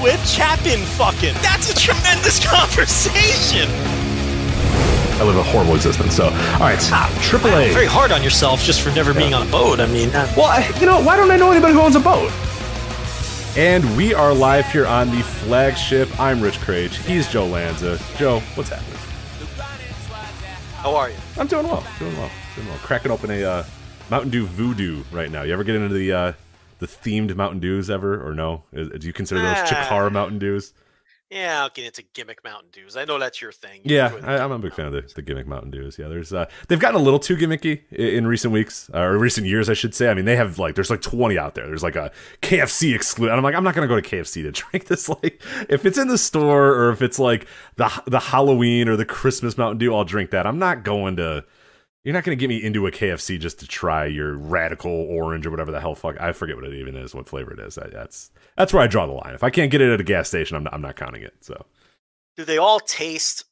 with 0.00 0.28
Chapin 0.28 0.80
fucking. 0.96 1.34
That's 1.42 1.70
a 1.70 1.74
tremendous 1.74 2.44
conversation. 2.46 3.68
I 5.20 5.24
live 5.24 5.36
a 5.36 5.42
horrible 5.42 5.74
existence. 5.74 6.16
So, 6.16 6.24
all 6.24 6.60
right, 6.60 6.80
Triple 7.20 7.50
A. 7.50 7.72
Very 7.72 7.86
hard 7.86 8.10
on 8.10 8.22
yourself 8.22 8.62
just 8.62 8.80
for 8.80 8.90
never 8.90 9.12
being 9.12 9.34
on 9.34 9.46
a 9.46 9.50
boat. 9.50 9.78
I 9.78 9.86
mean, 9.86 10.08
uh, 10.10 10.32
Well, 10.36 10.46
I, 10.46 10.66
you 10.80 10.86
know, 10.86 11.02
why 11.02 11.16
don't 11.16 11.30
I 11.30 11.36
know 11.36 11.50
anybody 11.50 11.74
who 11.74 11.80
owns 11.80 11.96
a 11.96 12.00
boat? 12.00 12.32
And 13.56 13.84
we 13.96 14.14
are 14.14 14.32
live 14.32 14.70
here 14.72 14.86
on 14.86 15.10
the 15.10 15.22
flagship. 15.22 16.08
I'm 16.18 16.40
Rich 16.40 16.58
Kraetsch. 16.60 16.94
He's 17.04 17.28
Joe 17.28 17.46
Lanza. 17.46 17.98
Joe, 18.16 18.40
what's 18.54 18.70
happening? 18.70 18.96
how 20.76 20.94
are 20.96 21.10
you? 21.10 21.16
I'm 21.36 21.46
doing 21.46 21.66
well. 21.66 21.84
Doing 21.98 22.16
well. 22.16 22.30
Doing 22.54 22.68
well. 22.68 22.78
Cracking 22.78 23.10
open 23.10 23.30
a 23.30 23.44
uh, 23.44 23.64
Mountain 24.08 24.30
Dew 24.30 24.46
Voodoo 24.46 25.02
right 25.12 25.30
now. 25.30 25.42
You 25.42 25.52
ever 25.52 25.64
get 25.64 25.74
into 25.74 25.92
the 25.94 26.12
uh, 26.12 26.32
the 26.80 26.86
themed 26.86 27.34
Mountain 27.36 27.60
Dews 27.60 27.88
ever, 27.88 28.26
or 28.26 28.34
no? 28.34 28.64
Do 28.72 28.98
you 29.06 29.12
consider 29.12 29.40
those 29.40 29.56
Ah. 29.58 29.66
Chikara 29.66 30.10
Mountain 30.10 30.38
Dews? 30.40 30.72
Yeah, 31.30 31.62
I'll 31.62 31.68
get 31.70 31.84
into 31.84 32.02
gimmick 32.12 32.42
Mountain 32.42 32.70
Dews. 32.72 32.96
I 32.96 33.04
know 33.04 33.16
that's 33.16 33.40
your 33.40 33.52
thing. 33.52 33.82
You 33.84 33.94
Yeah, 33.94 34.12
I, 34.24 34.38
I'm 34.38 34.50
a 34.50 34.58
big 34.58 34.74
fan 34.74 34.86
of 34.86 34.92
the, 34.92 35.02
the 35.14 35.22
gimmick 35.22 35.46
Mountain 35.46 35.70
Dews. 35.70 35.96
Yeah, 35.96 36.08
there's 36.08 36.32
uh, 36.32 36.46
they've 36.66 36.80
gotten 36.80 37.00
a 37.00 37.04
little 37.04 37.20
too 37.20 37.36
gimmicky 37.36 37.82
in, 37.92 38.06
in 38.08 38.26
recent 38.26 38.52
weeks 38.52 38.90
uh, 38.92 38.98
or 38.98 39.16
recent 39.16 39.46
years, 39.46 39.70
I 39.70 39.74
should 39.74 39.94
say. 39.94 40.10
I 40.10 40.14
mean, 40.14 40.24
they 40.24 40.34
have 40.34 40.58
like 40.58 40.74
there's 40.74 40.90
like 40.90 41.02
20 41.02 41.38
out 41.38 41.54
there. 41.54 41.68
There's 41.68 41.84
like 41.84 41.94
a 41.94 42.10
KFC 42.42 42.96
exclusive, 42.96 43.30
and 43.30 43.36
I'm 43.36 43.44
like, 43.44 43.54
I'm 43.54 43.62
not 43.62 43.76
gonna 43.76 43.86
go 43.86 44.00
to 44.00 44.02
KFC 44.02 44.42
to 44.42 44.50
drink 44.50 44.86
this. 44.86 45.08
Like, 45.08 45.40
if 45.68 45.86
it's 45.86 45.98
in 45.98 46.08
the 46.08 46.18
store 46.18 46.74
or 46.74 46.90
if 46.90 47.00
it's 47.00 47.20
like 47.20 47.46
the 47.76 47.88
the 48.08 48.18
Halloween 48.18 48.88
or 48.88 48.96
the 48.96 49.04
Christmas 49.06 49.56
Mountain 49.56 49.78
Dew, 49.78 49.94
I'll 49.94 50.04
drink 50.04 50.30
that. 50.30 50.48
I'm 50.48 50.58
not 50.58 50.82
going 50.82 51.14
to. 51.18 51.44
You're 52.04 52.14
not 52.14 52.24
going 52.24 52.36
to 52.36 52.40
get 52.40 52.48
me 52.48 52.62
into 52.62 52.86
a 52.86 52.90
KFC 52.90 53.38
just 53.38 53.60
to 53.60 53.66
try 53.66 54.06
your 54.06 54.34
radical 54.34 54.90
orange 54.90 55.46
or 55.46 55.50
whatever 55.50 55.70
the 55.70 55.80
hell 55.80 55.94
fuck. 55.94 56.18
I 56.18 56.32
forget 56.32 56.56
what 56.56 56.64
it 56.64 56.74
even 56.74 56.96
is, 56.96 57.14
what 57.14 57.28
flavor 57.28 57.52
it 57.52 57.60
is. 57.60 57.76
I, 57.76 57.88
that's 57.88 58.30
that's 58.56 58.72
where 58.72 58.82
I 58.82 58.86
draw 58.86 59.06
the 59.06 59.12
line. 59.12 59.34
If 59.34 59.44
I 59.44 59.50
can't 59.50 59.70
get 59.70 59.82
it 59.82 59.92
at 59.92 60.00
a 60.00 60.04
gas 60.04 60.28
station, 60.28 60.56
I'm 60.56 60.64
not, 60.64 60.72
I'm 60.72 60.82
not 60.82 60.96
counting 60.96 61.22
it. 61.22 61.34
So. 61.40 61.66
Do 62.36 62.44
they 62.44 62.56
all 62.56 62.80
taste 62.80 63.44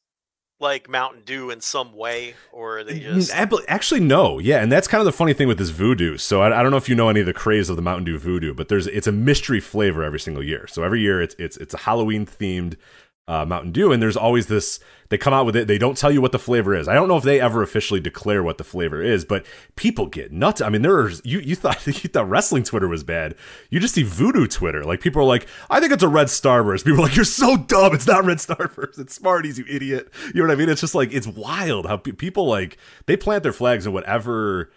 like 0.59 0.89
Mountain 0.89 1.21
Dew 1.25 1.51
in 1.51 1.61
some 1.61 1.93
way, 1.93 2.33
or 2.51 2.79
are 2.79 2.83
they 2.83 2.99
just? 2.99 3.31
Actually, 3.67 4.01
no. 4.01 4.39
Yeah, 4.39 4.61
and 4.61 4.71
that's 4.71 4.87
kind 4.87 4.99
of 4.99 5.05
the 5.05 5.11
funny 5.11 5.33
thing 5.33 5.47
with 5.47 5.57
this 5.57 5.69
voodoo. 5.69 6.17
So 6.17 6.41
I, 6.41 6.59
I 6.59 6.63
don't 6.63 6.71
know 6.71 6.77
if 6.77 6.89
you 6.89 6.95
know 6.95 7.09
any 7.09 7.19
of 7.19 7.25
the 7.25 7.33
craze 7.33 7.69
of 7.69 7.75
the 7.75 7.81
Mountain 7.81 8.05
Dew 8.05 8.17
voodoo, 8.17 8.53
but 8.53 8.67
there's 8.67 8.87
it's 8.87 9.07
a 9.07 9.11
mystery 9.11 9.59
flavor 9.59 10.03
every 10.03 10.19
single 10.19 10.43
year. 10.43 10.67
So 10.67 10.83
every 10.83 11.01
year 11.01 11.21
it's 11.21 11.35
it's 11.37 11.57
it's 11.57 11.73
a 11.73 11.77
Halloween 11.77 12.25
themed 12.25 12.75
uh, 13.29 13.45
Mountain 13.45 13.71
Dew, 13.71 13.91
and 13.91 14.01
there's 14.01 14.17
always 14.17 14.47
this. 14.47 14.79
They 15.09 15.17
come 15.17 15.33
out 15.33 15.45
with 15.45 15.55
it. 15.55 15.67
They 15.67 15.77
don't 15.77 15.97
tell 15.97 16.11
you 16.11 16.19
what 16.21 16.31
the 16.31 16.39
flavor 16.39 16.75
is. 16.75 16.87
I 16.87 16.93
don't 16.93 17.07
know 17.07 17.17
if 17.17 17.23
they 17.23 17.39
ever 17.39 17.63
officially 17.63 17.99
declare 17.99 18.43
what 18.43 18.57
the 18.57 18.63
flavor 18.63 19.01
is, 19.01 19.23
but 19.23 19.45
people 19.75 20.05
get 20.07 20.31
nuts. 20.31 20.61
I 20.61 20.69
mean, 20.69 20.81
there's 20.81 21.21
you 21.23 21.39
you 21.39 21.55
thought 21.55 21.85
you 21.87 21.93
thought 21.93 22.27
wrestling 22.27 22.63
Twitter 22.63 22.87
was 22.87 23.03
bad. 23.03 23.35
You 23.69 23.79
just 23.79 23.93
see 23.93 24.03
voodoo 24.03 24.47
Twitter. 24.47 24.83
Like 24.83 24.99
people 24.99 25.21
are 25.21 25.25
like, 25.25 25.47
I 25.69 25.79
think 25.79 25.93
it's 25.93 26.03
a 26.03 26.07
red 26.07 26.27
Starburst. 26.27 26.85
People 26.85 27.01
are 27.01 27.03
like, 27.03 27.15
you're 27.15 27.23
so 27.25 27.55
dumb. 27.55 27.93
It's 27.93 28.07
not 28.07 28.25
red 28.25 28.37
Starburst. 28.39 28.99
It's 28.99 29.13
Smarties, 29.13 29.59
you 29.59 29.65
idiot. 29.69 30.11
You 30.33 30.41
know 30.41 30.47
what 30.47 30.53
I 30.53 30.55
mean? 30.55 30.69
It's 30.69 30.81
just 30.81 30.95
like 30.95 31.13
it's 31.13 31.27
wild 31.27 31.85
how 31.85 31.97
pe- 31.97 32.13
people 32.13 32.47
like 32.47 32.77
they 33.05 33.15
plant 33.15 33.43
their 33.43 33.53
flags 33.53 33.85
in 33.85 33.93
whatever 33.93 34.71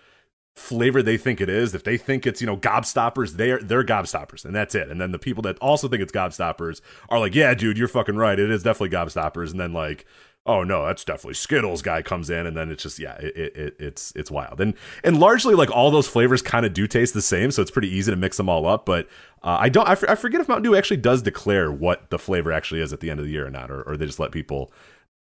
flavor 0.55 1.03
they 1.03 1.17
think 1.17 1.41
it 1.41 1.49
is. 1.49 1.75
If 1.75 1.85
they 1.85 1.97
think 1.97 2.27
it's, 2.27 2.41
you 2.41 2.47
know, 2.47 2.57
gobstoppers, 2.57 3.33
they're 3.33 3.59
they're 3.61 3.85
gobstoppers, 3.85 4.45
and 4.45 4.55
that's 4.55 4.75
it. 4.75 4.91
And 4.91 5.01
then 5.01 5.13
the 5.13 5.19
people 5.19 5.43
that 5.43 5.59
also 5.59 5.89
think 5.89 6.03
it's 6.03 6.13
gobstoppers 6.13 6.81
are 7.09 7.19
like, 7.19 7.35
Yeah, 7.35 7.55
dude, 7.55 7.79
you're 7.79 7.89
fucking 7.89 8.17
right. 8.17 8.39
It 8.39 8.51
is 8.51 8.63
definitely 8.63 8.97
gobstoppers. 8.97 9.51
And 9.51 9.61
then 9.61 9.73
like, 9.73 10.07
oh 10.45 10.65
no, 10.65 10.87
that's 10.87 11.05
definitely 11.05 11.35
Skittles 11.35 11.83
guy 11.83 12.03
comes 12.03 12.31
in, 12.31 12.47
and 12.47 12.57
then 12.57 12.71
it's 12.71 12.83
just 12.83 12.99
yeah, 12.99 13.15
it, 13.17 13.37
it, 13.37 13.57
it 13.57 13.77
it's 13.79 14.13
it's 14.17 14.31
wild. 14.31 14.61
And 14.61 14.75
and 15.05 15.19
largely 15.19 15.55
like 15.55 15.71
all 15.71 15.91
those 15.91 16.09
flavors 16.09 16.43
kind 16.43 16.67
of 16.67 16.73
do 16.73 16.87
taste 16.87 17.15
the 17.15 17.23
same, 17.23 17.51
so 17.51 17.63
it's 17.63 17.71
pretty 17.71 17.89
easy 17.89 18.11
to 18.11 18.17
mix 18.17 18.37
them 18.37 18.49
all 18.49 18.67
up. 18.67 18.85
But 18.87 19.09
uh, 19.43 19.59
I 19.61 19.69
don't 19.69 19.89
I, 19.89 19.93
f- 19.93 20.05
I 20.09 20.15
forget 20.15 20.41
if 20.41 20.49
Mountain 20.49 20.65
Dew 20.65 20.77
actually 20.77 20.99
does 20.99 21.23
declare 21.23 21.71
what 21.71 22.11
the 22.11 22.19
flavor 22.19 22.53
actually 22.53 22.81
is 22.81 22.93
at 22.93 23.01
the 23.01 23.11
end 23.11 23.21
of 23.21 23.27
the 23.27 23.33
year 23.33 23.47
or 23.47 23.51
not, 23.51 23.71
or, 23.71 23.83
or 23.83 23.97
they 23.97 24.07
just 24.07 24.21
let 24.21 24.33
people 24.33 24.73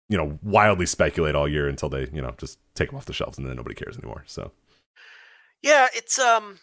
you 0.09 0.17
know 0.17 0.39
wildly 0.43 0.85
speculate 0.85 1.35
all 1.35 1.47
year 1.47 1.67
until 1.67 1.89
they 1.89 2.07
you 2.13 2.21
know 2.21 2.33
just 2.37 2.59
take 2.75 2.89
them 2.89 2.97
off 2.97 3.05
the 3.05 3.13
shelves 3.13 3.37
and 3.37 3.47
then 3.47 3.55
nobody 3.55 3.75
cares 3.75 3.97
anymore. 3.97 4.23
So. 4.27 4.51
Yeah, 5.61 5.87
it's 5.93 6.17
um, 6.19 6.59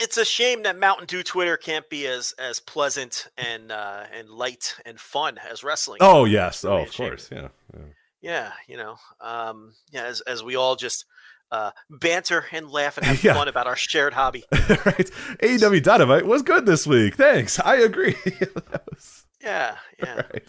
it's 0.00 0.16
a 0.16 0.24
shame 0.24 0.62
that 0.62 0.78
Mountain 0.78 1.06
Dew 1.06 1.22
Twitter 1.22 1.56
can't 1.56 1.88
be 1.88 2.06
as 2.06 2.32
as 2.38 2.60
pleasant 2.60 3.28
and 3.36 3.70
uh, 3.70 4.04
and 4.12 4.28
light 4.28 4.74
and 4.84 4.98
fun 4.98 5.38
as 5.50 5.62
wrestling. 5.62 5.98
Oh 6.00 6.24
yes, 6.24 6.64
really 6.64 6.76
oh 6.78 6.82
of 6.82 6.94
course, 6.94 7.28
yeah. 7.32 7.48
yeah. 7.74 7.80
Yeah, 8.22 8.52
you 8.66 8.78
know, 8.78 8.96
um, 9.20 9.74
yeah, 9.90 10.04
as 10.04 10.20
as 10.22 10.42
we 10.42 10.56
all 10.56 10.76
just 10.76 11.04
uh, 11.52 11.72
banter 11.90 12.46
and 12.52 12.70
laugh 12.70 12.96
and 12.96 13.04
have 13.10 13.22
Yeah. 13.22 13.34
fun 13.34 13.48
about 13.48 13.66
our 13.66 13.76
shared 13.76 14.14
hobby. 14.14 14.44
right. 14.52 15.10
AEW 15.42 15.82
Dynamite 15.82 16.24
was 16.26 16.40
good 16.42 16.64
this 16.64 16.86
week. 16.86 17.16
Thanks. 17.16 17.60
I 17.60 17.76
agree. 17.76 18.16
was 18.90 19.24
Yeah, 19.42 19.76
yeah, 20.02 20.14
right. 20.16 20.42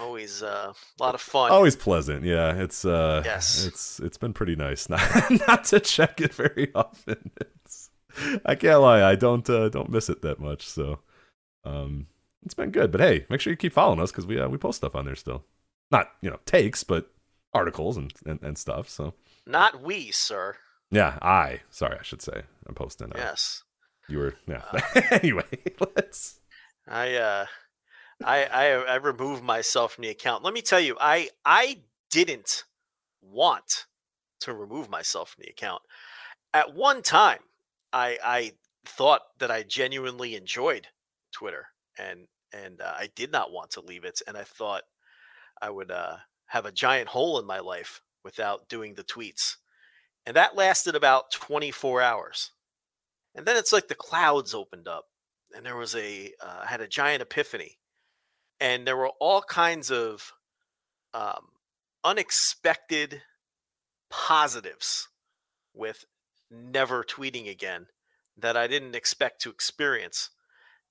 Always 0.00 0.42
uh, 0.42 0.72
a 0.72 1.02
lot 1.02 1.14
of 1.14 1.20
fun. 1.20 1.50
Always 1.50 1.76
pleasant. 1.76 2.24
Yeah, 2.24 2.54
it's 2.56 2.84
uh 2.84 3.22
Yes. 3.24 3.64
it's 3.66 4.00
it's 4.00 4.16
been 4.18 4.32
pretty 4.32 4.56
nice 4.56 4.88
not 4.94 5.00
not 5.48 5.64
to 5.64 5.80
check 5.80 6.20
it 6.20 6.34
very 6.34 6.70
often. 6.74 7.30
It's 7.64 7.90
I 8.46 8.54
can't 8.54 8.80
lie, 8.80 9.02
I 9.02 9.14
don't 9.14 9.48
uh, 9.50 9.68
don't 9.68 9.90
miss 9.90 10.08
it 10.08 10.22
that 10.22 10.38
much, 10.40 10.66
so 10.66 11.00
um 11.64 12.06
it's 12.44 12.54
been 12.54 12.70
good. 12.70 12.92
But 12.92 13.00
hey, 13.00 13.26
make 13.28 13.40
sure 13.40 13.52
you 13.52 13.56
keep 13.56 13.72
following 13.72 14.00
us 14.00 14.12
cuz 14.12 14.26
we 14.26 14.38
uh, 14.40 14.48
we 14.48 14.58
post 14.58 14.78
stuff 14.78 14.94
on 14.94 15.04
there 15.06 15.16
still. 15.16 15.44
Not, 15.90 16.10
you 16.20 16.30
know, 16.30 16.40
takes, 16.46 16.82
but 16.84 17.10
articles 17.54 17.96
and 17.96 18.12
and, 18.24 18.40
and 18.42 18.56
stuff. 18.58 18.88
So 18.88 19.14
Not 19.46 19.80
we, 19.82 20.10
sir. 20.12 20.56
yeah, 20.90 21.18
I 21.22 21.60
sorry, 21.70 21.96
I 21.98 22.02
should 22.02 22.22
say. 22.22 22.42
I'm 22.66 22.74
posting. 22.74 23.12
Uh, 23.12 23.16
Yes, 23.18 23.62
You 24.08 24.18
were 24.18 24.34
yeah. 24.46 24.62
anyway, 25.10 25.44
let's 25.96 26.40
I 26.88 27.14
uh, 27.14 27.46
I 28.24 28.44
I 28.44 28.66
I 28.66 28.94
removed 28.96 29.42
myself 29.42 29.94
from 29.94 30.02
the 30.02 30.10
account. 30.10 30.42
Let 30.42 30.54
me 30.54 30.62
tell 30.62 30.80
you, 30.80 30.96
I 31.00 31.30
I 31.44 31.80
didn't 32.10 32.64
want 33.20 33.86
to 34.40 34.54
remove 34.54 34.88
myself 34.88 35.30
from 35.30 35.42
the 35.42 35.50
account. 35.50 35.82
At 36.54 36.74
one 36.74 37.02
time, 37.02 37.40
I 37.92 38.18
I 38.24 38.52
thought 38.84 39.22
that 39.38 39.50
I 39.50 39.62
genuinely 39.62 40.34
enjoyed 40.34 40.88
Twitter, 41.32 41.68
and 41.98 42.28
and 42.52 42.80
uh, 42.80 42.94
I 42.96 43.10
did 43.14 43.32
not 43.32 43.52
want 43.52 43.70
to 43.72 43.80
leave 43.80 44.04
it, 44.04 44.22
and 44.26 44.36
I 44.36 44.44
thought 44.44 44.84
I 45.60 45.70
would 45.70 45.90
uh, 45.90 46.16
have 46.46 46.66
a 46.66 46.72
giant 46.72 47.08
hole 47.08 47.38
in 47.38 47.46
my 47.46 47.60
life 47.60 48.02
without 48.24 48.68
doing 48.68 48.94
the 48.94 49.04
tweets, 49.04 49.56
and 50.24 50.36
that 50.36 50.56
lasted 50.56 50.94
about 50.94 51.30
24 51.32 52.00
hours, 52.00 52.52
and 53.34 53.46
then 53.46 53.56
it's 53.56 53.72
like 53.72 53.88
the 53.88 53.94
clouds 53.94 54.54
opened 54.54 54.88
up, 54.88 55.06
and 55.54 55.66
there 55.66 55.76
was 55.76 55.94
a 55.94 56.32
uh, 56.40 56.60
I 56.64 56.66
had 56.66 56.80
a 56.80 56.88
giant 56.88 57.22
epiphany, 57.22 57.78
and 58.60 58.86
there 58.86 58.96
were 58.96 59.12
all 59.20 59.42
kinds 59.42 59.90
of 59.90 60.32
um, 61.14 61.48
unexpected 62.04 63.22
positives 64.10 65.08
with 65.74 66.04
never 66.50 67.02
tweeting 67.04 67.50
again 67.50 67.86
that 68.38 68.56
I 68.56 68.66
didn't 68.66 68.94
expect 68.94 69.40
to 69.42 69.50
experience. 69.50 70.30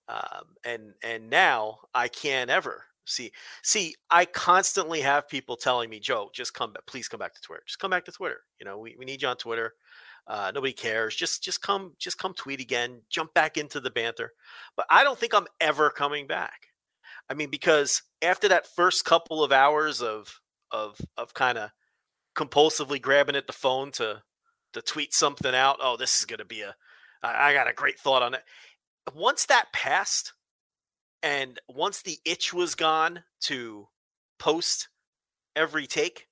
Um, 0.08 0.56
and 0.64 0.94
and 1.04 1.30
now 1.30 1.80
I 1.94 2.08
can't 2.08 2.52
ever 2.52 2.86
see 3.06 3.32
see 3.64 3.96
I 4.10 4.26
constantly 4.26 5.02
have 5.02 5.28
people 5.28 5.56
telling 5.56 5.90
me, 5.90 6.00
Joe, 6.00 6.30
just 6.34 6.54
come 6.54 6.74
back, 6.74 6.86
please 6.86 7.08
come 7.08 7.20
back 7.20 7.34
to 7.36 7.42
Twitter. 7.42 7.64
Just 7.66 7.80
come 7.80 7.92
back 7.92 8.06
to 8.06 8.12
Twitter. 8.12 8.42
You 8.60 8.66
know, 8.66 8.78
we, 8.78 8.96
we 8.98 9.06
need 9.06 9.22
you 9.22 9.28
on 9.28 9.38
Twitter. 9.38 9.74
Uh, 10.28 10.52
nobody 10.54 10.74
cares. 10.74 11.16
Just 11.16 11.44
just 11.44 11.62
come 11.62 11.94
just 11.98 12.18
come 12.18 12.34
tweet 12.34 12.60
again. 12.60 13.02
Jump 13.10 13.34
back 13.34 13.58
into 13.58 13.80
the 13.80 13.92
banter. 13.92 14.34
But 14.76 14.86
I 14.90 15.04
don't 15.04 15.18
think 15.18 15.34
I'm 15.34 15.48
ever 15.60 15.90
coming 15.90 16.28
back. 16.28 16.68
I 17.30 17.34
mean, 17.34 17.50
because 17.50 18.04
after 18.22 18.48
that 18.50 18.68
first 18.68 19.06
couple 19.06 19.44
of 19.44 19.52
hours 19.52 20.02
of 20.02 20.42
of 20.72 21.00
of 21.18 21.34
kind 21.34 21.58
of 21.58 21.72
compulsively 22.36 23.02
grabbing 23.02 23.36
at 23.36 23.48
the 23.48 23.54
phone 23.54 23.92
to 23.94 24.22
to 24.74 24.82
tweet 24.82 25.14
something 25.14 25.56
out, 25.56 25.78
oh, 25.82 25.98
this 25.98 26.20
is 26.20 26.26
gonna 26.26 26.46
be 26.46 26.62
a 26.62 26.76
I 27.24 27.50
I 27.50 27.54
got 27.54 27.70
a 27.70 27.74
great 27.74 28.00
thought 28.00 28.22
on 28.22 28.34
it. 28.34 28.44
Once 29.14 29.46
that 29.46 29.72
passed, 29.74 30.34
and 31.22 31.60
once 31.68 32.02
the 32.02 32.18
itch 32.26 32.54
was 32.54 32.76
gone 32.76 33.24
to 33.42 33.88
post 34.40 34.90
every 35.56 35.88
take, 35.88 36.28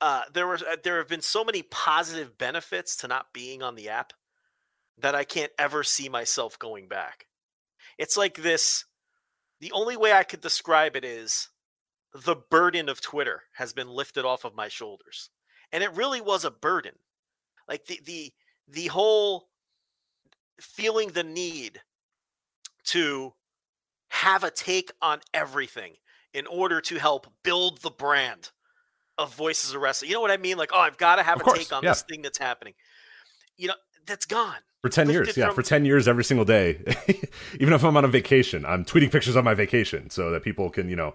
uh, 0.00 0.22
there 0.32 0.46
was 0.46 0.62
uh, 0.62 0.76
there 0.84 0.98
have 0.98 1.08
been 1.08 1.22
so 1.22 1.44
many 1.44 1.62
positive 1.62 2.36
benefits 2.38 2.96
to 2.96 3.08
not 3.08 3.32
being 3.32 3.62
on 3.62 3.74
the 3.74 3.88
app 3.88 4.12
that 4.98 5.14
I 5.14 5.24
can't 5.24 5.52
ever 5.58 5.82
see 5.84 6.08
myself 6.08 6.58
going 6.58 6.88
back. 6.88 7.26
It's 7.98 8.16
like 8.16 8.36
this 8.36 8.84
the 9.60 9.72
only 9.72 9.96
way 9.96 10.12
I 10.12 10.22
could 10.22 10.40
describe 10.40 10.96
it 10.96 11.04
is 11.04 11.48
the 12.14 12.36
burden 12.36 12.88
of 12.88 13.00
Twitter 13.00 13.42
has 13.54 13.72
been 13.72 13.88
lifted 13.88 14.24
off 14.24 14.44
of 14.44 14.54
my 14.54 14.68
shoulders. 14.68 15.30
And 15.72 15.82
it 15.82 15.94
really 15.94 16.20
was 16.20 16.44
a 16.44 16.50
burden. 16.50 16.94
Like 17.68 17.86
the 17.86 18.00
the 18.04 18.32
the 18.66 18.86
whole 18.86 19.48
feeling 20.60 21.10
the 21.10 21.24
need 21.24 21.82
to 22.84 23.34
have 24.08 24.42
a 24.42 24.50
take 24.50 24.90
on 25.02 25.20
everything 25.34 25.94
in 26.32 26.46
order 26.46 26.80
to 26.80 26.98
help 26.98 27.26
build 27.42 27.82
the 27.82 27.90
brand 27.90 28.50
of 29.18 29.34
Voices 29.34 29.74
of 29.74 29.82
Wrestling. 29.82 30.08
You 30.10 30.14
know 30.14 30.20
what 30.20 30.30
I 30.30 30.36
mean? 30.36 30.56
Like, 30.56 30.70
oh, 30.72 30.80
I've 30.80 30.96
got 30.96 31.16
to 31.16 31.22
have 31.22 31.36
Of 31.36 31.42
a 31.42 31.44
course, 31.44 31.58
take 31.58 31.72
on 31.72 31.82
yeah. 31.82 31.90
this 31.90 32.02
thing 32.02 32.22
that's 32.22 32.38
happening. 32.38 32.74
You 33.56 33.68
know, 33.68 33.74
that's 34.06 34.26
gone. 34.26 34.58
For 34.82 34.88
10 34.88 35.10
years, 35.10 35.36
yeah, 35.36 35.46
from- 35.46 35.56
for 35.56 35.62
10 35.62 35.84
years 35.84 36.06
every 36.06 36.24
single 36.24 36.44
day. 36.44 36.78
Even 37.60 37.74
if 37.74 37.82
I'm 37.84 37.96
on 37.96 38.04
a 38.04 38.08
vacation, 38.08 38.64
I'm 38.64 38.84
tweeting 38.84 39.10
pictures 39.10 39.34
of 39.34 39.44
my 39.44 39.54
vacation 39.54 40.10
so 40.10 40.30
that 40.30 40.42
people 40.44 40.70
can, 40.70 40.88
you 40.88 40.94
know, 40.96 41.14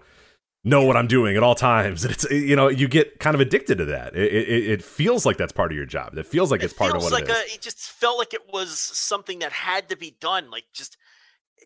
know 0.64 0.84
what 0.84 0.96
I'm 0.96 1.06
doing 1.06 1.36
at 1.36 1.42
all 1.42 1.54
times. 1.54 2.04
And 2.04 2.12
it's, 2.12 2.30
you 2.30 2.56
know, 2.56 2.68
you 2.68 2.88
get 2.88 3.20
kind 3.20 3.34
of 3.34 3.40
addicted 3.40 3.78
to 3.78 3.84
that. 3.86 4.14
It, 4.16 4.32
it, 4.32 4.70
it 4.70 4.82
feels 4.84 5.24
like 5.24 5.38
that's 5.38 5.52
part 5.52 5.72
of 5.72 5.76
your 5.76 5.86
job. 5.86 6.16
It 6.16 6.26
feels 6.26 6.50
like 6.50 6.62
it's 6.62 6.74
it 6.74 6.76
part 6.76 6.90
of 6.94 7.00
feels 7.00 7.12
what 7.12 7.22
like 7.22 7.30
it 7.30 7.46
is. 7.46 7.52
A, 7.52 7.54
it 7.54 7.60
just 7.62 7.78
felt 7.80 8.18
like 8.18 8.34
it 8.34 8.52
was 8.52 8.78
something 8.78 9.38
that 9.38 9.52
had 9.52 9.88
to 9.88 9.96
be 9.96 10.16
done. 10.20 10.50
Like, 10.50 10.64
just 10.74 10.96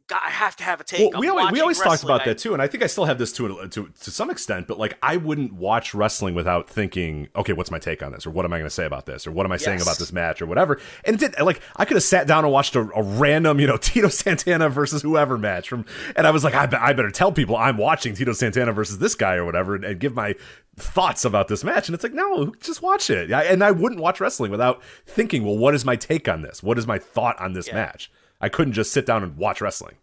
God, 0.06 0.20
I 0.24 0.30
have 0.30 0.56
to 0.56 0.64
have 0.64 0.80
a 0.80 0.84
take. 0.84 1.12
Well, 1.12 1.20
we 1.20 1.28
always, 1.28 1.50
we 1.52 1.60
always 1.60 1.78
talked 1.80 2.02
about 2.04 2.22
I- 2.22 2.26
that 2.26 2.38
too, 2.38 2.52
and 2.52 2.62
I 2.62 2.66
think 2.66 2.82
I 2.82 2.86
still 2.86 3.04
have 3.04 3.18
this 3.18 3.32
to, 3.34 3.58
uh, 3.60 3.66
to 3.68 3.88
to 3.88 4.10
some 4.10 4.30
extent. 4.30 4.66
But 4.66 4.78
like, 4.78 4.96
I 5.02 5.16
wouldn't 5.16 5.52
watch 5.52 5.94
wrestling 5.94 6.34
without 6.34 6.68
thinking, 6.70 7.28
okay, 7.36 7.52
what's 7.52 7.70
my 7.70 7.78
take 7.78 8.02
on 8.02 8.12
this, 8.12 8.26
or 8.26 8.30
what 8.30 8.44
am 8.44 8.52
I 8.52 8.58
going 8.58 8.66
to 8.66 8.74
say 8.74 8.84
about 8.86 9.06
this, 9.06 9.26
or 9.26 9.32
what 9.32 9.44
am 9.46 9.52
I 9.52 9.56
saying 9.56 9.80
about 9.82 9.98
this 9.98 10.12
match, 10.12 10.40
or 10.40 10.46
whatever. 10.46 10.80
And 11.04 11.14
it 11.14 11.20
did 11.32 11.40
like 11.44 11.60
I 11.76 11.84
could 11.84 11.96
have 11.96 12.04
sat 12.04 12.26
down 12.26 12.44
and 12.44 12.52
watched 12.52 12.76
a, 12.76 12.80
a 12.80 13.02
random, 13.02 13.60
you 13.60 13.66
know, 13.66 13.76
Tito 13.80 14.08
Santana 14.08 14.68
versus 14.68 15.02
whoever 15.02 15.36
match 15.38 15.68
from, 15.68 15.84
and 16.16 16.26
I 16.26 16.30
was 16.30 16.44
like, 16.44 16.54
I, 16.54 16.66
be- 16.66 16.76
I 16.76 16.92
better 16.92 17.10
tell 17.10 17.32
people 17.32 17.56
I'm 17.56 17.76
watching 17.76 18.14
Tito 18.14 18.32
Santana 18.32 18.72
versus 18.72 18.98
this 18.98 19.14
guy 19.14 19.34
or 19.34 19.44
whatever, 19.44 19.74
and, 19.74 19.84
and 19.84 20.00
give 20.00 20.14
my 20.14 20.34
thoughts 20.76 21.24
about 21.24 21.48
this 21.48 21.64
match. 21.64 21.88
And 21.88 21.94
it's 21.94 22.04
like, 22.04 22.12
no, 22.14 22.54
just 22.60 22.82
watch 22.82 23.10
it. 23.10 23.32
I, 23.32 23.44
and 23.44 23.64
I 23.64 23.72
wouldn't 23.72 24.00
watch 24.00 24.20
wrestling 24.20 24.50
without 24.52 24.82
thinking, 25.06 25.44
well, 25.44 25.56
what 25.58 25.74
is 25.74 25.84
my 25.84 25.96
take 25.96 26.28
on 26.28 26.42
this? 26.42 26.62
What 26.62 26.78
is 26.78 26.86
my 26.86 26.98
thought 26.98 27.38
on 27.40 27.52
this 27.52 27.66
Yeah. 27.68 27.74
match? 27.74 28.10
I 28.40 28.48
couldn't 28.48 28.74
just 28.74 28.92
sit 28.92 29.06
down 29.06 29.22
and 29.22 29.36
watch 29.36 29.60
wrestling. 29.60 29.96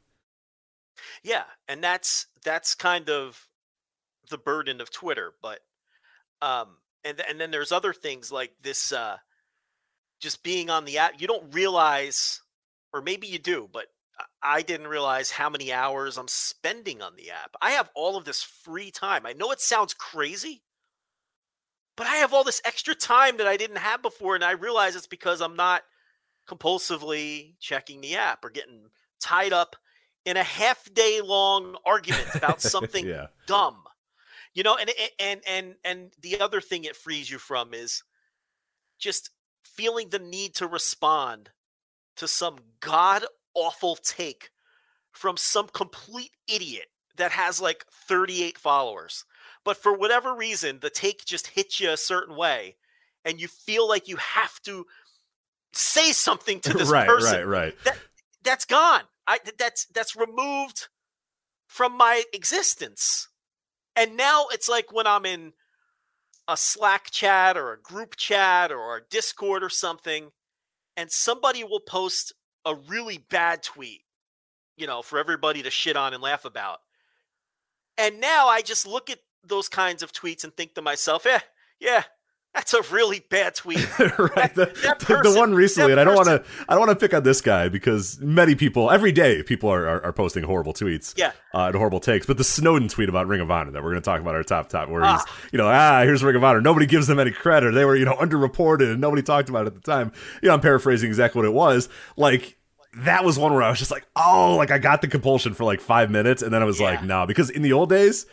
Yeah, 1.24 1.44
and 1.68 1.84
that's 1.84 2.28
that's 2.44 2.76
kind 2.76 3.10
of 3.10 3.48
the 4.30 4.38
burden 4.38 4.82
of 4.82 4.92
Twitter, 4.92 5.34
but 5.42 5.60
um 6.42 6.78
and 7.04 7.22
and 7.22 7.40
then 7.40 7.52
there's 7.52 7.72
other 7.72 7.94
things 7.94 8.32
like 8.32 8.52
this 8.62 8.92
uh 8.92 9.18
just 10.20 10.44
being 10.44 10.70
on 10.70 10.86
the 10.86 10.98
app, 10.98 11.20
you 11.20 11.28
don't 11.28 11.54
realize 11.54 12.42
or 12.94 13.02
maybe 13.02 13.28
you 13.28 13.40
do, 13.40 13.70
but 13.72 13.88
I- 14.42 14.62
didn't 14.62 14.88
realize 14.88 15.32
how 15.32 15.50
many 15.50 15.74
hours 15.74 16.18
I'm 16.18 16.30
spending 16.30 17.02
on 17.02 17.16
the 17.16 17.32
app. 17.32 17.56
I 17.62 17.72
have 17.72 17.92
all 17.96 18.16
of 18.16 18.24
this 18.24 18.42
free 18.42 18.90
time. 18.90 19.26
I 19.26 19.34
know 19.34 19.52
it 19.52 19.60
sounds 19.60 19.94
crazy, 19.94 20.64
but 21.98 22.08
I 22.08 22.16
have 22.18 22.34
all 22.34 22.44
this 22.44 22.62
extra 22.66 22.96
time 22.96 23.38
that 23.38 23.48
I 23.48 23.58
didn't 23.58 23.78
have 23.78 24.02
before 24.02 24.36
and 24.36 24.44
I 24.44 24.52
realize 24.52 24.96
it's 24.96 25.08
because 25.08 25.42
I'm 25.42 25.56
not 25.56 25.84
compulsively 26.48 27.54
checking 27.60 28.02
the 28.02 28.16
app 28.16 28.44
or 28.44 28.50
getting 28.50 28.86
tied 29.20 29.54
up 29.54 29.76
in 30.26 30.38
a 30.38 30.44
half 30.44 30.92
day 30.94 31.22
long 31.24 31.76
argument 31.86 32.28
about 32.36 32.62
something 32.62 33.06
yeah. 33.06 33.28
dumb 33.48 33.78
you 34.54 34.64
know 34.64 34.76
and 34.76 34.90
and 35.20 35.42
and 35.48 35.76
and 35.84 36.14
the 36.22 36.40
other 36.40 36.62
thing 36.62 36.84
it 36.84 36.96
frees 36.96 37.30
you 37.30 37.38
from 37.38 37.74
is 37.74 38.04
just 38.98 39.30
feeling 39.64 40.10
the 40.10 40.20
need 40.20 40.56
to 40.56 40.68
respond 40.68 41.50
to 42.16 42.28
some 42.28 42.58
god 42.80 43.24
awful 43.54 43.96
take 43.96 44.50
from 45.12 45.38
some 45.38 45.68
complete 45.68 46.32
idiot 46.48 46.88
that 47.18 47.32
has 47.32 47.62
like 47.62 47.86
38 48.08 48.58
followers 48.58 49.26
but 49.64 49.78
for 49.78 49.94
whatever 49.94 50.34
reason 50.34 50.80
the 50.80 50.90
take 50.90 51.24
just 51.26 51.48
hits 51.48 51.80
you 51.80 51.92
a 51.92 51.98
certain 51.98 52.36
way 52.36 52.76
and 53.24 53.42
you 53.42 53.48
feel 53.48 53.88
like 53.88 54.08
you 54.08 54.18
have 54.18 54.62
to 54.62 54.86
say 55.78 56.12
something 56.12 56.60
to 56.62 56.74
this 56.78 56.90
right, 56.90 57.08
person 57.08 57.48
right, 57.48 57.48
right. 57.48 57.76
Right. 57.86 57.96
that's 58.44 58.66
gone. 58.66 59.02
I 59.28 59.40
that's 59.58 59.86
that's 59.88 60.16
removed 60.16 60.88
from 61.68 61.98
my 61.98 62.24
existence. 62.34 63.28
And 63.96 64.18
now 64.18 64.48
it's 64.52 64.70
like 64.70 64.92
when 64.92 65.08
I'm 65.08 65.26
in 65.26 65.54
a 66.48 66.58
Slack 66.58 67.10
chat 67.12 67.58
or 67.58 67.74
a 67.74 67.82
group 67.82 68.16
chat 68.18 68.72
or 68.72 68.98
a 68.98 69.02
Discord 69.10 69.64
or 69.64 69.70
something, 69.70 70.32
and 70.98 71.12
somebody 71.12 71.64
will 71.64 71.80
post 71.80 72.34
a 72.66 72.76
really 72.76 73.18
bad 73.18 73.64
tweet, 73.64 74.02
you 74.78 74.86
know, 74.88 75.02
for 75.02 75.18
everybody 75.18 75.64
to 75.64 75.70
shit 75.70 75.96
on 75.96 76.14
and 76.14 76.22
laugh 76.22 76.46
about. 76.46 76.80
And 77.98 78.20
now 78.20 78.48
I 78.48 78.62
just 78.62 78.86
look 78.86 79.10
at 79.10 79.20
those 79.44 79.70
kinds 79.70 80.04
of 80.04 80.12
tweets 80.12 80.44
and 80.44 80.56
think 80.56 80.76
to 80.76 80.82
myself, 80.82 81.26
eh, 81.26 81.40
yeah, 81.80 81.90
yeah, 81.90 82.04
that's 82.56 82.74
a 82.74 82.82
really 82.94 83.20
bad 83.30 83.54
tweet. 83.54 83.78
right. 84.00 84.56
The, 84.56 84.72
that 84.84 85.00
the- 85.00 85.22
the 85.24 85.38
one 85.38 85.54
recently, 85.54 85.92
and 85.92 86.00
I 86.00 86.04
don't 86.06 86.16
want 86.16 86.28
to, 86.30 86.44
I 86.68 86.74
don't 86.74 86.88
want 86.88 86.98
to 86.98 87.04
pick 87.06 87.14
on 87.14 87.24
this 87.24 87.42
guy 87.42 87.68
because 87.70 88.20
many 88.20 88.56
people 88.56 88.90
every 88.90 89.12
day 89.12 89.44
people 89.44 89.70
are, 89.70 89.86
are, 89.88 90.06
are 90.06 90.14
posting 90.14 90.44
horrible 90.44 90.74
tweets, 90.74 91.14
Yeah. 91.18 91.32
uh, 91.54 91.66
and 91.68 91.76
horrible 91.76 92.00
takes. 92.00 92.26
But 92.26 92.38
the 92.38 92.44
Snowden 92.44 92.88
tweet 92.88 93.10
about 93.10 93.28
Ring 93.28 93.42
of 93.42 93.52
Honor 93.52 93.72
that 93.72 93.84
we're 93.84 93.92
going 93.92 94.02
to 94.02 94.06
talk 94.06 94.22
about 94.22 94.36
our 94.36 94.44
top 94.44 94.70
top, 94.70 94.90
where 94.90 95.04
Ah. 95.04 95.18
he's, 95.18 95.52
you 95.52 95.58
know, 95.58 95.68
ah, 95.68 96.02
here's 96.04 96.24
Ring 96.24 96.36
of 96.36 96.44
Honor. 96.44 96.62
Nobody 96.62 96.86
gives 96.86 97.08
them 97.08 97.20
any 97.20 97.32
credit. 97.32 97.74
They 97.74 97.86
were, 97.86 97.96
you 97.96 98.06
know, 98.06 98.16
underreported, 98.16 98.92
and 98.92 99.02
nobody 99.02 99.22
talked 99.22 99.50
about 99.50 99.64
it 99.66 99.68
at 99.68 99.76
the 99.76 99.82
time. 99.92 100.12
You 100.42 100.48
know, 100.48 100.54
I'm 100.56 100.62
paraphrasing 100.62 101.08
exactly 101.10 101.40
what 101.40 101.46
it 101.46 101.54
was. 101.54 101.90
Like 102.16 102.58
that 103.00 103.26
was 103.26 103.38
one 103.38 103.54
where 103.54 103.64
I 103.64 103.70
was 103.70 103.80
just 103.80 103.92
like, 103.92 104.06
oh, 104.16 104.56
like 104.58 104.72
I 104.72 104.78
got 104.78 105.02
the 105.02 105.08
compulsion 105.10 105.54
for 105.54 105.66
like 105.66 105.82
five 105.82 106.10
minutes, 106.10 106.42
and 106.42 106.54
then 106.54 106.62
I 106.62 106.66
was 106.66 106.80
like, 106.80 107.02
Yeah. 107.02 107.06
no, 107.08 107.26
because 107.28 107.50
in 107.50 107.62
the 107.62 107.74
old 107.74 107.90
days, 107.90 108.26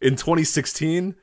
in 0.00 0.16
2016 0.16 1.14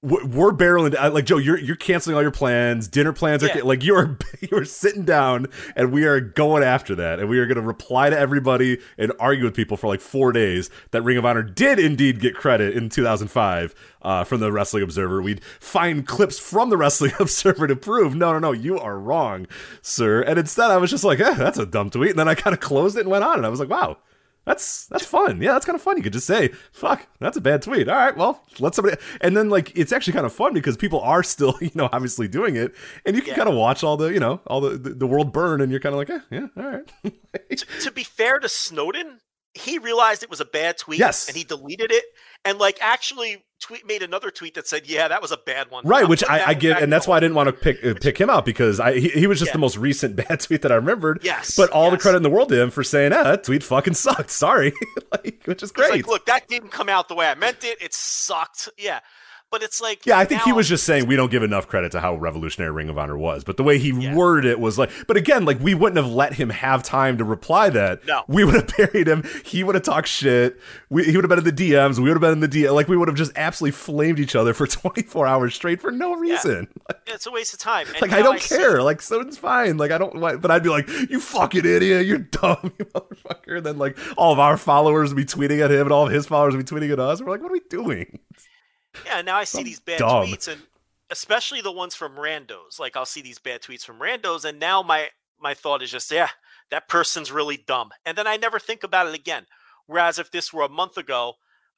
we're 0.00 0.52
barreling 0.52 0.96
I- 0.96 1.08
like 1.08 1.24
Joe. 1.24 1.38
You're 1.38 1.58
you're 1.58 1.74
canceling 1.74 2.14
all 2.14 2.22
your 2.22 2.30
plans. 2.30 2.86
Dinner 2.86 3.12
plans 3.12 3.42
are 3.42 3.48
Yeah. 3.48 3.62
like 3.64 3.82
you're 3.82 4.16
you're 4.50 4.64
sitting 4.64 5.04
down, 5.04 5.46
and 5.74 5.90
we 5.90 6.04
are 6.04 6.20
going 6.20 6.62
after 6.62 6.94
that, 6.94 7.18
and 7.18 7.28
we 7.28 7.40
are 7.40 7.46
going 7.46 7.56
to 7.56 7.62
reply 7.62 8.08
to 8.08 8.16
everybody 8.16 8.78
and 8.96 9.12
argue 9.18 9.44
with 9.44 9.54
people 9.54 9.76
for 9.76 9.88
like 9.88 10.00
four 10.00 10.30
days 10.30 10.70
that 10.92 11.02
Ring 11.02 11.16
of 11.16 11.24
Honor 11.24 11.42
did 11.42 11.80
indeed 11.80 12.20
get 12.20 12.36
credit 12.36 12.76
in 12.76 12.88
2005 12.88 13.74
uh, 14.02 14.22
from 14.22 14.38
the 14.38 14.52
Wrestling 14.52 14.84
Observer. 14.84 15.20
We'd 15.20 15.42
find 15.58 16.06
clips 16.06 16.38
from 16.38 16.70
the 16.70 16.76
Wrestling 16.76 17.12
Observer 17.20 17.66
to 17.66 17.74
prove 17.74 18.14
no, 18.14 18.32
no, 18.32 18.38
no, 18.38 18.52
you 18.52 18.78
are 18.78 19.00
wrong, 19.00 19.48
sir. 19.82 20.22
And 20.22 20.38
instead, 20.38 20.70
I 20.70 20.76
was 20.76 20.90
just 20.90 21.02
like, 21.02 21.18
eh, 21.18 21.34
that's 21.34 21.58
a 21.58 21.66
dumb 21.66 21.90
tweet, 21.90 22.10
and 22.10 22.18
then 22.20 22.28
I 22.28 22.36
kind 22.36 22.54
of 22.54 22.60
closed 22.60 22.96
it 22.96 23.00
and 23.00 23.10
went 23.10 23.24
on, 23.24 23.38
and 23.38 23.46
I 23.46 23.48
was 23.48 23.58
like, 23.58 23.68
wow. 23.68 23.98
That's 24.44 24.86
that's 24.86 25.04
fun. 25.04 25.42
Yeah, 25.42 25.52
that's 25.52 25.66
kind 25.66 25.76
of 25.76 25.82
fun. 25.82 25.98
You 25.98 26.02
could 26.02 26.14
just 26.14 26.26
say, 26.26 26.48
"Fuck, 26.72 27.06
that's 27.20 27.36
a 27.36 27.40
bad 27.40 27.60
tweet." 27.60 27.86
All 27.88 27.94
right, 27.96 28.16
well, 28.16 28.42
let 28.58 28.74
somebody. 28.74 28.96
And 29.20 29.36
then 29.36 29.50
like 29.50 29.76
it's 29.76 29.92
actually 29.92 30.14
kind 30.14 30.24
of 30.24 30.32
fun 30.32 30.54
because 30.54 30.76
people 30.76 31.00
are 31.00 31.22
still, 31.22 31.56
you 31.60 31.70
know, 31.74 31.88
obviously 31.92 32.28
doing 32.28 32.56
it, 32.56 32.74
and 33.04 33.14
you 33.14 33.20
can 33.20 33.32
Yeah. 33.32 33.36
kind 33.36 33.48
of 33.50 33.54
watch 33.56 33.84
all 33.84 33.98
the, 33.98 34.08
you 34.08 34.20
know, 34.20 34.40
all 34.46 34.62
the 34.62 34.78
the, 34.78 34.90
the 34.90 35.06
world 35.06 35.32
burn, 35.34 35.60
and 35.60 35.70
you're 35.70 35.80
kind 35.80 35.94
of 35.94 35.98
like, 35.98 36.08
eh, 36.10 36.20
yeah, 36.30 36.46
all 36.56 36.70
right. 36.70 36.92
to, 37.56 37.66
to 37.82 37.90
be 37.92 38.04
fair 38.04 38.38
to 38.38 38.48
Snowden, 38.48 39.20
he 39.52 39.76
realized 39.78 40.22
it 40.22 40.30
was 40.30 40.40
a 40.40 40.46
bad 40.46 40.78
tweet. 40.78 40.98
Yes. 40.98 41.28
And 41.28 41.36
he 41.36 41.44
deleted 41.44 41.92
it 41.92 42.04
and 42.44 42.58
like 42.58 42.78
actually 42.80 43.44
tweet 43.60 43.86
made 43.86 44.02
another 44.02 44.30
tweet 44.30 44.54
that 44.54 44.66
said, 44.66 44.86
"Yeah, 44.86 45.08
that 45.08 45.20
was 45.22 45.32
a 45.32 45.36
bad 45.36 45.70
one." 45.70 45.86
Right, 45.86 46.04
I'm 46.04 46.08
which 46.10 46.22
I, 46.24 46.48
I 46.48 46.54
give, 46.54 46.76
and 46.76 46.92
that's 46.92 47.06
why 47.06 47.16
I 47.16 47.20
didn't 47.20 47.34
want 47.34 47.48
to 47.48 47.52
pick 47.52 47.84
uh, 47.84 47.94
pick 48.00 48.18
him 48.18 48.30
out 48.30 48.44
because 48.44 48.80
I 48.80 48.98
he, 48.98 49.08
he 49.08 49.26
was 49.26 49.38
just 49.38 49.50
Yeah. 49.50 49.54
the 49.54 49.58
most 49.58 49.76
recent 49.76 50.16
bad 50.28 50.40
tweet 50.40 50.62
that 50.62 50.72
I 50.72 50.76
remembered. 50.76 51.20
Yes, 51.22 51.56
but 51.56 51.70
all 51.70 51.90
the 51.90 51.98
credit 51.98 52.18
in 52.18 52.22
the 52.22 52.30
world 52.30 52.48
to 52.50 52.60
him 52.60 52.70
for 52.70 52.82
saying, 52.84 53.12
"Ah, 53.12 53.24
that 53.24 53.44
tweet 53.44 53.62
fucking 53.62 53.94
sucked." 53.94 54.30
Sorry, 54.30 54.72
like, 55.12 55.42
which 55.44 55.62
is 55.62 55.72
great. 55.72 55.90
like, 55.90 56.06
"Look, 56.06 56.26
that 56.26 56.48
didn't 56.48 56.70
come 56.70 56.88
out 56.88 57.08
the 57.08 57.14
way 57.14 57.26
I 57.28 57.34
meant 57.34 57.64
it. 57.64 57.80
It 57.82 57.94
sucked." 57.94 58.68
Yeah. 58.78 59.00
But 59.50 59.62
it's 59.62 59.80
like 59.80 60.04
Yeah, 60.04 60.18
I 60.18 60.26
think 60.26 60.42
he 60.42 60.52
was 60.52 60.68
just 60.68 60.84
saying 60.84 61.06
we 61.06 61.16
don't 61.16 61.30
give 61.30 61.42
enough 61.42 61.68
credit 61.68 61.92
to 61.92 62.00
how 62.00 62.16
revolutionary 62.16 62.70
Ring 62.70 62.90
of 62.90 62.98
Honor 62.98 63.16
was. 63.16 63.44
But 63.44 63.56
the 63.56 63.62
way 63.62 63.78
he 63.78 63.90
Yeah. 63.90 64.14
worded 64.14 64.50
it 64.50 64.60
was 64.60 64.78
like, 64.78 64.90
but 65.06 65.16
again, 65.16 65.44
like 65.46 65.58
we 65.60 65.74
wouldn't 65.74 65.96
have 65.96 66.12
let 66.12 66.34
him 66.34 66.50
have 66.50 66.82
time 66.82 67.16
to 67.18 67.24
reply 67.24 67.70
that. 67.70 68.04
No. 68.06 68.24
We 68.28 68.44
would 68.44 68.54
have 68.54 68.68
buried 68.76 69.08
him. 69.08 69.24
He 69.44 69.64
would 69.64 69.74
have 69.74 69.84
talked 69.84 70.08
shit. 70.08 70.60
We, 70.90 71.04
he 71.04 71.16
would 71.16 71.24
have 71.24 71.30
been 71.30 71.38
in 71.38 71.44
the 71.56 71.70
DMs. 71.72 71.96
We 71.98 72.04
would 72.04 72.12
have 72.14 72.20
been 72.20 72.32
in 72.32 72.40
the 72.40 72.48
DM. 72.48 72.74
Like 72.74 72.88
we 72.88 72.96
would 72.98 73.08
have 73.08 73.16
just 73.16 73.32
absolutely 73.36 73.72
flamed 73.72 74.20
each 74.20 74.36
other 74.36 74.52
for 74.52 74.66
24 74.66 75.26
hours 75.26 75.54
straight 75.54 75.80
for 75.80 75.90
no 75.90 76.14
reason. 76.14 76.68
Like, 76.88 77.00
it's 77.06 77.26
a 77.26 77.30
waste 77.30 77.52
of 77.54 77.60
time. 77.60 77.86
And 77.88 78.00
like, 78.02 78.12
I 78.12 78.22
don't 78.22 78.40
see- 78.40 78.56
care. 78.56 78.82
Like 78.82 79.00
Snowden's 79.02 79.36
fine. 79.38 79.76
Like 79.78 79.90
I 79.90 79.98
don't. 79.98 80.20
But 80.20 80.50
I'd 80.50 80.62
be 80.62 80.68
like, 80.70 80.88
you 80.88 81.20
fucking 81.20 81.64
idiot. 81.66 82.06
You're 82.06 82.18
dumb. 82.18 82.72
You 82.78 82.84
motherfucker. 82.86 83.56
And 83.58 83.66
then 83.66 83.78
like 83.78 83.98
all 84.16 84.32
of 84.32 84.38
our 84.38 84.56
followers 84.56 85.12
would 85.12 85.16
be 85.16 85.24
tweeting 85.24 85.62
at 85.62 85.70
him, 85.70 85.82
and 85.82 85.92
all 85.92 86.06
of 86.06 86.12
his 86.12 86.26
followers 86.26 86.54
would 86.56 86.64
be 86.66 86.70
tweeting 86.70 86.90
at 86.92 86.98
us. 86.98 87.20
We're 87.20 87.30
like, 87.30 87.42
what 87.42 87.50
are 87.50 87.52
we 87.52 87.60
doing? 87.68 88.18
Yeah, 89.04 89.22
now 89.22 89.36
I 89.36 89.44
see 89.44 89.62
these 89.62 89.80
bad 89.80 89.98
dumb. 89.98 90.26
tweets, 90.26 90.48
and 90.48 90.60
especially 91.10 91.60
the 91.60 91.72
ones 91.72 91.94
from 91.94 92.16
randos. 92.16 92.78
Like 92.78 92.96
I'll 92.96 93.06
see 93.06 93.22
these 93.22 93.38
bad 93.38 93.62
tweets 93.62 93.84
from 93.84 93.98
randos, 93.98 94.44
and 94.44 94.58
now 94.58 94.82
my 94.82 95.08
my 95.40 95.54
thought 95.54 95.82
is 95.82 95.90
just, 95.90 96.10
yeah, 96.10 96.28
that 96.70 96.88
person's 96.88 97.30
really 97.30 97.56
dumb, 97.56 97.90
and 98.04 98.16
then 98.16 98.26
I 98.26 98.36
never 98.36 98.58
think 98.58 98.82
about 98.82 99.06
it 99.06 99.14
again. 99.14 99.46
Whereas 99.86 100.18
if 100.18 100.30
this 100.30 100.52
were 100.52 100.64
a 100.64 100.68
month 100.68 100.96
ago, 100.96 101.34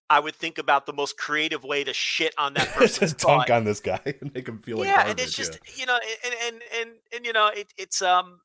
I 0.09 0.19
would 0.19 0.35
think 0.35 0.59
about 0.59 0.87
the 0.87 0.93
most 0.93 1.17
creative 1.17 1.62
way 1.62 1.85
to 1.85 1.93
shit 1.93 2.35
on 2.37 2.55
that 2.55 2.69
person's 2.75 3.15
dunk 3.15 3.50
on 3.50 3.65
this 3.65 3.81
guy 3.81 4.00
and 4.21 4.35
make 4.35 4.49
him 4.49 4.59
feel 4.59 4.79
like 4.79 4.89
yeah, 4.89 4.97
garbage. 4.97 5.11
and 5.11 5.21
it's 5.21 5.35
just 5.35 5.59
you 5.77 5.87
know, 5.87 5.99
and 6.25 6.35
and 6.47 6.62
and 6.81 6.91
and 7.15 7.27
you 7.27 7.33
know, 7.33 7.49
it, 7.49 7.73
it's 7.77 8.03
um. 8.03 8.41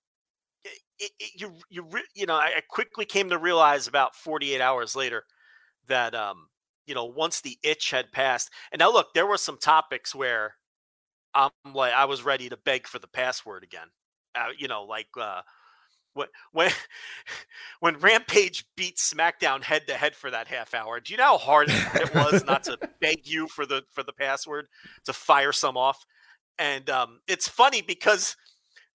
It, 0.98 1.12
it, 1.20 1.32
you 1.36 1.54
you 1.70 1.86
you 2.16 2.26
know 2.26 2.36
I 2.36 2.54
I 2.58 2.62
quickly 2.70 3.04
came 3.04 3.30
to 3.30 3.38
realize 3.38 3.86
about 3.86 4.16
48 4.16 4.62
hours 4.62 4.96
later 4.96 5.26
that 5.90 6.16
um 6.16 6.48
you 6.86 6.96
know 6.96 7.06
once 7.06 7.42
the 7.42 7.58
itch 7.64 7.92
had 7.92 8.12
passed 8.12 8.50
and 8.72 8.80
now 8.80 8.92
look 8.92 9.14
there 9.14 9.26
were 9.28 9.38
some 9.38 9.58
topics 9.58 10.14
where 10.16 10.56
i'm 11.34 11.52
like 11.74 11.94
i 11.94 12.06
was 12.06 12.24
ready 12.24 12.50
to 12.50 12.58
beg 12.58 12.88
for 12.88 13.00
the 13.00 13.08
password 13.08 13.64
again 13.64 13.88
uh, 14.36 14.48
you 14.58 14.68
know 14.68 14.84
like 14.84 15.08
uh 15.20 15.42
when 16.14 16.28
when 16.52 16.72
when 17.80 17.98
rampage 18.00 18.66
beat 18.76 18.98
smackdown 18.98 19.64
head 19.64 19.88
to 19.88 19.94
head 19.96 20.16
for 20.16 20.32
that 20.32 20.48
half 20.48 20.74
hour 20.74 21.00
do 21.00 21.14
you 21.14 21.18
know 21.18 21.24
how 21.24 21.38
hard 21.38 21.68
it 21.70 22.14
was 22.16 22.44
not 22.46 22.64
to 22.64 22.78
beg 23.02 23.28
you 23.28 23.48
for 23.48 23.66
the 23.66 23.84
for 23.92 24.04
the 24.04 24.14
password 24.14 24.68
to 25.06 25.14
fire 25.14 25.52
some 25.52 25.78
off? 25.78 26.06
And 26.58 26.90
um 26.90 27.20
it's 27.28 27.48
funny 27.48 27.82
because 27.82 28.36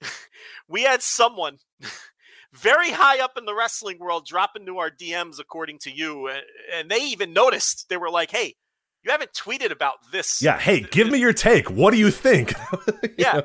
we 0.69 0.83
had 0.83 1.03
someone 1.03 1.59
very 2.53 2.91
high 2.91 3.21
up 3.21 3.33
in 3.37 3.45
the 3.45 3.55
wrestling 3.55 3.99
world 3.99 4.27
drop 4.27 4.51
into 4.57 4.79
our 4.79 4.91
DMs, 4.91 5.39
according 5.39 5.79
to 5.81 5.91
you. 5.91 6.31
And 6.75 6.91
they 6.91 6.99
even 6.99 7.33
noticed. 7.33 7.89
They 7.89 7.97
were 7.97 8.11
like, 8.11 8.31
hey, 8.31 8.57
you 9.03 9.11
haven't 9.11 9.33
tweeted 9.33 9.71
about 9.71 9.97
this. 10.13 10.43
Yeah. 10.43 10.59
Hey, 10.59 10.81
give 10.81 11.09
me 11.11 11.19
your 11.19 11.33
take. 11.33 11.71
What 11.71 11.93
do 11.93 11.99
you 11.99 12.11
think? 12.11 12.53
yeah. 13.19 13.41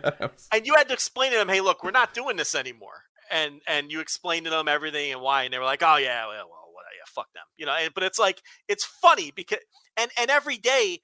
And 0.52 0.66
you 0.66 0.76
had 0.76 0.88
to 0.88 0.94
explain 0.94 1.32
to 1.32 1.38
them, 1.38 1.50
hey, 1.50 1.62
look, 1.62 1.84
we're 1.84 1.92
not 1.92 2.14
doing 2.14 2.36
this 2.36 2.56
anymore. 2.56 3.04
And 3.32 3.62
and 3.68 3.92
you 3.92 4.02
explained 4.02 4.46
to 4.46 4.52
them 4.52 4.68
everything 4.68 5.12
and 5.12 5.20
why, 5.20 5.44
and 5.44 5.54
they 5.54 5.58
were 5.58 5.66
like, 5.66 5.82
oh 5.82 5.98
yeah, 5.98 6.28
well, 6.28 6.48
well 6.48 6.84
yeah, 6.96 7.06
fuck 7.08 7.26
them, 7.34 7.44
you 7.58 7.66
know. 7.66 7.74
And, 7.74 7.92
but 7.92 8.04
it's 8.04 8.20
like 8.20 8.44
it's 8.68 8.86
funny 8.86 9.32
because 9.36 9.58
and 9.98 10.12
and 10.20 10.30
every 10.30 10.58
day 10.58 11.00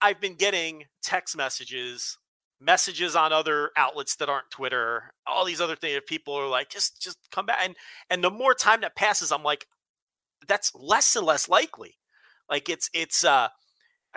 I've 0.00 0.20
been 0.20 0.36
getting 0.36 0.84
text 1.02 1.36
messages 1.36 2.18
messages 2.60 3.14
on 3.14 3.32
other 3.32 3.70
outlets 3.76 4.16
that 4.16 4.28
aren't 4.28 4.50
Twitter, 4.50 5.12
all 5.26 5.44
these 5.44 5.60
other 5.60 5.76
things. 5.76 6.00
People 6.06 6.34
are 6.34 6.48
like, 6.48 6.68
just 6.68 7.00
just 7.00 7.18
come 7.30 7.46
back. 7.46 7.58
And 7.62 7.76
and 8.10 8.22
the 8.22 8.30
more 8.30 8.54
time 8.54 8.80
that 8.80 8.96
passes, 8.96 9.32
I'm 9.32 9.42
like, 9.42 9.66
that's 10.46 10.74
less 10.74 11.14
and 11.16 11.26
less 11.26 11.48
likely. 11.48 11.94
Like 12.48 12.68
it's 12.68 12.90
it's 12.92 13.24
uh 13.24 13.48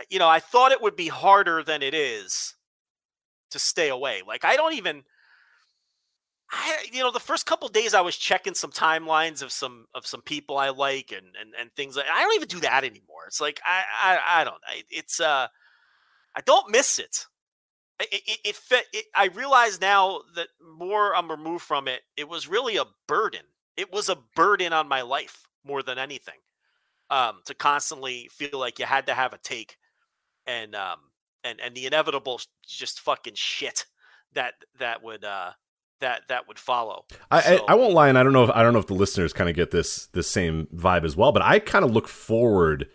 you 0.09 0.19
know, 0.19 0.29
I 0.29 0.39
thought 0.39 0.71
it 0.71 0.81
would 0.81 0.95
be 0.95 1.09
harder 1.09 1.63
than 1.63 1.83
it 1.83 1.93
is 1.93 2.55
to 3.51 3.59
stay 3.59 3.89
away. 3.89 4.21
Like 4.25 4.45
I 4.45 4.55
don't 4.55 4.73
even 4.73 5.03
I 6.51 6.85
you 6.91 7.01
know, 7.01 7.11
the 7.11 7.19
first 7.19 7.45
couple 7.45 7.67
days 7.69 7.93
I 7.93 8.01
was 8.01 8.17
checking 8.17 8.55
some 8.55 8.71
timelines 8.71 9.41
of 9.41 9.51
some 9.51 9.85
of 9.93 10.05
some 10.07 10.21
people 10.21 10.57
I 10.57 10.69
like 10.69 11.11
and 11.11 11.27
and, 11.39 11.53
and 11.59 11.71
things 11.73 11.95
like 11.95 12.07
I 12.11 12.23
don't 12.23 12.35
even 12.35 12.47
do 12.47 12.61
that 12.61 12.83
anymore. 12.83 13.25
It's 13.27 13.41
like 13.41 13.59
I 13.65 13.83
I, 14.03 14.41
I 14.41 14.43
don't 14.43 14.61
it's 14.89 15.19
uh 15.19 15.47
I 16.35 16.41
don't 16.41 16.71
miss 16.71 16.97
it 16.97 17.25
it, 18.11 18.21
it, 18.25 18.39
it, 18.45 18.55
fit, 18.55 18.85
it 18.93 19.05
I 19.15 19.27
realize 19.27 19.81
now 19.81 20.21
that 20.35 20.47
more 20.77 21.15
I'm 21.15 21.29
removed 21.29 21.63
from 21.63 21.87
it, 21.87 22.01
it 22.17 22.27
was 22.27 22.47
really 22.47 22.77
a 22.77 22.85
burden. 23.07 23.41
It 23.77 23.91
was 23.91 24.09
a 24.09 24.17
burden 24.35 24.73
on 24.73 24.87
my 24.87 25.01
life 25.01 25.47
more 25.65 25.83
than 25.83 25.97
anything. 25.97 26.35
Um, 27.09 27.41
to 27.45 27.53
constantly 27.53 28.29
feel 28.31 28.57
like 28.57 28.79
you 28.79 28.85
had 28.85 29.07
to 29.07 29.13
have 29.13 29.33
a 29.33 29.37
take 29.37 29.77
and 30.47 30.75
um 30.75 30.97
and 31.43 31.59
and 31.59 31.75
the 31.75 31.85
inevitable 31.85 32.39
just 32.67 32.99
fucking 32.99 33.33
shit 33.35 33.85
that 34.33 34.53
that 34.79 35.03
would 35.03 35.23
uh 35.23 35.51
that 35.99 36.23
that 36.29 36.47
would 36.47 36.59
follow. 36.59 37.05
I, 37.29 37.41
so, 37.41 37.65
I, 37.67 37.73
I 37.73 37.75
won't 37.75 37.93
lie, 37.93 38.09
and 38.09 38.17
I 38.17 38.23
don't 38.23 38.33
know 38.33 38.43
if 38.43 38.49
I 38.51 38.63
don't 38.63 38.73
know 38.73 38.79
if 38.79 38.87
the 38.87 38.95
listeners 38.95 39.33
kind 39.33 39.49
of 39.49 39.55
get 39.55 39.71
this 39.71 40.07
this 40.07 40.27
same 40.27 40.67
vibe 40.75 41.05
as 41.05 41.15
well, 41.15 41.31
but 41.31 41.41
I 41.41 41.59
kind 41.59 41.85
of 41.85 41.91
look 41.91 42.07
forward 42.07 42.87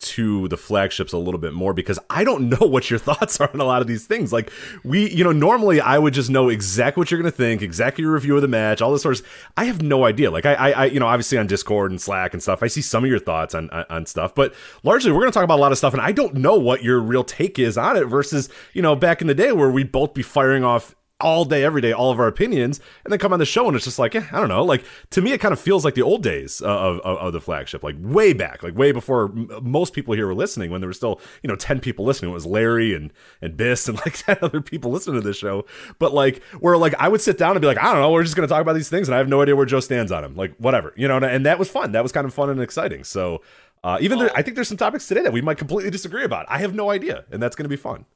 to 0.00 0.48
the 0.48 0.56
flagships 0.56 1.12
a 1.12 1.18
little 1.18 1.40
bit 1.40 1.52
more 1.52 1.72
because 1.72 1.98
I 2.10 2.24
don't 2.24 2.48
know 2.60 2.66
what 2.66 2.90
your 2.90 2.98
thoughts 2.98 3.40
are 3.40 3.50
on 3.52 3.60
a 3.60 3.64
lot 3.64 3.80
of 3.80 3.88
these 3.88 4.06
things. 4.06 4.32
Like 4.32 4.50
we, 4.84 5.10
you 5.10 5.24
know, 5.24 5.32
normally 5.32 5.80
I 5.80 5.98
would 5.98 6.14
just 6.14 6.30
know 6.30 6.48
exactly 6.48 7.00
what 7.00 7.10
you're 7.10 7.20
going 7.20 7.30
to 7.30 7.36
think, 7.36 7.62
exactly 7.62 8.02
your 8.02 8.12
review 8.12 8.36
of 8.36 8.42
the 8.42 8.48
match, 8.48 8.82
all 8.82 8.92
this 8.92 9.02
sort 9.02 9.18
of. 9.18 9.26
I 9.56 9.64
have 9.64 9.82
no 9.82 10.04
idea. 10.04 10.30
Like 10.30 10.46
I, 10.46 10.54
I, 10.54 10.70
I, 10.70 10.84
you 10.86 11.00
know, 11.00 11.06
obviously 11.06 11.38
on 11.38 11.46
Discord 11.46 11.90
and 11.90 12.00
Slack 12.00 12.34
and 12.34 12.42
stuff, 12.42 12.62
I 12.62 12.66
see 12.66 12.82
some 12.82 13.04
of 13.04 13.10
your 13.10 13.18
thoughts 13.18 13.54
on 13.54 13.70
on, 13.70 14.04
stuff, 14.04 14.34
but 14.34 14.54
largely 14.82 15.10
we're 15.12 15.20
going 15.20 15.32
to 15.32 15.34
talk 15.34 15.44
about 15.44 15.58
a 15.58 15.62
lot 15.62 15.72
of 15.72 15.78
stuff, 15.78 15.94
and 15.94 16.02
I 16.02 16.12
don't 16.12 16.34
know 16.34 16.56
what 16.56 16.82
your 16.82 17.00
real 17.00 17.24
take 17.24 17.58
is 17.58 17.78
on 17.78 17.96
it 17.96 18.04
versus 18.04 18.50
you 18.74 18.82
know 18.82 18.94
back 18.94 19.22
in 19.22 19.26
the 19.26 19.34
day 19.34 19.50
where 19.50 19.70
we'd 19.70 19.90
both 19.90 20.12
be 20.12 20.22
firing 20.22 20.62
off 20.62 20.94
all 21.24 21.46
day, 21.46 21.64
every 21.64 21.80
day, 21.80 21.90
all 21.90 22.10
of 22.10 22.20
our 22.20 22.28
opinions, 22.28 22.80
and 23.02 23.10
then 23.10 23.18
come 23.18 23.32
on 23.32 23.38
the 23.38 23.46
show 23.46 23.66
and 23.66 23.74
it's 23.74 23.86
just 23.86 23.98
like, 23.98 24.14
eh, 24.14 24.26
I 24.30 24.38
don't 24.38 24.48
know. 24.48 24.62
Like 24.62 24.84
to 25.10 25.22
me, 25.22 25.32
it 25.32 25.38
kind 25.40 25.52
of 25.52 25.58
feels 25.58 25.84
like 25.84 25.94
the 25.94 26.02
old 26.02 26.22
days 26.22 26.60
of, 26.60 27.00
of, 27.00 27.16
of 27.18 27.32
the 27.32 27.40
flagship, 27.40 27.82
like 27.82 27.96
way 27.98 28.34
back, 28.34 28.62
like 28.62 28.76
way 28.76 28.92
before 28.92 29.30
m- 29.30 29.48
most 29.62 29.94
people 29.94 30.14
here 30.14 30.26
were 30.26 30.34
listening. 30.34 30.70
When 30.70 30.82
there 30.82 30.88
were 30.88 30.94
still, 30.94 31.20
you 31.42 31.48
know, 31.48 31.56
ten 31.56 31.80
people 31.80 32.04
listening, 32.04 32.30
it 32.30 32.34
was 32.34 32.44
Larry 32.46 32.94
and 32.94 33.10
and 33.40 33.56
Biss 33.56 33.88
and 33.88 33.96
like 34.04 34.18
ten 34.18 34.36
other 34.42 34.60
people 34.60 34.90
listening 34.90 35.20
to 35.20 35.26
this 35.26 35.38
show. 35.38 35.64
But 35.98 36.12
like, 36.12 36.42
where 36.60 36.76
like 36.76 36.94
I 36.98 37.08
would 37.08 37.22
sit 37.22 37.38
down 37.38 37.52
and 37.52 37.60
be 37.62 37.66
like, 37.66 37.78
I 37.78 37.90
don't 37.90 38.02
know, 38.02 38.12
we're 38.12 38.22
just 38.22 38.36
gonna 38.36 38.46
talk 38.46 38.60
about 38.60 38.74
these 38.74 38.90
things, 38.90 39.08
and 39.08 39.14
I 39.14 39.18
have 39.18 39.28
no 39.28 39.40
idea 39.40 39.56
where 39.56 39.66
Joe 39.66 39.80
stands 39.80 40.12
on 40.12 40.22
them. 40.22 40.36
Like 40.36 40.54
whatever, 40.58 40.92
you 40.94 41.08
know. 41.08 41.16
And, 41.16 41.24
and 41.24 41.46
that 41.46 41.58
was 41.58 41.70
fun. 41.70 41.92
That 41.92 42.02
was 42.02 42.12
kind 42.12 42.26
of 42.26 42.34
fun 42.34 42.50
and 42.50 42.60
exciting. 42.60 43.04
So. 43.04 43.42
Uh, 43.82 43.98
even 44.00 44.18
there, 44.18 44.30
I 44.34 44.40
think 44.40 44.54
there's 44.54 44.68
some 44.68 44.78
topics 44.78 45.06
today 45.06 45.20
that 45.20 45.32
we 45.34 45.42
might 45.42 45.58
completely 45.58 45.90
disagree 45.90 46.24
about. 46.24 46.46
I 46.48 46.56
have 46.56 46.74
no 46.74 46.88
idea, 46.88 47.26
and 47.30 47.42
that's 47.42 47.54
going 47.54 47.66
to 47.66 47.68
be 47.68 47.76
fun. 47.76 48.06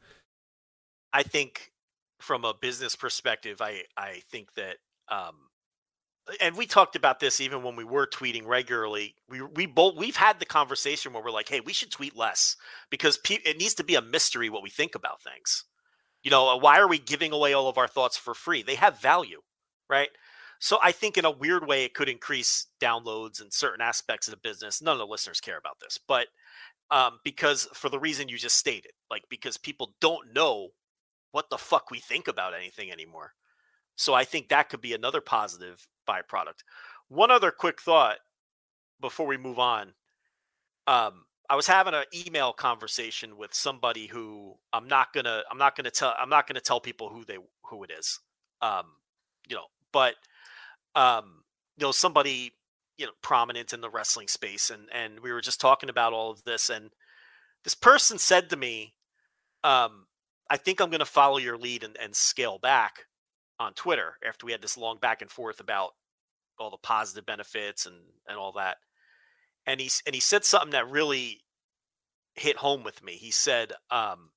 I 1.13 1.23
think 1.23 1.73
from 2.21 2.45
a 2.45 2.55
business 2.55 2.97
perspective, 2.97 3.61
I 3.61 3.85
I 3.97 4.23
think 4.31 4.55
that 4.55 4.77
um, 5.09 5.35
and 6.41 6.57
we 6.57 6.67
talked 6.67 6.97
about 6.97 7.21
this 7.21 7.41
even 7.41 7.63
when 7.63 7.77
we 7.77 7.85
were 7.85 8.07
tweeting 8.07 8.47
regularly. 8.47 9.15
We 9.29 9.43
we 9.43 9.67
both 9.67 9.97
we've 9.97 10.17
had 10.17 10.39
the 10.39 10.47
conversation 10.47 11.13
where 11.13 11.23
we're 11.23 11.31
like, 11.31 11.49
hey, 11.49 11.61
we 11.61 11.73
should 11.73 11.91
tweet 11.91 12.17
less 12.17 12.57
because 12.91 13.19
pe- 13.19 13.39
it 13.45 13.59
needs 13.59 13.75
to 13.75 13.85
be 13.85 13.95
a 13.95 14.03
mystery 14.03 14.51
what 14.51 14.63
we 14.63 14.71
think 14.71 14.95
about 14.95 15.23
things. 15.23 15.65
You 16.23 16.31
know, 16.31 16.57
why 16.57 16.79
are 16.79 16.89
we 16.89 16.99
giving 16.99 17.33
away 17.33 17.53
all 17.53 17.69
of 17.69 17.79
our 17.79 17.89
thoughts 17.89 18.17
for 18.17 18.35
free? 18.35 18.63
They 18.63 18.75
have 18.75 19.01
value, 19.01 19.41
right? 19.89 20.11
So 20.59 20.79
I 20.83 20.91
think 20.93 21.17
in 21.17 21.25
a 21.25 21.31
weird 21.31 21.67
way 21.67 21.85
it 21.85 21.95
could 21.95 22.09
increase 22.09 22.67
downloads 22.83 23.41
and 23.41 23.53
certain 23.53 23.81
aspects 23.81 24.27
of 24.27 24.33
the 24.33 24.41
business. 24.41 24.83
None 24.83 24.93
of 24.93 24.99
the 24.99 25.07
listeners 25.07 25.41
care 25.41 25.57
about 25.57 25.79
this, 25.81 25.99
but 26.09 26.27
um, 26.91 27.21
because 27.25 27.69
for 27.75 27.89
the 27.89 27.99
reason 27.99 28.29
you 28.29 28.39
just 28.39 28.57
stated, 28.57 28.93
like 29.11 29.23
because 29.29 29.57
people 29.57 29.95
don't 30.01 30.33
know 30.35 30.71
what 31.33 31.51
the 31.51 31.59
fuck 31.59 31.91
we 31.91 32.01
think 32.01 32.29
about 32.29 32.55
anything 32.55 32.91
anymore. 32.91 33.33
So 33.97 34.15
I 34.15 34.25
think 34.25 34.49
that 34.49 34.69
could 34.69 34.81
be 34.81 34.95
another 34.95 35.21
positive 35.21 35.87
byproduct. 36.09 36.63
One 37.09 37.31
other 37.31 37.51
quick 37.51 37.81
thought 37.81 38.19
before 39.01 39.27
we 39.27 39.37
move 39.37 39.59
on. 39.59 39.95
Um, 40.87 41.25
I 41.51 41.57
was 41.57 41.67
having 41.67 41.95
an 41.95 42.05
email 42.15 42.53
conversation 42.53 43.37
with 43.37 43.55
somebody 43.55 44.07
who 44.07 44.55
I'm 44.73 44.87
not 44.87 45.13
gonna 45.13 45.43
I'm 45.51 45.59
not 45.59 45.77
gonna 45.77 45.91
tell 45.91 46.15
I'm 46.19 46.29
not 46.29 46.47
gonna 46.47 46.61
tell 46.61 46.81
people 46.81 47.09
who 47.09 47.25
they 47.25 47.39
who 47.65 47.85
it 47.85 47.91
is. 47.91 48.21
Um, 48.61 48.85
you 49.49 49.57
know, 49.57 49.67
but 49.93 50.15
um, 50.95 51.45
you 51.79 51.87
know, 51.87 51.93
somebody, 51.93 52.53
you 52.99 53.07
know, 53.07 53.13
prominent 53.23 53.73
in 53.73 53.81
the 53.81 53.91
wrestling 53.91 54.29
space 54.29 54.71
and 54.71 54.89
and 54.93 55.21
we 55.21 55.33
were 55.33 55.41
just 55.41 55.61
talking 55.61 55.89
about 55.89 56.13
all 56.13 56.31
of 56.31 56.45
this 56.45 56.69
and 56.69 56.91
this 57.65 57.75
person 57.75 58.19
said 58.19 58.51
to 58.51 58.57
me, 58.57 58.95
um, 59.65 60.07
I 60.51 60.57
think 60.57 60.81
I'm 60.81 60.91
going 60.91 61.01
to 61.01 61.07
follow 61.07 61.39
your 61.39 61.59
lead 61.59 61.85
and, 61.85 61.97
and 62.01 62.15
scale 62.15 62.59
back 62.59 63.07
on 63.61 63.75
Twitter 63.75 64.15
after 64.27 64.47
we 64.47 64.53
had 64.53 64.63
this 64.63 64.79
long 64.79 64.99
back 64.99 65.21
and 65.23 65.31
forth 65.31 65.61
about 65.61 65.91
all 66.59 66.71
the 66.71 66.77
positive 66.77 67.27
benefits 67.27 67.87
and 67.87 67.97
and 68.27 68.37
all 68.39 68.53
that. 68.53 68.79
And 69.67 69.81
he 69.81 69.91
and 70.07 70.15
he 70.15 70.21
said 70.21 70.45
something 70.45 70.71
that 70.71 70.91
really 70.91 71.41
hit 72.35 72.57
home 72.57 72.85
with 72.85 73.03
me. 73.03 73.13
He 73.13 73.31
said, 73.31 73.73
um, 73.91 74.31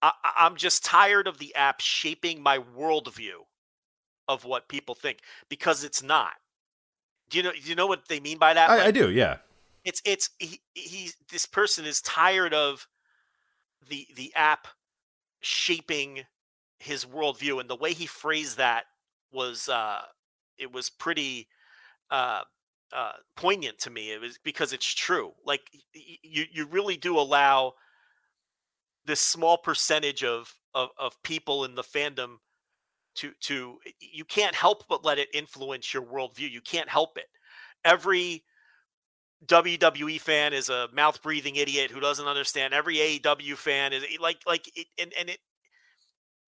I, 0.00 0.12
"I'm 0.38 0.56
just 0.56 0.84
tired 0.84 1.26
of 1.26 1.38
the 1.38 1.54
app 1.54 1.80
shaping 1.80 2.42
my 2.42 2.58
worldview 2.58 3.44
of 4.26 4.44
what 4.44 4.68
people 4.68 4.94
think 4.94 5.18
because 5.48 5.84
it's 5.84 6.02
not." 6.02 6.32
Do 7.28 7.38
you 7.38 7.44
know? 7.44 7.52
Do 7.52 7.68
you 7.68 7.74
know 7.74 7.86
what 7.86 8.08
they 8.08 8.20
mean 8.20 8.38
by 8.38 8.54
that? 8.54 8.70
I, 8.70 8.76
like, 8.76 8.86
I 8.86 8.90
do. 8.90 9.10
Yeah. 9.10 9.38
It's 9.84 10.00
it's 10.04 10.30
he, 10.38 10.60
he 10.74 11.10
this 11.30 11.46
person 11.46 11.84
is 11.84 12.00
tired 12.00 12.54
of 12.54 12.86
the 13.88 14.06
the 14.16 14.32
app 14.34 14.68
shaping 15.40 16.24
his 16.78 17.04
worldview, 17.04 17.60
and 17.60 17.68
the 17.68 17.76
way 17.76 17.92
he 17.92 18.06
phrased 18.06 18.58
that 18.58 18.84
was 19.32 19.68
uh, 19.68 20.02
it 20.58 20.72
was 20.72 20.90
pretty 20.90 21.48
uh, 22.10 22.42
uh, 22.92 23.12
poignant 23.36 23.78
to 23.78 23.90
me. 23.90 24.12
It 24.12 24.20
was 24.20 24.38
because 24.42 24.72
it's 24.72 24.94
true. 24.94 25.32
Like 25.44 25.62
you, 25.92 26.44
you 26.50 26.66
really 26.66 26.96
do 26.96 27.18
allow 27.18 27.74
this 29.06 29.20
small 29.20 29.58
percentage 29.58 30.22
of, 30.24 30.54
of 30.74 30.90
of 30.98 31.22
people 31.22 31.64
in 31.64 31.74
the 31.74 31.82
fandom 31.82 32.36
to 33.16 33.32
to 33.40 33.78
you 34.00 34.24
can't 34.24 34.54
help 34.54 34.84
but 34.88 35.04
let 35.04 35.18
it 35.18 35.28
influence 35.34 35.92
your 35.92 36.02
worldview. 36.02 36.50
You 36.50 36.60
can't 36.60 36.88
help 36.88 37.18
it. 37.18 37.26
Every 37.84 38.44
WWE 39.46 40.20
fan 40.20 40.52
is 40.52 40.68
a 40.68 40.88
mouth 40.92 41.22
breathing 41.22 41.56
idiot 41.56 41.90
who 41.90 42.00
doesn't 42.00 42.26
understand. 42.26 42.74
Every 42.74 42.96
AEW 42.96 43.56
fan 43.56 43.92
is 43.92 44.04
like 44.20 44.38
like 44.46 44.70
it, 44.76 44.88
and 45.00 45.12
and 45.18 45.30
it 45.30 45.38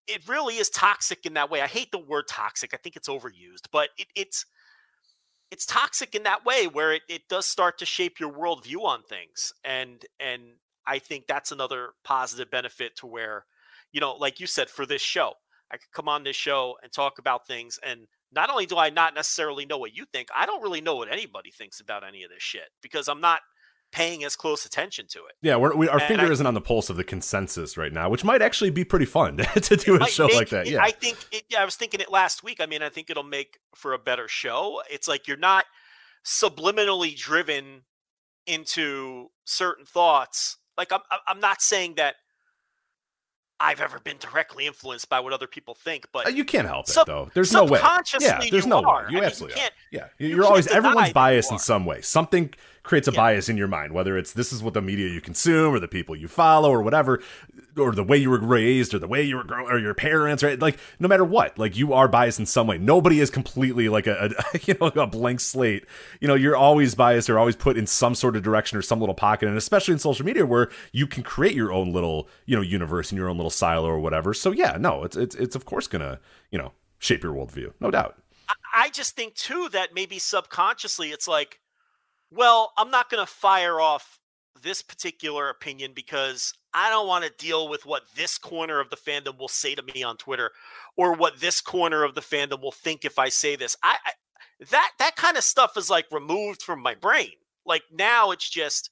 it 0.08 0.28
really 0.28 0.56
is 0.56 0.70
toxic 0.70 1.24
in 1.24 1.34
that 1.34 1.50
way. 1.50 1.62
I 1.62 1.68
hate 1.68 1.92
the 1.92 1.98
word 1.98 2.26
toxic. 2.28 2.74
I 2.74 2.78
think 2.78 2.96
it's 2.96 3.08
overused, 3.08 3.68
but 3.70 3.90
it, 3.96 4.08
it's 4.16 4.44
it's 5.50 5.66
toxic 5.66 6.14
in 6.14 6.24
that 6.24 6.44
way 6.44 6.66
where 6.66 6.92
it, 6.92 7.02
it 7.08 7.22
does 7.28 7.46
start 7.46 7.78
to 7.78 7.86
shape 7.86 8.18
your 8.20 8.32
worldview 8.32 8.84
on 8.84 9.02
things. 9.02 9.52
And 9.64 10.04
and 10.18 10.42
I 10.86 10.98
think 10.98 11.26
that's 11.26 11.52
another 11.52 11.90
positive 12.04 12.50
benefit 12.50 12.96
to 12.96 13.06
where, 13.06 13.44
you 13.92 14.00
know, 14.00 14.14
like 14.14 14.40
you 14.40 14.46
said, 14.46 14.68
for 14.68 14.84
this 14.86 15.02
show, 15.02 15.34
I 15.70 15.76
could 15.76 15.92
come 15.92 16.08
on 16.08 16.24
this 16.24 16.36
show 16.36 16.76
and 16.82 16.90
talk 16.90 17.18
about 17.18 17.46
things 17.46 17.78
and 17.84 18.08
not 18.32 18.50
only 18.50 18.66
do 18.66 18.76
I 18.78 18.90
not 18.90 19.14
necessarily 19.14 19.66
know 19.66 19.78
what 19.78 19.94
you 19.94 20.04
think, 20.12 20.28
I 20.34 20.46
don't 20.46 20.62
really 20.62 20.80
know 20.80 20.96
what 20.96 21.10
anybody 21.10 21.50
thinks 21.50 21.80
about 21.80 22.04
any 22.06 22.22
of 22.22 22.30
this 22.30 22.42
shit 22.42 22.68
because 22.82 23.08
I'm 23.08 23.20
not 23.20 23.40
paying 23.92 24.22
as 24.22 24.36
close 24.36 24.64
attention 24.64 25.06
to 25.10 25.18
it. 25.26 25.32
Yeah, 25.42 25.56
we're, 25.56 25.74
we, 25.74 25.88
our 25.88 25.98
And 25.98 26.06
finger 26.06 26.26
I- 26.26 26.30
isn't 26.30 26.46
on 26.46 26.54
the 26.54 26.60
pulse 26.60 26.90
of 26.90 26.96
the 26.96 27.02
consensus 27.02 27.76
right 27.76 27.92
now, 27.92 28.08
which 28.08 28.22
might 28.22 28.40
actually 28.40 28.70
be 28.70 28.84
pretty 28.84 29.04
fun 29.06 29.36
to 29.62 29.76
do 29.76 30.00
a 30.00 30.06
show 30.06 30.26
make 30.28 30.36
like 30.36 30.48
that. 30.50 30.68
Yeah, 30.68 30.80
I 30.82 30.92
think. 30.92 31.18
It, 31.32 31.42
yeah, 31.50 31.60
I 31.60 31.64
was 31.64 31.74
thinking 31.74 31.98
it 32.00 32.08
last 32.10 32.44
week. 32.44 32.60
I 32.60 32.66
mean, 32.66 32.82
I 32.82 32.88
think 32.88 33.10
it'll 33.10 33.24
make 33.24 33.58
for 33.74 33.92
a 33.92 33.98
better 33.98 34.28
show. 34.28 34.80
It's 34.88 35.08
like 35.08 35.26
you're 35.26 35.36
not 35.36 35.64
subliminally 36.24 37.16
driven 37.16 37.82
into 38.46 39.28
certain 39.44 39.84
thoughts. 39.86 40.56
Like 40.76 40.92
I'm- 40.92 41.02
I'm 41.26 41.40
not 41.40 41.60
saying 41.60 41.94
that 41.96 42.14
I've 43.60 43.80
ever 43.80 43.98
been 44.00 44.16
directly 44.18 44.66
influenced 44.66 45.08
by 45.10 45.20
what 45.20 45.32
other 45.34 45.46
people 45.46 45.74
think, 45.74 46.06
but 46.12 46.26
Uh, 46.26 46.30
you 46.30 46.44
can't 46.44 46.66
help 46.66 46.88
it 46.88 46.96
though. 47.06 47.30
There's 47.34 47.52
no 47.52 47.64
way. 47.64 47.78
Yeah, 48.18 48.40
there's 48.50 48.64
you 48.64 48.70
no 48.70 48.78
are. 48.82 49.02
way. 49.04 49.08
You 49.10 49.18
I 49.18 49.20
mean, 49.20 49.24
absolutely 49.24 49.56
you 49.56 49.60
can't- 49.60 49.74
Yeah, 49.90 50.06
you 50.18 50.28
you're 50.28 50.38
can't 50.38 50.46
always 50.50 50.66
everyone's 50.68 51.08
you 51.08 51.14
biased 51.14 51.52
in 51.52 51.58
some 51.58 51.84
way. 51.84 52.00
Something 52.00 52.54
creates 52.82 53.06
a 53.08 53.12
Yeah. 53.12 53.16
bias 53.18 53.48
in 53.48 53.56
your 53.56 53.68
mind, 53.68 53.92
whether 53.92 54.16
it's 54.16 54.32
this 54.32 54.52
is 54.52 54.62
what 54.62 54.74
the 54.74 54.80
media 54.80 55.08
you 55.08 55.20
consume 55.20 55.74
or 55.74 55.78
the 55.78 55.88
people 55.88 56.16
you 56.16 56.28
follow 56.28 56.70
or 56.70 56.82
whatever, 56.82 57.20
or 57.76 57.92
the 57.92 58.02
way 58.02 58.16
you 58.16 58.30
were 58.30 58.40
raised 58.40 58.94
or 58.94 58.98
the 58.98 59.06
way 59.06 59.22
you 59.22 59.36
were 59.36 59.44
grown 59.44 59.70
or 59.70 59.78
your 59.78 59.94
parents, 59.94 60.42
right? 60.42 60.58
Like 60.58 60.78
no 60.98 61.06
matter 61.06 61.24
what, 61.24 61.58
like 61.58 61.76
you 61.76 61.92
are 61.92 62.08
biased 62.08 62.38
in 62.40 62.46
some 62.46 62.66
way. 62.66 62.78
Nobody 62.78 63.20
is 63.20 63.30
completely 63.30 63.88
like 63.88 64.06
a, 64.06 64.30
a 64.54 64.58
you 64.64 64.74
know 64.80 64.86
a 64.88 65.06
blank 65.06 65.40
slate. 65.40 65.84
You 66.20 66.28
know, 66.28 66.34
you're 66.34 66.56
always 66.56 66.94
biased 66.94 67.28
or 67.30 67.38
always 67.38 67.56
put 67.56 67.76
in 67.76 67.86
some 67.86 68.14
sort 68.14 68.34
of 68.34 68.42
direction 68.42 68.78
or 68.78 68.82
some 68.82 68.98
little 68.98 69.14
pocket, 69.14 69.48
and 69.48 69.56
especially 69.58 69.92
in 69.92 69.98
social 69.98 70.24
media 70.24 70.46
where 70.46 70.70
you 70.92 71.06
can 71.06 71.22
create 71.22 71.54
your 71.54 71.72
own 71.72 71.92
little 71.92 72.28
you 72.46 72.56
know 72.56 72.62
universe 72.62 73.10
and 73.10 73.18
your 73.18 73.28
own 73.28 73.36
little 73.36 73.50
silo 73.50 73.86
or 73.88 74.00
whatever. 74.00 74.32
So 74.34 74.52
yeah, 74.52 74.76
no, 74.80 75.04
it's 75.04 75.16
it's 75.16 75.34
it's 75.36 75.54
of 75.54 75.64
course 75.66 75.86
gonna 75.86 76.18
you 76.50 76.58
know 76.58 76.72
shape 76.98 77.22
your 77.22 77.34
worldview, 77.34 77.72
no 77.78 77.90
doubt. 77.90 78.16
I 78.74 78.88
just 78.90 79.14
think 79.16 79.34
too 79.34 79.68
that 79.72 79.94
maybe 79.94 80.18
subconsciously 80.18 81.10
it's 81.10 81.28
like, 81.28 81.59
well, 82.30 82.72
I'm 82.76 82.90
not 82.90 83.10
going 83.10 83.24
to 83.24 83.30
fire 83.30 83.80
off 83.80 84.18
this 84.62 84.82
particular 84.82 85.48
opinion 85.48 85.92
because 85.94 86.52
I 86.72 86.90
don't 86.90 87.08
want 87.08 87.24
to 87.24 87.44
deal 87.44 87.68
with 87.68 87.86
what 87.86 88.02
this 88.14 88.38
corner 88.38 88.80
of 88.80 88.90
the 88.90 88.96
fandom 88.96 89.38
will 89.38 89.48
say 89.48 89.74
to 89.74 89.82
me 89.82 90.02
on 90.02 90.16
Twitter 90.16 90.50
or 90.96 91.14
what 91.14 91.40
this 91.40 91.60
corner 91.60 92.04
of 92.04 92.14
the 92.14 92.20
fandom 92.20 92.60
will 92.60 92.72
think 92.72 93.04
if 93.04 93.18
I 93.18 93.28
say 93.28 93.56
this. 93.56 93.76
I, 93.82 93.96
I 94.04 94.12
that 94.70 94.92
that 94.98 95.16
kind 95.16 95.36
of 95.36 95.44
stuff 95.44 95.76
is 95.76 95.88
like 95.88 96.06
removed 96.10 96.62
from 96.62 96.82
my 96.82 96.94
brain. 96.94 97.32
Like 97.64 97.82
now 97.90 98.30
it's 98.30 98.48
just 98.48 98.90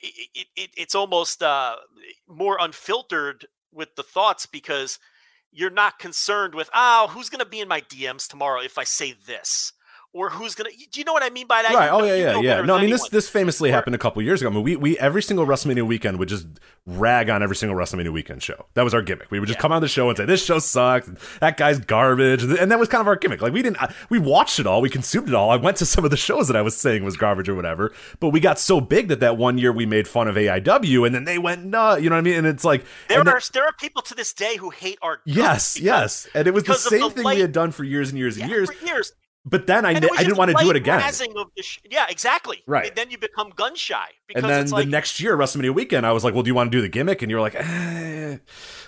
it, 0.00 0.28
it, 0.34 0.46
it 0.56 0.70
it's 0.76 0.94
almost 0.94 1.42
uh 1.42 1.76
more 2.28 2.58
unfiltered 2.60 3.46
with 3.72 3.94
the 3.96 4.02
thoughts 4.02 4.46
because 4.46 4.98
you're 5.52 5.70
not 5.70 5.98
concerned 5.98 6.54
with 6.54 6.68
oh 6.74 7.08
who's 7.10 7.28
going 7.28 7.44
to 7.44 7.48
be 7.48 7.60
in 7.60 7.68
my 7.68 7.80
DMs 7.82 8.28
tomorrow 8.28 8.60
if 8.60 8.78
I 8.78 8.84
say 8.84 9.14
this 9.26 9.72
or 10.16 10.30
who's 10.30 10.54
going 10.54 10.70
to 10.70 10.76
do 10.90 11.00
you 11.00 11.04
know 11.04 11.12
what 11.12 11.22
I 11.22 11.30
mean 11.30 11.46
by 11.46 11.62
that 11.62 11.74
right. 11.74 11.86
You 11.86 11.92
Oh 11.92 12.04
yeah, 12.04 12.14
yeah, 12.14 12.40
yeah. 12.40 12.60
No, 12.62 12.74
I 12.76 12.80
mean 12.80 12.90
this 12.90 13.02
anyone. 13.02 13.08
this 13.12 13.28
famously 13.28 13.70
Or- 13.70 13.72
happened 13.74 13.94
a 13.94 13.98
couple 13.98 14.22
years 14.22 14.40
ago. 14.40 14.50
I 14.50 14.54
mean, 14.54 14.62
we 14.62 14.76
we 14.76 14.98
every 14.98 15.22
single 15.22 15.46
WrestleMania 15.46 15.86
weekend 15.86 16.18
would 16.18 16.28
just 16.28 16.46
rag 16.86 17.28
on 17.30 17.42
every 17.42 17.56
single 17.56 17.76
WrestleMania 17.76 18.12
weekend 18.12 18.42
show. 18.42 18.66
That 18.74 18.82
was 18.82 18.94
our 18.94 19.02
gimmick. 19.02 19.30
We 19.30 19.40
would 19.40 19.46
just 19.46 19.58
Yeah. 19.58 19.62
come 19.62 19.72
on 19.72 19.82
the 19.82 19.88
show 19.88 20.08
and 20.08 20.16
say 20.16 20.24
this 20.24 20.44
show 20.44 20.58
sucks, 20.60 21.10
that 21.40 21.56
guy's 21.56 21.78
garbage, 21.80 22.42
and 22.44 22.70
that 22.70 22.78
was 22.78 22.88
kind 22.88 23.00
of 23.00 23.08
our 23.08 23.16
gimmick. 23.16 23.42
Like 23.42 23.52
we 23.52 23.62
didn't 23.62 23.78
we 24.08 24.18
watched 24.18 24.58
it 24.58 24.66
all, 24.66 24.80
we 24.80 24.88
consumed 24.90 25.28
it 25.28 25.34
all. 25.34 25.50
I 25.50 25.56
went 25.56 25.76
to 25.78 25.86
some 25.86 26.04
of 26.04 26.10
the 26.10 26.16
shows 26.16 26.48
that 26.48 26.56
I 26.56 26.62
was 26.62 26.76
saying 26.76 27.04
was 27.04 27.16
garbage 27.16 27.48
or 27.48 27.54
whatever, 27.54 27.92
but 28.20 28.28
we 28.30 28.40
got 28.40 28.58
so 28.58 28.80
big 28.80 29.08
that 29.08 29.20
that 29.20 29.36
one 29.36 29.58
year 29.58 29.72
we 29.72 29.84
made 29.86 30.06
fun 30.08 30.28
of 30.28 30.36
AIW, 30.36 31.04
and 31.06 31.14
then 31.14 31.24
they 31.24 31.38
went 31.38 31.64
no, 31.64 31.96
you 31.96 32.08
know 32.08 32.16
what 32.16 32.20
I 32.20 32.22
mean? 32.22 32.34
And 32.36 32.46
it's 32.46 32.64
like 32.64 32.84
there 33.08 33.18
are 33.20 33.40
there 33.52 33.64
are 33.64 33.72
people 33.78 34.02
to 34.02 34.14
this 34.14 34.32
day 34.32 34.56
who 34.56 34.70
hate 34.70 34.98
our 35.02 35.20
Yes, 35.24 35.74
because- 35.74 35.84
yes, 35.84 36.28
and 36.34 36.46
it 36.46 36.54
was 36.54 36.64
the 36.64 36.74
same 36.74 37.00
the 37.00 37.10
thing 37.10 37.24
light- 37.24 37.34
we 37.36 37.40
had 37.40 37.52
done 37.52 37.72
for 37.72 37.82
years 37.84 38.10
and 38.10 38.18
years 38.18 38.36
and 38.36 38.48
yeah, 38.48 38.56
years. 38.56 38.70
for 38.70 38.86
years 38.86 39.12
But 39.48 39.68
then 39.68 39.84
I, 39.84 39.92
And 39.92 40.00
ne- 40.00 40.06
it 40.08 40.10
was 40.10 40.20
I 40.20 40.24
didn't 40.24 40.38
want 40.38 40.50
to 40.50 40.56
do 40.62 40.70
it 40.70 40.76
again. 40.76 41.00
sh- 41.60 41.78
yeah, 41.88 42.06
exactly. 42.08 42.64
Right. 42.66 42.88
And 42.88 42.96
then 42.96 43.12
you 43.12 43.18
become 43.18 43.50
gun 43.54 43.76
shy 43.76 44.08
because 44.26 44.42
And 44.42 44.52
then 44.52 44.66
the 44.66 44.72
like 44.74 44.88
next 44.88 45.20
year, 45.20 45.36
WrestleMania 45.36 45.72
weekend, 45.72 46.04
I 46.04 46.10
was 46.10 46.24
like, 46.24 46.34
"Well, 46.34 46.42
do 46.42 46.48
you 46.48 46.54
want 46.54 46.72
to 46.72 46.76
do 46.76 46.82
the 46.82 46.88
gimmick?" 46.88 47.22
And 47.22 47.30
you 47.30 47.36
were 47.36 47.42
like, 47.42 47.54
eh, 47.54 48.38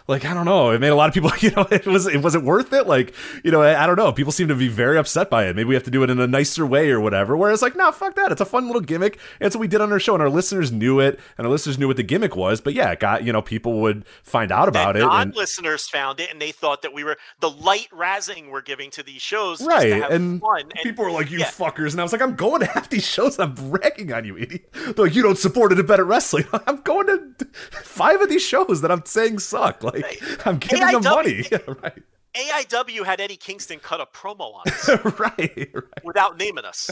"Like, 0.08 0.24
I 0.24 0.34
don't 0.34 0.46
know." 0.46 0.70
It 0.70 0.80
made 0.80 0.88
a 0.88 0.96
lot 0.96 1.08
of 1.08 1.14
people, 1.14 1.30
you 1.40 1.52
know, 1.52 1.66
it 1.70 1.86
was 1.86 2.08
it 2.08 2.22
was 2.22 2.34
it 2.34 2.42
worth 2.42 2.72
it? 2.72 2.88
Like, 2.88 3.14
you 3.44 3.52
know, 3.52 3.62
I, 3.62 3.84
I 3.84 3.86
don't 3.86 3.94
know. 3.96 4.12
People 4.12 4.32
seem 4.32 4.48
to 4.48 4.56
be 4.56 4.66
very 4.66 4.98
upset 4.98 5.30
by 5.30 5.46
it. 5.46 5.54
Maybe 5.54 5.68
we 5.68 5.74
have 5.74 5.84
to 5.84 5.92
do 5.92 6.02
it 6.02 6.10
in 6.10 6.18
a 6.18 6.26
nicer 6.26 6.66
way 6.66 6.90
or 6.90 6.98
whatever. 6.98 7.36
Whereas, 7.36 7.62
like, 7.62 7.76
no, 7.76 7.92
fuck 7.92 8.16
that. 8.16 8.32
It's 8.32 8.40
a 8.40 8.44
fun 8.44 8.66
little 8.66 8.82
gimmick. 8.82 9.20
And 9.40 9.52
so 9.52 9.60
we 9.60 9.68
did 9.68 9.80
on 9.80 9.92
our 9.92 10.00
show, 10.00 10.14
and 10.14 10.22
our 10.22 10.30
listeners 10.30 10.72
knew 10.72 10.98
it, 10.98 11.20
and 11.38 11.46
our 11.46 11.52
listeners 11.52 11.78
knew 11.78 11.86
what 11.86 11.96
the 11.98 12.02
gimmick 12.02 12.34
was. 12.34 12.60
But 12.60 12.74
yeah, 12.74 12.90
it 12.90 12.98
got 12.98 13.22
you 13.22 13.32
know, 13.32 13.42
people 13.42 13.80
would 13.82 14.04
find 14.24 14.50
out 14.50 14.66
about 14.66 14.96
it. 14.96 15.02
And, 15.02 15.10
non-listeners 15.10 15.88
found 15.88 16.20
it 16.20 16.30
and 16.30 16.40
they 16.40 16.52
thought 16.52 16.82
that 16.82 16.92
we 16.92 17.04
were 17.04 17.16
the 17.40 17.50
light 17.50 17.88
razzing 17.92 18.50
we're 18.50 18.62
giving 18.62 18.90
to 18.90 19.02
these 19.02 19.22
shows 19.22 19.60
Right, 19.60 20.02
and 20.10 20.40
fun. 20.40 20.47
And 20.56 20.72
people 20.82 21.04
were 21.04 21.10
like, 21.10 21.30
"You 21.30 21.38
yeah. 21.38 21.46
fuckers," 21.46 21.92
and 21.92 22.00
I 22.00 22.02
was 22.02 22.12
like, 22.12 22.22
"I'm 22.22 22.34
going 22.34 22.60
to 22.60 22.66
half 22.66 22.88
these 22.90 23.06
shows. 23.06 23.38
I'm 23.38 23.54
ragging 23.70 24.12
on 24.12 24.24
you, 24.24 24.36
idiot. 24.38 24.68
They're 24.72 25.06
like, 25.06 25.14
you 25.14 25.22
don't 25.22 25.38
support 25.38 25.72
independent 25.72 26.08
wrestling. 26.08 26.44
I'm 26.66 26.80
going 26.82 27.06
to 27.06 27.46
five 27.70 28.20
of 28.20 28.28
these 28.28 28.42
shows 28.42 28.80
that 28.82 28.90
I'm 28.90 29.04
saying 29.04 29.40
suck. 29.40 29.82
Like, 29.82 30.22
I'm 30.46 30.58
giving 30.58 30.86
them 30.86 31.02
AIW 31.02 31.14
money. 31.14 31.44
Yeah, 31.50 31.58
right, 31.82 32.02
AIW 32.34 33.04
had 33.04 33.20
Eddie 33.20 33.36
Kingston 33.36 33.78
cut 33.78 34.00
a 34.00 34.06
promo 34.06 34.54
on 34.54 34.68
us 34.68 34.88
right, 35.18 35.70
right. 35.74 36.04
without 36.04 36.38
naming 36.38 36.64
us. 36.64 36.90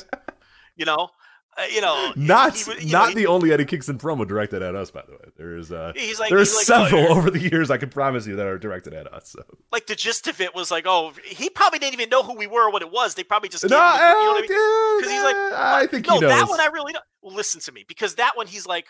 You 0.76 0.84
know, 0.84 1.10
you 1.72 1.80
know, 1.80 2.12
Not 2.16 2.54
he 2.56 2.86
you 2.86 2.92
not 2.92 3.08
know, 3.10 3.14
the 3.14 3.26
only 3.26 3.52
Eddie 3.52 3.64
Kingston 3.64 3.98
promo 3.98 4.26
directed 4.26 4.62
at 4.62 4.74
us, 4.74 4.90
by 4.90 5.02
the 5.06 5.12
way. 5.12 5.30
There 5.36 5.56
is 5.56 5.72
uh, 5.72 5.92
He's 5.96 6.20
like- 6.20 6.30
there's 6.30 6.54
like, 6.54 6.68
oh, 6.70 6.84
several 6.84 7.02
yeah. 7.02 7.08
over 7.08 7.30
the 7.30 7.38
years. 7.40 7.70
I 7.70 7.76
can 7.78 7.88
promise 7.88 8.26
you 8.26 8.36
that 8.36 8.46
are 8.46 8.58
directed 8.58 8.92
at 8.94 9.12
us. 9.12 9.30
So. 9.30 9.42
like 9.72 9.86
the 9.86 9.94
gist 9.94 10.26
of 10.28 10.40
it 10.40 10.54
was 10.54 10.70
like, 10.70 10.84
oh, 10.86 11.12
he 11.24 11.48
probably 11.50 11.78
didn't 11.78 11.94
even 11.94 12.08
know 12.10 12.22
who 12.22 12.36
we 12.36 12.46
were 12.46 12.68
or 12.68 12.70
what 12.72 12.82
it 12.82 12.90
was. 12.92 13.14
They 13.14 13.24
probably 13.24 13.48
just 13.48 13.64
No, 13.64 13.70
gave 13.70 13.78
him 13.78 13.92
the- 13.92 14.18
you 14.18 14.24
know 14.24 14.32
what 14.32 14.50
I 14.50 14.98
uh, 14.98 15.00
mean? 15.00 15.10
he's 15.10 15.22
like, 15.22 15.36
uh, 15.36 15.54
I 15.56 15.86
think 15.86 16.06
no, 16.06 16.14
he 16.14 16.20
knows. 16.20 16.30
that 16.30 16.48
one 16.48 16.60
I 16.60 16.66
really 16.66 16.92
don't. 16.92 17.04
Well, 17.22 17.34
listen 17.34 17.60
to 17.62 17.72
me 17.72 17.84
because 17.88 18.16
that 18.16 18.36
one 18.36 18.46
he's 18.46 18.66
like, 18.66 18.86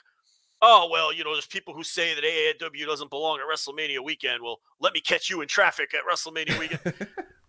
oh 0.63 0.89
well, 0.91 1.13
you 1.13 1.23
know, 1.25 1.33
there's 1.35 1.47
people 1.47 1.73
who 1.75 1.83
say 1.85 2.15
that 2.15 2.25
AAW 2.25 2.87
doesn't 2.87 3.11
belong 3.11 3.39
at 3.39 3.47
WrestleMania 3.47 4.03
weekend. 4.05 4.43
Well, 4.43 4.61
let 4.81 4.93
me 4.93 5.01
catch 5.01 5.31
you 5.31 5.41
in 5.41 5.49
traffic 5.49 5.91
at 5.95 6.01
WrestleMania 6.11 6.59
weekend. 6.59 6.81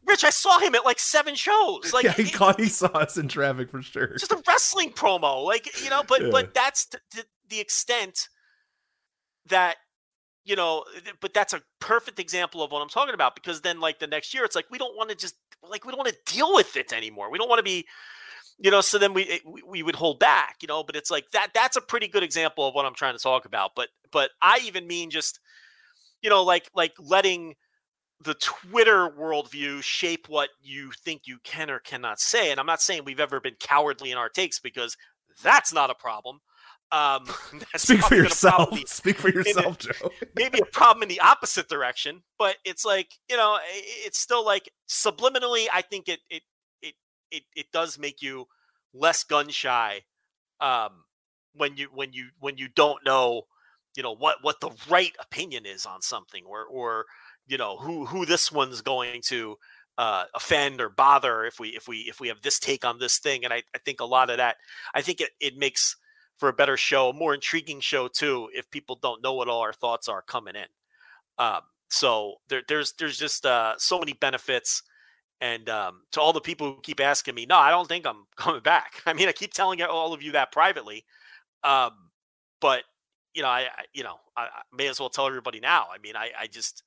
Rich, 0.07 0.23
I 0.23 0.29
saw 0.29 0.59
him 0.59 0.73
at 0.75 0.85
like 0.85 0.99
seven 0.99 1.35
shows. 1.35 1.91
Like 1.93 2.05
yeah, 2.05 2.13
he 2.13 2.23
it- 2.23 2.33
caught. 2.33 2.59
He 2.59 2.67
saw 2.69 2.87
us 2.87 3.17
in 3.17 3.27
traffic 3.27 3.69
for 3.69 3.81
sure. 3.81 4.15
just 4.17 4.31
a 4.31 4.41
wrestling 4.47 4.91
promo, 4.91 5.43
like 5.45 5.81
you 5.83 5.89
know. 5.89 6.03
But 6.07 6.21
Yeah. 6.23 6.29
but 6.31 6.53
that's 6.53 6.85
t- 6.87 6.97
t- 7.13 7.21
the 7.49 7.59
extent 7.59 8.27
that 9.47 9.75
you 10.45 10.55
know. 10.55 10.83
But 11.21 11.33
that's 11.33 11.53
a 11.53 11.61
perfect 11.79 12.19
example 12.19 12.63
of 12.63 12.71
what 12.71 12.81
I'm 12.81 12.89
talking 12.89 13.13
about 13.13 13.35
because 13.35 13.61
then 13.61 13.79
like 13.79 13.99
the 13.99 14.07
next 14.07 14.33
year, 14.33 14.43
it's 14.45 14.55
like 14.55 14.65
we 14.71 14.77
don't 14.77 14.95
want 14.95 15.09
to 15.09 15.15
just 15.15 15.35
like 15.61 15.85
we 15.85 15.91
don't 15.91 15.97
want 15.99 16.09
to 16.09 16.33
deal 16.33 16.53
with 16.53 16.75
it 16.77 16.93
anymore. 16.93 17.29
We 17.31 17.37
don't 17.37 17.49
want 17.49 17.59
to 17.59 17.63
be 17.63 17.85
you 18.59 18.71
know 18.71 18.81
so 18.81 18.97
then 18.97 19.13
we, 19.13 19.21
it- 19.23 19.41
we 19.45 19.61
we 19.63 19.83
would 19.83 19.95
hold 19.95 20.17
back 20.19 20.55
you 20.63 20.67
know 20.67 20.83
but 20.83 20.95
it's 20.95 21.11
like 21.11 21.29
that 21.31 21.49
that's 21.53 21.77
a 21.77 21.81
pretty 21.81 22.07
good 22.07 22.23
example 22.23 22.67
of 22.67 22.73
what 22.73 22.87
i'm 22.87 22.95
trying 22.95 23.13
to 23.15 23.21
talk 23.21 23.45
about 23.45 23.69
but 23.75 23.89
but 24.11 24.31
i 24.41 24.59
even 24.65 24.87
mean 24.87 25.11
just 25.11 25.39
you 26.23 26.29
know 26.31 26.41
like 26.43 26.67
like 26.73 26.91
letting 26.99 27.53
the 28.21 28.33
twitter 28.35 29.09
worldview 29.09 29.81
shape 29.81 30.27
what 30.27 30.49
you 30.61 30.91
think 30.91 31.21
you 31.25 31.37
can 31.43 31.69
or 31.69 31.79
cannot 31.79 32.19
say 32.19 32.51
and 32.51 32.59
i'm 32.59 32.65
not 32.65 32.81
saying 32.81 33.03
we've 33.05 33.19
ever 33.19 33.39
been 33.39 33.55
cowardly 33.59 34.11
in 34.11 34.17
our 34.17 34.29
takes 34.29 34.59
because 34.59 34.97
that's 35.43 35.71
not 35.73 35.89
a 35.89 35.95
problem 35.95 36.39
um 36.91 37.25
that's 37.53 37.83
Speak 37.83 37.99
for 37.99 38.07
probably 38.07 38.17
yourself. 38.17 38.79
Speak 38.87 39.17
for 39.17 39.29
yourself, 39.29 39.77
Joe. 39.77 39.91
maybe 40.35 40.59
a 40.59 40.65
problem 40.65 41.03
in 41.03 41.09
the 41.09 41.19
opposite 41.19 41.67
direction 41.67 42.23
but 42.39 42.55
it's 42.65 42.85
like 42.85 43.11
you 43.29 43.37
know 43.37 43.59
it's 44.05 44.19
still 44.19 44.43
like 44.45 44.69
subliminally 44.89 45.67
i 45.73 45.81
think 45.81 46.07
it 46.09 46.19
it 46.29 46.43
it 46.81 46.95
it, 47.31 47.43
it 47.55 47.65
does 47.71 47.99
make 47.99 48.21
you 48.21 48.45
less 48.93 49.23
gun 49.23 49.49
shy 49.49 50.01
um 50.59 51.03
when 51.53 51.77
you 51.77 51.87
when 51.93 52.13
you 52.13 52.29
when 52.39 52.57
you 52.57 52.67
don't 52.75 53.05
know 53.05 53.43
you 53.95 54.03
know 54.03 54.15
what 54.15 54.37
what 54.41 54.59
the 54.61 54.71
right 54.89 55.13
opinion 55.19 55.65
is 55.65 55.85
on 55.85 56.01
something 56.01 56.43
or 56.45 56.63
or 56.65 57.05
you 57.47 57.57
know 57.57 57.77
who 57.77 58.05
who 58.05 58.25
this 58.25 58.51
one's 58.51 58.81
going 58.81 59.21
to 59.25 59.57
uh, 59.97 60.25
offend 60.35 60.79
or 60.79 60.89
bother 60.89 61.45
if 61.45 61.59
we 61.59 61.69
if 61.69 61.87
we 61.87 61.99
if 62.09 62.19
we 62.19 62.27
have 62.27 62.41
this 62.41 62.59
take 62.59 62.85
on 62.85 62.99
this 62.99 63.17
thing 63.17 63.43
and 63.43 63.53
I, 63.53 63.63
I 63.73 63.79
think 63.79 63.99
a 63.99 64.05
lot 64.05 64.29
of 64.29 64.37
that 64.37 64.57
I 64.93 65.01
think 65.01 65.21
it, 65.21 65.31
it 65.39 65.57
makes 65.57 65.95
for 66.37 66.49
a 66.49 66.53
better 66.53 66.77
show, 66.77 67.09
a 67.09 67.13
more 67.13 67.33
intriguing 67.33 67.79
show 67.79 68.07
too, 68.07 68.49
if 68.53 68.69
people 68.69 68.97
don't 69.01 69.23
know 69.23 69.33
what 69.33 69.47
all 69.47 69.61
our 69.61 69.73
thoughts 69.73 70.07
are 70.07 70.21
coming 70.21 70.55
in. 70.55 70.67
Um, 71.39 71.61
so 71.89 72.35
there, 72.49 72.61
there's 72.67 72.93
there's 72.93 73.17
just 73.17 73.45
uh, 73.45 73.73
so 73.77 73.99
many 73.99 74.13
benefits, 74.13 74.83
and 75.41 75.67
um, 75.69 76.01
to 76.11 76.21
all 76.21 76.33
the 76.33 76.41
people 76.41 76.73
who 76.73 76.81
keep 76.81 76.99
asking 76.99 77.35
me, 77.35 77.45
no, 77.45 77.57
I 77.57 77.69
don't 77.69 77.87
think 77.87 78.05
I'm 78.05 78.25
coming 78.35 78.61
back. 78.61 79.01
I 79.05 79.13
mean, 79.13 79.27
I 79.27 79.31
keep 79.31 79.53
telling 79.53 79.81
all 79.81 80.13
of 80.13 80.21
you 80.21 80.33
that 80.33 80.51
privately, 80.51 81.05
um, 81.63 81.91
but 82.61 82.83
you 83.33 83.41
know, 83.41 83.49
I, 83.49 83.61
I 83.61 83.85
you 83.93 84.03
know 84.03 84.19
I, 84.35 84.43
I 84.43 84.61
may 84.75 84.87
as 84.87 84.99
well 84.99 85.09
tell 85.09 85.27
everybody 85.27 85.59
now. 85.59 85.87
I 85.93 85.97
mean, 85.99 86.15
I, 86.15 86.31
I 86.39 86.47
just 86.47 86.83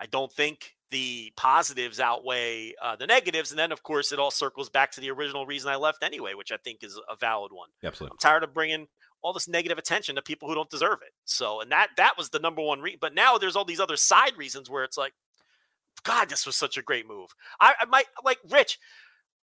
I 0.00 0.06
don't 0.06 0.32
think 0.32 0.74
the 0.90 1.32
positives 1.36 2.00
outweigh 2.00 2.74
uh, 2.82 2.96
the 2.96 3.06
negatives, 3.06 3.50
and 3.50 3.58
then 3.58 3.72
of 3.72 3.82
course 3.82 4.12
it 4.12 4.18
all 4.18 4.30
circles 4.30 4.70
back 4.70 4.90
to 4.92 5.00
the 5.00 5.10
original 5.10 5.46
reason 5.46 5.70
I 5.70 5.76
left 5.76 6.02
anyway, 6.02 6.34
which 6.34 6.52
I 6.52 6.56
think 6.56 6.82
is 6.82 6.98
a 7.10 7.16
valid 7.16 7.52
one. 7.52 7.68
Absolutely. 7.84 8.14
I'm 8.14 8.18
tired 8.18 8.44
of 8.44 8.54
bringing 8.54 8.86
all 9.22 9.32
this 9.32 9.48
negative 9.48 9.78
attention 9.78 10.14
to 10.14 10.22
people 10.22 10.48
who 10.48 10.54
don't 10.54 10.70
deserve 10.70 10.98
it. 11.02 11.12
So, 11.24 11.60
and 11.60 11.70
that 11.72 11.88
that 11.96 12.14
was 12.16 12.30
the 12.30 12.38
number 12.38 12.62
one 12.62 12.80
reason. 12.80 12.98
But 13.00 13.14
now 13.14 13.36
there's 13.36 13.56
all 13.56 13.64
these 13.64 13.80
other 13.80 13.96
side 13.96 14.32
reasons 14.36 14.70
where 14.70 14.84
it's 14.84 14.96
like, 14.96 15.12
God, 16.04 16.28
this 16.28 16.46
was 16.46 16.56
such 16.56 16.76
a 16.78 16.82
great 16.82 17.06
move. 17.06 17.30
I, 17.60 17.74
I 17.80 17.84
might 17.86 18.06
like 18.24 18.38
Rich. 18.48 18.78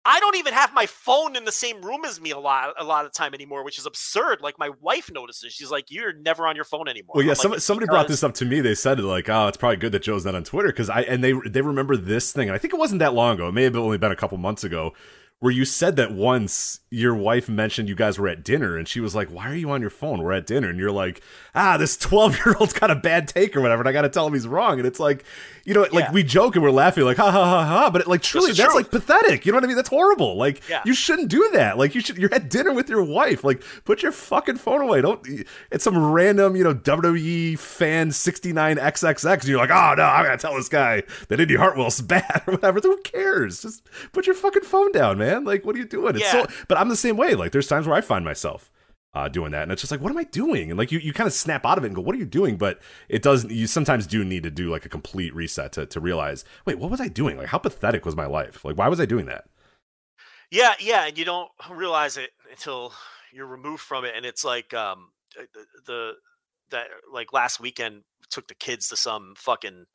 I 0.08 0.20
don't 0.20 0.36
even 0.36 0.54
have 0.54 0.72
my 0.74 0.86
phone 0.86 1.36
in 1.36 1.46
the 1.46 1.52
same 1.52 1.82
room 1.82 2.06
as 2.06 2.22
me 2.22 2.30
a 2.30 2.38
lot 2.38 2.76
a 2.78 2.84
lot 2.84 3.06
of 3.06 3.12
time 3.12 3.34
anymore, 3.34 3.63
which 3.63 3.80
is 3.80 3.88
absurd. 3.88 4.39
Like 4.41 4.60
my 4.60 4.70
wife 4.80 5.10
notices, 5.12 5.52
she's 5.54 5.72
like, 5.72 5.89
"You're 5.89 6.13
never 6.13 6.46
on 6.48 6.56
your 6.56 6.63
phone 6.65 6.88
anymore." 6.88 7.13
Well, 7.15 7.26
yeah, 7.26 7.32
I'm 7.32 7.36
some, 7.36 7.52
like, 7.52 7.62
somebody 7.62 7.86
because- 7.86 7.94
brought 7.96 8.08
this 8.08 8.24
up 8.24 8.36
to 8.36 8.46
me. 8.46 8.62
They 8.62 8.76
said 8.76 9.00
it 9.00 9.04
like, 9.04 9.28
"Oh, 9.30 9.48
it's 9.48 9.58
probably 9.58 9.78
good 9.78 9.91
that 9.94 10.04
Joe's 10.04 10.24
not 10.24 10.36
on 10.36 10.44
Twitter," 10.44 10.70
because 10.70 10.89
I 10.91 11.02
and 11.02 11.24
they 11.24 11.34
they 11.48 11.62
remember 11.62 11.98
this 11.98 12.32
thing. 12.32 12.48
And 12.48 12.56
I 12.56 12.60
think 12.60 12.74
it 12.74 12.78
wasn't 12.78 13.00
that 13.00 13.13
long 13.15 13.36
ago. 13.36 13.48
It 13.48 13.54
may 13.54 13.63
have 13.63 13.76
only 13.76 13.98
been 13.98 14.12
a 14.12 14.15
couple 14.15 14.38
months 14.38 14.63
ago, 14.63 14.94
where 15.39 15.52
you 15.52 15.65
said 15.65 15.95
that 15.98 16.12
once 16.13 16.80
your 16.89 17.13
wife 17.13 17.50
mentioned 17.50 17.89
you 17.89 17.93
guys 17.95 18.17
were 18.17 18.28
at 18.28 18.43
dinner, 18.43 18.78
and 18.78 18.88
she 18.88 19.00
was 19.02 19.13
like, 19.13 19.28
"Why 19.30 19.50
are 19.52 19.56
you 19.56 19.69
on 19.69 19.82
your 19.82 19.89
phone? 19.89 20.21
We're 20.24 20.32
at 20.32 20.48
dinner," 20.48 20.69
and 20.69 20.80
you're 20.80 20.91
like, 20.91 21.21
"Ah, 21.54 21.78
this 21.78 21.98
twelve 21.98 22.36
year 22.45 22.56
old's 22.60 22.71
got 22.74 22.89
a 22.89 22.95
bad 22.95 23.28
take 23.28 23.56
or 23.56 23.62
whatever," 23.62 23.82
and 23.82 23.89
I 23.89 23.91
got 23.91 24.04
to 24.04 24.10
tell 24.10 24.26
him 24.26 24.34
he's 24.34 24.48
wrong. 24.48 24.78
And 24.80 24.88
it's 24.88 25.00
like, 25.00 25.26
you 25.65 25.74
know, 25.74 25.82
like 25.82 26.06
Yeah. 26.06 26.12
we 26.13 26.24
joke 26.24 26.56
and 26.56 26.63
we're 26.63 26.71
laughing, 26.71 27.04
like, 27.04 27.17
"Ha 27.17 27.30
ha 27.30 27.43
ha 27.45 27.65
ha," 27.65 27.89
but 27.89 28.02
it, 28.02 28.08
like 28.08 28.21
truly, 28.21 28.54
that's 28.54 28.60
true. 28.69 28.76
like 28.76 28.89
pathetic. 28.91 29.45
You 29.45 29.52
know 29.52 29.58
what 29.58 29.65
I 29.65 29.67
mean? 29.67 29.76
That's 29.76 29.89
horrible. 29.89 30.38
Like, 30.38 30.62
Yeah. 30.69 30.82
you 30.86 30.93
shouldn't 30.93 31.28
do 31.28 31.50
that. 31.54 31.78
Like, 31.78 31.93
you 31.95 32.02
should. 32.02 32.17
You're 32.17 32.34
at 32.34 32.50
dinner 32.50 32.71
with 32.74 32.88
your 32.89 33.04
wife. 33.04 33.43
Like, 33.43 33.62
put 33.84 34.02
your 34.04 34.13
fucking 34.13 34.56
phone 34.58 34.82
away. 34.82 35.02
Don't. 35.02 35.19
It's 35.69 35.84
some 35.84 36.12
random, 36.13 36.56
you 36.56 36.63
know, 36.63 36.74
WWE 36.74 37.60
fan 37.60 38.10
sixty 38.12 38.54
nine 38.54 38.78
XXX. 38.78 39.34
And 39.41 39.50
you're 39.50 39.60
like, 39.60 39.69
oh 39.69 39.95
no, 39.98 40.04
I'm 40.04 40.24
gonna 40.24 40.38
tell 40.38 40.56
this 40.56 40.69
guy 40.69 41.04
that 41.28 41.39
Indi 41.41 41.56
Hartwell's 41.58 42.00
bad 42.15 42.43
or 42.48 42.54
whatever. 42.54 42.80
Who 42.80 42.98
cares? 43.02 43.62
Just 43.62 43.84
put 44.13 44.26
your 44.28 44.36
fucking 44.36 44.63
phone 44.63 44.93
down, 44.93 45.17
man. 45.17 45.25
Like, 45.34 45.66
what 45.66 45.76
are 45.76 45.80
you 45.80 45.86
doing? 45.86 46.16
It's 46.16 46.24
Yeah. 46.24 46.32
so. 46.32 46.48
But 46.68 46.78
I'm 46.78 46.90
the 46.90 46.96
same 46.96 47.18
way. 47.18 47.36
Like, 47.36 47.52
there's 47.52 47.68
times 47.68 47.88
where 47.88 47.96
I 47.98 48.02
find 48.02 48.24
myself. 48.26 48.72
Uh, 49.14 49.30
doing 49.30 49.52
that 49.54 49.64
and 49.64 49.72
it's 49.72 49.82
just 49.82 49.92
like 49.92 50.02
what 50.02 50.10
am 50.12 50.18
i 50.18 50.26
doing 50.26 50.70
and 50.70 50.78
like 50.78 50.92
you, 50.92 51.00
you 51.00 51.14
kind 51.14 51.26
of 51.26 51.32
snap 51.32 51.66
out 51.66 51.78
of 51.78 51.86
it 51.86 51.88
and 51.88 51.96
go 51.96 52.02
what 52.02 52.14
are 52.14 52.20
you 52.20 52.26
doing 52.26 52.58
but 52.58 52.82
it 53.08 53.22
does 53.22 53.46
you 53.46 53.66
sometimes 53.66 54.06
do 54.06 54.26
need 54.26 54.44
to 54.44 54.52
do 54.52 54.70
like 54.70 54.86
a 54.86 54.90
complete 54.90 55.34
reset 55.34 55.72
to, 55.72 55.86
to 55.86 56.02
realize 56.02 56.44
wait 56.66 56.78
what 56.78 56.92
was 56.92 57.00
i 57.00 57.08
doing 57.08 57.38
like 57.38 57.48
how 57.48 57.58
pathetic 57.58 58.06
was 58.06 58.14
my 58.14 58.26
life 58.26 58.66
like 58.66 58.78
why 58.78 58.90
was 58.90 59.00
i 59.00 59.06
doing 59.06 59.26
that 59.26 59.46
Yeah, 60.52 60.74
yeah, 60.80 61.06
and 61.08 61.18
you 61.18 61.26
don't 61.26 61.50
realize 61.72 62.18
it 62.18 62.32
until 62.52 62.94
you're 63.34 63.48
removed 63.48 63.82
from 63.82 64.06
it, 64.06 64.14
and 64.16 64.26
it's 64.26 64.44
like 64.44 64.74
um 64.74 65.10
uh, 65.40 65.44
the, 65.54 65.66
the 65.86 66.14
that 66.72 66.88
like 67.12 67.34
last 67.34 67.60
weekend 67.60 68.04
took 68.30 68.48
the 68.48 68.56
kids 68.56 68.90
to 68.90 68.96
some 68.96 69.34
fucking 69.38 69.86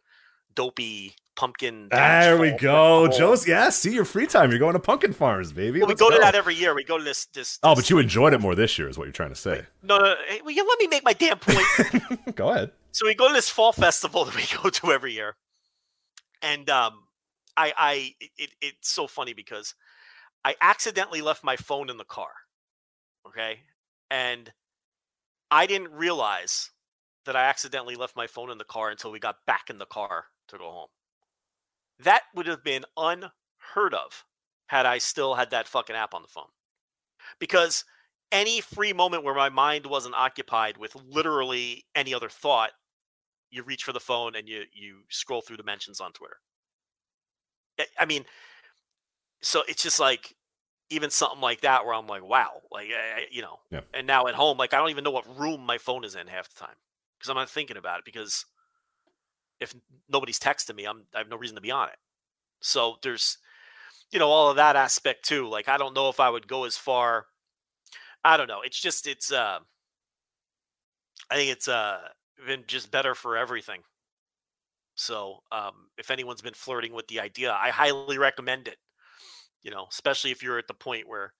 dopey 0.54 1.14
pumpkin. 1.36 1.88
There 1.90 2.38
we 2.38 2.50
go. 2.52 3.08
Joe's. 3.08 3.46
Yeah, 3.46 3.70
see 3.70 3.92
your 3.92 4.04
free 4.04 4.26
time. 4.26 4.50
You're 4.50 4.58
going 4.58 4.74
to 4.74 4.80
pumpkin 4.80 5.12
farms, 5.12 5.52
baby. 5.52 5.80
Well, 5.80 5.88
we 5.88 5.92
Let's 5.92 6.00
go, 6.00 6.10
to 6.10 6.18
that 6.18 6.34
every 6.34 6.54
year. 6.54 6.74
We 6.74 6.84
go 6.84 6.98
to 6.98 7.04
this 7.04 7.26
this. 7.26 7.58
oh, 7.62 7.74
this- 7.74 7.84
but 7.84 7.90
you 7.90 7.98
enjoyed 7.98 8.34
it 8.34 8.40
more 8.40 8.54
this 8.54 8.78
year, 8.78 8.88
is 8.88 8.98
what 8.98 9.04
you're 9.04 9.12
trying 9.12 9.30
to 9.30 9.34
say. 9.36 9.64
no, 9.82 9.98
no, 9.98 10.04
no, 10.04 10.14
will 10.44 10.52
you 10.52 10.66
let 10.66 10.78
me 10.78 10.86
make 10.86 11.04
my 11.04 11.12
damn 11.12 11.38
point? 11.38 12.34
go 12.36 12.50
ahead. 12.50 12.72
so 12.92 13.06
we 13.06 13.14
go 13.14 13.28
to 13.28 13.34
this 13.34 13.48
fall 13.48 13.72
festival 13.72 14.24
that 14.26 14.34
we 14.36 14.44
go 14.62 14.68
to 14.68 14.92
every 14.92 15.12
year, 15.14 15.36
and 16.42 16.68
um, 16.70 17.04
I, 17.56 17.72
I, 17.76 18.14
it, 18.38 18.50
it's 18.60 18.90
so 18.90 19.06
funny 19.06 19.32
because 19.32 19.74
I 20.44 20.56
accidentally 20.60 21.20
left 21.22 21.44
my 21.44 21.56
phone 21.56 21.90
in 21.90 21.96
the 21.96 22.04
car. 22.04 22.30
Okay, 23.26 23.60
and 24.10 24.52
I 25.50 25.66
didn't 25.66 25.92
realize 25.92 26.70
that 27.26 27.36
I 27.36 27.44
accidentally 27.44 27.96
left 27.96 28.16
my 28.16 28.26
phone 28.26 28.50
in 28.50 28.58
the 28.58 28.64
car 28.64 28.90
until 28.90 29.12
we 29.12 29.18
got 29.18 29.36
back 29.46 29.68
in 29.68 29.78
the 29.78 29.86
car 29.86 30.24
to 30.48 30.58
go 30.58 30.70
home. 30.70 30.88
That 32.04 32.22
would 32.34 32.46
have 32.46 32.62
been 32.64 32.84
unheard 32.96 33.94
of 33.94 34.24
had 34.66 34.86
I 34.86 34.98
still 34.98 35.34
had 35.34 35.50
that 35.50 35.68
fucking 35.68 35.96
app 35.96 36.14
on 36.14 36.22
the 36.22 36.28
phone. 36.28 36.50
Because 37.38 37.84
any 38.32 38.60
free 38.60 38.92
moment 38.92 39.24
where 39.24 39.34
my 39.34 39.48
mind 39.48 39.86
wasn't 39.86 40.14
occupied 40.14 40.76
with 40.76 40.94
literally 40.94 41.84
any 41.94 42.14
other 42.14 42.28
thought, 42.28 42.70
you 43.50 43.62
reach 43.62 43.82
for 43.82 43.92
the 43.92 44.00
phone 44.00 44.36
and 44.36 44.48
you 44.48 44.62
you 44.72 45.00
scroll 45.08 45.42
through 45.42 45.56
dimensions 45.56 46.00
on 46.00 46.12
Twitter. 46.12 46.36
I- 47.98 48.06
mean, 48.06 48.24
so 49.42 49.62
it's 49.68 49.82
just 49.82 49.98
like 49.98 50.36
even 50.90 51.10
something 51.10 51.40
like 51.40 51.62
that 51.62 51.84
where 51.84 51.94
I'm 51.94 52.06
like, 52.06 52.22
wow, 52.22 52.62
like 52.70 52.88
I- 52.90 53.20
I- 53.22 53.28
you 53.30 53.42
know. 53.42 53.60
Yeah. 53.70 53.80
And 53.92 54.06
now 54.06 54.26
at 54.26 54.34
home, 54.34 54.58
like 54.58 54.72
I 54.74 54.78
don't 54.78 54.90
even 54.90 55.04
know 55.04 55.10
what 55.10 55.38
room 55.38 55.60
my 55.66 55.78
phone 55.78 56.04
is 56.04 56.14
in 56.14 56.26
half 56.26 56.48
the 56.48 56.60
time 56.60 56.76
because 57.18 57.28
I'm 57.30 57.36
not 57.36 57.50
thinking 57.50 57.76
about 57.76 58.00
it 58.00 58.04
because 58.04 58.44
if 59.60 59.74
nobody's 60.08 60.40
texting 60.40 60.76
me, 60.76 60.84
I'm 60.86 61.04
I 61.14 61.18
have 61.18 61.28
no 61.28 61.36
reason 61.36 61.56
to 61.56 61.62
be 61.62 61.70
on 61.70 61.88
it. 61.88 61.96
So 62.60 62.96
there's 63.02 63.38
you 64.10 64.18
know 64.18 64.28
all 64.28 64.50
of 64.50 64.56
that 64.56 64.76
aspect 64.76 65.24
too. 65.24 65.48
Like 65.48 65.68
I 65.68 65.78
don't 65.78 65.94
know 65.94 66.08
if 66.08 66.20
I 66.20 66.30
would 66.30 66.48
go 66.48 66.64
as 66.64 66.76
far. 66.76 67.26
I 68.24 68.36
don't 68.36 68.48
know. 68.48 68.60
It's 68.64 68.80
just 68.80 69.06
it's 69.06 69.32
uh 69.32 69.58
I 71.30 71.34
think 71.36 71.50
it's 71.52 71.68
uh 71.68 71.98
been 72.46 72.64
just 72.66 72.90
better 72.90 73.14
for 73.14 73.36
everything. 73.36 73.82
So 74.94 75.42
um 75.52 75.88
if 75.98 76.10
anyone's 76.10 76.42
been 76.42 76.54
flirting 76.54 76.92
with 76.92 77.08
the 77.08 77.20
idea, 77.20 77.52
I 77.52 77.70
highly 77.70 78.18
recommend 78.18 78.68
it. 78.68 78.78
You 79.62 79.70
know, 79.70 79.86
especially 79.90 80.30
if 80.30 80.42
you're 80.42 80.58
at 80.58 80.68
the 80.68 80.74
point 80.74 81.08
where 81.08 81.34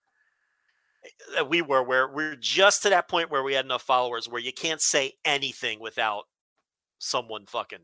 that 1.34 1.48
we 1.48 1.62
were 1.62 1.82
where 1.82 2.08
we're 2.08 2.36
just 2.36 2.82
to 2.82 2.90
that 2.90 3.08
point 3.08 3.30
where 3.30 3.42
we 3.42 3.54
had 3.54 3.64
enough 3.64 3.82
followers 3.82 4.28
where 4.28 4.40
you 4.40 4.52
can't 4.52 4.82
say 4.82 5.14
anything 5.24 5.80
without 5.80 6.24
someone 6.98 7.46
fucking 7.46 7.78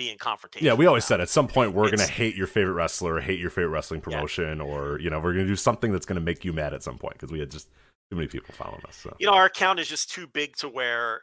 being 0.00 0.16
confrontational. 0.16 0.62
Yeah, 0.62 0.72
we 0.72 0.86
always 0.86 1.04
said 1.04 1.20
at 1.20 1.28
some 1.28 1.46
point 1.46 1.74
we're 1.74 1.88
It's- 1.88 2.00
gonna 2.00 2.10
hate 2.10 2.34
your 2.34 2.46
favorite 2.46 2.72
wrestler, 2.72 3.16
or 3.16 3.20
hate 3.20 3.38
your 3.38 3.50
favorite 3.50 3.68
wrestling 3.68 4.00
promotion, 4.00 4.58
or 4.58 4.98
you 4.98 5.10
know 5.10 5.20
we're 5.20 5.34
gonna 5.34 5.46
do 5.46 5.56
something 5.56 5.92
that's 5.92 6.06
gonna 6.06 6.22
make 6.22 6.42
you 6.42 6.54
mad 6.54 6.72
at 6.72 6.82
some 6.82 6.96
point 6.96 7.16
because 7.16 7.30
we 7.30 7.38
had 7.38 7.50
just 7.50 7.68
too 8.08 8.16
many 8.16 8.26
people 8.26 8.54
following 8.54 8.80
us. 8.88 8.96
So. 8.96 9.14
You 9.20 9.26
know 9.26 9.34
our 9.34 9.44
account 9.44 9.78
is 9.78 9.88
just 9.88 10.10
too 10.10 10.26
big 10.26 10.56
to 10.56 10.70
where 10.70 11.20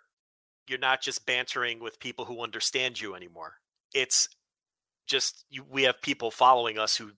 you're 0.68 0.78
not 0.78 1.02
just 1.02 1.26
bantering 1.26 1.80
with 1.80 2.00
people 2.00 2.26
who 2.26 2.44
understand 2.44 3.02
you 3.02 3.16
anymore. 3.16 3.56
It's 3.96 4.30
just 5.08 5.44
you, 5.50 5.64
we 5.68 5.82
have 5.84 6.00
people 6.04 6.30
following 6.30 6.78
us 6.78 6.96
who 6.96 7.14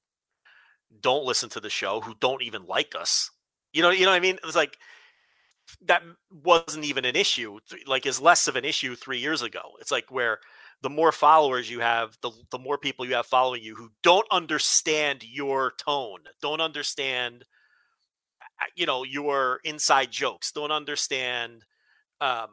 don't 1.01 1.25
listen 1.25 1.49
to 1.49 1.59
the 1.59 1.69
show 1.69 1.99
who 1.99 2.15
don't 2.21 2.41
even 2.41 2.65
like 2.67 2.95
us. 2.95 3.31
You 3.73 3.81
know 3.81 3.89
you 3.89 4.05
know 4.05 4.11
what 4.11 4.17
i 4.17 4.21
mean? 4.21 4.39
It's 4.45 4.55
like 4.55 4.77
that 5.81 6.03
wasn't 6.31 6.85
even 6.85 7.03
an 7.03 7.15
issue 7.15 7.59
like 7.85 8.05
is 8.05 8.19
less 8.19 8.47
of 8.47 8.55
an 8.55 8.63
issue 8.63 8.95
three 8.95 9.19
years 9.19 9.41
ago. 9.41 9.73
It's 9.81 9.91
like 9.91 10.09
where 10.09 10.39
the 10.81 10.89
more 10.89 11.11
followers 11.11 11.69
you 11.69 11.79
have 11.79 12.17
the, 12.21 12.31
the 12.51 12.59
more 12.59 12.77
people 12.77 13.05
you 13.05 13.15
have 13.15 13.25
following 13.25 13.61
you 13.61 13.75
who 13.75 13.89
don't 14.03 14.27
understand 14.31 15.23
your 15.23 15.73
tone 15.77 16.19
don't 16.41 16.61
understand 16.61 17.45
uh, 18.41 18.65
you 18.75 18.85
know 18.85 19.03
your 19.03 19.59
inside 19.63 20.11
jokes 20.11 20.51
don't 20.51 20.71
understand 20.71 21.65
um 22.21 22.47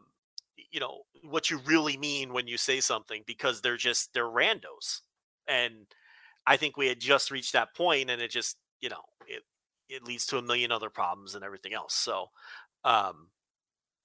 you 0.70 0.80
know 0.80 1.02
what 1.22 1.50
you 1.50 1.58
really 1.66 1.96
mean 1.96 2.32
when 2.32 2.46
you 2.46 2.56
say 2.56 2.80
something 2.80 3.22
because 3.26 3.60
they're 3.60 3.76
just 3.76 4.12
they're 4.12 4.24
randos. 4.24 5.00
And 5.48 5.86
i 6.46 6.56
think 6.56 6.76
we 6.76 6.88
had 6.88 7.00
just 7.00 7.30
reached 7.30 7.52
that 7.52 7.74
point 7.74 8.10
and 8.10 8.20
it 8.20 8.30
just 8.30 8.56
you 8.80 8.88
know 8.88 9.02
it 9.26 9.42
it 9.88 10.04
leads 10.04 10.26
to 10.26 10.38
a 10.38 10.42
million 10.42 10.72
other 10.72 10.90
problems 10.90 11.34
and 11.34 11.44
everything 11.44 11.72
else. 11.72 11.94
So 11.94 12.26
um 12.84 13.28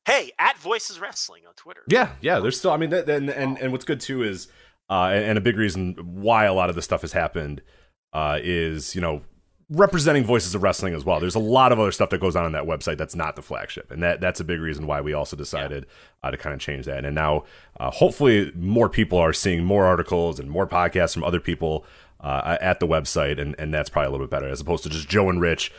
hey 0.06 0.32
at 0.40 0.58
voices 0.58 1.00
wrestling 1.00 1.44
on 1.48 1.54
twitter 1.54 1.82
yeah, 1.92 2.12
yeah, 2.22 2.40
there's 2.40 2.58
still. 2.58 2.72
I 2.72 2.78
mean, 2.78 2.90
that, 2.92 3.10
and 3.10 3.30
and 3.30 3.58
and 3.60 3.72
what's 3.72 3.86
good 3.86 4.00
too 4.00 4.24
is, 4.24 4.48
uh, 4.90 5.12
and, 5.14 5.38
a 5.38 5.42
big 5.42 5.58
reason 5.58 5.96
why 5.96 6.46
a 6.46 6.54
lot 6.54 6.70
of 6.70 6.76
this 6.76 6.86
stuff 6.86 7.02
has 7.02 7.12
happened, 7.14 7.62
uh, 8.14 8.40
is 8.42 8.96
you 8.96 9.02
know 9.02 9.22
representing 9.70 10.24
voices 10.24 10.54
of 10.54 10.64
wrestling 10.64 10.94
as 10.94 11.06
well. 11.06 11.20
There's 11.20 11.36
a 11.36 11.40
lot 11.40 11.72
of 11.72 11.80
other 11.80 11.92
stuff 11.92 12.10
that 12.10 12.20
goes 12.20 12.36
on 12.36 12.46
on 12.46 12.52
that 12.54 12.64
website 12.64 12.98
that's 12.98 13.16
not 13.16 13.36
the 13.36 13.42
flagship, 13.42 13.92
and 13.92 14.02
that 14.04 14.22
that's 14.22 14.40
a 14.40 14.44
big 14.44 14.62
reason 14.62 14.88
why 14.88 15.02
we 15.02 15.14
also 15.14 15.36
decided 15.36 15.86
uh, 16.24 16.32
to 16.32 16.38
kind 16.38 16.54
of 16.54 16.60
change 16.60 16.86
that. 16.86 17.06
And 17.06 17.16
now, 17.16 17.44
uh, 17.80 17.92
hopefully, 17.92 18.52
more 18.56 18.90
people 18.90 19.18
are 19.18 19.34
seeing 19.34 19.64
more 19.64 19.86
articles 19.86 20.40
and 20.40 20.50
more 20.50 20.68
podcasts 20.68 21.14
from 21.14 21.24
other 21.24 21.40
people 21.40 21.86
uh, 22.22 22.58
at 22.62 22.80
the 22.80 22.88
website, 22.88 23.40
and 23.40 23.56
and 23.60 23.74
that's 23.74 23.90
probably 23.90 24.08
a 24.08 24.12
little 24.12 24.28
bit 24.28 24.32
better 24.32 24.48
as 24.48 24.62
opposed 24.62 24.84
to 24.84 24.90
just 24.90 25.10
Joe 25.10 25.30
and 25.30 25.42
Rich 25.42 25.72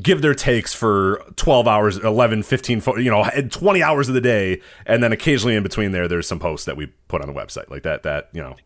give 0.00 0.22
their 0.22 0.34
takes 0.34 0.72
for 0.72 1.22
12 1.36 1.68
hours 1.68 1.98
11 1.98 2.42
15 2.44 2.82
you 2.96 3.10
know 3.10 3.28
20 3.50 3.82
hours 3.82 4.08
of 4.08 4.14
the 4.14 4.20
day 4.22 4.60
and 4.86 5.02
then 5.02 5.12
occasionally 5.12 5.54
in 5.54 5.62
between 5.62 5.92
there 5.92 6.08
there's 6.08 6.26
some 6.26 6.38
posts 6.38 6.64
that 6.64 6.76
we 6.78 6.86
put 7.08 7.20
on 7.20 7.26
the 7.26 7.34
website 7.34 7.68
like 7.68 7.82
that 7.82 8.02
that 8.02 8.30
you 8.32 8.40
know 8.42 8.56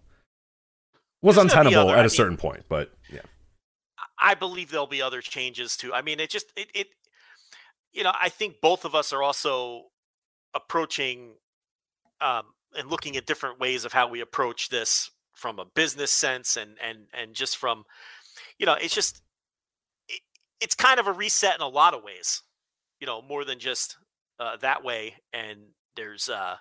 was 1.23 1.35
There's 1.35 1.45
untenable 1.53 1.89
other- 1.89 1.93
at 1.95 1.97
I 1.99 2.01
a 2.01 2.03
mean- 2.05 2.11
certain 2.11 2.37
point 2.37 2.65
but 2.69 2.93
yeah 3.13 3.23
I 4.19 4.35
believe 4.35 4.71
there'll 4.71 4.87
be 4.87 5.03
other 5.03 5.21
changes 5.21 5.77
too. 5.77 5.93
I 5.93 6.01
mean, 6.01 6.21
it 6.21 6.31
just 6.31 6.47
it 6.57 6.69
it 6.75 6.87
you 7.93 8.03
know, 8.03 8.13
I 8.19 8.29
think 8.31 8.61
both 8.63 8.85
of 8.87 8.95
us 8.95 9.13
are 9.13 9.23
also 9.23 9.87
approaching 10.55 11.35
um 12.21 12.45
and 12.79 12.89
looking 12.91 13.17
at 13.17 13.27
different 13.27 13.59
ways 13.61 13.85
of 13.85 13.93
how 13.93 14.09
we 14.09 14.21
approach 14.21 14.69
this 14.71 15.11
from 15.35 15.59
a 15.59 15.65
business 15.67 16.11
sense 16.13 16.57
and 16.57 16.77
and 16.83 17.07
and 17.13 17.35
just 17.35 17.57
from 17.59 17.85
you 18.59 18.65
know, 18.67 18.73
it's 18.75 18.95
just 18.95 19.21
it's 20.61 20.75
kind 20.75 20.99
of 21.01 21.07
a 21.07 21.13
reset 21.13 21.55
in 21.55 21.61
a 21.61 21.69
lot 21.69 21.95
of 21.95 22.03
ways. 22.03 22.43
You 23.01 23.07
know, 23.07 23.21
more 23.23 23.45
than 23.45 23.59
just 23.59 23.97
uh, 24.39 24.57
that 24.59 24.85
way 24.85 25.15
and 25.33 25.59
there's 25.97 26.29
uh 26.29 26.57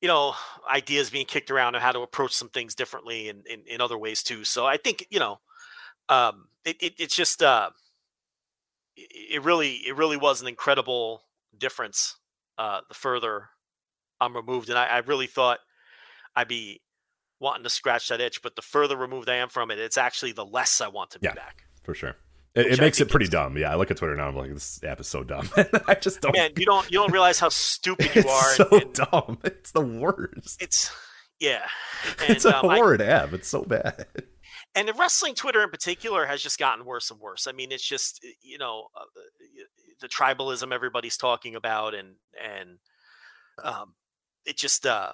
you 0.00 0.08
know 0.08 0.34
ideas 0.70 1.10
being 1.10 1.26
kicked 1.26 1.50
around 1.50 1.74
on 1.74 1.80
how 1.80 1.92
to 1.92 2.00
approach 2.00 2.32
some 2.32 2.48
things 2.48 2.74
differently 2.74 3.28
in, 3.28 3.42
in 3.66 3.80
other 3.80 3.98
ways 3.98 4.22
too 4.22 4.42
so 4.44 4.66
i 4.66 4.76
think 4.76 5.06
you 5.10 5.18
know 5.18 5.38
um 6.08 6.48
it, 6.64 6.76
it 6.80 6.94
it's 6.98 7.14
just 7.14 7.42
uh 7.42 7.70
it 8.96 9.34
it 9.34 9.44
really 9.44 9.72
it 9.86 9.96
really 9.96 10.16
was 10.16 10.40
an 10.40 10.48
incredible 10.48 11.22
difference 11.56 12.16
uh 12.56 12.80
the 12.88 12.94
further 12.94 13.50
i'm 14.20 14.34
removed 14.34 14.68
and 14.70 14.78
i, 14.78 14.86
I 14.86 14.98
really 14.98 15.26
thought 15.26 15.58
i'd 16.36 16.48
be 16.48 16.80
wanting 17.40 17.64
to 17.64 17.70
scratch 17.70 18.08
that 18.08 18.20
itch 18.20 18.42
but 18.42 18.56
the 18.56 18.62
further 18.62 18.96
removed 18.96 19.28
i 19.28 19.36
am 19.36 19.48
from 19.48 19.70
it 19.70 19.78
it's 19.78 19.98
actually 19.98 20.32
the 20.32 20.46
less 20.46 20.80
i 20.80 20.88
want 20.88 21.10
to 21.10 21.18
be 21.18 21.26
Yeah. 21.26 21.34
back 21.34 21.64
for 21.82 21.94
sure 21.94 22.16
It, 22.58 22.72
it 22.72 22.80
makes 22.80 23.00
it 23.00 23.08
pretty 23.08 23.28
dumb. 23.28 23.56
Yeah, 23.56 23.70
I 23.72 23.76
look 23.76 23.90
at 23.90 23.96
Twitter 23.96 24.16
now. 24.16 24.28
I'm 24.28 24.36
like, 24.36 24.52
this 24.52 24.82
app 24.82 25.00
is 25.00 25.06
so 25.06 25.22
dumb. 25.22 25.48
I 25.86 25.94
just 25.94 26.20
don't. 26.20 26.34
Man, 26.36 26.50
you 26.56 26.66
don't 26.66 26.90
you 26.90 26.98
don't 26.98 27.12
realize 27.12 27.38
how 27.38 27.48
stupid 27.48 28.06
you 28.14 28.22
it's 28.22 28.28
are. 28.28 28.54
so 28.54 28.68
and, 28.72 28.92
dumb. 28.92 29.38
It's 29.44 29.72
the 29.72 29.80
worst. 29.80 30.60
it's 30.60 30.90
yeah. 31.38 31.66
And, 32.20 32.30
it's 32.30 32.44
a 32.44 32.58
um, 32.58 32.68
I- 32.68 32.76
horrid 32.76 33.00
app. 33.00 33.32
It's 33.32 33.48
so 33.48 33.62
bad. 33.62 34.06
and 34.74 34.88
the 34.88 34.92
wrestling 34.94 35.34
Twitter 35.34 35.62
in 35.62 35.70
particular 35.70 36.26
has 36.26 36.42
just 36.42 36.58
gotten 36.58 36.84
worse 36.84 37.10
and 37.10 37.20
worse. 37.20 37.46
I 37.46 37.52
mean, 37.52 37.70
it's 37.70 37.86
just 37.86 38.24
you 38.42 38.58
know 38.58 38.88
uh, 38.96 39.04
the 40.00 40.08
tribalism 40.08 40.72
everybody's 40.72 41.16
talking 41.16 41.54
about, 41.54 41.94
and 41.94 42.16
and 42.42 42.78
um, 43.62 43.94
it 44.44 44.56
just 44.56 44.86
uh, 44.86 45.12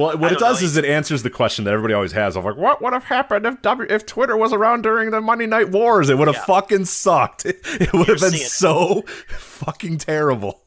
Well, 0.00 0.16
what 0.18 0.32
it 0.32 0.38
don't 0.38 0.40
know, 0.48 0.54
does 0.54 0.62
is 0.62 0.76
it 0.76 0.84
answers 0.84 1.22
the 1.22 1.30
question 1.30 1.64
that 1.66 1.72
everybody 1.74 1.94
always 1.94 2.12
has 2.12 2.36
of 2.36 2.44
like, 2.44 2.56
what 2.56 2.80
would 2.82 2.92
have 2.92 3.04
happened 3.04 3.44
if 3.46 3.60
w- 3.62 3.86
if 3.90 4.06
Twitter 4.06 4.36
was 4.36 4.52
around 4.52 4.82
during 4.82 5.10
the 5.10 5.20
Monday 5.20 5.46
Night 5.46 5.70
Wars? 5.70 6.08
It 6.08 6.16
would 6.18 6.28
have 6.28 6.36
Yeah. 6.36 6.44
fucking 6.44 6.84
sucked. 6.86 7.44
It, 7.50 7.60
it 7.64 7.92
would 7.92 8.06
You're 8.08 8.16
have 8.16 8.20
been 8.20 8.30
seeing 8.30 8.48
so 8.48 9.02
fucking 9.28 9.98
terrible. 9.98 10.62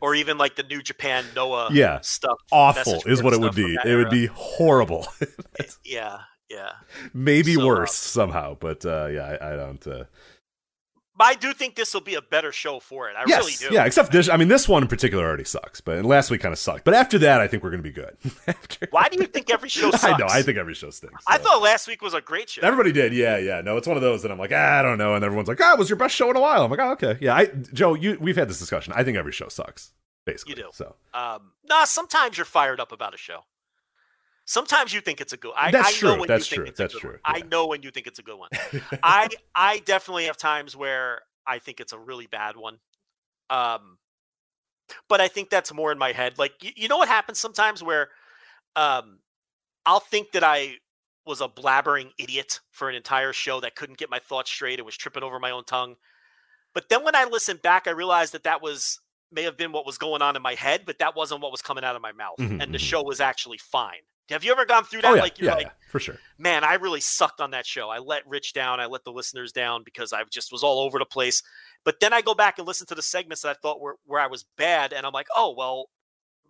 or 0.00 0.14
even 0.14 0.38
like 0.38 0.56
the 0.56 0.62
New 0.62 0.82
Japan 0.82 1.24
Noah 1.34 1.68
Yeah. 1.72 2.00
stuff. 2.00 2.38
Awful 2.52 3.02
is 3.06 3.22
what 3.22 3.32
it 3.32 3.40
would 3.40 3.54
be. 3.54 3.76
It 3.84 3.96
would 3.96 4.10
be 4.10 4.26
horrible. 4.26 5.06
yeah, 5.84 6.18
yeah. 6.50 6.72
Maybe 7.14 7.54
So, 7.54 7.66
worse 7.66 7.94
somehow, 7.94 8.56
but 8.58 8.84
uh, 8.86 9.06
yeah, 9.06 9.36
I, 9.40 9.52
I 9.52 9.56
don't. 9.56 9.86
Uh, 9.86 10.04
I 11.18 11.34
do 11.34 11.52
think 11.52 11.74
this 11.76 11.94
will 11.94 12.00
be 12.02 12.14
a 12.14 12.22
better 12.22 12.52
show 12.52 12.78
for 12.80 13.08
it. 13.08 13.16
I 13.16 13.24
yes, 13.26 13.38
really 13.40 13.54
do. 13.70 13.74
yeah. 13.74 13.84
Except 13.84 14.12
this. 14.12 14.28
I 14.28 14.36
mean, 14.36 14.48
this 14.48 14.68
one 14.68 14.82
in 14.82 14.88
particular 14.88 15.24
already 15.24 15.44
sucks, 15.44 15.80
but 15.80 16.04
last 16.04 16.30
week 16.30 16.40
kind 16.42 16.52
of 16.52 16.58
sucked. 16.58 16.84
But 16.84 16.94
after 16.94 17.18
that, 17.20 17.40
I 17.40 17.48
think 17.48 17.62
we're 17.62 17.70
going 17.70 17.82
to 17.82 17.88
be 17.88 17.92
good. 17.92 18.16
After- 18.46 18.88
Why 18.90 19.08
do 19.08 19.18
you 19.18 19.26
think 19.26 19.50
every 19.50 19.68
show 19.68 19.90
sucks? 19.90 20.04
I 20.04 20.16
know. 20.18 20.26
I 20.28 20.42
think 20.42 20.58
every 20.58 20.74
show 20.74 20.90
stinks. 20.90 21.24
I 21.26 21.38
thought 21.38 21.62
last 21.62 21.88
week 21.88 22.02
was 22.02 22.12
a 22.14 22.20
great 22.20 22.50
show. 22.50 22.62
Everybody 22.62 22.92
did, 22.92 23.12
yeah, 23.14 23.38
yeah. 23.38 23.60
No, 23.62 23.76
it's 23.76 23.86
one 23.86 23.96
of 23.96 24.02
those 24.02 24.22
that 24.22 24.30
I'm 24.30 24.38
like, 24.38 24.52
ah, 24.54 24.78
I 24.78 24.82
don't 24.82 24.98
know, 24.98 25.14
and 25.14 25.24
everyone's 25.24 25.48
like, 25.48 25.60
ah, 25.60 25.72
it 25.72 25.78
was 25.78 25.88
your 25.88 25.96
best 25.98 26.14
show 26.14 26.28
in 26.30 26.36
a 26.36 26.40
while. 26.40 26.62
I'm 26.64 26.70
like, 26.70 26.80
oh, 26.80 26.92
okay, 26.92 27.16
yeah. 27.20 27.34
I, 27.34 27.46
Joe, 27.72 27.94
you, 27.94 28.18
we've 28.20 28.36
had 28.36 28.48
this 28.48 28.58
discussion. 28.58 28.92
I 28.96 29.02
think 29.04 29.16
every 29.16 29.32
show 29.32 29.48
sucks, 29.48 29.92
basically. 30.26 30.56
You 30.56 30.64
do. 30.64 30.68
So 30.72 30.96
Um, 31.14 31.52
nah, 31.68 31.84
sometimes 31.84 32.36
you're 32.36 32.44
fired 32.44 32.78
up 32.80 32.92
about 32.92 33.14
a 33.14 33.18
show. 33.18 33.40
Sometimes 34.46 34.92
you 34.94 35.00
think 35.00 35.20
it's 35.20 35.32
a 35.32 35.36
good. 35.36 35.52
I, 35.56 35.72
That's 35.72 35.88
I 35.88 35.96
know 35.98 36.14
true, 36.14 36.16
when 36.16 36.28
that's 36.28 36.40
you 36.40 36.44
think 36.44 36.64
true, 36.64 36.66
it's 36.66 36.80
a 36.80 36.84
that's 36.84 36.94
good 36.94 37.02
true, 37.02 37.18
One. 37.20 37.20
I 37.24 37.42
know 37.42 37.66
when 37.66 37.82
you 37.82 37.90
think 37.90 38.06
it's 38.06 38.18
a 38.20 38.22
good 38.22 38.38
one. 38.38 38.50
I 39.02 39.28
I 39.54 39.80
definitely 39.80 40.26
have 40.26 40.36
times 40.36 40.76
where 40.76 41.22
I 41.46 41.58
think 41.58 41.80
it's 41.80 41.92
a 41.92 41.98
really 41.98 42.26
bad 42.26 42.56
one. 42.56 42.78
Um, 43.50 43.98
but 45.08 45.20
I 45.20 45.28
think 45.28 45.50
that's 45.50 45.72
more 45.72 45.92
in 45.92 45.98
my 45.98 46.12
head. 46.12 46.38
Like 46.38 46.62
you, 46.62 46.72
you 46.76 46.88
know 46.88 46.98
what 46.98 47.08
happens 47.08 47.38
sometimes 47.38 47.82
where, 47.82 48.08
um, 48.76 49.20
I'll 49.86 50.00
think 50.00 50.32
that 50.32 50.44
I 50.44 50.76
was 51.26 51.40
a 51.40 51.48
blabbering 51.48 52.12
idiot 52.18 52.60
for 52.72 52.88
an 52.88 52.96
entire 52.96 53.32
show 53.32 53.60
that 53.60 53.76
couldn't 53.76 53.98
get 53.98 54.10
my 54.10 54.18
thoughts 54.20 54.50
straight 54.50 54.78
and 54.80 54.86
was 54.86 54.96
tripping 54.96 55.22
over 55.24 55.38
my 55.40 55.50
own 55.52 55.64
tongue. 55.64 55.96
But 56.74 56.88
then 56.90 57.04
when 57.04 57.16
I 57.16 57.24
listen 57.24 57.58
back, 57.58 57.86
I 57.88 57.92
realized 57.92 58.34
that 58.34 58.44
that 58.44 58.62
was 58.62 59.00
may 59.32 59.42
have 59.44 59.56
been 59.56 59.72
what 59.72 59.86
was 59.86 59.98
going 59.98 60.22
on 60.22 60.36
in 60.36 60.42
my 60.42 60.54
head, 60.54 60.84
but 60.86 60.98
that 61.00 61.16
wasn't 61.16 61.42
what 61.42 61.52
was 61.52 61.62
coming 61.62 61.84
out 61.84 61.96
of 61.96 62.02
my 62.02 62.12
mouth, 62.12 62.40
Mhm, 62.40 62.60
and 62.60 62.72
the 62.74 62.78
mhm. 62.78 62.80
show 62.80 63.02
was 63.02 63.20
actually 63.20 63.58
fine. 63.58 64.02
Have 64.30 64.42
you 64.42 64.50
ever 64.50 64.64
gone 64.64 64.84
through 64.84 65.02
that? 65.02 65.12
oh 65.12 65.14
yeah, 65.14 65.22
like 65.22 65.38
you're 65.38 65.50
yeah, 65.50 65.54
like, 65.54 65.66
yeah, 65.66 65.72
for 65.88 66.00
sure. 66.00 66.16
man, 66.36 66.64
I 66.64 66.74
really 66.74 67.00
sucked 67.00 67.40
on 67.40 67.52
that 67.52 67.64
show. 67.64 67.88
I 67.90 67.98
let 67.98 68.26
Rich 68.26 68.54
down. 68.54 68.80
I 68.80 68.86
let 68.86 69.04
the 69.04 69.12
listeners 69.12 69.52
down 69.52 69.84
because 69.84 70.12
I 70.12 70.22
just 70.30 70.50
was 70.50 70.64
all 70.64 70.80
over 70.80 70.98
the 70.98 71.04
place. 71.04 71.42
But 71.84 72.00
then 72.00 72.12
I 72.12 72.22
go 72.22 72.34
back 72.34 72.58
and 72.58 72.66
listen 72.66 72.86
to 72.88 72.96
the 72.96 73.02
segments 73.02 73.42
that 73.42 73.50
I 73.50 73.54
thought 73.54 73.80
were 73.80 73.96
where 74.04 74.20
I 74.20 74.26
was 74.26 74.44
bad, 74.56 74.92
and 74.92 75.06
I'm 75.06 75.12
like, 75.12 75.28
oh 75.36 75.54
well, 75.56 75.90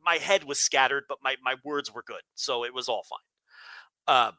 my 0.04 0.16
head 0.16 0.44
was 0.44 0.58
scattered, 0.58 1.04
but 1.08 1.18
my 1.22 1.36
my 1.42 1.56
words 1.64 1.92
were 1.92 2.02
good, 2.02 2.22
so 2.34 2.64
it 2.64 2.72
was 2.72 2.88
all 2.88 3.04
fine. 3.04 4.16
Um, 4.16 4.32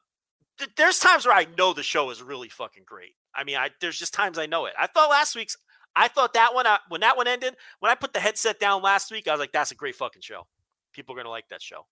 th- 0.58 0.72
there's 0.76 0.98
times 0.98 1.26
where 1.26 1.36
I 1.36 1.46
know 1.58 1.74
the 1.74 1.84
show 1.84 2.10
is 2.10 2.24
really 2.24 2.50
fucking 2.50 2.84
great. 2.86 3.14
I 3.36 3.44
mean, 3.44 3.58
I 3.58 3.70
there's 3.82 4.00
just 4.00 4.14
times 4.14 4.40
I 4.40 4.48
know 4.48 4.66
it. 4.66 4.74
I 4.80 4.88
thought 4.88 5.12
last 5.12 5.36
week's, 5.36 5.58
I 5.96 6.08
thought 6.08 6.34
that 6.34 6.56
one 6.56 6.66
uh, 6.66 6.80
when 6.90 7.02
that 7.02 7.18
one 7.18 7.28
ended, 7.28 7.56
when 7.82 7.92
I 7.92 7.96
put 7.96 8.14
the 8.14 8.20
headset 8.20 8.60
down 8.60 8.82
last 8.82 9.12
week, 9.12 9.28
I 9.28 9.32
was 9.32 9.40
like, 9.40 9.52
that's 9.52 9.72
a 9.72 9.76
great 9.76 9.96
fucking 9.96 10.24
show. 10.24 10.48
People 10.94 11.14
are 11.14 11.18
gonna 11.18 11.30
like 11.30 11.50
that 11.50 11.62
show. 11.62 11.86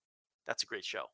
That's 0.47 0.63
a 0.63 0.65
great 0.65 0.85
show. 0.85 1.05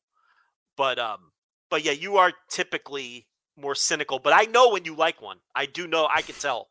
But 0.82 0.98
um, 0.98 1.30
but 1.70 1.84
yeah, 1.84 1.92
you 1.92 2.16
are 2.16 2.32
typically 2.50 3.28
more 3.56 3.76
cynical. 3.76 4.18
But 4.18 4.32
I 4.32 4.50
know 4.50 4.70
when 4.70 4.84
you 4.84 4.96
like 4.96 5.22
one. 5.22 5.38
I 5.54 5.64
do 5.66 5.86
know. 5.86 6.08
I 6.12 6.22
can 6.22 6.34
tell. 6.34 6.70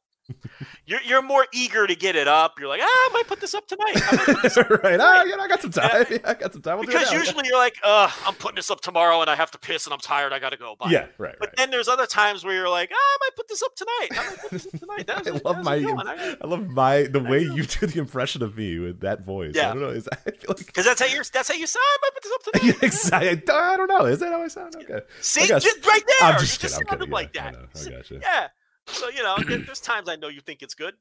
You're 0.86 1.02
you're 1.02 1.22
more 1.22 1.46
eager 1.54 1.88
to 1.88 1.96
get 1.96 2.16
it 2.16 2.28
up. 2.28 2.60
You're 2.60 2.68
like, 2.68 2.82
ah, 2.84 2.86
I 2.86 3.10
might 3.14 3.28
put 3.28 3.40
this 3.42 3.54
up 3.54 3.68
tonight. 3.68 3.94
I 3.96 4.36
this 4.44 4.58
up 4.58 4.70
right? 4.84 5.00
Ah, 5.00 5.24
yeah, 5.24 5.36
I 5.40 5.48
got 5.48 5.62
some 5.62 5.72
time. 5.72 6.06
Yeah, 6.12 6.18
I 6.26 6.34
got 6.34 6.54
some 6.54 6.62
time. 6.62 6.78
We'll 6.80 6.88
because 6.88 7.12
usually 7.12 7.48
you're 7.48 7.58
like, 7.58 7.76
uh, 7.84 8.10
I'm 8.26 8.34
putting 8.36 8.56
this 8.56 8.70
up 8.72 8.82
tomorrow 8.82 9.22
and 9.22 9.30
I 9.30 9.36
have 9.36 9.52
to 9.52 9.58
piss 9.60 9.86
and 9.86 9.94
I'm 9.94 10.00
tired. 10.00 10.34
I 10.34 10.40
gotta 10.40 10.58
go. 10.58 10.76
Bye. 10.80 10.88
yeah, 10.90 11.06
right, 11.18 11.36
But 11.40 11.50
right. 11.50 11.56
then 11.58 11.72
there's 11.72 11.88
other 11.88 12.06
times 12.06 12.44
where 12.44 12.54
you're 12.54 12.70
like, 12.70 12.92
ah, 12.94 12.96
I 12.98 13.18
might 13.22 13.36
put 13.36 13.48
this 13.48 13.62
up 13.64 13.76
tonight. 13.76 14.08
I 14.12 14.30
might 14.30 14.40
put 14.40 14.52
this 14.52 14.66
up 14.68 14.80
tonight. 14.80 15.08
That's, 15.08 15.28
I 15.28 15.40
love 15.44 15.64
my. 15.64 15.76
I- 15.76 16.36
I 16.42 16.48
love 16.48 16.68
my 16.70 17.04
the 17.04 17.20
way 17.20 17.46
know. 17.46 17.56
you 17.56 17.64
do 17.64 17.86
the 17.88 18.00
impression 18.00 18.42
of 18.44 18.58
me 18.58 18.80
with 18.80 19.02
that 19.02 19.22
voice. 19.26 19.54
Yeah. 19.56 19.70
I 19.70 19.74
don't 19.74 19.82
know. 19.84 19.90
Is 19.90 20.10
I 20.12 20.16
feel 20.16 20.34
like 20.50 20.66
Because 20.66 20.86
that's 20.86 21.00
how 21.02 21.08
you're. 21.08 21.24
That's 21.32 21.48
how 21.50 21.56
you 21.56 21.68
sound. 21.68 21.84
I 21.84 21.98
might 22.02 22.14
put 22.14 22.24
this 22.24 22.32
up 22.34 22.44
tonight. 22.44 22.64
yeah, 22.82 22.88
exactly. 22.88 23.54
I 23.56 23.78
don't 23.78 23.88
know. 23.88 24.06
Is 24.06 24.20
that 24.20 24.32
how 24.32 24.42
I 24.42 24.48
sound? 24.48 24.76
Okay. 24.76 25.02
See, 25.22 25.48
just 25.48 25.86
right 25.86 26.02
there. 26.08 26.30
I'm 26.30 26.34
you 26.36 26.40
just 26.42 26.62
just 26.62 26.76
kidding. 26.76 26.88
I'm 26.88 26.90
sounded 26.90 27.00
kidding. 27.06 27.12
like 27.14 27.36
yeah, 27.36 27.42
I 27.48 27.52
that. 27.52 27.54
know. 27.60 27.68
I 27.76 27.78
So- 27.80 27.90
gotcha. 27.92 28.20
Yeah. 28.22 28.48
So 28.88 29.10
you 29.10 29.24
know, 29.24 29.38
there's 29.48 29.80
times 29.82 30.10
I 30.10 30.16
know 30.16 30.28
you 30.28 30.42
think 30.42 30.62
it's 30.62 30.74
good. 30.74 30.94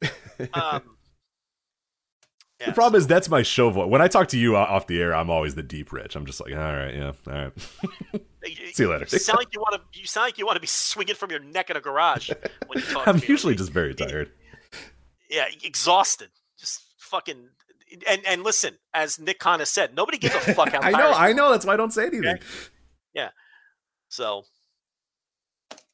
Um, 0.55 0.83
The 2.67 2.73
problem 2.73 3.01
so- 3.01 3.05
is 3.05 3.07
that's 3.07 3.29
my 3.31 3.41
show 3.43 3.71
voice. 3.71 3.89
When 3.89 4.03
I 4.03 4.09
talk 4.09 4.29
to 4.29 4.39
you 4.39 4.55
off 4.55 4.87
the 4.87 5.01
air, 5.01 5.15
I'm 5.15 5.31
always 5.31 5.55
the 5.55 5.63
deep 5.63 5.93
rich. 5.93 6.15
I'm 6.15 6.27
just 6.27 6.41
like, 6.43 6.53
all 6.53 6.59
right, 6.59 6.95
yeah, 6.95 7.13
all 7.27 7.33
right. 7.33 7.53
See 8.75 8.83
you 8.83 8.91
later. 8.91 9.07
You 9.11 9.19
sound 9.19 9.39
like 9.39 9.55
you 9.55 9.61
want 9.61 9.77
to. 9.81 9.99
You 9.99 10.07
sound 10.07 10.27
like 10.27 10.37
you 10.37 10.45
want 10.45 10.57
to 10.57 10.61
be 10.61 10.67
swinging 10.67 11.15
from 11.15 11.31
your 11.31 11.41
neck 11.41 11.71
in 11.71 11.79
a 11.79 11.81
garage 11.81 12.29
when 12.67 12.79
you 12.79 12.85
talk. 12.85 13.07
I'm 13.09 13.15
to 13.19 13.21
me. 13.23 13.27
usually 13.33 13.55
just 13.55 13.73
very 13.73 13.95
tired. 13.95 14.31
yeah, 15.31 15.47
exhausted, 15.65 16.29
just 16.59 16.83
fucking. 16.99 17.49
And 18.07 18.21
and 18.27 18.43
listen, 18.45 18.77
as 18.93 19.19
Nick 19.19 19.39
Khan 19.39 19.61
has 19.61 19.71
said, 19.71 19.95
nobody 19.97 20.19
gives 20.19 20.35
a 20.35 20.53
fuck 20.55 20.69
how 20.71 20.81
I 20.83 20.91
know, 20.91 21.13
I 21.13 21.33
know. 21.33 21.51
That's 21.51 21.65
why 21.65 21.73
I 21.73 21.77
don't 21.79 21.93
say 21.95 22.09
anything. 22.09 22.41
Yeah. 23.15 23.31
So 24.11 24.45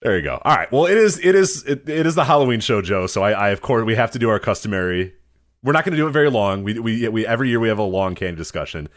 There 0.03 0.17
you 0.17 0.23
go. 0.23 0.41
All 0.45 0.55
right. 0.55 0.71
Well, 0.71 0.87
it 0.87 0.97
is 0.97 1.19
it 1.25 1.35
is 1.35 1.65
it, 1.65 1.89
it 1.89 2.07
is 2.07 2.15
the 2.15 2.25
Halloween 2.25 2.61
show, 2.61 2.83
Joe. 2.83 3.07
So 3.07 3.23
I, 3.23 3.33
I 3.33 3.49
of 3.51 3.61
course 3.63 3.85
we 3.85 3.95
have 3.95 4.11
to 4.13 4.19
do 4.19 4.29
our 4.29 4.39
customary. 4.39 5.15
We're 5.63 5.73
not 5.73 5.85
going 5.85 5.93
to 5.93 5.97
do 5.97 6.07
it 6.07 6.13
very 6.13 6.31
long. 6.31 6.63
We 6.63 6.79
we 6.79 7.09
we 7.09 7.27
every 7.27 7.49
year 7.49 7.59
we 7.61 7.69
have 7.69 7.79
a 7.79 7.83
long 7.85 8.15
candy 8.15 8.37
discussion. 8.37 8.89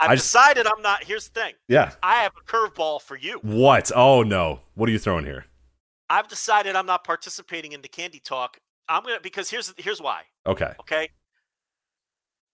I've 0.00 0.10
I 0.10 0.14
just- 0.16 0.26
decided 0.32 0.66
I'm 0.66 0.82
not. 0.82 1.04
Here's 1.04 1.28
the 1.28 1.40
thing. 1.40 1.54
Yeah. 1.68 1.92
I 2.02 2.16
have 2.22 2.32
a 2.36 2.44
curveball 2.50 3.02
for 3.02 3.16
you. 3.16 3.38
What? 3.42 3.90
Oh 3.94 4.22
no. 4.22 4.60
What 4.74 4.88
are 4.88 4.92
you 4.92 4.98
throwing 4.98 5.24
here? 5.24 5.46
I've 6.10 6.28
decided 6.28 6.74
I'm 6.74 6.86
not 6.86 7.04
participating 7.04 7.72
in 7.72 7.82
the 7.82 7.88
candy 7.88 8.20
talk. 8.20 8.58
I'm 8.88 9.02
gonna 9.04 9.20
because 9.22 9.50
here's 9.50 9.72
here's 9.76 10.00
why. 10.00 10.22
Okay. 10.46 10.72
Okay. 10.80 11.08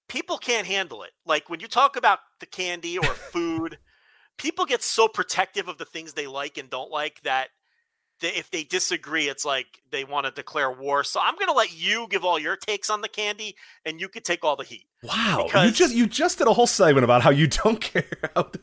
People 0.08 0.36
can't 0.36 0.66
handle 0.66 1.02
it. 1.02 1.10
Like 1.24 1.48
when 1.48 1.60
you 1.60 1.66
talk 1.68 1.96
about 1.96 2.18
the 2.40 2.46
candy 2.46 2.98
or 2.98 3.04
food, 3.32 3.78
people 4.36 4.66
get 4.66 4.82
so 4.82 5.08
protective 5.08 5.68
of 5.68 5.78
the 5.78 5.84
things 5.86 6.12
they 6.12 6.26
like 6.26 6.58
and 6.58 6.68
don't 6.68 6.90
like 6.90 7.20
that 7.22 7.48
if 8.20 8.50
they 8.50 8.64
disagree, 8.64 9.28
it's 9.28 9.44
like 9.44 9.66
they 9.90 10.04
want 10.04 10.26
to 10.26 10.32
declare 10.32 10.70
war. 10.70 11.04
So 11.04 11.20
I'm 11.22 11.34
going 11.34 11.48
to 11.48 11.52
let 11.54 11.76
you 11.76 12.06
give 12.08 12.24
all 12.24 12.38
your 12.38 12.56
takes 12.56 12.88
on 12.90 13.00
the 13.00 13.08
candy, 13.08 13.56
and 13.84 14.00
you 14.00 14.08
could 14.08 14.24
take 14.24 14.44
all 14.44 14.56
the 14.56 14.64
heat. 14.64 14.86
Wow. 15.02 15.48
you 15.62 15.70
just 15.70 15.94
you 15.94 16.06
just 16.06 16.38
did 16.38 16.46
a 16.46 16.52
whole 16.54 16.66
segment 16.66 17.04
about 17.04 17.20
how 17.22 17.30
you 17.30 17.46
don't 17.64 17.80
care 17.80 18.06
about 18.22 18.56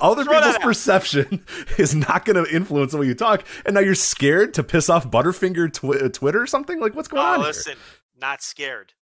other 0.00 0.24
people's 0.24 0.58
perception 0.58 1.44
is 1.78 1.94
not 1.94 2.24
going 2.26 2.44
to 2.44 2.54
influence 2.54 2.92
the 2.92 2.98
way 2.98 3.06
you 3.06 3.14
talk, 3.14 3.44
and 3.64 3.74
now 3.74 3.80
you're 3.80 3.94
scared 3.94 4.52
to 4.54 4.62
piss 4.62 4.90
off 4.90 5.10
Butterfinger 5.10 5.72
twi- 5.72 5.96
uh, 5.98 6.08
Twitter 6.10 6.42
or 6.42 6.46
something. 6.46 6.80
Like 6.80 6.94
what's 6.94 7.08
going 7.08 7.22
Oh, 7.22 7.26
on 7.26 7.38
here? 7.40 7.46
listen, 7.48 7.76
not 8.20 8.42
scared. 8.42 8.92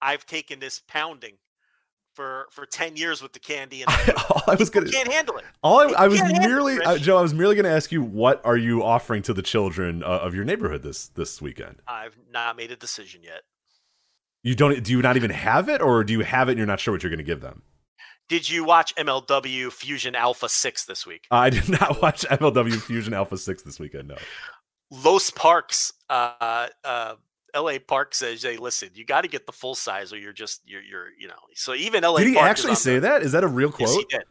I've 0.00 0.24
taken 0.26 0.58
this 0.60 0.80
pounding 0.86 1.34
for 2.16 2.46
for 2.50 2.64
ten 2.64 2.96
years 2.96 3.22
with 3.22 3.34
the 3.34 3.38
candy, 3.38 3.82
and 3.82 3.90
all 4.30 4.42
I 4.48 4.54
was 4.54 4.70
gonna 4.70 4.90
can't 4.90 5.12
handle 5.12 5.36
it. 5.36 5.44
All 5.62 5.80
I, 5.80 6.04
I 6.04 6.08
was 6.08 6.20
can't 6.20 6.36
it, 6.36 6.40
merely, 6.40 6.80
uh, 6.80 6.96
Joe. 6.98 7.18
I 7.18 7.22
was 7.22 7.34
merely 7.34 7.54
going 7.54 7.66
to 7.66 7.70
ask 7.70 7.92
you, 7.92 8.02
what 8.02 8.44
are 8.44 8.56
you 8.56 8.82
offering 8.82 9.22
to 9.22 9.34
the 9.34 9.42
children 9.42 10.02
uh, 10.02 10.06
of 10.06 10.34
your 10.34 10.44
neighborhood 10.44 10.82
this 10.82 11.08
this 11.08 11.40
weekend? 11.40 11.76
I've 11.86 12.16
not 12.32 12.56
made 12.56 12.72
a 12.72 12.76
decision 12.76 13.22
yet. 13.22 13.42
You 14.42 14.54
don't? 14.54 14.82
Do 14.82 14.92
you 14.92 15.02
not 15.02 15.16
even 15.16 15.30
have 15.30 15.68
it, 15.68 15.82
or 15.82 16.02
do 16.02 16.14
you 16.14 16.20
have 16.20 16.48
it 16.48 16.52
and 16.52 16.58
you're 16.58 16.66
not 16.66 16.80
sure 16.80 16.94
what 16.94 17.02
you're 17.02 17.10
going 17.10 17.18
to 17.18 17.24
give 17.24 17.42
them? 17.42 17.62
Did 18.28 18.48
you 18.48 18.64
watch 18.64 18.94
MLW 18.96 19.70
Fusion 19.70 20.14
Alpha 20.16 20.48
Six 20.48 20.84
this 20.84 21.06
week? 21.06 21.26
I 21.30 21.50
did 21.50 21.68
not 21.80 22.02
watch 22.02 22.22
MLW 22.22 22.80
Fusion 22.80 23.14
Alpha 23.14 23.36
Six 23.36 23.62
this 23.62 23.78
weekend. 23.78 24.08
No. 24.08 24.16
Los 24.90 25.30
Parks, 25.30 25.92
uh, 26.08 26.68
uh, 26.84 27.14
L.A. 27.56 27.78
Park 27.80 28.14
says, 28.14 28.42
"Hey, 28.42 28.56
listen, 28.58 28.90
you 28.94 29.04
got 29.04 29.22
to 29.22 29.28
get 29.28 29.46
the 29.46 29.52
full 29.52 29.74
size, 29.74 30.12
or 30.12 30.18
you're 30.18 30.32
just 30.32 30.62
you're 30.66 30.82
you're 30.82 31.06
you 31.18 31.26
know." 31.26 31.34
So 31.54 31.74
even 31.74 32.04
L.A. 32.04 32.20
Did 32.20 32.28
he 32.28 32.34
Park 32.34 32.48
actually 32.50 32.74
say 32.76 32.98
that? 33.00 33.22
Is 33.22 33.32
that 33.32 33.42
a 33.42 33.48
real 33.48 33.74
Yes, 33.78 33.90
he 33.90 33.96
quote? 33.96 34.10
did. 34.10 34.22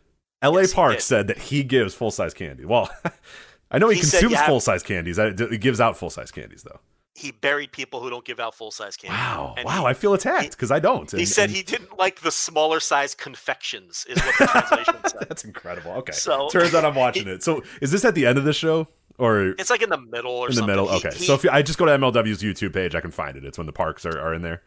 L.A. 0.41 0.61
Yes, 0.61 0.73
Park 0.73 0.93
did. 0.93 1.01
said 1.01 1.27
that 1.27 1.37
he 1.39 1.63
gives 1.63 1.93
full 1.95 2.11
size 2.11 2.33
candy. 2.33 2.63
Well, 2.65 2.89
I 3.71 3.79
know 3.79 3.89
he, 3.89 3.95
He 3.95 4.01
consumes 4.01 4.39
full 4.41 4.59
size 4.61 4.83
candies. 4.83 5.17
He 5.17 5.57
gives 5.57 5.81
out 5.81 5.97
full 5.97 6.09
size 6.11 6.31
candies 6.31 6.63
though. 6.63 6.79
he 7.15 7.31
buried 7.31 7.71
people 7.71 7.99
who 8.01 8.09
don't 8.09 8.23
give 8.25 8.39
out 8.39 8.53
full 8.53 8.69
size 8.71 8.95
candy. 8.95 9.15
Wow, 9.17 9.55
And 9.57 9.65
wow, 9.65 9.81
he- 9.81 9.85
I 9.87 9.93
feel 9.93 10.13
attacked 10.13 10.51
because 10.51 10.69
I 10.69 10.79
don't. 10.79 11.09
He 11.09 11.25
said 11.25 11.45
and- 11.49 11.55
he 11.57 11.63
didn't 11.63 11.97
like 11.97 12.21
the 12.21 12.31
smaller 12.31 12.79
size 12.79 13.15
confections, 13.15 14.05
is 14.07 14.17
what 14.21 14.37
the 14.37 14.45
translation 14.47 14.95
said. 15.07 15.25
That's 15.29 15.45
incredible. 15.45 15.91
Okay, 15.93 16.11
So- 16.13 16.49
turns 16.49 16.75
out 16.75 16.85
I'm 16.85 16.95
watching 17.05 17.27
it. 17.27 17.41
So 17.41 17.63
is 17.81 17.91
this 17.91 18.05
at 18.05 18.13
the 18.15 18.25
end 18.27 18.37
of 18.37 18.43
the 18.43 18.53
show 18.53 18.87
or 19.17 19.49
It's 19.57 19.69
like 19.69 19.81
in 19.81 19.89
the 19.89 19.97
middle 19.99 20.31
or 20.31 20.47
in 20.47 20.51
the 20.51 20.55
something. 20.57 20.67
middle? 20.75 20.87
He- 20.89 20.97
Okay, 21.07 21.15
he- 21.17 21.25
so 21.25 21.33
if 21.35 21.45
I 21.49 21.61
just 21.61 21.77
go 21.79 21.85
to 21.85 21.91
MLW's 21.91 22.41
YouTube 22.41 22.73
page, 22.73 22.95
I 22.95 23.01
can 23.01 23.11
find 23.11 23.37
it. 23.37 23.45
It's 23.45 23.57
when 23.57 23.67
the 23.67 23.73
parks 23.73 24.05
are, 24.05 24.19
are 24.19 24.33
in 24.33 24.41
there. 24.41 24.61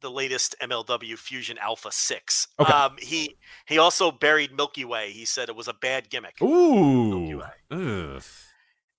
the 0.00 0.10
latest 0.10 0.56
MLW 0.60 1.16
Fusion 1.16 1.58
Alpha 1.58 1.90
Six. 1.92 2.48
Okay. 2.58 2.72
Um, 2.72 2.96
he 2.98 3.36
he 3.66 3.78
also 3.78 4.10
buried 4.10 4.52
Milky 4.56 4.84
Way. 4.84 5.12
He 5.12 5.24
said 5.24 5.48
it 5.48 5.54
was 5.54 5.68
a 5.68 5.74
bad 5.74 6.10
gimmick. 6.10 6.42
Ooh. 6.42 7.40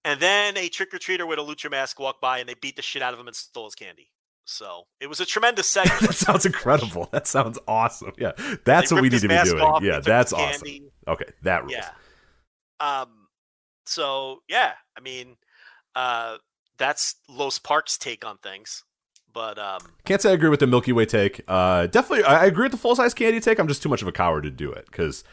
And 0.06 0.20
then 0.20 0.58
a 0.58 0.68
trick 0.70 0.94
or 0.94 0.98
treater 1.00 1.28
with 1.28 1.40
a 1.40 1.42
lucha 1.42 1.70
mask 1.72 2.00
walked 2.00 2.22
by 2.22 2.40
and 2.40 2.48
they 2.48 2.56
beat 2.56 2.76
the 2.76 2.82
shit 2.82 3.02
out 3.02 3.14
of 3.14 3.20
him 3.20 3.28
and 3.28 3.36
stole 3.36 3.66
his 3.66 3.76
candy. 3.76 4.10
So 4.46 4.84
it 5.00 5.08
was 5.08 5.20
a 5.22 5.26
tremendous 5.26 5.70
segment. 5.70 6.02
that 6.02 6.16
sounds 6.16 6.46
incredible. 6.46 7.08
That 7.12 7.28
sounds 7.28 7.58
awesome. 7.68 8.12
Yeah, 8.18 8.32
that's 8.66 8.90
They 8.90 8.96
what 8.96 9.02
we 9.02 9.10
need 9.10 9.22
to 9.22 9.28
be 9.30 9.38
doing. 9.44 9.62
off, 9.62 9.82
yeah, 9.84 10.00
that's 10.02 10.34
awesome. 10.34 10.62
candy. 10.68 10.84
Okay, 11.08 11.26
that 11.44 11.62
rules. 11.64 11.74
Yeah. 11.74 11.90
Um. 12.80 13.28
So 13.86 14.40
yeah, 14.50 14.74
I 14.98 15.02
mean, 15.02 15.38
uh, 15.96 16.38
that's 16.78 17.16
Los 17.30 17.60
Parks' 17.60 17.98
take 17.98 18.26
on 18.26 18.38
things. 18.38 18.84
But 19.34 19.58
um, 19.58 19.80
Can't 20.06 20.22
say 20.22 20.30
I 20.30 20.34
agree 20.34 20.50
with 20.50 20.60
the 20.60 20.68
Milky 20.68 20.92
Way 20.92 21.06
take. 21.06 21.42
Uh, 21.48 21.88
definitely, 21.88 22.24
I 22.24 22.46
agree 22.46 22.64
with 22.66 22.72
the 22.72 22.78
full 22.78 22.96
size 22.96 23.14
candy 23.14 23.40
take. 23.40 23.58
I'm 23.58 23.68
just 23.68 23.82
too 23.82 23.90
much 23.90 24.04
of 24.04 24.08
a 24.08 24.12
coward 24.12 24.44
to 24.44 24.52
do 24.52 24.72
it 24.72 24.86
because 24.86 25.24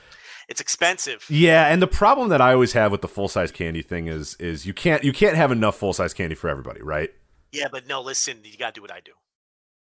it's 0.49 0.61
expensive. 0.61 1.27
Yeah, 1.29 1.66
and 1.66 1.83
the 1.83 1.87
problem 1.87 2.31
that 2.31 2.40
I 2.40 2.55
always 2.55 2.73
have 2.73 2.92
with 2.92 3.03
the 3.03 3.09
full 3.09 3.29
size 3.29 3.53
candy 3.53 3.83
thing 3.83 4.07
is 4.07 4.37
is 4.40 4.64
you 4.64 4.73
can't 4.73 5.05
you 5.05 5.12
can't 5.12 5.37
have 5.37 5.53
enough 5.53 5.77
full 5.77 5.92
size 5.92 6.14
candy 6.14 6.35
for 6.35 6.49
everybody, 6.49 6.81
right? 6.83 7.11
Yeah, 7.53 7.68
but 7.70 7.87
no, 7.87 8.01
listen, 8.01 8.38
you 8.42 8.57
gotta 8.57 8.73
do 8.73 8.81
what 8.81 8.92
I 8.92 9.01
do. 9.01 9.12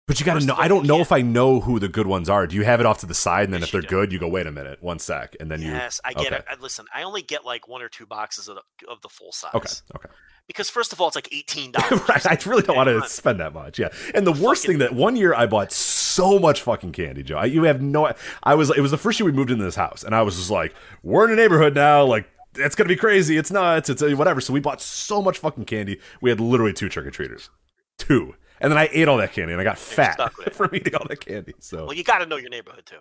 But 0.06 0.20
you 0.20 0.26
got 0.26 0.40
to 0.40 0.46
know. 0.46 0.54
I 0.56 0.68
don't 0.68 0.86
know 0.86 1.00
if 1.00 1.10
I 1.10 1.20
know 1.20 1.58
who 1.58 1.80
the 1.80 1.88
good 1.88 2.06
ones 2.06 2.28
are. 2.28 2.46
Do 2.46 2.54
you 2.54 2.64
have 2.64 2.78
it 2.78 2.86
off 2.86 2.98
to 2.98 3.06
the 3.06 3.14
side, 3.14 3.44
and 3.44 3.52
then 3.52 3.60
Yes, 3.60 3.68
if 3.68 3.72
they're 3.72 3.82
good, 3.82 4.12
you 4.12 4.20
go, 4.20 4.28
wait 4.28 4.46
a 4.46 4.52
minute, 4.52 4.80
one 4.80 5.00
sec, 5.00 5.34
and 5.40 5.50
then 5.50 5.60
you. 5.60 5.72
Yes, 5.72 6.00
I 6.04 6.12
get 6.12 6.26
okay. 6.26 6.36
it. 6.36 6.44
I, 6.48 6.54
listen, 6.60 6.86
I 6.94 7.02
only 7.02 7.22
get 7.22 7.44
like 7.44 7.66
one 7.66 7.82
or 7.82 7.88
two 7.88 8.06
boxes 8.06 8.46
of 8.46 8.56
the, 8.56 8.88
of 8.88 9.02
the 9.02 9.08
full 9.08 9.32
size. 9.32 9.50
Okay, 9.54 9.68
okay. 9.96 10.08
Because 10.46 10.70
first 10.70 10.92
of 10.92 11.00
all, 11.00 11.08
it's 11.08 11.16
like 11.16 11.28
eighteen 11.34 11.72
dollars. 11.72 12.08
right, 12.08 12.24
I 12.24 12.38
really 12.48 12.62
don't 12.62 12.76
want 12.76 12.88
to 12.88 13.08
spend 13.08 13.40
that 13.40 13.52
much. 13.52 13.80
Yeah, 13.80 13.88
and 14.14 14.24
the 14.24 14.30
worst 14.30 14.62
Fucking- 14.62 14.78
thing 14.78 14.78
that 14.78 14.94
one 14.94 15.16
year 15.16 15.34
I 15.34 15.46
bought 15.46 15.72
so 15.72 16.38
much 16.38 16.60
fucking 16.60 16.92
candy, 16.92 17.24
Joe. 17.24 17.38
I, 17.38 17.46
you 17.46 17.64
have 17.64 17.82
no. 17.82 18.12
I 18.44 18.54
was. 18.54 18.70
It 18.70 18.80
was 18.80 18.92
the 18.92 18.98
first 18.98 19.18
year 19.18 19.26
we 19.26 19.32
moved 19.32 19.50
into 19.50 19.64
this 19.64 19.74
house, 19.74 20.04
and 20.04 20.14
I 20.14 20.22
was 20.22 20.36
just 20.36 20.50
like, 20.50 20.72
we're 21.02 21.24
in 21.24 21.32
a 21.32 21.36
neighborhood 21.36 21.74
now, 21.74 22.04
like. 22.04 22.28
It's 22.58 22.74
gonna 22.74 22.88
be 22.88 22.96
crazy. 22.96 23.36
It's 23.36 23.50
nuts. 23.50 23.90
It's 23.90 24.00
uh, 24.00 24.08
whatever. 24.12 24.40
So 24.40 24.54
we 24.54 24.60
bought 24.60 24.80
so 24.80 25.20
much 25.20 25.40
fucking 25.40 25.66
candy. 25.66 26.00
We 26.22 26.30
had 26.30 26.40
literally 26.40 26.72
two 26.72 26.88
trick 26.88 27.04
or 27.04 27.10
treaters, 27.10 27.50
two, 27.98 28.34
and 28.60 28.70
then 28.70 28.78
I 28.78 28.88
ate 28.92 29.08
all 29.08 29.18
that 29.18 29.32
candy 29.32 29.52
and 29.52 29.60
I 29.60 29.64
got 29.64 29.78
fat 29.78 30.32
from 30.52 30.74
eating 30.74 30.94
all 30.94 31.06
that 31.08 31.24
candy. 31.24 31.54
So 31.58 31.86
Well, 31.86 31.94
you 31.94 32.04
got 32.04 32.18
to 32.18 32.26
know 32.26 32.36
your 32.36 32.50
neighborhood 32.50 32.86
too. 32.86 33.00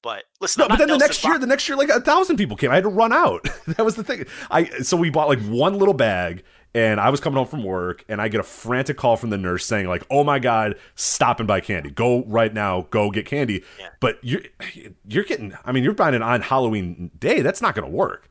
But 0.00 0.24
listen, 0.40 0.60
no, 0.60 0.68
but 0.68 0.78
then 0.78 0.88
the 0.88 0.96
Nelson 0.96 1.06
next 1.06 1.24
year, 1.24 1.38
the 1.38 1.46
next 1.46 1.68
year, 1.68 1.76
like 1.76 1.88
a 1.88 2.00
thousand 2.00 2.36
people 2.36 2.56
came. 2.56 2.70
I 2.70 2.76
had 2.76 2.84
to 2.84 2.88
run 2.88 3.12
out. 3.12 3.48
that 3.66 3.84
was 3.84 3.96
the 3.96 4.04
thing. 4.04 4.26
I 4.50 4.64
so 4.80 4.96
we 4.96 5.10
bought 5.10 5.28
like 5.28 5.40
one 5.40 5.76
little 5.76 5.94
bag, 5.94 6.44
and 6.72 7.00
I 7.00 7.10
was 7.10 7.18
coming 7.18 7.36
home 7.36 7.48
from 7.48 7.64
work, 7.64 8.04
and 8.08 8.20
I 8.20 8.28
get 8.28 8.38
a 8.38 8.44
frantic 8.44 8.96
call 8.96 9.16
from 9.16 9.30
the 9.30 9.38
nurse 9.38 9.66
saying 9.66 9.88
like, 9.88 10.06
"Oh 10.08 10.22
my 10.22 10.38
god, 10.38 10.76
stop 10.94 11.40
and 11.40 11.48
buy 11.48 11.60
candy. 11.60 11.90
Go 11.90 12.24
right 12.26 12.54
now. 12.54 12.86
Go 12.90 13.10
get 13.10 13.26
candy." 13.26 13.64
Yeah. 13.78 13.88
But 13.98 14.18
you're 14.22 14.42
you're 15.04 15.24
getting. 15.24 15.54
I 15.64 15.72
mean, 15.72 15.82
you're 15.82 15.94
buying 15.94 16.14
it 16.14 16.22
on 16.22 16.42
Halloween 16.42 17.10
day. 17.18 17.42
That's 17.42 17.60
not 17.60 17.74
going 17.74 17.90
to 17.90 17.94
work. 17.94 18.30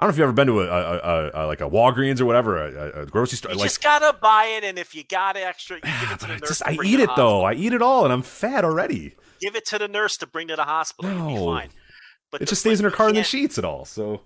I 0.00 0.06
don't 0.06 0.08
know 0.08 0.12
if 0.14 0.18
you've 0.18 0.24
ever 0.24 0.32
been 0.32 0.46
to 0.48 0.60
a, 0.60 0.66
a, 0.66 0.98
a, 0.98 1.30
a 1.34 1.46
like 1.46 1.60
a 1.60 1.68
Walgreens 1.70 2.20
or 2.20 2.24
whatever, 2.26 2.58
a, 3.02 3.06
grocery 3.06 3.38
store. 3.38 3.52
you 3.52 3.58
like, 3.58 3.66
just 3.68 3.82
gotta 3.82 4.16
buy 4.18 4.46
it, 4.56 4.64
and 4.64 4.78
if 4.78 4.94
you 4.94 5.04
got 5.04 5.36
it 5.36 5.44
extra, 5.44 5.76
you 5.76 5.82
give 5.82 6.10
it 6.12 6.18
to 6.20 6.26
the 6.26 6.32
I 6.32 6.36
nurse. 6.38 6.48
just 6.48 6.62
I 6.66 6.76
eat 6.84 7.00
it 7.00 7.10
though. 7.16 7.42
I 7.44 7.54
eat 7.54 7.72
it 7.72 7.80
all, 7.80 8.04
and 8.04 8.12
I'm 8.12 8.22
fat 8.22 8.64
already. 8.64 9.14
Give 9.40 9.54
it 9.56 9.64
to 9.66 9.78
the 9.78 9.88
nurse 9.88 10.16
to 10.18 10.26
bring 10.26 10.48
to 10.48 10.56
the 10.56 10.64
hospital. 10.64 11.10
No. 11.12 11.46
fine. 11.46 11.70
But 12.32 12.42
It 12.42 12.46
the- 12.46 12.50
just 12.50 12.62
stays 12.62 12.80
in 12.80 12.84
her 12.84 12.90
car 12.90 13.08
in 13.08 13.14
the 13.14 13.22
sheets 13.22 13.56
and 13.56 13.64
all. 13.64 13.84
So 13.84 14.22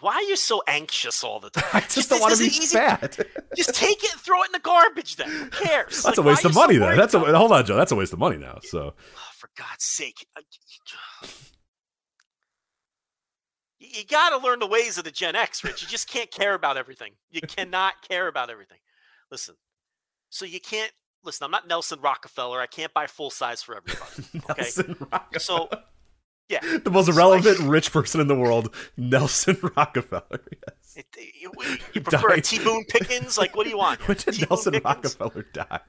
Why 0.00 0.14
are 0.14 0.22
you 0.22 0.36
so 0.36 0.62
anxious 0.66 1.22
all 1.22 1.38
the 1.38 1.50
time? 1.56 1.64
I 1.72 1.80
just 1.80 1.94
Just- 1.94 2.10
don't 2.10 2.20
want 2.20 2.32
to 2.34 2.38
be 2.40 2.46
easy. 2.46 2.76
fat. 2.76 3.18
Just 3.56 3.74
take 3.74 4.02
it 4.02 4.10
and 4.12 4.20
throw 4.20 4.42
it 4.42 4.46
in 4.46 4.52
the 4.52 4.58
garbage. 4.58 5.16
Then 5.16 5.28
who 5.28 5.46
cares? 5.50 6.02
That's 6.02 6.16
Like, 6.16 6.18
a 6.18 6.22
waste 6.22 6.44
of 6.44 6.50
you 6.50 6.54
so 6.54 6.60
money, 6.60 6.76
though. 6.78 6.96
That's 6.96 7.14
a 7.14 7.20
hold 7.20 7.52
on, 7.52 7.64
Joe. 7.66 7.76
That's 7.76 7.92
a 7.92 7.96
waste 7.96 8.12
of 8.12 8.18
money 8.18 8.36
now. 8.38 8.58
So 8.62 8.94
Oh, 8.96 9.20
for 9.38 9.48
God's 9.56 9.84
sake. 9.84 10.26
I- 13.92 13.98
You, 13.98 14.04
got 14.04 14.30
to 14.30 14.38
learn 14.38 14.58
the 14.58 14.66
ways 14.66 14.98
of 14.98 15.04
the 15.04 15.10
Gen 15.10 15.36
X, 15.36 15.62
Rich. 15.64 15.82
You 15.82 15.88
just 15.88 16.08
can't 16.08 16.30
care 16.30 16.54
about 16.54 16.76
everything. 16.76 17.12
You 17.30 17.40
cannot 17.42 17.94
care 18.08 18.28
about 18.28 18.50
everything. 18.50 18.78
Listen, 19.30 19.54
so 20.30 20.44
you 20.44 20.60
can't, 20.60 20.92
listen, 21.24 21.44
I'm 21.44 21.50
not 21.50 21.66
Nelson 21.68 22.00
Rockefeller. 22.00 22.60
I 22.60 22.66
can't 22.66 22.92
buy 22.94 23.06
full 23.06 23.30
size 23.30 23.62
for 23.62 23.76
everybody. 23.76 24.44
Okay. 24.50 24.62
Nelson 24.62 24.96
So, 25.38 25.68
yeah. 26.48 26.60
the 26.84 26.90
most 26.90 27.06
so 27.06 27.12
I- 27.12 27.16
relevant 27.16 27.58
rich 27.60 27.92
person 27.92 28.20
in 28.20 28.26
the 28.28 28.36
world, 28.38 28.74
Nelson 28.96 29.56
Rockefeller. 29.76 30.40
Yes. 30.50 30.96
It, 30.96 31.06
you, 31.40 31.50
you 31.94 32.00
prefer. 32.02 32.36
T 32.40 32.58
Boone 32.58 32.84
Pickens? 32.84 33.38
Like, 33.38 33.56
what 33.56 33.64
do 33.64 33.70
you 33.70 33.78
want? 33.78 34.00
When 34.08 34.16
did 34.18 34.34
T-Boone 34.34 34.46
Nelson 34.50 34.72
Pickens? 34.72 34.84
Rockefeller 34.84 35.46
die? 35.54 35.80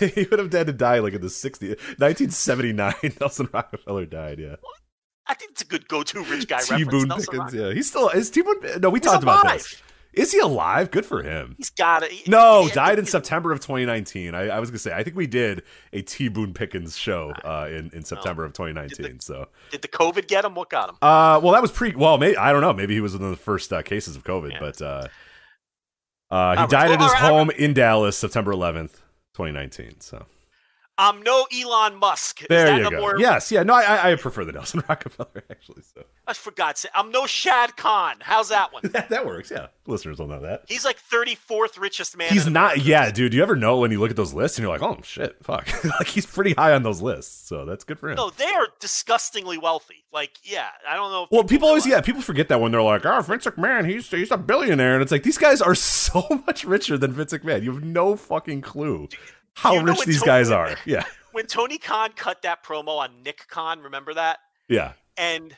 he 0.00 0.26
would 0.30 0.38
have 0.38 0.52
had 0.52 0.66
to 0.66 0.72
die 0.72 0.98
like 0.98 1.14
in 1.14 1.20
the 1.20 1.28
60s. 1.28 1.68
1979, 1.98 2.94
Nelson 3.20 3.48
Rockefeller 3.52 4.06
died, 4.06 4.38
yeah. 4.40 4.56
I 5.26 5.34
think 5.34 5.52
it's 5.52 5.62
a 5.62 5.66
good 5.66 5.88
go-to 5.88 6.22
rich 6.24 6.46
guy 6.48 6.58
T 6.62 6.72
reference. 6.72 6.90
Boone 6.90 7.08
Nelson 7.08 7.32
Pickens, 7.32 7.54
yeah. 7.54 7.72
He's 7.72 7.88
still, 7.88 8.08
is 8.10 8.30
T 8.30 8.42
Boone, 8.42 8.56
no, 8.80 8.90
we 8.90 8.98
He's 8.98 9.06
talked 9.06 9.22
about 9.22 9.44
this. 9.52 9.80
Is 10.12 10.30
he 10.30 10.38
alive? 10.38 10.92
Good 10.92 11.04
for 11.04 11.24
him. 11.24 11.54
He's 11.58 11.70
got 11.70 12.04
it. 12.04 12.28
No, 12.28 12.62
I 12.64 12.70
died 12.70 12.98
in 13.00 13.06
September 13.06 13.50
of 13.50 13.58
2019. 13.58 14.32
I, 14.32 14.42
I 14.48 14.60
was 14.60 14.70
gonna 14.70 14.78
say 14.78 14.92
I 14.92 15.02
think 15.02 15.16
we 15.16 15.26
did 15.26 15.64
a 15.92 16.02
T 16.02 16.28
Boone 16.28 16.54
Pickens 16.54 16.96
show 16.96 17.32
uh, 17.44 17.66
in 17.68 17.90
in 17.92 18.04
September 18.04 18.44
of 18.44 18.52
2019. 18.52 19.18
So, 19.18 19.48
Did 19.72 19.82
the 19.82 19.88
COVID 19.88 20.28
get 20.28 20.44
him? 20.44 20.54
What 20.54 20.70
got 20.70 20.90
him? 20.90 20.96
uh, 21.02 21.40
well, 21.42 21.52
that 21.52 21.62
was 21.62 21.72
pre. 21.72 21.96
Well, 21.96 22.22
I 22.22 22.52
don't 22.52 22.60
know. 22.60 22.72
Maybe 22.72 22.94
he 22.94 23.00
was 23.00 23.14
one 23.14 23.24
of 23.24 23.30
the 23.30 23.36
first 23.36 23.72
uh, 23.72 23.82
cases 23.82 24.14
of 24.14 24.22
COVID, 24.22 24.52
Yeah. 24.52 24.58
but 24.60 24.80
uh, 24.82 25.08
uh, 26.30 26.60
he 26.62 26.66
died 26.68 26.92
at 26.92 27.00
his 27.00 27.12
home 27.14 27.50
in 27.50 27.74
Dallas, 27.74 28.16
September 28.16 28.52
11th, 28.52 28.92
2019. 29.34 30.00
So 30.00 30.26
I'm 30.96 31.22
no 31.22 31.46
Elon 31.52 31.96
Musk. 31.96 32.42
Is 32.42 32.48
there 32.48 32.78
you 32.78 32.90
go. 32.90 33.00
More, 33.00 33.18
Yes, 33.18 33.50
yeah. 33.50 33.62
No, 33.64 33.74
I, 33.74 34.12
I- 34.12 34.14
prefer 34.16 34.44
the 34.44 34.52
Nelson 34.52 34.82
Rockefeller 34.88 35.42
actually. 35.50 35.82
So 35.94 36.04
I 36.26 36.32
for 36.34 36.52
God's 36.52 36.80
sake, 36.80 36.92
I'm 36.94 37.10
no 37.10 37.26
Shad 37.26 37.76
Khan. 37.76 38.16
How's 38.20 38.48
that 38.50 38.72
one? 38.72 38.82
that, 38.92 39.08
that 39.08 39.26
works. 39.26 39.50
Yeah, 39.50 39.66
listeners 39.86 40.18
will 40.18 40.28
know 40.28 40.40
that. 40.42 40.64
He's 40.68 40.84
like 40.84 40.98
34th 40.98 41.78
richest 41.80 42.16
man. 42.16 42.32
He's 42.32 42.46
not. 42.48 42.78
Yeah, 42.84 43.10
dude. 43.10 43.32
Do 43.32 43.36
you 43.36 43.42
ever 43.42 43.56
know 43.56 43.78
when 43.78 43.90
you 43.90 43.98
look 44.00 44.10
at 44.10 44.16
those 44.16 44.32
lists 44.32 44.56
and 44.56 44.62
you're 44.62 44.72
like, 44.72 44.82
oh 44.82 45.00
shit, 45.02 45.36
fuck, 45.42 45.68
like 45.98 46.06
he's 46.06 46.26
pretty 46.26 46.52
high 46.54 46.72
on 46.74 46.82
those 46.84 47.02
lists. 47.02 47.48
So 47.48 47.64
that's 47.64 47.82
good 47.84 47.98
for 47.98 48.08
him. 48.10 48.16
No, 48.16 48.30
they 48.30 48.44
are 48.46 48.68
disgustingly 48.80 49.58
wealthy. 49.58 50.04
Like, 50.12 50.38
yeah, 50.44 50.68
I 50.88 50.94
don't 50.94 51.10
know. 51.10 51.24
If 51.24 51.30
Well, 51.32 51.44
people 51.44 51.68
always 51.68 51.86
yeah, 51.86 52.00
people 52.00 52.22
forget 52.22 52.48
that 52.48 52.60
when 52.60 52.70
they're 52.72 52.80
like, 52.82 53.04
"Oh, 53.04 53.20
Vince 53.20 53.44
McMahon, 53.46 53.88
he's 53.88 54.08
he's 54.08 54.30
a 54.30 54.36
billionaire," 54.38 54.94
and 54.94 55.02
it's 55.02 55.10
like 55.12 55.24
these 55.24 55.38
guys 55.38 55.60
are 55.60 55.74
so 55.74 56.42
much 56.46 56.64
richer 56.64 56.96
than 56.96 57.12
Vince 57.12 57.32
McMahon. 57.32 57.62
You 57.64 57.72
have 57.72 57.82
no 57.84 58.14
fucking 58.16 58.60
clue 58.62 59.08
how 59.54 59.74
you 59.74 59.82
know 59.82 59.92
rich 59.92 60.04
these 60.04 60.20
Tony- 60.20 60.26
guys 60.26 60.50
are. 60.50 60.76
Yeah, 60.84 61.04
When 61.32 61.46
Tony 61.46 61.78
Khan 61.78 62.10
cut 62.16 62.42
that 62.42 62.64
promo 62.64 62.98
on 62.98 63.22
Nick 63.22 63.46
Khan, 63.48 63.80
remember 63.80 64.14
that? 64.14 64.38
yeah. 64.68 64.92
And 65.16 65.56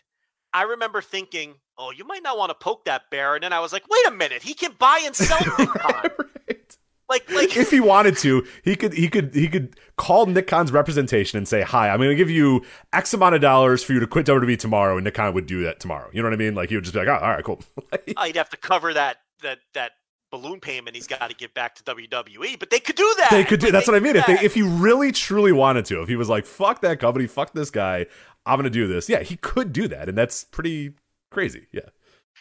I 0.52 0.62
remember 0.62 1.00
thinking, 1.02 1.54
oh, 1.78 1.90
you 1.90 2.04
might 2.04 2.22
not 2.22 2.36
want 2.38 2.50
to 2.50 2.54
poke 2.54 2.84
that 2.86 3.02
bear. 3.10 3.34
And 3.34 3.42
then 3.42 3.52
I 3.52 3.60
was 3.60 3.72
like, 3.72 3.84
wait 3.90 4.06
a 4.06 4.10
minute, 4.10 4.42
he 4.42 4.52
can 4.54 4.72
buy 4.78 5.02
and 5.04 5.14
sell 5.16 5.38
Nick 5.58 5.68
Khan. 5.68 6.10
Right. 6.48 6.76
Like, 7.08 7.30
like 7.30 7.56
If 7.56 7.70
he 7.70 7.80
wanted 7.80 8.16
to, 8.18 8.44
he 8.64 8.74
could 8.76 8.92
he 8.92 9.08
could 9.08 9.32
he 9.34 9.48
could 9.48 9.78
call 9.96 10.26
Nick 10.26 10.46
Khan's 10.48 10.72
representation 10.72 11.38
and 11.38 11.46
say, 11.46 11.62
"Hi, 11.62 11.88
I'm 11.88 11.98
going 11.98 12.08
to 12.10 12.16
give 12.16 12.28
you 12.30 12.64
X 12.92 13.14
amount 13.14 13.34
of 13.36 13.40
dollars 13.40 13.82
for 13.84 13.92
you 13.92 14.00
to 14.00 14.06
quit 14.08 14.26
WWE 14.26 14.58
tomorrow," 14.58 14.96
and 14.96 15.04
Nick 15.04 15.14
Khan 15.14 15.32
would 15.34 15.46
do 15.46 15.62
that 15.62 15.78
tomorrow. 15.78 16.10
You 16.12 16.20
know 16.20 16.26
what 16.28 16.34
I 16.34 16.36
mean? 16.36 16.54
Like 16.56 16.68
he 16.70 16.74
would 16.74 16.82
just 16.84 16.94
be 16.94 16.98
like, 17.00 17.08
"Oh, 17.08 17.24
all 17.24 17.30
right, 17.30 17.44
cool." 17.44 17.62
Like, 17.92 18.12
oh, 18.16 18.24
he'd 18.24 18.36
have 18.36 18.50
to 18.50 18.56
cover 18.56 18.92
that 18.92 19.18
that 19.42 19.58
that 19.74 19.92
balloon 20.36 20.60
payment 20.60 20.96
he's 20.96 21.06
got 21.06 21.28
to 21.28 21.36
give 21.36 21.54
back 21.54 21.74
to 21.76 21.82
WWE. 21.84 22.58
But 22.58 22.70
they 22.70 22.80
could 22.80 22.96
do 22.96 23.14
that. 23.18 23.30
they 23.30 23.44
could 23.44 23.60
do. 23.60 23.70
That's 23.70 23.86
what 23.86 23.96
I 23.96 24.00
mean. 24.00 24.16
If 24.16 24.26
they 24.26 24.38
if 24.40 24.54
he 24.54 24.62
really 24.62 25.12
truly 25.12 25.52
wanted 25.52 25.84
to, 25.86 26.02
if 26.02 26.08
he 26.08 26.16
was 26.16 26.28
like, 26.28 26.46
"Fuck 26.46 26.80
that 26.82 27.00
company, 27.00 27.26
fuck 27.26 27.52
this 27.52 27.70
guy," 27.70 28.06
I'm 28.44 28.56
going 28.56 28.64
to 28.64 28.70
do 28.70 28.86
this. 28.86 29.08
Yeah, 29.08 29.22
he 29.22 29.36
could 29.36 29.72
do 29.72 29.88
that, 29.88 30.08
and 30.08 30.16
that's 30.16 30.44
pretty 30.44 30.94
crazy. 31.30 31.66
Yeah. 31.72 31.80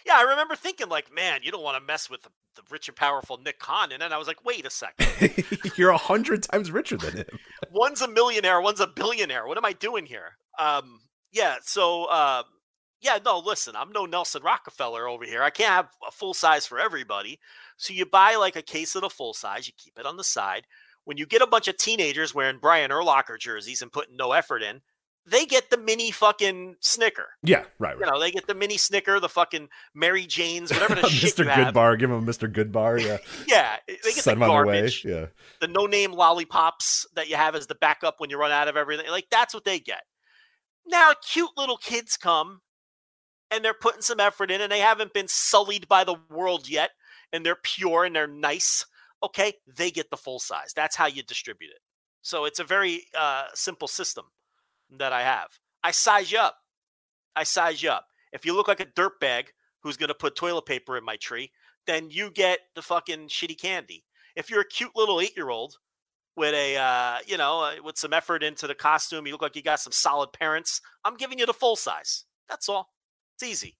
Yeah, 0.05 0.17
I 0.17 0.21
remember 0.21 0.55
thinking 0.55 0.87
like, 0.87 1.13
man, 1.13 1.39
you 1.43 1.51
don't 1.51 1.63
want 1.63 1.77
to 1.77 1.83
mess 1.83 2.11
with 2.11 2.21
the, 2.21 2.29
the 2.55 2.61
rich 2.69 2.87
and 2.87 2.95
powerful 2.95 3.39
Nick 3.43 3.57
Khan. 3.57 3.91
And 3.91 4.01
then 4.01 4.13
I 4.13 4.17
was 4.17 4.27
like, 4.27 4.45
wait 4.45 4.63
a 4.65 4.69
second. 4.69 5.43
You're 5.77 5.89
a 5.89 5.97
hundred 5.97 6.43
times 6.43 6.69
richer 6.69 6.95
than 6.95 7.17
him. 7.17 7.39
one's 7.71 8.01
a 8.01 8.07
millionaire, 8.07 8.61
one's 8.61 8.79
a 8.79 8.87
billionaire. 8.87 9.47
What 9.47 9.57
am 9.57 9.65
I 9.65 9.73
doing 9.73 10.05
here? 10.05 10.37
Um, 10.59 10.99
yeah, 11.31 11.55
so 11.63 12.05
uh, 12.05 12.43
yeah, 13.01 13.19
no, 13.23 13.39
listen, 13.39 13.75
I'm 13.75 13.91
no 13.91 14.05
Nelson 14.05 14.43
Rockefeller 14.43 15.07
over 15.07 15.25
here. 15.25 15.43
I 15.43 15.49
can't 15.49 15.69
have 15.69 15.89
a 16.07 16.11
full 16.11 16.33
size 16.33 16.65
for 16.65 16.79
everybody. 16.79 17.39
So 17.77 17.93
you 17.93 18.05
buy 18.05 18.35
like 18.35 18.55
a 18.55 18.61
case 18.61 18.95
of 18.95 19.01
the 19.01 19.09
full 19.09 19.33
size, 19.33 19.67
you 19.67 19.73
keep 19.77 19.99
it 19.99 20.05
on 20.05 20.17
the 20.17 20.23
side. 20.23 20.63
When 21.03 21.17
you 21.17 21.25
get 21.27 21.41
a 21.41 21.47
bunch 21.47 21.67
of 21.67 21.77
teenagers 21.77 22.33
wearing 22.33 22.57
Brian 22.59 22.89
Urlacher 22.89 23.37
jerseys 23.39 23.81
and 23.81 23.91
putting 23.91 24.17
no 24.17 24.31
effort 24.31 24.63
in, 24.63 24.81
they 25.27 25.45
get 25.45 25.69
the 25.69 25.77
mini 25.77 26.11
fucking 26.11 26.75
Snicker. 26.81 27.29
Yeah, 27.43 27.65
right, 27.79 27.95
You 27.99 28.05
know, 28.05 28.19
they 28.19 28.31
get 28.31 28.47
the 28.47 28.53
mini 28.53 28.77
Snicker, 28.77 29.19
the 29.19 29.29
fucking 29.29 29.69
Mary 29.93 30.25
Jane's, 30.25 30.71
whatever 30.71 30.95
the 30.95 31.07
shit 31.09 31.35
Mr. 31.35 31.47
have. 31.47 31.73
Goodbar, 31.73 31.97
give 31.97 32.09
them 32.09 32.27
a 32.27 32.31
Mr. 32.31 32.51
Goodbar. 32.51 33.01
Yeah, 33.03 33.17
Yeah, 33.47 33.77
eh, 33.87 33.95
they 34.03 34.13
get 34.13 34.23
send 34.23 34.41
the 34.41 34.63
way. 34.65 34.89
Yeah, 35.03 35.25
the 35.61 35.67
no-name 35.67 36.11
lollipops 36.11 37.07
that 37.15 37.29
you 37.29 37.35
have 37.35 37.55
as 37.55 37.67
the 37.67 37.75
backup 37.75 38.19
when 38.19 38.29
you 38.29 38.37
run 38.37 38.51
out 38.51 38.67
of 38.67 38.77
everything. 38.77 39.09
Like 39.09 39.27
that's 39.31 39.53
what 39.53 39.65
they 39.65 39.79
get. 39.79 40.01
Now, 40.87 41.13
cute 41.27 41.49
little 41.57 41.77
kids 41.77 42.17
come 42.17 42.61
and 43.51 43.63
they're 43.63 43.73
putting 43.73 44.01
some 44.01 44.19
effort 44.19 44.51
in, 44.51 44.61
and 44.61 44.71
they 44.71 44.79
haven't 44.79 45.13
been 45.13 45.27
sullied 45.27 45.87
by 45.87 46.03
the 46.03 46.15
world 46.29 46.69
yet, 46.69 46.91
and 47.31 47.45
they're 47.45 47.55
pure 47.55 48.05
and 48.05 48.15
they're 48.15 48.27
nice. 48.27 48.85
Okay, 49.23 49.53
they 49.67 49.91
get 49.91 50.09
the 50.09 50.17
full 50.17 50.39
size. 50.39 50.73
That's 50.75 50.95
how 50.95 51.07
you 51.07 51.23
distribute 51.23 51.71
it. 51.71 51.79
So 52.21 52.45
it's 52.45 52.59
a 52.59 52.63
very 52.63 53.03
uh, 53.17 53.45
simple 53.53 53.87
system 53.87 54.25
that 54.97 55.13
I 55.13 55.21
have. 55.21 55.47
I 55.83 55.91
size 55.91 56.31
you 56.31 56.39
up. 56.39 56.57
I 57.35 57.43
size 57.43 57.83
you 57.83 57.89
up. 57.89 58.07
If 58.33 58.45
you 58.45 58.55
look 58.55 58.67
like 58.67 58.79
a 58.79 58.85
dirtbag 58.85 59.45
who's 59.81 59.97
going 59.97 60.09
to 60.09 60.15
put 60.15 60.35
toilet 60.35 60.65
paper 60.65 60.97
in 60.97 61.05
my 61.05 61.17
tree, 61.17 61.51
then 61.85 62.09
you 62.09 62.31
get 62.31 62.59
the 62.73 62.81
fucking 62.81 63.27
shitty 63.27 63.59
candy. 63.59 64.03
If 64.35 64.49
you're 64.49 64.61
a 64.61 64.67
cute 64.67 64.95
little 64.95 65.21
eight 65.21 65.37
year 65.37 65.49
old 65.49 65.77
with 66.35 66.53
a, 66.53 66.77
uh, 66.77 67.17
you 67.25 67.37
know, 67.37 67.61
uh, 67.61 67.75
with 67.83 67.97
some 67.97 68.13
effort 68.13 68.43
into 68.43 68.67
the 68.67 68.75
costume, 68.75 69.25
you 69.25 69.31
look 69.31 69.41
like 69.41 69.55
you 69.55 69.61
got 69.61 69.79
some 69.79 69.93
solid 69.93 70.33
parents, 70.33 70.81
I'm 71.03 71.15
giving 71.15 71.39
you 71.39 71.45
the 71.45 71.53
full 71.53 71.75
size. 71.75 72.25
That's 72.49 72.67
all. 72.67 72.89
It's 73.35 73.43
easy. 73.43 73.75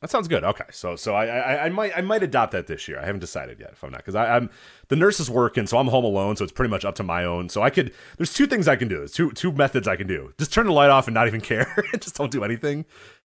that 0.00 0.10
sounds 0.10 0.28
good. 0.28 0.42
Okay, 0.44 0.64
so 0.72 0.96
so 0.96 1.14
I, 1.14 1.26
I 1.26 1.64
I 1.66 1.68
might 1.68 1.96
I 1.96 2.00
might 2.00 2.22
adopt 2.22 2.52
that 2.52 2.66
this 2.66 2.88
year. 2.88 2.98
I 2.98 3.06
haven't 3.06 3.20
decided 3.20 3.60
yet 3.60 3.70
if 3.72 3.84
I'm 3.84 3.90
not 3.90 3.98
because 3.98 4.14
I'm 4.16 4.50
the 4.88 4.96
nurse 4.96 5.20
is 5.20 5.30
working, 5.30 5.66
so 5.66 5.78
I'm 5.78 5.86
home 5.88 6.04
alone, 6.04 6.36
so 6.36 6.42
it's 6.44 6.52
pretty 6.52 6.70
much 6.70 6.84
up 6.84 6.94
to 6.96 7.02
my 7.02 7.24
own. 7.24 7.48
So 7.48 7.62
I 7.62 7.70
could 7.70 7.92
there's 8.16 8.32
two 8.34 8.46
things 8.46 8.66
I 8.66 8.76
can 8.76 8.88
do. 8.88 8.98
There's 8.98 9.12
two 9.12 9.30
two 9.32 9.52
methods 9.52 9.86
I 9.86 9.96
can 9.96 10.06
do. 10.06 10.32
Just 10.38 10.52
turn 10.52 10.66
the 10.66 10.72
light 10.72 10.90
off 10.90 11.06
and 11.06 11.14
not 11.14 11.26
even 11.28 11.40
care, 11.52 11.84
just 11.98 12.16
don't 12.16 12.32
do 12.32 12.42
anything, 12.44 12.84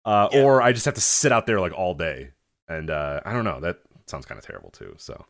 uh, 0.05 0.29
Yeah. 0.33 0.43
or 0.43 0.63
I 0.63 0.73
just 0.73 0.85
have 0.85 0.95
to 0.95 1.01
sit 1.01 1.33
out 1.33 1.47
there 1.47 1.61
like 1.61 1.73
all 1.73 1.95
day. 1.95 2.31
And 2.69 2.91
uh, 2.91 3.21
I 3.25 3.33
don't 3.33 3.45
know. 3.45 3.59
That 3.59 3.79
sounds 4.07 4.27
kind 4.27 4.39
of 4.39 4.45
terrible 4.47 4.71
too. 4.71 4.95
So 4.99 5.25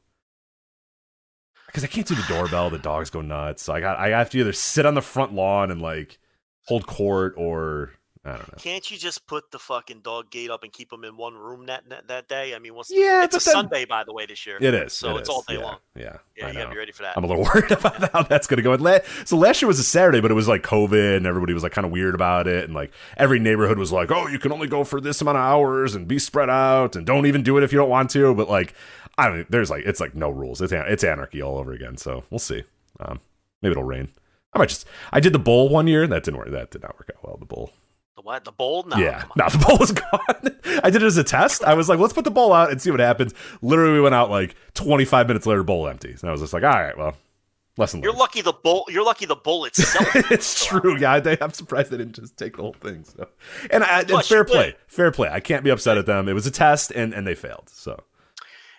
because 1.66 1.84
I 1.84 1.86
can't 1.86 2.06
do 2.06 2.14
the 2.14 2.24
doorbell, 2.28 2.68
the 2.70 2.78
dogs 2.78 3.08
go 3.10 3.20
nuts. 3.20 3.62
So 3.62 3.72
I 3.72 3.80
got 3.80 3.98
I 3.98 4.08
have 4.08 4.28
to 4.30 4.38
either 4.38 4.52
sit 4.52 4.84
on 4.84 4.94
the 4.94 5.00
front 5.02 5.32
lawn 5.32 5.70
and 5.70 5.80
like 5.80 6.18
hold 6.66 6.86
court, 6.86 7.34
or 7.36 7.92
I 8.22 8.32
don't 8.32 8.40
know. 8.52 8.54
Can't 8.58 8.90
you 8.90 8.98
just 8.98 9.26
put 9.26 9.50
the 9.50 9.58
fucking 9.58 10.00
dog 10.00 10.30
gate 10.30 10.50
up 10.50 10.62
and 10.62 10.70
keep 10.70 10.90
them 10.90 11.04
in 11.04 11.16
one 11.16 11.32
room 11.34 11.64
that 11.66 11.88
that, 11.88 12.08
that 12.08 12.28
day? 12.28 12.54
I 12.54 12.58
mean, 12.58 12.74
what's 12.74 12.90
Yeah, 12.90 13.24
it's 13.24 13.34
a 13.34 13.38
then- 13.38 13.54
Sunday, 13.54 13.86
by 13.86 14.04
the 14.04 14.12
way, 14.12 14.26
this 14.26 14.44
year. 14.46 14.58
It 14.60 14.74
is. 14.74 14.92
So 14.92 15.16
it 15.16 15.20
it's 15.20 15.28
is, 15.30 15.34
all 15.34 15.42
day 15.48 15.54
yeah, 15.54 15.60
long. 15.64 15.76
Yeah, 15.96 16.16
Yeah, 16.36 16.44
I 16.44 16.48
you 16.48 16.54
gotta 16.58 16.70
be 16.70 16.76
ready 16.76 16.92
for 16.92 17.02
that. 17.04 17.16
I'm 17.16 17.24
a 17.24 17.26
little 17.26 17.44
worried 17.54 17.70
about 17.72 18.12
how 18.12 18.22
that's 18.22 18.46
going 18.46 18.58
to 18.58 18.62
go. 18.62 18.72
And 18.74 18.82
la- 18.82 18.98
so 19.24 19.38
last 19.38 19.62
year 19.62 19.68
was 19.68 19.78
a 19.78 19.84
Saturday, 19.84 20.20
but 20.20 20.30
it 20.30 20.34
was 20.34 20.48
like 20.48 20.62
COVID, 20.62 21.16
and 21.16 21.26
everybody 21.26 21.54
was 21.54 21.62
like 21.62 21.72
kind 21.72 21.86
of 21.86 21.92
weird 21.92 22.14
about 22.14 22.46
it, 22.46 22.64
and 22.64 22.74
like 22.74 22.92
every 23.16 23.38
neighborhood 23.38 23.78
was 23.78 23.90
like, 23.90 24.10
"Oh, 24.10 24.26
you 24.26 24.38
can 24.38 24.52
only 24.52 24.68
go 24.68 24.84
for 24.84 25.00
this 25.00 25.22
amount 25.22 25.38
of 25.38 25.42
hours 25.44 25.94
and 25.94 26.06
be 26.06 26.18
spread 26.18 26.50
out, 26.50 26.96
and 26.96 27.06
don't 27.06 27.24
even 27.24 27.42
do 27.42 27.56
it 27.56 27.64
if 27.64 27.72
you 27.72 27.78
don't 27.78 27.88
want 27.88 28.10
to." 28.10 28.34
But 28.34 28.50
like, 28.50 28.74
I 29.16 29.28
don't. 29.28 29.50
There's 29.50 29.70
like, 29.70 29.84
it's 29.86 29.98
like 30.00 30.14
no 30.14 30.28
rules. 30.28 30.60
It's 30.60 30.72
an- 30.74 30.84
it's 30.88 31.04
anarchy 31.04 31.40
all 31.40 31.56
over 31.56 31.72
again. 31.72 31.96
So 31.96 32.24
we'll 32.28 32.38
see. 32.38 32.64
Um, 33.00 33.20
maybe 33.62 33.70
it'll 33.70 33.84
rain. 33.84 34.08
I 34.52 34.58
might 34.58 34.68
just. 34.68 34.86
I 35.10 35.20
did 35.20 35.32
the 35.32 35.38
bowl 35.38 35.70
one 35.70 35.86
year. 35.86 36.02
And 36.02 36.12
that 36.12 36.22
didn't 36.24 36.36
work. 36.36 36.50
That 36.50 36.70
did 36.70 36.82
not 36.82 36.98
work 36.98 37.08
out 37.16 37.24
well. 37.24 37.38
The 37.38 37.46
bowl. 37.46 37.72
The 38.16 38.22
what? 38.22 38.44
The 38.44 38.52
bowl? 38.52 38.84
No, 38.84 38.96
yeah, 38.96 39.24
no, 39.36 39.48
the 39.50 39.58
bowl 39.58 39.78
was 39.78 39.92
gone. 39.92 40.80
I 40.84 40.90
did 40.90 41.02
it 41.02 41.06
as 41.06 41.16
a 41.16 41.24
test. 41.24 41.64
I 41.64 41.74
was 41.74 41.88
like, 41.88 41.98
let's 41.98 42.12
put 42.12 42.24
the 42.24 42.30
bowl 42.30 42.52
out 42.52 42.70
and 42.70 42.80
see 42.80 42.90
what 42.90 43.00
happens. 43.00 43.32
Literally, 43.62 43.94
we 43.94 44.00
went 44.00 44.14
out 44.14 44.30
like 44.30 44.54
25 44.74 45.26
minutes 45.28 45.46
later, 45.46 45.62
bowl 45.62 45.88
empty. 45.88 46.10
And 46.10 46.24
I 46.24 46.32
was 46.32 46.40
just 46.40 46.52
like, 46.52 46.62
all 46.62 46.70
right, 46.70 46.96
well, 46.98 47.16
lesson 47.76 48.02
You're 48.02 48.12
learned. 48.12 48.20
lucky 48.20 48.40
the 48.42 48.52
bowl. 48.52 48.84
You're 48.88 49.04
lucky 49.04 49.26
the 49.26 49.36
bowl 49.36 49.64
itself. 49.64 50.08
it's 50.30 50.64
true. 50.66 50.98
Yeah, 50.98 51.12
I, 51.24 51.38
I'm 51.40 51.52
surprised 51.52 51.90
they 51.90 51.96
didn't 51.96 52.14
just 52.16 52.36
take 52.36 52.56
the 52.56 52.62
whole 52.62 52.74
thing. 52.74 53.04
So, 53.04 53.28
and, 53.70 53.84
I, 53.84 54.00
and 54.00 54.24
fair 54.24 54.44
play, 54.44 54.74
fair 54.86 55.10
play. 55.12 55.28
I 55.30 55.40
can't 55.40 55.64
be 55.64 55.70
upset 55.70 55.96
at 55.96 56.06
them. 56.06 56.28
It 56.28 56.34
was 56.34 56.46
a 56.46 56.50
test, 56.50 56.90
and 56.90 57.14
and 57.14 57.26
they 57.26 57.34
failed. 57.34 57.70
So, 57.70 58.02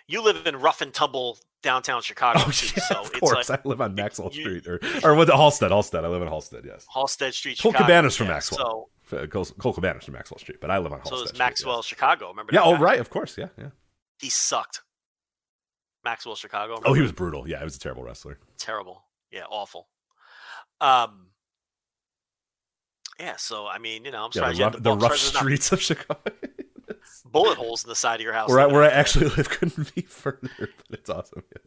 You 0.06 0.22
live 0.22 0.46
in 0.46 0.56
rough 0.56 0.80
and 0.82 0.92
tumble 0.92 1.38
downtown 1.62 2.02
Chicago, 2.02 2.40
oh 2.44 2.50
too, 2.50 2.66
yeah, 2.76 2.82
so 2.82 2.94
of 3.02 3.06
it's 3.10 3.20
course. 3.20 3.48
like 3.48 3.60
I 3.64 3.68
live 3.68 3.80
on 3.80 3.94
Maxwell 3.94 4.30
you- 4.32 4.42
Street, 4.42 4.66
or 4.66 4.80
or 5.04 5.14
what? 5.14 5.28
Halsted, 5.28 5.70
Halsted. 5.70 6.04
I 6.04 6.08
live 6.08 6.22
in 6.22 6.28
Halsted. 6.28 6.64
Yes, 6.64 6.86
Halsted 6.94 7.32
Street, 7.32 7.56
Chicago. 7.56 7.78
Cabana's 7.78 8.16
from 8.16 8.26
yeah, 8.28 8.34
Maxwell. 8.34 8.90
F- 9.12 9.30
Cole, 9.30 9.44
Colt 9.58 9.76
Cabana's 9.76 10.04
from 10.04 10.14
Maxwell 10.14 10.38
Street, 10.38 10.58
but 10.60 10.70
I 10.70 10.78
live 10.78 10.92
on 10.92 11.04
So, 11.04 11.12
Halsted. 11.14 11.18
so 11.18 11.24
Street, 11.26 11.38
Maxwell, 11.38 11.76
yes. 11.76 11.84
Chicago. 11.86 12.28
Remember? 12.30 12.52
Yeah. 12.54 12.62
Oh, 12.62 12.74
guy? 12.76 12.80
right. 12.82 13.00
Of 13.00 13.10
course. 13.10 13.36
Yeah. 13.38 13.48
Yeah. 13.58 13.68
He 14.20 14.30
sucked. 14.30 14.82
Maxwell, 16.04 16.34
Chicago. 16.34 16.80
Oh, 16.84 16.94
he 16.94 17.02
was 17.02 17.12
brutal. 17.12 17.48
Yeah, 17.48 17.58
he 17.58 17.64
was 17.64 17.76
a 17.76 17.80
terrible 17.80 18.02
wrestler. 18.02 18.38
terrible. 18.58 19.04
Yeah, 19.30 19.44
awful. 19.50 19.88
Um. 20.80 21.28
Yeah, 23.20 23.36
so 23.36 23.66
I 23.68 23.78
mean, 23.78 24.04
you 24.04 24.10
know, 24.10 24.24
I'm 24.24 24.30
Yeah, 24.34 24.42
sorry, 24.52 24.54
the 24.56 24.64
rough, 24.64 24.82
the, 24.82 24.90
rough 24.96 25.10
there's 25.10 25.34
not 25.34 25.40
streets 25.40 25.72
of 25.72 25.80
Chicago. 25.80 26.20
bullet 27.24 27.56
holes 27.56 27.84
in 27.84 27.88
the 27.88 27.94
side 27.94 28.16
of 28.20 28.24
your 28.24 28.32
house. 28.32 28.48
where 28.48 28.60
I, 28.60 28.66
where 28.66 28.82
I 28.82 28.88
uh, 28.88 28.90
actually 28.90 29.28
live 29.28 29.48
couldn't 29.48 29.94
be 29.94 30.02
further, 30.08 30.50
but 30.58 30.68
it's 30.98 31.08
awesome. 31.08 31.42
Yeah, 31.52 31.58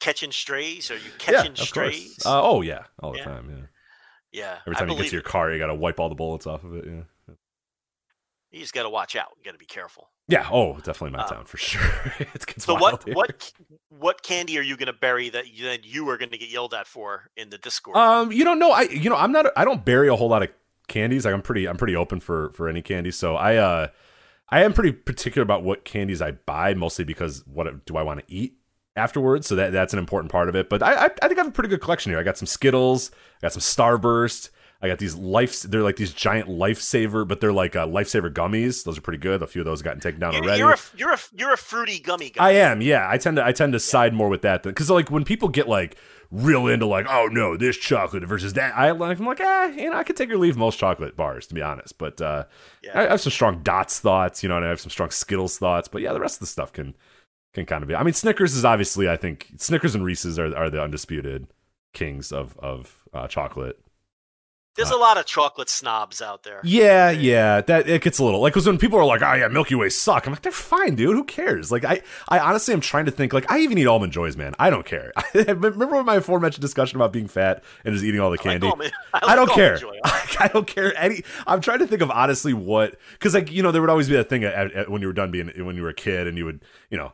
catching 0.00 0.30
strays. 0.30 0.90
Are 0.90 0.96
you 0.96 1.00
yeah 1.04 1.10
catching 1.18 1.52
of 1.52 1.58
strays? 1.58 2.18
Uh, 2.26 2.42
oh 2.42 2.60
yeah, 2.60 2.84
all 3.02 3.12
the 3.12 3.18
Yeah. 3.18 3.24
time. 3.24 3.48
Yeah. 3.50 3.66
Yeah. 4.32 4.58
Every 4.66 4.76
I 4.76 4.80
time 4.80 4.88
you 4.90 4.96
get 4.96 5.06
to 5.06 5.12
your 5.12 5.22
car, 5.22 5.52
you 5.52 5.58
got 5.58 5.66
to 5.68 5.74
wipe 5.74 5.98
all 6.00 6.08
the 6.08 6.14
bullets 6.14 6.46
off 6.46 6.64
of 6.64 6.74
it. 6.76 6.84
Yeah. 6.86 7.34
you 8.50 8.60
just 8.60 8.74
got 8.74 8.82
to 8.84 8.90
watch 8.90 9.16
out. 9.16 9.28
You 9.38 9.44
got 9.44 9.52
to 9.52 9.58
be 9.58 9.66
careful. 9.66 10.08
Yeah. 10.28 10.48
Oh, 10.50 10.74
definitely 10.78 11.10
my 11.16 11.24
Um, 11.24 11.28
town 11.28 11.44
for 11.46 11.56
sure. 11.58 11.82
it 12.18 12.46
gets 12.46 12.64
So 12.64 12.74
what 12.74 13.02
here. 13.04 13.14
what 13.14 13.52
what 13.88 14.22
candy 14.22 14.58
are 14.58 14.62
you 14.62 14.76
going 14.76 14.86
to 14.86 14.92
bury 14.92 15.28
that 15.30 15.52
you, 15.52 15.64
that 15.66 15.84
you 15.84 16.08
are 16.08 16.16
going 16.18 16.30
to 16.30 16.38
get 16.38 16.48
yelled 16.50 16.74
at 16.74 16.86
for 16.86 17.30
in 17.36 17.50
the 17.50 17.58
Discord? 17.58 17.96
Um, 17.96 18.30
you 18.32 18.44
don't 18.44 18.58
know. 18.58 18.70
I 18.72 18.82
you 18.82 19.10
know 19.10 19.16
I'm 19.16 19.32
not. 19.32 19.46
I 19.56 19.64
don't 19.64 19.84
bury 19.84 20.08
a 20.08 20.16
whole 20.16 20.28
lot 20.28 20.42
of 20.42 20.48
candies. 20.88 21.24
Like 21.24 21.34
I'm 21.34 21.42
pretty. 21.42 21.66
I'm 21.68 21.76
pretty 21.76 21.96
open 21.96 22.20
for 22.20 22.50
for 22.52 22.68
any 22.68 22.82
candy. 22.82 23.10
So 23.10 23.34
I 23.36 23.56
uh, 23.56 23.88
I 24.48 24.62
am 24.62 24.72
pretty 24.72 24.92
particular 24.92 25.42
about 25.42 25.62
what 25.64 25.84
candies 25.84 26.22
I 26.22 26.32
buy, 26.32 26.74
mostly 26.74 27.04
because 27.04 27.44
what 27.46 27.84
do 27.86 27.96
I 27.96 28.02
want 28.02 28.20
to 28.20 28.24
eat 28.32 28.54
afterwards. 28.96 29.46
So 29.46 29.56
that 29.56 29.72
that's 29.72 29.92
an 29.92 29.98
important 29.98 30.30
part 30.32 30.48
of 30.48 30.54
it. 30.56 30.68
But 30.68 30.82
I 30.82 30.94
I, 30.94 31.04
I 31.04 31.28
think 31.28 31.38
I 31.38 31.42
have 31.42 31.48
a 31.48 31.52
pretty 31.52 31.68
good 31.68 31.80
collection 31.80 32.10
here. 32.12 32.18
I 32.18 32.22
got 32.22 32.38
some 32.38 32.46
Skittles. 32.46 33.10
I 33.38 33.46
got 33.46 33.52
some 33.52 33.60
Starburst. 33.60 34.50
I 34.82 34.88
got 34.88 34.98
these 34.98 35.14
life. 35.14 35.60
They're 35.62 35.82
like 35.82 35.96
these 35.96 36.12
giant 36.12 36.48
lifesaver, 36.48 37.28
but 37.28 37.40
they're 37.40 37.52
like 37.52 37.76
uh, 37.76 37.86
lifesaver 37.86 38.32
gummies. 38.32 38.84
Those 38.84 38.96
are 38.96 39.02
pretty 39.02 39.18
good. 39.18 39.42
A 39.42 39.46
few 39.46 39.60
of 39.60 39.66
those 39.66 39.80
have 39.80 39.84
gotten 39.84 40.00
taken 40.00 40.20
down 40.20 40.32
you're, 40.32 40.42
already. 40.42 40.58
you're 40.58 40.72
a 40.72 40.78
you're 40.96 41.12
a 41.12 41.18
you're 41.36 41.52
a 41.52 41.58
fruity 41.58 41.98
gummy 41.98 42.30
guy. 42.30 42.42
I 42.46 42.52
am, 42.52 42.80
yeah. 42.80 43.06
I 43.08 43.18
tend 43.18 43.36
to 43.36 43.44
I 43.44 43.52
tend 43.52 43.74
to 43.74 43.80
side 43.80 44.14
more 44.14 44.30
with 44.30 44.42
that 44.42 44.62
because 44.62 44.88
like 44.88 45.10
when 45.10 45.24
people 45.24 45.48
get 45.48 45.68
like 45.68 45.96
real 46.30 46.68
into 46.68 46.86
like 46.86 47.06
oh 47.10 47.28
no 47.30 47.56
this 47.56 47.76
chocolate 47.76 48.22
versus 48.24 48.52
that 48.52 48.72
I 48.76 48.92
like 48.92 49.18
I'm 49.18 49.26
like 49.26 49.40
eh 49.40 49.74
you 49.76 49.90
know 49.90 49.96
I 49.96 50.04
could 50.04 50.16
take 50.16 50.30
or 50.30 50.38
leave 50.38 50.56
most 50.56 50.78
chocolate 50.78 51.16
bars 51.16 51.48
to 51.48 51.54
be 51.56 51.60
honest 51.60 51.98
but 51.98 52.20
uh 52.20 52.44
Yeah. 52.84 52.92
I, 52.94 53.06
I 53.08 53.10
have 53.10 53.20
some 53.20 53.32
strong 53.32 53.64
dots 53.64 53.98
thoughts 53.98 54.40
you 54.40 54.48
know 54.48 54.56
and 54.56 54.64
I 54.64 54.68
have 54.68 54.80
some 54.80 54.90
strong 54.90 55.10
Skittles 55.10 55.58
thoughts 55.58 55.88
but 55.88 56.02
yeah 56.02 56.12
the 56.12 56.20
rest 56.20 56.36
of 56.36 56.40
the 56.40 56.46
stuff 56.46 56.72
can 56.72 56.94
can 57.54 57.66
kind 57.66 57.82
of 57.82 57.88
be 57.88 57.94
I 57.94 58.02
mean 58.02 58.14
Snickers 58.14 58.54
is 58.54 58.64
obviously 58.64 59.08
I 59.08 59.16
think 59.16 59.48
Snickers 59.56 59.94
and 59.94 60.04
Reese's 60.04 60.38
are 60.38 60.54
are 60.56 60.70
the 60.70 60.82
undisputed 60.82 61.48
kings 61.92 62.30
of 62.32 62.56
of 62.58 63.04
uh, 63.12 63.26
chocolate 63.26 63.78
There's 64.76 64.90
a 64.92 64.96
lot 64.96 65.18
of 65.18 65.26
chocolate 65.26 65.68
snobs 65.68 66.22
out 66.22 66.44
there. 66.44 66.60
Yeah, 66.62 67.10
yeah, 67.10 67.60
that 67.62 67.88
it 67.88 68.02
gets 68.02 68.18
a 68.20 68.24
little 68.24 68.40
like 68.40 68.52
because 68.52 68.66
when 68.68 68.78
people 68.78 68.98
are 69.00 69.04
like, 69.04 69.20
"Oh 69.20 69.34
yeah, 69.34 69.48
Milky 69.48 69.74
Way 69.74 69.88
suck," 69.90 70.26
I'm 70.26 70.32
like, 70.32 70.42
"They're 70.42 70.52
fine, 70.52 70.94
dude. 70.94 71.16
Who 71.16 71.24
cares?" 71.24 71.70
Like, 71.72 71.84
I, 71.84 72.00
I 72.28 72.38
honestly 72.38 72.72
am 72.72 72.80
trying 72.80 73.04
to 73.06 73.10
think. 73.10 73.32
Like, 73.32 73.50
I 73.50 73.58
even 73.58 73.76
eat 73.76 73.86
almond 73.86 74.12
joys, 74.12 74.36
man. 74.36 74.54
I 74.60 74.70
don't 74.70 74.86
care. 74.86 75.12
Remember 75.34 75.86
when 75.96 76.06
my 76.06 76.14
aforementioned 76.16 76.62
discussion 76.62 76.96
about 76.96 77.12
being 77.12 77.26
fat 77.26 77.62
and 77.84 77.92
just 77.92 78.04
eating 78.04 78.20
all 78.20 78.30
the 78.30 78.38
I 78.44 78.48
like 78.48 78.60
candy? 78.60 78.68
almond- 78.68 78.92
I 79.12 79.32
I 79.32 79.34
don't 79.34 79.50
care. 79.52 79.82
I 80.04 80.48
don't 80.52 80.66
care 80.68 80.96
any. 80.96 81.24
I'm 81.48 81.60
trying 81.60 81.80
to 81.80 81.86
think 81.88 82.00
of 82.00 82.10
honestly 82.10 82.54
what 82.54 82.96
because 83.14 83.34
like 83.34 83.50
you 83.50 83.62
know 83.64 83.72
there 83.72 83.82
would 83.82 83.90
always 83.90 84.08
be 84.08 84.14
that 84.16 84.28
thing 84.30 84.44
at, 84.44 84.72
at, 84.72 84.88
when 84.88 85.02
you 85.02 85.08
were 85.08 85.12
done 85.12 85.30
being 85.32 85.50
when 85.66 85.76
you 85.76 85.82
were 85.82 85.90
a 85.90 85.94
kid 85.94 86.26
and 86.28 86.38
you 86.38 86.44
would 86.46 86.64
you 86.90 86.96
know 86.96 87.12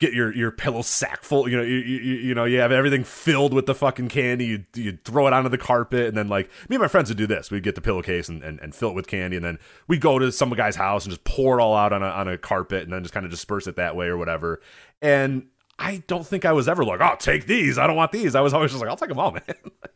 get 0.00 0.12
your 0.12 0.34
your 0.34 0.50
pillow 0.50 0.82
sack 0.82 1.22
full. 1.22 1.48
You 1.48 1.56
know, 1.56 1.62
you, 1.62 1.76
you 1.76 2.14
you 2.16 2.34
know 2.34 2.44
you 2.44 2.60
have 2.60 2.72
everything 2.72 3.04
filled 3.04 3.52
with 3.52 3.66
the 3.66 3.74
fucking 3.74 4.08
candy. 4.08 4.46
You 4.46 4.64
you 4.74 4.98
throw 5.04 5.26
it 5.26 5.32
onto 5.32 5.48
the 5.48 5.58
carpet, 5.58 6.06
and 6.06 6.16
then 6.16 6.28
like 6.28 6.48
me 6.68 6.76
and 6.76 6.82
my 6.82 6.88
friends 6.88 7.08
would 7.10 7.18
do 7.18 7.26
this. 7.26 7.50
We'd 7.50 7.62
get 7.62 7.74
the 7.74 7.80
pillowcase 7.80 8.28
and, 8.28 8.42
and, 8.42 8.58
and 8.60 8.74
fill 8.74 8.90
it 8.90 8.94
with 8.94 9.06
candy, 9.06 9.36
and 9.36 9.44
then 9.44 9.58
we'd 9.86 10.00
go 10.00 10.18
to 10.18 10.30
some 10.32 10.50
guy's 10.50 10.76
house 10.76 11.04
and 11.04 11.12
just 11.12 11.24
pour 11.24 11.58
it 11.58 11.62
all 11.62 11.74
out 11.76 11.92
on 11.92 12.02
a 12.02 12.08
on 12.08 12.28
a 12.28 12.38
carpet, 12.38 12.84
and 12.84 12.92
then 12.92 13.02
just 13.02 13.14
kind 13.14 13.24
of 13.26 13.30
disperse 13.30 13.66
it 13.66 13.76
that 13.76 13.96
way 13.96 14.06
or 14.06 14.16
whatever. 14.16 14.60
And 15.02 15.46
I 15.78 16.02
don't 16.06 16.26
think 16.26 16.44
I 16.44 16.52
was 16.52 16.68
ever 16.68 16.84
like, 16.84 17.00
oh, 17.00 17.14
take 17.18 17.46
these. 17.46 17.78
I 17.78 17.86
don't 17.86 17.96
want 17.96 18.10
these. 18.12 18.34
I 18.34 18.40
was 18.40 18.52
always 18.52 18.72
just 18.72 18.80
like, 18.82 18.90
I'll 18.90 18.96
take 18.96 19.10
them 19.10 19.18
all, 19.18 19.30
man. 19.32 19.42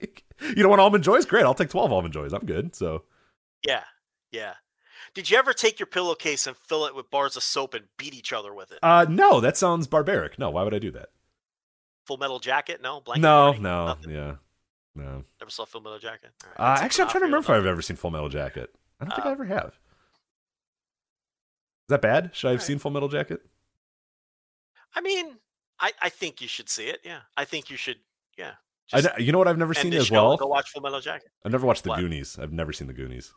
like, 0.01 0.23
you 0.41 0.55
don't 0.57 0.71
want 0.71 0.81
almond 0.81 1.03
joys? 1.03 1.27
Great. 1.27 1.45
I'll 1.45 1.55
take 1.55 1.71
12 1.71 1.93
almond 1.93 2.15
joys. 2.15 2.33
I'm 2.33 2.47
good. 2.47 2.77
So, 2.77 3.03
Yeah, 3.67 3.83
yeah. 4.31 4.55
Did 5.15 5.31
you 5.31 5.37
ever 5.37 5.53
take 5.53 5.79
your 5.79 5.87
pillowcase 5.87 6.47
and 6.47 6.57
fill 6.57 6.87
it 6.87 6.95
with 6.95 7.11
bars 7.11 7.37
of 7.37 7.43
soap 7.43 7.75
and 7.75 7.85
beat 7.99 8.15
each 8.15 8.33
other 8.33 8.55
with 8.55 8.73
it? 8.73 8.79
uh, 8.83 9.07
no, 9.09 9.41
that 9.41 9.57
sounds 9.57 9.87
barbaric. 9.87 10.39
No, 10.39 10.51
why 10.51 10.63
would 10.63 10.75
I 10.75 10.79
do 10.79 10.91
that? 10.93 11.11
Full 12.07 12.17
Metal 12.17 12.39
Jacket? 12.41 12.81
No, 12.83 13.01
blanket. 13.01 13.23
no, 13.23 13.47
Party? 13.49 13.61
no, 13.61 13.87
Nothing? 13.87 14.11
yeah, 14.11 14.35
no. 14.95 15.25
Never 15.41 15.51
saw 15.51 15.65
Full 15.67 15.83
Metal 15.83 15.99
Jacket. 15.99 16.31
Right, 16.59 16.59
Uh, 16.59 16.83
actually, 16.83 17.05
I'm 17.05 17.11
trying 17.11 17.21
to 17.23 17.27
remember 17.27 17.53
if 17.53 17.59
I've 17.61 17.67
ever 17.67 17.83
seen 17.83 17.97
Full 17.97 18.11
Metal 18.11 18.29
Jacket. 18.29 18.75
I 19.01 19.05
don't 19.05 19.15
think 19.15 19.27
I 19.27 19.31
Uh, 19.31 19.33
ever 19.33 19.45
have. 19.45 19.67
Is 19.69 19.73
that 21.89 22.03
bad? 22.03 22.31
Should 22.35 22.49
I 22.49 22.51
have 22.53 22.61
Alright. 22.61 22.67
seen 22.67 22.79
Full 22.79 22.91
Metal 22.91 23.09
Jacket? 23.09 23.41
I 24.95 25.01
mean, 25.01 25.37
I, 25.79 25.93
I 26.01 26.09
think 26.09 26.41
you 26.41 26.49
should 26.49 26.69
see 26.69 26.87
it. 26.87 27.01
Yeah, 27.05 27.21
I 27.37 27.45
think 27.45 27.71
you 27.71 27.77
should. 27.77 27.97
Yeah, 28.39 28.53
I, 28.93 29.03
you 29.19 29.33
know 29.33 29.39
what 29.39 29.49
I've 29.49 29.59
never 29.59 29.75
seen 29.75 29.93
as 29.95 30.11
well. 30.11 30.37
Go 30.37 30.47
watch 30.47 30.71
Full 30.71 30.83
Metal 30.83 31.01
Jacket. 31.01 31.29
I've 31.45 31.53
never 31.53 31.67
watched 31.67 31.83
the 31.85 31.91
What? 31.91 32.01
Goonies. 32.01 32.39
I've 32.39 32.53
never 32.53 32.73
seen 32.73 32.87
the 32.87 32.93
Goonies. 32.95 33.33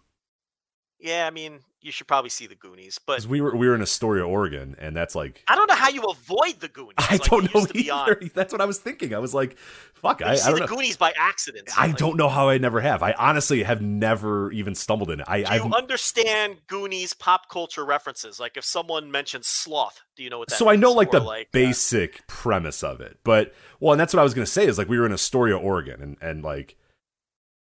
Yeah, 1.05 1.27
I 1.27 1.29
mean, 1.29 1.59
you 1.81 1.91
should 1.91 2.07
probably 2.07 2.31
see 2.31 2.47
the 2.47 2.55
Goonies, 2.55 2.99
but 3.05 3.25
we 3.27 3.39
were 3.41 3.55
we 3.55 3.67
were 3.67 3.75
in 3.75 3.81
Astoria, 3.81 4.25
Oregon, 4.25 4.75
and 4.79 4.95
that's 4.95 5.13
like 5.13 5.43
I 5.47 5.55
don't 5.55 5.69
know 5.69 5.75
how 5.75 5.89
you 5.89 6.01
avoid 6.03 6.59
the 6.59 6.67
Goonies. 6.67 6.95
I 6.97 7.13
Like, 7.13 7.23
don't 7.25 7.53
know 7.53 7.67
either. 7.75 8.21
That's 8.33 8.51
what 8.51 8.59
I 8.61 8.65
was 8.65 8.79
thinking. 8.79 9.13
I 9.13 9.19
was 9.19 9.33
like, 9.35 9.57
fuck, 9.93 10.21
I, 10.23 10.33
see 10.35 10.47
I 10.47 10.49
don't 10.49 10.55
the 10.55 10.65
know. 10.65 10.75
Goonies 10.75 10.97
by 10.97 11.13
accident. 11.15 11.69
I 11.77 11.87
Like, 11.87 11.97
don't 11.97 12.17
know 12.17 12.27
how 12.27 12.49
I 12.49 12.57
never 12.57 12.81
have. 12.81 13.03
I 13.03 13.13
honestly 13.13 13.61
have 13.63 13.81
never 13.81 14.51
even 14.51 14.73
stumbled 14.73 15.11
in 15.11 15.19
it. 15.19 15.27
I, 15.29 15.43
Do 15.43 15.45
I've 15.47 15.65
you 15.65 15.73
understand 15.73 16.61
Goonies 16.67 17.13
pop 17.13 17.49
culture 17.49 17.85
references? 17.85 18.39
Like 18.39 18.57
if 18.57 18.65
someone 18.65 19.11
mentions 19.11 19.47
sloth, 19.47 20.01
do 20.15 20.23
you 20.23 20.29
know 20.31 20.39
what 20.39 20.49
that 20.49 20.55
so 20.55 20.67
I 20.69 20.75
know 20.75 20.91
like 20.91 21.09
Or, 21.13 21.19
the 21.19 21.25
uh, 21.25 21.43
basic 21.51 22.25
premise 22.27 22.83
of 22.83 22.99
it, 22.99 23.19
but 23.23 23.53
well, 23.79 23.93
and 23.93 23.99
that's 23.99 24.13
what 24.13 24.19
I 24.19 24.23
was 24.23 24.33
gonna 24.33 24.45
say 24.47 24.65
is 24.65 24.77
like 24.79 24.89
we 24.89 24.97
were 24.99 25.05
in 25.05 25.13
Astoria, 25.13 25.57
Oregon, 25.57 26.01
and 26.01 26.17
and 26.21 26.43
like 26.43 26.77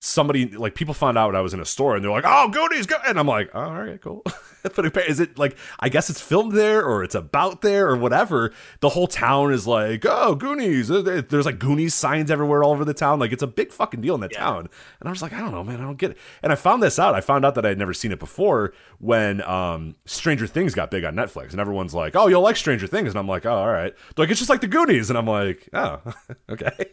somebody 0.01 0.47
like 0.51 0.75
people 0.75 0.95
found 0.95 1.17
out 1.19 1.29
when 1.29 1.37
I 1.37 1.41
was 1.41 1.55
in 1.55 1.61
a 1.61 1.65
store 1.65 1.97
and 1.97 2.05
they're 2.05 2.11
like, 2.13 2.25
"Oh, 2.27 2.49
Goonies!" 2.49 2.87
Go-, 2.87 2.97
and 3.07 3.19
I'm 3.19 3.27
like, 3.27 3.51
oh, 3.55 3.61
"All 3.61 3.83
right, 3.83 4.01
cool." 4.01 4.23
but 4.75 4.97
is 5.09 5.21
it 5.21 5.39
like 5.39 5.57
I 5.81 5.89
guess 5.89 6.11
it's 6.11 6.21
filmed 6.21 6.53
there 6.53 6.85
or 6.85 7.03
it's 7.03 7.15
about 7.15 7.63
there 7.63 7.89
or 7.89 7.97
whatever? 7.97 8.53
The 8.81 8.91
whole 8.91 9.07
town 9.07 9.53
is 9.53 9.67
like, 9.67 10.05
"Oh, 10.07 10.35
Goonies!" 10.35 10.89
There- 10.89 11.03
there- 11.03 11.23
There's 11.23 11.47
like 11.47 11.59
Goonies 11.59 11.95
signs 11.95 12.31
everywhere 12.31 12.63
all 12.63 12.73
over 12.73 12.85
the 12.85 12.95
town. 12.95 13.19
Like 13.19 13.33
it's 13.33 13.43
a 13.43 13.47
big 13.47 13.73
fucking 13.73 14.01
deal 14.01 14.15
in 14.15 14.21
that 14.21 14.33
Yeah. 14.33 14.41
town. 14.41 14.69
And 15.01 15.09
I 15.09 15.11
was 15.11 15.23
like, 15.23 15.33
I 15.33 15.41
don't 15.41 15.53
know, 15.53 15.65
man, 15.65 15.81
I 15.81 15.85
don't 15.85 15.99
get 15.99 16.13
it. 16.13 16.19
And 16.43 16.53
I 16.53 16.57
found 16.57 16.83
this 16.83 16.99
out. 16.99 17.15
I 17.15 17.21
found 17.21 17.45
out 17.45 17.55
that 17.55 17.65
I 17.65 17.71
had 17.71 17.79
never 17.79 17.95
seen 17.95 18.13
it 18.13 18.19
before 18.21 18.75
when 18.99 19.41
um, 19.43 19.97
Stranger 20.05 20.47
Things 20.47 20.75
got 20.75 20.91
big 20.91 21.05
on 21.05 21.15
Netflix, 21.15 21.51
and 21.53 21.61
everyone's 21.61 21.95
like, 21.95 22.15
"Oh, 22.15 22.27
you'll 22.29 22.43
like 22.43 22.57
Stranger 22.57 22.87
Things," 22.87 23.09
and 23.11 23.19
I'm 23.19 23.29
like, 23.29 23.47
"Oh, 23.47 23.55
all 23.57 23.73
right." 23.73 23.95
They're 24.15 24.25
like 24.25 24.31
it's 24.31 24.41
just 24.41 24.51
like 24.51 24.61
the 24.61 24.67
Goonies, 24.69 25.09
and 25.11 25.19
I'm 25.19 25.27
like, 25.27 25.69
"Oh, 25.73 26.01
okay." 26.51 26.71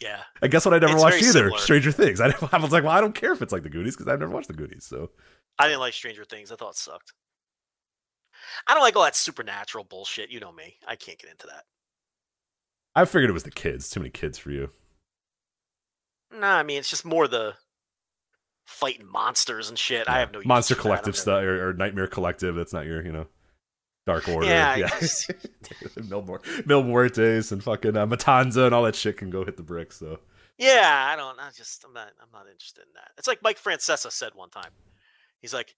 yeah, 0.00 0.22
I 0.42 0.48
guess 0.48 0.64
what 0.64 0.74
I 0.74 0.78
never 0.78 0.94
It's 0.94 1.02
watched 1.02 1.22
either, 1.22 1.32
similar. 1.32 1.58
Stranger 1.58 1.92
Things. 1.92 2.20
I, 2.20 2.32
I 2.52 2.58
was 2.58 2.72
like, 2.72 2.84
well, 2.84 2.92
I 2.92 3.00
don't 3.00 3.14
care 3.14 3.32
if 3.32 3.42
it's 3.42 3.52
like 3.52 3.62
the 3.62 3.70
Goonies 3.70 3.96
because 3.96 4.10
I've 4.10 4.20
never 4.20 4.32
watched 4.32 4.48
the 4.48 4.54
Goonies. 4.54 4.84
So 4.84 5.10
I 5.58 5.66
didn't 5.66 5.80
like 5.80 5.94
Stranger 5.94 6.24
Things. 6.24 6.52
I 6.52 6.56
thought 6.56 6.70
it 6.70 6.76
sucked. 6.76 7.12
I 8.66 8.74
don't 8.74 8.82
like 8.82 8.96
all 8.96 9.04
that 9.04 9.16
supernatural 9.16 9.84
bullshit. 9.84 10.30
You 10.30 10.40
know 10.40 10.52
me. 10.52 10.76
I 10.86 10.96
can't 10.96 11.18
get 11.18 11.30
into 11.30 11.46
that. 11.48 11.64
I 12.94 13.04
figured 13.04 13.30
it 13.30 13.34
was 13.34 13.42
the 13.42 13.50
kids. 13.50 13.90
Too 13.90 14.00
many 14.00 14.10
kids 14.10 14.38
for 14.38 14.50
you. 14.50 14.70
Nah, 16.32 16.56
I 16.56 16.62
mean 16.62 16.78
it's 16.78 16.90
just 16.90 17.04
more 17.04 17.28
the 17.28 17.54
fighting 18.66 19.06
monsters 19.06 19.68
and 19.68 19.78
shit. 19.78 20.08
I 20.08 20.20
have 20.20 20.32
no 20.32 20.40
Monster. 20.44 20.74
Collective 20.74 21.16
stuff 21.16 21.42
or, 21.42 21.68
or 21.68 21.72
Nightmare 21.72 22.08
Collective. 22.08 22.54
That's 22.54 22.72
not 22.72 22.86
your, 22.86 23.04
you 23.04 23.12
know, 23.12 23.26
Dark 24.06 24.28
Order. 24.28 24.46
Yeah, 24.46 24.76
yeah. 24.76 24.88
just- 25.00 25.30
Mil, 26.08 26.22
Mor- 26.22 26.40
Mil 26.64 26.82
Muertes 26.84 27.50
and 27.52 27.62
fucking 27.62 27.96
uh, 27.96 28.06
Matanza 28.06 28.66
and 28.66 28.74
all 28.74 28.84
that 28.84 28.94
shit 28.94 29.16
can 29.16 29.30
go 29.30 29.44
hit 29.44 29.56
the 29.56 29.62
bricks. 29.62 29.96
So 29.98 30.20
Yeah, 30.58 31.08
I 31.12 31.16
don't. 31.16 31.38
I 31.40 31.50
just 31.54 31.84
I'm 31.84 31.92
not. 31.92 32.08
I'm 32.20 32.28
not 32.32 32.46
interested 32.50 32.82
in 32.82 32.92
that. 32.94 33.10
It's 33.18 33.26
like 33.28 33.42
Mike 33.42 33.60
Francesa 33.62 34.10
said 34.12 34.30
one 34.34 34.50
time. 34.50 34.70
He's 35.40 35.52
like, 35.52 35.74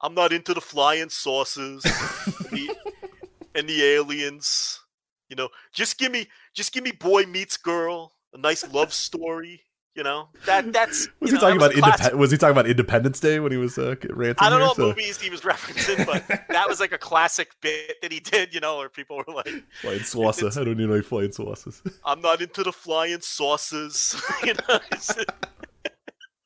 I'm 0.00 0.14
not 0.14 0.32
into 0.32 0.54
the 0.54 0.60
flying 0.60 1.08
saucers 1.10 1.82
the, 1.82 2.74
and 3.54 3.68
the 3.68 3.82
aliens. 3.84 4.80
You 5.28 5.36
know, 5.36 5.48
just 5.72 5.98
give 5.98 6.12
me, 6.12 6.28
just 6.54 6.72
give 6.72 6.84
me 6.84 6.92
boy 6.92 7.24
meets 7.24 7.56
girl, 7.56 8.12
a 8.34 8.38
nice 8.38 8.70
love 8.72 8.92
story. 8.92 9.62
You 9.94 10.02
know 10.02 10.28
that 10.46 10.72
that's. 10.72 11.06
was 11.20 11.30
he 11.30 11.34
know, 11.34 11.40
talking 11.40 11.56
about 11.56 11.74
was 11.74 11.76
independent? 11.84 12.18
Was 12.18 12.30
he 12.30 12.38
talking 12.38 12.52
about 12.52 12.66
Independence 12.66 13.20
Day 13.20 13.40
when 13.40 13.52
he 13.52 13.58
was 13.58 13.76
uh, 13.76 13.94
ranting? 14.08 14.36
I 14.38 14.48
don't 14.48 14.58
know 14.60 14.64
here? 14.64 14.66
what 14.68 14.76
So- 14.76 14.86
movies 14.88 15.20
he 15.20 15.28
was 15.28 15.42
referencing, 15.42 16.06
but 16.06 16.26
that 16.48 16.66
was 16.68 16.80
like 16.80 16.92
a 16.92 16.98
classic 16.98 17.50
bit 17.60 17.96
that 18.00 18.10
he 18.10 18.18
did. 18.20 18.54
You 18.54 18.60
know, 18.60 18.78
where 18.78 18.88
people 18.88 19.18
were 19.18 19.34
like, 19.34 19.50
Flying 19.82 20.00
swassa. 20.00 20.58
I 20.58 20.64
don't 20.64 20.78
need 20.78 20.90
any 20.90 21.02
flying 21.02 21.32
saucers. 21.32 21.82
"I'm 22.06 22.22
not 22.22 22.40
into 22.40 22.62
the 22.62 22.72
flying 22.72 23.20
saucers." 23.20 24.18
you 24.44 24.54
know, 24.54 24.78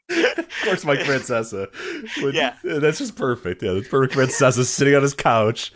of 0.08 0.48
course, 0.64 0.84
Mike 0.84 1.00
Francesa. 1.00 1.68
Would- 2.22 2.34
Yeah. 2.34 2.54
that's 2.64 2.98
just 2.98 3.16
perfect. 3.16 3.62
Yeah, 3.62 3.72
that's 3.74 3.88
perfect. 3.88 4.14
Francesa 4.14 4.64
sitting 4.64 4.94
on 4.94 5.02
his 5.02 5.14
couch, 5.14 5.72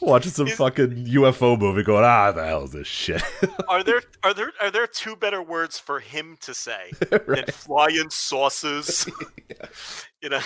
watching 0.00 0.32
some 0.32 0.46
Is- 0.48 0.54
fucking 0.56 1.06
UFO 1.06 1.58
movie, 1.58 1.82
going, 1.82 2.04
"Ah, 2.04 2.32
the 2.32 2.44
hell 2.44 2.64
is 2.64 2.72
this 2.72 2.86
shit?" 2.86 3.22
are 3.68 3.82
there 3.82 4.02
are 4.22 4.32
there 4.34 4.52
are 4.60 4.70
there 4.70 4.86
two 4.86 5.16
better 5.16 5.42
words 5.42 5.78
for 5.78 6.00
him 6.00 6.36
to 6.42 6.54
say 6.54 6.92
Right. 7.10 7.26
than 7.26 7.44
flying 7.46 8.10
saucers? 8.10 9.06
You 10.20 10.30
know, 10.30 10.40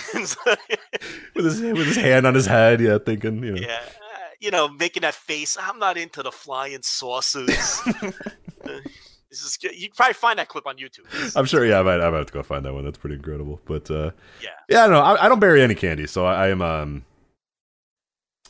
with 1.34 1.44
his 1.46 1.60
with 1.62 1.86
his 1.86 1.96
hand 1.96 2.26
on 2.26 2.34
his 2.34 2.44
head, 2.44 2.80
yeah, 2.82 2.98
thinking, 2.98 3.42
you 3.42 3.52
know, 3.52 3.60
yeah, 3.60 3.78
uh, 3.86 4.18
you 4.38 4.50
know, 4.50 4.68
making 4.68 5.00
that 5.00 5.14
face. 5.14 5.56
I'm 5.58 5.78
not 5.78 5.96
into 5.96 6.22
the 6.22 6.30
flying 6.30 6.80
saucers. 6.82 7.80
Uh, 8.02 8.10
this 9.30 9.42
is 9.42 9.56
good. 9.60 9.74
You 9.74 9.88
can 9.88 9.96
probably 9.96 10.12
find 10.12 10.38
that 10.38 10.48
clip 10.48 10.66
on 10.66 10.76
YouTube. 10.76 11.06
It's- 11.14 11.34
I'm 11.36 11.46
sure. 11.46 11.64
Yeah, 11.64 11.80
I 11.80 11.82
might. 11.82 12.00
I 12.02 12.10
might 12.10 12.18
have 12.18 12.26
to 12.26 12.32
go 12.34 12.42
find 12.42 12.64
that 12.66 12.74
one. 12.74 12.84
That's 12.84 12.98
pretty 12.98 13.16
incredible. 13.16 13.60
But 13.64 13.90
uh, 13.90 14.10
Yeah. 14.42 14.50
yeah, 14.68 14.80
I 14.80 14.86
don't 14.88 14.92
know. 14.92 15.00
I, 15.00 15.24
I 15.24 15.28
don't 15.30 15.40
bury 15.40 15.62
any 15.62 15.74
candy, 15.74 16.06
so 16.06 16.26
I, 16.26 16.46
I 16.46 16.48
am. 16.50 16.60
Um, 16.60 17.04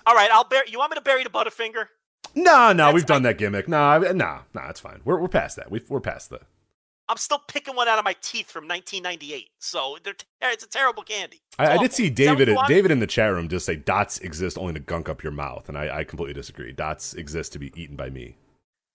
All 0.07 0.15
right, 0.15 0.31
I'll 0.31 0.45
bury. 0.45 0.67
You 0.71 0.79
want 0.79 0.91
me 0.91 0.97
to 0.97 1.01
bury 1.03 1.25
the 1.25 1.31
Butterfinger? 1.31 1.87
no, 2.35 2.69
no, 2.69 2.75
That's- 2.75 2.95
we've 2.95 3.07
done 3.07 3.23
that 3.25 3.39
gimmick. 3.39 3.69
No, 3.69 3.99
no, 3.99 4.41
no, 4.55 4.63
it's 4.69 4.81
fine. 4.81 5.01
We're 5.05 5.19
we're 5.19 5.29
past 5.29 5.57
that. 5.57 5.71
We've, 5.71 5.89
we're 5.91 6.01
past 6.01 6.31
that. 6.31 6.43
I'm 7.09 7.17
still 7.19 7.41
picking 7.47 7.75
one 7.77 7.89
out 7.89 7.99
of 7.99 8.05
my 8.05 8.15
teeth 8.23 8.51
from 8.51 8.67
1998. 8.69 9.51
So 9.59 9.99
they're 10.03 10.15
ter- 10.15 10.27
it's 10.43 10.65
a 10.65 10.69
terrible 10.69 11.03
candy. 11.03 11.43
I, 11.59 11.73
I 11.75 11.77
did 11.77 11.93
see 11.93 12.09
that 12.09 12.15
David. 12.15 12.57
David 12.69 12.91
in 12.91 13.01
the 13.01 13.07
chat 13.07 13.33
room 13.33 13.49
just 13.49 13.67
say 13.67 13.77
dots 13.77 14.19
exist 14.19 14.57
only 14.57 14.73
to 14.75 14.81
gunk 14.81 15.09
up 15.09 15.23
your 15.23 15.33
mouth, 15.33 15.69
and 15.69 15.77
I, 15.77 15.99
I 15.99 16.05
completely 16.05 16.33
disagree. 16.35 16.73
Dots 16.73 17.13
exist 17.15 17.53
to 17.53 17.59
be 17.59 17.73
eaten 17.81 17.97
by 17.97 18.09
me, 18.09 18.39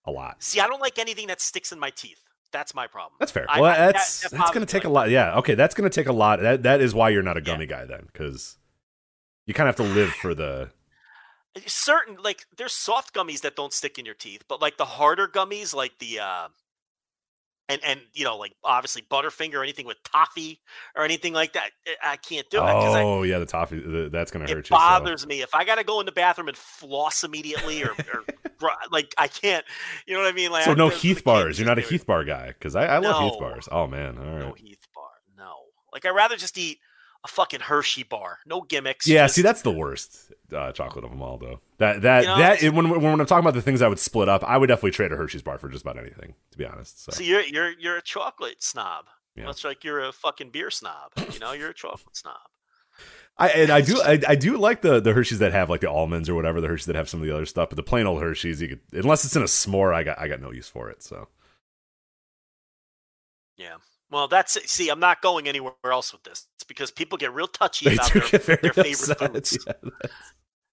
a 0.05 0.11
lot. 0.11 0.41
See, 0.41 0.59
I 0.59 0.67
don't 0.67 0.79
like 0.81 0.97
anything 0.97 1.27
that 1.27 1.41
sticks 1.41 1.71
in 1.71 1.79
my 1.79 1.89
teeth. 1.91 2.23
That's 2.51 2.73
my 2.73 2.87
problem. 2.87 3.17
That's 3.19 3.31
fair. 3.31 3.45
I- 3.49 3.59
well, 3.61 3.71
I- 3.71 3.91
that's 3.91 4.21
that 4.21 4.31
that's 4.31 4.51
going 4.51 4.65
to 4.65 4.71
take 4.71 4.85
a 4.85 4.89
lot. 4.89 5.09
Yeah. 5.09 5.35
Okay, 5.39 5.53
that's 5.53 5.75
going 5.75 5.87
to 5.87 5.93
take 5.93 6.07
a 6.07 6.13
lot. 6.13 6.39
That 6.41 6.63
that 6.63 6.81
is 6.81 6.95
why 6.95 7.09
you're 7.09 7.21
not 7.21 7.37
a 7.37 7.41
Yeah. 7.41 7.45
gummy 7.53 7.65
guy 7.67 7.85
then, 7.85 8.07
because 8.11 8.57
you 9.45 9.53
kind 9.53 9.69
of 9.69 9.77
have 9.77 9.85
to 9.85 9.93
live 9.93 10.09
for 10.13 10.33
the. 10.33 10.69
Certain 11.65 12.17
like 12.23 12.45
there's 12.57 12.73
soft 12.73 13.13
gummies 13.13 13.41
that 13.41 13.55
don't 13.55 13.73
stick 13.73 13.97
in 13.97 14.05
your 14.05 14.15
teeth, 14.15 14.43
but 14.47 14.61
like 14.61 14.77
the 14.77 14.85
harder 14.85 15.27
gummies, 15.27 15.73
like 15.73 15.97
the 15.99 16.19
uh 16.19 16.47
and 17.69 17.81
and 17.83 17.99
you 18.13 18.23
know 18.23 18.37
like 18.37 18.53
obviously 18.63 19.01
Butterfinger 19.01 19.55
or 19.55 19.63
anything 19.63 19.85
with 19.85 19.97
toffee 20.03 20.61
or 20.95 21.03
anything 21.03 21.33
like 21.33 21.53
that, 21.53 21.71
eh, 21.85 21.91
I 22.03 22.15
can't 22.17 22.49
do 22.49 22.57
it 22.57 22.61
Oh 22.63 23.23
yeah, 23.23 23.39
the 23.39 23.45
toffee. 23.45 23.79
The, 23.79 24.09
that's 24.11 24.31
going 24.31 24.45
to 24.45 24.51
hurt 24.53 24.59
it 24.59 24.69
you. 24.69 24.75
so. 24.75 24.79
bothers 24.79 25.27
me 25.27 25.41
if 25.41 25.53
I 25.53 25.65
got 25.65 25.75
to 25.75 25.83
go 25.83 25.99
in 25.99 26.05
the 26.05 26.11
bathroom 26.11 26.47
and 26.47 26.55
floss 26.57 27.23
immediately 27.23 27.83
or, 27.83 27.91
or 27.91 28.23
like 28.91 29.13
I 29.17 29.27
can't. 29.27 29.65
You 30.05 30.13
know 30.15 30.21
what 30.21 30.29
I 30.31 30.35
mean? 30.35 30.51
Like 30.51 30.63
So 30.63 30.71
I- 30.71 30.75
no 30.75 30.89
Heath 30.89 31.23
bars. 31.23 31.59
You're 31.59 31.67
not 31.67 31.77
a 31.77 31.81
Heath 31.81 32.05
bar 32.05 32.23
guy 32.23 32.47
because 32.47 32.75
I, 32.75 32.85
I 32.85 32.97
love 32.99 33.21
Heath 33.21 33.39
bars. 33.39 33.67
Oh 33.71 33.87
man, 33.87 34.17
all 34.17 34.23
right. 34.23 34.39
No 34.39 34.53
Heath 34.53 34.87
bar. 34.95 35.03
No. 35.37 35.53
Like 35.91 36.05
I'd 36.05 36.11
rather 36.11 36.37
just 36.37 36.57
eat 36.57 36.79
a 37.25 37.27
fucking 37.27 37.59
Hershey 37.61 38.03
bar. 38.03 38.37
No 38.45 38.61
gimmicks. 38.61 39.07
Yeah, 39.07 39.25
just- 39.25 39.35
see 39.35 39.41
that's 39.41 39.61
the 39.63 39.71
worst 39.71 40.31
uh, 40.53 40.71
chocolate 40.71 41.03
of 41.03 41.11
them 41.11 41.21
all 41.21 41.37
though. 41.37 41.59
That 41.77 42.01
that 42.03 42.23
You 42.23 42.27
know, 42.29 42.37
that 42.37 42.61
when, 42.73 42.89
when 42.89 43.01
when 43.01 43.19
I'm 43.19 43.25
talking 43.25 43.43
about 43.43 43.53
the 43.53 43.61
things 43.61 43.81
I 43.81 43.87
would 43.87 43.99
split 43.99 44.29
up, 44.29 44.43
I 44.43 44.57
would 44.57 44.67
definitely 44.67 44.91
trade 44.91 45.11
a 45.11 45.15
Hershey's 45.15 45.41
bar 45.41 45.57
for 45.57 45.69
just 45.69 45.83
about 45.83 45.97
anything. 45.97 46.35
To 46.51 46.57
be 46.57 46.65
honest, 46.65 47.03
so 47.03 47.11
So 47.11 47.23
you're 47.23 47.41
you're 47.41 47.71
you're 47.79 47.97
a 47.97 48.01
chocolate 48.01 48.63
snob. 48.63 49.05
Yeah. 49.35 49.45
Much 49.45 49.63
like 49.63 49.83
you're 49.83 50.03
a 50.03 50.11
fucking 50.11 50.49
beer 50.49 50.71
snob. 50.71 51.11
You 51.31 51.39
know, 51.39 51.51
you're 51.51 51.69
a 51.69 51.73
chocolate 51.73 52.17
snob. 52.17 52.37
I 53.37 53.49
and 53.49 53.71
I 53.71 53.81
do 53.81 54.01
I, 54.01 54.19
I 54.27 54.35
do 54.35 54.57
like 54.57 54.81
the 54.81 54.99
the 54.99 55.13
Hershey's 55.13 55.39
that 55.39 55.51
have 55.51 55.69
like 55.69 55.81
the 55.81 55.91
almonds 55.91 56.27
or 56.27 56.33
whatever 56.33 56.59
the 56.59 56.67
Hershey's 56.67 56.87
that 56.87 56.95
have 56.95 57.07
some 57.07 57.21
of 57.21 57.27
the 57.27 57.33
other 57.35 57.45
stuff, 57.45 57.69
but 57.69 57.75
the 57.75 57.83
plain 57.83 58.07
old 58.07 58.21
Hershey's 58.21 58.61
you 58.61 58.69
could 58.69 58.79
unless 58.93 59.25
it's 59.25 59.35
in 59.35 59.43
a 59.43 59.45
s'more, 59.45 59.93
I 59.93 60.03
got 60.03 60.19
I 60.19 60.27
got 60.27 60.41
no 60.41 60.51
use 60.51 60.67
for 60.67 60.89
it. 60.89 61.03
So 61.03 61.27
Yeah. 63.57 63.75
Well, 64.09 64.27
that's 64.27 64.55
it. 64.55 64.69
See, 64.69 64.89
I'm 64.89 64.99
not 64.99 65.21
going 65.21 65.47
anywhere 65.47 65.73
else 65.85 66.13
with 66.13 66.23
this. 66.23 66.47
It's 66.55 66.63
because 66.63 66.91
people 66.91 67.17
get 67.17 67.33
real 67.33 67.47
touchy 67.47 67.89
they 67.89 67.95
about 67.95 68.13
their, 68.13 68.21
their 68.57 68.73
favorite 68.73 69.19
foods. 69.19 69.57
Yeah, 69.67 69.73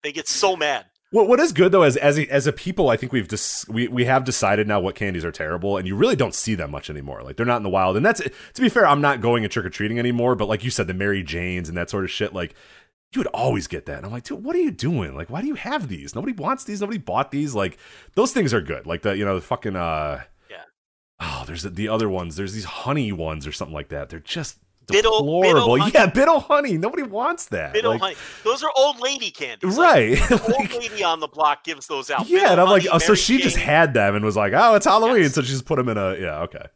They 0.02 0.12
get 0.12 0.28
so 0.28 0.56
mad. 0.56 0.86
What 1.10 1.28
what 1.28 1.38
is 1.38 1.52
good 1.52 1.70
though 1.70 1.82
as 1.82 1.96
as 1.96 2.18
a, 2.18 2.28
as 2.28 2.48
a 2.48 2.52
people, 2.52 2.90
I 2.90 2.96
think 2.96 3.12
we've 3.12 3.28
just 3.28 3.68
we 3.68 3.86
we 3.86 4.04
have 4.04 4.24
decided 4.24 4.66
now 4.66 4.80
what 4.80 4.96
candies 4.96 5.24
are 5.24 5.30
terrible, 5.30 5.76
and 5.76 5.86
you 5.86 5.94
really 5.94 6.16
don't 6.16 6.34
see 6.34 6.56
them 6.56 6.72
much 6.72 6.90
anymore. 6.90 7.22
Like 7.22 7.36
they're 7.36 7.46
not 7.46 7.58
in 7.58 7.62
the 7.62 7.70
wild, 7.70 7.96
and 7.96 8.04
that's 8.04 8.20
to 8.20 8.60
be 8.60 8.68
fair. 8.68 8.84
I'm 8.86 9.00
not 9.00 9.20
going 9.20 9.44
and 9.44 9.52
trick 9.52 9.64
or 9.64 9.70
treating 9.70 9.98
anymore, 9.98 10.34
but 10.34 10.48
like 10.48 10.64
you 10.64 10.70
said, 10.70 10.88
the 10.88 10.94
Mary 10.94 11.22
Janes 11.22 11.68
and 11.68 11.78
that 11.78 11.88
sort 11.88 12.02
of 12.02 12.10
shit, 12.10 12.34
like 12.34 12.54
you 13.14 13.20
would 13.20 13.28
always 13.28 13.68
get 13.68 13.86
that. 13.86 13.98
And 13.98 14.06
I'm 14.06 14.12
like, 14.12 14.24
dude, 14.24 14.42
what 14.42 14.56
are 14.56 14.60
you 14.60 14.72
doing? 14.72 15.14
Like, 15.14 15.30
why 15.30 15.40
do 15.40 15.46
you 15.46 15.54
have 15.54 15.86
these? 15.88 16.16
Nobody 16.16 16.32
wants 16.32 16.64
these. 16.64 16.80
Nobody 16.80 16.98
bought 16.98 17.30
these. 17.30 17.54
Like 17.54 17.78
those 18.14 18.32
things 18.32 18.52
are 18.52 18.60
good. 18.60 18.86
Like 18.86 19.02
the 19.02 19.16
you 19.16 19.24
know 19.24 19.36
the 19.36 19.40
fucking 19.40 19.76
uh. 19.76 20.22
Oh, 21.20 21.44
there's 21.46 21.62
the, 21.62 21.70
the 21.70 21.88
other 21.88 22.08
ones. 22.08 22.36
There's 22.36 22.52
these 22.54 22.64
honey 22.64 23.12
ones 23.12 23.46
or 23.46 23.52
something 23.52 23.74
like 23.74 23.88
that. 23.88 24.08
They're 24.08 24.18
just 24.20 24.58
deplorable. 24.86 25.42
Bit-O-Honey. 25.76 25.92
yeah, 25.94 26.06
Bit-O-Honey. 26.06 26.76
Nobody 26.76 27.02
wants 27.04 27.46
that. 27.46 27.72
Biddle 27.72 27.92
Like, 27.92 28.00
honey. 28.00 28.16
Those 28.42 28.62
are 28.62 28.70
old 28.76 29.00
lady 29.00 29.30
candies. 29.30 29.76
Right. 29.76 30.16
the 30.28 30.36
Like- 30.58 30.74
old 30.74 30.82
lady 30.82 31.02
on 31.04 31.20
the 31.20 31.28
block 31.28 31.64
gives 31.64 31.86
those 31.86 32.10
out. 32.10 32.26
yeah, 32.28 32.38
Biddle 32.40 32.50
and 32.52 32.60
I'm 32.60 32.68
like, 32.68 32.86
oh, 32.92 32.98
so 32.98 33.08
Mary 33.12 33.16
she 33.16 33.38
just 33.38 33.56
had 33.56 33.94
them 33.94 34.14
and 34.16 34.24
was 34.24 34.36
like, 34.36 34.52
oh, 34.54 34.74
it's 34.74 34.84
Halloween, 34.86 35.22
Yes. 35.22 35.34
so 35.34 35.42
she 35.42 35.48
just 35.52 35.64
put 35.66 35.76
them 35.76 35.88
in 35.88 35.96
a 35.96 36.16
yeah, 36.18 36.40
okay. 36.42 36.66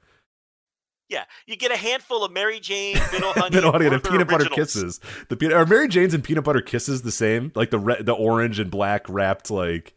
Yeah, 1.11 1.24
you 1.47 1.57
get 1.57 1.72
a 1.72 1.76
handful 1.76 2.22
of 2.22 2.32
Mary 2.32 2.61
Jane, 2.61 2.95
Bit-O-Honey, 3.11 3.51
Biddle 3.51 3.72
honey 3.72 3.86
and 3.86 3.95
or 3.95 3.99
a 3.99 4.01
their 4.01 4.11
peanut 4.12 4.28
butter 4.28 4.45
kisses. 4.51 5.01
The 5.30 5.36
peanut 5.36 5.57
are 5.57 5.64
Mary 5.66 5.89
Jane's 5.89 6.12
and 6.14 6.22
peanut 6.22 6.45
butter 6.45 6.61
kisses 6.61 7.01
the 7.03 7.11
same, 7.12 7.51
like 7.55 7.70
the 7.70 7.78
red, 7.78 8.05
the 8.07 8.12
orange 8.12 8.59
and 8.59 8.70
black 8.70 9.07
wrapped 9.09 9.51
like. 9.51 9.95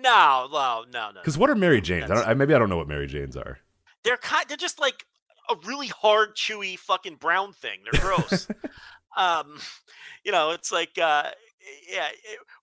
No, 0.00 0.48
no, 0.52 0.84
no, 0.92 1.10
no. 1.12 1.20
Because 1.20 1.36
what 1.38 1.50
are 1.50 1.54
Mary 1.54 1.80
Janes? 1.80 2.10
I 2.10 2.14
don't, 2.14 2.28
I, 2.28 2.34
maybe 2.34 2.54
I 2.54 2.58
don't 2.58 2.68
know 2.70 2.76
what 2.76 2.88
Mary 2.88 3.06
Janes 3.06 3.36
are. 3.36 3.58
they're 4.04 4.16
kind. 4.16 4.44
They're 4.48 4.56
just 4.56 4.78
like 4.80 5.04
a 5.48 5.54
really 5.66 5.88
hard, 5.88 6.36
chewy, 6.36 6.78
fucking 6.78 7.16
brown 7.16 7.52
thing. 7.52 7.80
They're 7.90 8.00
gross. 8.00 8.48
um, 9.16 9.58
you 10.24 10.32
know, 10.32 10.50
it's 10.52 10.70
like 10.72 10.98
uh, 11.00 11.30
yeah, 11.90 12.08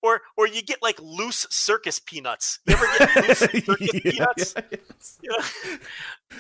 or 0.02 0.22
or 0.38 0.48
you 0.48 0.62
get 0.62 0.82
like 0.82 1.00
loose 1.02 1.46
circus 1.50 2.00
peanuts. 2.00 2.60
You 2.68 2.76
ever 2.76 2.88
get 2.98 3.16
loose 3.28 3.38
circus 3.40 3.90
Yeah, 3.94 4.00
peanuts? 4.12 4.54
yeah, 4.56 4.62
yes. 4.72 5.20
You 5.22 5.30
know? 5.32 5.78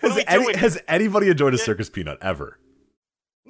Has, 0.00 0.22
any- 0.26 0.54
has 0.56 0.78
anybody 0.86 1.30
enjoyed 1.30 1.54
a 1.54 1.58
circus 1.58 1.88
peanut 1.88 2.18
ever? 2.20 2.58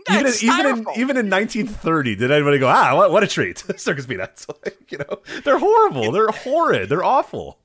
Yeah, 0.09 0.21
even 0.21 0.27
in, 0.27 0.35
even 0.43 0.67
in 0.67 0.87
even 0.97 1.17
in 1.17 1.31
1930, 1.31 2.17
did 2.17 2.31
anybody 2.31 2.59
go, 2.59 2.69
ah, 2.69 2.95
what, 2.97 3.11
what 3.11 3.23
a 3.23 3.27
treat, 3.27 3.59
circus 3.77 4.07
peanuts? 4.07 4.47
Like, 4.65 4.91
you 4.93 4.99
know, 4.99 5.21
they're 5.45 5.59
horrible, 5.59 6.13
they're 6.13 6.29
horrid, 6.29 6.89
they're 6.89 7.05
awful. 7.05 7.59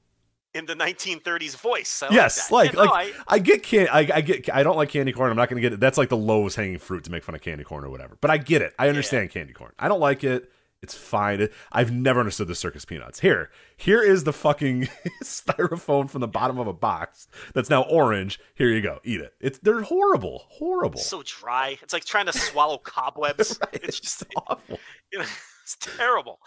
in 0.54 0.66
the 0.66 0.74
1930s 0.76 1.56
voice. 1.58 2.02
I 2.02 2.08
like 2.08 2.16
yes, 2.16 2.48
that. 2.48 2.54
like 2.54 2.74
Yeah, 2.74 2.84
no, 2.84 2.92
like 2.92 3.14
I- 3.28 3.36
I, 3.36 3.40
get 3.40 3.64
can 3.64 3.88
I, 3.90 4.00
I 4.16 4.22
get 4.22 4.50
I 4.54 4.64
don't 4.64 4.76
like 4.78 4.90
candy 4.90 5.12
corn. 5.12 5.30
I'm 5.32 5.38
not 5.38 5.50
gonna 5.50 5.62
get 5.62 5.74
it. 5.74 5.80
That's 5.80 5.98
like 5.98 6.10
the 6.10 6.18
lowest 6.18 6.56
hanging 6.56 6.80
fruit 6.80 7.04
to 7.06 7.12
make 7.12 7.24
fun 7.24 7.36
of 7.36 7.42
candy 7.42 7.64
corn 7.64 7.84
or 7.84 7.90
whatever. 7.90 8.18
But 8.20 8.32
I 8.32 8.38
get 8.38 8.62
it. 8.62 8.74
I 8.80 8.90
understand 8.90 9.30
candy 9.32 9.54
corn. 9.54 9.72
I 9.78 9.88
don't 9.88 10.00
like 10.00 10.24
it. 10.24 10.52
It's 10.82 10.96
fine. 10.96 11.50
I've 11.74 11.92
never 11.92 12.22
understood 12.22 12.48
the 12.48 12.56
circus 12.56 12.86
peanuts. 12.86 13.20
Here, 13.20 13.52
here 13.76 14.02
is 14.02 14.24
the 14.24 14.32
fucking 14.32 14.88
styrofoam 15.24 16.10
from 16.10 16.22
the 16.22 16.28
bottom 16.28 16.58
of 16.58 16.68
a 16.68 16.74
box 16.74 17.28
that's 17.54 17.70
now 17.70 17.82
orange. 17.84 18.40
Here 18.56 18.70
you 18.70 18.82
go. 18.82 19.00
Eat 19.04 19.20
it. 19.20 19.34
It's 19.42 19.60
they're 19.60 19.82
horrible, 19.82 20.46
horrible. 20.48 21.00
so 21.00 21.22
dry. 21.26 21.78
It's 21.82 21.92
like 21.92 22.06
trying 22.06 22.28
to 22.28 22.34
swallow 22.38 22.78
cobwebs. 22.78 23.60
Right, 23.62 23.84
It's 23.84 24.00
just 24.00 24.24
awful. 24.48 24.80
you 25.12 25.20
know, 25.20 25.26
it's 25.64 25.76
terrible. 25.82 26.40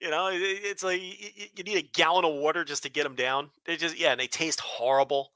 You 0.00 0.10
know, 0.10 0.28
it, 0.28 0.38
it's 0.40 0.84
like 0.84 1.02
you, 1.02 1.46
you 1.56 1.64
need 1.64 1.76
a 1.78 1.82
gallon 1.82 2.24
of 2.24 2.34
water 2.34 2.64
just 2.64 2.84
to 2.84 2.90
get 2.90 3.02
them 3.02 3.16
down. 3.16 3.50
They 3.64 3.76
just 3.76 3.98
yeah, 3.98 4.12
and 4.12 4.20
they 4.20 4.28
taste 4.28 4.60
horrible. 4.60 5.32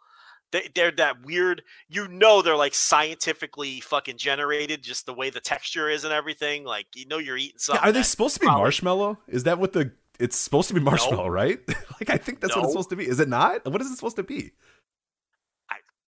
They, 0.54 0.70
they're 0.72 0.92
that 0.92 1.24
weird. 1.26 1.62
You 1.88 2.06
know, 2.06 2.40
they're 2.40 2.54
like 2.56 2.74
scientifically 2.74 3.80
fucking 3.80 4.18
generated, 4.18 4.84
just 4.84 5.04
the 5.04 5.12
way 5.12 5.28
the 5.28 5.40
texture 5.40 5.90
is 5.90 6.04
and 6.04 6.12
everything. 6.12 6.62
Like 6.62 6.86
you 6.94 7.06
know, 7.06 7.18
you're 7.18 7.36
eating 7.36 7.56
Yeah, 7.56 7.62
something. 7.62 7.84
are 7.88 7.90
they 7.90 8.04
supposed 8.04 8.34
to 8.34 8.40
be 8.40 8.46
probably- 8.46 8.62
marshmallow? 8.62 9.18
Is 9.26 9.42
that 9.44 9.58
what 9.58 9.72
the 9.72 9.90
it's 10.20 10.38
supposed 10.38 10.68
to 10.68 10.74
be 10.74 10.80
marshmallow, 10.80 11.26
right? 11.26 11.58
like 11.68 12.08
I 12.08 12.18
think 12.18 12.40
that's 12.40 12.54
what 12.54 12.62
it's 12.62 12.72
supposed 12.72 12.90
to 12.90 12.96
be. 12.96 13.04
Is 13.08 13.18
it 13.18 13.28
not? 13.28 13.66
What 13.66 13.80
is 13.80 13.90
it 13.90 13.96
supposed 13.96 14.14
to 14.16 14.22
be? 14.22 14.52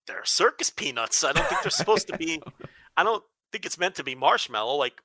They're 0.07 0.25
circus 0.25 0.71
peanuts. 0.71 1.25
I 1.25 1.33
don't 1.33 1.45
think 1.49 1.63
they're 1.63 1.71
supposed 1.73 2.07
to 2.07 2.17
be. 2.17 2.41
I 2.97 3.03
don't 3.03 3.25
think 3.51 3.67
it's 3.67 3.77
meant 3.77 3.97
to 3.97 4.05
be 4.05 4.15
marshmallow. 4.15 4.77
Like 4.77 5.03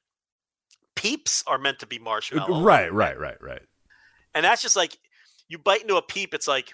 peeps 0.96 1.44
are 1.48 1.58
meant 1.58 1.80
to 1.80 1.88
be 1.88 1.98
uh, 1.98 2.04
marshmallow. 2.04 2.62
Right, 2.62 2.94
right, 2.94 3.20
right, 3.20 3.42
right. 3.42 3.64
And 4.36 4.46
that's 4.46 4.62
just 4.62 4.76
like 4.76 5.00
you 5.48 5.58
bite 5.58 5.82
into 5.82 5.96
a 5.96 6.04
peep. 6.04 6.36
It's 6.36 6.48
like 6.48 6.74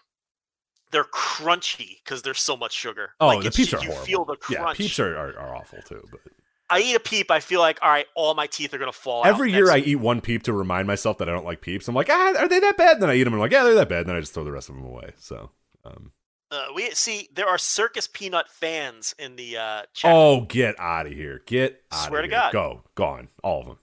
they're 0.92 1.04
crunchy 1.04 1.98
because 2.04 2.22
there's 2.22 2.40
so 2.40 2.56
much 2.58 2.74
sugar. 2.74 3.12
Oh, 3.20 3.28
like 3.28 3.44
the 3.44 3.52
peeps 3.52 3.74
are 3.74 3.78
you 3.82 3.88
horrible. 3.90 4.06
feel 4.06 4.26
the 4.26 4.36
crunch. 4.38 4.60
Yeah, 4.60 4.74
peeps 4.74 5.00
are, 5.00 5.16
are, 5.18 5.38
are 5.40 5.56
awful 5.56 5.80
too. 5.84 6.04
But 6.12 6.22
I 6.70 6.80
eat 6.82 6.96
a 6.96 7.00
peep. 7.00 7.30
I 7.32 7.40
feel 7.40 7.60
like 7.60 7.80
all 7.82 7.90
right, 7.90 8.06
all 8.16 8.34
my 8.34 8.48
teeth 8.48 8.74
are 8.74 8.78
gonna 8.78 8.92
fall. 8.92 9.24
out 9.24 9.28
every 9.30 9.52
year 9.52 9.70
I 9.72 9.76
next- 9.78 9.88
eat 9.88 9.96
one 9.98 10.22
peep 10.22 10.44
to 10.44 10.54
remind 10.54 10.88
myself 10.88 11.18
that 11.20 11.30
I 11.30 11.34
don't 11.34 11.46
like 11.46 11.62
peeps. 11.62 11.88
I'm 11.88 11.96
like, 11.96 12.10
ah, 12.10 12.34
are 12.38 12.48
they 12.48 12.60
that 12.60 12.78
bad? 12.78 12.94
And 12.94 13.04
then 13.04 13.10
I 13.10 13.16
eat 13.16 13.24
them 13.24 13.34
and 13.34 13.42
I'm 13.42 13.46
like, 13.46 13.52
yeah, 13.52 13.64
they're 13.64 13.76
that 13.76 13.90
bad. 13.90 14.00
And 14.02 14.10
then 14.10 14.16
I 14.16 14.20
just 14.20 14.34
throw 14.34 14.44
the 14.44 14.52
rest 14.52 14.70
of 14.70 14.76
them 14.76 14.86
away. 14.86 15.12
So, 15.18 15.52
um, 15.86 16.12
Uh, 16.52 16.68
we 16.76 16.90
see 16.92 17.28
there 17.34 17.48
are 17.48 17.58
circus 17.58 18.08
peanut 18.08 18.50
fans 18.50 19.14
in 19.20 19.36
the 19.36 19.58
uh, 19.58 19.82
chat. 19.94 20.14
oh, 20.14 20.42
get 20.42 20.80
out 20.80 21.06
of 21.08 21.12
here! 21.14 21.42
Get 21.46 21.84
out 21.92 22.08
Swear 22.08 22.22
to 22.22 22.28
here. 22.28 22.38
God. 22.38 22.54
go 22.54 22.84
gone, 22.96 23.28
all 23.44 23.60
of 23.62 23.66
them. 23.68 23.78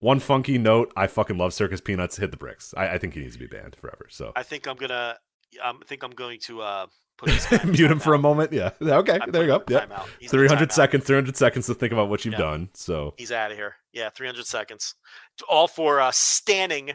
One 0.00 0.18
funky 0.20 0.58
note: 0.58 0.92
I 0.96 1.06
fucking 1.06 1.38
love 1.38 1.54
circus 1.54 1.80
peanuts. 1.80 2.16
Hit 2.18 2.30
the 2.30 2.36
bricks. 2.36 2.74
I, 2.76 2.88
I 2.94 2.98
think 2.98 3.14
he 3.14 3.20
needs 3.20 3.34
to 3.34 3.38
be 3.40 3.46
banned 3.46 3.76
forever. 3.76 4.06
So 4.10 4.32
I 4.36 4.42
think 4.42 4.66
I'm 4.68 4.76
gonna. 4.76 5.16
I 5.62 5.72
think 5.86 6.02
I'm 6.02 6.10
going 6.12 6.38
to 6.40 6.62
uh, 6.62 6.86
put 7.18 7.30
mute 7.64 7.90
him 7.90 7.98
for 7.98 8.14
a 8.14 8.18
moment. 8.18 8.52
Yeah. 8.52 8.70
Okay. 8.82 9.18
I 9.20 9.30
There 9.30 9.42
you 9.42 9.48
go. 9.48 9.60
put 9.60 9.70
him 9.76 9.82
in 9.82 9.88
Yeah. 9.90 9.96
timeout. 9.96 10.30
300 10.30 10.72
seconds. 10.72 11.04
300 11.04 11.36
seconds 11.36 11.66
to 11.66 11.74
think 11.74 11.92
about 11.92 12.08
what 12.08 12.24
you've 12.24 12.32
Yeah. 12.34 12.38
done. 12.38 12.68
So 12.74 13.14
He's 13.16 13.32
out 13.32 13.50
of 13.50 13.56
here. 13.56 13.76
Yeah, 13.92 14.10
300 14.10 14.46
seconds. 14.46 14.94
All 15.48 15.68
for 15.68 16.00
uh, 16.00 16.10
standing 16.12 16.92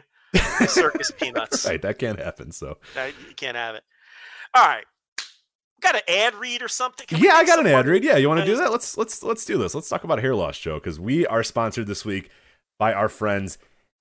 circus 0.66 1.10
peanuts. 1.18 1.66
right, 1.66 1.80
that 1.82 1.98
can't 1.98 2.18
happen. 2.18 2.52
So 2.52 2.78
Uh, 2.96 3.10
You 3.28 3.34
can't 3.34 3.56
have 3.56 3.74
it. 3.74 3.82
All 4.54 4.64
right. 4.66 4.84
Got 5.80 5.94
an 5.94 6.02
ad 6.08 6.34
read 6.34 6.60
or 6.62 6.68
something? 6.68 7.06
Can 7.06 7.20
yeah, 7.22 7.32
I 7.34 7.44
got 7.46 7.58
an 7.58 7.66
ad 7.66 7.86
read. 7.86 8.04
Yeah, 8.04 8.16
you 8.16 8.28
want 8.28 8.40
to 8.40 8.46
do 8.46 8.54
that? 8.56 8.70
Let's 8.70 8.98
let's 8.98 9.22
let's 9.22 9.46
do 9.46 9.56
this. 9.56 9.74
Let's 9.74 9.88
talk 9.88 10.04
about 10.04 10.20
hair 10.20 10.34
loss, 10.34 10.58
Joe, 10.58 10.74
because 10.74 11.00
we 11.00 11.26
are 11.26 11.42
sponsored 11.42 11.86
this 11.86 12.04
week 12.04 12.28
by 12.78 12.92
our 12.92 13.08
friends 13.08 13.56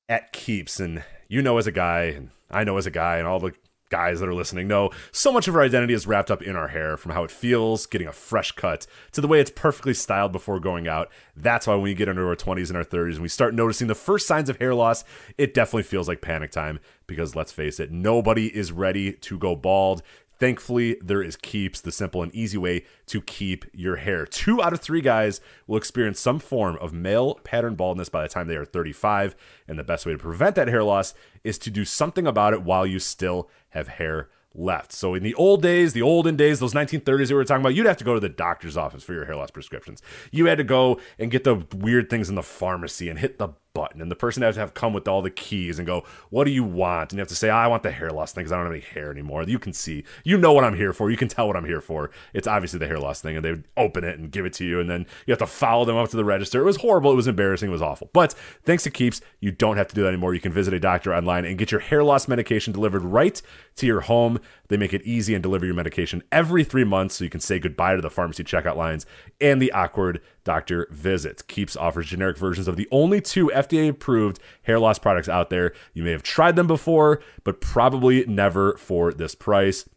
at 0.09 0.33
Keeps, 0.33 0.81
and 0.81 1.03
you 1.29 1.41
know 1.41 1.57
as 1.57 1.67
a 1.67 1.71
guy, 1.71 2.01
and 2.03 2.31
I 2.51 2.65
know 2.65 2.75
as 2.75 2.85
a 2.85 2.91
guy, 2.91 3.15
and 3.17 3.25
all 3.27 3.39
the 3.39 3.53
guys 3.89 4.19
that 4.19 4.29
are 4.29 4.33
listening 4.33 4.67
know 4.67 4.91
so 5.11 5.31
much 5.31 5.47
of 5.47 5.55
our 5.55 5.61
identity 5.61 5.93
is 5.93 6.07
wrapped 6.07 6.31
up 6.31 6.41
in 6.41 6.55
our 6.55 6.69
hair, 6.69 6.97
from 6.97 7.11
how 7.11 7.23
it 7.23 7.31
feels, 7.31 7.85
getting 7.85 8.07
a 8.07 8.13
fresh 8.13 8.51
cut, 8.53 8.87
to 9.11 9.21
the 9.21 9.27
way 9.27 9.39
it's 9.39 9.51
perfectly 9.51 9.93
styled 9.93 10.31
before 10.31 10.59
going 10.59 10.87
out. 10.87 11.09
That's 11.35 11.67
why 11.67 11.73
when 11.73 11.83
we 11.83 11.93
get 11.93 12.07
into 12.07 12.25
our 12.25 12.35
20s 12.35 12.69
and 12.69 12.77
our 12.77 12.83
30s 12.83 13.13
and 13.13 13.21
we 13.21 13.27
start 13.27 13.53
noticing 13.53 13.87
the 13.87 13.95
first 13.95 14.27
signs 14.27 14.49
of 14.49 14.57
hair 14.57 14.75
loss, 14.75 15.03
it 15.37 15.53
definitely 15.53 15.83
feels 15.83 16.07
like 16.07 16.21
panic 16.21 16.51
time. 16.51 16.79
Because 17.07 17.35
let's 17.35 17.51
face 17.51 17.79
it, 17.79 17.91
nobody 17.91 18.55
is 18.55 18.71
ready 18.71 19.13
to 19.13 19.37
go 19.37 19.55
bald. 19.55 20.03
Thankfully, 20.39 20.97
there 21.01 21.21
is 21.21 21.35
Keeps, 21.35 21.81
the 21.81 21.91
simple 21.91 22.23
and 22.23 22.33
easy 22.33 22.57
way 22.57 22.83
to 23.07 23.21
keep 23.21 23.65
your 23.73 23.97
hair. 23.97 24.25
Two 24.25 24.61
out 24.61 24.73
of 24.73 24.79
three 24.79 25.01
guys 25.01 25.41
will 25.67 25.77
experience 25.77 26.19
some 26.19 26.39
form 26.39 26.77
of 26.79 26.93
male 26.93 27.35
pattern 27.43 27.75
baldness 27.75 28.09
by 28.09 28.23
the 28.23 28.29
time 28.29 28.47
they 28.47 28.55
are 28.55 28.65
35. 28.65 29.35
And 29.67 29.77
the 29.77 29.83
best 29.83 30.05
way 30.05 30.13
to 30.13 30.17
prevent 30.17 30.55
that 30.55 30.69
hair 30.69 30.83
loss 30.83 31.13
is 31.43 31.57
to 31.59 31.69
do 31.69 31.83
something 31.83 32.25
about 32.25 32.53
it 32.53 32.63
while 32.63 32.85
you 32.85 32.99
still 32.99 33.49
have 33.69 33.87
hair 33.87 34.29
left. 34.55 34.91
So 34.91 35.13
in 35.13 35.23
the 35.23 35.35
old 35.35 35.61
days, 35.61 35.93
the 35.93 36.01
olden 36.01 36.35
days, 36.35 36.59
those 36.59 36.73
1930s 36.73 37.03
that 37.03 37.29
we 37.29 37.33
were 37.35 37.45
talking 37.45 37.61
about, 37.61 37.75
you'd 37.75 37.85
have 37.85 37.97
to 37.97 38.03
go 38.03 38.13
to 38.13 38.19
the 38.19 38.29
doctor's 38.29 38.77
office 38.77 39.03
for 39.03 39.13
your 39.13 39.25
hair 39.25 39.35
loss 39.35 39.51
prescriptions. 39.51 40.01
You 40.31 40.45
had 40.45 40.57
to 40.57 40.63
go 40.63 40.99
and 41.17 41.29
get 41.29 41.43
the 41.43 41.65
weird 41.75 42.09
things 42.09 42.29
in 42.29 42.35
the 42.35 42.43
pharmacy 42.43 43.09
and 43.09 43.19
hit 43.19 43.37
the 43.37 43.49
button, 43.73 44.01
and 44.01 44.09
the 44.09 44.15
person 44.15 44.43
has 44.43 44.55
to 44.55 44.61
have 44.61 44.73
come 44.73 44.93
with 44.93 45.07
all 45.07 45.21
the 45.21 45.29
keys 45.29 45.79
and 45.79 45.85
go, 45.85 46.03
"What 46.29 46.45
do 46.45 46.51
you 46.51 46.63
want?" 46.63 47.11
And 47.11 47.17
you 47.17 47.21
have 47.21 47.27
to 47.29 47.35
say, 47.35 47.49
"I 47.49 47.67
want 47.67 47.83
the 47.83 47.91
hair 47.91 48.09
loss 48.09 48.33
thing 48.33 48.43
because 48.43 48.51
I 48.51 48.55
don't 48.57 48.65
have 48.65 48.73
any 48.73 48.81
hair 48.81 49.11
anymore." 49.11 49.43
You 49.43 49.59
can 49.59 49.73
see, 49.73 50.03
you 50.23 50.37
know 50.37 50.53
what 50.53 50.63
I'm 50.63 50.75
here 50.75 50.93
for. 50.93 51.11
You 51.11 51.17
can 51.17 51.27
tell 51.27 51.47
what 51.47 51.55
I'm 51.55 51.65
here 51.65 51.81
for. 51.81 52.09
It's 52.33 52.47
obviously 52.47 52.79
the 52.79 52.87
hair 52.87 52.99
loss 52.99 53.21
thing, 53.21 53.35
and 53.35 53.45
they 53.45 53.51
would 53.51 53.65
open 53.77 54.03
it 54.03 54.17
and 54.19 54.31
give 54.31 54.45
it 54.45 54.53
to 54.53 54.65
you, 54.65 54.79
and 54.79 54.89
then 54.89 55.05
you 55.25 55.31
have 55.31 55.39
to 55.39 55.47
follow 55.47 55.85
them 55.85 55.97
up 55.97 56.09
to 56.09 56.17
the 56.17 56.25
register. 56.25 56.61
It 56.61 56.65
was 56.65 56.77
horrible. 56.77 57.11
It 57.11 57.15
was 57.15 57.27
embarrassing. 57.27 57.69
It 57.69 57.71
was 57.71 57.81
awful. 57.81 58.09
But 58.13 58.33
thanks 58.63 58.83
to 58.83 58.89
Keeps, 58.89 59.21
you 59.39 59.51
don't 59.51 59.77
have 59.77 59.87
to 59.87 59.95
do 59.95 60.01
that 60.03 60.09
anymore. 60.09 60.33
You 60.33 60.41
can 60.41 60.51
visit 60.51 60.73
a 60.73 60.79
doctor 60.79 61.13
online 61.13 61.45
and 61.45 61.57
get 61.57 61.71
your 61.71 61.81
hair 61.81 62.03
loss 62.03 62.27
medication 62.27 62.73
delivered 62.73 63.03
right 63.03 63.41
to 63.75 63.85
your 63.85 64.01
home. 64.01 64.39
They 64.69 64.77
make 64.77 64.93
it 64.93 65.01
easy 65.03 65.33
and 65.33 65.43
deliver 65.43 65.65
your 65.65 65.75
medication 65.75 66.23
every 66.31 66.63
three 66.63 66.83
months 66.83 67.15
so 67.15 67.23
you 67.23 67.29
can 67.29 67.41
say 67.41 67.59
goodbye 67.59 67.95
to 67.95 68.01
the 68.01 68.09
pharmacy 68.09 68.43
checkout 68.43 68.77
lines 68.77 69.05
and 69.41 69.61
the 69.61 69.71
awkward 69.71 70.21
doctor 70.43 70.87
visits. 70.91 71.41
Keeps 71.41 71.75
offers 71.75 72.07
generic 72.07 72.37
versions 72.37 72.67
of 72.67 72.77
the 72.77 72.87
only 72.91 73.19
two 73.19 73.51
FDA 73.53 73.89
approved 73.89 74.39
hair 74.63 74.79
loss 74.79 74.99
products 74.99 75.27
out 75.27 75.49
there. 75.49 75.73
You 75.93 76.03
may 76.03 76.11
have 76.11 76.23
tried 76.23 76.55
them 76.55 76.67
before, 76.67 77.21
but 77.43 77.61
probably 77.61 78.25
never 78.25 78.77
for 78.77 79.11
this 79.11 79.35
price. 79.35 79.89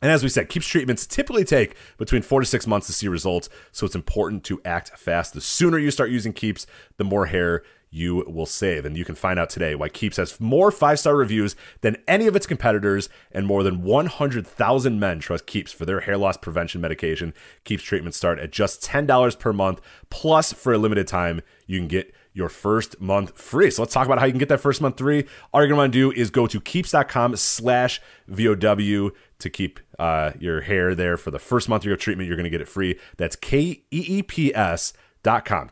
And 0.00 0.12
as 0.12 0.22
we 0.22 0.28
said, 0.28 0.48
Keeps 0.48 0.66
treatments 0.66 1.06
typically 1.06 1.44
take 1.44 1.74
between 1.96 2.22
four 2.22 2.40
to 2.40 2.46
six 2.46 2.66
months 2.66 2.86
to 2.86 2.92
see 2.92 3.08
results, 3.08 3.48
so 3.72 3.84
it's 3.84 3.96
important 3.96 4.44
to 4.44 4.60
act 4.64 4.96
fast. 4.96 5.34
The 5.34 5.40
sooner 5.40 5.78
you 5.78 5.90
start 5.90 6.10
using 6.10 6.32
Keeps, 6.32 6.66
the 6.96 7.04
more 7.04 7.26
hair 7.26 7.62
you 7.90 8.24
will 8.26 8.46
save. 8.46 8.84
And 8.84 8.96
you 8.96 9.04
can 9.04 9.14
find 9.14 9.38
out 9.38 9.50
today 9.50 9.74
why 9.74 9.88
Keeps 9.88 10.16
has 10.16 10.38
more 10.40 10.70
five 10.70 10.98
star 10.98 11.16
reviews 11.16 11.56
than 11.80 11.96
any 12.06 12.26
of 12.26 12.36
its 12.36 12.46
competitors, 12.46 13.08
and 13.32 13.46
more 13.46 13.62
than 13.62 13.82
100,000 13.82 15.00
men 15.00 15.18
trust 15.20 15.46
Keeps 15.46 15.72
for 15.72 15.86
their 15.86 16.00
hair 16.00 16.16
loss 16.16 16.36
prevention 16.36 16.80
medication. 16.80 17.34
Keeps 17.64 17.82
treatments 17.82 18.18
start 18.18 18.38
at 18.38 18.52
just 18.52 18.82
$10 18.82 19.38
per 19.38 19.52
month, 19.52 19.80
plus 20.10 20.52
for 20.52 20.72
a 20.72 20.78
limited 20.78 21.06
time, 21.06 21.40
you 21.66 21.78
can 21.78 21.88
get 21.88 22.14
your 22.38 22.48
first 22.48 23.00
month 23.00 23.36
free. 23.36 23.70
So 23.70 23.82
let's 23.82 23.92
talk 23.92 24.06
about 24.06 24.20
how 24.20 24.26
you 24.26 24.32
can 24.32 24.38
get 24.38 24.48
that 24.48 24.60
first 24.60 24.80
month 24.80 24.98
free. 24.98 25.26
All 25.52 25.60
you're 25.60 25.68
gonna 25.68 25.78
want 25.78 25.92
to 25.92 25.98
do 25.98 26.12
is 26.12 26.30
go 26.30 26.46
to 26.46 26.60
keeps.com 26.60 27.36
slash 27.36 28.00
VOW 28.28 29.10
to 29.38 29.50
keep 29.50 29.80
uh, 29.98 30.32
your 30.38 30.60
hair 30.62 30.94
there 30.94 31.16
for 31.16 31.30
the 31.30 31.38
first 31.38 31.68
month 31.68 31.82
of 31.82 31.86
your 31.86 31.96
treatment. 31.96 32.28
You're 32.28 32.36
gonna 32.36 32.50
get 32.50 32.60
it 32.60 32.68
free. 32.68 32.98
That's 33.16 33.34
K-E-E-P-S 33.34 34.92
dot 34.92 34.92
com. 34.92 34.98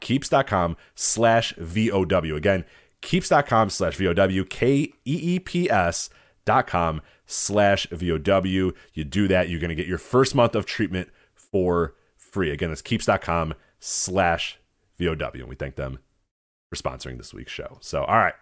Keeps.com 0.01 0.77
slash 0.95 1.55
VOW. 1.57 2.37
Again, 2.37 2.65
keeps.com 3.01 3.71
slash 3.71 3.97
VOW. 3.97 4.45
K-E-E-P-S 4.49 6.11
dot 6.45 6.67
com 6.67 7.01
slash 7.27 7.87
VOW. 7.91 8.73
You 8.95 9.05
do 9.05 9.29
that, 9.29 9.49
you're 9.49 9.61
gonna 9.61 9.75
get 9.75 9.87
your 9.87 9.99
first 9.99 10.35
month 10.35 10.55
of 10.55 10.67
treatment 10.67 11.09
for 11.35 11.95
free. 12.17 12.51
Again, 12.51 12.71
it's 12.71 12.83
keeps.com 12.83 13.55
slash 13.79 14.59
VOW. 14.99 15.31
And 15.35 15.49
we 15.49 15.57
thank 15.57 15.77
them 15.77 15.99
for 16.71 16.77
sponsoring 16.77 17.17
this 17.19 17.33
week's 17.33 17.53
show. 17.53 17.79
So, 17.81 18.05
all 18.05 18.19
right. 18.19 18.35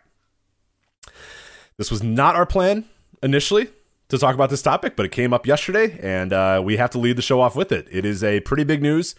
This 1.77 1.91
was 1.91 2.03
not 2.03 2.37
our 2.37 2.47
plan 2.47 2.85
initially 3.23 3.69
to 4.09 4.19
talk 4.19 4.35
about 4.35 4.51
this 4.51 4.63
topic, 4.63 4.97
but 4.97 5.07
it 5.07 5.13
came 5.13 5.33
up 5.33 5.47
yesterday, 5.47 5.99
and 6.03 6.33
uh, 6.33 6.61
we 6.65 6.77
have 6.77 6.91
to 6.91 6.99
lead 6.99 7.17
the 7.17 7.23
show 7.23 7.41
off 7.41 7.57
with 7.57 7.73
it. 7.73 7.89
It 7.91 8.05
is 8.05 8.23
a 8.23 8.41
pretty 8.41 8.65
big 8.65 8.83
news. 8.83 9.15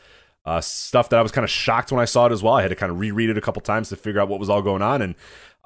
Uh, 0.46 0.62
stuff 0.62 1.10
that 1.10 1.18
I 1.18 1.24
was 1.24 1.32
kind 1.32 1.44
of 1.44 1.50
shocked 1.50 1.92
when 1.92 2.00
I 2.00 2.06
saw 2.06 2.28
it 2.28 2.32
as 2.32 2.44
well. 2.44 2.54
I 2.54 2.62
had 2.62 2.68
to 2.68 2.76
kind 2.76 2.92
of 2.92 3.00
reread 3.00 3.30
it 3.30 3.38
a 3.38 3.42
couple 3.42 3.62
times 3.62 3.90
to 3.90 3.96
figure 3.96 4.22
out 4.22 4.30
what 4.30 4.40
was 4.40 4.50
all 4.50 4.62
going 4.62 4.84
on. 4.84 5.02
And 5.02 5.16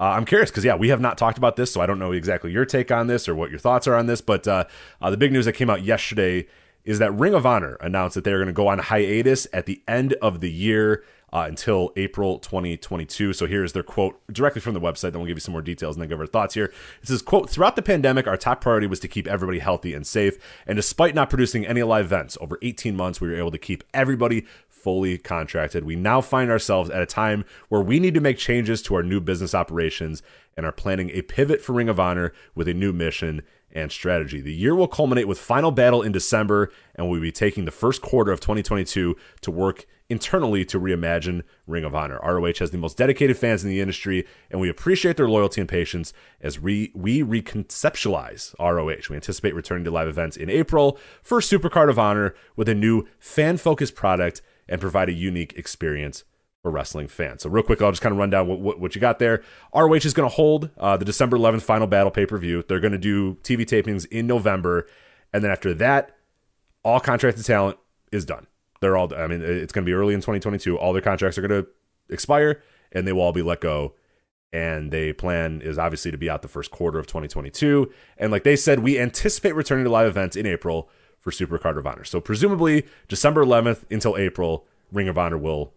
uh, 0.00 0.04
I'm 0.04 0.24
curious 0.24 0.50
because, 0.50 0.64
yeah, 0.64 0.74
we 0.74 0.88
have 0.88 1.00
not 1.00 1.18
talked 1.18 1.36
about 1.36 1.56
this, 1.56 1.70
so 1.70 1.82
I 1.82 1.86
don't 1.86 1.98
know 1.98 2.12
exactly 2.12 2.50
your 2.50 2.64
take 2.64 2.90
on 2.90 3.06
this 3.06 3.28
or 3.28 3.34
what 3.34 3.50
your 3.50 3.58
thoughts 3.58 3.86
are 3.86 3.94
on 3.94 4.06
this. 4.06 4.22
But 4.22 4.48
uh, 4.48 4.64
uh, 5.02 5.10
the 5.10 5.18
big 5.18 5.32
news 5.32 5.44
that 5.44 5.52
came 5.52 5.68
out 5.68 5.82
yesterday 5.82 6.46
is 6.84 6.98
that 6.98 7.12
Ring 7.12 7.34
of 7.34 7.44
Honor 7.44 7.76
announced 7.82 8.14
that 8.14 8.24
they're 8.24 8.38
going 8.38 8.46
to 8.46 8.54
go 8.54 8.68
on 8.68 8.78
hiatus 8.78 9.46
at 9.52 9.66
the 9.66 9.82
end 9.86 10.14
of 10.14 10.40
the 10.40 10.50
year 10.50 11.04
uh, 11.32 11.44
until 11.46 11.92
April 11.96 12.38
2022. 12.38 13.32
So 13.32 13.46
here's 13.46 13.72
their 13.72 13.82
quote 13.82 14.20
directly 14.32 14.60
from 14.60 14.74
the 14.74 14.80
website. 14.80 15.12
Then 15.12 15.18
we'll 15.18 15.26
give 15.26 15.36
you 15.36 15.42
some 15.42 15.52
more 15.52 15.62
details 15.62 15.96
and 15.96 16.02
then 16.02 16.08
give 16.08 16.20
our 16.20 16.26
thoughts 16.26 16.54
here. 16.54 16.72
It 17.02 17.08
says, 17.08 17.22
quote, 17.22 17.50
throughout 17.50 17.76
the 17.76 17.82
pandemic, 17.82 18.26
our 18.26 18.36
top 18.36 18.60
priority 18.60 18.86
was 18.86 19.00
to 19.00 19.08
keep 19.08 19.26
everybody 19.26 19.58
healthy 19.58 19.94
and 19.94 20.06
safe. 20.06 20.38
And 20.66 20.76
despite 20.76 21.14
not 21.14 21.30
producing 21.30 21.66
any 21.66 21.82
live 21.82 22.06
events 22.06 22.36
over 22.40 22.58
18 22.62 22.96
months, 22.96 23.20
we 23.20 23.28
were 23.28 23.36
able 23.36 23.52
to 23.52 23.58
keep 23.58 23.84
everybody 23.94 24.46
fully 24.82 25.18
contracted. 25.18 25.84
We 25.84 25.96
now 25.96 26.20
find 26.20 26.50
ourselves 26.50 26.90
at 26.90 27.02
a 27.02 27.06
time 27.06 27.44
where 27.68 27.80
we 27.80 28.00
need 28.00 28.14
to 28.14 28.20
make 28.20 28.38
changes 28.38 28.82
to 28.82 28.94
our 28.94 29.02
new 29.02 29.20
business 29.20 29.54
operations 29.54 30.22
and 30.56 30.66
are 30.66 30.72
planning 30.72 31.10
a 31.10 31.22
pivot 31.22 31.60
for 31.60 31.72
Ring 31.72 31.88
of 31.88 32.00
Honor 32.00 32.32
with 32.54 32.68
a 32.68 32.74
new 32.74 32.92
mission 32.92 33.42
and 33.72 33.92
strategy. 33.92 34.40
The 34.40 34.52
year 34.52 34.74
will 34.74 34.88
culminate 34.88 35.28
with 35.28 35.38
Final 35.38 35.70
Battle 35.70 36.02
in 36.02 36.12
December, 36.12 36.72
and 36.94 37.08
we'll 37.08 37.20
be 37.20 37.32
taking 37.32 37.64
the 37.64 37.70
first 37.70 38.02
quarter 38.02 38.32
of 38.32 38.40
2022 38.40 39.16
to 39.42 39.50
work 39.50 39.86
internally 40.08 40.64
to 40.64 40.80
reimagine 40.80 41.42
Ring 41.68 41.84
of 41.84 41.94
Honor. 41.94 42.18
ROH 42.22 42.54
has 42.58 42.72
the 42.72 42.78
most 42.78 42.96
dedicated 42.96 43.38
fans 43.38 43.62
in 43.62 43.70
the 43.70 43.80
industry, 43.80 44.26
and 44.50 44.60
we 44.60 44.68
appreciate 44.68 45.16
their 45.16 45.28
loyalty 45.28 45.60
and 45.60 45.70
patience 45.70 46.12
as 46.40 46.58
we, 46.58 46.90
we 46.94 47.22
reconceptualize 47.22 48.54
ROH. 48.58 49.08
We 49.08 49.16
anticipate 49.16 49.54
returning 49.54 49.84
to 49.84 49.90
live 49.90 50.08
events 50.08 50.36
in 50.36 50.50
April 50.50 50.98
for 51.22 51.38
Supercard 51.38 51.88
of 51.88 51.98
Honor 51.98 52.34
with 52.56 52.68
a 52.68 52.74
new 52.74 53.06
fan 53.20 53.56
focused 53.56 53.94
product 53.94 54.42
and 54.70 54.80
provide 54.80 55.10
a 55.10 55.12
unique 55.12 55.52
experience 55.56 56.24
for 56.62 56.70
wrestling 56.70 57.08
fans. 57.08 57.42
So, 57.42 57.50
real 57.50 57.62
quick, 57.62 57.82
I'll 57.82 57.90
just 57.90 58.02
kind 58.02 58.12
of 58.12 58.18
run 58.18 58.30
down 58.30 58.46
what, 58.46 58.60
what, 58.60 58.80
what 58.80 58.94
you 58.94 59.00
got 59.00 59.18
there. 59.18 59.42
ROH 59.74 59.94
is 59.94 60.14
going 60.14 60.28
to 60.28 60.34
hold 60.34 60.70
uh, 60.78 60.96
the 60.96 61.04
December 61.04 61.36
11th 61.36 61.62
Final 61.62 61.86
Battle 61.86 62.10
pay 62.10 62.24
per 62.24 62.38
view. 62.38 62.64
They're 62.66 62.80
going 62.80 62.92
to 62.92 62.98
do 62.98 63.34
TV 63.42 63.66
tapings 63.66 64.06
in 64.06 64.26
November. 64.26 64.86
And 65.32 65.44
then 65.44 65.50
after 65.50 65.74
that, 65.74 66.16
all 66.82 67.00
contracted 67.00 67.44
talent 67.44 67.78
is 68.12 68.24
done. 68.24 68.46
They're 68.80 68.96
all, 68.96 69.14
I 69.14 69.26
mean, 69.26 69.42
it's 69.42 69.72
going 69.72 69.84
to 69.84 69.88
be 69.88 69.92
early 69.92 70.14
in 70.14 70.20
2022. 70.20 70.78
All 70.78 70.92
their 70.92 71.02
contracts 71.02 71.36
are 71.38 71.46
going 71.46 71.62
to 71.62 71.68
expire 72.12 72.62
and 72.92 73.06
they 73.06 73.12
will 73.12 73.22
all 73.22 73.32
be 73.32 73.42
let 73.42 73.60
go. 73.60 73.94
And 74.52 74.90
they 74.90 75.12
plan 75.12 75.60
is 75.62 75.78
obviously 75.78 76.10
to 76.10 76.18
be 76.18 76.28
out 76.28 76.42
the 76.42 76.48
first 76.48 76.70
quarter 76.70 76.98
of 76.98 77.06
2022. 77.06 77.92
And 78.18 78.32
like 78.32 78.42
they 78.42 78.56
said, 78.56 78.80
we 78.80 78.98
anticipate 78.98 79.54
returning 79.54 79.84
to 79.84 79.90
live 79.90 80.08
events 80.08 80.34
in 80.34 80.46
April 80.46 80.88
for 81.20 81.30
Supercard 81.30 81.78
of 81.78 81.86
Honor. 81.86 82.04
So 82.04 82.20
presumably 82.20 82.86
December 83.08 83.44
11th 83.44 83.84
until 83.90 84.16
April, 84.16 84.66
Ring 84.90 85.08
of 85.08 85.18
Honor 85.18 85.38
will 85.38 85.72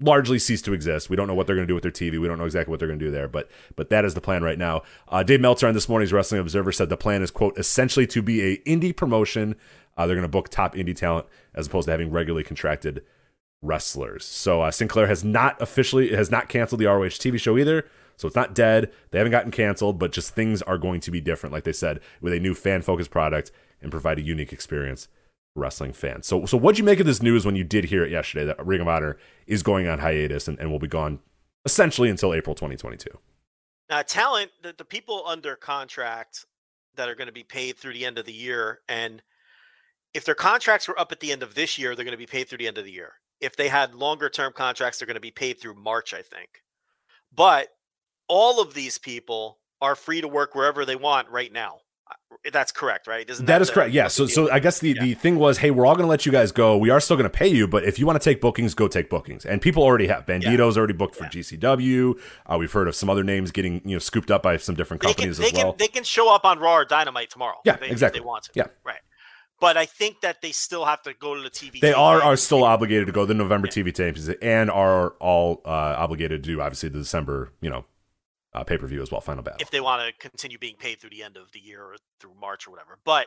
largely 0.00 0.38
cease 0.38 0.62
to 0.62 0.72
exist. 0.72 1.08
We 1.08 1.16
don't 1.16 1.26
know 1.26 1.34
what 1.34 1.46
they're 1.46 1.56
going 1.56 1.66
to 1.66 1.70
do 1.70 1.74
with 1.74 1.82
their 1.82 1.92
TV. 1.92 2.20
We 2.20 2.28
don't 2.28 2.38
know 2.38 2.44
exactly 2.44 2.70
what 2.70 2.78
they're 2.78 2.88
going 2.88 2.98
to 2.98 3.04
do 3.04 3.10
there, 3.10 3.28
but 3.28 3.50
but 3.76 3.90
that 3.90 4.04
is 4.04 4.14
the 4.14 4.20
plan 4.20 4.42
right 4.42 4.58
now. 4.58 4.82
Uh, 5.08 5.22
Dave 5.22 5.40
Meltzer 5.40 5.66
on 5.66 5.74
this 5.74 5.88
morning's 5.88 6.12
Wrestling 6.12 6.40
Observer 6.40 6.72
said 6.72 6.88
the 6.88 6.96
plan 6.96 7.22
is 7.22 7.30
quote 7.30 7.58
essentially 7.58 8.06
to 8.08 8.22
be 8.22 8.42
a 8.42 8.58
indie 8.58 8.94
promotion. 8.94 9.56
Uh, 9.96 10.06
they're 10.06 10.16
going 10.16 10.22
to 10.22 10.28
book 10.28 10.48
top 10.48 10.74
indie 10.74 10.96
talent 10.96 11.26
as 11.54 11.66
opposed 11.66 11.86
to 11.86 11.92
having 11.92 12.10
regularly 12.10 12.44
contracted 12.44 13.04
wrestlers. 13.62 14.24
So 14.24 14.62
uh, 14.62 14.70
Sinclair 14.70 15.06
has 15.06 15.24
not 15.24 15.60
officially 15.60 16.14
has 16.14 16.30
not 16.30 16.48
canceled 16.48 16.80
the 16.80 16.86
ROH 16.86 17.06
TV 17.06 17.38
show 17.38 17.56
either. 17.56 17.86
So 18.16 18.28
it's 18.28 18.36
not 18.36 18.54
dead. 18.54 18.92
They 19.10 19.18
haven't 19.18 19.32
gotten 19.32 19.50
canceled, 19.50 19.98
but 19.98 20.12
just 20.12 20.34
things 20.34 20.62
are 20.62 20.78
going 20.78 21.00
to 21.00 21.10
be 21.10 21.20
different, 21.20 21.52
like 21.52 21.64
they 21.64 21.72
said, 21.72 21.98
with 22.20 22.32
a 22.32 22.38
new 22.38 22.54
fan 22.54 22.82
focused 22.82 23.10
product 23.10 23.50
and 23.84 23.92
provide 23.92 24.18
a 24.18 24.22
unique 24.22 24.52
experience 24.52 25.08
for 25.52 25.60
wrestling 25.60 25.92
fans. 25.92 26.26
So, 26.26 26.44
so 26.46 26.56
what'd 26.56 26.78
you 26.78 26.84
make 26.84 26.98
of 26.98 27.06
this 27.06 27.22
news 27.22 27.46
when 27.46 27.54
you 27.54 27.62
did 27.62 27.84
hear 27.84 28.04
it 28.04 28.10
yesterday 28.10 28.44
that 28.46 28.64
Ring 28.64 28.80
of 28.80 28.88
Honor 28.88 29.16
is 29.46 29.62
going 29.62 29.86
on 29.86 30.00
hiatus 30.00 30.48
and, 30.48 30.58
and 30.58 30.70
will 30.70 30.80
be 30.80 30.88
gone 30.88 31.20
essentially 31.64 32.10
until 32.10 32.34
April 32.34 32.54
2022? 32.54 33.08
Now, 33.88 34.02
talent, 34.02 34.50
the, 34.62 34.74
the 34.76 34.84
people 34.84 35.22
under 35.26 35.54
contract 35.54 36.46
that 36.96 37.08
are 37.08 37.14
going 37.14 37.26
to 37.26 37.32
be 37.32 37.44
paid 37.44 37.76
through 37.76 37.92
the 37.92 38.04
end 38.04 38.18
of 38.18 38.24
the 38.24 38.32
year, 38.32 38.80
and 38.88 39.22
if 40.14 40.24
their 40.24 40.34
contracts 40.34 40.88
were 40.88 40.98
up 40.98 41.12
at 41.12 41.20
the 41.20 41.32
end 41.32 41.42
of 41.42 41.54
this 41.54 41.76
year, 41.76 41.94
they're 41.94 42.04
going 42.04 42.12
to 42.12 42.18
be 42.18 42.26
paid 42.26 42.48
through 42.48 42.58
the 42.58 42.68
end 42.68 42.78
of 42.78 42.84
the 42.84 42.92
year. 42.92 43.14
If 43.40 43.56
they 43.56 43.68
had 43.68 43.94
longer 43.94 44.30
term 44.30 44.52
contracts, 44.52 44.98
they're 44.98 45.06
going 45.06 45.16
to 45.16 45.20
be 45.20 45.30
paid 45.30 45.60
through 45.60 45.74
March, 45.74 46.14
I 46.14 46.22
think. 46.22 46.62
But 47.34 47.68
all 48.28 48.60
of 48.60 48.74
these 48.74 48.96
people 48.96 49.58
are 49.80 49.96
free 49.96 50.20
to 50.20 50.28
work 50.28 50.54
wherever 50.54 50.84
they 50.84 50.96
want 50.96 51.28
right 51.28 51.52
now. 51.52 51.80
That's 52.52 52.72
correct, 52.72 53.06
right? 53.06 53.28
Isn't 53.28 53.46
that, 53.46 53.54
that 53.54 53.62
is 53.62 53.68
the, 53.68 53.74
correct. 53.74 53.92
Yeah. 53.92 54.08
So, 54.08 54.26
so 54.26 54.50
I 54.50 54.58
guess 54.58 54.78
the, 54.78 54.90
yeah. 54.90 55.02
the 55.02 55.14
thing 55.14 55.36
was, 55.36 55.58
hey, 55.58 55.70
we're 55.70 55.86
all 55.86 55.94
going 55.94 56.04
to 56.04 56.10
let 56.10 56.26
you 56.26 56.32
guys 56.32 56.52
go. 56.52 56.76
We 56.76 56.90
are 56.90 57.00
still 57.00 57.16
going 57.16 57.30
to 57.30 57.34
pay 57.34 57.48
you, 57.48 57.66
but 57.66 57.84
if 57.84 57.98
you 57.98 58.06
want 58.06 58.20
to 58.20 58.24
take 58.24 58.42
bookings, 58.42 58.74
go 58.74 58.86
take 58.86 59.08
bookings. 59.08 59.46
And 59.46 59.62
people 59.62 59.82
already 59.82 60.06
have. 60.08 60.26
Bandido's 60.26 60.76
yeah. 60.76 60.78
already 60.78 60.92
booked 60.92 61.16
for 61.16 61.24
yeah. 61.24 61.30
GCW. 61.30 62.20
Uh, 62.44 62.56
we've 62.58 62.72
heard 62.72 62.86
of 62.86 62.94
some 62.94 63.08
other 63.08 63.24
names 63.24 63.50
getting 63.50 63.80
you 63.84 63.94
know 63.96 63.98
scooped 63.98 64.30
up 64.30 64.42
by 64.42 64.58
some 64.58 64.74
different 64.74 65.02
companies 65.02 65.38
they 65.38 65.46
can, 65.46 65.56
as 65.56 65.64
well. 65.64 65.72
Can, 65.72 65.78
they 65.78 65.88
can 65.88 66.04
show 66.04 66.34
up 66.34 66.44
on 66.44 66.58
Raw 66.58 66.76
or 66.76 66.84
Dynamite 66.84 67.30
tomorrow. 67.30 67.56
Yeah, 67.64 67.74
if 67.74 67.80
they, 67.80 67.88
exactly. 67.88 68.20
They 68.20 68.26
want 68.26 68.44
to. 68.44 68.50
Yeah, 68.54 68.66
right. 68.84 69.00
But 69.60 69.78
I 69.78 69.86
think 69.86 70.20
that 70.20 70.42
they 70.42 70.52
still 70.52 70.84
have 70.84 71.00
to 71.02 71.14
go 71.14 71.34
to 71.34 71.40
the 71.40 71.50
TV. 71.50 71.80
They 71.80 71.94
are 71.94 72.20
are 72.20 72.36
still 72.36 72.64
obligated 72.64 73.06
to 73.06 73.12
go 73.12 73.22
to 73.22 73.26
the 73.26 73.34
November 73.34 73.68
TV 73.68 73.94
tapes 73.94 74.28
and 74.42 74.70
are 74.70 75.10
all 75.20 75.62
uh, 75.64 75.68
obligated 75.68 76.42
to 76.42 76.50
do 76.50 76.60
obviously 76.60 76.90
the 76.90 76.98
December 76.98 77.52
you 77.62 77.70
know 77.70 77.86
uh, 78.54 78.64
pay 78.64 78.78
per 78.78 78.86
view 78.86 79.02
as 79.02 79.10
well. 79.10 79.20
Final 79.20 79.42
battle. 79.42 79.58
If 79.60 79.70
they 79.70 79.80
want 79.80 80.06
to 80.06 80.28
continue 80.28 80.58
being 80.58 80.76
paid 80.76 81.00
through 81.00 81.10
the 81.10 81.22
end 81.22 81.36
of 81.36 81.52
the 81.52 81.60
year 81.60 81.82
or 81.82 81.96
through 82.20 82.34
March 82.40 82.66
or 82.66 82.70
whatever, 82.70 82.98
but 83.04 83.26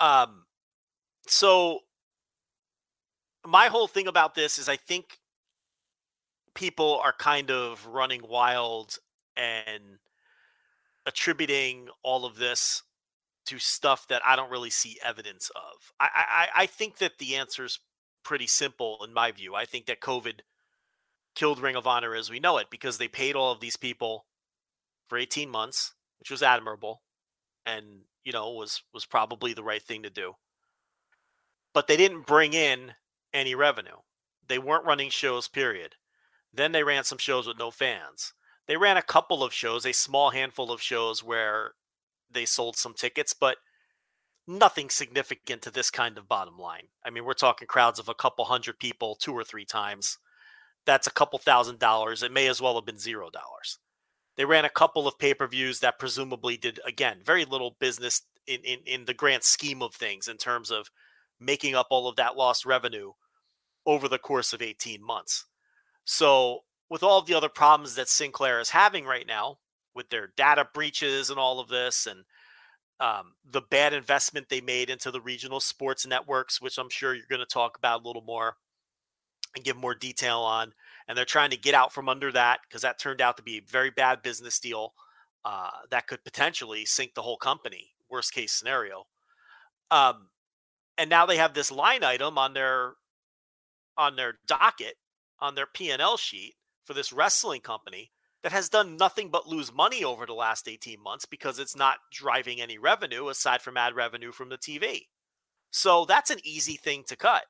um, 0.00 0.44
so 1.26 1.80
my 3.46 3.66
whole 3.66 3.86
thing 3.86 4.06
about 4.06 4.34
this 4.34 4.58
is 4.58 4.68
I 4.68 4.76
think 4.76 5.18
people 6.54 7.00
are 7.02 7.12
kind 7.12 7.50
of 7.50 7.86
running 7.86 8.22
wild 8.28 8.98
and 9.36 9.98
attributing 11.06 11.88
all 12.02 12.24
of 12.24 12.36
this 12.36 12.82
to 13.46 13.58
stuff 13.58 14.08
that 14.08 14.22
I 14.24 14.36
don't 14.36 14.50
really 14.50 14.70
see 14.70 14.98
evidence 15.04 15.50
of. 15.54 15.92
I 16.00 16.08
I, 16.14 16.62
I 16.62 16.66
think 16.66 16.98
that 16.98 17.18
the 17.18 17.36
answer 17.36 17.64
is 17.64 17.78
pretty 18.24 18.46
simple 18.46 18.98
in 19.04 19.12
my 19.12 19.30
view. 19.30 19.54
I 19.54 19.66
think 19.66 19.86
that 19.86 20.00
COVID 20.00 20.40
killed 21.34 21.60
Ring 21.60 21.76
of 21.76 21.86
Honor 21.86 22.14
as 22.14 22.30
we 22.30 22.40
know 22.40 22.58
it 22.58 22.68
because 22.70 22.98
they 22.98 23.08
paid 23.08 23.36
all 23.36 23.52
of 23.52 23.60
these 23.60 23.76
people 23.76 24.26
for 25.08 25.18
18 25.18 25.50
months, 25.50 25.94
which 26.18 26.30
was 26.30 26.42
admirable 26.42 27.02
and 27.66 28.02
you 28.24 28.32
know 28.32 28.50
was 28.52 28.82
was 28.92 29.06
probably 29.06 29.52
the 29.52 29.62
right 29.62 29.82
thing 29.82 30.02
to 30.02 30.10
do. 30.10 30.34
But 31.72 31.86
they 31.86 31.96
didn't 31.96 32.26
bring 32.26 32.52
in 32.52 32.92
any 33.32 33.54
revenue. 33.54 33.98
They 34.46 34.58
weren't 34.58 34.86
running 34.86 35.10
shows 35.10 35.48
period. 35.48 35.96
Then 36.52 36.72
they 36.72 36.84
ran 36.84 37.04
some 37.04 37.18
shows 37.18 37.46
with 37.46 37.58
no 37.58 37.70
fans. 37.70 38.32
They 38.66 38.76
ran 38.76 38.96
a 38.96 39.02
couple 39.02 39.42
of 39.42 39.52
shows, 39.52 39.84
a 39.84 39.92
small 39.92 40.30
handful 40.30 40.70
of 40.70 40.80
shows 40.80 41.22
where 41.22 41.72
they 42.30 42.44
sold 42.44 42.76
some 42.76 42.94
tickets, 42.94 43.34
but 43.34 43.56
nothing 44.46 44.88
significant 44.88 45.62
to 45.62 45.70
this 45.70 45.90
kind 45.90 46.16
of 46.16 46.28
bottom 46.28 46.58
line. 46.58 46.88
I 47.04 47.10
mean, 47.10 47.24
we're 47.24 47.34
talking 47.34 47.66
crowds 47.66 47.98
of 47.98 48.08
a 48.08 48.14
couple 48.14 48.44
hundred 48.44 48.78
people 48.78 49.16
two 49.16 49.32
or 49.32 49.44
three 49.44 49.64
times 49.64 50.18
that's 50.86 51.06
a 51.06 51.12
couple 51.12 51.38
thousand 51.38 51.78
dollars. 51.78 52.22
It 52.22 52.32
may 52.32 52.48
as 52.48 52.60
well 52.60 52.74
have 52.74 52.86
been 52.86 52.98
zero 52.98 53.30
dollars. 53.30 53.78
They 54.36 54.44
ran 54.44 54.64
a 54.64 54.70
couple 54.70 55.06
of 55.06 55.18
pay 55.18 55.34
per 55.34 55.46
views 55.46 55.80
that 55.80 55.98
presumably 55.98 56.56
did, 56.56 56.80
again, 56.86 57.18
very 57.24 57.44
little 57.44 57.76
business 57.78 58.22
in, 58.46 58.60
in, 58.62 58.78
in 58.86 59.04
the 59.04 59.14
grand 59.14 59.44
scheme 59.44 59.82
of 59.82 59.94
things 59.94 60.28
in 60.28 60.36
terms 60.36 60.70
of 60.70 60.90
making 61.40 61.74
up 61.74 61.88
all 61.90 62.08
of 62.08 62.16
that 62.16 62.36
lost 62.36 62.66
revenue 62.66 63.12
over 63.86 64.08
the 64.08 64.18
course 64.18 64.52
of 64.52 64.62
18 64.62 65.02
months. 65.02 65.46
So, 66.04 66.60
with 66.90 67.02
all 67.02 67.22
the 67.22 67.34
other 67.34 67.48
problems 67.48 67.94
that 67.94 68.08
Sinclair 68.08 68.60
is 68.60 68.70
having 68.70 69.04
right 69.04 69.26
now, 69.26 69.58
with 69.94 70.10
their 70.10 70.32
data 70.36 70.66
breaches 70.74 71.30
and 71.30 71.38
all 71.38 71.60
of 71.60 71.68
this, 71.68 72.06
and 72.06 72.24
um, 73.00 73.34
the 73.50 73.62
bad 73.62 73.92
investment 73.92 74.48
they 74.48 74.60
made 74.60 74.90
into 74.90 75.10
the 75.10 75.20
regional 75.20 75.60
sports 75.60 76.06
networks, 76.06 76.60
which 76.60 76.78
I'm 76.78 76.90
sure 76.90 77.14
you're 77.14 77.24
going 77.28 77.40
to 77.40 77.46
talk 77.46 77.78
about 77.78 78.02
a 78.02 78.06
little 78.06 78.22
more 78.22 78.56
and 79.54 79.64
give 79.64 79.76
more 79.76 79.94
detail 79.94 80.40
on. 80.40 80.72
And 81.06 81.16
they're 81.16 81.24
trying 81.24 81.50
to 81.50 81.56
get 81.56 81.74
out 81.74 81.92
from 81.92 82.08
under 82.08 82.32
that 82.32 82.60
because 82.68 82.82
that 82.82 82.98
turned 82.98 83.20
out 83.20 83.36
to 83.36 83.42
be 83.42 83.58
a 83.58 83.70
very 83.70 83.90
bad 83.90 84.22
business 84.22 84.58
deal 84.58 84.94
uh, 85.44 85.70
that 85.90 86.06
could 86.06 86.24
potentially 86.24 86.84
sink 86.84 87.14
the 87.14 87.22
whole 87.22 87.36
company, 87.36 87.90
worst 88.10 88.32
case 88.32 88.52
scenario. 88.52 89.04
Um, 89.90 90.28
and 90.96 91.10
now 91.10 91.26
they 91.26 91.36
have 91.36 91.54
this 91.54 91.70
line 91.70 92.02
item 92.02 92.38
on 92.38 92.54
their 92.54 92.94
on 93.96 94.16
their 94.16 94.34
docket 94.46 94.94
on 95.40 95.54
their 95.54 95.66
P&L 95.66 96.16
sheet 96.16 96.54
for 96.84 96.94
this 96.94 97.12
wrestling 97.12 97.60
company 97.60 98.10
that 98.42 98.52
has 98.52 98.68
done 98.68 98.96
nothing 98.96 99.30
but 99.30 99.46
lose 99.46 99.72
money 99.72 100.04
over 100.04 100.26
the 100.26 100.34
last 100.34 100.68
18 100.68 101.02
months 101.02 101.24
because 101.24 101.58
it's 101.58 101.76
not 101.76 101.98
driving 102.12 102.60
any 102.60 102.78
revenue 102.78 103.28
aside 103.28 103.62
from 103.62 103.76
ad 103.76 103.94
revenue 103.94 104.32
from 104.32 104.48
the 104.48 104.58
TV. 104.58 105.02
So 105.70 106.04
that's 106.04 106.30
an 106.30 106.38
easy 106.44 106.76
thing 106.76 107.04
to 107.08 107.16
cut 107.16 107.44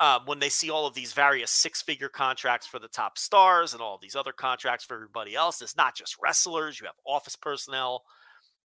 um, 0.00 0.22
when 0.26 0.38
they 0.38 0.48
see 0.48 0.70
all 0.70 0.86
of 0.86 0.94
these 0.94 1.12
various 1.12 1.50
six 1.50 1.80
figure 1.82 2.08
contracts 2.08 2.66
for 2.66 2.78
the 2.78 2.88
top 2.88 3.16
stars 3.16 3.72
and 3.72 3.80
all 3.80 3.94
of 3.94 4.00
these 4.00 4.16
other 4.16 4.32
contracts 4.32 4.84
for 4.84 4.94
everybody 4.94 5.34
else. 5.34 5.62
It's 5.62 5.76
not 5.76 5.96
just 5.96 6.16
wrestlers, 6.22 6.80
you 6.80 6.86
have 6.86 6.96
office 7.06 7.36
personnel, 7.36 8.02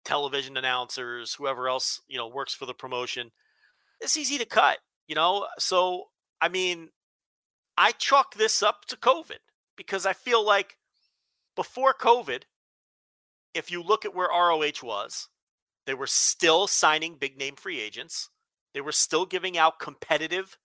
television 0.03 0.57
announcers, 0.57 1.33
whoever 1.33 1.69
else, 1.69 2.01
you 2.07 2.17
know, 2.17 2.27
works 2.27 2.53
for 2.53 2.65
the 2.65 2.73
promotion. 2.73 3.31
It's 4.01 4.17
easy 4.17 4.37
to 4.39 4.45
cut, 4.45 4.79
you 5.07 5.15
know? 5.15 5.47
So, 5.57 6.05
I 6.41 6.49
mean, 6.49 6.89
I 7.77 7.91
chalk 7.91 8.35
this 8.35 8.61
up 8.61 8.85
to 8.87 8.97
COVID 8.97 9.39
because 9.77 10.05
I 10.05 10.13
feel 10.13 10.45
like 10.45 10.77
before 11.55 11.93
COVID, 11.93 12.43
if 13.53 13.71
you 13.71 13.83
look 13.83 14.05
at 14.05 14.15
where 14.15 14.27
ROH 14.27 14.83
was, 14.83 15.29
they 15.85 15.93
were 15.93 16.07
still 16.07 16.67
signing 16.67 17.15
big 17.15 17.37
name 17.37 17.55
free 17.55 17.79
agents. 17.79 18.29
They 18.73 18.81
were 18.81 18.91
still 18.91 19.25
giving 19.25 19.57
out 19.57 19.79
competitive 19.79 20.57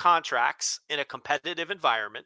contracts 0.00 0.80
in 0.88 0.98
a 0.98 1.04
competitive 1.04 1.70
environment. 1.70 2.24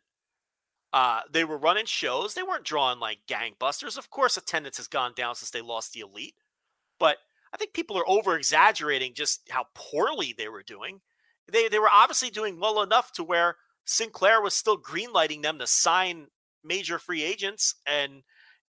Uh, 0.93 1.23
they 1.29 1.43
were 1.43 1.59
running 1.59 1.87
shows. 1.87 2.33
They 2.33 2.45
weren't 2.45 2.63
drawing 2.65 3.01
like 3.01 3.19
gangbusters. 3.29 3.99
Of 3.99 4.11
course, 4.11 4.37
attendance 4.37 4.77
has 4.77 4.87
gone 4.87 5.13
down 5.17 5.35
since 5.35 5.51
they 5.51 5.61
lost 5.61 5.93
the 5.93 6.01
elite, 6.01 6.37
but 7.01 7.17
I 7.53 7.57
think 7.57 7.73
people 7.73 7.99
are 7.99 8.09
over 8.09 8.37
exaggerating 8.37 9.13
just 9.13 9.41
how 9.51 9.67
poorly 9.75 10.37
they 10.39 10.49
were 10.49 10.63
doing. 10.63 11.01
They 11.51 11.67
they 11.67 11.81
were 11.81 11.91
obviously 11.93 12.31
doing 12.31 12.61
well 12.61 12.81
enough 12.81 13.13
to 13.15 13.25
where 13.25 13.57
Sinclair 13.85 14.41
was 14.41 14.55
still 14.55 14.81
greenlighting 14.81 15.43
them 15.43 15.59
to 15.59 15.67
sign 15.67 16.29
major 16.63 17.01
free 17.01 17.25
agents 17.25 17.75
and 17.89 18.23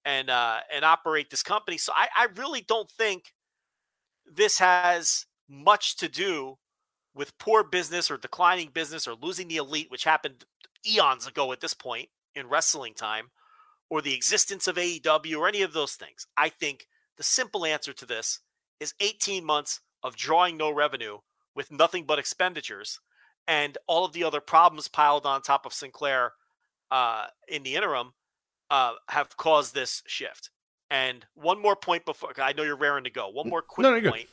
and 0.04 0.32
uh, 0.32 0.62
and 0.74 0.84
operate 0.84 1.30
this 1.30 1.44
company. 1.44 1.78
So 1.78 1.94
I, 1.96 2.08
I 2.18 2.28
really 2.36 2.62
don't 2.62 2.90
think 2.90 3.34
this 4.26 4.58
has 4.58 5.28
much 5.48 5.96
to 5.98 6.10
do 6.10 6.58
with 7.16 7.38
poor 7.40 7.64
business 7.64 8.12
or 8.12 8.18
declining 8.18 8.70
business 8.74 9.08
or 9.08 9.16
losing 9.16 9.48
the 9.48 9.58
elite, 9.58 9.90
which 9.90 10.04
happened 10.04 10.46
eons 10.86 11.26
ago 11.26 11.52
at 11.52 11.62
this 11.62 11.74
point 11.74 12.10
in 12.36 12.50
wrestling 12.50 12.94
time, 12.94 13.32
or 13.90 14.02
the 14.02 14.14
existence 14.14 14.68
of 14.68 14.76
AEW 14.76 15.38
or 15.38 15.48
any 15.48 15.62
of 15.62 15.74
those 15.74 15.94
things. 15.94 16.28
I 16.38 16.50
think 16.50 16.88
the 17.18 17.24
simple 17.24 17.66
answer 17.66 17.94
to 17.94 18.06
this 18.06 18.42
is 18.80 18.94
18 19.00 19.46
months 19.46 19.80
of 20.04 20.16
drawing 20.18 20.58
no 20.58 20.70
revenue 20.70 21.20
with 21.56 21.72
nothing 21.72 22.04
but 22.06 22.20
expenditures 22.20 23.00
and 23.48 23.78
all 23.88 24.06
of 24.06 24.14
the 24.14 24.24
other 24.24 24.42
problems 24.42 24.88
piled 24.88 25.26
on 25.26 25.42
top 25.42 25.66
of 25.66 25.74
Sinclair 25.74 26.34
uh, 26.92 27.28
in 27.48 27.64
the 27.64 27.76
interim 27.76 28.14
uh, 28.70 28.94
have 29.10 29.38
caused 29.38 29.74
this 29.74 30.04
shift. 30.08 30.50
And 30.90 31.26
one 31.34 31.62
more 31.62 31.76
point 31.76 32.06
before 32.06 32.32
I 32.38 32.54
know 32.54 32.64
you're 32.64 32.76
raring 32.76 33.06
to 33.06 33.10
go. 33.10 33.30
One 33.30 33.50
more 33.50 33.62
quick 33.62 33.84
no, 33.84 34.12
point 34.12 34.28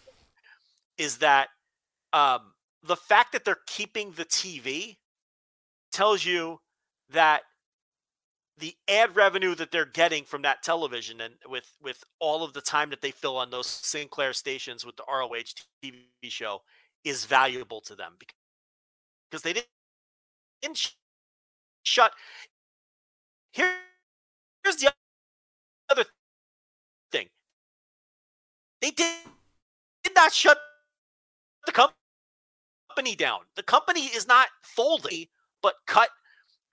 is 0.99 1.19
that 1.19 1.49
um, 2.13 2.52
the 2.83 2.97
fact 2.97 3.33
that 3.33 3.45
they're 3.45 3.59
keeping 3.67 4.13
the 4.13 4.25
TV 4.25 4.97
tells 5.93 6.25
you 6.25 6.61
that 7.11 7.43
the 8.59 8.75
ad 8.89 9.17
revenue 9.17 9.55
that 9.55 9.71
they're 9.71 9.85
getting 9.85 10.25
from 10.25 10.43
that 10.43 10.63
television 10.63 11.21
and 11.21 11.35
with 11.49 11.73
with 11.83 12.05
all 12.21 12.45
of 12.45 12.53
the 12.53 12.61
time 12.61 12.91
that 12.91 13.01
they 13.01 13.11
fill 13.11 13.37
on 13.37 13.51
those 13.51 13.67
Sinclair 13.67 14.33
stations 14.33 14.85
with 14.85 14.97
the 14.97 15.05
ROH 15.09 15.55
TV 15.83 16.03
show 16.25 16.63
is 17.05 17.25
valuable 17.25 17.81
to 17.81 17.95
them 17.95 18.15
because 18.19 19.43
they 19.43 19.53
didn't, 19.53 20.95
shut. 21.83 22.13
Here, 23.53 23.73
here's 24.63 24.77
the 24.77 24.93
other 25.91 26.05
thing. 27.11 27.29
They 28.81 28.91
did, 28.91 29.17
did 30.05 30.15
not 30.15 30.33
shut 30.33 30.59
the 31.67 31.73
company 31.73 32.02
down. 33.17 33.41
The 33.57 33.63
company 33.63 34.07
is 34.07 34.27
not 34.27 34.49
folding, 34.63 35.27
but 35.63 35.75
cut 35.87 36.11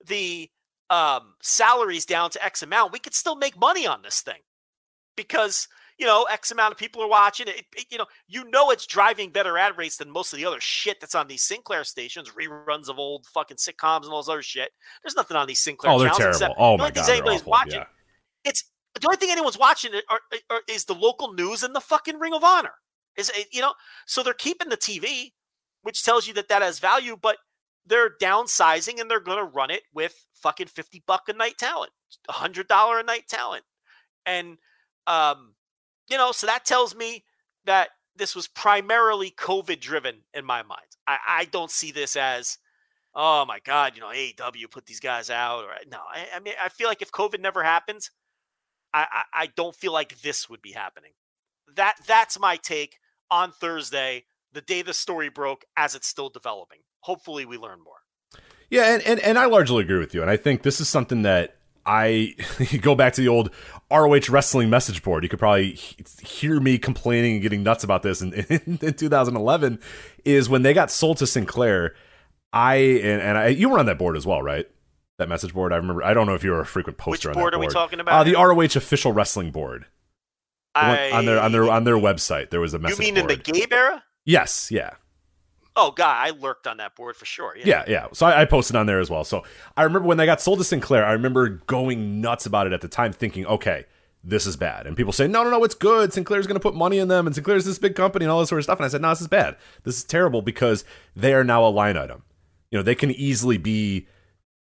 the 0.06 0.50
um, 0.90 1.36
salaries 1.42 2.06
down 2.06 2.30
to 2.32 2.44
X 2.44 2.64
amount. 2.64 2.94
We 2.94 3.00
could 3.00 3.14
still 3.14 3.36
make 3.36 3.58
money 3.58 3.86
on 3.86 4.02
this 4.02 4.22
thing 4.22 4.42
because 5.16 5.68
you 5.98 6.06
know 6.06 6.26
X 6.32 6.52
amount 6.52 6.72
of 6.72 6.78
people 6.78 7.04
are 7.04 7.10
watching 7.10 7.48
it, 7.48 7.66
it, 7.76 7.86
You 7.92 7.98
know, 7.98 8.06
you 8.28 8.50
know 8.50 8.72
it's 8.72 8.86
driving 8.86 9.30
better 9.30 9.58
ad 9.58 9.78
rates 9.78 9.98
than 9.98 10.10
most 10.10 10.34
of 10.34 10.38
the 10.38 10.46
other 10.46 10.60
shit 10.60 11.00
that's 11.00 11.16
on 11.16 11.28
these 11.28 11.44
Sinclair 11.44 11.84
stations, 11.84 12.30
reruns 12.30 12.90
of 12.90 12.98
old 12.98 13.26
fucking 13.28 13.58
sitcoms 13.58 14.04
and 14.04 14.12
all 14.12 14.22
this 14.22 14.30
other 14.30 14.42
shit. 14.42 14.72
There's 15.04 15.16
nothing 15.16 15.38
on 15.38 15.48
these 15.48 15.60
Sinclair. 15.60 15.92
Oh, 15.92 16.00
they're 16.00 16.10
terrible. 16.10 16.36
Except, 16.36 16.56
oh 16.58 16.78
my 16.78 16.92
god, 16.92 17.10
anybody's 17.10 17.42
awful. 17.42 17.52
watching. 17.52 17.80
Yeah. 17.80 17.86
It's 18.46 18.64
the 19.00 19.08
only 19.08 19.18
thing 19.18 19.32
anyone's 19.32 19.58
watching 19.58 19.92
are, 20.10 20.20
are, 20.50 20.62
is 20.68 20.86
the 20.86 20.96
local 20.96 21.34
news 21.34 21.64
and 21.64 21.76
the 21.76 21.82
fucking 21.82 22.18
Ring 22.18 22.34
of 22.34 22.44
Honor. 22.44 22.74
Is 23.16 23.32
you 23.52 23.62
know, 23.62 23.74
so 24.06 24.24
they're 24.24 24.34
keeping 24.34 24.70
the 24.70 24.78
TV, 24.78 25.34
which 25.82 26.04
tells 26.04 26.28
you 26.28 26.34
that 26.36 26.50
that 26.50 26.62
has 26.62 26.80
value, 26.80 27.18
but 27.20 27.38
they're 27.86 28.12
downsizing 28.22 29.00
and 29.00 29.10
they're 29.10 29.20
going 29.20 29.38
to 29.38 29.44
run 29.44 29.72
it 29.72 29.84
with 29.94 30.26
fucking 30.36 30.68
50 30.68 31.04
buck 31.08 31.28
a 31.28 31.34
night 31.34 31.58
talent, 31.58 31.92
$100 32.30 33.00
a 33.00 33.04
night 33.04 33.28
talent. 33.28 33.64
And, 34.26 34.58
um, 35.08 35.56
you 36.10 36.18
know, 36.18 36.32
so 36.32 36.48
that 36.48 36.66
tells 36.66 36.96
me 36.96 37.24
that 37.66 37.90
this 38.16 38.36
was 38.36 38.48
primarily 38.48 39.32
COVID 39.32 39.80
driven 39.80 40.18
in 40.34 40.46
my 40.46 40.62
mind. 40.62 40.82
I, 41.08 41.18
I 41.28 41.46
don't 41.46 41.72
see 41.72 41.92
this 41.92 42.16
as, 42.16 42.58
oh 43.16 43.46
my 43.46 43.60
God, 43.60 43.94
you 43.96 44.02
know, 44.02 44.10
AEW 44.10 44.70
put 44.70 44.86
these 44.86 45.00
guys 45.00 45.30
out. 45.30 45.64
Or 45.64 45.72
no, 45.90 46.00
I, 46.14 46.28
I 46.36 46.40
mean, 46.40 46.54
I 46.64 46.70
feel 46.70 46.88
like 46.88 47.02
if 47.02 47.12
COVID 47.12 47.40
never 47.40 47.64
happens, 47.64 48.12
I, 48.94 49.06
I, 49.12 49.44
I 49.44 49.48
don't 49.56 49.76
feel 49.76 49.94
like 49.94 50.22
this 50.22 50.50
would 50.50 50.62
be 50.62 50.72
happening. 50.72 51.12
That 51.76 51.96
that's 52.08 52.40
my 52.40 52.58
take 52.58 52.98
on 53.30 53.52
Thursday, 53.52 54.26
the 54.54 54.62
day 54.62 54.82
the 54.82 54.94
story 54.94 55.30
broke, 55.30 55.66
as 55.78 55.96
it's 55.96 56.08
still 56.08 56.30
developing. 56.30 56.80
Hopefully, 57.02 57.46
we 57.46 57.58
learn 57.58 57.80
more. 57.84 58.42
Yeah, 58.70 58.94
and, 58.94 59.04
and, 59.04 59.20
and 59.22 59.40
I 59.40 59.46
largely 59.46 59.84
agree 59.84 60.00
with 60.00 60.14
you. 60.14 60.22
And 60.22 60.30
I 60.30 60.38
think 60.38 60.62
this 60.62 60.80
is 60.80 60.88
something 60.88 61.24
that 61.24 61.58
I 61.86 62.36
go 62.82 62.94
back 62.94 63.14
to 63.14 63.22
the 63.22 63.28
old 63.28 63.50
ROH 63.92 64.30
wrestling 64.30 64.70
message 64.70 65.02
board. 65.02 65.24
You 65.24 65.30
could 65.30 65.40
probably 65.40 65.72
hear 66.22 66.60
me 66.60 66.78
complaining 66.78 67.34
and 67.34 67.42
getting 67.42 67.64
nuts 67.64 67.84
about 67.84 68.04
this 68.04 68.22
in, 68.22 68.34
in, 68.50 68.80
in 68.82 68.94
2011. 68.94 69.80
Is 70.26 70.50
when 70.50 70.62
they 70.62 70.74
got 70.74 70.92
sold 70.92 71.18
to 71.18 71.28
Sinclair. 71.28 71.96
I 72.52 72.76
and, 72.76 73.22
and 73.22 73.38
I, 73.38 73.48
you 73.50 73.70
were 73.70 73.78
on 73.78 73.86
that 73.86 74.00
board 74.00 74.18
as 74.18 74.26
well, 74.26 74.42
right? 74.42 74.68
That 75.18 75.30
message 75.30 75.54
board. 75.54 75.72
I 75.72 75.76
remember. 75.78 76.04
I 76.04 76.14
don't 76.14 76.26
know 76.26 76.34
if 76.34 76.44
you 76.44 76.52
were 76.52 76.62
a 76.62 76.66
frequent 76.66 76.98
poster 76.98 77.30
Which 77.30 77.38
on 77.38 77.42
board 77.42 77.54
board. 77.54 77.64
are 77.64 77.68
we 77.68 77.74
talking 77.74 78.00
about? 78.00 78.22
Uh, 78.22 78.24
the 78.24 78.34
ROH 78.34 78.78
official 78.78 79.12
wrestling 79.12 79.52
board. 79.52 79.86
I, 80.76 81.12
on 81.12 81.26
their 81.26 81.40
on 81.40 81.52
their 81.52 81.70
on 81.70 81.84
their 81.84 81.96
website, 81.96 82.52
there 82.52 82.60
was 82.60 82.74
a 82.74 82.80
message. 82.80 83.00
You 83.00 83.14
mean 83.14 83.16
board. 83.16 83.32
in 83.32 83.38
the 83.38 83.52
Gabe 83.52 83.74
era? 83.74 84.04
Yes. 84.26 84.70
Yeah. 84.72 84.92
Oh 85.76 85.92
god, 85.92 86.28
I 86.28 86.32
lurked 86.32 86.68
on 86.68 86.78
that 86.78 86.96
board 86.96 87.16
for 87.16 87.26
sure. 87.26 87.56
Yeah, 87.56 87.66
yeah. 87.66 87.84
yeah. 87.88 88.08
So 88.12 88.26
I, 88.26 88.42
I, 88.42 88.46
posted 88.46 88.76
on 88.76 88.86
there 88.86 89.00
as 89.00 89.10
well. 89.10 89.24
So 89.24 89.44
I 89.78 89.84
remember 89.84 90.08
when 90.08 90.18
they 90.18 90.26
got 90.26 90.42
sold 90.42 90.58
to 90.60 90.66
Sinclair, 90.66 91.06
I 91.06 91.14
remember 91.14 91.50
going 91.68 92.20
nuts 92.20 92.46
about 92.46 92.68
it 92.68 92.74
at 92.74 92.82
the 92.82 92.90
time, 92.90 93.14
thinking, 93.14 93.46
okay, 93.46 93.86
this 94.24 94.46
is 94.46 94.58
bad. 94.58 94.88
And 94.88 94.98
people 94.98 95.14
say, 95.14 95.28
no, 95.28 95.44
no, 95.44 95.50
no, 95.52 95.64
it's 95.64 95.76
good. 95.76 96.12
Sinclair's 96.12 96.48
going 96.48 96.60
to 96.60 96.62
put 96.62 96.76
money 96.76 96.98
in 96.98 97.08
them, 97.08 97.26
and 97.26 97.34
Sinclair's 97.34 97.66
this 97.66 97.80
big 97.80 97.96
company 97.96 98.26
and 98.26 98.32
all 98.32 98.40
this 98.40 98.50
sort 98.50 98.60
of 98.60 98.64
stuff. 98.66 98.80
And 98.80 98.86
I 98.86 98.90
said, 98.90 99.02
no, 99.02 99.10
this 99.10 99.22
is 99.22 99.28
bad. 99.28 99.56
This 99.84 99.98
is 99.98 100.04
terrible 100.04 100.42
because 100.42 100.84
they 101.16 101.34
are 101.34 101.44
now 101.44 101.66
a 101.66 101.70
line 101.70 101.96
item. 101.96 102.24
You 102.72 102.80
know, 102.80 102.84
they 102.84 102.96
can 102.96 103.12
easily 103.12 103.58
be 103.58 104.08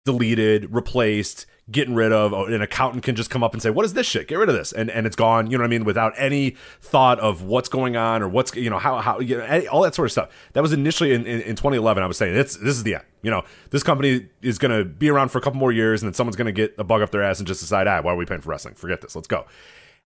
deleted, 0.05 0.73
replaced, 0.73 1.45
getting 1.71 1.95
rid 1.95 2.11
of. 2.11 2.33
Oh, 2.33 2.45
an 2.45 2.61
accountant 2.61 3.03
can 3.03 3.15
just 3.15 3.29
come 3.29 3.43
up 3.43 3.53
and 3.53 3.61
say, 3.61 3.69
"What 3.69 3.85
is 3.85 3.93
this 3.93 4.07
shit? 4.07 4.27
Get 4.27 4.37
rid 4.37 4.49
of 4.49 4.55
this," 4.55 4.71
and 4.71 4.89
and 4.89 5.05
it's 5.05 5.15
gone. 5.15 5.49
You 5.49 5.57
know 5.57 5.63
what 5.63 5.67
I 5.67 5.69
mean? 5.69 5.83
Without 5.83 6.13
any 6.17 6.55
thought 6.81 7.19
of 7.19 7.43
what's 7.43 7.69
going 7.69 7.95
on 7.95 8.21
or 8.21 8.27
what's 8.27 8.55
you 8.55 8.69
know 8.69 8.79
how 8.79 8.97
how 8.97 9.19
you 9.19 9.37
know, 9.37 9.65
all 9.71 9.81
that 9.83 9.95
sort 9.95 10.07
of 10.07 10.11
stuff. 10.11 10.29
That 10.53 10.61
was 10.61 10.73
initially 10.73 11.13
in, 11.13 11.25
in, 11.25 11.41
in 11.41 11.55
2011. 11.55 12.03
I 12.03 12.07
was 12.07 12.17
saying 12.17 12.35
it's 12.35 12.55
this 12.57 12.75
is 12.75 12.83
the 12.83 12.95
end. 12.95 13.03
You 13.21 13.31
know, 13.31 13.43
this 13.71 13.83
company 13.83 14.27
is 14.41 14.57
going 14.57 14.77
to 14.77 14.85
be 14.85 15.09
around 15.09 15.29
for 15.29 15.39
a 15.39 15.41
couple 15.41 15.59
more 15.59 15.71
years, 15.71 16.01
and 16.01 16.07
then 16.07 16.13
someone's 16.13 16.37
going 16.37 16.45
to 16.45 16.51
get 16.51 16.73
a 16.77 16.83
bug 16.83 17.01
up 17.01 17.11
their 17.11 17.23
ass 17.23 17.39
and 17.39 17.47
just 17.47 17.59
decide, 17.59 17.87
ah, 17.87 18.01
why 18.01 18.13
are 18.13 18.15
we 18.15 18.25
paying 18.25 18.41
for 18.41 18.49
wrestling? 18.49 18.75
Forget 18.75 19.01
this. 19.01 19.15
Let's 19.15 19.27
go. 19.27 19.45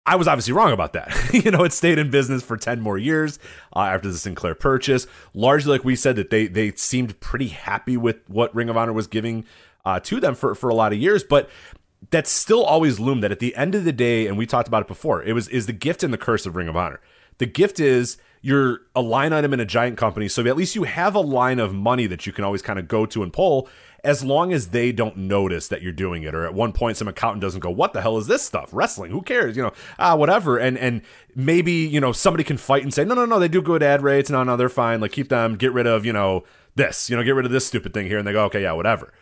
I 0.04 0.16
was 0.16 0.26
obviously 0.26 0.52
wrong 0.52 0.72
about 0.72 0.94
that. 0.94 1.14
you 1.32 1.50
know, 1.50 1.62
it 1.64 1.72
stayed 1.72 1.98
in 1.98 2.10
business 2.10 2.42
for 2.42 2.56
10 2.56 2.80
more 2.80 2.98
years 2.98 3.38
uh, 3.74 3.80
after 3.80 4.08
the 4.08 4.18
Sinclair 4.18 4.54
purchase. 4.54 5.06
Largely, 5.32 5.72
like 5.72 5.84
we 5.84 5.94
said, 5.94 6.16
that 6.16 6.30
they 6.30 6.48
they 6.48 6.72
seemed 6.72 7.18
pretty 7.20 7.48
happy 7.48 7.96
with 7.96 8.18
what 8.28 8.54
Ring 8.54 8.68
of 8.68 8.76
Honor 8.76 8.92
was 8.92 9.06
giving 9.06 9.44
uh, 9.84 10.00
to 10.00 10.20
them 10.20 10.34
for, 10.34 10.54
for 10.54 10.68
a 10.68 10.74
lot 10.74 10.92
of 10.92 10.98
years. 10.98 11.24
But 11.24 11.48
that's 12.10 12.30
still 12.30 12.64
always 12.64 12.98
loomed 12.98 13.22
that 13.22 13.32
at 13.32 13.38
the 13.38 13.54
end 13.56 13.74
of 13.74 13.84
the 13.84 13.92
day, 13.92 14.26
and 14.26 14.36
we 14.36 14.46
talked 14.46 14.68
about 14.68 14.82
it 14.82 14.88
before, 14.88 15.22
it 15.22 15.32
was 15.32 15.48
is 15.48 15.66
the 15.66 15.72
gift 15.72 16.02
and 16.02 16.12
the 16.12 16.18
curse 16.18 16.46
of 16.46 16.56
Ring 16.56 16.68
of 16.68 16.76
Honor. 16.76 17.00
The 17.38 17.46
gift 17.46 17.80
is 17.80 18.18
you're 18.40 18.80
a 18.94 19.00
line 19.00 19.32
item 19.32 19.52
in 19.52 19.60
a 19.60 19.64
giant 19.64 19.96
company, 19.96 20.28
so 20.28 20.44
at 20.46 20.56
least 20.56 20.74
you 20.74 20.82
have 20.82 21.14
a 21.14 21.20
line 21.20 21.58
of 21.58 21.72
money 21.72 22.06
that 22.06 22.26
you 22.26 22.32
can 22.32 22.44
always 22.44 22.60
kind 22.60 22.78
of 22.78 22.88
go 22.88 23.06
to 23.06 23.22
and 23.22 23.32
pull 23.32 23.68
as 24.04 24.24
long 24.24 24.52
as 24.52 24.68
they 24.68 24.90
don't 24.90 25.16
notice 25.16 25.68
that 25.68 25.80
you're 25.80 25.92
doing 25.92 26.24
it 26.24 26.34
or 26.34 26.44
at 26.44 26.54
one 26.54 26.72
point 26.72 26.96
some 26.96 27.06
accountant 27.06 27.40
doesn't 27.40 27.60
go 27.60 27.70
what 27.70 27.92
the 27.92 28.00
hell 28.00 28.18
is 28.18 28.26
this 28.26 28.42
stuff 28.42 28.68
wrestling 28.72 29.10
who 29.10 29.22
cares 29.22 29.56
you 29.56 29.62
know 29.62 29.72
ah 29.98 30.16
whatever 30.16 30.58
and 30.58 30.76
and 30.78 31.02
maybe 31.34 31.72
you 31.72 32.00
know 32.00 32.12
somebody 32.12 32.42
can 32.42 32.56
fight 32.56 32.82
and 32.82 32.92
say 32.92 33.04
no 33.04 33.14
no 33.14 33.24
no 33.24 33.38
they 33.38 33.48
do 33.48 33.62
good 33.62 33.82
ad 33.82 34.02
rates 34.02 34.28
no 34.28 34.42
no 34.42 34.56
they're 34.56 34.68
fine 34.68 35.00
like 35.00 35.12
keep 35.12 35.28
them 35.28 35.56
get 35.56 35.72
rid 35.72 35.86
of 35.86 36.04
you 36.04 36.12
know 36.12 36.42
this 36.74 37.08
you 37.08 37.16
know 37.16 37.22
get 37.22 37.34
rid 37.34 37.46
of 37.46 37.52
this 37.52 37.66
stupid 37.66 37.94
thing 37.94 38.06
here 38.06 38.18
and 38.18 38.26
they 38.26 38.32
go 38.32 38.44
okay 38.44 38.62
yeah 38.62 38.72
whatever 38.72 39.12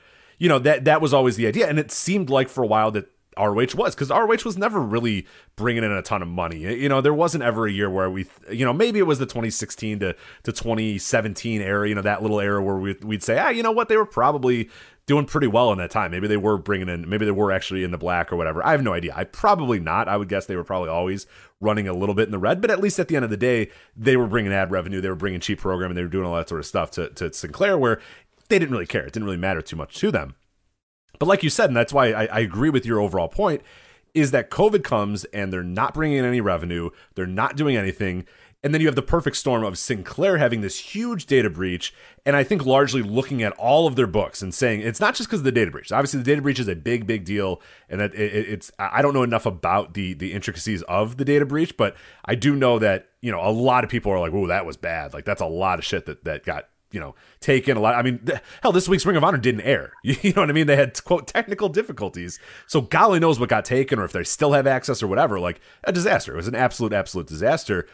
you 0.41 0.49
know 0.49 0.59
that 0.59 0.87
that 0.87 1.01
was 1.01 1.15
always 1.15 1.37
the 1.37 1.47
idea, 1.47 1.69
and 1.69 1.79
it 1.79 1.93
seemed 1.93 2.29
like 2.29 2.49
for 2.49 2.65
a 2.65 2.67
while 2.67 2.91
that 2.91 3.09
ROH 3.39 3.77
was 3.77 3.95
because 3.95 4.11
ROH 4.11 4.45
was 4.45 4.59
never 4.59 4.81
really 4.81 5.27
bringing 5.55 5.85
in 5.85 5.93
a 5.93 6.03
ton 6.03 6.23
of 6.23 6.29
money. 6.29 6.59
You 6.59 6.89
know, 6.89 7.01
there 7.01 7.15
wasn't 7.15 7.45
ever 7.45 7.67
a 7.67 7.73
year 7.73 7.89
where 7.89 8.11
we, 8.11 8.27
you 8.51 8.65
know, 8.65 8.73
maybe 8.73 8.99
it 8.99 9.07
was 9.07 9.19
the 9.19 9.27
2016 9.27 10.01
to, 10.01 10.17
to 10.43 10.53
2017 10.53 11.61
era, 11.61 11.89
you 11.89 11.95
know, 11.95 12.03
that 12.03 12.23
little 12.23 12.41
era 12.41 12.63
where 12.63 12.77
we, 12.77 12.97
we'd 13.03 13.23
say, 13.23 13.39
ah, 13.39 13.51
you 13.51 13.63
know 13.63 13.71
what, 13.71 13.89
they 13.89 13.97
were 13.97 14.07
probably 14.07 14.69
doing 15.07 15.27
pretty 15.27 15.47
well 15.47 15.73
in 15.73 15.79
that 15.79 15.91
time. 15.91 16.11
Maybe 16.11 16.27
they 16.27 16.37
were 16.37 16.59
bringing 16.59 16.89
in, 16.89 17.09
maybe 17.09 17.25
they 17.25 17.31
were 17.31 17.53
actually 17.53 17.85
in 17.85 17.93
the 17.93 17.99
black 17.99 18.33
or 18.33 18.37
whatever. 18.37 18.65
I 18.65 18.73
have 18.73 18.83
no 18.83 18.93
idea. 18.93 19.13
I 19.17 19.25
probably 19.25 19.81
not. 19.81 20.09
I 20.09 20.17
would 20.17 20.29
guess 20.29 20.47
they 20.47 20.57
were 20.57 20.65
probably 20.65 20.89
always 20.89 21.27
running 21.61 21.87
a 21.87 21.93
little 21.93 22.15
bit 22.15 22.27
in 22.27 22.33
the 22.33 22.39
red, 22.39 22.61
but 22.61 22.71
at 22.71 22.81
least 22.81 22.99
at 22.99 23.09
the 23.09 23.17
end 23.17 23.25
of 23.25 23.31
the 23.31 23.37
day, 23.37 23.71
they 23.97 24.17
were 24.17 24.27
bringing 24.27 24.53
ad 24.53 24.71
revenue, 24.71 25.01
they 25.01 25.09
were 25.09 25.15
bringing 25.15 25.41
cheap 25.41 25.61
programming, 25.61 25.95
they 25.95 26.03
were 26.03 26.09
doing 26.09 26.27
all 26.27 26.35
that 26.35 26.49
sort 26.49 26.61
of 26.61 26.67
stuff 26.67 26.91
to, 26.93 27.11
to 27.11 27.33
Sinclair 27.33 27.79
where 27.79 28.01
they 28.51 28.59
didn't 28.59 28.73
really 28.73 28.87
care. 28.87 29.07
It 29.07 29.13
didn't 29.13 29.25
really 29.25 29.37
matter 29.37 29.63
too 29.63 29.77
much 29.77 29.95
to 29.97 30.11
them. 30.11 30.35
But 31.19 31.27
like 31.27 31.43
you 31.43 31.51
said, 31.51 31.71
and 31.71 31.77
that's 31.77 31.93
why 31.93 32.13
I, 32.13 32.25
I 32.27 32.41
agree 32.41 32.71
with 32.71 32.87
your 32.87 33.01
overall 33.01 33.29
point, 33.29 33.63
is 34.15 34.31
that 34.33 34.51
COVID 34.51 34.83
comes 34.83 35.25
and 35.27 35.53
they're 35.53 35.63
not 35.63 35.95
bringing 35.95 36.19
in 36.19 36.25
any 36.25 36.41
revenue, 36.41 36.91
they're 37.15 37.27
not 37.27 37.57
doing 37.57 37.77
anything. 37.77 38.27
And 38.63 38.75
then 38.75 38.83
you 38.83 38.89
have 38.89 38.97
the 38.97 39.03
perfect 39.03 39.37
storm 39.37 39.65
of 39.65 39.79
Sinclair 39.79 40.37
having 40.37 40.61
this 40.61 40.79
huge 40.79 41.25
data 41.25 41.49
breach, 41.49 41.95
and 42.27 42.37
I 42.37 42.45
think 42.45 42.67
largely 42.67 43.01
looking 43.01 43.43
at 43.43 43.53
all 43.53 43.87
of 43.87 43.97
their 43.97 44.07
books 44.07 44.43
and 44.43 44.53
saying 44.53 44.83
it's 44.83 45.01
not 45.01 45.15
just 45.15 45.31
because 45.31 45.41
of 45.41 45.45
the 45.45 45.53
data 45.53 45.71
breach. 45.71 45.91
Obviously, 45.91 46.19
the 46.19 46.25
data 46.25 46.43
breach 46.43 46.59
is 46.59 46.69
a 46.69 46.77
big, 46.77 47.07
big 47.07 47.25
deal, 47.25 47.63
and 47.89 48.03
that 48.03 48.15
it, 48.15 48.19
it's 48.19 48.71
I 48.79 49.01
don't 49.01 49.15
know 49.15 49.23
enough 49.23 49.47
about 49.47 49.95
the 49.95 50.13
the 50.13 50.35
intricacies 50.35 50.83
of 50.83 51.17
the 51.17 51.25
data 51.25 51.47
breach, 51.47 51.75
but 51.79 51.97
I 52.27 52.35
do 52.35 52.55
know 52.55 52.79
that 52.81 53.09
you 53.23 53.33
know 53.33 53.41
a 53.41 53.49
lot 53.49 53.83
of 53.83 53.89
people 53.89 54.13
are 54.13 54.21
like, 54.21 54.35
"Oh, 54.35 54.47
that 54.49 54.67
was 54.67 54.77
bad." 54.77 55.15
Like 55.15 55.25
that's 55.25 55.41
a 55.41 55.47
lot 55.47 55.79
of 55.79 55.85
shit 55.87 56.05
that 56.05 56.25
that 56.25 56.45
got 56.45 56.69
you 56.93 57.01
know 57.01 57.15
taken 57.41 57.77
a 57.77 57.81
lot. 57.81 57.95
I 57.95 58.03
mean, 58.03 58.19
th- 58.25 58.41
hell, 58.63 58.73
this 58.73 58.89
week's 58.89 59.07
Ring 59.07 59.17
of 59.17 59.25
Honor 59.25 59.39
didn't 59.39 59.63
air. 59.63 59.93
You 60.03 60.33
know 60.33 60.43
what 60.43 60.51
I 60.51 60.53
mean? 60.53 60.67
They 60.67 60.77
had 60.77 61.03
quote 61.05 61.27
technical 61.27 61.69
difficulties, 61.69 62.39
so 62.67 62.81
golly 62.81 63.21
knows 63.21 63.39
what 63.39 63.49
got 63.49 63.65
taken, 63.65 63.99
or 63.99 64.05
if 64.05 64.13
they 64.13 64.25
still 64.25 64.53
have 64.53 64.67
access 64.67 65.03
or 65.03 65.07
whatever. 65.07 65.39
Like 65.39 65.61
a 65.85 65.93
disaster. 65.93 66.33
It 66.33 66.37
was 66.37 66.49
an 66.49 66.55
absolute, 66.55 66.93
absolute 66.93 67.27
disaster. 67.27 67.87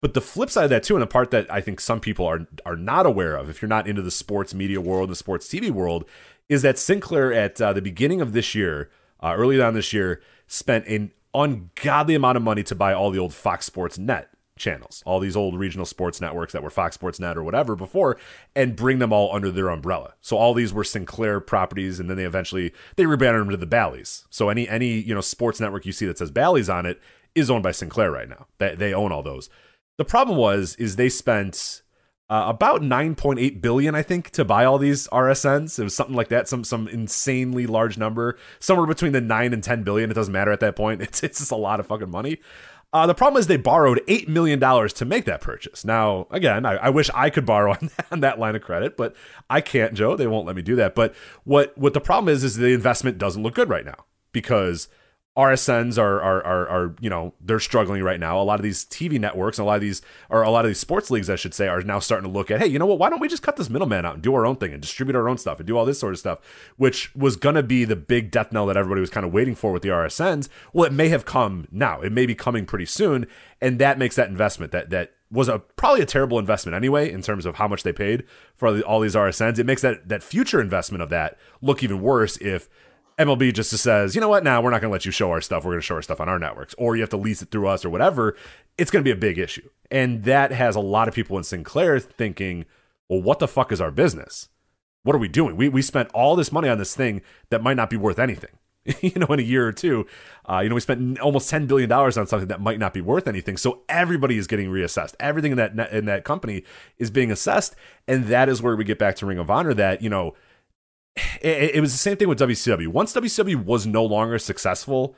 But 0.00 0.12
the 0.12 0.20
flip 0.20 0.50
side 0.50 0.64
of 0.64 0.70
that 0.70 0.82
too, 0.82 0.94
and 0.94 1.02
the 1.02 1.06
part 1.06 1.30
that 1.30 1.50
I 1.50 1.60
think 1.60 1.80
some 1.80 2.00
people 2.00 2.26
are 2.26 2.46
are 2.66 2.76
not 2.76 3.06
aware 3.06 3.36
of, 3.36 3.48
if 3.48 3.62
you're 3.62 3.68
not 3.68 3.86
into 3.86 4.02
the 4.02 4.10
sports 4.10 4.52
media 4.52 4.80
world, 4.80 5.10
the 5.10 5.16
sports 5.16 5.48
TV 5.48 5.70
world, 5.70 6.04
is 6.48 6.62
that 6.62 6.78
Sinclair 6.78 7.32
at 7.32 7.60
uh, 7.60 7.72
the 7.72 7.82
beginning 7.82 8.20
of 8.20 8.32
this 8.32 8.54
year, 8.54 8.90
uh, 9.22 9.34
early 9.36 9.60
on 9.60 9.74
this 9.74 9.92
year, 9.92 10.20
spent 10.46 10.86
an 10.86 11.12
ungodly 11.32 12.14
amount 12.14 12.36
of 12.36 12.42
money 12.42 12.62
to 12.62 12.74
buy 12.74 12.92
all 12.92 13.10
the 13.10 13.18
old 13.18 13.34
Fox 13.34 13.66
Sports 13.66 13.98
Net 13.98 14.33
channels, 14.58 15.02
all 15.04 15.20
these 15.20 15.36
old 15.36 15.58
regional 15.58 15.86
sports 15.86 16.20
networks 16.20 16.52
that 16.52 16.62
were 16.62 16.70
Fox 16.70 16.94
Sports 16.94 17.18
Net 17.18 17.36
or 17.36 17.42
whatever 17.42 17.74
before, 17.74 18.16
and 18.54 18.76
bring 18.76 18.98
them 18.98 19.12
all 19.12 19.34
under 19.34 19.50
their 19.50 19.68
umbrella. 19.68 20.14
So 20.20 20.36
all 20.36 20.54
these 20.54 20.72
were 20.72 20.84
Sinclair 20.84 21.40
properties, 21.40 21.98
and 21.98 22.08
then 22.08 22.16
they 22.16 22.24
eventually 22.24 22.72
they 22.96 23.06
rebranded 23.06 23.42
them 23.42 23.50
to 23.50 23.56
the 23.56 23.66
Bally's. 23.66 24.24
So 24.30 24.48
any 24.48 24.68
any 24.68 24.92
you 24.92 25.14
know 25.14 25.20
sports 25.20 25.60
network 25.60 25.86
you 25.86 25.92
see 25.92 26.06
that 26.06 26.18
says 26.18 26.30
Bally's 26.30 26.68
on 26.68 26.86
it 26.86 27.00
is 27.34 27.50
owned 27.50 27.62
by 27.62 27.72
Sinclair 27.72 28.10
right 28.10 28.28
now. 28.28 28.46
They, 28.58 28.74
they 28.74 28.94
own 28.94 29.12
all 29.12 29.22
those. 29.22 29.50
The 29.98 30.04
problem 30.04 30.38
was 30.38 30.74
is 30.76 30.96
they 30.96 31.08
spent 31.08 31.82
uh, 32.30 32.46
about 32.48 32.80
9.8 32.80 33.60
billion, 33.60 33.94
I 33.94 34.02
think, 34.02 34.30
to 34.30 34.44
buy 34.46 34.64
all 34.64 34.78
these 34.78 35.06
RSNs. 35.08 35.78
It 35.78 35.84
was 35.84 35.94
something 35.94 36.16
like 36.16 36.28
that, 36.28 36.48
some 36.48 36.64
some 36.64 36.88
insanely 36.88 37.66
large 37.66 37.98
number, 37.98 38.38
somewhere 38.60 38.86
between 38.86 39.12
the 39.12 39.20
nine 39.20 39.52
and 39.52 39.62
10 39.62 39.82
billion. 39.82 40.10
It 40.10 40.14
doesn't 40.14 40.32
matter 40.32 40.50
at 40.50 40.60
that 40.60 40.76
point. 40.76 41.02
It's 41.04 41.22
it's 41.22 41.38
just 41.38 41.50
a 41.50 41.56
lot 41.56 41.80
of 41.80 41.86
fucking 41.86 42.10
money. 42.10 42.40
Uh, 42.94 43.08
the 43.08 43.14
problem 43.14 43.40
is 43.40 43.48
they 43.48 43.56
borrowed 43.56 44.00
eight 44.06 44.28
million 44.28 44.60
dollars 44.60 44.92
to 44.92 45.04
make 45.04 45.24
that 45.24 45.40
purchase. 45.40 45.84
Now, 45.84 46.28
again, 46.30 46.64
I, 46.64 46.76
I 46.76 46.88
wish 46.90 47.10
I 47.12 47.28
could 47.28 47.44
borrow 47.44 47.72
on 47.82 47.90
that, 47.96 48.06
on 48.12 48.20
that, 48.20 48.38
line 48.38 48.54
of 48.54 48.62
credit, 48.62 48.96
but 48.96 49.16
I 49.50 49.60
can't, 49.60 49.94
Joe. 49.94 50.16
They 50.16 50.28
won't 50.28 50.46
let 50.46 50.54
me 50.54 50.62
do 50.62 50.76
that. 50.76 50.94
But 50.94 51.12
what 51.42 51.76
what 51.76 51.92
the 51.92 52.00
problem 52.00 52.32
is 52.32 52.44
is 52.44 52.56
the 52.56 52.72
investment 52.72 53.18
doesn't 53.18 53.42
look 53.42 53.56
good 53.56 53.68
right 53.68 53.84
now 53.84 54.06
because 54.30 54.88
RSNs 55.36 55.98
are, 55.98 56.22
are 56.22 56.44
are 56.44 56.68
are 56.68 56.96
you 57.00 57.10
know 57.10 57.34
they're 57.40 57.58
struggling 57.58 58.04
right 58.04 58.20
now. 58.20 58.40
A 58.40 58.44
lot 58.44 58.60
of 58.60 58.62
these 58.62 58.84
TV 58.84 59.18
networks 59.18 59.58
and 59.58 59.64
a 59.64 59.66
lot 59.66 59.74
of 59.74 59.80
these 59.80 60.00
or 60.30 60.42
a 60.42 60.50
lot 60.50 60.64
of 60.64 60.70
these 60.70 60.78
sports 60.78 61.10
leagues, 61.10 61.28
I 61.28 61.34
should 61.34 61.54
say, 61.54 61.66
are 61.66 61.82
now 61.82 61.98
starting 61.98 62.30
to 62.30 62.36
look 62.36 62.52
at 62.52 62.60
hey, 62.60 62.68
you 62.68 62.78
know 62.78 62.86
what? 62.86 63.00
Why 63.00 63.10
don't 63.10 63.20
we 63.20 63.26
just 63.26 63.42
cut 63.42 63.56
this 63.56 63.68
middleman 63.68 64.06
out 64.06 64.14
and 64.14 64.22
do 64.22 64.32
our 64.36 64.46
own 64.46 64.56
thing 64.56 64.72
and 64.72 64.80
distribute 64.80 65.16
our 65.16 65.28
own 65.28 65.36
stuff 65.36 65.58
and 65.58 65.66
do 65.66 65.76
all 65.76 65.84
this 65.84 65.98
sort 65.98 66.12
of 66.12 66.20
stuff, 66.20 66.38
which 66.76 67.12
was 67.16 67.34
gonna 67.34 67.64
be 67.64 67.84
the 67.84 67.96
big 67.96 68.30
death 68.30 68.52
knell 68.52 68.66
that 68.66 68.76
everybody 68.76 69.00
was 69.00 69.10
kind 69.10 69.26
of 69.26 69.32
waiting 69.32 69.56
for 69.56 69.72
with 69.72 69.82
the 69.82 69.88
RSNs. 69.88 70.48
Well, 70.72 70.84
it 70.84 70.92
may 70.92 71.08
have 71.08 71.24
come 71.24 71.66
now. 71.72 72.00
It 72.00 72.12
may 72.12 72.26
be 72.26 72.36
coming 72.36 72.64
pretty 72.64 72.86
soon, 72.86 73.26
and 73.60 73.80
that 73.80 73.98
makes 73.98 74.14
that 74.14 74.28
investment 74.28 74.70
that 74.70 74.90
that 74.90 75.14
was 75.32 75.48
a 75.48 75.58
probably 75.58 76.00
a 76.00 76.06
terrible 76.06 76.38
investment 76.38 76.76
anyway 76.76 77.10
in 77.10 77.22
terms 77.22 77.44
of 77.44 77.56
how 77.56 77.66
much 77.66 77.82
they 77.82 77.92
paid 77.92 78.22
for 78.54 78.80
all 78.82 79.00
these 79.00 79.16
RSNs. 79.16 79.58
It 79.58 79.66
makes 79.66 79.82
that 79.82 80.08
that 80.08 80.22
future 80.22 80.60
investment 80.60 81.02
of 81.02 81.10
that 81.10 81.36
look 81.60 81.82
even 81.82 82.00
worse 82.00 82.36
if 82.36 82.68
MLB 83.18 83.52
just 83.54 83.70
says, 83.70 84.14
you 84.14 84.20
know 84.20 84.28
what, 84.28 84.42
now 84.42 84.60
we're 84.60 84.70
not 84.70 84.80
going 84.80 84.90
to 84.90 84.92
let 84.92 85.04
you 85.04 85.12
show 85.12 85.30
our 85.30 85.40
stuff. 85.40 85.64
We're 85.64 85.72
going 85.72 85.80
to 85.80 85.86
show 85.86 85.94
our 85.94 86.02
stuff 86.02 86.20
on 86.20 86.28
our 86.28 86.38
networks, 86.38 86.74
or 86.78 86.96
you 86.96 87.02
have 87.02 87.10
to 87.10 87.16
lease 87.16 87.42
it 87.42 87.50
through 87.50 87.68
us 87.68 87.84
or 87.84 87.90
whatever. 87.90 88.36
It's 88.76 88.90
going 88.90 89.04
to 89.04 89.08
be 89.08 89.12
a 89.12 89.20
big 89.20 89.38
issue. 89.38 89.68
And 89.90 90.24
that 90.24 90.50
has 90.50 90.74
a 90.74 90.80
lot 90.80 91.06
of 91.06 91.14
people 91.14 91.38
in 91.38 91.44
Sinclair 91.44 92.00
thinking, 92.00 92.64
well, 93.08 93.22
what 93.22 93.38
the 93.38 93.48
fuck 93.48 93.70
is 93.70 93.80
our 93.80 93.92
business? 93.92 94.48
What 95.04 95.14
are 95.14 95.20
we 95.20 95.28
doing? 95.28 95.56
We, 95.56 95.68
we 95.68 95.82
spent 95.82 96.10
all 96.12 96.34
this 96.34 96.50
money 96.50 96.68
on 96.68 96.78
this 96.78 96.96
thing 96.96 97.22
that 97.50 97.62
might 97.62 97.76
not 97.76 97.90
be 97.90 97.96
worth 97.96 98.18
anything. 98.18 98.50
you 99.00 99.12
know, 99.16 99.26
in 99.26 99.38
a 99.38 99.42
year 99.42 99.66
or 99.66 99.72
two, 99.72 100.06
uh, 100.48 100.60
you 100.60 100.68
know, 100.68 100.74
we 100.74 100.80
spent 100.80 101.18
almost 101.18 101.48
ten 101.48 101.66
billion 101.66 101.88
dollars 101.88 102.18
on 102.18 102.26
something 102.26 102.48
that 102.48 102.60
might 102.60 102.78
not 102.78 102.92
be 102.92 103.00
worth 103.00 103.26
anything. 103.26 103.56
So 103.56 103.80
everybody 103.88 104.36
is 104.36 104.46
getting 104.46 104.68
reassessed. 104.68 105.14
Everything 105.18 105.52
in 105.52 105.56
that 105.56 105.90
in 105.90 106.04
that 106.04 106.24
company 106.24 106.64
is 106.98 107.10
being 107.10 107.30
assessed, 107.30 107.74
and 108.06 108.26
that 108.26 108.50
is 108.50 108.60
where 108.60 108.76
we 108.76 108.84
get 108.84 108.98
back 108.98 109.16
to 109.16 109.26
Ring 109.26 109.38
of 109.38 109.50
Honor. 109.50 109.72
That 109.72 110.02
you 110.02 110.10
know, 110.10 110.34
it, 111.16 111.76
it, 111.76 111.80
was 111.80 111.92
the 111.92 111.98
same 111.98 112.16
thing 112.16 112.28
with 112.28 112.38
WCW. 112.38 112.88
Once 112.88 113.12
WCW 113.12 113.64
was 113.64 113.86
no 113.86 114.04
longer 114.04 114.38
successful, 114.38 115.16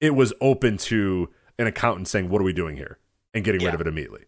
it 0.00 0.10
was 0.10 0.32
open 0.40 0.76
to 0.78 1.28
an 1.58 1.66
accountant 1.66 2.08
saying, 2.08 2.28
"What 2.30 2.40
are 2.40 2.44
we 2.44 2.52
doing 2.52 2.76
here?" 2.76 2.98
and 3.34 3.44
getting 3.44 3.60
yeah. 3.60 3.66
rid 3.66 3.74
of 3.74 3.80
it 3.82 3.86
immediately. 3.86 4.24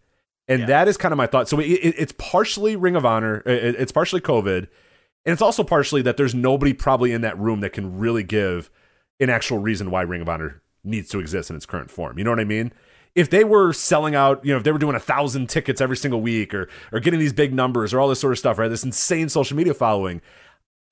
And 0.49 0.61
yeah. 0.61 0.67
that 0.67 0.89
is 0.89 0.97
kind 0.97 1.13
of 1.13 1.17
my 1.17 1.27
thought. 1.27 1.49
So 1.49 1.59
it, 1.61 1.65
it's 1.65 2.13
partially 2.19 2.77
Ring 2.77 2.97
of 2.97 3.07
Honor, 3.07 3.43
it's 3.47 3.93
partially 3.93 4.21
COVID, 4.21 4.59
and 4.59 5.33
it's 5.33 5.43
also 5.43 5.65
partially 5.65 6.03
that 6.03 6.17
there's 6.17 6.35
nobody 6.35 6.73
probably 6.73 7.13
in 7.13 7.23
that 7.23 7.39
room 7.39 7.61
that 7.61 7.73
can 7.73 7.99
really 7.99 8.23
give 8.23 8.71
an 9.19 9.31
actual 9.31 9.59
reason 9.59 9.91
why 9.91 10.03
Ring 10.03 10.21
of 10.21 10.29
Honor 10.29 10.63
needs 10.85 11.09
to 11.11 11.19
exist 11.19 11.51
in 11.51 11.57
its 11.57 11.67
current 11.67 11.91
form. 11.91 12.19
You 12.19 12.25
know 12.25 12.31
what 12.31 12.41
I 12.41 12.45
mean? 12.45 12.73
If 13.15 13.31
they 13.31 13.45
were 13.45 13.73
selling 13.73 14.15
out, 14.15 14.45
you 14.45 14.53
know, 14.53 14.59
if 14.59 14.65
they 14.65 14.73
were 14.73 14.79
doing 14.79 14.95
a 14.95 15.01
thousand 15.01 15.49
tickets 15.49 15.81
every 15.81 15.97
single 15.97 16.21
week, 16.21 16.53
or 16.53 16.69
or 16.93 17.01
getting 17.01 17.19
these 17.19 17.33
big 17.33 17.55
numbers, 17.55 17.95
or 17.95 18.01
all 18.01 18.09
this 18.09 18.21
sort 18.21 18.33
of 18.33 18.39
stuff, 18.39 18.59
right? 18.59 18.69
This 18.69 18.85
insane 18.85 19.29
social 19.31 19.57
media 19.57 19.73
following, 19.73 20.21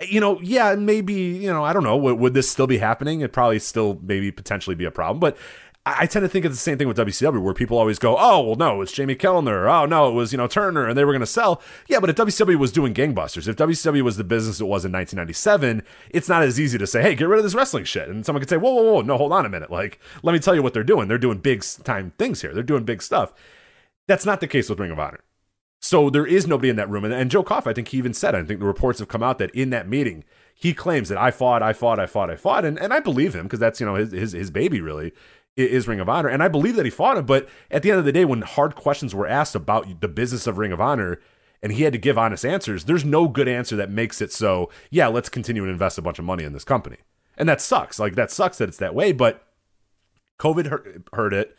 you 0.00 0.20
know, 0.20 0.40
yeah, 0.40 0.74
maybe, 0.74 1.14
you 1.14 1.52
know, 1.52 1.64
I 1.64 1.72
don't 1.72 1.84
know, 1.84 1.96
would, 1.96 2.18
would, 2.18 2.34
this 2.34 2.50
still 2.50 2.66
be 2.66 2.78
happening? 2.78 3.20
It'd 3.20 3.32
probably 3.32 3.58
still 3.58 3.98
maybe 4.02 4.30
potentially 4.32 4.74
be 4.74 4.84
a 4.84 4.90
problem. 4.90 5.20
But 5.20 5.36
I, 5.86 5.96
I, 6.00 6.06
tend 6.06 6.24
to 6.24 6.28
think 6.28 6.44
it's 6.44 6.54
the 6.54 6.60
same 6.60 6.78
thing 6.78 6.88
with 6.88 6.96
WCW, 6.96 7.40
where 7.40 7.54
people 7.54 7.78
always 7.78 7.98
go, 7.98 8.16
oh, 8.18 8.40
well, 8.40 8.56
no, 8.56 8.82
it's 8.82 8.92
Jamie 8.92 9.14
Kellner. 9.14 9.68
Oh, 9.68 9.86
no, 9.86 10.08
it 10.08 10.12
was, 10.12 10.32
you 10.32 10.36
know, 10.36 10.46
Turner, 10.46 10.88
and 10.88 10.98
they 10.98 11.04
were 11.04 11.12
going 11.12 11.20
to 11.20 11.26
sell. 11.26 11.62
Yeah, 11.88 12.00
but 12.00 12.10
if 12.10 12.16
WCW 12.16 12.56
was 12.56 12.72
doing 12.72 12.92
gangbusters, 12.92 13.46
if 13.46 13.56
WCW 13.56 14.02
was 14.02 14.16
the 14.16 14.24
business 14.24 14.60
it 14.60 14.64
was 14.64 14.84
in 14.84 14.92
1997, 14.92 15.82
it's 16.10 16.28
not 16.28 16.42
as 16.42 16.58
easy 16.58 16.76
to 16.76 16.86
say, 16.86 17.02
hey, 17.02 17.14
get 17.14 17.28
rid 17.28 17.38
of 17.38 17.44
this 17.44 17.54
wrestling 17.54 17.84
shit. 17.84 18.08
And 18.08 18.26
someone 18.26 18.40
could 18.40 18.50
say, 18.50 18.56
whoa, 18.56 18.74
whoa, 18.74 18.82
whoa, 18.82 19.00
no, 19.02 19.16
hold 19.16 19.32
on 19.32 19.46
a 19.46 19.50
minute. 19.50 19.70
Like, 19.70 20.00
let 20.22 20.32
me 20.32 20.38
tell 20.40 20.54
you 20.54 20.62
what 20.62 20.74
they're 20.74 20.82
doing. 20.82 21.08
They're 21.08 21.18
doing 21.18 21.38
big 21.38 21.64
time 21.84 22.12
things 22.18 22.42
here, 22.42 22.52
they're 22.52 22.62
doing 22.62 22.84
big 22.84 23.02
stuff. 23.02 23.32
That's 24.06 24.26
not 24.26 24.40
the 24.40 24.48
case 24.48 24.68
with 24.68 24.80
Ring 24.80 24.90
of 24.90 24.98
Honor. 24.98 25.20
So 25.84 26.08
there 26.08 26.24
is 26.26 26.46
nobody 26.46 26.70
in 26.70 26.76
that 26.76 26.88
room. 26.88 27.04
And, 27.04 27.12
and 27.12 27.30
Joe 27.30 27.42
Koff, 27.42 27.66
I 27.66 27.74
think 27.74 27.88
he 27.88 27.98
even 27.98 28.14
said, 28.14 28.34
I 28.34 28.42
think 28.42 28.58
the 28.58 28.64
reports 28.64 29.00
have 29.00 29.08
come 29.08 29.22
out 29.22 29.36
that 29.36 29.50
in 29.50 29.68
that 29.68 29.86
meeting, 29.86 30.24
he 30.54 30.72
claims 30.72 31.10
that 31.10 31.18
I 31.18 31.30
fought, 31.30 31.62
I 31.62 31.74
fought, 31.74 32.00
I 32.00 32.06
fought, 32.06 32.30
I 32.30 32.36
fought. 32.36 32.64
And, 32.64 32.78
and 32.78 32.90
I 32.90 33.00
believe 33.00 33.34
him 33.34 33.42
because 33.42 33.60
that's, 33.60 33.80
you 33.80 33.86
know, 33.86 33.96
his, 33.96 34.10
his, 34.10 34.32
his 34.32 34.50
baby 34.50 34.80
really 34.80 35.12
is 35.58 35.86
Ring 35.86 36.00
of 36.00 36.08
Honor. 36.08 36.30
And 36.30 36.42
I 36.42 36.48
believe 36.48 36.76
that 36.76 36.86
he 36.86 36.90
fought 36.90 37.18
him. 37.18 37.26
But 37.26 37.50
at 37.70 37.82
the 37.82 37.90
end 37.90 37.98
of 37.98 38.06
the 38.06 38.12
day, 38.12 38.24
when 38.24 38.40
hard 38.40 38.76
questions 38.76 39.14
were 39.14 39.26
asked 39.26 39.54
about 39.54 40.00
the 40.00 40.08
business 40.08 40.46
of 40.46 40.56
Ring 40.56 40.72
of 40.72 40.80
Honor, 40.80 41.20
and 41.62 41.70
he 41.70 41.82
had 41.82 41.92
to 41.92 41.98
give 41.98 42.16
honest 42.16 42.46
answers, 42.46 42.84
there's 42.84 43.04
no 43.04 43.28
good 43.28 43.46
answer 43.46 43.76
that 43.76 43.90
makes 43.90 44.22
it 44.22 44.32
so, 44.32 44.70
yeah, 44.90 45.08
let's 45.08 45.28
continue 45.28 45.64
and 45.64 45.70
invest 45.70 45.98
a 45.98 46.02
bunch 46.02 46.18
of 46.18 46.24
money 46.24 46.44
in 46.44 46.54
this 46.54 46.64
company. 46.64 46.96
And 47.36 47.46
that 47.46 47.60
sucks. 47.60 47.98
Like, 47.98 48.14
that 48.14 48.30
sucks 48.30 48.56
that 48.56 48.70
it's 48.70 48.78
that 48.78 48.94
way. 48.94 49.12
But 49.12 49.46
COVID 50.38 50.68
hurt, 50.68 51.02
hurt 51.12 51.34
it. 51.34 51.54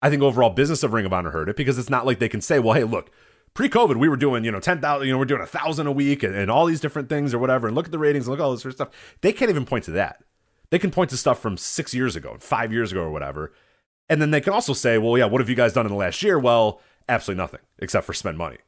I 0.00 0.08
think 0.08 0.22
overall 0.22 0.48
business 0.48 0.82
of 0.82 0.94
Ring 0.94 1.04
of 1.04 1.12
Honor 1.12 1.32
hurt 1.32 1.50
it 1.50 1.56
because 1.56 1.76
it's 1.76 1.90
not 1.90 2.06
like 2.06 2.20
they 2.20 2.30
can 2.30 2.40
say, 2.40 2.58
well, 2.58 2.72
hey, 2.72 2.84
look, 2.84 3.10
pre-COVID, 3.56 3.96
we 3.96 4.08
were 4.08 4.16
doing, 4.16 4.44
you 4.44 4.52
know, 4.52 4.60
10,000, 4.60 5.06
you 5.06 5.12
know, 5.12 5.18
we're 5.18 5.24
doing 5.24 5.42
a 5.42 5.46
thousand 5.46 5.86
a 5.86 5.92
week 5.92 6.22
and, 6.22 6.34
and, 6.34 6.50
all 6.50 6.66
these 6.66 6.80
different 6.80 7.08
things 7.08 7.34
or 7.34 7.38
whatever. 7.38 7.66
And 7.66 7.74
look 7.74 7.86
at 7.86 7.92
the 7.92 7.98
ratings 7.98 8.26
and 8.26 8.30
look 8.30 8.40
at 8.40 8.44
all 8.44 8.52
this 8.52 8.62
sort 8.62 8.72
of 8.72 8.76
stuff. 8.76 9.16
They 9.22 9.32
can't 9.32 9.50
even 9.50 9.64
point 9.64 9.84
to 9.84 9.90
that. 9.92 10.22
They 10.70 10.78
can 10.78 10.90
point 10.90 11.10
to 11.10 11.16
stuff 11.16 11.40
from 11.40 11.56
six 11.56 11.94
years 11.94 12.14
ago, 12.14 12.36
five 12.38 12.72
years 12.72 12.92
ago 12.92 13.00
or 13.00 13.10
whatever. 13.10 13.52
And 14.08 14.20
then 14.20 14.30
they 14.30 14.40
can 14.40 14.52
also 14.52 14.72
say, 14.72 14.98
well, 14.98 15.18
yeah, 15.18 15.24
what 15.24 15.40
have 15.40 15.48
you 15.48 15.56
guys 15.56 15.72
done 15.72 15.86
in 15.86 15.92
the 15.92 15.98
last 15.98 16.22
year? 16.22 16.38
Well, 16.38 16.80
absolutely 17.08 17.42
nothing 17.42 17.60
except 17.78 18.06
for 18.06 18.12
spend 18.12 18.38
money 18.38 18.58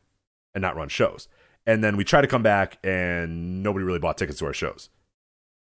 and 0.54 0.62
not 0.62 0.74
run 0.74 0.88
shows. 0.88 1.28
And 1.66 1.84
then 1.84 1.96
we 1.96 2.04
try 2.04 2.20
to 2.20 2.26
come 2.26 2.42
back 2.42 2.78
and 2.82 3.62
nobody 3.62 3.84
really 3.84 3.98
bought 3.98 4.16
tickets 4.16 4.38
to 4.38 4.46
our 4.46 4.54
shows. 4.54 4.88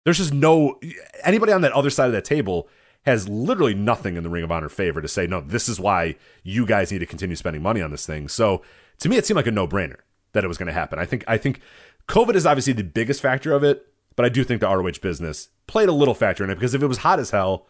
There's 0.04 0.18
just 0.18 0.34
no, 0.34 0.80
anybody 1.24 1.54
on 1.54 1.62
that 1.62 1.72
other 1.72 1.90
side 1.90 2.08
of 2.08 2.12
that 2.12 2.26
table 2.26 2.68
has 3.06 3.28
literally 3.30 3.74
nothing 3.74 4.16
in 4.18 4.24
the 4.24 4.30
Ring 4.30 4.44
of 4.44 4.52
Honor 4.52 4.70
favor 4.70 5.02
to 5.02 5.08
say, 5.08 5.28
no, 5.28 5.42
this 5.42 5.70
is 5.70 5.80
why 5.80 6.16
you 6.44 6.66
guys 6.66 6.92
need 6.92 7.00
to 7.00 7.06
continue 7.06 7.36
spending 7.36 7.62
money 7.62 7.82
on 7.82 7.92
this 7.92 8.06
thing. 8.06 8.28
So 8.28 8.62
to 9.00 9.10
me, 9.10 9.18
it 9.18 9.26
seemed 9.26 9.38
like 9.38 9.48
a 9.48 9.52
no 9.52 9.68
brainer 9.68 10.00
that 10.34 10.44
it 10.44 10.48
was 10.48 10.58
going 10.58 10.68
to 10.68 10.74
happen. 10.74 11.00
I 11.00 11.06
think 11.06 11.24
I 11.28 11.38
think 11.38 11.62
COVID 12.08 12.36
is 12.36 12.46
obviously 12.46 12.74
the 12.74 12.84
biggest 12.84 13.22
factor 13.22 13.54
of 13.54 13.64
it, 13.64 13.88
but 14.16 14.26
I 14.26 14.30
do 14.30 14.44
think 14.44 14.62
the 14.62 14.68
ROH 14.68 15.00
business 15.02 15.50
played 15.68 15.90
a 15.90 15.94
little 15.94 16.14
factor 16.14 16.44
in 16.44 16.50
it 16.50 16.56
because 16.56 16.74
if 16.74 16.84
it 16.84 16.88
was 16.88 17.00
hot 17.00 17.20
as 17.20 17.32
hell, 17.32 17.68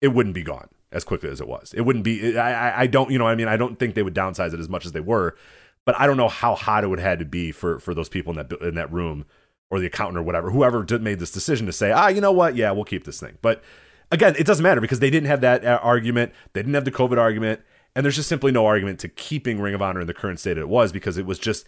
it 0.00 0.08
wouldn't 0.08 0.34
be 0.34 0.42
gone 0.42 0.68
as 0.92 1.04
quickly 1.04 1.30
as 1.30 1.40
it 1.40 1.48
was. 1.48 1.72
It 1.74 1.82
wouldn't 1.82 2.04
be. 2.04 2.36
I 2.38 2.82
I 2.82 2.86
don't 2.86 3.10
you 3.10 3.18
know 3.18 3.26
I 3.26 3.34
mean 3.34 3.48
I 3.48 3.56
don't 3.56 3.78
think 3.78 3.94
they 3.94 4.02
would 4.02 4.14
downsize 4.14 4.52
it 4.52 4.60
as 4.60 4.68
much 4.68 4.86
as 4.86 4.92
they 4.92 5.00
were, 5.00 5.36
but 5.84 5.98
I 5.98 6.06
don't 6.06 6.16
know 6.16 6.28
how 6.28 6.54
hot 6.54 6.84
it 6.84 6.88
would 6.88 6.98
have 6.98 7.08
had 7.08 7.18
to 7.20 7.24
be 7.24 7.52
for 7.52 7.78
for 7.78 7.94
those 7.94 8.08
people 8.08 8.38
in 8.38 8.48
that 8.48 8.60
in 8.60 8.74
that 8.74 8.92
room 8.92 9.24
or 9.70 9.78
the 9.78 9.86
accountant 9.86 10.18
or 10.18 10.22
whatever 10.22 10.50
whoever 10.50 10.82
did, 10.82 11.02
made 11.02 11.18
this 11.18 11.30
decision 11.30 11.66
to 11.66 11.72
say 11.72 11.92
ah 11.92 12.08
you 12.08 12.20
know 12.20 12.32
what 12.32 12.56
yeah 12.56 12.70
we'll 12.70 12.84
keep 12.84 13.04
this 13.04 13.20
thing 13.20 13.38
but 13.40 13.62
again 14.10 14.34
it 14.38 14.46
doesn't 14.46 14.62
matter 14.62 14.80
because 14.80 14.98
they 14.98 15.10
didn't 15.10 15.28
have 15.28 15.40
that 15.40 15.64
uh, 15.64 15.78
argument 15.82 16.32
they 16.52 16.60
didn't 16.60 16.74
have 16.74 16.84
the 16.84 16.90
covid 16.90 17.18
argument 17.18 17.60
and 17.94 18.04
there's 18.04 18.16
just 18.16 18.28
simply 18.28 18.52
no 18.52 18.66
argument 18.66 18.98
to 19.00 19.08
keeping 19.08 19.60
Ring 19.60 19.74
of 19.74 19.82
Honor 19.82 20.00
in 20.00 20.06
the 20.06 20.14
current 20.14 20.40
state 20.40 20.58
it 20.58 20.68
was 20.68 20.92
because 20.92 21.18
it 21.18 21.26
was 21.26 21.38
just 21.38 21.66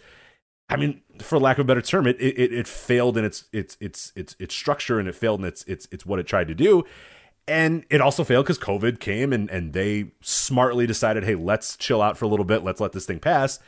I 0.69 0.77
mean, 0.77 1.01
for 1.19 1.37
lack 1.37 1.57
of 1.57 1.65
a 1.65 1.67
better 1.67 1.81
term, 1.81 2.07
it 2.07 2.19
it, 2.19 2.53
it 2.53 2.67
failed 2.67 3.17
in 3.17 3.25
its 3.25 3.45
its 3.51 3.77
its 3.79 4.13
its 4.15 4.35
its 4.39 4.55
structure 4.55 4.97
and 4.97 5.07
it 5.07 5.15
failed 5.15 5.41
in 5.41 5.45
its 5.45 5.63
its 5.65 5.87
its 5.91 6.05
what 6.05 6.19
it 6.19 6.25
tried 6.25 6.47
to 6.47 6.55
do. 6.55 6.85
and 7.47 7.85
it 7.89 8.01
also 8.01 8.23
failed 8.23 8.45
because 8.45 8.57
COVID 8.59 8.99
came 8.99 9.33
and, 9.33 9.49
and 9.49 9.73
they 9.73 10.11
smartly 10.21 10.87
decided, 10.87 11.25
hey, 11.25 11.35
let's 11.35 11.75
chill 11.77 12.01
out 12.01 12.17
for 12.17 12.25
a 12.25 12.27
little 12.27 12.45
bit. 12.45 12.63
Let's 12.63 12.79
let 12.79 12.93
this 12.93 13.05
thing 13.05 13.19
pass. 13.19 13.59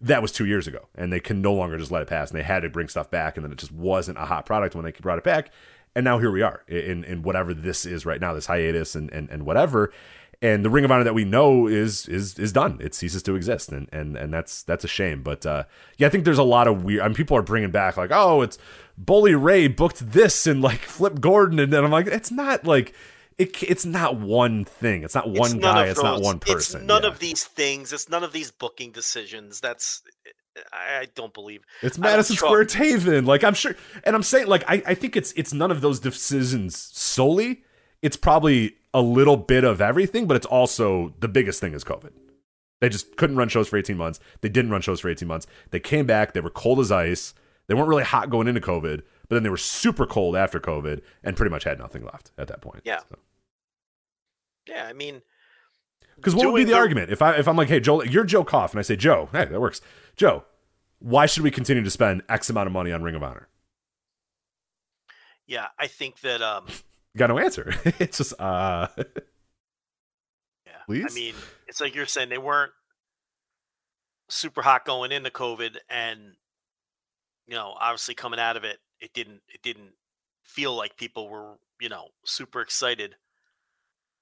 That 0.00 0.22
was 0.22 0.32
two 0.32 0.46
years 0.46 0.66
ago. 0.66 0.88
And 0.94 1.12
they 1.12 1.20
can 1.20 1.42
no 1.42 1.52
longer 1.52 1.76
just 1.78 1.90
let 1.90 2.02
it 2.02 2.08
pass. 2.08 2.30
And 2.30 2.38
they 2.38 2.44
had 2.44 2.60
to 2.60 2.70
bring 2.70 2.88
stuff 2.88 3.10
back. 3.10 3.36
And 3.36 3.44
then 3.44 3.52
it 3.52 3.58
just 3.58 3.72
wasn't 3.72 4.18
a 4.18 4.26
hot 4.26 4.46
product 4.46 4.74
when 4.74 4.84
they 4.84 4.92
brought 4.92 5.18
it 5.18 5.24
back. 5.24 5.50
And 5.96 6.04
now 6.04 6.18
here 6.18 6.30
we 6.30 6.42
are 6.42 6.62
in, 6.68 7.04
in 7.04 7.22
whatever 7.22 7.54
this 7.54 7.86
is 7.86 8.04
right 8.06 8.20
now, 8.20 8.34
this 8.34 8.46
hiatus 8.46 8.94
and, 8.94 9.10
and, 9.12 9.28
and 9.30 9.44
whatever. 9.44 9.92
And 10.44 10.62
the 10.62 10.68
Ring 10.68 10.84
of 10.84 10.90
Honor 10.92 11.04
that 11.04 11.14
we 11.14 11.24
know 11.24 11.66
is 11.66 12.06
is 12.06 12.38
is 12.38 12.52
done. 12.52 12.76
It 12.78 12.94
ceases 12.94 13.22
to 13.22 13.34
exist, 13.34 13.72
and 13.72 13.88
and 13.90 14.14
and 14.14 14.30
that's 14.30 14.62
that's 14.62 14.84
a 14.84 14.88
shame. 14.88 15.22
But 15.22 15.46
uh, 15.46 15.64
yeah, 15.96 16.06
I 16.06 16.10
think 16.10 16.26
there's 16.26 16.36
a 16.36 16.42
lot 16.42 16.68
of 16.68 16.84
weird. 16.84 17.00
I 17.00 17.08
mean, 17.08 17.14
people 17.14 17.34
are 17.38 17.42
bringing 17.42 17.70
back 17.70 17.96
like, 17.96 18.10
oh, 18.12 18.42
it's 18.42 18.58
Bully 18.98 19.34
Ray 19.34 19.68
booked 19.68 20.12
this 20.12 20.46
and 20.46 20.60
like 20.60 20.80
Flip 20.82 21.18
Gordon, 21.18 21.58
and 21.58 21.72
then 21.72 21.82
I'm 21.82 21.90
like, 21.90 22.08
it's 22.08 22.30
not 22.30 22.66
like 22.66 22.94
it, 23.38 23.62
it's 23.62 23.86
not 23.86 24.20
one 24.20 24.66
thing. 24.66 25.02
It's 25.02 25.14
not 25.14 25.30
one 25.30 25.52
It's 25.52 25.54
guy. 25.54 25.86
It's 25.86 26.02
not 26.02 26.20
one 26.20 26.40
person. 26.40 26.82
It's 26.82 26.86
none 26.88 27.04
yeah. 27.04 27.08
of 27.08 27.20
these 27.20 27.44
things. 27.44 27.94
It's 27.94 28.10
none 28.10 28.22
of 28.22 28.34
these 28.34 28.50
booking 28.50 28.92
decisions. 28.92 29.60
That's 29.60 30.02
I, 30.72 31.00
I 31.00 31.06
don't 31.14 31.32
believe. 31.32 31.62
It's 31.80 31.96
Madison 31.96 32.36
Square 32.36 32.66
Taven. 32.66 33.26
Like 33.26 33.44
I'm 33.44 33.54
sure, 33.54 33.74
and 34.04 34.14
I'm 34.14 34.22
saying 34.22 34.46
like 34.46 34.64
I, 34.68 34.82
I 34.86 34.94
think 34.94 35.16
it's 35.16 35.32
it's 35.32 35.54
none 35.54 35.70
of 35.70 35.80
those 35.80 36.00
decisions 36.00 36.76
solely. 36.76 37.63
It's 38.04 38.16
probably 38.16 38.76
a 38.92 39.00
little 39.00 39.36
bit 39.38 39.64
of 39.64 39.80
everything, 39.80 40.26
but 40.26 40.36
it's 40.36 40.46
also 40.46 41.14
the 41.20 41.28
biggest 41.28 41.58
thing 41.60 41.72
is 41.72 41.82
COVID. 41.84 42.10
They 42.80 42.88
just 42.90 43.16
couldn't 43.16 43.36
run 43.36 43.48
shows 43.48 43.66
for 43.68 43.78
18 43.78 43.96
months. 43.96 44.20
They 44.42 44.48
didn't 44.50 44.70
run 44.70 44.82
shows 44.82 45.00
for 45.00 45.08
18 45.08 45.26
months. 45.26 45.46
They 45.70 45.80
came 45.80 46.04
back. 46.06 46.34
They 46.34 46.40
were 46.40 46.50
cold 46.50 46.80
as 46.80 46.92
ice. 46.92 47.32
They 47.66 47.74
weren't 47.74 47.88
really 47.88 48.04
hot 48.04 48.28
going 48.28 48.46
into 48.46 48.60
COVID, 48.60 49.00
but 49.28 49.34
then 49.36 49.42
they 49.42 49.48
were 49.48 49.56
super 49.56 50.04
cold 50.06 50.36
after 50.36 50.60
COVID 50.60 51.00
and 51.22 51.34
pretty 51.34 51.50
much 51.50 51.64
had 51.64 51.78
nothing 51.78 52.04
left 52.04 52.30
at 52.36 52.46
that 52.48 52.60
point. 52.60 52.82
Yeah. 52.84 53.00
Yeah, 54.68 54.86
I 54.86 54.92
mean, 54.92 55.22
Because 56.16 56.34
what 56.34 56.46
would 56.52 56.58
be 56.58 56.64
the 56.64 56.72
the- 56.72 56.76
argument 56.78 57.10
if 57.10 57.22
I 57.22 57.36
if 57.36 57.48
I'm 57.48 57.56
like, 57.56 57.68
hey 57.68 57.80
Joe, 57.80 58.02
you're 58.02 58.24
Joe 58.24 58.44
Koff, 58.44 58.72
and 58.72 58.78
I 58.80 58.82
say 58.82 58.96
Joe, 58.96 59.28
hey, 59.32 59.46
that 59.46 59.60
works. 59.60 59.80
Joe, 60.16 60.44
why 60.98 61.24
should 61.26 61.42
we 61.42 61.50
continue 61.50 61.82
to 61.82 61.90
spend 61.90 62.22
X 62.28 62.50
amount 62.50 62.66
of 62.66 62.72
money 62.74 62.92
on 62.92 63.02
Ring 63.02 63.14
of 63.14 63.22
Honor? 63.22 63.48
yeah, 65.46 65.68
I 65.78 65.86
think 65.86 66.20
that 66.20 66.40
um 66.42 66.66
got 67.16 67.28
no 67.28 67.38
answer. 67.38 67.74
it's 67.98 68.18
just 68.18 68.40
uh 68.40 68.88
yeah. 70.66 70.72
Please? 70.86 71.06
I 71.10 71.14
mean, 71.14 71.34
it's 71.66 71.80
like 71.80 71.94
you're 71.94 72.06
saying 72.06 72.28
they 72.28 72.38
weren't 72.38 72.72
super 74.28 74.62
hot 74.62 74.84
going 74.84 75.12
into 75.12 75.30
COVID 75.30 75.76
and 75.88 76.20
you 77.46 77.54
know, 77.54 77.74
obviously 77.78 78.14
coming 78.14 78.40
out 78.40 78.56
of 78.56 78.64
it, 78.64 78.78
it 79.00 79.12
didn't 79.12 79.42
it 79.48 79.62
didn't 79.62 79.92
feel 80.42 80.74
like 80.74 80.96
people 80.96 81.28
were, 81.28 81.54
you 81.80 81.88
know, 81.88 82.08
super 82.24 82.60
excited 82.60 83.16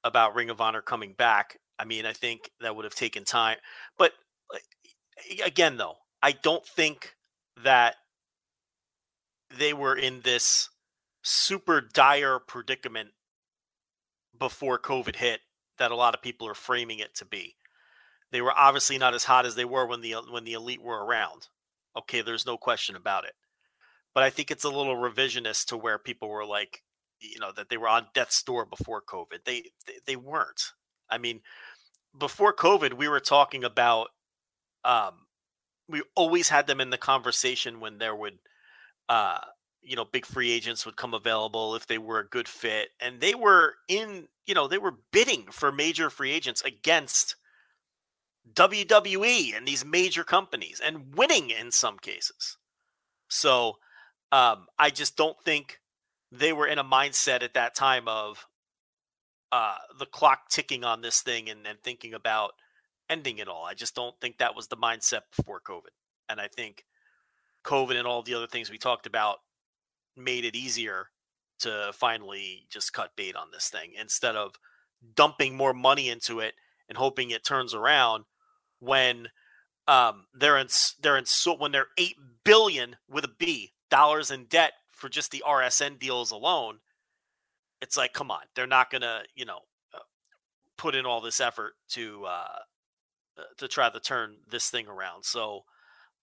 about 0.05 0.34
Ring 0.34 0.51
of 0.51 0.61
Honor 0.61 0.82
coming 0.82 1.12
back. 1.12 1.59
I 1.78 1.84
mean, 1.84 2.07
I 2.07 2.12
think 2.12 2.51
that 2.61 2.74
would 2.74 2.84
have 2.84 2.95
taken 2.95 3.24
time. 3.24 3.59
But 3.99 4.12
again 5.45 5.76
though, 5.76 5.97
I 6.22 6.32
don't 6.32 6.66
think 6.66 7.14
that 7.62 7.97
they 9.59 9.72
were 9.72 9.97
in 9.97 10.20
this 10.22 10.68
super 11.22 11.80
dire 11.80 12.38
predicament 12.38 13.10
before 14.38 14.78
COVID 14.78 15.16
hit 15.16 15.40
that 15.78 15.90
a 15.90 15.96
lot 15.96 16.14
of 16.14 16.22
people 16.22 16.48
are 16.48 16.54
framing 16.54 16.98
it 16.98 17.14
to 17.16 17.24
be. 17.24 17.56
They 18.30 18.40
were 18.40 18.52
obviously 18.56 18.98
not 18.98 19.14
as 19.14 19.24
hot 19.24 19.46
as 19.46 19.54
they 19.54 19.64
were 19.64 19.86
when 19.86 20.00
the 20.00 20.14
when 20.30 20.44
the 20.44 20.54
elite 20.54 20.82
were 20.82 21.04
around. 21.04 21.48
Okay, 21.96 22.22
there's 22.22 22.46
no 22.46 22.56
question 22.56 22.96
about 22.96 23.24
it. 23.24 23.34
But 24.14 24.22
I 24.24 24.30
think 24.30 24.50
it's 24.50 24.64
a 24.64 24.70
little 24.70 24.96
revisionist 24.96 25.66
to 25.66 25.76
where 25.76 25.98
people 25.98 26.28
were 26.28 26.44
like, 26.44 26.82
you 27.20 27.38
know, 27.38 27.52
that 27.52 27.68
they 27.68 27.76
were 27.76 27.88
on 27.88 28.06
death's 28.14 28.42
door 28.42 28.66
before 28.66 29.02
COVID. 29.02 29.44
They 29.44 29.64
they, 29.86 29.94
they 30.06 30.16
weren't. 30.16 30.72
I 31.10 31.18
mean, 31.18 31.40
before 32.18 32.54
COVID, 32.54 32.94
we 32.94 33.08
were 33.08 33.20
talking 33.20 33.64
about 33.64 34.08
um 34.84 35.26
we 35.88 36.02
always 36.16 36.48
had 36.48 36.66
them 36.66 36.80
in 36.80 36.90
the 36.90 36.98
conversation 36.98 37.80
when 37.80 37.98
there 37.98 38.16
would 38.16 38.38
uh 39.08 39.40
you 39.83 39.97
know 39.97 40.05
big 40.05 40.24
free 40.24 40.51
agents 40.51 40.87
would 40.87 40.97
come 40.97 41.14
available 41.14 41.74
if 41.74 41.87
they 41.87 41.99
were 41.99 42.20
a 42.20 42.28
good 42.28 42.49
fit 42.49 42.91
and 43.01 43.20
they 43.20 43.35
were 43.35 43.74
in 43.89 44.28
you 44.47 44.55
know 44.55 44.68
they 44.68 44.78
were 44.78 44.99
bidding 45.12 45.47
for 45.51 45.72
major 45.72 46.09
free 46.11 46.30
agents 46.33 46.62
against 46.62 47.37
WWE 48.55 49.57
and 49.57 49.66
these 49.66 49.85
major 49.85 50.24
companies 50.24 50.80
and 50.85 51.14
winning 51.14 51.51
in 51.51 51.70
some 51.70 51.99
cases. 51.99 52.57
So 53.28 53.76
um 54.30 54.66
I 54.78 54.91
just 54.91 55.16
don't 55.16 55.41
think 55.45 55.78
they 56.30 56.53
were 56.53 56.66
in 56.66 56.78
a 56.78 56.85
mindset 56.85 57.43
at 57.43 57.55
that 57.55 57.74
time 57.74 58.09
of 58.09 58.47
uh 59.51 59.76
the 59.99 60.07
clock 60.07 60.49
ticking 60.49 60.85
on 60.85 61.03
this 61.03 61.22
thing 61.22 61.51
and, 61.51 61.66
and 61.66 61.78
thinking 61.83 62.14
about 62.14 62.53
ending 63.09 63.39
it 63.39 63.49
all. 63.49 63.64
I 63.64 63.74
just 63.74 63.95
don't 63.95 64.18
think 64.20 64.39
that 64.39 64.57
was 64.57 64.68
the 64.68 64.76
mindset 64.76 65.22
before 65.37 65.61
COVID. 65.61 65.93
And 66.28 66.41
I 66.41 66.49
think 66.49 66.85
COVID 67.64 67.97
and 67.97 68.07
all 68.07 68.22
the 68.22 68.35
other 68.35 68.47
things 68.47 68.70
we 68.70 68.78
talked 68.78 69.07
about 69.07 69.39
made 70.16 70.44
it 70.44 70.56
easier 70.56 71.06
to 71.60 71.92
finally 71.94 72.66
just 72.70 72.92
cut 72.92 73.12
bait 73.16 73.36
on 73.36 73.48
this 73.52 73.68
thing 73.68 73.92
instead 73.98 74.36
of 74.36 74.54
dumping 75.14 75.56
more 75.56 75.72
money 75.72 76.08
into 76.08 76.40
it 76.40 76.54
and 76.88 76.98
hoping 76.98 77.30
it 77.30 77.44
turns 77.44 77.74
around 77.74 78.24
when 78.80 79.28
um, 79.88 80.26
they're 80.34 80.58
in 80.58 80.68
they're 81.00 81.16
in 81.16 81.26
so 81.26 81.56
when 81.56 81.72
they're 81.72 81.88
eight 81.98 82.16
billion 82.44 82.96
with 83.08 83.24
a 83.24 83.30
B 83.38 83.72
dollars 83.90 84.30
in 84.30 84.44
debt 84.44 84.72
for 84.88 85.08
just 85.08 85.30
the 85.30 85.42
RSN 85.46 85.98
deals 85.98 86.30
alone. 86.30 86.78
It's 87.80 87.96
like, 87.96 88.12
come 88.12 88.30
on, 88.30 88.42
they're 88.54 88.66
not 88.66 88.90
gonna 88.90 89.22
you 89.34 89.44
know 89.44 89.60
uh, 89.94 89.98
put 90.76 90.94
in 90.94 91.06
all 91.06 91.20
this 91.20 91.40
effort 91.40 91.74
to 91.90 92.24
uh, 92.26 92.58
uh, 93.38 93.42
to 93.58 93.68
try 93.68 93.90
to 93.90 94.00
turn 94.00 94.36
this 94.50 94.70
thing 94.70 94.86
around. 94.88 95.24
So 95.24 95.64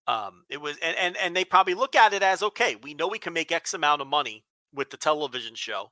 um, 0.10 0.44
it 0.50 0.60
was 0.60 0.76
and, 0.82 0.98
and 0.98 1.18
and 1.18 1.36
they 1.36 1.46
probably 1.46 1.76
look 1.76 1.96
at 1.96 2.14
it 2.14 2.24
as 2.24 2.42
okay, 2.42 2.76
we 2.82 2.96
know 2.96 3.08
we 3.08 3.20
can 3.20 3.32
make 3.32 3.52
X 3.52 3.76
amount 3.76 4.02
of 4.02 4.08
money 4.08 4.44
with 4.74 4.90
the 4.90 4.98
television 4.98 5.54
show 5.54 5.92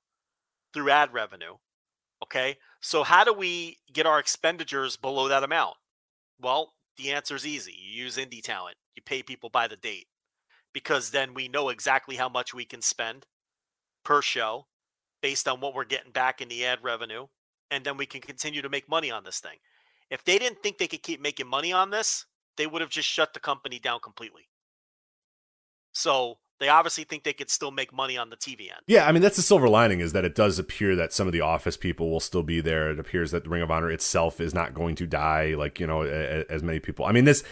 through 0.73 0.89
ad 0.89 1.13
revenue. 1.13 1.53
Okay, 2.23 2.57
so 2.81 3.03
how 3.03 3.23
do 3.23 3.31
we 3.31 3.77
get 3.93 4.07
our 4.07 4.17
expenditures 4.17 4.97
below 4.97 5.27
that 5.27 5.43
amount? 5.43 5.75
Well, 6.41 6.73
the 6.97 7.11
answer 7.11 7.35
is 7.35 7.45
easy. 7.45 7.75
You 7.77 8.05
use 8.05 8.17
indie 8.17 8.41
talent. 8.41 8.77
You 8.95 9.03
pay 9.05 9.21
people 9.21 9.51
by 9.51 9.67
the 9.67 9.75
date 9.75 10.07
because 10.73 11.11
then 11.11 11.35
we 11.35 11.47
know 11.47 11.69
exactly 11.69 12.15
how 12.15 12.27
much 12.27 12.55
we 12.55 12.65
can 12.65 12.81
spend 12.81 13.27
per 14.03 14.23
show 14.23 14.65
based 15.21 15.47
on 15.47 15.61
what 15.61 15.75
we're 15.75 15.85
getting 15.85 16.11
back 16.11 16.41
in 16.41 16.49
the 16.49 16.65
ad 16.65 16.79
revenue. 16.81 17.27
And 17.69 17.85
then 17.85 17.97
we 17.97 18.07
can 18.07 18.21
continue 18.21 18.63
to 18.63 18.69
make 18.69 18.89
money 18.89 19.11
on 19.11 19.25
this 19.25 19.39
thing. 19.39 19.57
If 20.09 20.23
they 20.23 20.39
didn't 20.39 20.63
think 20.63 20.79
they 20.79 20.87
could 20.87 21.03
keep 21.03 21.21
making 21.21 21.47
money 21.47 21.71
on 21.71 21.91
this, 21.91 22.25
they 22.57 22.67
would 22.67 22.81
have 22.81 22.89
just 22.89 23.07
shut 23.07 23.33
the 23.33 23.39
company 23.39 23.79
down 23.79 23.99
completely. 23.99 24.49
So 25.93 26.37
they 26.59 26.69
obviously 26.69 27.03
think 27.03 27.23
they 27.23 27.33
could 27.33 27.49
still 27.49 27.71
make 27.71 27.93
money 27.93 28.17
on 28.17 28.29
the 28.29 28.35
TV 28.35 28.61
end. 28.61 28.81
Yeah, 28.87 29.07
I 29.07 29.11
mean 29.11 29.21
that's 29.21 29.35
the 29.35 29.41
silver 29.41 29.69
lining 29.69 29.99
is 29.99 30.13
that 30.13 30.25
it 30.25 30.35
does 30.35 30.59
appear 30.59 30.95
that 30.95 31.13
some 31.13 31.27
of 31.27 31.33
the 31.33 31.41
office 31.41 31.77
people 31.77 32.09
will 32.09 32.19
still 32.19 32.43
be 32.43 32.61
there. 32.61 32.91
It 32.91 32.99
appears 32.99 33.31
that 33.31 33.43
the 33.43 33.49
Ring 33.49 33.61
of 33.61 33.71
Honor 33.71 33.91
itself 33.91 34.41
is 34.41 34.53
not 34.53 34.73
going 34.73 34.95
to 34.95 35.07
die, 35.07 35.55
like 35.55 35.79
you 35.79 35.87
know, 35.87 36.01
as 36.01 36.63
many 36.63 36.79
people. 36.79 37.05
I 37.05 37.11
mean, 37.11 37.25
this, 37.25 37.43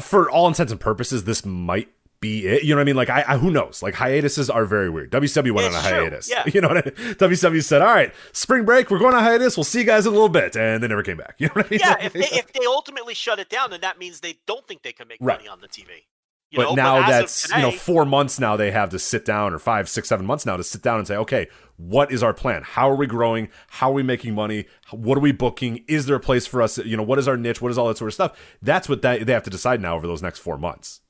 for 0.00 0.30
all 0.30 0.46
intents 0.46 0.72
and 0.72 0.80
purposes, 0.80 1.24
this 1.24 1.44
might 1.44 1.88
be 2.20 2.46
it. 2.46 2.62
You 2.64 2.70
know 2.70 2.76
what 2.76 2.82
I 2.82 2.84
mean? 2.84 2.96
Like, 2.96 3.10
I, 3.10 3.24
I 3.26 3.38
who 3.38 3.50
knows? 3.50 3.82
Like 3.82 3.94
hiatuses 3.94 4.50
are 4.50 4.64
very 4.64 4.90
weird. 4.90 5.10
WCW 5.12 5.52
went 5.52 5.74
on 5.74 5.80
a 5.84 5.88
true, 5.88 5.98
hiatus. 6.00 6.28
yeah. 6.28 6.44
You 6.52 6.60
know 6.60 6.68
what 6.68 6.78
I 6.78 6.82
mean? 6.84 7.14
WCW 7.14 7.62
said, 7.62 7.82
"All 7.82 7.88
right, 7.94 8.12
spring 8.32 8.64
break, 8.64 8.90
we're 8.90 8.98
going 8.98 9.14
on 9.14 9.22
hiatus. 9.22 9.56
We'll 9.56 9.64
see 9.64 9.80
you 9.80 9.84
guys 9.84 10.06
in 10.06 10.10
a 10.10 10.14
little 10.14 10.28
bit," 10.28 10.56
and 10.56 10.82
they 10.82 10.88
never 10.88 11.02
came 11.02 11.16
back. 11.16 11.36
You 11.38 11.46
know 11.48 11.52
what 11.54 11.66
I 11.66 11.70
mean? 11.70 11.80
Yeah, 11.82 11.96
if 12.00 12.12
they, 12.12 12.20
if 12.36 12.52
they 12.52 12.66
ultimately 12.66 13.14
shut 13.14 13.38
it 13.38 13.48
down, 13.48 13.70
then 13.70 13.80
that 13.82 13.98
means 13.98 14.20
they 14.20 14.38
don't 14.46 14.66
think 14.66 14.82
they 14.82 14.92
can 14.92 15.06
make 15.08 15.18
Right. 15.20 15.38
money 15.38 15.48
on 15.48 15.60
the 15.60 15.68
TV. 15.68 16.06
You 16.50 16.56
but 16.56 16.62
know, 16.70 16.74
now 16.76 17.00
of 17.00 17.06
that's 17.06 17.50
you 17.54 17.60
know 17.60 17.70
four 17.70 18.06
months 18.06 18.40
now 18.40 18.56
they 18.56 18.70
have 18.70 18.88
to 18.90 18.98
sit 18.98 19.26
down 19.26 19.52
or 19.52 19.58
five 19.58 19.86
six 19.86 20.08
seven 20.08 20.24
months 20.24 20.46
now 20.46 20.56
to 20.56 20.64
sit 20.64 20.80
down 20.80 20.98
and 20.98 21.06
say 21.06 21.14
okay 21.16 21.46
what 21.76 22.10
is 22.10 22.22
our 22.22 22.32
plan 22.32 22.62
how 22.64 22.90
are 22.90 22.94
we 22.96 23.06
growing 23.06 23.50
how 23.68 23.90
are 23.90 23.92
we 23.92 24.02
making 24.02 24.34
money 24.34 24.64
what 24.90 25.18
are 25.18 25.20
we 25.20 25.30
booking 25.30 25.84
is 25.88 26.06
there 26.06 26.16
a 26.16 26.20
place 26.20 26.46
for 26.46 26.62
us 26.62 26.78
you 26.78 26.96
know 26.96 27.02
what 27.02 27.18
is 27.18 27.28
our 27.28 27.36
niche 27.36 27.60
what 27.60 27.70
is 27.70 27.76
all 27.76 27.86
that 27.88 27.98
sort 27.98 28.08
of 28.08 28.14
stuff 28.14 28.56
that's 28.62 28.88
what 28.88 29.02
that, 29.02 29.26
they 29.26 29.32
have 29.34 29.42
to 29.42 29.50
decide 29.50 29.82
now 29.82 29.94
over 29.94 30.06
those 30.06 30.22
next 30.22 30.38
four 30.38 30.56
months 30.56 31.02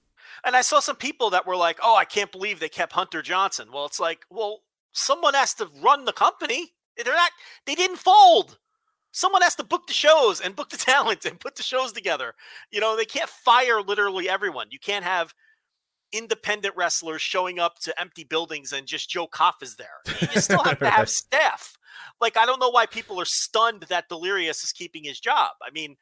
And 0.45 0.57
I 0.57 0.63
saw 0.63 0.81
some 0.81 0.97
people 0.97 1.31
that 1.31 1.47
were 1.47 1.57
like, 1.57 1.79
"Oh, 1.83 1.97
I 1.97 2.05
can't 2.05 2.33
believe 2.33 2.61
they 2.61 2.69
kept 2.69 2.93
Hunter 2.93 3.23
Johnson." 3.23 3.71
Well, 3.73 3.87
it's 3.87 4.01
like, 4.01 4.25
well, 4.31 4.63
someone 4.93 5.35
has 5.35 5.55
to 5.55 5.69
run 5.83 6.05
the 6.05 6.13
company. 6.13 6.75
They're 6.97 7.15
not. 7.15 7.33
They 7.67 7.75
didn't 7.75 7.99
fold. 7.99 8.59
Someone 9.13 9.43
has 9.43 9.55
to 9.57 9.65
book 9.65 9.87
the 9.87 9.93
shows 9.93 10.41
and 10.41 10.57
book 10.57 10.71
the 10.71 10.77
talent 10.93 11.25
and 11.25 11.41
put 11.41 11.57
the 11.57 11.63
shows 11.63 11.93
together. 11.93 12.35
You 12.71 12.81
know, 12.81 12.97
they 12.97 13.05
can't 13.05 13.31
fire 13.31 13.81
literally 13.81 14.29
everyone. 14.29 14.69
You 14.71 14.79
can't 14.79 15.05
have 15.05 15.35
independent 16.13 16.75
wrestlers 16.77 17.21
showing 17.21 17.59
up 17.59 17.79
to 17.81 18.01
empty 18.01 18.25
buildings 18.25 18.73
and 18.73 18.87
just 18.87 19.11
Joe 19.11 19.27
Koff 19.27 19.63
is 19.63 19.77
there. 19.77 20.01
You 20.33 20.41
still 20.41 20.63
have 20.65 20.79
to 20.79 20.91
have 20.91 21.09
staff. 21.09 21.77
Like 22.21 22.37
I 22.37 22.47
don't 22.47 22.61
know 22.61 22.71
why 22.71 22.87
people 22.87 23.21
are 23.21 23.27
stunned 23.27 23.83
that 23.89 24.09
Delirious 24.09 24.65
is 24.65 24.73
keeping 24.73 25.05
his 25.05 25.21
job. 25.21 25.51
I 25.63 25.71
mean, 25.71 25.97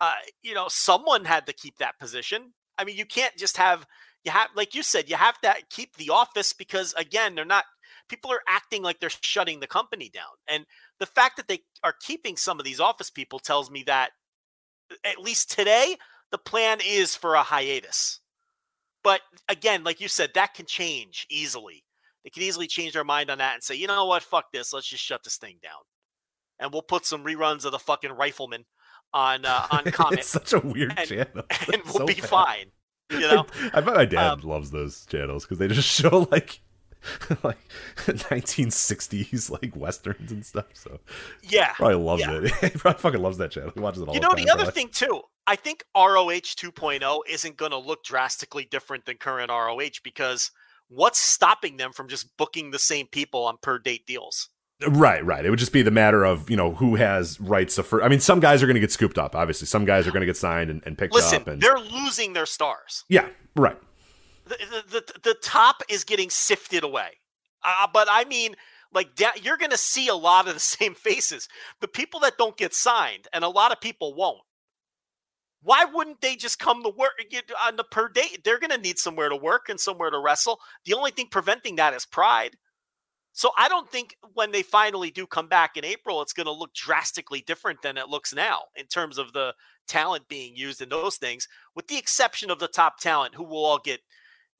uh, 0.00 0.14
you 0.42 0.54
know, 0.54 0.66
someone 0.68 1.24
had 1.24 1.46
to 1.46 1.52
keep 1.52 1.76
that 1.78 1.98
position. 1.98 2.52
I 2.78 2.84
mean, 2.84 2.96
you 2.96 3.06
can't 3.06 3.36
just 3.36 3.56
have 3.56 3.86
you 4.24 4.32
have 4.32 4.48
like 4.54 4.74
you 4.74 4.82
said, 4.82 5.08
you 5.08 5.16
have 5.16 5.40
to 5.40 5.54
keep 5.70 5.96
the 5.96 6.10
office 6.10 6.52
because 6.52 6.94
again, 6.94 7.34
they're 7.34 7.44
not 7.44 7.64
people 8.08 8.32
are 8.32 8.42
acting 8.48 8.82
like 8.82 9.00
they're 9.00 9.10
shutting 9.22 9.60
the 9.60 9.66
company 9.66 10.10
down. 10.12 10.32
And 10.48 10.66
the 10.98 11.06
fact 11.06 11.36
that 11.36 11.48
they 11.48 11.60
are 11.84 11.94
keeping 12.00 12.36
some 12.36 12.58
of 12.58 12.64
these 12.64 12.80
office 12.80 13.10
people 13.10 13.38
tells 13.38 13.70
me 13.70 13.84
that 13.86 14.10
at 15.04 15.20
least 15.20 15.50
today, 15.50 15.96
the 16.32 16.38
plan 16.38 16.78
is 16.84 17.14
for 17.14 17.34
a 17.34 17.42
hiatus. 17.42 18.20
But 19.02 19.20
again, 19.48 19.84
like 19.84 20.00
you 20.00 20.08
said, 20.08 20.30
that 20.34 20.54
can 20.54 20.66
change 20.66 21.26
easily. 21.30 21.84
They 22.24 22.30
can 22.30 22.42
easily 22.42 22.66
change 22.66 22.92
their 22.92 23.04
mind 23.04 23.30
on 23.30 23.38
that 23.38 23.54
and 23.54 23.62
say, 23.62 23.74
you 23.74 23.86
know 23.86 24.04
what, 24.04 24.22
fuck 24.22 24.52
this, 24.52 24.72
let's 24.72 24.88
just 24.88 25.02
shut 25.02 25.24
this 25.24 25.38
thing 25.38 25.58
down, 25.62 25.80
and 26.58 26.70
we'll 26.70 26.82
put 26.82 27.06
some 27.06 27.24
reruns 27.24 27.64
of 27.64 27.72
the 27.72 27.78
fucking 27.78 28.12
Rifleman 28.12 28.66
on 29.12 29.44
uh, 29.44 29.66
on 29.70 29.84
Comet. 29.84 30.18
it's 30.20 30.28
such 30.28 30.52
a 30.52 30.60
weird 30.60 30.94
and, 30.96 31.08
channel, 31.08 31.44
and 31.72 31.82
we'll 31.84 31.92
so 31.94 32.06
be 32.06 32.14
bad. 32.14 32.24
fine. 32.28 32.66
You 33.10 33.20
know, 33.20 33.46
I, 33.54 33.70
I 33.74 33.80
bet 33.80 33.94
my 33.94 34.04
dad 34.04 34.32
Um, 34.32 34.40
loves 34.42 34.70
those 34.70 35.04
channels 35.06 35.44
because 35.44 35.58
they 35.58 35.68
just 35.68 35.88
show 35.88 36.28
like 36.30 36.60
like 37.42 37.58
1960s 38.06 39.50
like 39.50 39.74
westerns 39.74 40.30
and 40.32 40.44
stuff. 40.44 40.66
So 40.74 41.00
yeah. 41.42 41.72
probably 41.74 41.96
loves 41.96 42.22
Yeah. 42.22 42.40
it. 42.42 42.72
he 42.72 42.78
probably 42.78 43.00
fucking 43.00 43.22
loves 43.22 43.38
that 43.38 43.50
channel. 43.50 43.70
He 43.74 43.80
watches 43.80 44.02
it 44.02 44.08
all 44.08 44.14
You 44.14 44.20
the 44.20 44.28
know, 44.28 44.34
time. 44.34 44.44
the 44.44 44.50
other 44.50 44.64
probably. 44.64 44.82
thing 44.82 44.90
too, 44.92 45.22
I 45.46 45.56
think 45.56 45.84
ROH 45.96 46.54
2.0 46.56 47.20
isn't 47.28 47.56
going 47.56 47.70
to 47.72 47.78
look 47.78 48.04
drastically 48.04 48.64
different 48.70 49.06
than 49.06 49.16
current 49.16 49.50
ROH 49.50 50.00
because 50.04 50.50
what's 50.88 51.18
stopping 51.18 51.76
them 51.78 51.92
from 51.92 52.08
just 52.08 52.36
booking 52.36 52.70
the 52.70 52.78
same 52.78 53.06
people 53.06 53.44
on 53.44 53.56
per 53.62 53.78
date 53.78 54.06
deals? 54.06 54.48
Right, 54.88 55.24
right. 55.24 55.44
It 55.44 55.50
would 55.50 55.58
just 55.58 55.72
be 55.72 55.82
the 55.82 55.90
matter 55.90 56.24
of 56.24 56.48
you 56.48 56.56
know 56.56 56.72
who 56.72 56.94
has 56.94 57.38
rights 57.40 57.76
of. 57.78 57.86
Fir- 57.86 58.02
I 58.02 58.08
mean, 58.08 58.20
some 58.20 58.40
guys 58.40 58.62
are 58.62 58.66
going 58.66 58.74
to 58.74 58.80
get 58.80 58.92
scooped 58.92 59.18
up. 59.18 59.36
Obviously, 59.36 59.66
some 59.66 59.84
guys 59.84 60.06
are 60.06 60.10
going 60.10 60.22
to 60.22 60.26
get 60.26 60.36
signed 60.36 60.70
and, 60.70 60.82
and 60.86 60.96
picked 60.96 61.14
Listen, 61.14 61.42
up. 61.42 61.48
And 61.48 61.60
they're 61.60 61.78
losing 61.78 62.32
their 62.32 62.46
stars. 62.46 63.04
yeah, 63.08 63.28
right. 63.56 63.78
The, 64.46 64.56
the, 64.70 65.00
the, 65.00 65.20
the 65.30 65.34
top 65.42 65.82
is 65.88 66.02
getting 66.04 66.30
sifted 66.30 66.82
away. 66.82 67.18
Uh, 67.62 67.86
but 67.92 68.08
I 68.10 68.24
mean, 68.24 68.56
like, 68.92 69.14
da- 69.14 69.38
you're 69.40 69.58
going 69.58 69.70
to 69.70 69.78
see 69.78 70.08
a 70.08 70.14
lot 70.14 70.48
of 70.48 70.54
the 70.54 70.60
same 70.78 70.94
faces. 70.94 71.48
The 71.80 71.88
people 71.88 72.20
that 72.20 72.38
don't 72.38 72.56
get 72.56 72.74
signed, 72.74 73.28
and 73.32 73.44
a 73.44 73.48
lot 73.48 73.72
of 73.72 73.80
people 73.80 74.14
won't. 74.14 74.40
Why 75.62 75.84
wouldn't 75.84 76.22
they 76.22 76.36
just 76.36 76.58
come 76.58 76.82
to 76.82 76.88
work 76.88 77.12
get 77.30 77.50
on 77.66 77.76
the 77.76 77.84
per 77.84 78.08
day? 78.08 78.38
They're 78.42 78.58
going 78.58 78.70
to 78.70 78.78
need 78.78 78.98
somewhere 78.98 79.28
to 79.28 79.36
work 79.36 79.68
and 79.68 79.78
somewhere 79.78 80.08
to 80.10 80.18
wrestle. 80.18 80.58
The 80.86 80.94
only 80.94 81.10
thing 81.10 81.26
preventing 81.30 81.76
that 81.76 81.92
is 81.92 82.06
pride. 82.06 82.56
So 83.32 83.50
I 83.56 83.68
don't 83.68 83.90
think 83.90 84.16
when 84.34 84.50
they 84.50 84.62
finally 84.62 85.10
do 85.10 85.26
come 85.26 85.46
back 85.46 85.76
in 85.76 85.84
April, 85.84 86.20
it's 86.20 86.32
going 86.32 86.46
to 86.46 86.52
look 86.52 86.74
drastically 86.74 87.42
different 87.46 87.80
than 87.82 87.96
it 87.96 88.08
looks 88.08 88.34
now 88.34 88.62
in 88.76 88.86
terms 88.86 89.18
of 89.18 89.32
the 89.32 89.54
talent 89.86 90.28
being 90.28 90.56
used 90.56 90.80
in 90.80 90.88
those 90.88 91.16
things, 91.16 91.48
with 91.74 91.86
the 91.86 91.96
exception 91.96 92.50
of 92.50 92.58
the 92.58 92.68
top 92.68 92.98
talent 92.98 93.34
who 93.34 93.44
will 93.44 93.64
all 93.64 93.78
get 93.78 94.00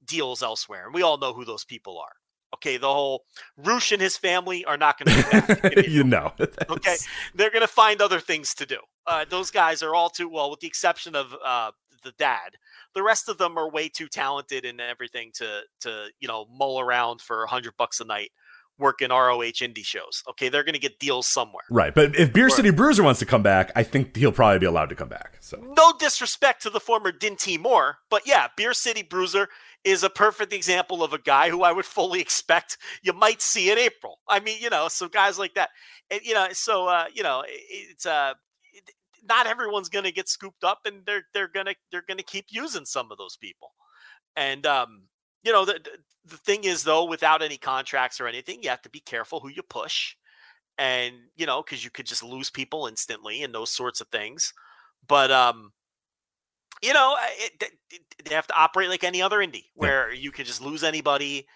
deals 0.05 0.43
elsewhere. 0.43 0.87
And 0.87 0.95
we 0.95 1.03
all 1.03 1.19
know 1.19 1.33
who 1.33 1.45
those 1.45 1.65
people 1.65 1.99
are. 1.99 2.13
Okay, 2.55 2.77
the 2.77 2.93
whole 2.93 3.25
Rush 3.57 3.93
and 3.93 4.03
his 4.03 4.17
family 4.17 4.65
are 4.65 4.77
not 4.77 4.99
going 4.99 5.23
to 5.23 5.85
you 5.89 6.03
know. 6.03 6.33
Okay, 6.69 6.97
they're 7.35 7.51
going 7.51 7.61
to 7.61 7.69
find 7.69 8.01
other 8.01 8.19
things 8.19 8.55
to 8.55 8.67
do. 8.67 8.79
Uh, 9.07 9.25
those 9.29 9.51
guys 9.51 9.83
are 9.83 9.95
all 9.95 10.11
too 10.11 10.29
well, 10.29 10.51
with 10.51 10.61
the 10.61 10.67
exception 10.67 11.15
of 11.15 11.35
uh, 11.45 11.71
the 12.03 12.13
dad. 12.19 12.57
The 12.95 13.03
rest 13.03 13.29
of 13.29 13.39
them 13.39 13.57
are 13.57 13.71
way 13.71 13.89
too 13.89 14.09
talented 14.09 14.65
and 14.65 14.81
everything 14.81 15.31
to 15.35 15.61
to 15.83 16.07
you 16.19 16.27
know 16.27 16.47
mull 16.51 16.81
around 16.81 17.21
for 17.21 17.45
a 17.45 17.49
hundred 17.49 17.75
bucks 17.79 18.01
a 18.01 18.05
night 18.05 18.31
working 18.81 19.11
ROH 19.11 19.61
indie 19.61 19.85
shows. 19.85 20.23
Okay, 20.31 20.49
they're 20.49 20.65
going 20.65 20.75
to 20.75 20.81
get 20.81 20.99
deals 20.99 21.29
somewhere. 21.29 21.65
Right, 21.71 21.95
but 21.95 22.17
if 22.17 22.33
Beer 22.33 22.51
City 22.51 22.71
Bruiser 22.71 23.03
wants 23.03 23.21
to 23.21 23.27
come 23.27 23.43
back, 23.43 23.71
I 23.77 23.83
think 23.83 24.17
he'll 24.17 24.33
probably 24.33 24.59
be 24.59 24.67
allowed 24.67 24.89
to 24.89 24.97
come 24.97 25.09
back. 25.09 25.37
So 25.41 25.63
No 25.77 25.93
disrespect 25.99 26.63
to 26.63 26.71
the 26.71 26.81
former 26.81 27.13
Dinty 27.13 27.61
Moore, 27.61 27.99
but 28.11 28.27
yeah, 28.27 28.49
Beer 28.57 28.75
City 28.75 29.03
Bruiser 29.03 29.49
is 29.85 30.03
a 30.03 30.11
perfect 30.11 30.53
example 30.53 31.03
of 31.03 31.13
a 31.13 31.19
guy 31.19 31.51
who 31.51 31.63
I 31.63 31.73
would 31.73 31.85
fully 31.85 32.21
expect 32.21 32.77
you 33.03 33.13
might 33.13 33.41
see 33.41 33.71
in 33.71 33.79
April. 33.79 34.19
I 34.29 34.41
mean, 34.41 34.59
you 34.61 34.71
know, 34.71 34.89
so 34.89 35.09
guys 35.09 35.39
like 35.39 35.55
that, 35.55 35.71
and 36.11 36.21
you 36.23 36.35
know, 36.35 36.49
so 36.53 36.89
uh, 36.89 37.05
you 37.15 37.23
know, 37.23 37.45
it's 37.47 38.07
uh, 38.07 38.35
not 39.29 39.47
everyone's 39.47 39.89
going 39.89 40.05
to 40.05 40.13
get 40.13 40.29
scooped 40.29 40.65
up, 40.65 40.81
and 40.85 41.05
they're 41.07 41.23
they're 41.35 41.49
gonna 41.49 41.75
they're 41.91 42.05
gonna 42.07 42.23
keep 42.23 42.47
using 42.51 42.85
some 42.85 43.11
of 43.11 43.19
those 43.19 43.37
people, 43.37 43.73
and 44.37 44.67
um, 44.67 45.03
you 45.43 45.53
know, 45.53 45.65
the 45.65 45.81
the- 45.83 46.37
thing 46.39 46.65
is 46.65 46.85
though, 46.85 47.05
without 47.05 47.43
any 47.43 47.57
contracts 47.59 48.21
or 48.21 48.29
anything, 48.29 48.63
you 48.63 48.69
have 48.71 48.83
to 48.83 48.91
be 48.91 49.01
careful 49.01 49.41
who 49.41 49.49
you 49.49 49.63
push, 49.63 50.15
and 50.79 51.15
you 51.37 51.47
know, 51.47 51.63
because 51.63 51.85
you 51.85 51.91
could 51.91 52.07
just 52.07 52.23
lose 52.23 52.51
people 52.51 52.87
instantly 52.87 53.43
and 53.43 53.55
those 53.55 53.71
sorts 53.71 54.01
of 54.01 54.09
things, 54.09 54.53
but 55.07 55.31
um 55.33 55.73
you 56.83 56.93
know, 56.93 57.17
it, 57.39 57.61
th- 57.61 57.73
they 58.25 58.35
have 58.35 58.47
to 58.47 58.55
operate 58.59 58.89
like 58.89 59.05
any 59.05 59.21
other 59.21 59.39
indie 59.39 59.67
where 59.75 60.13
you 60.13 60.31
could 60.31 60.47
just 60.47 60.63
lose 60.63 60.83
anybody 60.83 61.47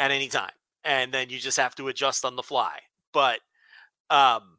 at 0.00 0.10
any 0.10 0.28
time 0.28 0.52
and 0.84 1.12
then 1.12 1.30
you 1.30 1.38
just 1.38 1.58
have 1.58 1.74
to 1.76 1.88
adjust 1.88 2.24
on 2.24 2.36
the 2.36 2.42
fly. 2.42 2.78
But 3.12 3.40
um 4.10 4.58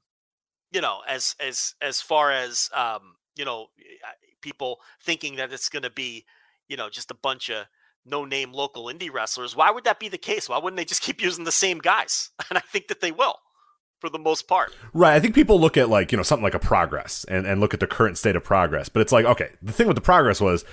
you 0.71 0.81
know, 0.81 1.01
as 1.07 1.35
as 1.39 1.75
as 1.81 2.01
far 2.01 2.31
as 2.31 2.69
um 2.75 3.15
you 3.37 3.45
know, 3.45 3.67
people 4.41 4.79
thinking 5.03 5.35
that 5.37 5.53
it's 5.53 5.69
going 5.69 5.83
to 5.83 5.89
be, 5.91 6.25
you 6.67 6.77
know, 6.77 6.89
just 6.89 7.11
a 7.11 7.15
bunch 7.15 7.49
of 7.49 7.65
no-name 8.07 8.53
local 8.53 8.85
indie 8.85 9.11
wrestlers, 9.11 9.55
why 9.55 9.71
would 9.71 9.83
that 9.83 9.99
be 9.99 10.09
the 10.09 10.17
case? 10.17 10.49
Why 10.49 10.57
wouldn't 10.57 10.77
they 10.77 10.85
just 10.85 11.01
keep 11.03 11.21
using 11.21 11.43
the 11.43 11.51
same 11.51 11.79
guys? 11.79 12.31
And 12.49 12.57
I 12.57 12.61
think 12.61 12.87
that 12.87 13.01
they 13.01 13.11
will 13.11 13.39
for 13.99 14.09
the 14.09 14.19
most 14.19 14.47
part. 14.47 14.73
Right. 14.93 15.15
I 15.15 15.19
think 15.19 15.35
people 15.35 15.59
look 15.59 15.75
at 15.75 15.89
like, 15.89 16.11
you 16.11 16.17
know, 16.17 16.23
something 16.23 16.43
like 16.43 16.53
a 16.53 16.59
progress 16.59 17.25
and, 17.27 17.45
and 17.45 17.59
look 17.59 17.73
at 17.73 17.79
the 17.79 17.87
current 17.87 18.17
state 18.17 18.35
of 18.35 18.43
progress. 18.43 18.89
But 18.89 19.01
it's 19.01 19.11
like, 19.11 19.25
okay, 19.25 19.49
the 19.61 19.73
thing 19.73 19.87
with 19.87 19.95
the 19.95 20.01
progress 20.01 20.39
was 20.39 20.63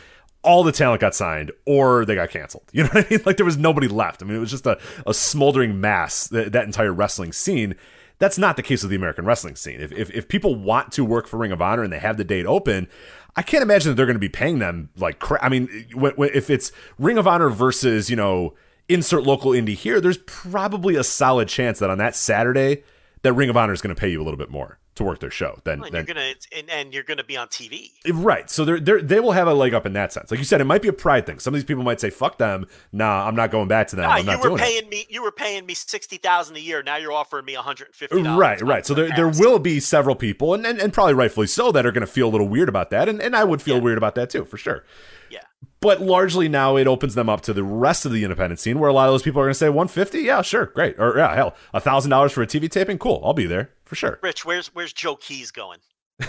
all 0.42 0.62
the 0.62 0.72
talent 0.72 1.00
got 1.00 1.14
signed 1.14 1.50
or 1.66 2.04
they 2.04 2.14
got 2.14 2.30
canceled. 2.30 2.64
You 2.72 2.84
know 2.84 2.90
what 2.90 3.06
I 3.06 3.10
mean? 3.10 3.20
Like 3.24 3.36
there 3.36 3.46
was 3.46 3.56
nobody 3.56 3.88
left. 3.88 4.22
I 4.22 4.26
mean, 4.26 4.36
it 4.36 4.40
was 4.40 4.50
just 4.50 4.66
a, 4.66 4.78
a 5.06 5.14
smoldering 5.14 5.80
mass, 5.80 6.28
that, 6.28 6.52
that 6.52 6.64
entire 6.66 6.92
wrestling 6.92 7.32
scene. 7.32 7.74
That's 8.18 8.38
not 8.38 8.56
the 8.56 8.62
case 8.62 8.84
of 8.84 8.90
the 8.90 8.96
American 8.96 9.24
wrestling 9.24 9.56
scene. 9.56 9.80
If, 9.80 9.90
if, 9.90 10.10
if 10.10 10.28
people 10.28 10.54
want 10.54 10.92
to 10.92 11.04
work 11.04 11.26
for 11.26 11.38
Ring 11.38 11.50
of 11.50 11.60
Honor 11.60 11.82
and 11.82 11.92
they 11.92 11.98
have 11.98 12.16
the 12.16 12.24
date 12.24 12.46
open, 12.46 12.88
I 13.36 13.42
can't 13.42 13.62
imagine 13.62 13.90
that 13.90 13.96
they're 13.96 14.06
going 14.06 14.14
to 14.14 14.20
be 14.20 14.28
paying 14.28 14.58
them 14.58 14.90
like 14.96 15.18
cra- 15.18 15.44
I 15.44 15.48
mean, 15.48 15.68
if 15.92 16.50
it's 16.50 16.72
Ring 16.98 17.18
of 17.18 17.26
Honor 17.26 17.48
versus, 17.48 18.08
you 18.08 18.16
know, 18.16 18.54
insert 18.88 19.24
local 19.24 19.52
indie 19.52 19.74
here, 19.74 20.00
there's 20.00 20.18
probably 20.18 20.96
a 20.96 21.04
solid 21.04 21.48
chance 21.48 21.78
that 21.80 21.90
on 21.90 21.98
that 21.98 22.14
Saturday, 22.14 22.84
that 23.22 23.32
Ring 23.32 23.50
of 23.50 23.56
Honor 23.56 23.72
is 23.72 23.80
going 23.80 23.94
to 23.94 24.00
pay 24.00 24.08
you 24.08 24.20
a 24.20 24.24
little 24.24 24.38
bit 24.38 24.50
more 24.50 24.78
to 24.96 25.04
work 25.04 25.18
their 25.20 25.30
show 25.30 25.58
than, 25.64 25.82
And 25.82 25.92
than 25.92 26.06
you're 26.06 26.14
gonna 26.14 26.34
and, 26.56 26.70
and 26.70 26.94
you're 26.94 27.02
gonna 27.02 27.24
be 27.24 27.36
on 27.36 27.48
TV. 27.48 27.90
right. 28.12 28.48
So 28.48 28.64
they're, 28.64 28.78
they're 28.80 29.02
they 29.02 29.20
will 29.20 29.32
have 29.32 29.48
a 29.48 29.54
leg 29.54 29.74
up 29.74 29.86
in 29.86 29.92
that 29.94 30.12
sense. 30.12 30.30
Like 30.30 30.38
you 30.38 30.44
said, 30.44 30.60
it 30.60 30.64
might 30.64 30.82
be 30.82 30.88
a 30.88 30.92
pride 30.92 31.26
thing. 31.26 31.38
Some 31.40 31.52
of 31.54 31.56
these 31.58 31.64
people 31.64 31.82
might 31.82 32.00
say, 32.00 32.10
"Fuck 32.10 32.38
them." 32.38 32.66
Nah, 32.92 33.26
I'm 33.26 33.34
not 33.34 33.50
going 33.50 33.68
back 33.68 33.88
to 33.88 33.96
them. 33.96 34.04
Ah, 34.08 34.14
I'm 34.14 34.26
you 34.28 34.36
were 34.38 34.42
doing 34.42 34.54
it. 34.60 34.60
paying 34.60 34.88
me. 34.88 35.06
You 35.08 35.22
were 35.22 35.32
paying 35.32 35.66
me 35.66 35.74
sixty 35.74 36.16
thousand 36.16 36.56
a 36.56 36.60
year. 36.60 36.82
Now 36.82 36.96
you're 36.96 37.12
offering 37.12 37.44
me 37.44 37.54
one 37.56 37.64
hundred 37.64 37.86
and 37.88 37.94
fifty. 37.94 38.22
Right, 38.22 38.60
right. 38.60 38.86
So 38.86 38.94
there, 38.94 39.10
there 39.16 39.28
will 39.28 39.58
be 39.58 39.80
several 39.80 40.14
people, 40.16 40.54
and, 40.54 40.64
and, 40.66 40.78
and 40.80 40.92
probably 40.92 41.14
rightfully 41.14 41.46
so, 41.48 41.72
that 41.72 41.84
are 41.84 41.92
going 41.92 42.06
to 42.06 42.12
feel 42.12 42.28
a 42.28 42.32
little 42.32 42.48
weird 42.48 42.68
about 42.68 42.90
that, 42.90 43.08
and, 43.08 43.20
and 43.20 43.34
I 43.34 43.44
would 43.44 43.60
feel 43.62 43.76
Yeah. 43.76 43.82
weird 43.82 43.98
about 43.98 44.14
that 44.14 44.30
too, 44.30 44.44
for 44.44 44.56
sure. 44.56 44.84
Yeah. 45.30 45.40
But 45.80 46.00
largely 46.00 46.48
now 46.48 46.76
it 46.76 46.86
opens 46.86 47.14
them 47.14 47.28
up 47.28 47.40
to 47.42 47.52
the 47.52 47.64
rest 47.64 48.06
of 48.06 48.12
the 48.12 48.22
independent 48.24 48.60
scene, 48.60 48.78
where 48.78 48.88
a 48.88 48.92
lot 48.92 49.08
of 49.08 49.12
those 49.14 49.22
people 49.22 49.40
are 49.40 49.44
going 49.44 49.52
to 49.52 49.58
say, 49.58 49.68
"150, 49.68 50.20
yeah, 50.20 50.40
sure, 50.42 50.66
great," 50.66 50.94
or 50.98 51.16
yeah, 51.18 51.34
hell, 51.34 51.54
a 51.74 51.80
thousand 51.80 52.10
dollars 52.10 52.32
for 52.32 52.42
a 52.42 52.46
TV 52.46 52.70
taping, 52.70 52.98
cool, 52.98 53.20
I'll 53.24 53.34
be 53.34 53.46
there 53.46 53.70
for 53.84 53.94
sure. 53.94 54.18
Rich, 54.22 54.44
where's 54.44 54.68
where's 54.74 54.92
Joe 54.92 55.16
Keys 55.16 55.50
going? 55.50 55.78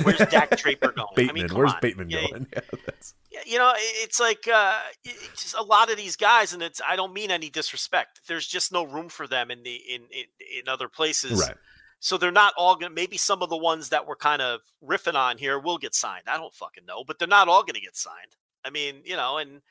Where's 0.03 0.18
Dak 0.18 0.57
Draper 0.57 0.91
going? 0.95 1.07
Bateman, 1.15 1.44
I 1.44 1.48
mean, 1.48 1.56
where's 1.56 1.73
on. 1.73 1.80
Bateman 1.82 2.07
going? 2.10 2.48
Yeah, 2.56 2.61
that's, 2.86 3.14
yeah, 3.32 3.40
You 3.45 3.57
know, 3.60 3.73
it's 3.76 4.19
like 4.19 4.48
uh, 4.52 4.80
it's 5.03 5.44
just 5.44 5.56
a 5.56 5.64
lot 5.64 5.91
of 5.91 5.98
these 5.98 6.15
guys, 6.15 6.53
and 6.53 6.64
it's 6.64 6.82
I 6.88 6.95
don't 6.95 7.14
mean 7.14 7.32
any 7.32 7.49
disrespect. 7.49 8.22
There's 8.27 8.48
just 8.48 8.72
no 8.72 8.84
room 8.84 9.10
for 9.10 9.27
them 9.27 9.52
in 9.52 9.64
the 9.64 9.76
in 9.76 10.02
in, 10.11 10.26
in 10.61 10.69
other 10.69 10.90
places. 10.90 11.40
right. 11.40 11.56
So 11.99 12.18
they're 12.18 12.32
not 12.32 12.53
all 12.56 12.76
going 12.76 12.91
to, 12.91 12.95
maybe 12.95 13.18
some 13.18 13.41
of 13.41 13.49
the 13.49 13.57
ones 13.57 13.90
that 13.90 14.06
we're 14.06 14.15
kind 14.15 14.40
of 14.40 14.60
riffing 14.84 15.15
on 15.15 15.40
here 15.40 15.57
will 15.57 15.80
get 15.80 15.95
signed. 15.95 16.26
I 16.27 16.38
don't 16.38 16.53
fucking 16.53 16.86
know, 16.86 17.03
but 17.03 17.18
they're 17.18 17.27
not 17.27 17.48
all 17.48 17.64
going 17.64 17.73
to 17.76 17.82
get 17.82 17.95
signed. 17.95 18.36
I 18.64 18.69
mean, 18.69 19.02
you 19.06 19.15
know, 19.15 19.38
and 19.40 19.61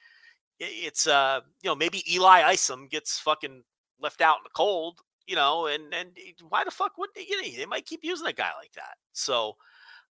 it's, 0.58 1.06
uh, 1.06 1.42
you 1.62 1.70
know, 1.70 1.76
maybe 1.76 2.02
Eli 2.12 2.42
Isom 2.42 2.88
gets 2.88 3.20
fucking 3.20 3.62
left 4.00 4.20
out 4.20 4.38
in 4.38 4.44
the 4.44 4.50
cold, 4.52 4.98
you 5.26 5.36
know, 5.36 5.66
and, 5.66 5.94
and 5.94 6.10
why 6.48 6.64
the 6.64 6.70
fuck 6.70 6.98
would 6.98 7.10
they, 7.14 7.26
you 7.28 7.40
know, 7.40 7.56
they 7.56 7.66
might 7.66 7.86
keep 7.86 8.00
using 8.02 8.26
a 8.26 8.32
guy 8.32 8.50
like 8.60 8.72
that. 8.74 8.96
So, 9.12 9.56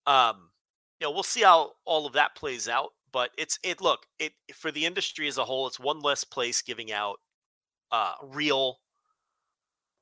um, 0.06 0.50
you 1.00 1.06
know, 1.06 1.10
we'll 1.10 1.22
see 1.22 1.42
how 1.42 1.72
all 1.84 2.06
of 2.06 2.14
that 2.14 2.34
plays 2.34 2.68
out, 2.68 2.90
but 3.12 3.30
it's, 3.38 3.58
it, 3.62 3.80
look, 3.80 4.06
it, 4.18 4.32
for 4.54 4.70
the 4.70 4.86
industry 4.86 5.28
as 5.28 5.38
a 5.38 5.44
whole, 5.44 5.66
it's 5.66 5.80
one 5.80 6.00
less 6.00 6.24
place 6.24 6.62
giving 6.62 6.92
out, 6.92 7.20
uh, 7.92 8.14
real 8.22 8.78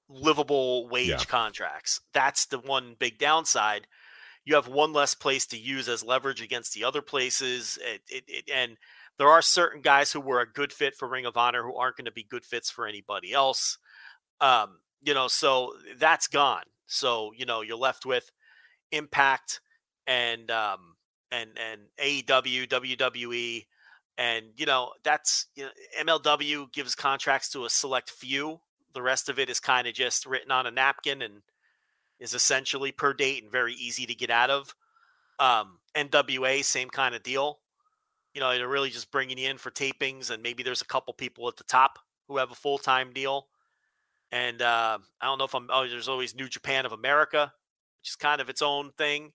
livable 0.08 0.88
wage 0.88 1.08
Yeah. 1.08 1.24
contracts. 1.24 2.00
That's 2.12 2.46
the 2.46 2.58
one 2.58 2.96
big 2.98 3.18
downside. 3.18 3.86
You 4.44 4.54
have 4.56 4.68
one 4.68 4.92
less 4.92 5.14
place 5.14 5.46
to 5.46 5.58
use 5.58 5.88
as 5.88 6.04
leverage 6.04 6.42
against 6.42 6.74
the 6.74 6.84
other 6.84 7.00
places. 7.02 7.78
It, 7.82 8.02
it, 8.10 8.24
it, 8.28 8.50
and 8.52 8.76
there 9.18 9.28
are 9.28 9.42
certain 9.42 9.80
guys 9.80 10.12
who 10.12 10.20
were 10.20 10.40
a 10.40 10.52
good 10.52 10.72
fit 10.72 10.94
for 10.94 11.08
Ring 11.08 11.24
of 11.24 11.36
Honor 11.36 11.62
who 11.62 11.76
aren't 11.76 11.96
going 11.96 12.04
to 12.04 12.12
be 12.12 12.24
good 12.24 12.44
fits 12.44 12.70
for 12.70 12.86
anybody 12.86 13.32
else. 13.32 13.78
Um, 14.40 14.80
you 15.04 15.14
know, 15.14 15.28
so 15.28 15.74
that's 15.98 16.26
gone. 16.28 16.64
So, 16.86 17.32
you 17.36 17.46
know, 17.46 17.60
you're 17.60 17.76
left 17.76 18.06
with 18.06 18.30
Impact 18.92 19.60
and 20.06 20.50
um 20.50 20.96
and 21.30 21.50
and 21.58 21.80
AEW, 22.02 22.68
WWE, 22.68 23.66
and 24.16 24.46
you 24.56 24.66
know, 24.66 24.92
that's 25.02 25.46
you 25.54 25.64
know, 25.64 25.70
MLW 26.18 26.72
gives 26.72 26.94
contracts 26.94 27.50
to 27.50 27.64
a 27.64 27.70
select 27.70 28.10
few 28.10 28.60
The 28.94 29.02
rest 29.02 29.28
of 29.28 29.38
it 29.38 29.50
is 29.50 29.60
kind 29.60 29.86
of 29.86 29.94
just 29.94 30.26
written 30.26 30.50
on 30.50 30.66
a 30.66 30.70
napkin 30.70 31.22
and 31.22 31.42
is 32.20 32.34
essentially 32.34 32.92
per 32.92 33.12
date 33.12 33.42
and 33.42 33.50
very 33.50 33.74
easy 33.74 34.06
to 34.06 34.14
get 34.14 34.30
out 34.30 34.50
of. 34.50 34.74
Um, 35.40 35.78
NWA, 35.96 36.64
same 36.64 36.88
kind 36.88 37.14
of 37.14 37.22
deal. 37.22 37.58
You 38.34 38.40
know, 38.40 38.52
they're 38.54 38.68
really 38.68 38.90
just 38.90 39.10
bringing 39.10 39.38
you 39.38 39.48
in 39.48 39.58
for 39.58 39.70
tapings, 39.70 40.30
and 40.30 40.42
maybe 40.42 40.62
there's 40.62 40.80
a 40.80 40.86
couple 40.86 41.12
people 41.14 41.48
at 41.48 41.56
the 41.56 41.64
top 41.64 41.98
who 42.28 42.38
have 42.38 42.50
a 42.50 42.56
full 42.56 42.78
time 42.78 43.12
deal. 43.12 43.48
And 44.34 44.60
uh, 44.60 44.98
I 45.20 45.26
don't 45.26 45.38
know 45.38 45.44
if 45.44 45.54
I'm. 45.54 45.68
Oh, 45.72 45.86
there's 45.86 46.08
always 46.08 46.34
New 46.34 46.48
Japan 46.48 46.86
of 46.86 46.92
America, 46.92 47.52
which 48.00 48.10
is 48.10 48.16
kind 48.16 48.40
of 48.40 48.48
its 48.48 48.62
own 48.62 48.90
thing. 48.98 49.30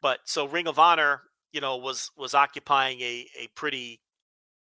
But 0.00 0.18
so 0.24 0.48
Ring 0.48 0.66
of 0.66 0.80
Honor, 0.80 1.22
you 1.52 1.60
know, 1.60 1.76
was 1.76 2.10
was 2.16 2.34
occupying 2.34 3.00
a 3.00 3.28
a 3.38 3.46
pretty 3.54 4.00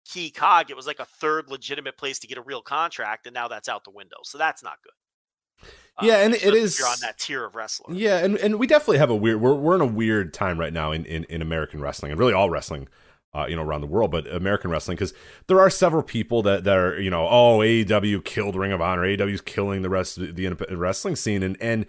key 0.08 0.30
cog. 0.30 0.70
It 0.70 0.78
was 0.78 0.86
like 0.86 1.00
a 1.00 1.06
third 1.06 1.50
legitimate 1.50 1.98
place 1.98 2.20
to 2.20 2.28
get 2.28 2.38
a 2.38 2.44
real 2.44 2.62
contract, 2.62 3.26
and 3.26 3.34
now 3.34 3.48
that's 3.48 3.68
out 3.68 3.84
the 3.84 3.90
window. 3.90 4.18
So 4.22 4.38
that's 4.38 4.62
not 4.62 4.78
good. 4.84 5.72
Yeah, 6.04 6.18
um, 6.18 6.26
and 6.26 6.34
it 6.36 6.54
is 6.54 6.78
you're 6.78 6.88
on 6.88 6.98
that 7.02 7.18
tier 7.18 7.46
of 7.46 7.56
wrestler. 7.56 7.96
Yeah, 7.96 8.24
and, 8.24 8.38
and 8.38 8.60
we 8.60 8.68
definitely 8.68 9.00
have 9.00 9.10
a 9.10 9.16
weird. 9.16 9.42
We're 9.42 9.56
we're 9.56 9.74
in 9.74 9.82
a 9.82 9.88
weird 9.88 10.36
time 10.36 10.60
right 10.60 10.72
now 10.72 10.92
in 10.92 11.04
in, 11.06 11.24
in 11.24 11.42
American 11.42 11.82
wrestling 11.82 12.12
and 12.12 12.20
really 12.20 12.34
all 12.34 12.52
wrestling. 12.52 12.88
Uh, 13.36 13.46
you 13.48 13.56
know, 13.56 13.64
around 13.64 13.82
the 13.82 13.88
world, 13.88 14.12
but 14.12 14.26
American 14.32 14.72
wrestling, 14.72 14.96
because 14.96 15.14
there 15.48 15.60
are 15.60 15.70
several 15.70 16.02
people 16.02 16.42
that, 16.44 16.64
that 16.64 16.78
are, 16.78 17.02
you 17.02 17.10
know, 17.10 17.28
oh, 17.28 17.60
AEW 17.60 18.24
killed 18.24 18.56
Ring 18.56 18.72
of 18.72 18.80
Honor, 18.80 19.02
AEW's 19.02 19.42
killing 19.42 19.82
the 19.82 19.90
rest 19.90 20.18
of 20.18 20.36
the 20.38 20.78
wrestling 20.78 21.18
scene, 21.18 21.44
and 21.44 21.58
and 21.60 21.86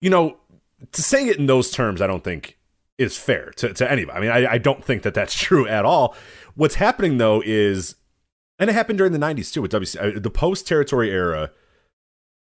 you 0.00 0.10
know, 0.10 0.38
to 0.92 1.02
saying 1.02 1.28
it 1.28 1.36
in 1.36 1.46
those 1.46 1.70
terms, 1.70 2.02
I 2.02 2.06
don't 2.08 2.24
think 2.24 2.58
is 2.98 3.16
fair 3.16 3.52
to, 3.56 3.72
to 3.72 3.90
anybody. 3.90 4.18
I 4.18 4.20
mean, 4.20 4.30
I, 4.30 4.54
I 4.54 4.58
don't 4.58 4.84
think 4.84 5.02
that 5.02 5.14
that's 5.14 5.34
true 5.38 5.68
at 5.68 5.84
all. 5.84 6.16
What's 6.54 6.74
happening 6.74 7.18
though 7.18 7.42
is, 7.44 7.94
and 8.58 8.68
it 8.68 8.72
happened 8.72 8.98
during 8.98 9.12
the 9.12 9.18
'90s 9.18 9.52
too 9.52 9.62
with 9.62 9.72
WC, 9.72 10.16
uh, 10.16 10.20
the 10.20 10.30
post 10.30 10.66
territory 10.66 11.10
era 11.10 11.52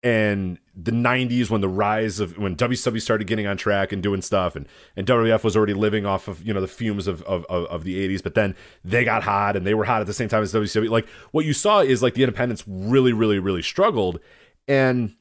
and 0.04 0.60
the 0.76 0.92
90s 0.92 1.50
when 1.50 1.62
the 1.62 1.70
rise 1.70 2.20
of 2.20 2.38
when 2.38 2.56
WCW 2.56 3.02
started 3.02 3.26
getting 3.26 3.48
on 3.48 3.56
track 3.56 3.94
and 3.94 4.04
doing 4.04 4.22
stuff 4.22 4.56
and 4.56 4.68
and 4.98 5.08
WWF 5.08 5.44
was 5.44 5.56
already 5.56 5.74
living 5.74 6.06
off 6.06 6.28
of 6.28 6.46
you 6.46 6.54
know 6.54 6.60
the 6.60 6.68
fumes 6.68 7.08
of 7.08 7.24
of, 7.24 7.46
of 7.46 7.84
the 7.86 8.08
80s 8.08 8.22
but 8.22 8.36
then 8.36 8.56
they 8.84 9.06
got 9.06 9.24
hot 9.24 9.56
and 9.56 9.66
they 9.66 9.74
were 9.74 9.86
hot 9.86 10.02
at 10.02 10.08
the 10.08 10.14
same 10.14 10.28
time 10.28 10.44
as 10.44 10.54
WCW 10.54 10.90
like 10.90 11.08
what 11.32 11.46
you 11.46 11.54
saw 11.54 11.80
is 11.80 12.04
like 12.04 12.16
the 12.16 12.24
independents 12.24 12.64
really 12.68 13.14
really 13.14 13.40
really 13.40 13.62
struggled. 13.62 14.20
And 14.68 15.16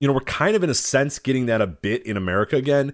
you 0.00 0.06
know 0.06 0.14
we're 0.14 0.20
kind 0.20 0.54
of 0.54 0.62
in 0.62 0.68
a 0.68 0.74
sense 0.74 1.18
getting 1.18 1.46
that 1.46 1.62
a 1.62 1.66
bit 1.66 2.04
in 2.04 2.16
America 2.16 2.56
again 2.56 2.92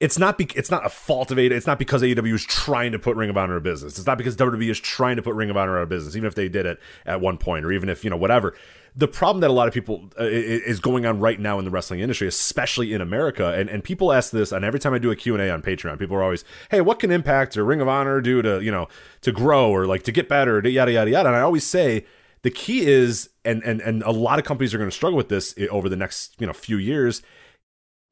it's 0.00 0.18
not 0.18 0.38
be- 0.38 0.48
it's 0.56 0.70
not 0.70 0.84
a 0.84 0.88
fault 0.88 1.30
of 1.30 1.38
AEW. 1.38 1.52
It's 1.52 1.66
not 1.66 1.78
because 1.78 2.02
AEW 2.02 2.34
is 2.34 2.44
trying 2.44 2.92
to 2.92 2.98
put 2.98 3.16
Ring 3.16 3.30
of 3.30 3.36
Honor 3.36 3.54
out 3.54 3.58
of 3.58 3.62
business. 3.62 3.98
It's 3.98 4.06
not 4.06 4.18
because 4.18 4.36
WWE 4.36 4.70
is 4.70 4.80
trying 4.80 5.16
to 5.16 5.22
put 5.22 5.34
Ring 5.34 5.50
of 5.50 5.56
Honor 5.56 5.78
out 5.78 5.84
of 5.84 5.88
business, 5.88 6.16
even 6.16 6.26
if 6.26 6.34
they 6.34 6.48
did 6.48 6.66
it 6.66 6.80
at 7.06 7.20
one 7.20 7.38
point, 7.38 7.64
or 7.64 7.72
even 7.72 7.88
if 7.88 8.02
you 8.02 8.10
know 8.10 8.16
whatever 8.16 8.54
the 8.96 9.08
problem 9.08 9.40
that 9.40 9.50
a 9.50 9.52
lot 9.52 9.68
of 9.68 9.74
people 9.74 10.10
uh, 10.18 10.24
is 10.24 10.80
going 10.80 11.06
on 11.06 11.20
right 11.20 11.38
now 11.38 11.58
in 11.58 11.64
the 11.64 11.70
wrestling 11.70 12.00
industry, 12.00 12.26
especially 12.26 12.92
in 12.92 13.00
America, 13.00 13.52
and, 13.54 13.68
and 13.68 13.84
people 13.84 14.12
ask 14.12 14.32
this, 14.32 14.52
and 14.52 14.64
every 14.64 14.80
time 14.80 14.92
I 14.92 14.98
do 14.98 15.10
a 15.10 15.16
Q&A 15.16 15.50
on 15.50 15.62
Patreon, 15.62 15.98
people 15.98 16.16
are 16.16 16.22
always, 16.22 16.44
hey, 16.70 16.80
what 16.80 16.98
can 16.98 17.10
Impact 17.10 17.56
or 17.56 17.64
Ring 17.64 17.80
of 17.80 17.88
Honor 17.88 18.20
do 18.20 18.42
to, 18.42 18.60
you 18.60 18.70
know, 18.70 18.88
to 19.22 19.32
grow 19.32 19.70
or 19.70 19.86
like 19.86 20.02
to 20.04 20.12
get 20.12 20.28
better, 20.28 20.60
to 20.60 20.70
yada, 20.70 20.92
yada, 20.92 21.10
yada. 21.10 21.28
And 21.28 21.36
I 21.36 21.40
always 21.40 21.64
say 21.64 22.04
the 22.42 22.50
key 22.50 22.86
is, 22.86 23.30
and, 23.44 23.62
and, 23.62 23.80
and 23.80 24.02
a 24.02 24.10
lot 24.10 24.38
of 24.38 24.44
companies 24.44 24.74
are 24.74 24.78
going 24.78 24.90
to 24.90 24.96
struggle 24.96 25.16
with 25.16 25.28
this 25.28 25.54
over 25.70 25.88
the 25.88 25.96
next, 25.96 26.34
you 26.40 26.46
know, 26.46 26.52
few 26.52 26.76
years, 26.76 27.22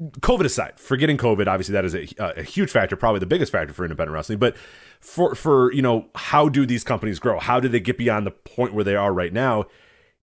COVID 0.01 0.45
aside, 0.45 0.79
forgetting 0.79 1.17
COVID, 1.17 1.49
obviously 1.49 1.73
that 1.73 1.85
is 1.85 1.95
a, 1.95 2.07
a, 2.19 2.43
huge 2.43 2.71
factor, 2.71 2.95
probably 2.95 3.19
the 3.19 3.27
biggest 3.27 3.51
factor 3.51 3.75
for 3.75 3.85
independent 3.85 4.15
wrestling. 4.15 4.39
But 4.39 4.57
for 5.01 5.35
for 5.35 5.73
you 5.73 5.83
know, 5.83 6.07
how 6.15 6.49
do 6.49 6.65
these 6.67 6.85
companies 6.85 7.19
grow? 7.19 7.41
How 7.41 7.59
do 7.59 7.69
they 7.69 7.81
get 7.81 7.99
beyond 7.99 8.27
the 8.27 8.31
point 8.31 8.75
where 8.75 8.85
they 8.85 8.95
are 8.95 9.13
right 9.13 9.33
now? 9.33 9.67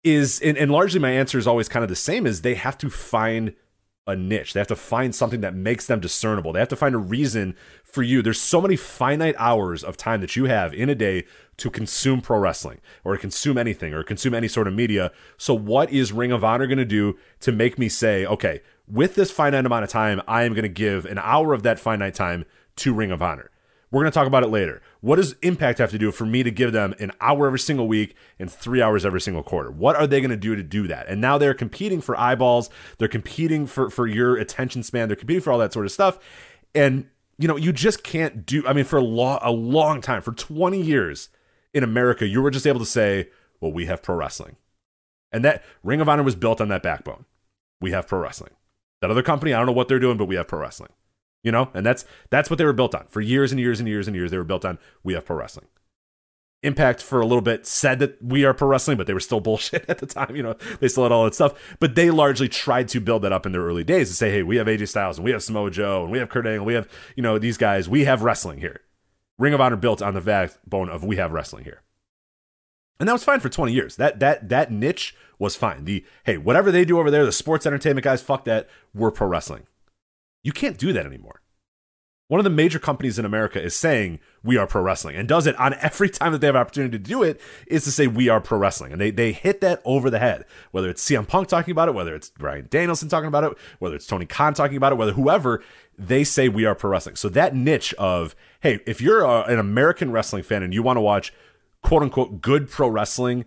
is 0.05 0.39
and, 0.41 0.57
and 0.59 0.71
largely 0.71 1.01
my 1.01 1.11
answer 1.11 1.39
is 1.39 1.47
always 1.47 1.69
kind 1.69 1.83
of 1.83 1.89
the 1.89 1.97
same 1.97 2.27
is 2.27 2.43
they 2.43 2.55
have 2.55 2.79
to 2.79 2.91
find 2.91 3.55
a 4.07 4.15
niche. 4.15 4.53
They 4.53 4.61
have 4.61 4.67
to 4.67 4.77
find 4.77 5.15
something 5.15 5.41
that 5.41 5.55
makes 5.55 5.87
them 5.87 5.99
discernible. 5.99 6.53
They 6.53 6.59
have 6.59 6.69
to 6.69 6.77
find 6.77 6.95
a 6.95 6.99
reason 6.99 7.57
for 7.83 8.03
you. 8.03 8.21
There's 8.21 8.41
so 8.41 8.61
many 8.61 8.77
finite 8.77 9.35
hours 9.39 9.83
of 9.83 9.97
time 9.97 10.21
that 10.21 10.37
you 10.37 10.45
have 10.45 10.75
in 10.75 10.91
a 10.91 10.95
day 10.95 11.25
to 11.57 11.71
consume 11.71 12.21
pro 12.21 12.39
wrestling 12.39 12.83
or 13.03 13.17
consume 13.17 13.57
anything 13.57 13.95
or 13.95 14.03
consume 14.03 14.35
any 14.35 14.47
sort 14.47 14.69
of 14.69 14.75
media. 14.75 15.11
So, 15.39 15.55
what 15.55 15.91
is 15.91 16.13
Ring 16.13 16.33
of 16.33 16.45
Honor 16.45 16.67
going 16.67 16.77
to 16.77 16.85
do 16.85 17.17
to 17.41 17.51
make 17.51 17.79
me 17.79 17.89
say, 17.89 18.27
okay, 18.27 18.61
with 18.87 19.15
this 19.15 19.31
finite 19.31 19.67
amount 19.67 19.85
of 19.85 19.91
time, 19.91 20.21
I 20.27 20.45
am 20.45 20.53
going 20.53 20.63
to 20.63 20.69
give 20.69 21.05
an 21.05 21.19
hour 21.19 21.53
of 21.53 21.63
that 21.63 21.79
finite 21.79 22.15
time 22.15 22.45
to 22.77 22.93
Ring 22.93 23.11
of 23.11 23.23
Honor? 23.23 23.51
We're 23.91 24.03
going 24.03 24.11
to 24.11 24.19
talk 24.19 24.27
about 24.27 24.43
it 24.43 24.49
later. 24.49 24.83
What 25.03 25.17
does 25.17 25.35
Impact 25.43 25.79
have 25.79 25.93
to 25.93 25.99
do 25.99 26.11
for 26.11 26.27
me 26.27 26.43
to 26.43 26.51
give 26.51 26.73
them 26.73 26.97
an 26.99 27.13
hour 27.21 27.47
every 27.47 27.61
single 27.61 27.87
week 27.87 28.17
and 28.41 28.51
three 28.51 28.83
hours 28.83 29.07
every 29.07 29.21
single 29.21 29.45
quarter? 29.45 29.71
What 29.71 29.95
are 29.95 30.09
they 30.09 30.21
going 30.21 30.33
to 30.33 30.37
do 30.37 30.57
to 30.57 30.65
do 30.65 30.89
that? 30.89 31.07
And 31.09 31.21
now 31.21 31.39
they're 31.39 31.55
competing 31.55 32.01
for 32.01 32.19
eyeballs. 32.19 32.71
They're 32.99 33.07
competing 33.07 33.67
for, 33.67 33.91
for 33.91 34.09
your 34.09 34.37
attention 34.37 34.83
span. 34.83 35.09
They're 35.09 35.15
competing 35.15 35.43
for 35.43 35.53
all 35.53 35.61
that 35.61 35.73
sort 35.73 35.87
of 35.87 35.93
stuff. 35.93 36.19
And, 36.75 37.07
you 37.39 37.47
know, 37.47 37.55
you 37.55 37.73
just 37.73 38.03
can't 38.03 38.45
do, 38.45 38.67
I 38.67 38.73
mean, 38.73 38.85
for 38.85 38.99
a, 38.99 39.05
lo- 39.05 39.39
a 39.41 39.53
long 39.53 40.01
time, 40.01 40.23
for 40.23 40.33
20 40.33 40.81
years 40.81 41.29
in 41.73 41.85
America, 41.85 42.27
you 42.27 42.43
were 42.43 42.51
just 42.51 42.67
able 42.67 42.81
to 42.81 42.87
say, 42.87 43.29
well, 43.61 43.71
we 43.71 43.87
have 43.87 44.03
pro 44.03 44.17
wrestling. 44.17 44.57
And 45.31 45.45
that 45.45 45.63
Ring 45.85 46.01
of 46.01 46.09
Honor 46.09 46.25
was 46.25 46.35
built 46.35 46.61
on 46.61 46.67
that 46.69 46.83
backbone. 46.83 47.27
We 47.81 47.93
have 47.93 48.09
pro 48.09 48.19
wrestling. 48.19 48.54
That 49.05 49.11
other 49.11 49.23
company, 49.23 49.53
I 49.53 49.59
don't 49.59 49.67
know 49.67 49.73
what 49.73 49.89
they're 49.89 49.99
doing, 49.99 50.17
but 50.17 50.25
we 50.25 50.37
have 50.37 50.49
pro 50.49 50.61
wrestling 50.61 50.91
you 51.45 51.53
know? 51.53 51.71
And 51.75 51.87
that's 51.87 52.05
that's 52.31 52.51
what 52.51 52.59
they 52.59 52.65
were 52.65 52.73
built 52.73 52.97
on. 52.97 53.05
For 53.09 53.21
years 53.21 53.53
and 53.53 53.61
years 53.61 53.79
and 53.79 53.89
years 53.89 54.09
and 54.09 54.17
years 54.17 54.33
they 54.33 54.39
were 54.39 54.45
built 54.45 54.65
on 54.65 54.79
we 55.05 55.13
have 55.13 55.27
pro 55.27 55.37
wrestling. 55.37 55.67
Impact 56.63 57.03
for 57.03 57.21
a 57.21 57.27
little 57.27 57.43
bit 57.43 57.67
said 57.67 57.99
that 57.99 58.17
we 58.23 58.45
are 58.45 58.55
pro 58.55 58.67
wrestling 58.67 58.97
but 58.97 59.07
they 59.07 59.13
were 59.13 59.21
still 59.21 59.41
bullshit 59.49 59.85
at 59.89 59.99
the 59.99 60.07
time 60.07 60.35
you 60.35 60.43
know? 60.43 60.57
They 60.81 60.89
still 60.89 61.05
had 61.05 61.13
all 61.13 61.25
that 61.25 61.35
stuff. 61.35 61.77
But 61.79 61.95
they 61.95 62.11
largely 62.11 62.49
tried 62.49 62.89
to 62.89 63.01
build 63.01 63.23
that 63.23 63.33
up 63.33 63.47
in 63.47 63.53
their 63.53 63.63
early 63.63 63.85
days 63.85 64.09
to 64.09 64.17
say 64.17 64.31
hey 64.33 64.43
we 64.43 64.57
have 64.57 64.67
aj 64.67 64.89
styles 64.89 65.19
and 65.19 65.25
we 65.25 65.31
have 65.31 65.43
samoa 65.43 65.71
joe 65.71 66.03
and 66.03 66.11
we 66.11 66.19
have 66.19 66.31
kurt 66.31 66.47
angle 66.47 66.67
we 66.67 66.75
have 66.75 66.89
you 67.15 67.23
know 67.23 67.39
these 67.39 67.59
guys 67.59 67.89
we 67.89 68.05
have 68.05 68.23
wrestling 68.23 68.59
here. 68.59 68.81
Ring 69.37 69.53
of 69.53 69.61
honor 69.61 69.77
built 69.77 70.01
on 70.01 70.15
the 70.15 70.21
backbone 70.21 70.89
of 70.89 71.05
we 71.05 71.17
have 71.17 71.33
wrestling 71.33 71.65
here 71.65 71.84
and 73.01 73.09
that 73.09 73.13
was 73.13 73.25
fine 73.25 73.41
for 73.41 73.49
20 73.49 73.73
years 73.73 73.97
that 73.97 74.21
that 74.21 74.49
that 74.49 74.71
niche 74.71 75.15
was 75.39 75.57
fine 75.57 75.85
the 75.85 76.05
hey 76.25 76.37
whatever 76.39 76.71
they 76.71 76.85
do 76.85 76.99
over 76.99 77.11
there 77.11 77.25
the 77.25 77.33
sports 77.33 77.67
entertainment 77.67 78.05
guys 78.05 78.23
fuck 78.23 78.45
that 78.45 78.69
we're 78.95 79.11
pro 79.11 79.27
wrestling 79.27 79.67
you 80.45 80.53
can't 80.53 80.79
do 80.79 80.93
that 80.93 81.07
anymore. 81.07 81.41
One 82.29 82.41
of 82.41 82.45
the 82.45 82.51
major 82.51 82.79
companies 82.79 83.19
in 83.19 83.27
America 83.27 83.61
is 83.61 83.77
saying 83.77 84.19
we 84.43 84.57
are 84.57 84.67
pro 84.67 84.81
wrestling 84.81 85.17
and 85.17 85.29
does 85.29 85.47
it 85.47 85.59
on 85.59 85.75
every 85.81 86.09
time 86.09 86.33
that 86.33 86.41
they 86.41 86.47
have 86.47 86.57
opportunity 86.57 86.97
to 86.97 87.03
do 87.03 87.23
it 87.23 87.41
is 87.67 87.85
to 87.85 87.91
say 87.91 88.07
we 88.07 88.29
are 88.29 88.41
pro 88.41 88.59
wrestling. 88.59 88.93
And 88.93 89.01
they, 89.01 89.11
they 89.11 89.33
hit 89.33 89.61
that 89.61 89.83
over 89.85 90.09
the 90.09 90.19
head, 90.19 90.45
whether 90.71 90.89
it's 90.89 91.05
CM 91.05 91.27
Punk 91.27 91.49
talking 91.49 91.73
about 91.73 91.89
it, 91.89 91.95
whether 91.95 92.15
it's 92.15 92.31
Bryan 92.31 92.67
Danielson 92.71 93.09
talking 93.09 93.29
about 93.29 93.45
it, 93.45 93.59
whether 93.79 93.97
it's 93.97 94.07
Tony 94.07 94.27
Khan 94.27 94.55
talking 94.55 94.77
about 94.77 94.93
it, 94.93 94.97
whether 94.97 95.13
whoever, 95.13 95.63
they 95.99 96.25
say 96.25 96.49
we 96.49 96.65
are 96.65 96.75
pro 96.75 96.91
wrestling. 96.91 97.17
So 97.17 97.29
that 97.31 97.55
niche 97.55 97.93
of, 97.95 98.35
hey, 98.61 98.81
if 98.87 99.01
you're 99.01 99.23
a, 99.23 99.43
an 99.43 99.59
American 99.59 100.11
wrestling 100.11 100.45
fan 100.45 100.63
and 100.63 100.73
you 100.73 100.83
want 100.83 100.97
to 100.97 101.03
watch 101.03 101.33
quote 101.85 102.03
unquote 102.03 102.41
good 102.41 102.69
pro 102.69 102.89
wrestling, 102.89 103.45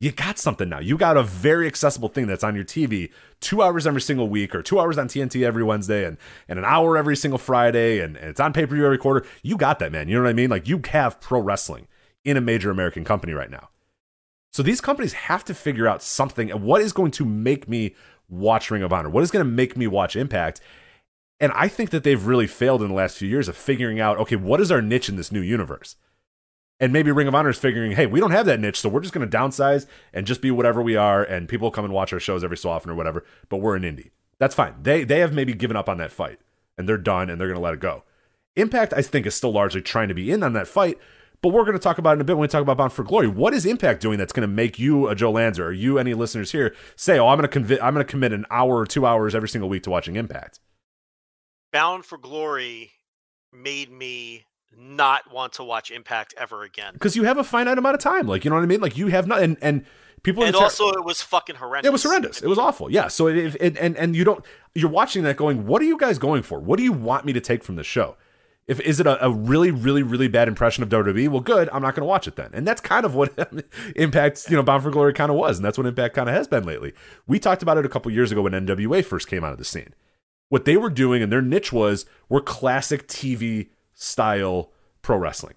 you 0.00 0.12
got 0.12 0.38
something 0.38 0.68
now. 0.68 0.80
You 0.80 0.98
got 0.98 1.16
a 1.16 1.22
very 1.22 1.66
accessible 1.66 2.08
thing 2.08 2.26
that's 2.26 2.44
on 2.44 2.54
your 2.54 2.64
TV 2.64 3.10
two 3.40 3.62
hours 3.62 3.86
every 3.86 4.00
single 4.00 4.28
week 4.28 4.54
or 4.54 4.62
two 4.62 4.78
hours 4.78 4.98
on 4.98 5.08
TNT 5.08 5.44
every 5.44 5.64
Wednesday 5.64 6.04
and, 6.04 6.18
and 6.48 6.58
an 6.58 6.64
hour 6.64 6.96
every 6.96 7.16
single 7.16 7.38
Friday 7.38 8.00
and, 8.00 8.16
and 8.16 8.28
it's 8.28 8.40
on 8.40 8.52
pay 8.52 8.66
per 8.66 8.74
view 8.74 8.84
every 8.84 8.98
quarter. 8.98 9.26
You 9.42 9.56
got 9.56 9.78
that, 9.78 9.92
man. 9.92 10.08
You 10.08 10.16
know 10.16 10.24
what 10.24 10.28
I 10.28 10.34
mean? 10.34 10.50
Like 10.50 10.68
you 10.68 10.82
have 10.90 11.20
pro 11.20 11.40
wrestling 11.40 11.86
in 12.24 12.36
a 12.36 12.40
major 12.40 12.70
American 12.70 13.04
company 13.04 13.32
right 13.32 13.50
now. 13.50 13.70
So 14.52 14.62
these 14.62 14.80
companies 14.80 15.12
have 15.12 15.44
to 15.46 15.54
figure 15.54 15.86
out 15.86 16.02
something. 16.02 16.48
What 16.48 16.80
is 16.80 16.92
going 16.92 17.12
to 17.12 17.24
make 17.24 17.68
me 17.68 17.94
watch 18.28 18.70
Ring 18.70 18.82
of 18.82 18.92
Honor? 18.92 19.08
What 19.10 19.22
is 19.22 19.30
going 19.30 19.44
to 19.44 19.50
make 19.50 19.76
me 19.76 19.86
watch 19.86 20.16
Impact? 20.16 20.60
And 21.40 21.52
I 21.54 21.68
think 21.68 21.90
that 21.90 22.02
they've 22.02 22.26
really 22.26 22.48
failed 22.48 22.82
in 22.82 22.88
the 22.88 22.94
last 22.94 23.16
few 23.16 23.28
years 23.28 23.48
of 23.48 23.56
figuring 23.56 24.00
out 24.00 24.18
okay, 24.18 24.36
what 24.36 24.60
is 24.60 24.72
our 24.72 24.82
niche 24.82 25.08
in 25.08 25.16
this 25.16 25.30
new 25.30 25.40
universe? 25.40 25.96
And 26.80 26.92
maybe 26.92 27.10
Ring 27.10 27.26
of 27.26 27.34
Honor 27.34 27.50
is 27.50 27.58
figuring, 27.58 27.92
hey, 27.92 28.06
we 28.06 28.20
don't 28.20 28.30
have 28.30 28.46
that 28.46 28.60
niche, 28.60 28.80
so 28.80 28.88
we're 28.88 29.00
just 29.00 29.12
going 29.12 29.28
to 29.28 29.36
downsize 29.36 29.86
and 30.12 30.26
just 30.26 30.40
be 30.40 30.50
whatever 30.50 30.80
we 30.80 30.94
are, 30.94 31.24
and 31.24 31.48
people 31.48 31.72
come 31.72 31.84
and 31.84 31.92
watch 31.92 32.12
our 32.12 32.20
shows 32.20 32.44
every 32.44 32.56
so 32.56 32.70
often 32.70 32.90
or 32.90 32.94
whatever. 32.94 33.24
But 33.48 33.56
we're 33.56 33.74
an 33.74 33.82
indie. 33.82 34.10
That's 34.38 34.54
fine. 34.54 34.74
They 34.82 35.02
they 35.04 35.18
have 35.18 35.32
maybe 35.32 35.54
given 35.54 35.76
up 35.76 35.88
on 35.88 35.98
that 35.98 36.12
fight, 36.12 36.38
and 36.76 36.88
they're 36.88 36.96
done, 36.96 37.28
and 37.30 37.40
they're 37.40 37.48
going 37.48 37.58
to 37.58 37.62
let 37.62 37.74
it 37.74 37.80
go. 37.80 38.04
Impact, 38.54 38.92
I 38.92 39.02
think, 39.02 39.26
is 39.26 39.34
still 39.34 39.52
largely 39.52 39.82
trying 39.82 40.08
to 40.08 40.14
be 40.14 40.30
in 40.30 40.42
on 40.42 40.52
that 40.52 40.68
fight, 40.68 40.98
but 41.42 41.50
we're 41.50 41.64
going 41.64 41.74
to 41.76 41.82
talk 41.82 41.98
about 41.98 42.12
it 42.12 42.14
in 42.14 42.20
a 42.20 42.24
bit 42.24 42.36
when 42.36 42.42
we 42.42 42.48
talk 42.48 42.62
about 42.62 42.76
Bound 42.76 42.92
for 42.92 43.04
Glory. 43.04 43.28
What 43.28 43.54
is 43.54 43.66
Impact 43.66 44.00
doing 44.00 44.18
that's 44.18 44.32
going 44.32 44.48
to 44.48 44.52
make 44.52 44.78
you 44.78 45.08
a 45.08 45.14
Joe 45.14 45.32
Lanza 45.32 45.62
or 45.64 45.72
you, 45.72 45.98
any 45.98 46.14
listeners 46.14 46.52
here, 46.52 46.74
say, 46.94 47.18
"Oh, 47.18 47.28
I'm 47.28 47.38
going 47.38 47.48
to 47.48 47.60
convi- 47.60 47.82
I'm 47.82 47.94
going 47.94 48.06
to 48.06 48.10
commit 48.10 48.32
an 48.32 48.46
hour 48.50 48.76
or 48.76 48.86
two 48.86 49.04
hours 49.06 49.34
every 49.34 49.48
single 49.48 49.68
week 49.68 49.82
to 49.84 49.90
watching 49.90 50.16
Impact"? 50.16 50.60
Bound 51.72 52.04
for 52.04 52.18
Glory 52.18 52.92
made 53.52 53.90
me 53.90 54.44
not 54.76 55.32
want 55.32 55.54
to 55.54 55.64
watch 55.64 55.90
Impact 55.90 56.34
ever 56.36 56.62
again 56.62 56.92
because 56.92 57.16
you 57.16 57.24
have 57.24 57.38
a 57.38 57.44
finite 57.44 57.78
amount 57.78 57.94
of 57.94 58.00
time. 58.00 58.26
Like 58.26 58.44
you 58.44 58.50
know 58.50 58.56
what 58.56 58.62
I 58.62 58.66
mean? 58.66 58.80
Like 58.80 58.96
you 58.96 59.08
have 59.08 59.26
not 59.26 59.42
and 59.42 59.56
and 59.60 59.84
people. 60.22 60.44
And 60.44 60.54
also, 60.54 60.90
it 60.90 61.04
was 61.04 61.22
fucking 61.22 61.56
horrendous. 61.56 61.88
It 61.88 61.92
was 61.92 62.02
horrendous. 62.02 62.42
It 62.42 62.48
was 62.48 62.58
awful. 62.58 62.90
Yeah. 62.90 63.08
So 63.08 63.26
it, 63.28 63.56
it, 63.60 63.76
and 63.76 63.96
and 63.96 64.14
you 64.14 64.24
don't 64.24 64.44
you're 64.74 64.90
watching 64.90 65.22
that 65.24 65.36
going, 65.36 65.66
what 65.66 65.82
are 65.82 65.86
you 65.86 65.98
guys 65.98 66.18
going 66.18 66.42
for? 66.42 66.60
What 66.60 66.76
do 66.76 66.82
you 66.82 66.92
want 66.92 67.24
me 67.24 67.32
to 67.32 67.40
take 67.40 67.64
from 67.64 67.76
the 67.76 67.84
show? 67.84 68.16
If 68.66 68.80
is 68.80 69.00
it 69.00 69.06
a, 69.06 69.24
a 69.24 69.30
really, 69.30 69.70
really, 69.70 70.02
really 70.02 70.28
bad 70.28 70.46
impression 70.46 70.82
of 70.82 70.90
WWE? 70.90 71.28
Well, 71.30 71.40
good. 71.40 71.70
I'm 71.72 71.80
not 71.80 71.94
going 71.94 72.02
to 72.02 72.06
watch 72.06 72.28
it 72.28 72.36
then. 72.36 72.50
And 72.52 72.66
that's 72.66 72.82
kind 72.82 73.06
of 73.06 73.14
what 73.14 73.32
Impact, 73.96 74.44
you 74.50 74.56
know, 74.56 74.62
Bound 74.62 74.82
for 74.82 74.90
Glory 74.90 75.14
kind 75.14 75.30
of 75.30 75.38
was, 75.38 75.56
and 75.56 75.64
that's 75.64 75.78
what 75.78 75.86
Impact 75.86 76.14
kind 76.14 76.28
of 76.28 76.34
has 76.34 76.46
been 76.46 76.64
lately. 76.64 76.92
We 77.26 77.38
talked 77.38 77.62
about 77.62 77.78
it 77.78 77.86
a 77.86 77.88
couple 77.88 78.12
years 78.12 78.30
ago 78.30 78.42
when 78.42 78.52
NWA 78.52 79.02
first 79.02 79.26
came 79.26 79.42
out 79.42 79.52
of 79.52 79.58
the 79.58 79.64
scene. 79.64 79.94
What 80.50 80.66
they 80.66 80.76
were 80.76 80.90
doing 80.90 81.22
and 81.22 81.32
their 81.32 81.40
niche 81.40 81.72
was 81.72 82.04
were 82.28 82.42
classic 82.42 83.08
TV 83.08 83.70
style 83.98 84.70
pro 85.02 85.16
wrestling. 85.16 85.54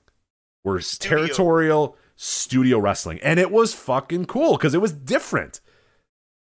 We're 0.64 0.82
territorial 0.82 1.96
studio 2.16 2.80
wrestling, 2.80 3.20
and 3.22 3.40
it 3.40 3.52
was 3.52 3.74
fucking 3.74 4.26
cool 4.26 4.58
because 4.58 4.74
it 4.74 4.82
was 4.82 4.92
different. 4.92 5.62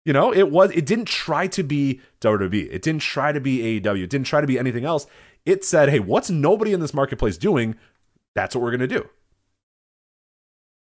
You 0.04 0.12
know, 0.12 0.32
it 0.32 0.50
was. 0.50 0.70
It 0.70 0.86
didn't 0.86 1.06
try 1.06 1.48
to 1.48 1.64
be 1.64 2.00
WWE. 2.20 2.68
It 2.70 2.82
didn't 2.82 3.02
try 3.02 3.32
to 3.32 3.40
be 3.40 3.80
AEW. 3.80 4.04
It 4.04 4.10
didn't 4.10 4.26
try 4.26 4.40
to 4.40 4.46
be 4.46 4.58
anything 4.58 4.84
else. 4.84 5.06
It 5.44 5.64
said, 5.64 5.88
"Hey, 5.88 5.98
what's 5.98 6.30
nobody 6.30 6.72
in 6.72 6.80
this 6.80 6.94
marketplace 6.94 7.36
doing? 7.36 7.74
That's 8.34 8.54
what 8.54 8.62
we're 8.62 8.76
to 8.76 8.86
do." 8.86 9.08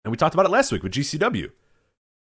And 0.03 0.11
we 0.11 0.17
talked 0.17 0.35
about 0.35 0.45
it 0.45 0.51
last 0.51 0.71
week 0.71 0.83
with 0.83 0.93
GCW. 0.93 1.49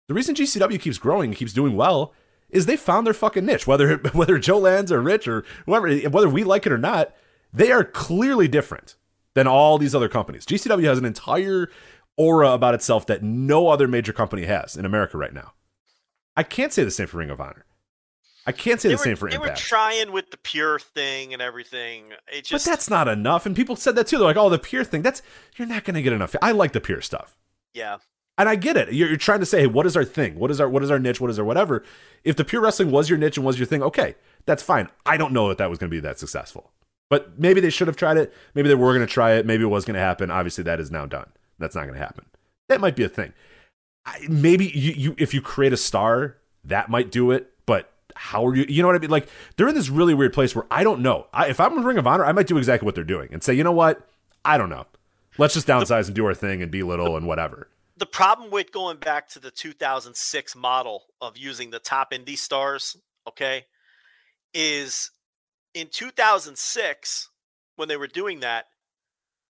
The 0.08 0.14
reason 0.14 0.34
GCW 0.34 0.80
keeps 0.80 0.98
growing 0.98 1.30
and 1.30 1.36
keeps 1.36 1.52
doing 1.52 1.76
well 1.76 2.14
is 2.48 2.66
they 2.66 2.76
found 2.76 3.06
their 3.06 3.14
fucking 3.14 3.44
niche. 3.44 3.66
Whether 3.66 3.96
whether 4.12 4.38
Joe 4.38 4.58
Lanza 4.58 4.96
or 4.96 5.00
Rich 5.00 5.28
or 5.28 5.44
whoever, 5.66 5.94
whether 6.08 6.28
we 6.28 6.44
like 6.44 6.64
it 6.66 6.72
or 6.72 6.78
not, 6.78 7.14
they 7.54 7.70
are 7.72 7.84
clearly 7.84 8.48
different 8.48 8.96
than 9.34 9.46
all 9.46 9.78
these 9.78 9.94
other 9.94 10.08
companies. 10.08 10.44
GCW 10.44 10.84
has 10.84 10.98
an 10.98 11.04
entire 11.04 11.70
aura 12.16 12.50
about 12.50 12.74
itself 12.74 13.06
that 13.06 13.22
no 13.22 13.68
other 13.68 13.88
major 13.88 14.12
company 14.12 14.44
has 14.44 14.76
in 14.76 14.84
America 14.84 15.16
right 15.16 15.32
now. 15.32 15.52
I 16.36 16.42
can't 16.42 16.72
say 16.72 16.84
the 16.84 16.90
same 16.90 17.06
for 17.06 17.18
Ring 17.18 17.30
of 17.30 17.40
Honor. 17.40 17.64
I 18.46 18.52
can't 18.52 18.80
say 18.80 18.88
They 18.88 18.94
the 18.94 18.98
were, 18.98 19.04
same 19.04 19.16
for 19.16 19.30
they 19.30 19.36
Impact. 19.36 19.52
were 19.58 19.62
trying 19.64 20.12
with 20.12 20.30
the 20.30 20.36
pure 20.36 20.78
thing 20.78 21.32
and 21.32 21.40
everything. 21.40 22.12
It 22.30 22.44
just 22.44 22.66
but 22.66 22.70
that's 22.70 22.90
not 22.90 23.08
enough. 23.08 23.46
And 23.46 23.56
people 23.56 23.74
said 23.76 23.94
that 23.94 24.06
too. 24.06 24.18
They're 24.18 24.26
like, 24.26 24.36
"Oh, 24.36 24.50
the 24.50 24.58
pure 24.58 24.84
thing. 24.84 25.00
That's 25.02 25.22
you're 25.56 25.66
not 25.66 25.84
going 25.84 25.94
to 25.94 26.02
get 26.02 26.12
enough." 26.12 26.36
I 26.42 26.52
like 26.52 26.72
the 26.72 26.80
pure 26.80 27.00
stuff, 27.00 27.36
yeah. 27.72 27.98
and 28.36 28.46
I 28.48 28.56
get 28.56 28.76
it. 28.76 28.92
You're, 28.92 29.08
you're 29.08 29.16
trying 29.16 29.40
to 29.40 29.46
say, 29.46 29.60
"Hey, 29.62 29.66
what 29.66 29.86
is 29.86 29.96
our 29.96 30.04
thing? 30.04 30.38
What 30.38 30.50
is 30.50 30.60
our 30.60 30.68
what 30.68 30.82
is 30.82 30.90
our 30.90 30.98
niche? 30.98 31.22
What 31.22 31.30
is 31.30 31.38
our 31.38 31.44
whatever?" 31.44 31.84
If 32.22 32.36
the 32.36 32.44
pure 32.44 32.60
wrestling 32.60 32.90
was 32.90 33.08
your 33.08 33.18
niche 33.18 33.38
and 33.38 33.46
was 33.46 33.58
your 33.58 33.66
thing, 33.66 33.82
okay, 33.82 34.14
that's 34.44 34.62
fine. 34.62 34.88
I 35.06 35.16
don't 35.16 35.32
know 35.32 35.48
that 35.48 35.56
that 35.58 35.70
was 35.70 35.78
going 35.78 35.88
to 35.90 35.94
be 35.96 36.00
that 36.00 36.18
successful, 36.18 36.70
but 37.14 37.38
maybe 37.38 37.60
they 37.60 37.70
should 37.70 37.86
have 37.86 37.96
tried 37.96 38.16
it. 38.16 38.34
Maybe 38.56 38.66
they 38.68 38.74
were 38.74 38.92
going 38.92 39.06
to 39.06 39.12
try 39.12 39.34
it. 39.34 39.46
Maybe 39.46 39.62
it 39.62 39.68
was 39.68 39.84
going 39.84 39.94
to 39.94 40.00
happen. 40.00 40.32
Obviously, 40.32 40.64
that 40.64 40.80
is 40.80 40.90
now 40.90 41.06
done. 41.06 41.28
That's 41.60 41.76
not 41.76 41.82
going 41.82 41.94
to 41.94 42.00
happen. 42.00 42.24
That 42.68 42.80
might 42.80 42.96
be 42.96 43.04
a 43.04 43.08
thing. 43.08 43.32
I, 44.04 44.18
maybe 44.28 44.66
you, 44.66 44.94
you 44.96 45.14
if 45.16 45.32
you 45.32 45.40
create 45.40 45.72
a 45.72 45.76
star, 45.76 46.38
that 46.64 46.88
might 46.88 47.12
do 47.12 47.30
it. 47.30 47.52
But 47.66 47.92
how 48.16 48.44
are 48.44 48.56
you? 48.56 48.66
You 48.68 48.82
know 48.82 48.88
what 48.88 48.96
I 48.96 48.98
mean? 48.98 49.10
Like 49.10 49.28
they're 49.54 49.68
in 49.68 49.76
this 49.76 49.90
really 49.90 50.12
weird 50.12 50.32
place 50.32 50.56
where 50.56 50.66
I 50.72 50.82
don't 50.82 51.02
know. 51.02 51.28
I, 51.32 51.46
if 51.50 51.60
I'm 51.60 51.78
in 51.78 51.84
Ring 51.84 51.98
of 51.98 52.06
Honor, 52.08 52.24
I 52.24 52.32
might 52.32 52.48
do 52.48 52.58
exactly 52.58 52.84
what 52.84 52.96
they're 52.96 53.04
doing 53.04 53.28
and 53.30 53.44
say, 53.44 53.54
you 53.54 53.62
know 53.62 53.70
what? 53.70 54.08
I 54.44 54.58
don't 54.58 54.70
know. 54.70 54.86
Let's 55.38 55.54
just 55.54 55.68
downsize 55.68 56.06
and 56.06 56.16
do 56.16 56.26
our 56.26 56.34
thing 56.34 56.62
and 56.62 56.70
be 56.72 56.82
little 56.82 57.16
and 57.16 57.28
whatever. 57.28 57.68
The 57.96 58.06
problem 58.06 58.50
with 58.50 58.72
going 58.72 58.96
back 58.96 59.28
to 59.28 59.38
the 59.38 59.52
2006 59.52 60.56
model 60.56 61.04
of 61.20 61.38
using 61.38 61.70
the 61.70 61.78
top 61.78 62.10
indie 62.10 62.36
stars, 62.36 62.96
okay, 63.28 63.66
is 64.52 65.12
in 65.74 65.88
2006 65.88 67.30
when 67.76 67.88
they 67.88 67.96
were 67.96 68.06
doing 68.06 68.40
that, 68.40 68.66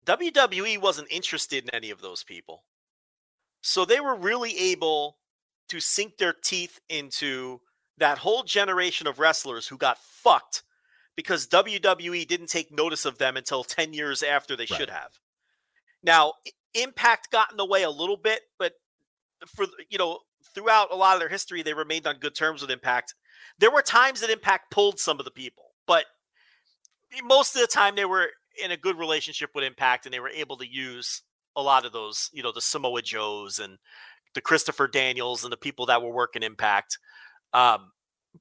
WWE 0.07 0.81
wasn't 0.81 1.11
interested 1.11 1.65
in 1.65 1.71
any 1.71 1.91
of 1.91 2.01
those 2.01 2.25
people. 2.25 2.65
So 3.63 3.85
they 3.85 4.01
were 4.01 4.15
really 4.17 4.57
able 4.59 5.19
to 5.69 5.81
sink 5.81 6.19
their 6.19 6.33
teeth 6.35 6.81
into 6.89 7.61
that 7.97 8.19
whole 8.19 8.43
generation 8.43 9.07
of 9.07 9.19
wrestlers 9.19 9.69
who 9.69 9.79
got 9.79 9.99
fucked 9.99 10.63
because 11.17 11.47
WWE 11.47 12.27
didn't 12.27 12.49
take 12.49 12.71
notice 12.73 13.05
of 13.05 13.19
them 13.19 13.37
until 13.37 13.65
10 13.65 13.93
years 13.95 14.23
after 14.23 14.57
they 14.57 14.67
Right. 14.69 14.79
should 14.79 14.91
have. 14.91 15.19
Now, 16.03 16.35
Impact 16.75 17.31
got 17.31 17.51
in 17.53 17.57
the 17.57 17.65
way 17.65 17.85
a 17.85 17.91
little 17.91 18.17
bit, 18.17 18.43
but 18.59 18.75
for 19.47 19.67
you 19.89 19.97
know, 19.97 20.21
throughout 20.55 20.91
a 20.91 20.97
lot 20.97 21.15
of 21.15 21.21
their 21.21 21.29
history, 21.29 21.63
they 21.63 21.73
remained 21.73 22.07
on 22.07 22.19
good 22.19 22.35
terms 22.35 22.61
with 22.63 22.71
Impact. 22.71 23.15
There 23.59 23.71
were 23.71 23.81
times 23.83 24.21
that 24.21 24.31
Impact 24.31 24.71
pulled 24.71 24.99
some 24.99 25.19
of 25.19 25.25
the 25.25 25.31
people, 25.31 25.75
but 25.87 26.07
most 27.23 27.55
of 27.55 27.61
the 27.61 27.67
time 27.67 27.95
they 27.95 28.05
were 28.05 28.31
in 28.63 28.71
a 28.71 28.77
good 28.77 28.99
relationship 28.99 29.51
with 29.55 29.65
Impact 29.65 30.07
and 30.07 30.15
they 30.15 30.21
were 30.21 30.29
able 30.29 30.57
to 30.59 30.67
use 30.67 31.23
a 31.57 31.63
lot 31.63 31.85
of 31.85 31.93
those, 31.93 32.31
you 32.33 32.43
know, 32.43 32.53
the 32.53 32.61
Samoa 32.61 33.03
Joes 33.03 33.59
and 33.59 33.79
the 34.35 34.41
Christopher 34.41 34.89
Daniels 34.89 35.45
and 35.45 35.53
the 35.53 35.57
people 35.57 35.87
that 35.87 36.03
were 36.03 36.13
working 36.13 36.43
Impact. 36.43 36.99
Um, 37.53 37.93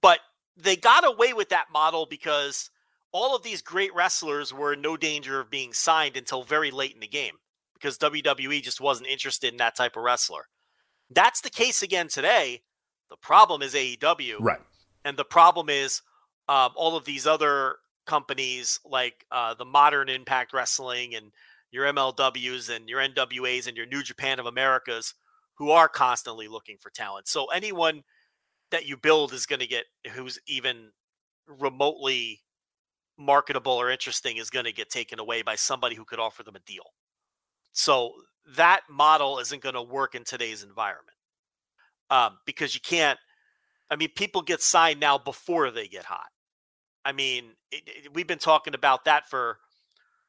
but 0.02 0.20
they 0.58 0.76
got 0.76 1.06
away 1.06 1.34
with 1.34 1.50
that 1.50 1.66
model 1.72 2.06
because 2.10 2.70
all 3.12 3.36
of 3.36 3.44
these 3.44 3.62
great 3.62 3.94
wrestlers 3.94 4.54
were 4.54 4.74
in 4.74 4.82
no 4.82 4.98
danger 4.98 5.40
of 5.40 5.50
being 5.50 5.74
signed 5.74 6.18
until 6.18 6.44
very 6.44 6.72
late 6.72 6.94
in 6.94 7.00
the 7.00 7.08
game 7.08 7.36
because 7.76 7.98
WWE 7.98 8.62
just 8.62 8.82
wasn't 8.82 9.08
interested 9.08 9.52
in 9.52 9.58
that 9.58 9.76
type 9.76 9.96
of 9.96 10.04
wrestler. 10.04 10.48
That's 11.10 11.42
the 11.42 11.50
case 11.50 11.84
again 11.84 12.08
today. 12.08 12.62
The 13.10 13.18
problem 13.18 13.62
is 13.62 13.76
AEW. 13.76 14.38
Right. 14.40 14.60
And 15.06 15.18
the 15.18 15.26
problem 15.26 15.70
is 15.70 16.02
um, 16.50 16.72
all 16.76 16.96
of 16.96 17.06
these 17.06 17.28
other 17.28 17.76
companies 18.06 18.80
like 18.86 19.26
uh, 19.32 19.54
the 19.54 19.66
modern 19.66 20.10
Impact 20.10 20.54
Wrestling 20.54 21.16
and 21.16 21.32
your 21.72 21.86
MLWs 21.86 22.74
and 22.74 22.88
your 22.88 23.02
NWAs 23.02 23.68
and 23.68 23.76
your 23.76 23.86
New 23.86 24.04
Japan 24.04 24.40
of 24.40 24.46
Americas 24.46 25.14
who 25.56 25.70
are 25.72 25.88
constantly 25.88 26.48
looking 26.48 26.78
for 26.80 26.90
talent. 26.90 27.28
So 27.28 27.46
anyone 27.48 28.04
that 28.72 28.88
you 28.88 28.98
build 28.98 29.34
is 29.34 29.46
going 29.46 29.60
to 29.60 29.68
get 29.68 29.86
who's 30.12 30.40
even 30.48 30.92
remotely 31.48 32.42
marketable 33.18 33.74
or 33.74 33.92
interesting 33.92 34.38
is 34.38 34.50
going 34.50 34.66
to 34.66 34.72
get 34.72 34.90
taken 34.90 35.20
away 35.20 35.42
by 35.42 35.56
somebody 35.56 35.96
who 35.96 36.06
could 36.06 36.20
offer 36.20 36.44
them 36.44 36.56
a 36.56 36.60
deal. 36.60 36.86
So 37.72 38.14
that 38.56 38.82
model 38.90 39.40
isn't 39.40 39.62
going 39.62 39.76
to 39.76 39.82
work 39.82 40.16
in 40.16 40.24
today's 40.24 40.64
environment 40.64 41.18
um, 42.10 42.38
because 42.46 42.74
you 42.74 42.82
can't. 42.82 43.20
I 43.90 43.96
mean, 43.96 44.10
people 44.16 44.42
get 44.42 44.62
signed 44.62 45.00
now 45.00 45.18
before 45.18 45.70
they 45.70 45.88
get 45.88 46.06
hot. 46.06 46.28
I 47.06 47.12
mean, 47.12 47.52
it, 47.72 47.84
it- 47.88 48.14
we've 48.14 48.28
been 48.28 48.40
talking 48.40 48.76
about 48.76 49.06
that 49.06 49.30
for, 49.30 49.60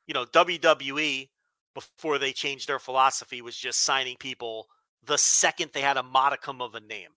you 0.06 0.14
know, 0.14 0.24
WWE 0.26 1.30
before 1.74 2.18
they 2.18 2.32
changed 2.32 2.68
their 2.68 2.78
philosophy 2.78 3.42
was 3.42 3.56
just 3.56 3.82
signing 3.84 4.16
people 4.18 4.68
the 5.02 5.18
second 5.18 5.70
they 5.72 5.80
had 5.82 5.96
a 5.96 6.02
modicum 6.02 6.62
of 6.62 6.74
a 6.74 6.80
name. 6.80 7.10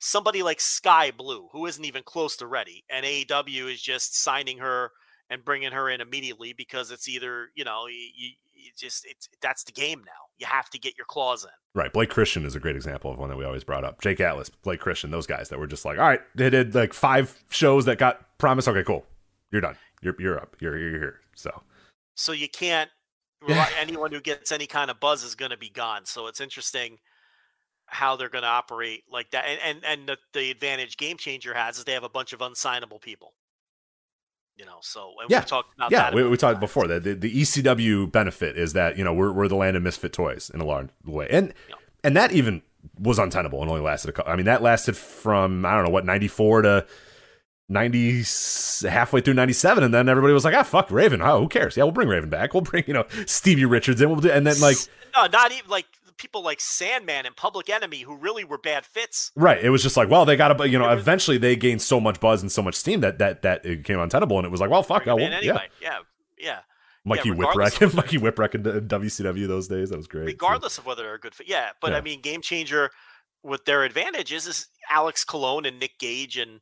Somebody 0.00 0.42
like 0.42 0.60
Sky 0.60 1.10
Blue, 1.10 1.48
who 1.52 1.66
isn't 1.66 1.84
even 1.84 2.02
close 2.02 2.36
to 2.36 2.46
ready, 2.46 2.84
and 2.90 3.06
AEW 3.06 3.72
is 3.72 3.82
just 3.82 4.16
signing 4.22 4.58
her 4.58 4.92
and 5.30 5.44
bringing 5.44 5.72
her 5.72 5.88
in 5.88 6.00
immediately 6.00 6.52
because 6.52 6.90
it's 6.90 7.08
either 7.08 7.48
you 7.54 7.64
know 7.64 7.86
you, 7.86 8.08
you, 8.14 8.30
you 8.52 8.70
just 8.76 9.04
it's 9.06 9.28
that's 9.40 9.64
the 9.64 9.72
game 9.72 10.00
now. 10.04 10.12
You 10.38 10.46
have 10.46 10.68
to 10.70 10.78
get 10.78 10.96
your 10.96 11.06
claws 11.06 11.44
in. 11.44 11.50
Right. 11.80 11.92
Blake 11.92 12.10
Christian 12.10 12.44
is 12.44 12.56
a 12.56 12.60
great 12.60 12.76
example 12.76 13.10
of 13.10 13.18
one 13.18 13.28
that 13.28 13.36
we 13.36 13.44
always 13.44 13.64
brought 13.64 13.84
up. 13.84 14.00
Jake 14.00 14.20
Atlas, 14.20 14.48
Blake 14.48 14.80
Christian, 14.80 15.10
those 15.10 15.26
guys 15.26 15.48
that 15.48 15.58
were 15.58 15.66
just 15.66 15.84
like, 15.84 15.98
all 15.98 16.06
right, 16.06 16.20
they 16.34 16.50
did 16.50 16.74
like 16.74 16.92
five 16.92 17.42
shows 17.50 17.84
that 17.84 17.98
got 17.98 18.38
promised. 18.38 18.68
Okay, 18.68 18.82
cool. 18.84 19.04
You're 19.50 19.60
done. 19.60 19.76
You're 20.02 20.16
you're 20.18 20.38
up. 20.38 20.56
You're 20.60 20.78
you're 20.78 20.98
here. 20.98 21.20
So 21.34 21.62
so 22.14 22.32
you 22.32 22.48
can't 22.48 22.90
rely, 23.46 23.70
anyone 23.78 24.12
who 24.12 24.20
gets 24.20 24.52
any 24.52 24.66
kind 24.66 24.90
of 24.90 25.00
buzz 25.00 25.22
is 25.22 25.34
going 25.34 25.50
to 25.50 25.56
be 25.56 25.70
gone 25.70 26.04
so 26.04 26.26
it's 26.26 26.40
interesting 26.40 26.98
how 27.86 28.16
they're 28.16 28.28
going 28.28 28.42
to 28.42 28.48
operate 28.48 29.02
like 29.10 29.30
that 29.30 29.44
and 29.44 29.60
and, 29.64 29.84
and 29.84 30.08
the, 30.08 30.16
the 30.32 30.50
advantage 30.50 30.96
game 30.96 31.16
changer 31.16 31.54
has 31.54 31.78
is 31.78 31.84
they 31.84 31.92
have 31.92 32.04
a 32.04 32.08
bunch 32.08 32.32
of 32.32 32.40
unsignable 32.40 33.00
people 33.00 33.34
you 34.56 34.64
know 34.64 34.78
so 34.80 35.12
and 35.20 35.30
Yeah. 35.30 35.40
we've 35.40 35.46
talked 35.46 35.74
about 35.76 35.90
yeah, 35.90 36.14
we, 36.14 36.28
we 36.28 36.36
talked 36.36 36.60
before 36.60 36.86
that 36.88 37.02
the, 37.04 37.14
the 37.14 37.32
ECW 37.42 38.10
benefit 38.10 38.56
is 38.56 38.72
that 38.74 38.96
you 38.98 39.04
know 39.04 39.12
we're 39.12 39.32
we're 39.32 39.48
the 39.48 39.56
land 39.56 39.76
of 39.76 39.82
misfit 39.82 40.12
toys 40.12 40.50
in 40.52 40.60
a 40.60 40.64
large 40.64 40.88
way, 41.04 41.26
and 41.30 41.52
Yeah. 41.68 41.74
and 42.04 42.16
that 42.16 42.32
even 42.32 42.62
was 42.98 43.18
untenable 43.18 43.60
and 43.62 43.70
only 43.70 43.82
lasted 43.82 44.10
a 44.10 44.12
couple. 44.12 44.30
I 44.32 44.36
mean, 44.36 44.44
that 44.46 44.62
lasted 44.62 44.96
from 44.96 45.64
I 45.64 45.74
don't 45.74 45.84
know 45.84 45.90
what 45.90 46.04
ninety 46.04 46.28
four 46.28 46.62
to 46.62 46.86
ninety 47.68 48.22
halfway 48.88 49.20
through 49.20 49.34
ninety 49.34 49.52
seven, 49.54 49.82
and 49.84 49.92
then 49.94 50.08
everybody 50.08 50.32
was 50.34 50.44
like, 50.44 50.54
ah, 50.54 50.62
fuck 50.62 50.90
Raven. 50.90 51.22
Oh, 51.22 51.40
who 51.40 51.48
cares? 51.48 51.76
Yeah, 51.76 51.84
we'll 51.84 51.92
bring 51.92 52.08
Raven 52.08 52.28
back. 52.30 52.52
We'll 52.54 52.60
bring 52.62 52.84
you 52.86 52.94
know 52.94 53.06
Stevie 53.26 53.64
Richards 53.64 54.00
in. 54.00 54.10
We'll 54.10 54.20
do, 54.20 54.30
and 54.30 54.46
then 54.46 54.60
like 54.60 54.76
no 55.16 55.26
not 55.26 55.52
even 55.52 55.70
like 55.70 55.86
people 56.18 56.42
like 56.42 56.60
sandman 56.60 57.26
and 57.26 57.36
public 57.36 57.68
enemy 57.68 58.00
who 58.00 58.16
really 58.16 58.44
were 58.44 58.58
bad 58.58 58.84
fits 58.86 59.30
Right. 59.36 59.62
It 59.64 59.70
was 59.70 59.82
just 59.82 59.96
like, 59.96 60.08
well, 60.08 60.24
they 60.24 60.36
got 60.36 60.56
to, 60.56 60.68
you 60.68 60.78
know, 60.78 60.88
was- 60.88 61.00
eventually 61.00 61.38
they 61.38 61.56
gained 61.56 61.82
so 61.82 62.00
much 62.00 62.20
buzz 62.20 62.40
and 62.42 62.50
so 62.52 62.62
much 62.62 62.74
steam 62.74 63.00
that 63.00 63.18
that 63.18 63.42
that 63.42 63.64
it 63.66 63.78
became 63.78 63.98
untenable, 63.98 64.38
and 64.38 64.46
it 64.46 64.50
was 64.50 64.60
like, 64.60 64.70
well, 64.70 64.82
fuck, 64.82 65.06
oh, 65.06 65.16
yeah, 65.18 65.24
them 65.24 65.30
well, 65.32 65.40
in 65.40 65.46
yeah. 65.46 65.58
yeah 65.80 65.98
yeah 66.38 66.58
Mikey 67.04 67.30
of 67.30 67.36
Whipwreck, 67.38 67.94
Mikey 67.94 68.18
Whipwreck 68.18 68.54
in, 68.54 68.66
in 68.66 68.88
WCW 68.88 69.46
those 69.46 69.68
days, 69.68 69.90
that 69.90 69.96
was 69.96 70.06
great. 70.06 70.26
regardless 70.26 70.78
of 70.78 70.86
whether 70.86 71.02
they're 71.02 71.14
a 71.14 71.20
good 71.20 71.34
fit 71.34 71.48
yeah 71.48 71.70
but 71.80 71.92
Yeah. 71.92 71.98
i 71.98 72.00
mean 72.00 72.20
game 72.20 72.40
changer 72.40 72.90
with 73.42 73.64
their 73.66 73.84
advantages 73.84 74.46
is 74.46 74.68
alex 74.90 75.22
Colon 75.24 75.66
and 75.66 75.78
nick 75.78 75.98
gage 75.98 76.36
and 76.38 76.60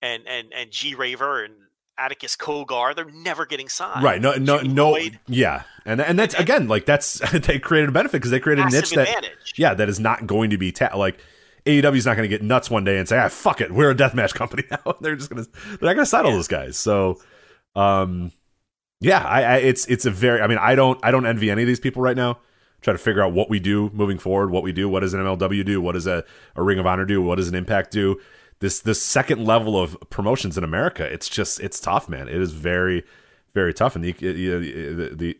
and 0.00 0.22
and 0.28 0.52
and 0.54 0.70
g 0.70 0.94
raver 0.94 1.42
and 1.44 1.54
atticus 2.00 2.36
cogar 2.36 2.94
they're 2.96 3.04
never 3.12 3.44
getting 3.46 3.68
signed 3.68 4.02
right? 4.02 4.20
No, 4.20 4.32
no, 4.34 4.58
Jimmy 4.58 4.74
no. 4.74 4.90
Lloyd, 4.90 5.18
Yeah, 5.28 5.62
and 5.84 6.00
and 6.00 6.18
that's 6.18 6.34
again 6.34 6.66
like 6.68 6.86
that's 6.86 7.18
they 7.46 7.58
created 7.58 7.90
a 7.90 7.92
benefit 7.92 8.12
because 8.18 8.30
they 8.30 8.40
created 8.40 8.64
a 8.66 8.70
niche 8.70 8.90
that 8.90 9.08
advantage 9.08 9.54
yeah 9.56 9.74
that 9.74 9.88
is 9.88 10.00
not 10.00 10.26
going 10.26 10.50
to 10.50 10.58
be 10.58 10.72
ta- 10.72 10.96
like 10.96 11.18
AEW's 11.66 12.06
not 12.06 12.16
going 12.16 12.28
to 12.28 12.34
get 12.34 12.42
nuts 12.42 12.70
one 12.70 12.84
day 12.84 12.96
and 12.98 13.06
say 13.08 13.18
ah 13.18 13.28
fuck 13.28 13.60
it 13.60 13.70
we're 13.70 13.90
a 13.90 13.94
deathmatch 13.94 14.32
company 14.34 14.62
now. 14.70 14.94
they're 15.02 15.14
just 15.16 15.28
gonna 15.30 15.42
they're 15.42 15.72
not 15.88 15.94
going 15.94 15.96
to 15.98 16.06
settle 16.06 16.30
Yeah. 16.30 16.36
those 16.38 16.48
guys. 16.48 16.78
So, 16.78 17.20
um, 17.76 18.32
Yeah, 19.00 19.22
I, 19.22 19.42
I 19.42 19.56
it's 19.58 19.86
it's 19.86 20.06
a 20.06 20.10
very. 20.10 20.40
I 20.40 20.46
mean, 20.46 20.58
I 20.58 20.74
don't 20.74 20.98
I 21.02 21.10
don't 21.10 21.26
envy 21.26 21.50
any 21.50 21.62
of 21.62 21.68
these 21.68 21.80
people 21.80 22.02
right 22.02 22.16
now. 22.16 22.38
Try 22.82 22.92
to 22.92 22.98
figure 22.98 23.22
out 23.22 23.32
what 23.34 23.50
we 23.50 23.60
do 23.60 23.90
moving 23.92 24.18
forward, 24.18 24.50
what 24.50 24.62
we 24.62 24.72
do, 24.72 24.88
what 24.88 25.00
does 25.00 25.12
an 25.12 25.20
MLW 25.20 25.64
do, 25.66 25.82
what 25.82 25.92
does 25.92 26.06
a, 26.06 26.24
a 26.56 26.62
Ring 26.62 26.78
of 26.78 26.86
Honor 26.86 27.04
do, 27.04 27.20
what 27.20 27.36
does 27.36 27.48
an 27.48 27.54
Impact 27.54 27.90
do. 27.90 28.18
This 28.60 28.80
this 28.80 29.00
second 29.02 29.44
level 29.44 29.80
of 29.80 29.96
promotions 30.10 30.58
in 30.58 30.64
America, 30.64 31.04
it's 31.04 31.28
just 31.28 31.60
it's 31.60 31.80
tough, 31.80 32.08
man. 32.08 32.28
It 32.28 32.40
is 32.40 32.52
very 32.52 33.04
very 33.54 33.74
tough, 33.74 33.96
and 33.96 34.04
the 34.04 34.12
the, 34.12 35.14
the 35.14 35.38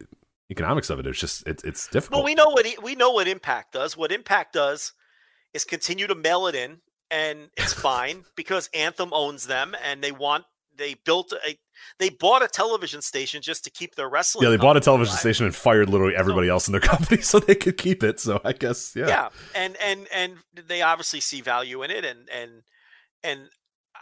economics 0.50 0.90
of 0.90 0.98
it 0.98 1.06
is 1.06 1.18
just 1.18 1.46
it's 1.46 1.62
it's 1.64 1.86
difficult. 1.88 2.18
Well, 2.18 2.24
we 2.24 2.34
know 2.34 2.48
what 2.48 2.66
we 2.82 2.94
know 2.94 3.10
what 3.10 3.28
Impact 3.28 3.72
does. 3.72 3.96
What 3.96 4.12
Impact 4.12 4.52
does 4.52 4.92
is 5.54 5.64
continue 5.64 6.06
to 6.06 6.14
mail 6.14 6.46
it 6.46 6.54
in, 6.54 6.78
and 7.10 7.50
it's 7.56 7.72
fine 7.88 8.24
because 8.36 8.68
Anthem 8.74 9.10
owns 9.12 9.46
them, 9.46 9.74
and 9.84 10.02
they 10.02 10.12
want 10.12 10.44
they 10.76 10.94
built 10.94 11.32
a 11.46 11.58
they 11.98 12.08
bought 12.08 12.42
a 12.42 12.48
television 12.48 13.02
station 13.02 13.42
just 13.42 13.64
to 13.64 13.70
keep 13.70 13.94
their 13.94 14.08
wrestling. 14.08 14.44
Yeah, 14.44 14.50
they 14.50 14.56
bought 14.56 14.76
a 14.76 14.80
television 14.80 15.12
alive. 15.12 15.20
station 15.20 15.46
and 15.46 15.54
fired 15.54 15.88
literally 15.88 16.16
everybody 16.16 16.48
so, 16.48 16.52
else 16.52 16.68
in 16.68 16.72
their 16.72 16.80
company 16.80 17.20
so 17.22 17.38
they 17.38 17.54
could 17.54 17.76
keep 17.76 18.02
it. 18.02 18.18
So 18.18 18.40
I 18.44 18.52
guess 18.52 18.94
yeah. 18.96 19.06
Yeah, 19.06 19.28
and 19.54 19.76
and 19.76 20.08
and 20.12 20.34
they 20.66 20.82
obviously 20.82 21.20
see 21.20 21.40
value 21.40 21.82
in 21.82 21.90
it, 21.90 22.04
and 22.04 22.28
and 22.30 22.62
and 23.22 23.48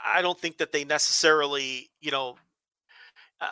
I 0.06 0.22
don't 0.22 0.38
think 0.38 0.58
that 0.58 0.72
they 0.72 0.84
necessarily 0.84 1.90
you 2.00 2.10
know 2.10 2.36
uh, 3.40 3.46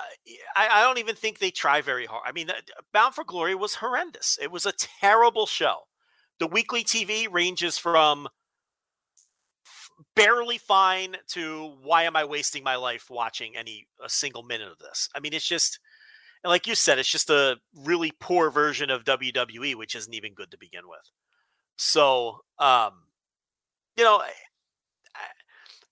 I, 0.56 0.68
I, 0.68 0.82
don't 0.82 0.98
even 0.98 1.14
think 1.14 1.38
they 1.38 1.52
try 1.52 1.80
very 1.80 2.06
hard. 2.06 2.22
I 2.26 2.32
mean, 2.32 2.50
Bound 2.92 3.14
for 3.14 3.22
Glory 3.22 3.54
was 3.54 3.76
horrendous. 3.76 4.36
It 4.42 4.50
was 4.50 4.66
a 4.66 4.72
terrible 4.72 5.46
show. 5.46 5.82
The 6.40 6.48
weekly 6.48 6.82
TV 6.82 7.28
ranges 7.30 7.78
from 7.78 8.26
barely 10.16 10.58
fine 10.58 11.16
to 11.28 11.76
why 11.82 12.02
am 12.02 12.16
I 12.16 12.24
wasting 12.24 12.64
my 12.64 12.74
life 12.74 13.06
watching 13.08 13.56
any 13.56 13.86
a 14.04 14.08
single 14.08 14.42
minute 14.42 14.72
of 14.72 14.78
this? 14.78 15.08
I 15.14 15.20
mean, 15.20 15.32
it's 15.32 15.46
just 15.46 15.78
and 16.44 16.50
like 16.50 16.66
you 16.66 16.74
said, 16.74 16.98
it's 16.98 17.10
just 17.10 17.30
a 17.30 17.56
really 17.74 18.12
poor 18.20 18.50
version 18.50 18.90
of 18.90 19.04
WWE, 19.04 19.74
which 19.74 19.94
isn't 19.96 20.14
even 20.14 20.34
good 20.34 20.50
to 20.50 20.58
begin 20.58 20.88
with. 20.88 21.10
So, 21.76 22.40
um, 22.58 22.92
you 23.96 24.04
know, 24.04 24.22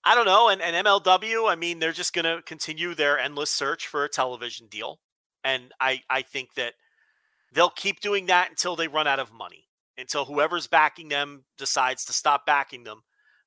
I 0.05 0.13
don't 0.13 0.25
know. 0.25 0.49
And, 0.49 0.61
and 0.61 0.85
MLW, 0.85 1.49
I 1.49 1.55
mean, 1.55 1.79
they're 1.79 1.91
just 1.91 2.13
going 2.13 2.25
to 2.25 2.43
continue 2.43 2.93
their 2.93 3.17
endless 3.17 3.49
search 3.49 3.87
for 3.87 4.03
a 4.05 4.09
television 4.09 4.67
deal. 4.67 4.99
And 5.43 5.73
I, 5.79 6.03
I 6.09 6.21
think 6.21 6.53
that 6.55 6.73
they'll 7.51 7.71
keep 7.71 8.01
doing 8.01 8.27
that 8.27 8.49
until 8.49 8.75
they 8.75 8.87
run 8.87 9.07
out 9.07 9.19
of 9.19 9.33
money, 9.33 9.67
until 9.97 10.25
whoever's 10.25 10.67
backing 10.67 11.09
them 11.09 11.45
decides 11.57 12.05
to 12.05 12.13
stop 12.13 12.45
backing 12.45 12.83
them. 12.83 13.01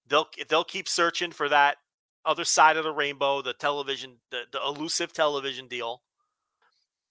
They'll, 0.09 0.29
they'll 0.49 0.65
keep 0.65 0.89
searching 0.89 1.31
for 1.31 1.49
that 1.49 1.77
other 2.25 2.45
side 2.45 2.77
of 2.77 2.85
the 2.85 2.93
rainbow, 2.93 3.41
the 3.41 3.55
television, 3.55 4.17
the, 4.31 4.43
the 4.51 4.61
elusive 4.61 5.13
television 5.13 5.69
deal. 5.69 6.03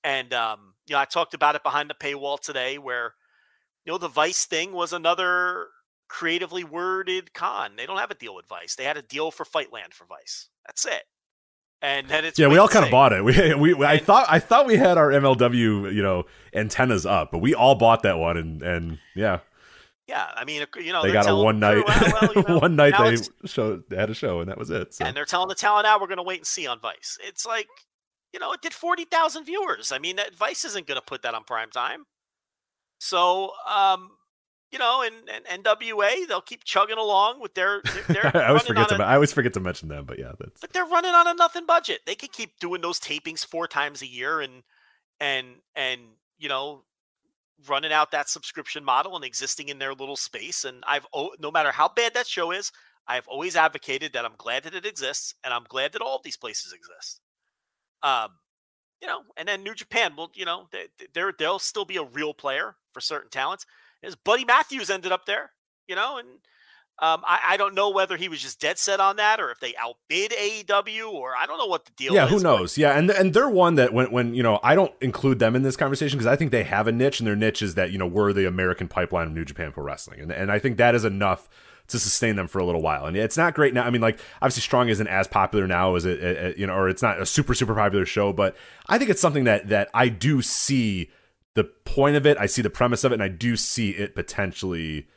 And, 0.04 0.34
um, 0.34 0.74
you 0.88 0.94
know, 0.94 1.00
I 1.00 1.06
talked 1.06 1.34
about 1.34 1.56
it 1.56 1.64
behind 1.64 1.90
the 1.90 1.94
paywall 1.94 2.40
today 2.40 2.78
where, 2.78 3.14
you 3.86 3.92
know, 3.92 3.98
the 3.98 4.08
Vice 4.10 4.46
thing 4.46 4.74
was 4.74 4.92
another 4.92 5.68
creatively 6.08 6.64
worded 6.64 7.34
con. 7.34 7.72
They 7.76 7.86
don't 7.86 7.98
have 7.98 8.12
a 8.12 8.16
deal 8.16 8.36
with 8.36 8.46
Vice. 8.48 8.76
They 8.76 8.84
had 8.84 8.98
a 8.98 9.02
deal 9.02 9.32
for 9.32 9.46
Fightland 9.46 9.94
for 9.94 10.06
Vice. 10.06 10.50
That's 10.66 10.86
it. 10.86 11.04
And 11.82 12.08
then 12.08 12.26
it's 12.26 12.40
yeah, 12.40 12.48
we 12.48 12.58
all 12.58 12.68
kind 12.68 12.84
of 12.84 12.90
bought 12.90 13.14
it. 13.14 13.24
We, 13.24 13.54
we, 13.56 13.74
we 13.74 13.86
I 13.86 13.98
thought 14.00 14.26
I 14.30 14.40
thought 14.40 14.66
we 14.66 14.78
had 14.78 14.98
our 14.98 15.10
MLW 15.12 15.94
you 15.94 16.02
know 16.02 16.26
antennas 16.54 17.06
up, 17.06 17.32
but 17.32 17.38
we 17.40 17.54
all 17.54 17.76
bought 17.76 18.04
that 18.04 18.18
one, 18.18 18.36
and 18.36 18.64
and 18.64 19.00
yeah, 19.16 19.40
yeah. 20.08 20.32
I 20.36 20.44
mean, 20.44 20.66
you 20.78 20.92
know, 20.92 21.04
they 21.04 21.12
got 21.12 21.30
a 21.30 21.36
one 21.36 21.60
night, 21.60 21.84
well, 21.86 22.32
you 22.36 22.44
know, 22.48 22.60
one 22.60 22.76
night 22.76 22.96
they 22.98 23.18
show 23.48 23.78
they 23.90 23.96
had 23.96 24.10
a 24.10 24.16
show, 24.16 24.40
and 24.40 24.50
that 24.50 24.58
was 24.58 24.72
it. 24.72 24.96
So. 24.96 25.06
And 25.06 25.16
they're 25.16 25.26
telling 25.26 25.50
the 25.50 25.56
talent 25.56 25.86
now 25.86 26.00
we're 26.00 26.08
going 26.08 26.18
to 26.18 26.24
wait 26.24 26.40
and 26.40 26.48
see 26.48 26.66
on 26.66 26.80
Vice. 26.80 27.20
It's 27.24 27.46
like, 27.46 27.68
you 28.34 28.40
know, 28.40 28.52
it 28.54 28.62
did 28.62 28.74
forty 28.74 29.06
thousand 29.06 29.46
viewers. 29.46 29.92
I 29.92 30.00
mean, 30.00 30.16
that 30.16 30.34
Vice 30.34 30.66
isn't 30.66 30.88
going 30.88 31.00
to 31.00 31.06
put 31.06 31.22
that 31.22 31.36
on 31.36 31.44
prime 31.44 31.70
time. 31.70 32.06
So, 33.00 33.52
um, 33.70 34.17
you 34.72 34.80
know, 34.80 35.02
and, 35.02 35.46
and 35.48 35.64
NWA, 35.64 36.28
they'll 36.28 36.42
keep 36.42 36.64
chugging 36.64 36.98
along 36.98 37.40
with 37.40 37.54
their. 37.54 37.82
their 38.08 38.36
I 38.36 38.48
always 38.48 38.64
forget 38.64 38.90
to. 38.90 38.96
A, 38.96 39.06
I 39.06 39.16
always 39.16 39.32
forget 39.32 39.54
to 39.54 39.60
mention 39.60 39.88
them, 39.88 40.06
but 40.06 40.20
yeah, 40.20 40.34
that's. 40.38 40.60
But 40.60 40.74
they're 40.74 40.86
running 40.86 41.12
on 41.12 41.28
a 41.28 41.34
nothing 41.34 41.66
budget. 41.66 42.02
They 42.06 42.16
could 42.16 42.34
keep 42.34 42.60
doing 42.60 42.82
those 42.82 43.00
tapings 43.00 43.46
four 43.46 43.68
times 43.68 44.02
a 44.02 44.08
year, 44.08 44.42
and 44.42 44.64
and 45.20 45.48
and 45.76 46.02
you 46.38 46.50
know, 46.50 46.84
running 47.68 47.94
out 47.94 48.12
that 48.12 48.30
subscription 48.30 48.84
model 48.84 49.16
and 49.16 49.24
existing 49.24 49.70
in 49.70 49.80
their 49.80 49.94
little 49.94 50.18
space. 50.18 50.66
And 50.66 50.84
I've 50.86 51.08
no 51.40 51.52
matter 51.52 51.72
how 51.72 51.88
bad 51.88 52.14
that 52.16 52.28
show 52.28 52.52
is, 52.52 52.72
I've 53.08 53.28
always 53.28 53.56
advocated 53.56 54.12
that 54.14 54.26
I'm 54.26 54.36
glad 54.38 54.64
that 54.64 54.76
it 54.76 54.86
exists, 54.86 55.34
and 55.46 55.54
I'm 55.54 55.66
glad 55.70 55.94
that 55.94 56.02
all 56.02 56.18
of 56.18 56.24
these 56.24 56.38
places 56.38 56.74
exist. 56.74 57.22
Um, 58.04 58.32
you 59.02 59.08
know, 59.08 59.22
and 59.38 59.48
then 59.48 59.64
New 59.64 59.76
Japan 59.76 60.16
will, 60.18 60.30
you 60.34 60.44
know, 60.44 60.68
they, 60.74 60.88
they're 61.14 61.34
they'll 61.38 61.60
still 61.60 61.86
be 61.86 61.98
a 61.98 62.04
real 62.04 62.34
player 62.34 62.76
for 62.92 63.00
certain 63.00 63.30
talents 63.30 63.66
his 64.02 64.16
Buddy 64.16 64.46
Matthews 64.46 64.90
ended 64.90 65.12
up 65.12 65.26
there, 65.26 65.52
you 65.88 65.96
know, 65.96 66.18
and 66.18 66.28
um, 67.00 67.22
I, 67.28 67.40
I, 67.50 67.58
don't 67.58 67.76
know 67.76 67.92
whether 67.92 68.18
he 68.18 68.28
was 68.28 68.42
just 68.42 68.60
dead 68.60 68.80
set 68.80 69.00
on 69.00 69.18
that 69.18 69.40
or 69.40 69.52
if 69.52 69.60
they 69.60 69.76
outbid 69.76 70.32
AEW 70.32 71.12
or 71.12 71.36
I 71.38 71.46
don't 71.46 71.60
know 71.60 71.68
what 71.68 71.86
the 71.86 71.92
deal 71.96 72.12
yeah, 72.12 72.26
is. 72.26 72.32
who 72.32 72.40
knows? 72.40 72.74
But... 72.74 72.82
Yeah, 72.82 72.98
and 72.98 73.12
and 73.12 73.36
they're 73.36 73.50
one 73.50 73.76
that 73.76 73.94
when 73.94 74.12
when 74.12 74.34
you 74.34 74.42
know 74.42 74.60
I 74.64 74.74
don't 74.74 74.92
include 75.00 75.38
them 75.38 75.56
in 75.56 75.62
this 75.62 75.76
conversation 75.76 76.18
because 76.18 76.26
I 76.26 76.36
think 76.36 76.50
they 76.50 76.64
have 76.64 76.88
a 76.88 76.92
niche 76.92 77.20
and 77.20 77.28
their 77.28 77.36
niche 77.36 77.62
is 77.62 77.76
that 77.76 77.92
you 77.92 78.00
know 78.00 78.08
we're 78.08 78.34
the 78.34 78.48
American 78.48 78.88
pipeline 78.88 79.28
of 79.28 79.34
New 79.34 79.46
Japan 79.46 79.72
Pro 79.72 79.84
Wrestling 79.84 80.22
and 80.22 80.32
and 80.32 80.52
I 80.52 80.58
think 80.58 80.78
that 80.78 80.96
is 80.96 81.06
enough 81.06 81.48
to 81.90 82.00
sustain 82.00 82.36
them 82.36 82.48
for 82.48 82.60
a 82.60 82.66
little 82.66 82.82
while. 82.82 83.06
And 83.06 83.16
it's 83.16 83.38
not 83.38 83.54
great 83.54 83.74
now. 83.74 83.84
I 83.84 83.90
mean, 83.90 84.02
like 84.02 84.20
obviously 84.42 84.62
Strong 84.62 84.90
isn't 84.90 85.08
as 85.08 85.28
popular 85.28 85.68
now 85.68 85.96
as 85.96 86.06
it, 86.06 86.58
you 86.58 86.68
know, 86.68 86.74
or 86.74 86.90
it's 86.90 87.02
not 87.04 87.22
a 87.22 87.26
super 87.26 87.54
super 87.54 87.76
popular 87.76 88.06
show, 88.06 88.34
but 88.34 88.56
I 88.88 88.98
think 88.98 89.10
it's 89.10 89.22
something 89.22 89.44
that 89.44 89.70
that 89.70 89.90
I 89.94 90.10
do 90.10 90.42
see 90.42 91.12
the 91.58 91.64
point 91.64 92.16
of 92.16 92.28
it, 92.28 92.38
I 92.38 92.46
see 92.46 92.62
the 92.62 92.70
premise 92.70 93.04
of 93.04 93.12
it, 93.12 93.16
and 93.16 93.24
I 93.24 93.30
do 93.30 93.58
see 93.58 93.90
it 93.90 94.14
potentially 94.14 95.08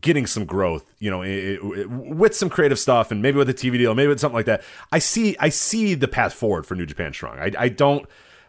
getting 0.00 0.24
some 0.24 0.44
growth, 0.44 0.88
you 1.00 1.10
know, 1.10 1.22
it, 1.22 1.58
it, 1.60 1.90
with 1.90 2.34
some 2.34 2.48
creative 2.48 2.78
stuff 2.78 3.10
and 3.10 3.20
maybe 3.20 3.38
with 3.38 3.48
a 3.48 3.54
TV 3.54 3.72
deal, 3.72 3.92
maybe 3.92 4.06
with 4.06 4.20
something 4.20 4.36
like 4.36 4.46
that. 4.46 4.62
I 4.92 5.00
see, 5.00 5.36
I 5.40 5.48
see 5.48 5.94
the 5.94 6.06
path 6.06 6.32
forward 6.32 6.64
for 6.64 6.76
New 6.76 6.86
Japan 6.86 7.12
Strong. 7.12 7.38
I, 7.40 7.50
I 7.58 7.68
don't. 7.68 8.06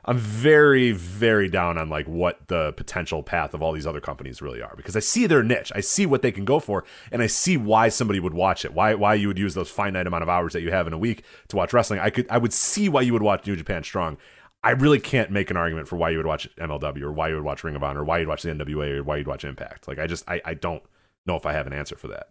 I'm 0.08 0.20
very, 0.20 0.92
very 0.92 1.50
down 1.50 1.80
on 1.80 1.90
like 1.90 2.06
what 2.08 2.48
the 2.48 2.74
potential 2.74 3.24
path 3.24 3.56
of 3.56 3.64
all 3.64 3.72
these 3.72 3.88
other 3.88 4.00
companies 4.02 4.40
really 4.40 4.62
are 4.62 4.76
because 4.78 4.96
I 4.96 5.00
see 5.00 5.26
their 5.26 5.42
niche. 5.42 5.72
I 5.74 5.80
see 5.80 6.06
what 6.06 6.22
they 6.22 6.32
can 6.32 6.46
go 6.46 6.60
for, 6.60 6.84
and 7.12 7.24
I 7.24 7.28
see 7.28 7.58
why 7.58 7.90
somebody 7.90 8.20
would 8.20 8.36
watch 8.36 8.66
it. 8.66 8.74
Why 8.76 8.94
why 8.94 9.16
you 9.16 9.28
would 9.30 9.40
use 9.40 9.56
those 9.56 9.72
finite 9.72 10.06
amount 10.06 10.22
of 10.22 10.30
hours 10.30 10.54
that 10.54 10.62
you 10.62 10.70
have 10.70 10.86
in 10.86 10.94
a 10.94 10.98
week 11.00 11.24
to 11.48 11.56
watch 11.56 11.74
wrestling. 11.74 12.02
I 12.02 12.12
could 12.12 12.28
I 12.30 12.38
would 12.38 12.54
see 12.54 12.88
why 12.88 13.02
you 13.02 13.14
would 13.14 13.24
watch 13.24 13.48
New 13.48 13.56
Japan 13.56 13.84
Strong. 13.84 14.18
I 14.66 14.72
really 14.72 15.00
can't 15.00 15.30
make 15.30 15.52
an 15.52 15.58
argument 15.58 15.88
for 15.88 15.96
why 15.96 16.10
you 16.10 16.18
would 16.18 16.26
watch 16.26 16.50
MLW 16.56 17.04
or 17.04 17.12
why 17.12 17.30
you 17.30 17.36
would 17.36 17.44
watch 17.44 17.64
Ring 17.64 17.76
of 17.76 17.84
Honor 17.84 18.02
or 18.02 18.04
why 18.04 18.18
you'd 18.18 18.28
watch 18.28 18.42
the 18.42 18.50
NWA 18.50 18.98
or 18.98 19.04
why 19.04 19.18
you'd 19.18 19.28
watch 19.28 19.46
Impact. 19.46 19.88
Like 19.88 20.00
I 20.00 20.08
just 20.08 20.28
I, 20.28 20.42
I 20.44 20.56
don't 20.56 20.82
know 21.28 21.36
if 21.36 21.46
I 21.46 21.54
have 21.54 21.68
an 21.68 21.74
answer 21.74 21.96
for 21.96 22.08
that. 22.08 22.30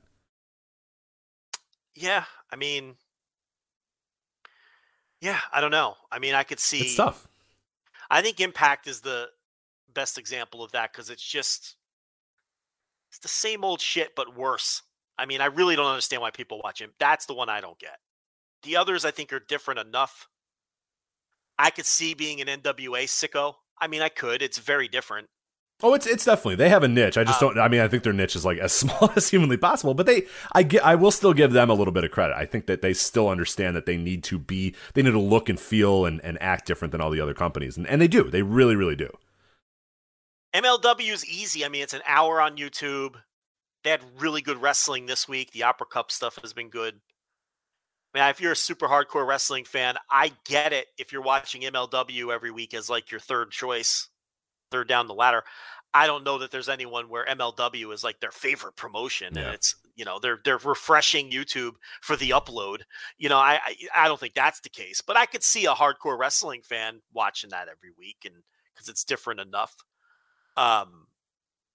Yeah, 1.95 2.25
I 2.53 2.57
mean 2.57 2.97
Yeah, 5.21 5.39
I 5.53 5.61
don't 5.61 5.71
know. 5.71 5.95
I 6.11 6.19
mean, 6.19 6.35
I 6.35 6.43
could 6.43 6.59
see 6.59 6.81
It's 6.81 6.97
tough. 6.97 7.29
I 8.11 8.21
think 8.21 8.41
Impact 8.41 8.89
is 8.89 9.03
the 9.03 9.29
best 9.95 10.19
example 10.19 10.61
of 10.65 10.73
that 10.73 10.93
cuz 10.93 11.11
it's 11.11 11.23
just 11.23 11.77
it's 13.11 13.21
the 13.21 13.29
same 13.29 13.65
old 13.65 13.81
shit 13.81 14.17
but 14.17 14.35
worse. 14.35 14.83
I 15.17 15.27
mean, 15.27 15.41
I 15.41 15.47
really 15.47 15.77
don't 15.77 15.87
understand 15.87 16.21
why 16.21 16.33
people 16.33 16.61
watch 16.65 16.81
him. 16.81 16.95
That's 16.99 17.27
the 17.27 17.35
one 17.35 17.49
I 17.49 17.61
don't 17.61 17.79
get. 17.79 18.01
The 18.65 18.77
others 18.77 19.05
I 19.05 19.13
think 19.13 19.33
are 19.33 19.39
different 19.39 19.79
enough 19.79 20.27
I 21.59 21.71
could 21.71 21.87
see 21.87 22.15
being 22.15 22.41
an 22.41 22.49
NWA 22.49 23.05
sicko. 23.05 23.55
I 23.81 23.87
mean, 23.87 24.03
I 24.03 24.09
could. 24.09 24.43
It's 24.43 24.59
very 24.59 24.89
different. 24.89 25.29
Oh, 25.83 25.93
it's 25.93 26.07
it's 26.07 26.25
definitely 26.25 26.55
they 26.55 26.69
have 26.69 26.85
a 26.85 26.89
niche. 26.89 27.19
I 27.19 27.25
just 27.25 27.43
um, 27.43 27.55
don't. 27.55 27.63
I 27.63 27.69
mean, 27.69 27.81
I 27.81 27.89
think 27.89 28.05
their 28.05 28.13
niche 28.13 28.37
is 28.37 28.45
like 28.45 28.59
as 28.59 28.73
small 28.85 29.13
as 29.17 29.29
humanly 29.29 29.57
possible. 29.57 29.95
But 29.95 30.07
they, 30.07 30.27
I 30.53 30.63
get, 30.63 30.85
I 30.85 30.95
will 30.95 31.11
still 31.11 31.35
give 31.35 31.53
them 31.53 31.69
a 31.69 31.75
little 31.75 31.93
bit 31.93 32.05
of 32.05 32.11
credit. 32.11 32.37
I 32.37 32.47
think 32.47 32.67
that 32.67 32.81
they 32.81 32.95
still 32.95 33.29
understand 33.29 33.75
that 33.77 33.85
they 33.85 33.97
need 33.97 34.23
to 34.25 34.39
be, 34.39 34.75
they 34.95 35.03
need 35.03 35.11
to 35.11 35.21
look 35.21 35.49
and 35.49 35.59
feel 35.59 36.07
and, 36.07 36.25
and 36.25 36.41
act 36.41 36.67
different 36.67 36.93
than 36.93 37.01
all 37.01 37.11
the 37.11 37.21
other 37.21 37.35
companies, 37.35 37.77
and 37.77 37.87
and 37.87 38.01
they 38.01 38.09
do. 38.09 38.31
They 38.31 38.43
really, 38.43 38.77
really 38.77 38.97
do. 38.97 39.11
MLW 40.55 41.13
is 41.13 41.27
easy. 41.27 41.65
I 41.65 41.69
mean, 41.69 41.83
it's 41.83 41.95
an 41.95 42.03
hour 42.07 42.41
on 42.41 42.57
YouTube. 42.57 43.17
They 43.83 43.91
had 43.91 44.01
really 44.19 44.41
good 44.41 44.63
wrestling 44.63 45.07
this 45.07 45.29
week. 45.29 45.51
The 45.51 45.65
Opera 45.65 45.87
Cup 45.87 46.13
stuff 46.13 46.39
has 46.41 46.53
been 46.53 46.71
good. 46.71 47.01
Man, 48.15 48.31
if 48.31 48.41
you're 48.41 48.53
a 48.53 48.57
super 48.57 48.87
hardcore 48.87 49.27
wrestling 49.27 49.65
fan, 49.65 49.97
I 50.09 50.33
get 50.45 50.73
it 50.73 50.87
if 50.99 51.13
you're 51.13 51.23
watching 51.23 51.63
MLW 51.63 52.33
every 52.33 52.53
week 52.53 52.73
as 52.73 52.89
like 52.89 53.11
your 53.11 53.21
third 53.21 53.51
choice, 53.51 54.09
third 54.71 54.89
down 54.89 55.09
the 55.09 55.15
ladder. 55.15 55.43
I 55.93 56.07
don't 56.07 56.25
know 56.25 56.39
that 56.39 56.51
there's 56.51 56.69
anyone 56.69 57.09
where 57.09 57.27
MLW 57.27 57.93
is 57.93 58.05
like 58.05 58.21
their 58.21 58.33
favorite 58.33 58.77
promotion, 58.77 59.35
yeah. 59.35 59.43
and 59.43 59.55
it's 59.55 59.77
you 59.97 60.05
know 60.05 60.19
they're 60.21 60.39
they're 60.45 60.59
refreshing 60.59 61.31
YouTube 61.31 61.75
for 62.03 62.17
the 62.17 62.31
upload. 62.31 62.83
You 63.19 63.29
know, 63.29 63.39
I, 63.39 63.61
I 63.65 64.05
I 64.05 64.09
don't 64.09 64.19
think 64.19 64.35
that's 64.35 64.61
the 64.61 64.69
case, 64.69 65.01
but 65.01 65.17
I 65.17 65.27
could 65.27 65.43
see 65.43 65.67
a 65.67 65.73
hardcore 65.73 66.19
wrestling 66.19 66.63
fan 66.63 67.01
watching 67.13 67.51
that 67.51 67.69
every 67.69 67.91
week, 67.97 68.19
and 68.25 68.35
because 68.73 68.89
it's 68.89 69.05
different 69.05 69.41
enough. 69.41 69.75
Um, 70.57 71.07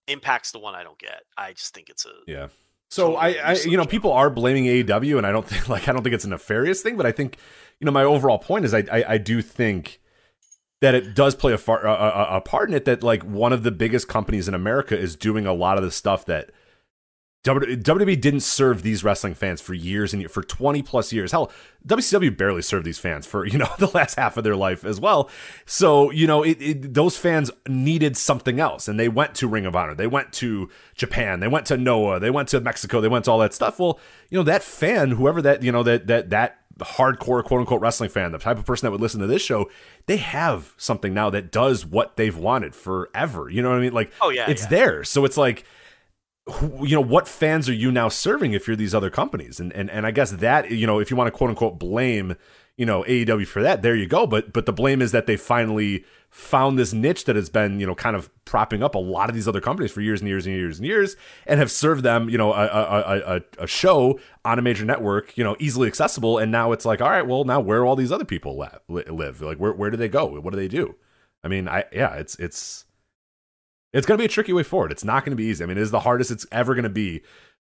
Impact's 0.07 0.51
the 0.51 0.59
one 0.59 0.75
I 0.75 0.83
don't 0.83 0.99
get. 0.99 1.21
I 1.37 1.53
just 1.53 1.73
think 1.73 1.89
it's 1.89 2.05
a 2.05 2.11
yeah 2.27 2.47
so 2.89 3.15
I, 3.15 3.29
I, 3.29 3.53
you 3.65 3.77
know, 3.77 3.85
people 3.85 4.11
are 4.11 4.29
blaming 4.29 4.65
AEW, 4.65 5.17
and 5.17 5.25
I 5.25 5.31
don't 5.31 5.47
think 5.47 5.69
like 5.69 5.87
I 5.87 5.93
don't 5.93 6.03
think 6.03 6.15
it's 6.15 6.25
a 6.25 6.29
nefarious 6.29 6.81
thing, 6.81 6.97
but 6.97 7.05
I 7.05 7.11
think, 7.11 7.37
you 7.79 7.85
know, 7.85 7.91
my 7.91 8.03
overall 8.03 8.39
point 8.39 8.65
is 8.65 8.73
I, 8.73 8.83
I, 8.91 9.03
I 9.09 9.17
do 9.17 9.41
think 9.41 10.01
that 10.81 10.95
it 10.95 11.13
does 11.13 11.35
play 11.35 11.53
a, 11.53 11.57
far, 11.57 11.85
a, 11.85 11.91
a, 11.91 12.37
a 12.37 12.41
part 12.41 12.69
in 12.69 12.75
it 12.75 12.85
that 12.85 13.03
like 13.03 13.23
one 13.23 13.51
of 13.51 13.63
the 13.63 13.71
biggest 13.71 14.07
companies 14.07 14.47
in 14.47 14.53
America 14.53 14.97
is 14.97 15.15
doing 15.15 15.45
a 15.45 15.53
lot 15.53 15.77
of 15.77 15.83
the 15.83 15.91
stuff 15.91 16.25
that 16.25 16.51
WWE 17.43 18.19
didn't 18.19 18.41
serve 18.41 18.83
these 18.83 19.01
wrestling 19.01 19.33
fans 19.33 19.61
for 19.61 19.73
years 19.73 20.13
and 20.13 20.29
for 20.29 20.43
20 20.43 20.81
plus 20.81 21.13
years. 21.13 21.31
Hell, 21.31 21.49
WCW 21.87 22.35
barely 22.35 22.61
served 22.61 22.85
these 22.85 22.99
fans 22.99 23.25
for, 23.25 23.45
you 23.47 23.57
know, 23.57 23.69
the 23.79 23.87
last 23.87 24.15
half 24.15 24.35
of 24.35 24.43
their 24.43 24.57
life 24.57 24.83
as 24.83 24.99
well. 24.99 25.29
So, 25.65 26.11
you 26.11 26.27
know, 26.27 26.43
it, 26.43 26.61
it, 26.61 26.93
those 26.93 27.17
fans 27.17 27.49
needed 27.67 28.17
something 28.17 28.59
else 28.59 28.89
and 28.89 28.99
they 28.99 29.07
went 29.07 29.35
to 29.35 29.47
Ring 29.47 29.65
of 29.65 29.75
Honor. 29.75 29.95
They 29.95 30.07
went 30.07 30.33
to 30.33 30.69
Japan. 30.95 31.39
They 31.39 31.47
went 31.47 31.65
to 31.67 31.77
Noah. 31.77 32.19
They 32.19 32.29
went 32.29 32.49
to 32.49 32.59
Mexico. 32.59 32.99
They 32.99 33.07
went 33.07 33.25
to 33.25 33.31
all 33.31 33.39
that 33.39 33.53
stuff. 33.53 33.79
Well, 33.79 33.99
you 34.29 34.37
know, 34.37 34.43
that 34.43 34.61
fan, 34.61 35.11
whoever 35.11 35.41
that, 35.41 35.63
you 35.63 35.71
know, 35.71 35.83
that, 35.83 36.07
that, 36.07 36.29
that 36.31 36.57
hardcore 36.79 37.43
quote 37.43 37.61
unquote 37.61 37.81
wrestling 37.81 38.09
fan, 38.09 38.33
the 38.33 38.37
type 38.37 38.57
of 38.57 38.65
person 38.65 38.85
that 38.85 38.91
would 38.91 39.01
listen 39.01 39.21
to 39.21 39.27
this 39.27 39.41
show, 39.41 39.69
they 40.07 40.17
have 40.17 40.73
something 40.75 41.13
now 41.13 41.29
that 41.29 41.51
does 41.53 41.85
what 41.85 42.17
they've 42.17 42.37
wanted 42.37 42.75
forever. 42.75 43.49
You 43.49 43.61
know 43.61 43.69
what 43.69 43.77
I 43.77 43.81
mean? 43.81 43.93
Like, 43.93 44.11
oh, 44.19 44.29
yeah, 44.29 44.49
it's 44.49 44.63
yeah. 44.63 44.69
there. 44.69 45.03
So 45.05 45.23
it's 45.23 45.37
like, 45.37 45.65
you 46.81 46.95
know 46.95 47.01
what 47.01 47.27
fans 47.27 47.69
are 47.69 47.73
you 47.73 47.91
now 47.91 48.09
serving 48.09 48.53
if 48.53 48.67
you're 48.67 48.75
these 48.75 48.95
other 48.95 49.09
companies? 49.09 49.59
And 49.59 49.71
and 49.73 49.89
and 49.89 50.05
I 50.05 50.11
guess 50.11 50.31
that 50.31 50.71
you 50.71 50.87
know 50.87 50.99
if 50.99 51.09
you 51.09 51.17
want 51.17 51.27
to 51.27 51.37
quote 51.37 51.49
unquote 51.49 51.79
blame 51.79 52.35
you 52.77 52.85
know 52.85 53.03
AEW 53.03 53.47
for 53.47 53.61
that 53.61 53.81
there 53.81 53.95
you 53.95 54.07
go. 54.07 54.25
But 54.25 54.53
but 54.53 54.65
the 54.65 54.73
blame 54.73 55.01
is 55.01 55.11
that 55.11 55.25
they 55.25 55.37
finally 55.37 56.05
found 56.29 56.77
this 56.77 56.93
niche 56.93 57.25
that 57.25 57.35
has 57.35 57.49
been 57.49 57.79
you 57.79 57.85
know 57.85 57.95
kind 57.95 58.15
of 58.15 58.29
propping 58.45 58.83
up 58.83 58.95
a 58.95 58.99
lot 58.99 59.29
of 59.29 59.35
these 59.35 59.47
other 59.47 59.61
companies 59.61 59.91
for 59.91 60.01
years 60.01 60.21
and 60.21 60.29
years 60.29 60.45
and 60.45 60.55
years 60.55 60.77
and 60.77 60.87
years 60.87 61.15
and 61.47 61.59
have 61.59 61.71
served 61.71 62.03
them 62.03 62.29
you 62.29 62.37
know 62.37 62.53
a 62.53 62.65
a, 62.65 63.35
a, 63.35 63.41
a 63.63 63.67
show 63.67 64.19
on 64.45 64.59
a 64.59 64.61
major 64.61 64.85
network 64.85 65.37
you 65.37 65.43
know 65.43 65.55
easily 65.59 65.87
accessible. 65.87 66.37
And 66.37 66.51
now 66.51 66.71
it's 66.71 66.85
like 66.85 67.01
all 67.01 67.09
right 67.09 67.25
well 67.27 67.43
now 67.43 67.59
where 67.59 67.85
all 67.85 67.95
these 67.95 68.11
other 68.11 68.25
people 68.25 68.57
live? 68.87 69.41
Like 69.41 69.57
where 69.57 69.73
where 69.73 69.89
do 69.89 69.97
they 69.97 70.09
go? 70.09 70.25
What 70.25 70.51
do 70.51 70.57
they 70.57 70.67
do? 70.67 70.95
I 71.43 71.47
mean 71.47 71.67
I 71.67 71.85
yeah 71.91 72.15
it's 72.15 72.35
it's 72.35 72.85
it's 73.93 74.05
going 74.05 74.17
to 74.17 74.21
be 74.21 74.25
a 74.25 74.29
tricky 74.29 74.53
way 74.53 74.63
forward. 74.63 74.91
It's 74.91 75.03
not 75.03 75.25
going 75.25 75.31
to 75.31 75.41
be 75.41 75.45
easy. 75.45 75.63
I 75.63 75.67
mean, 75.67 75.77
it 75.77 75.81
is 75.81 75.91
the 75.91 76.01
hardest 76.01 76.31
it's 76.31 76.45
ever 76.51 76.75
going 76.75 76.83
to 76.83 76.89
be. 76.89 77.21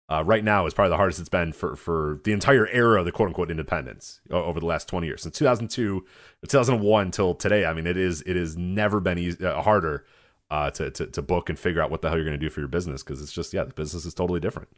Uh, 0.09 0.23
right 0.23 0.45
now 0.45 0.65
is 0.65 0.73
probably 0.73 0.91
the 0.91 0.95
hardest 0.95 1.19
it's 1.19 1.27
been 1.27 1.51
for 1.51 1.75
for 1.75 2.21
the 2.23 2.31
entire 2.31 2.65
era 2.69 2.99
of 2.99 3.05
the 3.05 3.11
quote 3.11 3.27
unquote 3.27 3.51
independents 3.51 4.21
over 4.31 4.57
the 4.57 4.65
last 4.65 4.87
20 4.87 5.05
years 5.05 5.21
since 5.21 5.37
2002 5.37 6.05
2001 6.47 7.11
till 7.11 7.35
today 7.35 7.65
i 7.65 7.73
mean 7.73 7.85
it 7.85 7.97
is 7.97 8.21
it 8.21 8.37
has 8.37 8.55
never 8.55 9.01
been 9.01 9.17
easy, 9.17 9.45
uh, 9.45 9.61
harder 9.61 10.05
uh, 10.49 10.71
to, 10.71 10.89
to 10.91 11.07
to 11.07 11.21
book 11.21 11.49
and 11.49 11.59
figure 11.59 11.81
out 11.81 11.91
what 11.91 12.01
the 12.01 12.07
hell 12.07 12.15
you're 12.17 12.23
going 12.23 12.39
to 12.39 12.45
do 12.45 12.49
for 12.49 12.61
your 12.61 12.69
business 12.69 13.03
because 13.03 13.21
it's 13.21 13.33
just 13.33 13.53
yeah 13.53 13.65
the 13.65 13.73
business 13.73 14.05
is 14.05 14.13
totally 14.13 14.39
different 14.39 14.69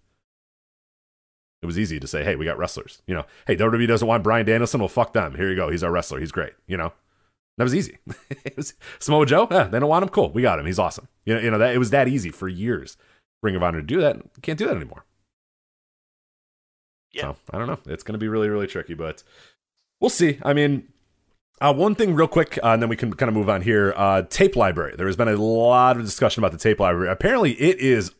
it 1.62 1.68
was 1.68 1.78
easy 1.78 2.00
to 2.00 2.08
say 2.08 2.24
hey 2.24 2.36
we 2.36 2.44
got 2.44 2.58
wrestlers 2.58 3.04
you 3.06 3.14
know 3.14 3.26
hey 3.46 3.56
WWE 3.56 3.88
doesn't 3.88 4.08
want 4.08 4.24
Bryan 4.24 4.48
Danielson 4.48 4.80
well 4.80 4.90
fuck 4.90 5.14
them 5.14 5.36
here 5.36 5.52
you 5.52 5.56
go 5.56 5.70
he's 5.70 5.84
our 5.84 5.92
wrestler 5.92 6.20
he's 6.20 6.32
great 6.32 6.54
you 6.66 6.76
know 6.76 6.92
that 7.60 7.65
was 7.65 7.76
easy. 7.76 7.98
was, 8.56 8.73
Samoa 8.99 9.26
Joe, 9.26 9.45
yeah, 9.52 9.65
they 9.65 9.81
don't 9.81 9.90
want 9.90 10.03
him. 10.03 10.10
Cool, 10.10 10.31
we 10.31 10.41
got 10.41 10.60
him. 10.60 10.65
He's 10.65 10.80
awesome. 10.80 11.10
You 11.26 11.36
know, 11.36 11.41
you 11.41 11.52
know 11.52 11.57
that 11.57 11.76
it 11.76 11.77
was 11.77 11.90
that 11.90 12.07
easy 12.07 12.31
for 12.31 12.48
years. 12.48 12.95
Ring 13.44 13.53
of 13.57 13.61
Honor 13.61 13.81
to 13.81 13.86
do 13.86 13.99
that. 13.99 14.22
Can't 14.41 14.57
do 14.57 14.65
that 14.65 14.77
anymore. 14.77 15.06
Yeah. 17.11 17.34
So 17.34 17.38
I 17.52 17.57
don't 17.57 17.68
know. 17.68 17.80
It's 17.86 18.03
going 18.03 18.14
to 18.14 18.19
be 18.19 18.30
really, 18.30 18.48
really 18.48 18.65
tricky, 18.68 18.94
but 18.94 19.23
we'll 19.99 20.10
see. 20.10 20.40
I 20.41 20.53
mean, 20.53 20.88
uh, 21.60 21.73
one 21.73 21.95
thing 21.95 22.15
real 22.15 22.30
quick, 22.30 22.57
uh, 22.64 22.68
and 22.68 22.81
then 22.81 22.88
we 22.88 22.95
can 22.95 23.11
kind 23.14 23.27
of 23.27 23.36
move 23.36 23.49
on 23.49 23.61
here. 23.61 23.94
Uh, 23.98 24.22
tape 24.22 24.56
library. 24.56 24.95
There 24.95 25.07
has 25.07 25.18
been 25.18 25.27
a 25.27 25.36
lot 25.36 25.98
of 25.98 26.06
discussion 26.06 26.41
about 26.41 26.53
the 26.53 26.57
tape 26.57 26.80
library. 26.80 27.10
Apparently, 27.10 27.52
it 27.60 27.80
is 27.80 28.14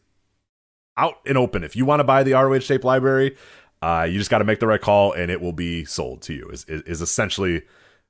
out 0.98 1.20
and 1.26 1.38
open. 1.38 1.64
If 1.64 1.78
you 1.78 1.86
want 1.86 2.02
to 2.02 2.03
buy 2.03 2.24
the 2.24 2.34
ROH 2.34 2.60
tape 2.60 2.84
library, 2.84 3.38
uh, 3.82 4.06
you 4.10 4.18
just 4.18 4.30
got 4.30 4.40
to 4.40 4.44
make 4.44 4.60
the 4.60 4.68
right 4.68 4.82
call, 4.82 5.14
and 5.14 5.32
it 5.32 5.40
will 5.40 5.53
be 5.53 5.86
sold 5.86 6.22
to 6.24 6.34
you. 6.34 6.49
Is 6.49 6.66
is, 6.66 6.82
is 6.82 7.02
essentially 7.02 7.64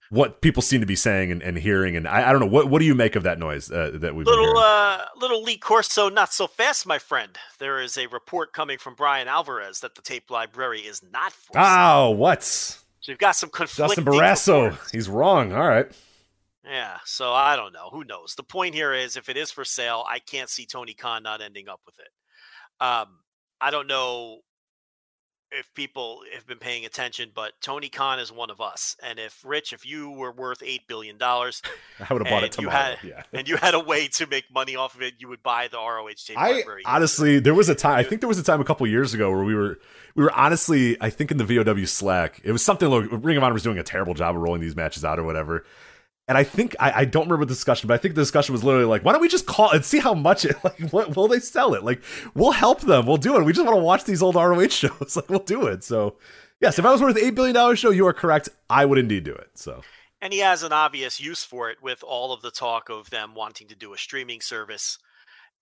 what 0.10 0.42
people 0.42 0.62
seem 0.62 0.82
to 0.82 0.88
be 0.88 0.96
saying 0.96 1.32
and, 1.32 1.42
and 1.42 1.58
hearing. 1.58 1.96
And 1.96 2.08
I, 2.08 2.30
I, 2.30 2.32
don't 2.32 2.42
know 2.42 2.48
what 2.48 2.70
what 2.70 2.80
do 2.80 2.86
you 2.86 2.96
make 2.96 3.16
of 3.16 3.24
that 3.24 3.40
noise 3.40 3.72
uh, 3.72 3.92
that 3.96 4.16
we've 4.16 4.26
little 4.26 4.58
uh, 4.58 5.06
little 5.18 5.44
Lee 5.44 5.58
Corso, 5.58 6.10
not 6.10 6.34
so 6.34 6.48
fast, 6.48 6.86
my 6.86 7.00
friend. 7.00 7.38
There 7.60 7.80
is 7.80 7.98
a 7.98 8.08
report 8.08 8.54
coming 8.54 8.78
from 8.78 8.96
Bryan 8.96 9.28
Alvarez 9.28 9.80
that 9.82 9.96
the 9.96 10.02
tape 10.02 10.30
library 10.32 10.82
is 10.82 11.02
not. 11.04 11.32
For 11.32 11.54
oh, 11.58 12.12
what? 12.12 12.44
So 12.44 12.82
you've 13.04 13.20
got 13.20 13.36
some 13.36 13.50
conflicting. 13.50 14.04
Justin 14.04 14.06
Barrasso, 14.06 14.92
he's 14.92 15.08
wrong. 15.08 15.54
All 15.54 15.68
right. 15.68 15.88
Yeah, 16.66 16.98
so 17.06 17.34
I 17.34 17.56
don't 17.56 17.74
know. 17.74 17.90
Who 17.92 18.04
knows? 18.04 18.36
The 18.36 18.44
point 18.44 18.76
here 18.76 18.94
is, 18.94 19.18
if 19.18 19.28
it 19.28 19.38
is 19.38 19.50
for 19.50 19.66
sale, 19.66 20.06
I 20.08 20.20
can't 20.20 20.50
see 20.50 20.66
Tony 20.66 20.94
Khan 20.94 21.24
not 21.24 21.42
ending 21.42 21.68
up 21.68 21.82
with 21.86 21.98
it. 22.00 22.10
Um, 22.84 23.20
I 23.60 23.72
don't 23.72 23.88
know 23.88 24.40
if 25.52 25.74
people 25.74 26.22
have 26.34 26.46
been 26.46 26.58
paying 26.58 26.86
attention, 26.86 27.32
but 27.34 27.54
Tony 27.62 27.90
Khan 27.90 28.20
is 28.20 28.32
one 28.32 28.50
of 28.50 28.62
us. 28.62 28.96
And 29.02 29.18
if 29.20 29.44
Rich, 29.44 29.74
if 29.74 29.86
you 29.86 30.12
were 30.12 30.32
worth 30.32 30.62
eight 30.64 30.88
billion 30.88 31.18
dollars, 31.18 31.62
I 32.00 32.14
would 32.14 32.26
have 32.26 32.32
bought 32.32 32.44
it 32.44 32.52
tomorrow. 32.52 32.78
You 32.78 32.86
had, 32.86 32.98
yeah. 33.04 33.24
and 33.34 33.48
you 33.48 33.58
had 33.58 33.74
a 33.74 33.80
way 33.80 34.08
to 34.10 34.28
make 34.28 34.52
money 34.54 34.76
off 34.76 34.96
of 34.96 35.02
it, 35.02 35.16
you 35.20 35.28
would 35.28 35.44
buy 35.44 35.68
the 35.68 35.78
ROH 35.78 36.10
tape 36.26 36.38
I 36.38 36.52
library. 36.52 36.84
honestly, 36.86 37.40
there 37.40 37.54
was 37.54 37.70
a 37.70 37.76
time. 37.76 37.98
I 37.98 38.04
think 38.04 38.22
there 38.22 38.28
was 38.28 38.40
a 38.40 38.44
time 38.44 38.62
a 38.62 38.66
couple 38.66 38.86
years 38.88 39.14
ago 39.14 39.32
where 39.32 39.44
we 39.44 39.56
were 39.56 39.80
we 40.16 40.24
were 40.24 40.34
honestly, 40.34 40.98
I 41.02 41.10
think 41.10 41.32
in 41.32 41.38
the 41.38 41.46
VOW 41.46 41.86
Slack, 41.86 42.42
it 42.44 42.52
was 42.52 42.64
something. 42.64 42.90
Like, 42.90 43.08
Ring 43.12 43.38
of 43.38 43.44
Honor 43.44 43.54
was 43.54 43.64
doing 43.64 43.78
a 43.78 43.84
terrible 43.84 44.14
job 44.14 44.36
of 44.36 44.42
rolling 44.42 44.62
these 44.62 44.76
matches 44.76 45.04
out 45.06 45.20
or 45.20 45.24
whatever. 45.24 45.66
And 46.30 46.38
I 46.38 46.44
think 46.44 46.76
I, 46.80 46.92
I, 46.92 47.06
don't 47.06 47.24
remember 47.24 47.46
the 47.46 47.56
discussion, 47.56 47.88
but 47.88 47.96
I 47.96 47.98
think 47.98 48.14
the 48.14 48.22
discussion 48.22 48.54
was 48.54 48.64
literally 48.64 48.86
like, 48.86 49.04
why 49.04 49.14
don't 49.14 49.22
we 49.22 49.28
just 49.28 49.48
call 49.48 49.72
and 49.72 49.84
see 49.84 49.98
how 49.98 50.14
much 50.14 50.46
it 50.46 50.56
like 50.64 50.80
what 50.92 51.16
will 51.16 51.28
they 51.28 51.40
sell 51.40 51.74
it? 51.74 51.84
Like 51.84 52.04
we'll 52.36 52.52
help 52.52 52.82
them. 52.82 53.08
We'll 53.08 53.18
do 53.18 53.36
it. 53.36 53.44
We 53.44 53.52
just 53.52 53.66
want 53.66 53.76
to 53.76 53.84
watch 53.84 54.04
these 54.04 54.22
old 54.22 54.36
ROH 54.36 54.68
shows. 54.70 55.16
Like 55.16 55.28
we'll 55.28 55.40
do 55.40 55.66
it. 55.66 55.84
So 55.84 56.18
yes, 56.62 56.78
if 56.78 56.86
I 56.86 56.92
was 56.92 57.02
worth 57.02 57.18
eight 57.18 57.34
billion 57.34 57.56
dollars 57.56 57.80
show, 57.80 57.90
you 57.90 58.06
are 58.06 58.14
correct. 58.14 58.48
I 58.70 58.86
would 58.86 59.00
indeed 59.00 59.24
do 59.24 59.34
it. 59.34 59.50
So 59.56 59.82
and 60.22 60.32
he 60.32 60.40
has 60.40 60.62
an 60.62 60.72
obvious 60.72 61.20
use 61.20 61.44
for 61.44 61.72
it 61.72 61.82
with 61.82 62.04
all 62.04 62.32
of 62.32 62.44
the 62.44 62.52
talk 62.52 62.90
of 62.90 63.10
them 63.10 63.34
wanting 63.34 63.68
to 63.68 63.76
do 63.76 63.94
a 63.94 63.98
streaming 63.98 64.40
service. 64.40 65.00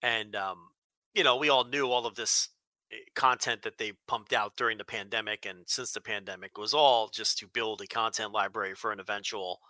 And 0.02 0.36
um, 0.36 0.72
you 1.16 1.24
know, 1.24 1.38
we 1.38 1.48
all 1.48 1.64
knew 1.64 1.90
all 1.90 2.06
of 2.06 2.16
this 2.16 2.50
eh, 2.92 2.98
content 3.16 3.62
that 3.62 3.78
they 3.78 3.94
pumped 4.06 4.34
out 4.34 4.58
during 4.58 4.80
the 4.80 4.84
pandemic 4.84 5.46
and 5.46 5.60
since 5.66 5.94
the 5.94 6.02
pandemic 6.02 6.58
was 6.58 6.74
all 6.74 7.08
just 7.08 7.38
to 7.38 7.48
build 7.48 7.80
a 7.80 7.88
content 7.88 8.34
library 8.34 8.76
for 8.76 8.92
an 8.92 9.00
eventual 9.00 9.62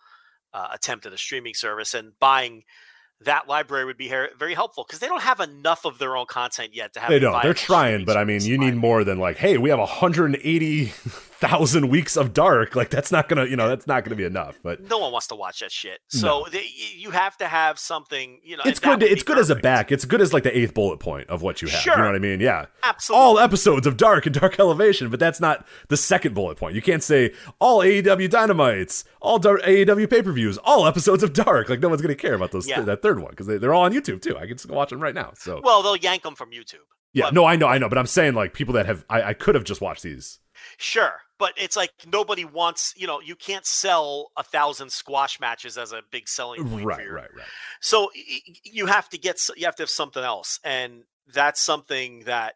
uh, 0.54 0.68
attempt 0.74 1.06
at 1.06 1.14
a 1.14 1.18
streaming 1.18 1.54
service 1.54 1.94
and 1.94 2.14
buying 2.20 2.64
that 3.22 3.48
library 3.48 3.86
would 3.86 3.98
be 3.98 4.10
very 4.38 4.54
helpful 4.54 4.86
because 4.88 5.00
they 5.00 5.08
don't 5.08 5.24
have 5.24 5.40
enough 5.40 5.86
of 5.86 5.98
their 5.98 6.16
own 6.16 6.28
content 6.28 6.76
yet 6.76 6.94
to 6.94 7.00
have. 7.00 7.10
They 7.10 7.20
don't. 7.20 7.42
They're 7.42 7.54
trying, 7.54 8.06
but 8.06 8.16
I 8.16 8.24
mean, 8.24 8.42
you 8.42 8.58
need 8.58 8.76
more 8.76 9.04
than 9.04 9.18
like, 9.18 9.38
hey, 9.38 9.58
we 9.58 9.70
have 9.70 9.80
180,000 11.42 11.90
weeks 11.90 12.18
of 12.18 12.34
dark. 12.34 12.76
Like 12.76 12.90
that's 12.90 13.12
not 13.12 13.30
gonna, 13.30 13.46
you 13.46 13.56
know, 13.56 13.68
that's 13.68 13.88
not 13.88 14.04
gonna 14.04 14.16
be 14.16 14.24
enough. 14.24 14.60
But 14.64 14.82
no 14.82 14.98
one 15.00 15.12
wants 15.12 15.28
to 15.28 15.36
watch 15.36 15.60
that 15.60 15.72
shit. 15.72 16.00
So 16.08 16.28
no. 16.28 16.48
they, 16.50 16.68
you 16.96 17.12
have 17.12 17.38
to 17.38 17.48
have 17.48 17.80
something. 17.80 18.40
You 18.44 18.58
know, 18.58 18.64
it's 18.66 18.80
good. 18.80 19.04
it's 19.04 19.24
good 19.24 19.36
perfect. 19.36 19.40
as 19.40 19.50
a 19.50 19.56
back. 19.56 19.92
It's 19.92 20.06
good 20.06 20.22
as 20.22 20.34
like 20.34 20.44
the 20.44 20.58
eighth 20.58 20.74
bullet 20.74 21.00
point 21.00 21.30
of 21.30 21.42
what 21.42 21.62
you 21.62 21.68
have. 21.68 21.80
Sure. 21.80 21.94
You 21.94 22.00
know 22.00 22.06
what 22.08 22.16
I 22.16 22.20
mean? 22.20 22.40
Yeah. 22.40 22.66
Absolutely. 22.84 23.22
All 23.22 23.40
episodes 23.40 23.88
of 23.88 23.98
Dark 23.98 24.26
and 24.26 24.36
Dark 24.36 24.60
Elevation, 24.60 25.10
but 25.10 25.20
that's 25.20 25.40
not 25.40 25.66
the 25.90 25.98
second 25.98 26.34
bullet 26.34 26.58
point. 26.58 26.76
You 26.76 26.82
can't 26.82 27.04
say 27.04 27.34
all 27.60 27.80
AEW 27.80 28.30
Dynamites, 28.30 29.04
all 29.22 29.40
dark 29.40 29.62
AEW 29.64 30.10
pay 30.10 30.22
per 30.22 30.32
views, 30.32 30.58
all 30.60 30.88
episodes 30.88 31.24
of 31.24 31.34
Dark. 31.34 31.70
Like 31.70 31.80
no 31.80 31.90
one's 31.90 32.02
gonna 32.02 32.16
care 32.16 32.34
about 32.34 32.52
those. 32.52 32.68
Yeah. 32.68 32.76
Th- 32.76 32.88
that 32.88 33.02
third 33.02 33.20
one 33.20 33.32
because 33.32 33.48
they, 33.48 33.58
they're 33.58 33.74
all 33.74 33.84
on 33.84 33.94
YouTube 33.94 34.22
too. 34.22 34.38
I 34.38 34.48
can 34.48 34.58
go 34.68 34.76
watch 34.76 34.90
them 34.90 35.02
right 35.02 35.16
now. 35.16 35.34
So 35.36 35.62
well, 35.64 35.82
they'll 35.84 35.96
yank 35.96 36.24
them 36.24 36.36
from 36.36 36.52
YouTube. 36.52 36.86
Yeah, 37.14 37.26
but, 37.26 37.34
no, 37.34 37.46
I 37.46 37.56
know, 37.56 37.68
I 37.68 37.78
know, 37.78 37.90
but 37.90 37.98
I'm 37.98 38.06
saying 38.06 38.34
like 38.34 38.54
people 38.54 38.76
that 38.76 38.86
have 38.86 39.06
I, 39.10 39.24
I 39.24 39.34
could 39.34 39.56
have 39.56 39.64
just 39.64 39.82
watched 39.82 40.04
these. 40.04 40.40
Sure, 40.78 41.14
but 41.40 41.54
it's 41.58 41.76
like 41.76 41.92
nobody 42.06 42.46
wants. 42.46 42.94
You 42.98 43.08
know, 43.08 43.22
you 43.22 43.36
can't 43.36 43.66
sell 43.66 44.32
a 44.38 44.44
thousand 44.44 44.92
squash 44.92 45.40
matches 45.40 45.78
as 45.78 45.92
a 45.92 46.02
big 46.12 46.28
selling 46.28 46.68
point. 46.70 46.86
Right, 46.86 47.12
right, 47.12 47.34
right. 47.36 47.48
So 47.82 48.10
you 48.64 48.86
have 48.88 49.10
to 49.10 49.18
get 49.18 49.40
you 49.56 49.66
have 49.66 49.76
to 49.78 49.84
have 49.84 49.90
something 49.90 50.24
else, 50.24 50.60
and 50.64 51.04
that's 51.34 51.62
something 51.62 52.24
that 52.26 52.56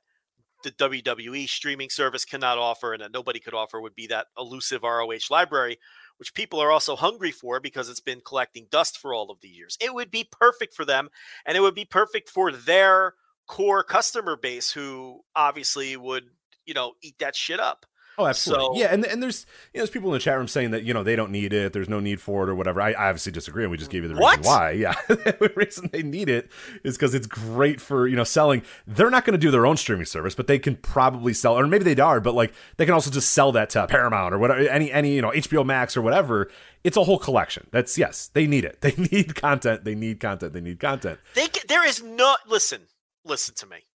the 0.64 0.72
WWE 0.72 1.48
streaming 1.48 1.90
service 1.90 2.26
cannot 2.26 2.58
offer, 2.58 2.94
and 2.94 3.02
that 3.02 3.14
nobody 3.14 3.40
could 3.40 3.53
offer 3.53 3.80
would 3.82 3.95
be 3.95 4.08
that 4.08 4.28
elusive 4.38 4.84
ROH 4.84 5.30
library, 5.30 5.78
which 6.18 6.34
people 6.34 6.60
are 6.60 6.72
also 6.72 6.95
hungry 6.95 7.32
for 7.32 7.60
because 7.60 7.90
it's 7.90 7.99
been 7.99 8.22
collecting 8.22 8.68
dust 8.70 8.98
for 8.98 9.14
all 9.14 9.32
of 9.32 9.41
the 9.41 9.48
years. 9.48 9.78
It 9.82 9.94
would 9.94 10.12
be 10.12 10.28
perfect 10.30 10.74
for 10.74 10.86
them, 10.86 11.10
and 11.45 11.58
it 11.58 11.62
would 11.62 11.76
be 11.76 11.86
perfect 11.86 12.30
for 12.30 12.52
their 12.52 13.16
core 13.48 13.84
customer 13.84 14.36
base 14.36 14.72
who 14.72 15.22
obviously 15.36 15.98
would, 15.98 16.26
you 16.66 16.74
know, 16.74 16.94
eat 17.02 17.18
that 17.20 17.36
shit 17.36 17.60
up. 17.60 17.86
Oh, 18.22 18.27
absolutely. 18.27 18.65
So, 18.65 18.76
yeah, 18.76 18.93
and 18.93 19.06
and 19.06 19.22
there's 19.22 19.45
you 19.73 19.80
know 19.80 19.81
there's 19.81 19.89
people 19.89 20.10
in 20.10 20.14
the 20.14 20.19
chat 20.19 20.38
room 20.38 20.48
saying 20.48 20.72
that 20.72 20.84
you 20.84 20.93
know 20.93 21.03
they 21.03 21.15
don't 21.15 21.31
need 21.31 21.53
it, 21.53 21.73
there's 21.73 21.89
no 21.89 21.99
need 21.99 22.22
for 22.22 22.43
it 22.43 22.49
or 22.49 22.56
whatever. 22.56 22.81
I, 22.81 22.91
I 22.91 23.10
obviously 23.10 23.31
disagree, 23.31 23.64
and 23.64 23.72
we 23.72 23.77
just 23.77 23.91
gave 23.91 24.03
you 24.03 24.10
the 24.10 24.15
what? 24.15 24.38
reason 24.38 24.52
why. 24.52 24.72
Yeah, 24.81 24.93
the 25.07 25.52
reason 25.56 25.89
they 25.91 26.02
need 26.02 26.30
it 26.30 26.49
is 26.84 26.98
because 26.98 27.14
it's 27.14 27.27
great 27.27 27.80
for 27.81 28.07
you 28.07 28.15
know 28.15 28.23
selling. 28.23 28.64
They're 28.88 29.10
not 29.10 29.26
going 29.26 29.34
to 29.34 29.38
do 29.38 29.52
their 29.52 29.65
own 29.65 29.77
streaming 29.77 30.06
service, 30.06 30.34
but 30.34 30.48
they 30.48 30.60
can 30.60 30.76
probably 30.76 31.34
sell, 31.34 31.57
or 31.57 31.68
maybe 31.68 31.84
they 31.84 32.02
are, 32.02 32.19
but 32.19 32.34
like 32.34 32.53
they 32.77 32.85
can 32.85 32.93
also 32.93 33.11
just 33.11 33.34
sell 33.34 33.52
that 33.52 33.69
to 33.72 33.85
Paramount 33.88 34.34
or 34.34 34.39
whatever, 34.39 34.60
any 34.61 34.91
any 34.91 35.15
you 35.15 35.22
know 35.22 35.31
HBO 35.31 35.65
Max 35.65 35.95
or 35.98 36.02
whatever. 36.02 36.49
It's 36.84 36.98
a 36.98 37.03
whole 37.03 37.19
collection. 37.19 37.68
That's 37.72 37.98
yes, 37.98 38.31
they 38.34 38.48
need 38.48 38.65
it. 38.65 38.80
They 38.91 38.95
need 38.95 39.35
content. 39.35 39.84
They 39.84 39.95
need 39.95 40.19
content. 40.19 40.53
They 40.53 40.61
need 40.61 40.80
content. 40.80 41.19
They 41.35 41.48
there 41.68 41.85
is 41.88 42.02
no 42.02 42.35
listen. 42.48 42.88
Listen 43.23 43.53
to 43.56 43.68
me 43.68 43.85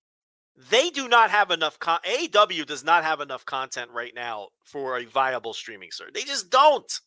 they 0.70 0.90
do 0.90 1.08
not 1.08 1.30
have 1.30 1.50
enough 1.50 1.78
con- 1.78 2.00
AEW 2.08 2.66
does 2.66 2.82
not 2.84 3.04
have 3.04 3.20
enough 3.20 3.44
content 3.44 3.90
right 3.92 4.14
now 4.14 4.48
for 4.64 4.98
a 4.98 5.04
viable 5.04 5.52
streaming 5.52 5.90
service. 5.90 6.12
They 6.14 6.24
just 6.24 6.50
don't. 6.50 7.00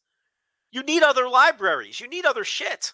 You 0.71 0.83
need 0.83 1.01
other 1.01 1.27
libraries. 1.27 1.99
You 1.99 2.07
need 2.07 2.25
other 2.25 2.43
shit. 2.43 2.93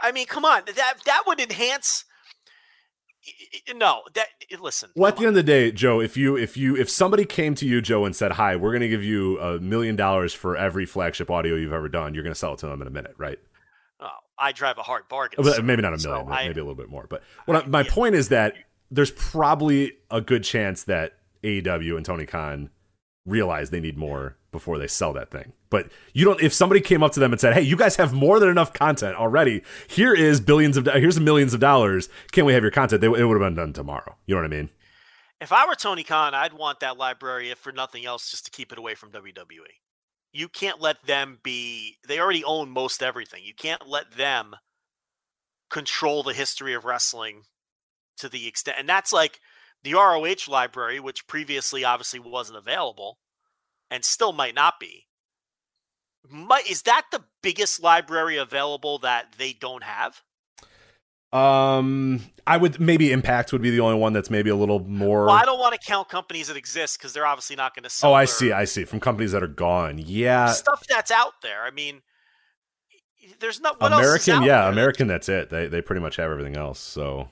I 0.00 0.12
mean, 0.12 0.26
come 0.26 0.44
on, 0.44 0.62
that 0.74 0.94
that 1.04 1.22
would 1.26 1.40
enhance. 1.40 2.04
No, 3.74 4.02
that 4.14 4.28
listen. 4.60 4.90
Well, 4.94 5.08
at 5.08 5.16
the 5.16 5.22
end 5.22 5.30
of 5.30 5.34
the 5.34 5.42
day, 5.42 5.72
Joe, 5.72 6.00
if 6.00 6.16
you 6.16 6.36
if 6.36 6.56
you 6.56 6.76
if 6.76 6.88
somebody 6.88 7.24
came 7.24 7.54
to 7.56 7.66
you, 7.66 7.80
Joe, 7.80 8.04
and 8.04 8.14
said, 8.14 8.32
"Hi, 8.32 8.56
we're 8.56 8.70
going 8.70 8.82
to 8.82 8.88
give 8.88 9.02
you 9.02 9.38
a 9.40 9.58
million 9.58 9.96
dollars 9.96 10.32
for 10.32 10.56
every 10.56 10.86
flagship 10.86 11.30
audio 11.30 11.56
you've 11.56 11.72
ever 11.72 11.88
done," 11.88 12.14
you're 12.14 12.22
going 12.22 12.34
to 12.34 12.38
sell 12.38 12.54
it 12.54 12.58
to 12.60 12.66
them 12.66 12.80
in 12.82 12.86
a 12.86 12.90
minute, 12.90 13.14
right? 13.18 13.38
Oh, 14.00 14.08
I 14.38 14.52
drive 14.52 14.78
a 14.78 14.82
hard 14.82 15.08
bargain. 15.08 15.42
So- 15.42 15.60
maybe 15.62 15.82
not 15.82 15.94
a 15.94 15.98
so 15.98 16.10
million, 16.10 16.32
I- 16.32 16.46
maybe 16.46 16.60
a 16.60 16.64
little 16.64 16.76
bit 16.76 16.88
more. 16.88 17.06
But 17.08 17.22
what 17.46 17.64
I, 17.64 17.66
my 17.66 17.80
yeah. 17.80 17.90
point 17.90 18.14
is 18.14 18.28
that 18.28 18.54
there's 18.90 19.10
probably 19.10 19.92
a 20.10 20.20
good 20.20 20.44
chance 20.44 20.84
that 20.84 21.14
AEW 21.42 21.96
and 21.96 22.04
Tony 22.04 22.26
Khan 22.26 22.70
realize 23.24 23.70
they 23.70 23.80
need 23.80 23.98
more 23.98 24.36
before 24.52 24.78
they 24.78 24.86
sell 24.86 25.12
that 25.12 25.30
thing. 25.30 25.52
But 25.68 25.90
you 26.14 26.24
don't. 26.24 26.40
If 26.40 26.52
somebody 26.52 26.80
came 26.80 27.02
up 27.02 27.12
to 27.12 27.20
them 27.20 27.32
and 27.32 27.40
said, 27.40 27.54
"Hey, 27.54 27.62
you 27.62 27.76
guys 27.76 27.96
have 27.96 28.12
more 28.12 28.38
than 28.38 28.48
enough 28.48 28.72
content 28.72 29.16
already. 29.16 29.62
Here 29.88 30.14
is 30.14 30.40
billions 30.40 30.76
of 30.76 30.86
here's 30.86 31.20
millions 31.20 31.52
of 31.52 31.60
dollars. 31.60 32.08
Can 32.32 32.44
we 32.44 32.54
have 32.54 32.62
your 32.62 32.70
content?" 32.70 33.00
They, 33.00 33.08
it 33.08 33.10
would 33.10 33.40
have 33.40 33.40
been 33.40 33.54
done 33.54 33.72
tomorrow. 33.72 34.16
You 34.26 34.34
know 34.34 34.42
what 34.42 34.52
I 34.52 34.56
mean? 34.56 34.70
If 35.40 35.52
I 35.52 35.66
were 35.66 35.74
Tony 35.74 36.02
Khan, 36.02 36.34
I'd 36.34 36.54
want 36.54 36.80
that 36.80 36.96
library, 36.96 37.50
if 37.50 37.58
for 37.58 37.72
nothing 37.72 38.06
else, 38.06 38.30
just 38.30 38.46
to 38.46 38.50
keep 38.50 38.72
it 38.72 38.78
away 38.78 38.94
from 38.94 39.10
WWE. 39.10 39.58
You 40.32 40.48
can't 40.48 40.80
let 40.80 41.04
them 41.06 41.40
be. 41.42 41.96
They 42.06 42.18
already 42.18 42.44
own 42.44 42.70
most 42.70 43.02
everything. 43.02 43.42
You 43.44 43.54
can't 43.54 43.86
let 43.86 44.12
them 44.12 44.56
control 45.68 46.22
the 46.22 46.32
history 46.32 46.74
of 46.74 46.84
wrestling 46.84 47.42
to 48.18 48.28
the 48.28 48.46
extent, 48.46 48.76
and 48.78 48.88
that's 48.88 49.12
like 49.12 49.40
the 49.82 49.94
ROH 49.94 50.48
library, 50.50 51.00
which 51.00 51.26
previously 51.26 51.84
obviously 51.84 52.18
wasn't 52.20 52.58
available, 52.58 53.18
and 53.90 54.04
still 54.04 54.32
might 54.32 54.54
not 54.54 54.80
be. 54.80 55.06
Might, 56.28 56.68
is 56.68 56.82
that 56.82 57.06
the 57.12 57.22
biggest 57.42 57.82
library 57.82 58.36
available 58.36 58.98
that 58.98 59.34
they 59.38 59.52
don't 59.52 59.84
have? 59.84 60.22
Um, 61.32 62.20
I 62.46 62.56
would 62.56 62.80
maybe 62.80 63.12
Impact 63.12 63.52
would 63.52 63.62
be 63.62 63.70
the 63.70 63.80
only 63.80 63.98
one 63.98 64.12
that's 64.12 64.30
maybe 64.30 64.48
a 64.50 64.56
little 64.56 64.80
more. 64.80 65.26
Well, 65.26 65.34
I 65.34 65.44
don't 65.44 65.58
want 65.58 65.74
to 65.74 65.86
count 65.86 66.08
companies 66.08 66.48
that 66.48 66.56
exist 66.56 66.98
because 66.98 67.12
they're 67.12 67.26
obviously 67.26 67.56
not 67.56 67.74
going 67.74 67.82
to 67.82 67.90
sell. 67.90 68.10
oh, 68.10 68.14
I 68.14 68.22
their- 68.22 68.26
see. 68.26 68.52
I 68.52 68.64
see. 68.64 68.84
From 68.84 69.00
companies 69.00 69.32
that 69.32 69.42
are 69.42 69.48
gone. 69.48 69.98
Yeah. 69.98 70.50
stuff 70.52 70.84
that's 70.88 71.10
out 71.10 71.42
there. 71.42 71.62
I 71.64 71.70
mean, 71.70 72.02
there's 73.40 73.60
not 73.60 73.80
what 73.80 73.92
American, 73.92 74.42
yeah, 74.42 74.62
there? 74.62 74.72
American. 74.72 75.08
That's 75.08 75.28
it. 75.28 75.50
They 75.50 75.66
they 75.66 75.82
pretty 75.82 76.00
much 76.00 76.16
have 76.16 76.30
everything 76.30 76.56
else. 76.56 76.78
So, 76.78 77.28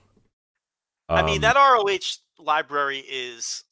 I 1.14 1.24
mean, 1.24 1.36
um, 1.36 1.40
that 1.42 1.56
ROH 1.56 2.18
library 2.38 2.98
is 2.98 3.64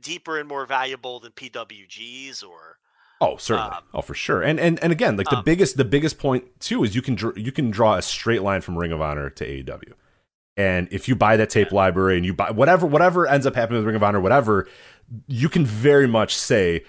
deeper 0.00 0.38
and 0.38 0.48
more 0.48 0.66
valuable 0.66 1.20
than 1.20 1.32
PWG's 1.32 2.42
or 2.42 2.78
Oh, 3.20 3.36
certainly. 3.36 3.70
um, 3.76 3.84
oh, 3.94 4.00
for 4.02 4.14
sure. 4.14 4.42
And 4.42 4.58
and 4.58 4.82
and 4.82 4.92
again, 4.92 5.16
like 5.16 5.28
the 5.30 5.36
um, 5.38 5.44
biggest 5.44 5.76
the 5.76 5.84
biggest 5.84 6.18
point 6.18 6.44
too 6.60 6.82
is 6.82 6.94
you 6.96 7.02
can 7.02 7.14
dr- 7.14 7.38
you 7.38 7.52
can 7.52 7.70
draw 7.70 7.94
a 7.94 8.02
straight 8.02 8.42
line 8.42 8.60
from 8.62 8.76
Ring 8.76 8.90
of 8.90 9.00
Honor 9.00 9.30
to 9.30 9.46
AEW. 9.46 9.92
And 10.56 10.88
if 10.90 11.08
you 11.08 11.14
buy 11.14 11.36
that 11.36 11.48
tape 11.48 11.72
library 11.72 12.16
and 12.16 12.26
you 12.26 12.34
buy 12.34 12.50
whatever 12.50 12.84
whatever 12.86 13.26
ends 13.28 13.46
up 13.46 13.54
happening 13.54 13.78
with 13.78 13.86
Ring 13.86 13.96
of 13.96 14.02
Honor, 14.02 14.20
whatever, 14.20 14.66
you 15.28 15.48
can 15.48 15.64
very 15.64 16.08
much 16.08 16.34
say, 16.34 16.84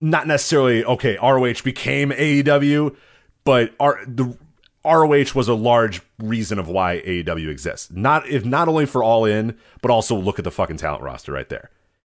not 0.00 0.26
necessarily 0.26 0.84
okay, 0.84 1.18
ROH 1.22 1.62
became 1.62 2.10
AEW, 2.12 2.96
but 3.44 3.74
R- 3.78 4.00
the 4.06 4.36
ROH 4.84 5.34
was 5.34 5.48
a 5.48 5.54
large 5.54 6.00
reason 6.18 6.58
of 6.58 6.68
why 6.68 7.02
AEW 7.06 7.48
exists. 7.48 7.90
Not 7.90 8.28
if 8.28 8.44
not 8.44 8.68
only 8.68 8.86
for 8.86 9.02
All 9.02 9.24
In, 9.24 9.56
but 9.80 9.90
also 9.90 10.16
look 10.16 10.38
at 10.38 10.44
the 10.44 10.50
fucking 10.50 10.78
talent 10.78 11.02
roster 11.02 11.32
right 11.32 11.48
there. 11.48 11.70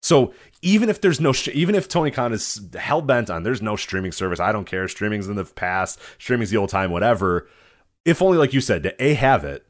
So 0.01 0.35
even 0.63 0.89
if 0.89 1.01
there's 1.01 1.21
no, 1.21 1.33
even 1.53 1.75
if 1.75 1.89
Tony 1.89 2.11
Khan 2.11 2.33
is 2.33 2.61
hell 2.75 3.03
bent 3.03 3.31
on 3.31 3.45
there's 3.45 3.63
no 3.63 3.77
streaming 3.77 4.13
service, 4.13 4.41
I 4.41 4.53
don't 4.53 4.65
care. 4.65 4.89
Streaming's 4.89 5.29
in 5.29 5.37
the 5.37 5.45
past, 5.45 6.01
streaming's 6.19 6.51
the 6.51 6.57
old 6.57 6.71
time, 6.71 6.91
whatever. 6.91 7.49
If 8.05 8.21
only, 8.21 8.37
like 8.37 8.53
you 8.53 8.61
said, 8.61 8.83
to 8.83 9.05
a 9.05 9.15
have 9.15 9.45
it, 9.45 9.65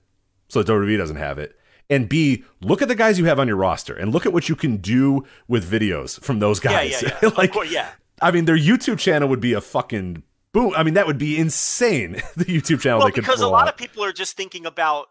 so 0.48 0.62
that 0.62 0.72
WWE 0.72 0.96
doesn't 0.96 1.16
have 1.16 1.38
it, 1.38 1.58
and 1.90 2.08
b 2.08 2.44
look 2.62 2.80
at 2.80 2.88
the 2.88 2.94
guys 2.94 3.18
you 3.18 3.26
have 3.26 3.38
on 3.38 3.46
your 3.46 3.56
roster 3.56 3.94
and 3.94 4.12
look 4.12 4.24
at 4.24 4.32
what 4.32 4.48
you 4.48 4.56
can 4.56 4.78
do 4.78 5.24
with 5.48 5.70
videos 5.70 6.18
from 6.20 6.38
those 6.38 6.64
yeah, 6.64 6.70
guys. 6.70 7.02
yeah, 7.02 7.18
yeah. 7.22 7.28
like, 7.36 7.50
of 7.50 7.54
course, 7.54 7.70
yeah. 7.70 7.90
I 8.22 8.30
mean, 8.30 8.46
their 8.46 8.56
YouTube 8.56 8.98
channel 8.98 9.28
would 9.28 9.40
be 9.40 9.52
a 9.52 9.60
fucking 9.60 10.22
boom. 10.52 10.72
I 10.76 10.82
mean, 10.82 10.94
that 10.94 11.06
would 11.06 11.18
be 11.18 11.38
insane. 11.38 12.12
the 12.36 12.44
YouTube 12.44 12.80
channel 12.80 12.98
Well, 12.98 13.08
they 13.08 13.12
could 13.12 13.24
because 13.24 13.40
a 13.40 13.48
lot 13.48 13.66
out. 13.68 13.74
of 13.74 13.76
people 13.76 14.04
are 14.04 14.12
just 14.12 14.36
thinking 14.36 14.66
about 14.66 15.06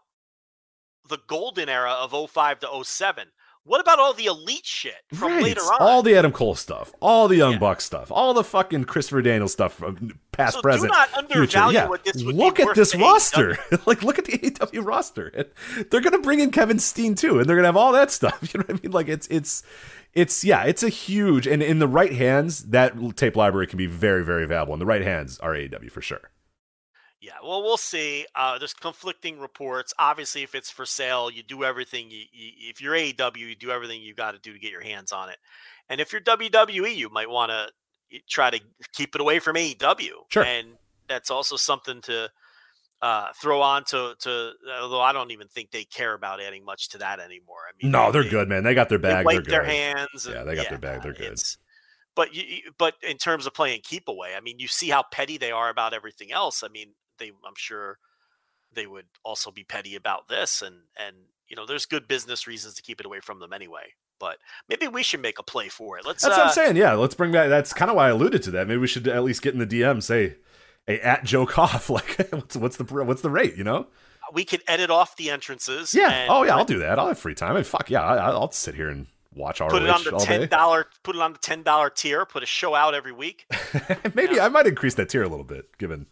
the 1.08 1.18
golden 1.26 1.68
era 1.68 1.92
of 1.92 2.12
05 2.30 2.60
to 2.60 2.84
07. 2.84 3.28
What 3.64 3.80
about 3.80 4.00
all 4.00 4.12
the 4.12 4.26
elite 4.26 4.66
shit 4.66 4.96
from 5.14 5.34
Right. 5.34 5.42
later 5.44 5.60
on? 5.60 5.76
All 5.80 6.02
the 6.02 6.16
Adam 6.16 6.32
Cole 6.32 6.56
stuff, 6.56 6.92
all 7.00 7.28
the 7.28 7.36
Young 7.36 7.52
Yeah. 7.52 7.58
Buck 7.58 7.80
stuff, 7.80 8.10
all 8.10 8.34
the 8.34 8.42
fucking 8.42 8.84
Christopher 8.86 9.22
Daniels 9.22 9.52
stuff 9.52 9.74
from 9.74 10.18
past, 10.32 10.54
So 10.54 10.60
do 10.60 10.62
present, 10.62 10.90
not 10.90 11.08
future. 11.10 11.18
undervalue 11.32 11.78
Yeah. 11.78 11.86
what 11.88 12.02
this 12.02 12.24
would 12.24 12.34
look 12.34 12.58
at 12.58 12.74
this 12.74 12.92
roster. 12.96 13.56
like, 13.86 14.02
look 14.02 14.18
at 14.18 14.24
the 14.24 14.32
AEW 14.38 14.80
roster. 14.84 15.28
And 15.28 15.46
they're 15.90 16.00
gonna 16.00 16.18
bring 16.18 16.40
in 16.40 16.50
Kevin 16.50 16.80
Steen 16.80 17.14
too, 17.14 17.38
and 17.38 17.48
they're 17.48 17.54
gonna 17.54 17.68
have 17.68 17.76
all 17.76 17.92
that 17.92 18.10
stuff. 18.10 18.36
You 18.52 18.58
know 18.58 18.64
what 18.66 18.78
I 18.78 18.82
mean? 18.82 18.90
Like, 18.92 19.06
it's 19.08 19.28
it's 19.28 19.62
it's 20.14 20.44
yeah, 20.44 20.64
it's 20.64 20.82
a 20.82 20.88
huge 20.88 21.46
and 21.46 21.62
in 21.62 21.78
the 21.78 21.88
right 21.88 22.12
hands, 22.12 22.64
that 22.64 22.94
tape 23.16 23.36
library 23.36 23.66
can 23.66 23.76
be 23.76 23.86
very 23.86 24.24
very 24.24 24.46
valuable. 24.46 24.74
In 24.74 24.80
the 24.80 24.86
right 24.86 25.02
hands, 25.02 25.38
are 25.40 25.52
AEW 25.52 25.90
for 25.90 26.02
sure. 26.02 26.30
Yeah, 27.20 27.34
well, 27.40 27.62
we'll 27.62 27.76
see. 27.76 28.26
Uh, 28.34 28.58
there's 28.58 28.74
conflicting 28.74 29.38
reports. 29.38 29.94
Obviously, 29.96 30.42
if 30.42 30.56
it's 30.56 30.72
for 30.72 30.84
sale, 30.84 31.30
you 31.30 31.44
do 31.44 31.62
everything. 31.62 32.10
You, 32.10 32.24
you 32.32 32.50
if 32.70 32.80
you're 32.80 32.94
AEW, 32.94 33.36
you 33.36 33.54
do 33.54 33.70
everything 33.70 34.02
you 34.02 34.12
got 34.12 34.32
to 34.32 34.40
do 34.40 34.52
to 34.52 34.58
get 34.58 34.72
your 34.72 34.82
hands 34.82 35.12
on 35.12 35.28
it. 35.28 35.36
And 35.88 36.00
if 36.00 36.12
you're 36.12 36.20
WWE, 36.20 36.94
you 36.94 37.08
might 37.10 37.30
want 37.30 37.50
to 37.50 37.68
try 38.28 38.50
to 38.50 38.60
keep 38.92 39.14
it 39.14 39.20
away 39.20 39.38
from 39.38 39.54
AEW. 39.54 40.10
Sure. 40.30 40.44
And 40.44 40.76
that's 41.08 41.30
also 41.30 41.56
something 41.56 42.00
to 42.02 42.28
uh, 43.02 43.26
throw 43.40 43.60
on 43.60 43.84
to, 43.84 44.14
to. 44.20 44.52
Although 44.80 45.00
I 45.00 45.12
don't 45.12 45.30
even 45.32 45.48
think 45.48 45.70
they 45.72 45.84
care 45.84 46.14
about 46.14 46.40
adding 46.40 46.64
much 46.64 46.88
to 46.90 46.98
that 46.98 47.18
anymore. 47.20 47.58
I 47.68 47.72
mean, 47.82 47.90
No, 47.92 48.10
they're 48.12 48.22
they- 48.22 48.30
good, 48.30 48.48
man. 48.48 48.62
They 48.64 48.74
got 48.74 48.88
their 48.88 48.98
bag. 48.98 49.26
they're 49.28 49.40
their 49.42 49.60
good. 49.62 49.70
hands. 49.70 50.28
Yeah, 50.30 50.44
they 50.44 50.54
got 50.54 50.68
their 50.68 50.78
bag, 50.78 51.02
they're 51.02 51.12
good. 51.12 51.38
But 52.14 52.34
you, 52.34 52.42
you- 52.44 52.72
but 52.78 52.94
in 53.02 53.16
terms 53.18 53.46
of 53.46 53.54
playing 53.54 53.80
keep 53.82 54.08
away, 54.08 54.34
I 54.36 54.40
mean, 54.40 54.58
you 54.58 54.68
see 54.68 54.88
how 54.88 55.02
petty 55.02 55.36
they 55.36 55.50
are 55.50 55.68
about 55.68 55.92
everything 55.92 56.30
else. 56.32 56.62
I 56.62 56.68
mean, 56.68 56.90
they, 57.18 57.28
I'm 57.28 57.54
sure 57.56 57.98
they 58.72 58.86
would 58.86 59.06
also 59.24 59.50
be 59.50 59.64
petty 59.64 59.96
about 59.96 60.28
this, 60.28 60.62
and 60.62 60.76
and 60.96 61.16
you 61.48 61.56
know, 61.56 61.66
there's 61.66 61.84
good 61.84 62.08
business 62.08 62.46
reasons 62.46 62.74
to 62.74 62.82
keep 62.82 63.00
it 63.00 63.06
away 63.06 63.20
from 63.20 63.40
them 63.40 63.52
anyway. 63.52 63.94
But 64.18 64.38
maybe 64.68 64.86
we 64.86 65.02
should 65.02 65.20
make 65.20 65.40
a 65.40 65.42
play 65.42 65.68
for 65.68 65.98
it. 65.98 66.06
Let's. 66.06 66.22
That's 66.22 66.36
uh, 66.36 66.38
what 66.38 66.46
I'm 66.46 66.52
saying. 66.52 66.76
Yeah, 66.76 66.92
let's 66.94 67.14
bring 67.14 67.32
that. 67.32 67.48
That's 67.48 67.72
kind 67.72 67.90
of 67.90 67.96
why 67.96 68.06
I 68.06 68.10
alluded 68.10 68.42
to 68.44 68.50
that. 68.52 68.68
Maybe 68.68 68.78
we 68.78 68.86
should 68.86 69.08
at 69.08 69.24
least 69.24 69.42
get 69.42 69.52
in 69.54 69.58
the 69.58 69.66
DM, 69.66 70.00
say, 70.02 70.36
"Hey, 70.86 71.00
at 71.00 71.24
Joe 71.24 71.46
Koff, 71.46 71.90
like, 71.90 72.28
what's 72.30 72.56
what's 72.56 72.76
the 72.76 72.84
what's 72.84 73.22
the 73.22 73.30
rate?" 73.30 73.56
You 73.56 73.64
know? 73.64 73.86
We 74.32 74.44
could 74.44 74.62
edit 74.66 74.90
off 74.90 75.16
the 75.16 75.30
entrances. 75.30 75.92
Yeah. 75.92 76.26
Oh 76.30 76.42
yeah, 76.42 76.56
I'll 76.56 76.64
do 76.64 76.78
that. 76.78 76.98
I'll 76.98 77.08
have 77.08 77.18
free 77.18 77.34
time. 77.34 77.56
And 77.56 77.66
fuck 77.66 77.90
yeah, 77.90 78.02
I, 78.02 78.30
I'll 78.30 78.50
sit 78.50 78.74
here 78.74 78.88
and 78.88 79.06
watch 79.34 79.60
ROH 79.60 79.68
Put 79.68 79.82
it 79.82 79.90
on 79.90 80.04
the 80.04 80.18
ten 80.18 80.48
dollar. 80.48 80.86
Put 81.02 81.16
it 81.16 81.22
on 81.22 81.32
the 81.32 81.38
ten 81.38 81.62
dollar 81.62 81.90
tier. 81.90 82.24
Put 82.24 82.42
a 82.42 82.46
show 82.46 82.74
out 82.74 82.94
every 82.94 83.12
week. 83.12 83.46
Maybe 84.14 84.40
I 84.40 84.48
might 84.48 84.66
increase 84.66 84.94
that 84.94 85.08
tier 85.08 85.22
a 85.22 85.28
little 85.28 85.44
bit, 85.44 85.76
given 85.78 86.06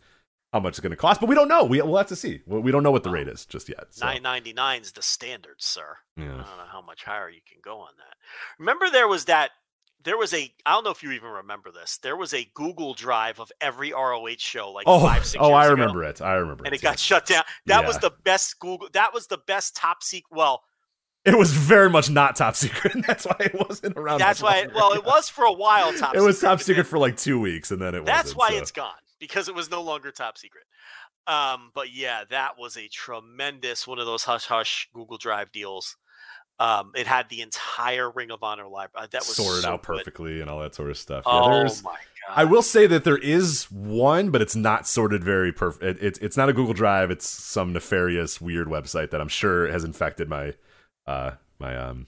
how 0.53 0.61
much 0.61 0.73
it's 0.73 0.81
going 0.81 0.91
to 0.91 0.97
cost. 0.97 1.21
But 1.21 1.29
we 1.29 1.35
don't 1.35 1.49
know. 1.49 1.65
We 1.65 1.81
we'll 1.81 1.97
have 1.97 2.09
to 2.09 2.17
see. 2.17 2.41
We, 2.47 2.61
we 2.61 2.73
don't 2.73 2.83
know 2.83 2.91
what 2.91 3.05
the 3.05 3.11
rate 3.11 3.29
is 3.29 3.47
just 3.47 3.69
yet. 3.69 3.87
So. 3.91 4.05
Nine 4.05 4.23
ninety 4.23 4.53
nine 4.53 4.83
is 4.83 4.93
the 4.93 5.03
standard, 5.03 5.57
sir. 5.59 5.97
Yeah. 6.17 6.25
I 6.25 6.29
don't 6.29 6.37
know 6.39 6.71
how 6.71 6.83
much 6.83 7.05
higher 7.05 7.31
you 7.31 7.41
can 7.49 7.59
go 7.63 7.79
on 7.79 7.93
that. 7.99 8.17
Remember, 8.59 8.91
there 8.91 9.09
was 9.09 9.27
that. 9.27 9.51
There 10.03 10.17
was 10.17 10.33
a. 10.33 10.53
I 10.65 10.73
don't 10.73 10.85
know 10.85 10.91
if 10.91 11.03
you 11.03 11.11
even 11.13 11.29
remember 11.31 11.71
this. 11.71 11.99
There 11.99 12.17
was 12.17 12.33
a 12.33 12.49
Google 12.55 12.95
Drive 12.95 13.39
of 13.41 13.53
every 13.61 13.93
ROH 13.93 14.37
show, 14.39 14.71
like 14.71 14.85
Oh, 14.87 15.01
five, 15.01 15.25
six 15.27 15.43
oh, 15.43 15.53
I 15.53 15.65
ago, 15.67 15.73
remember 15.75 16.05
it. 16.05 16.21
I 16.23 16.35
remember 16.35 16.65
and 16.65 16.69
it. 16.69 16.69
And 16.69 16.75
it 16.77 16.83
got 16.83 16.99
shut 16.99 17.27
down. 17.27 17.45
That 17.67 17.87
was 17.87 17.99
the 17.99 18.11
best 18.25 18.59
Google. 18.59 18.89
That 18.93 19.13
was 19.13 19.27
the 19.27 19.39
best 19.39 19.77
top 19.77 20.03
secret. 20.03 20.35
Well, 20.37 20.63
It 21.25 21.37
was 21.37 21.53
very 21.53 21.91
much 21.91 22.09
not 22.09 22.37
top 22.37 22.57
secret. 22.57 22.95
and 22.95 23.05
That's 23.05 23.27
why 23.27 23.37
it 23.41 23.55
wasn't 23.69 23.97
around. 23.99 24.19
that's 24.21 24.43
why. 24.43 24.61
longer. 24.61 24.73
Well, 24.75 24.93
it 24.95 25.05
was 25.05 25.29
for 25.29 25.45
a 25.45 25.53
while 25.53 25.93
top. 25.93 26.15
It 26.15 26.21
was 26.21 26.37
secret, 26.39 26.49
top 26.51 26.61
secret 26.63 26.85
for 26.87 26.99
like 26.99 27.17
two 27.17 27.39
weeks, 27.39 27.71
and 27.71 27.81
then 27.81 27.95
it. 27.95 28.07
That's 28.07 28.35
why 28.35 28.51
so. 28.51 28.57
it's 28.57 28.71
gone 28.71 28.95
because 29.19 29.49
it 29.49 29.55
was 29.55 29.71
no 29.71 29.83
longer 29.83 30.11
top 30.11 30.39
secret. 30.39 30.65
Um, 31.27 31.71
but 31.75 31.93
yeah, 31.93 32.25
that 32.31 32.59
was 32.59 32.77
a 32.79 32.89
tremendous 32.89 33.87
one 33.87 33.99
of 33.99 34.07
those 34.07 34.25
hush 34.25 34.47
hush 34.47 34.89
Google 34.95 35.19
Drive 35.19 35.53
deals. 35.53 35.97
Um, 36.61 36.93
it 36.95 37.07
had 37.07 37.29
the 37.31 37.41
entire 37.41 38.11
Ring 38.11 38.31
of 38.31 38.43
Honor 38.43 38.69
library. 38.69 39.09
That 39.13 39.21
was 39.23 39.35
sorted 39.35 39.63
so 39.63 39.71
out 39.71 39.83
good. 39.83 39.97
perfectly 39.97 40.41
and 40.43 40.51
all 40.51 40.61
that 40.61 40.75
sort 40.75 40.91
of 40.91 40.99
stuff. 40.99 41.25
Yeah, 41.27 41.33
Oh 41.33 41.63
my 41.83 41.91
god! 41.93 41.97
I 42.29 42.45
will 42.45 42.61
say 42.63 42.87
that 42.87 43.03
there 43.05 43.17
is 43.17 43.65
one, 43.73 44.31
but 44.31 44.43
it's 44.43 44.55
not 44.55 44.87
sorted 44.87 45.25
very 45.25 45.53
perfect. 45.53 45.83
It, 45.83 45.99
it's 46.07 46.19
it's 46.19 46.37
not 46.37 46.51
a 46.51 46.53
Google 46.53 46.75
Drive. 46.75 47.11
It's 47.11 47.27
some 47.27 47.73
nefarious, 47.73 48.41
weird 48.43 48.69
website 48.69 49.11
that 49.11 49.23
I'm 49.23 49.29
sure 49.29 49.69
has 49.73 49.85
infected 49.85 50.29
my 50.29 50.53
uh 51.07 51.33
my 51.59 51.75
um 51.77 52.07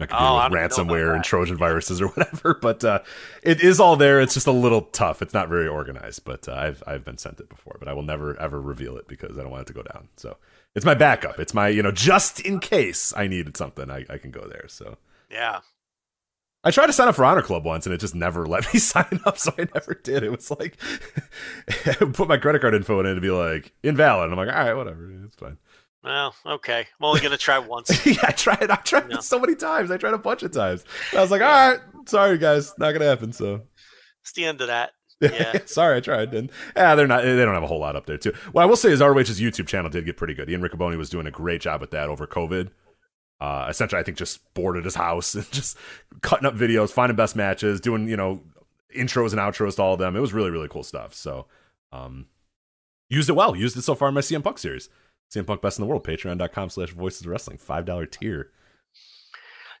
my 0.00 0.06
computer 0.06 0.24
Oh, 0.32 0.48
with 0.50 0.52
ransomware 0.58 1.14
and. 1.14 1.22
Trojan 1.22 1.56
viruses 1.56 2.00
or 2.00 2.08
whatever. 2.14 2.58
But 2.60 2.82
uh, 2.84 2.98
it 3.44 3.62
is 3.62 3.78
all 3.78 3.94
there. 3.94 4.20
It's 4.20 4.34
just 4.34 4.48
a 4.48 4.52
little 4.52 4.82
tough. 4.82 5.22
It's 5.22 5.34
not 5.34 5.48
very 5.48 5.68
organized. 5.68 6.24
But 6.24 6.48
uh, 6.48 6.54
I've 6.54 6.82
I've 6.86 7.04
been 7.04 7.18
sent 7.18 7.38
it 7.38 7.48
before, 7.48 7.76
but 7.78 7.86
I 7.86 7.92
will 7.92 8.02
never 8.02 8.36
ever 8.40 8.60
reveal 8.60 8.96
it 8.96 9.06
because 9.06 9.38
I 9.38 9.42
don't 9.42 9.52
want 9.52 9.62
it 9.62 9.66
to 9.68 9.72
go 9.74 9.82
down. 9.84 10.08
So 10.16 10.36
it's 10.74 10.84
my 10.86 10.94
backup. 10.94 11.38
It's 11.38 11.54
my 11.54 11.68
you 11.68 11.82
know 11.82 11.92
just 11.92 12.40
in 12.40 12.60
case 12.60 13.12
I 13.16 13.26
needed 13.26 13.56
something, 13.56 13.90
I, 13.90 14.04
I 14.08 14.18
can 14.18 14.30
go 14.30 14.46
there. 14.48 14.66
So 14.68 14.96
Yeah. 15.30 15.60
I 16.64 16.70
tried 16.70 16.86
to 16.86 16.92
sign 16.92 17.08
up 17.08 17.16
for 17.16 17.24
Honor 17.24 17.42
Club 17.42 17.64
once 17.64 17.86
and 17.86 17.94
it 17.94 17.98
just 17.98 18.14
never 18.14 18.46
let 18.46 18.64
me 18.72 18.78
sign 18.78 19.20
up, 19.26 19.36
so 19.36 19.52
I 19.58 19.66
never 19.74 19.94
did. 19.94 20.22
It 20.22 20.30
was 20.30 20.50
like 20.50 20.76
I 21.86 21.92
put 22.12 22.28
my 22.28 22.36
credit 22.36 22.60
card 22.60 22.74
info 22.74 23.00
in 23.00 23.06
it 23.06 23.14
to 23.14 23.20
be 23.20 23.30
like 23.30 23.72
invalid. 23.82 24.30
I'm 24.30 24.36
like, 24.38 24.48
all 24.48 24.64
right, 24.64 24.74
whatever, 24.74 25.10
it's 25.24 25.36
fine. 25.36 25.58
Well, 26.04 26.34
okay. 26.46 26.80
I'm 27.00 27.04
only 27.04 27.20
gonna 27.20 27.36
try 27.36 27.58
once. 27.58 28.04
yeah, 28.06 28.14
I 28.24 28.32
tried. 28.32 28.70
I 28.70 28.76
tried 28.76 29.22
so 29.22 29.38
many 29.38 29.54
times. 29.54 29.90
I 29.90 29.96
tried 29.96 30.14
a 30.14 30.18
bunch 30.18 30.42
of 30.42 30.50
times. 30.52 30.84
And 31.10 31.18
I 31.18 31.22
was 31.22 31.30
like, 31.30 31.42
all 31.42 31.48
right, 31.70 31.80
sorry 32.06 32.38
guys, 32.38 32.72
not 32.78 32.92
gonna 32.92 33.06
happen. 33.06 33.32
So 33.32 33.62
It's 34.22 34.32
the 34.32 34.44
end 34.44 34.60
of 34.60 34.68
that. 34.68 34.92
Yeah. 35.22 35.58
sorry, 35.66 35.98
I 35.98 36.00
tried. 36.00 36.34
And 36.34 36.50
yeah, 36.76 36.94
they're 36.94 37.06
not. 37.06 37.22
They 37.22 37.36
don't 37.36 37.54
have 37.54 37.62
a 37.62 37.68
whole 37.68 37.80
lot 37.80 37.96
up 37.96 38.06
there 38.06 38.18
too. 38.18 38.32
What 38.52 38.62
I 38.62 38.66
will 38.66 38.76
say 38.76 38.90
is 38.90 39.00
ROH's 39.00 39.40
YouTube 39.40 39.66
channel 39.66 39.90
did 39.90 40.04
get 40.04 40.16
pretty 40.16 40.34
good. 40.34 40.50
Ian 40.50 40.62
Riccoboni 40.62 40.96
was 40.96 41.10
doing 41.10 41.26
a 41.26 41.30
great 41.30 41.60
job 41.60 41.80
with 41.80 41.90
that 41.92 42.08
over 42.08 42.26
COVID. 42.26 42.70
Uh, 43.40 43.66
essentially, 43.68 43.98
I 43.98 44.04
think 44.04 44.16
just 44.16 44.52
bored 44.54 44.76
at 44.76 44.84
his 44.84 44.94
house 44.94 45.34
and 45.36 45.50
just 45.50 45.76
cutting 46.20 46.46
up 46.46 46.54
videos, 46.54 46.90
finding 46.90 47.16
best 47.16 47.36
matches, 47.36 47.80
doing 47.80 48.08
you 48.08 48.16
know 48.16 48.42
intros 48.96 49.32
and 49.32 49.40
outros 49.40 49.76
to 49.76 49.82
all 49.82 49.94
of 49.94 49.98
them. 49.98 50.16
It 50.16 50.20
was 50.20 50.32
really 50.32 50.50
really 50.50 50.68
cool 50.68 50.82
stuff. 50.84 51.14
So, 51.14 51.46
um, 51.92 52.26
used 53.08 53.28
it 53.28 53.34
well. 53.34 53.56
Used 53.56 53.76
it 53.76 53.82
so 53.82 53.94
far 53.94 54.08
in 54.08 54.14
my 54.14 54.20
CM 54.20 54.42
Punk 54.42 54.58
series. 54.58 54.88
CM 55.32 55.46
Punk 55.46 55.62
Best 55.62 55.78
in 55.78 55.82
the 55.82 55.88
World. 55.88 56.04
Patreon.com 56.04 56.70
slash 56.70 56.90
Voices 56.90 57.26
Wrestling. 57.26 57.58
Five 57.58 57.84
dollar 57.84 58.06
tier. 58.06 58.50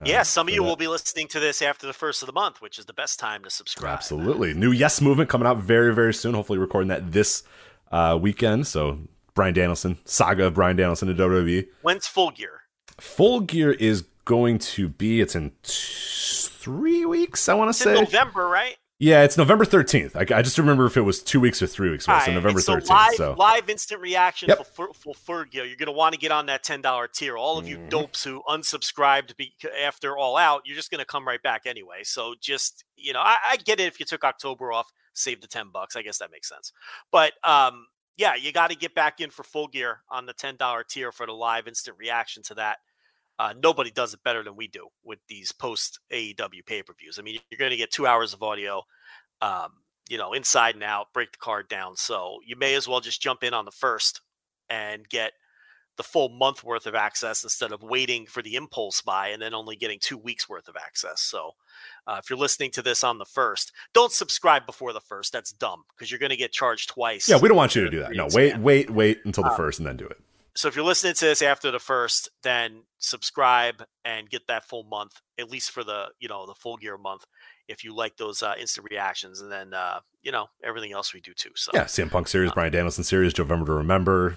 Yeah, 0.04 0.22
some 0.22 0.48
of 0.48 0.54
you 0.54 0.62
that. 0.62 0.68
will 0.68 0.76
be 0.76 0.88
listening 0.88 1.28
to 1.28 1.40
this 1.40 1.62
after 1.62 1.86
the 1.86 1.92
first 1.92 2.22
of 2.22 2.26
the 2.26 2.32
month, 2.32 2.60
which 2.60 2.78
is 2.78 2.86
the 2.86 2.92
best 2.92 3.18
time 3.18 3.44
to 3.44 3.50
subscribe. 3.50 3.92
Absolutely. 3.92 4.54
New 4.54 4.72
Yes 4.72 5.00
movement 5.00 5.28
coming 5.28 5.46
out 5.46 5.58
very, 5.58 5.94
very 5.94 6.14
soon. 6.14 6.34
Hopefully, 6.34 6.58
recording 6.58 6.88
that 6.88 7.12
this 7.12 7.42
uh, 7.90 8.18
weekend. 8.20 8.66
So, 8.66 8.98
Bryan 9.34 9.54
Danielson, 9.54 9.98
saga 10.04 10.46
of 10.46 10.54
Bryan 10.54 10.76
Danielson 10.76 11.08
to 11.08 11.14
WWE. 11.14 11.66
When's 11.82 12.06
full 12.06 12.30
gear? 12.30 12.62
Full 12.98 13.40
gear 13.40 13.72
is 13.72 14.04
going 14.24 14.58
to 14.58 14.88
be, 14.88 15.20
it's 15.20 15.34
in 15.34 15.50
t- 15.62 16.48
three 16.48 17.04
weeks, 17.04 17.48
I 17.48 17.54
want 17.54 17.70
to 17.70 17.72
say. 17.72 17.94
November, 17.94 18.46
right? 18.46 18.76
Yeah, 19.02 19.24
it's 19.24 19.36
November 19.36 19.64
13th. 19.64 20.14
I, 20.14 20.38
I 20.38 20.42
just 20.42 20.58
remember 20.58 20.86
if 20.86 20.96
it 20.96 21.00
was 21.00 21.24
two 21.24 21.40
weeks 21.40 21.60
or 21.60 21.66
three 21.66 21.90
weeks. 21.90 22.06
Away, 22.06 22.20
so, 22.24 22.32
November 22.34 22.58
and 22.58 22.62
so 22.64 22.76
13th. 22.76 22.88
Live, 22.88 23.14
so, 23.14 23.34
live 23.36 23.68
instant 23.68 24.00
reaction 24.00 24.48
Yep. 24.48 24.58
for, 24.58 24.64
for, 24.64 24.94
for 24.94 25.14
full 25.14 25.44
gear. 25.44 25.64
You're 25.64 25.74
going 25.76 25.86
to 25.86 25.92
want 25.92 26.12
to 26.12 26.20
get 26.20 26.30
on 26.30 26.46
that 26.46 26.62
ten 26.62 26.82
dollar 26.82 27.08
tier. 27.08 27.36
All 27.36 27.58
of 27.58 27.66
you 27.66 27.78
Mhm. 27.78 27.88
dopes 27.90 28.22
who 28.22 28.44
unsubscribed 28.48 29.36
be, 29.36 29.54
after 29.82 30.16
all 30.16 30.36
out, 30.36 30.62
you're 30.66 30.76
just 30.76 30.92
going 30.92 31.00
to 31.00 31.04
come 31.04 31.26
right 31.26 31.42
back 31.42 31.62
anyway. 31.66 32.04
So 32.04 32.36
just 32.40 32.84
you 32.96 33.12
know, 33.12 33.18
I, 33.18 33.34
I 33.50 33.56
get 33.56 33.80
it 33.80 33.88
if 33.88 33.98
you 33.98 34.06
took 34.06 34.22
October 34.22 34.72
off, 34.72 34.92
save 35.14 35.40
the 35.40 35.48
ten 35.48 35.70
bucks. 35.72 35.96
I 35.96 36.02
guess 36.02 36.18
that 36.18 36.30
makes 36.30 36.48
sense. 36.48 36.70
But 37.10 37.32
um, 37.42 37.86
yeah, 38.16 38.36
you 38.36 38.52
got 38.52 38.70
to 38.70 38.76
get 38.76 38.94
back 38.94 39.20
in 39.20 39.30
for 39.30 39.42
full 39.42 39.66
gear 39.66 40.02
on 40.12 40.26
the 40.26 40.32
ten 40.32 40.54
dollar 40.54 40.84
tier 40.88 41.10
for 41.10 41.26
the 41.26 41.32
live 41.32 41.66
instant 41.66 41.96
reaction 41.98 42.44
to 42.44 42.54
that. 42.54 42.76
Uh, 43.38 43.54
nobody 43.60 43.90
does 43.90 44.14
it 44.14 44.22
better 44.22 44.42
than 44.44 44.56
we 44.56 44.68
do 44.68 44.88
with 45.04 45.18
these 45.28 45.52
post 45.52 45.98
AEW 46.12 46.64
pay 46.66 46.82
per 46.82 46.92
views. 46.94 47.18
I 47.18 47.22
mean, 47.22 47.38
you're 47.50 47.58
going 47.58 47.70
to 47.70 47.76
get 47.76 47.90
two 47.90 48.06
hours 48.06 48.32
of 48.34 48.42
audio, 48.42 48.82
um, 49.40 49.72
you 50.08 50.18
know, 50.18 50.32
inside 50.32 50.74
and 50.74 50.84
out, 50.84 51.12
break 51.12 51.32
the 51.32 51.38
card 51.38 51.68
down. 51.68 51.96
So 51.96 52.38
you 52.46 52.56
may 52.56 52.74
as 52.74 52.86
well 52.86 53.00
just 53.00 53.22
jump 53.22 53.42
in 53.42 53.54
on 53.54 53.64
the 53.64 53.70
first 53.72 54.20
and 54.70 55.08
get 55.08 55.32
the 55.98 56.02
full 56.02 56.30
month 56.30 56.64
worth 56.64 56.86
of 56.86 56.94
access 56.94 57.42
instead 57.42 57.70
of 57.70 57.82
waiting 57.82 58.24
for 58.26 58.40
the 58.42 58.54
impulse 58.54 59.02
buy 59.02 59.28
and 59.28 59.42
then 59.42 59.52
only 59.52 59.76
getting 59.76 59.98
two 60.00 60.16
weeks 60.16 60.48
worth 60.48 60.66
of 60.68 60.76
access. 60.76 61.20
So 61.20 61.50
uh, 62.06 62.18
if 62.22 62.30
you're 62.30 62.38
listening 62.38 62.70
to 62.72 62.82
this 62.82 63.04
on 63.04 63.18
the 63.18 63.26
first, 63.26 63.72
don't 63.92 64.12
subscribe 64.12 64.64
before 64.64 64.92
the 64.94 65.00
first. 65.02 65.32
That's 65.32 65.52
dumb 65.52 65.84
because 65.94 66.10
you're 66.10 66.20
going 66.20 66.30
to 66.30 66.36
get 66.36 66.50
charged 66.52 66.88
twice. 66.90 67.28
yeah, 67.28 67.38
we 67.38 67.48
don't 67.48 67.58
want 67.58 67.74
you 67.74 67.84
to 67.84 67.90
do 67.90 68.00
that. 68.00 68.12
No, 68.14 68.26
wait, 68.32 68.56
wait, 68.58 68.90
wait 68.90 69.20
until 69.24 69.44
the 69.44 69.50
Um, 69.50 69.56
first 69.56 69.80
and 69.80 69.86
then 69.86 69.96
do 69.98 70.06
it. 70.06 70.18
So 70.54 70.68
if 70.68 70.76
you're 70.76 70.84
listening 70.84 71.14
to 71.14 71.24
this 71.24 71.40
after 71.42 71.70
the 71.70 71.78
first, 71.78 72.28
then 72.42 72.82
subscribe 72.98 73.82
and 74.04 74.28
get 74.28 74.46
that 74.48 74.64
full 74.64 74.84
month, 74.84 75.12
at 75.38 75.50
least 75.50 75.70
for 75.70 75.82
the 75.82 76.08
you 76.20 76.28
know 76.28 76.46
the 76.46 76.54
full 76.54 76.76
gear 76.76 76.98
month, 76.98 77.24
if 77.68 77.84
you 77.84 77.94
like 77.94 78.16
those 78.16 78.42
uh, 78.42 78.54
instant 78.60 78.86
reactions, 78.90 79.40
and 79.40 79.50
then 79.50 79.72
uh, 79.72 80.00
you 80.22 80.30
know 80.32 80.48
everything 80.62 80.92
else 80.92 81.14
we 81.14 81.20
do 81.20 81.32
too. 81.34 81.52
So 81.56 81.70
Yeah, 81.74 81.84
CM 81.84 82.10
Punk 82.10 82.28
series, 82.28 82.52
Bryan 82.52 82.72
Danielson 82.72 83.04
series, 83.04 83.36
November 83.36 83.66
to 83.66 83.72
Remember. 83.72 84.36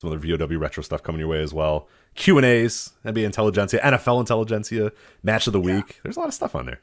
Some 0.00 0.10
other 0.12 0.18
VOW 0.18 0.58
retro 0.58 0.82
stuff 0.82 1.02
coming 1.02 1.20
your 1.20 1.28
way 1.28 1.42
as 1.42 1.54
well. 1.54 1.88
Q 2.16 2.36
and 2.36 2.44
A's, 2.44 2.92
NBA 3.06 3.24
Intelligentsia, 3.24 3.80
NFL 3.82 4.20
Intelligentsia, 4.20 4.92
Match 5.22 5.46
of 5.46 5.54
the 5.54 5.60
Yeah. 5.62 5.76
Week. 5.76 6.00
There's 6.02 6.16
a 6.16 6.20
lot 6.20 6.28
of 6.28 6.34
stuff 6.34 6.54
on 6.54 6.66
there. 6.66 6.80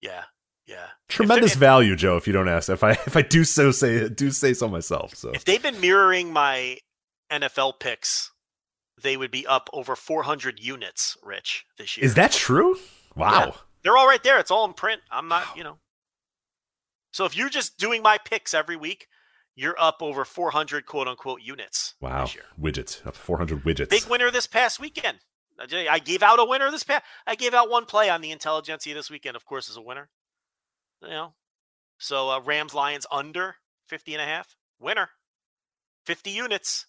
yeah, 0.00 0.22
yeah. 0.66 0.86
Tremendous 1.08 1.54
If, 1.54 1.58
value, 1.58 1.96
Joe. 1.96 2.16
If 2.16 2.26
you 2.28 2.32
don't 2.32 2.48
ask, 2.48 2.70
if 2.70 2.82
I 2.84 2.90
if 3.06 3.16
I 3.16 3.22
do 3.22 3.44
so 3.44 3.70
say 3.70 4.08
do 4.08 4.30
say 4.30 4.54
so 4.54 4.68
myself. 4.68 5.14
So 5.14 5.30
if 5.32 5.44
they've 5.44 5.62
been 5.62 5.80
mirroring 5.80 6.32
my 6.32 6.78
NFL 7.42 7.80
picks, 7.80 8.30
they 9.00 9.16
would 9.16 9.30
be 9.30 9.46
up 9.46 9.68
over 9.72 9.96
400 9.96 10.60
units, 10.60 11.16
Rich, 11.22 11.64
this 11.78 11.96
year. 11.96 12.04
is 12.06 12.14
that 12.14 12.32
true? 12.32 12.76
Wow. 13.16 13.46
Yeah. 13.46 13.52
They're 13.82 13.96
all 13.96 14.06
right 14.06 14.22
there. 14.22 14.38
It's 14.38 14.50
all 14.50 14.64
in 14.64 14.72
print. 14.72 15.02
I'm 15.10 15.28
not, 15.28 15.44
you 15.56 15.62
know. 15.64 15.78
So 17.12 17.24
if 17.26 17.36
you're 17.36 17.48
just 17.50 17.78
doing 17.78 18.02
my 18.02 18.18
picks 18.18 18.54
every 18.54 18.76
week, 18.76 19.08
you're 19.54 19.76
up 19.78 19.98
over 20.00 20.24
400 20.24 20.86
quote 20.86 21.06
unquote 21.06 21.42
units 21.42 21.94
Wow. 22.00 22.22
this 22.24 22.34
year. 22.34 22.44
Widgets. 22.60 23.06
Up 23.06 23.14
400 23.14 23.62
widgets. 23.62 23.90
Big 23.90 24.06
winner 24.06 24.30
this 24.30 24.46
past 24.46 24.80
weekend. 24.80 25.18
I 25.60 25.86
I 25.88 25.98
gave 26.00 26.22
out 26.24 26.40
a 26.40 26.44
winner 26.44 26.70
this 26.72 26.82
past. 26.82 27.04
I 27.26 27.36
gave 27.36 27.54
out 27.54 27.70
one 27.70 27.84
play 27.84 28.10
on 28.10 28.20
the 28.20 28.32
Intelligentsia 28.32 28.94
this 28.94 29.10
weekend, 29.10 29.36
of 29.36 29.44
course, 29.44 29.70
as 29.70 29.76
a 29.76 29.82
winner. 29.82 30.08
You 31.02 31.08
know, 31.10 31.34
so 31.98 32.30
uh, 32.30 32.40
Rams 32.40 32.74
Lions 32.74 33.06
under 33.12 33.56
50 33.86 34.14
and 34.14 34.22
a 34.22 34.24
half. 34.24 34.56
Winner. 34.80 35.10
50 36.06 36.30
units. 36.30 36.86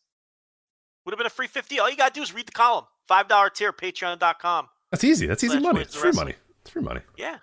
Would 1.05 1.13
have 1.13 1.17
been 1.17 1.27
a 1.27 1.31
free 1.31 1.47
50. 1.47 1.79
All 1.79 1.89
you 1.89 1.97
got 1.97 2.13
to 2.13 2.19
do 2.19 2.23
is 2.23 2.33
read 2.33 2.47
the 2.47 2.51
column. 2.51 2.85
$5 3.09 3.53
tier, 3.53 3.71
patreon.com. 3.71 4.67
That's 4.91 5.03
easy. 5.03 5.27
That's 5.27 5.43
easy 5.43 5.59
money. 5.59 5.81
It's 5.81 5.95
free 5.95 6.11
money. 6.11 6.33
It's 6.61 6.71
free 6.71 6.81
money. 6.81 7.01
Yeah. 7.17 7.37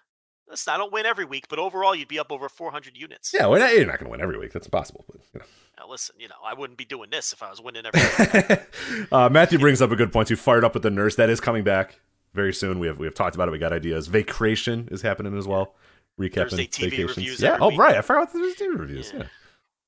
Listen, 0.48 0.74
I 0.74 0.76
don't 0.76 0.92
win 0.92 1.06
every 1.06 1.24
week, 1.24 1.46
but 1.48 1.58
overall, 1.58 1.94
you'd 1.94 2.08
be 2.08 2.18
up 2.18 2.30
over 2.30 2.48
400 2.48 2.96
units. 2.96 3.32
Yeah, 3.32 3.46
well, 3.46 3.58
you're 3.72 3.86
not 3.86 3.98
going 3.98 4.06
to 4.06 4.10
win 4.10 4.20
every 4.20 4.38
week. 4.38 4.52
That's 4.52 4.66
impossible. 4.66 5.04
But, 5.08 5.20
you 5.32 5.40
know. 5.40 5.46
Now, 5.78 5.88
listen, 5.88 6.16
you 6.18 6.28
know, 6.28 6.34
I 6.44 6.54
wouldn't 6.54 6.78
be 6.78 6.84
doing 6.84 7.08
this 7.10 7.32
if 7.32 7.42
I 7.42 7.48
was 7.48 7.60
winning 7.60 7.84
every 7.86 8.02
week. 8.02 8.60
uh, 9.12 9.28
Matthew 9.30 9.58
brings 9.58 9.80
up 9.80 9.90
a 9.90 9.96
good 9.96 10.12
point 10.12 10.28
too. 10.28 10.36
Fired 10.36 10.64
up 10.64 10.74
with 10.74 10.82
the 10.82 10.90
nurse 10.90 11.16
that 11.16 11.30
is 11.30 11.40
coming 11.40 11.64
back 11.64 12.00
very 12.34 12.52
soon. 12.52 12.78
We 12.80 12.86
have 12.86 12.98
we 12.98 13.06
have 13.06 13.14
talked 13.14 13.34
about 13.34 13.48
it. 13.48 13.52
We 13.52 13.58
got 13.58 13.72
ideas. 13.72 14.08
Vacation 14.08 14.88
is 14.90 15.00
happening 15.00 15.38
as 15.38 15.46
well. 15.46 15.74
Recapping 16.20 16.50
Thursday 16.50 16.66
TV 16.66 16.90
vacations. 16.90 17.16
reviews 17.16 17.40
Yeah. 17.40 17.58
Oh 17.60 17.68
week. 17.68 17.78
right, 17.78 17.96
I 17.96 18.02
forgot 18.02 18.32
the 18.32 18.40
Thursday 18.40 18.66
TV 18.66 18.78
reviews. 18.78 19.12
Yeah. 19.14 19.20
Yeah. 19.20 19.26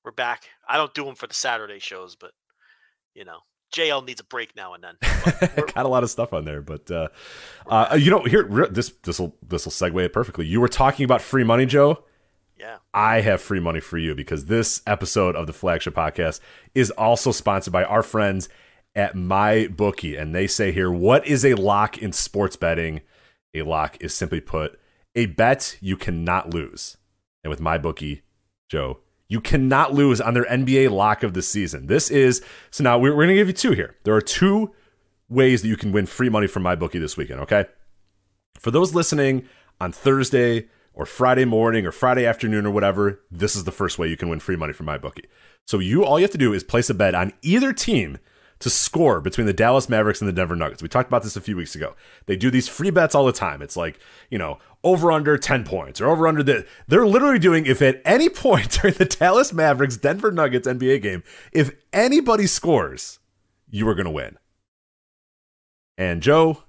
We're 0.05 0.13
back. 0.13 0.49
I 0.69 0.77
don't 0.77 0.95
do 0.95 1.05
them 1.05 1.15
for 1.15 1.27
the 1.27 1.35
Saturday 1.35 1.79
shows, 1.79 2.15
but, 2.15 2.33
you 3.15 3.25
know, 3.25 3.39
JL 3.75 4.07
needs 4.07 4.21
a 4.21 4.25
break 4.25 4.55
now 4.57 4.75
and 4.75 4.85
then. 4.85 4.97
got 5.75 5.85
a 5.85 5.89
lot 5.89 6.03
of 6.05 6.11
stuff 6.11 6.33
on 6.33 6.45
there, 6.45 6.63
but 6.63 6.91
uh, 6.91 7.09
uh, 7.67 7.97
you 7.99 8.11
know, 8.11 8.23
here 8.25 8.69
this 8.71 8.93
this 9.03 9.19
will 9.19 9.37
this 9.43 9.65
will 9.65 9.73
segue 9.73 10.05
it 10.05 10.13
perfectly. 10.13 10.47
You 10.47 10.61
were 10.61 10.69
talking 10.69 11.05
about 11.05 11.21
free 11.21 11.45
money, 11.45 11.67
Joe. 11.67 12.05
Yeah. 12.59 12.79
I 12.93 13.21
have 13.21 13.43
free 13.43 13.61
money 13.61 13.81
for 13.81 13.99
you 13.99 14.15
because 14.15 14.47
this 14.47 14.81
episode 14.87 15.35
of 15.35 15.47
the 15.47 15.53
flagship 15.53 15.95
podcast 15.95 16.41
is 16.75 16.91
also 16.93 17.33
sponsored 17.33 17.73
by 17.73 17.85
our 17.85 18.03
friends 18.03 18.49
at 18.95 19.15
MyBookie. 19.15 20.21
And 20.21 20.35
they 20.35 20.47
say 20.47 20.73
here, 20.73 20.91
what 20.91 21.27
is 21.27 21.45
a 21.45 21.55
lock 21.55 21.99
in 21.99 22.13
sports 22.13 22.57
betting? 22.57 23.01
A 23.55 23.63
lock 23.63 23.97
is 24.01 24.15
simply 24.15 24.41
put, 24.41 24.79
a 25.15 25.27
bet 25.27 25.77
you 25.81 25.97
cannot 25.97 26.55
lose. 26.55 26.97
And 27.43 27.51
with 27.51 27.61
MyBookie, 27.61 28.23
Joe, 28.69 29.01
you 29.29 29.41
cannot 29.41 29.95
lose 29.95 30.21
on 30.21 30.35
their 30.35 30.45
NBA 30.45 30.91
lock 30.91 31.23
of 31.23 31.35
the 31.35 31.43
season. 31.43 31.87
This 31.87 32.11
is 32.11 32.43
so 32.71 32.85
now 32.85 32.99
we're, 32.99 33.11
we're 33.11 33.25
going 33.25 33.29
to 33.29 33.35
give 33.35 33.49
you 33.49 33.55
two 33.55 33.73
here. 33.73 33.97
There 34.05 34.15
are 34.15 34.21
two 34.21 34.73
ways 35.29 35.63
that 35.63 35.69
you 35.69 35.77
can 35.77 35.93
win 35.93 36.07
free 36.07 36.29
money 36.29 36.47
from 36.47 36.63
my 36.63 36.75
bookie 36.75 36.99
this 36.99 37.17
weekend, 37.17 37.41
okay? 37.41 37.65
For 38.59 38.71
those 38.71 38.95
listening 38.95 39.49
on 39.81 39.93
Thursday 39.93 40.69
or 40.93 41.07
Friday 41.07 41.45
morning 41.45 41.87
or 41.87 41.93
Friday 41.93 42.27
afternoon 42.27 42.67
or 42.67 42.71
whatever, 42.71 43.21
this 43.31 43.57
is 43.57 43.65
the 43.65 43.73
first 43.73 43.99
way 43.99 44.09
you 44.09 44.17
can 44.17 44.29
win 44.29 44.41
free 44.41 44.57
money 44.57 44.73
from 44.73 44.87
my 44.87 44.99
bookie. 44.99 45.29
So 45.67 45.79
you 45.79 46.05
all 46.05 46.19
you 46.19 46.25
have 46.25 46.31
to 46.33 46.39
do 46.39 46.53
is 46.53 46.63
place 46.63 46.91
a 46.91 46.95
bet 46.95 47.15
on 47.15 47.33
either 47.43 47.73
team 47.73 48.19
to 48.65 48.70
score 48.70 49.20
between 49.20 49.47
the 49.47 49.53
Dallas 49.53 49.91
Mavericks 49.91 50.23
and 50.23 50.28
the 50.28 50.32
Denver 50.32 50.57
Nuggets. 50.57 50.82
We 50.82 50.89
talked 50.89 51.11
about 51.11 51.23
this 51.23 51.36
a 51.36 51.41
few 51.43 51.55
weeks 51.55 51.74
ago. 51.74 51.95
They 52.24 52.35
do 52.35 52.51
these 52.51 52.66
free 52.66 52.89
bets 52.89 53.15
all 53.15 53.27
the 53.27 53.31
time. 53.32 53.61
It's 53.61 53.77
like, 53.77 54.01
you 54.31 54.39
know, 54.39 54.59
over 54.82 55.12
under 55.12 55.36
10 55.36 55.65
points 55.65 56.01
or 56.01 56.09
over 56.09 56.27
under 56.27 56.43
the 56.43 56.66
they're 56.89 57.07
literally 57.07 57.39
doing 57.39 57.66
if 57.66 57.82
at 57.82 58.01
any 58.07 58.31
point 58.31 58.70
during 58.81 58.95
the 58.95 59.05
Dallas 59.05 59.53
Mavericks 59.53 59.99
Denver 59.99 60.32
Nuggets 60.32 60.66
NBA 60.66 61.03
game, 61.03 61.23
if 61.53 61.73
anybody 61.93 62.47
scores, 62.47 63.19
you 63.69 63.86
are 63.86 63.95
going 63.95 64.07
to 64.07 64.11
win. 64.11 64.39
And 65.99 66.23
Joe, 66.23 66.65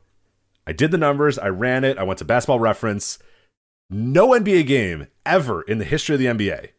I 0.67 0.73
did 0.73 0.91
the 0.91 0.97
numbers, 0.97 1.39
I 1.39 1.47
ran 1.47 1.85
it, 1.85 1.97
I 1.97 2.03
went 2.03 2.19
to 2.19 2.26
basketball 2.26 2.59
reference. 2.59 3.19
No 3.89 4.31
NBA 4.31 4.67
game 4.67 5.07
ever 5.26 5.61
in 5.61 5.77
the 5.77 5.85
history 5.85 6.15
of 6.15 6.19
the 6.19 6.26
NBA 6.26 6.72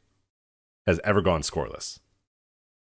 has 0.87 1.01
ever 1.05 1.23
gone 1.23 1.41
scoreless. 1.41 2.01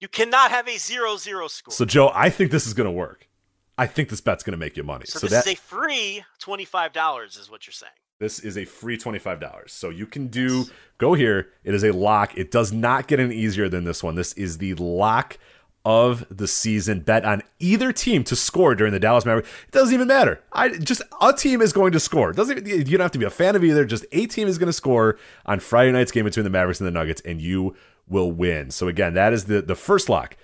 You 0.03 0.09
cannot 0.09 0.51
have 0.51 0.67
a 0.67 0.77
zero-zero 0.77 1.47
score. 1.47 1.73
So, 1.73 1.85
Joe, 1.85 2.11
I 2.13 2.29
think 2.29 2.51
this 2.51 2.67
is 2.67 2.73
going 2.73 2.87
to 2.87 2.91
work. 2.91 3.29
I 3.77 3.87
think 3.87 4.09
this 4.09 4.19
bet's 4.19 4.43
going 4.43 4.51
to 4.51 4.57
make 4.57 4.75
you 4.75 4.83
money. 4.83 5.05
So, 5.07 5.17
So, 5.19 5.27
this 5.27 5.45
that 5.45 5.47
is 5.49 5.53
a 5.53 5.55
free 5.55 6.25
twenty-five 6.39 6.91
dollars, 6.91 7.37
is 7.37 7.49
what 7.49 7.65
you're 7.65 7.71
saying. 7.71 7.93
this 8.19 8.39
is 8.39 8.57
a 8.57 8.65
free 8.65 8.97
twenty-five 8.97 9.39
dollars. 9.39 9.71
So 9.71 9.89
you 9.89 10.05
can 10.05 10.27
do 10.27 10.65
go 10.97 11.13
here. 11.13 11.47
It 11.63 11.73
is 11.73 11.85
a 11.85 11.93
lock. 11.93 12.37
It 12.37 12.51
does 12.51 12.73
not 12.73 13.07
get 13.07 13.21
any 13.21 13.33
easier 13.33 13.69
than 13.69 13.85
this 13.85 14.03
one. 14.03 14.15
This 14.15 14.33
is 14.33 14.57
the 14.57 14.73
lock 14.75 15.37
of 15.85 16.25
the 16.29 16.47
season. 16.49 16.99
Bet 16.99 17.23
on 17.23 17.41
either 17.59 17.93
team 17.93 18.25
to 18.25 18.35
score 18.35 18.75
during 18.75 18.91
the 18.91 18.99
Dallas 18.99 19.25
Mavericks. 19.25 19.49
It 19.67 19.71
doesn't 19.71 19.93
even 19.93 20.07
matter. 20.09 20.41
I 20.51 20.67
just 20.69 21.01
a 21.21 21.31
team 21.31 21.61
is 21.61 21.71
going 21.71 21.93
to 21.93 21.99
score. 22.01 22.31
It 22.31 22.35
doesn't 22.35 22.67
even, 22.67 22.87
you 22.87 22.97
don't 22.97 23.05
have 23.05 23.11
to 23.11 23.19
be 23.19 23.25
a 23.25 23.29
fan 23.29 23.55
of 23.55 23.63
either. 23.63 23.85
Just 23.85 24.05
a 24.11 24.25
team 24.25 24.49
is 24.49 24.57
going 24.57 24.67
to 24.67 24.73
score 24.73 25.17
on 25.45 25.61
Friday 25.61 25.93
night's 25.93 26.11
game 26.11 26.25
between 26.25 26.43
the 26.43 26.49
Mavericks 26.49 26.81
and 26.81 26.87
the 26.87 26.91
Nuggets, 26.91 27.21
and 27.25 27.41
you 27.41 27.75
will 28.07 28.31
win. 28.31 28.71
So 28.71 28.87
again, 28.87 29.13
that 29.13 29.33
is 29.33 29.45
the 29.45 29.61
the 29.61 29.75
first 29.75 30.09
lock. 30.09 30.37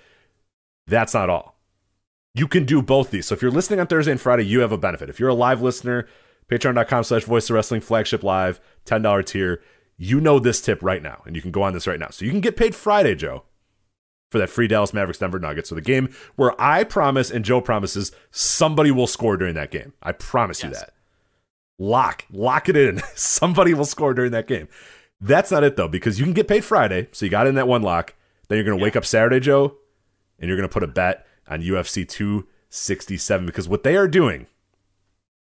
That's 0.86 1.14
not 1.14 1.30
all. 1.30 1.56
You 2.34 2.46
can 2.46 2.64
do 2.64 2.82
both 2.82 3.10
these. 3.10 3.26
So 3.26 3.34
if 3.34 3.42
you're 3.42 3.50
listening 3.50 3.80
on 3.80 3.86
Thursday 3.86 4.12
and 4.12 4.20
Friday, 4.20 4.44
you 4.44 4.60
have 4.60 4.72
a 4.72 4.78
benefit. 4.78 5.08
If 5.08 5.18
you're 5.18 5.30
a 5.30 5.34
live 5.34 5.62
listener, 5.62 6.06
patreon.com 6.48 7.04
slash 7.04 7.24
voice 7.24 7.50
of 7.50 7.54
wrestling 7.54 7.80
flagship 7.80 8.22
live, 8.22 8.60
$10 8.86 9.26
tier, 9.26 9.62
you 9.96 10.20
know 10.20 10.38
this 10.38 10.60
tip 10.60 10.82
right 10.82 11.02
now, 11.02 11.22
and 11.26 11.36
you 11.36 11.42
can 11.42 11.50
go 11.50 11.62
on 11.62 11.74
this 11.74 11.86
right 11.86 11.98
now. 11.98 12.08
So 12.10 12.24
you 12.24 12.30
can 12.30 12.40
get 12.40 12.56
paid 12.56 12.74
Friday, 12.74 13.14
Joe, 13.14 13.44
for 14.30 14.38
that 14.38 14.48
free 14.48 14.68
Dallas 14.68 14.94
Mavericks 14.94 15.18
Denver 15.18 15.38
Nuggets. 15.38 15.68
So 15.68 15.74
the 15.74 15.80
game 15.80 16.08
where 16.36 16.58
I 16.60 16.84
promise 16.84 17.30
and 17.30 17.44
Joe 17.44 17.60
promises 17.60 18.12
somebody 18.30 18.90
will 18.90 19.06
score 19.06 19.36
during 19.36 19.54
that 19.54 19.70
game. 19.70 19.92
I 20.02 20.12
promise 20.12 20.62
yes. 20.62 20.70
you 20.70 20.74
that. 20.78 20.94
Lock, 21.78 22.24
lock 22.30 22.68
it 22.68 22.76
in. 22.76 23.02
somebody 23.14 23.74
will 23.74 23.84
score 23.84 24.14
during 24.14 24.32
that 24.32 24.46
game. 24.46 24.68
That's 25.20 25.50
not 25.50 25.64
it 25.64 25.76
though, 25.76 25.88
because 25.88 26.18
you 26.18 26.24
can 26.24 26.34
get 26.34 26.48
paid 26.48 26.64
Friday. 26.64 27.08
So 27.12 27.24
you 27.24 27.30
got 27.30 27.46
in 27.46 27.54
that 27.56 27.68
one 27.68 27.82
lock. 27.82 28.14
Then 28.48 28.56
you're 28.56 28.64
going 28.64 28.78
to 28.78 28.80
yeah. 28.80 28.86
wake 28.86 28.96
up 28.96 29.04
Saturday, 29.04 29.38
Joe, 29.38 29.76
and 30.38 30.48
you're 30.48 30.56
going 30.56 30.68
to 30.68 30.72
put 30.72 30.82
a 30.82 30.88
bet 30.88 31.26
on 31.48 31.62
UFC 31.62 32.08
267 32.08 33.46
because 33.46 33.68
what 33.68 33.84
they 33.84 33.96
are 33.96 34.08
doing 34.08 34.46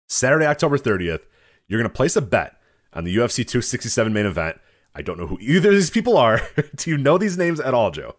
Saturday, 0.09 0.47
October 0.47 0.79
30th, 0.79 1.23
you're 1.67 1.81
going 1.81 1.91
to 1.91 1.95
place 1.95 2.17
a 2.17 2.21
bet 2.21 2.57
on 2.93 3.05
the 3.05 3.17
UFC 3.17 3.37
267 3.47 4.13
main 4.13 4.27
event. 4.27 4.61
I 4.95 5.03
don't 5.03 5.19
know 5.19 5.27
who 5.27 5.39
either 5.41 5.71
of 5.71 5.75
these 5.75 5.91
people 5.91 6.19
are. 6.19 6.41
Do 6.77 6.91
you 6.91 6.99
know 6.99 7.17
these 7.17 7.39
names 7.39 7.61
at 7.61 7.73
all, 7.75 7.91
Joe? 7.91 8.17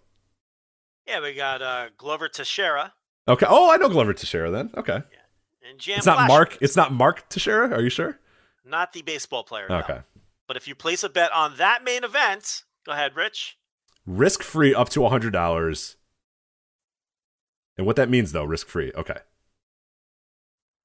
Yeah, 1.08 1.22
we 1.22 1.34
got 1.34 1.62
uh, 1.62 1.90
Glover 1.98 2.28
Teixeira. 2.28 2.94
Okay. 3.28 3.46
Oh, 3.48 3.72
I 3.72 3.78
know 3.78 3.90
Glover 3.90 4.14
Teixeira 4.14 4.50
then. 4.50 4.72
Okay. 4.76 4.94
Yeah. 4.94 5.70
And 5.70 5.80
Jam 5.80 5.98
It's 5.98 6.06
not 6.06 6.28
Mark. 6.28 6.58
It's 6.62 6.76
not 6.76 6.92
Mark 6.92 7.30
Teixeira. 7.30 7.72
Are 7.72 7.82
you 7.82 7.90
sure? 7.90 8.20
Not 8.66 8.94
the 8.94 9.02
baseball 9.02 9.44
player. 9.44 9.72
Okay. 9.72 9.94
No. 9.94 10.04
But 10.48 10.57
if 10.57 10.68
you 10.68 10.76
place 10.76 11.03
a 11.03 11.10
bet 11.10 11.32
on 11.32 11.57
that 11.57 11.84
main 11.84 12.03
event, 12.03 12.64
go 12.86 12.91
ahead, 12.91 13.15
Rich. 13.15 13.57
Risk 14.06 14.44
free 14.44 14.76
up 14.76 14.90
to 14.90 15.07
hundred 15.07 15.32
dollars. 15.32 15.95
And 17.78 17.88
what 17.88 17.95
that 17.95 18.10
means, 18.10 18.32
though, 18.32 18.44
risk 18.44 18.68
free. 18.68 18.91
Okay. 18.95 19.18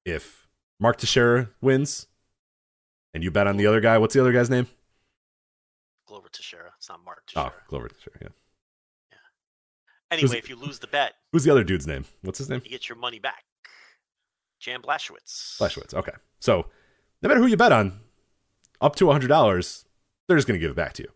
If 0.05 0.47
Mark 0.79 0.97
Teixeira 0.97 1.49
wins, 1.61 2.07
and 3.13 3.23
you 3.23 3.31
bet 3.31 3.47
on 3.47 3.57
the 3.57 3.67
other 3.67 3.81
guy, 3.81 3.97
what's 3.97 4.13
the 4.13 4.21
other 4.21 4.31
guy's 4.31 4.49
name? 4.49 4.67
Glover 6.07 6.29
Teixeira. 6.31 6.71
It's 6.77 6.89
not 6.89 7.03
Mark 7.03 7.21
oh, 7.21 7.23
Teixeira. 7.27 7.53
Oh, 7.55 7.63
Glover 7.67 7.89
Teixeira. 7.89 8.17
Yeah. 8.21 8.27
Yeah. 9.11 9.17
Anyway, 10.11 10.29
who's, 10.29 10.33
if 10.33 10.49
you 10.49 10.55
lose 10.55 10.79
the 10.79 10.87
bet, 10.87 11.13
who's 11.31 11.43
the 11.43 11.51
other 11.51 11.63
dude's 11.63 11.85
name? 11.85 12.05
What's 12.21 12.39
his 12.39 12.49
name? 12.49 12.61
You 12.63 12.71
get 12.71 12.89
your 12.89 12.97
money 12.97 13.19
back. 13.19 13.43
Jan 14.59 14.81
Blachowicz. 14.81 15.57
Blachowicz. 15.59 15.93
Okay. 15.93 16.13
So 16.39 16.65
no 17.21 17.29
matter 17.29 17.39
who 17.39 17.47
you 17.47 17.57
bet 17.57 17.71
on, 17.71 17.99
up 18.81 18.95
to 18.97 19.11
hundred 19.11 19.27
dollars, 19.27 19.85
they're 20.27 20.37
just 20.37 20.47
going 20.47 20.59
to 20.59 20.61
give 20.61 20.71
it 20.71 20.77
back 20.77 20.93
to 20.93 21.03
you. 21.03 21.09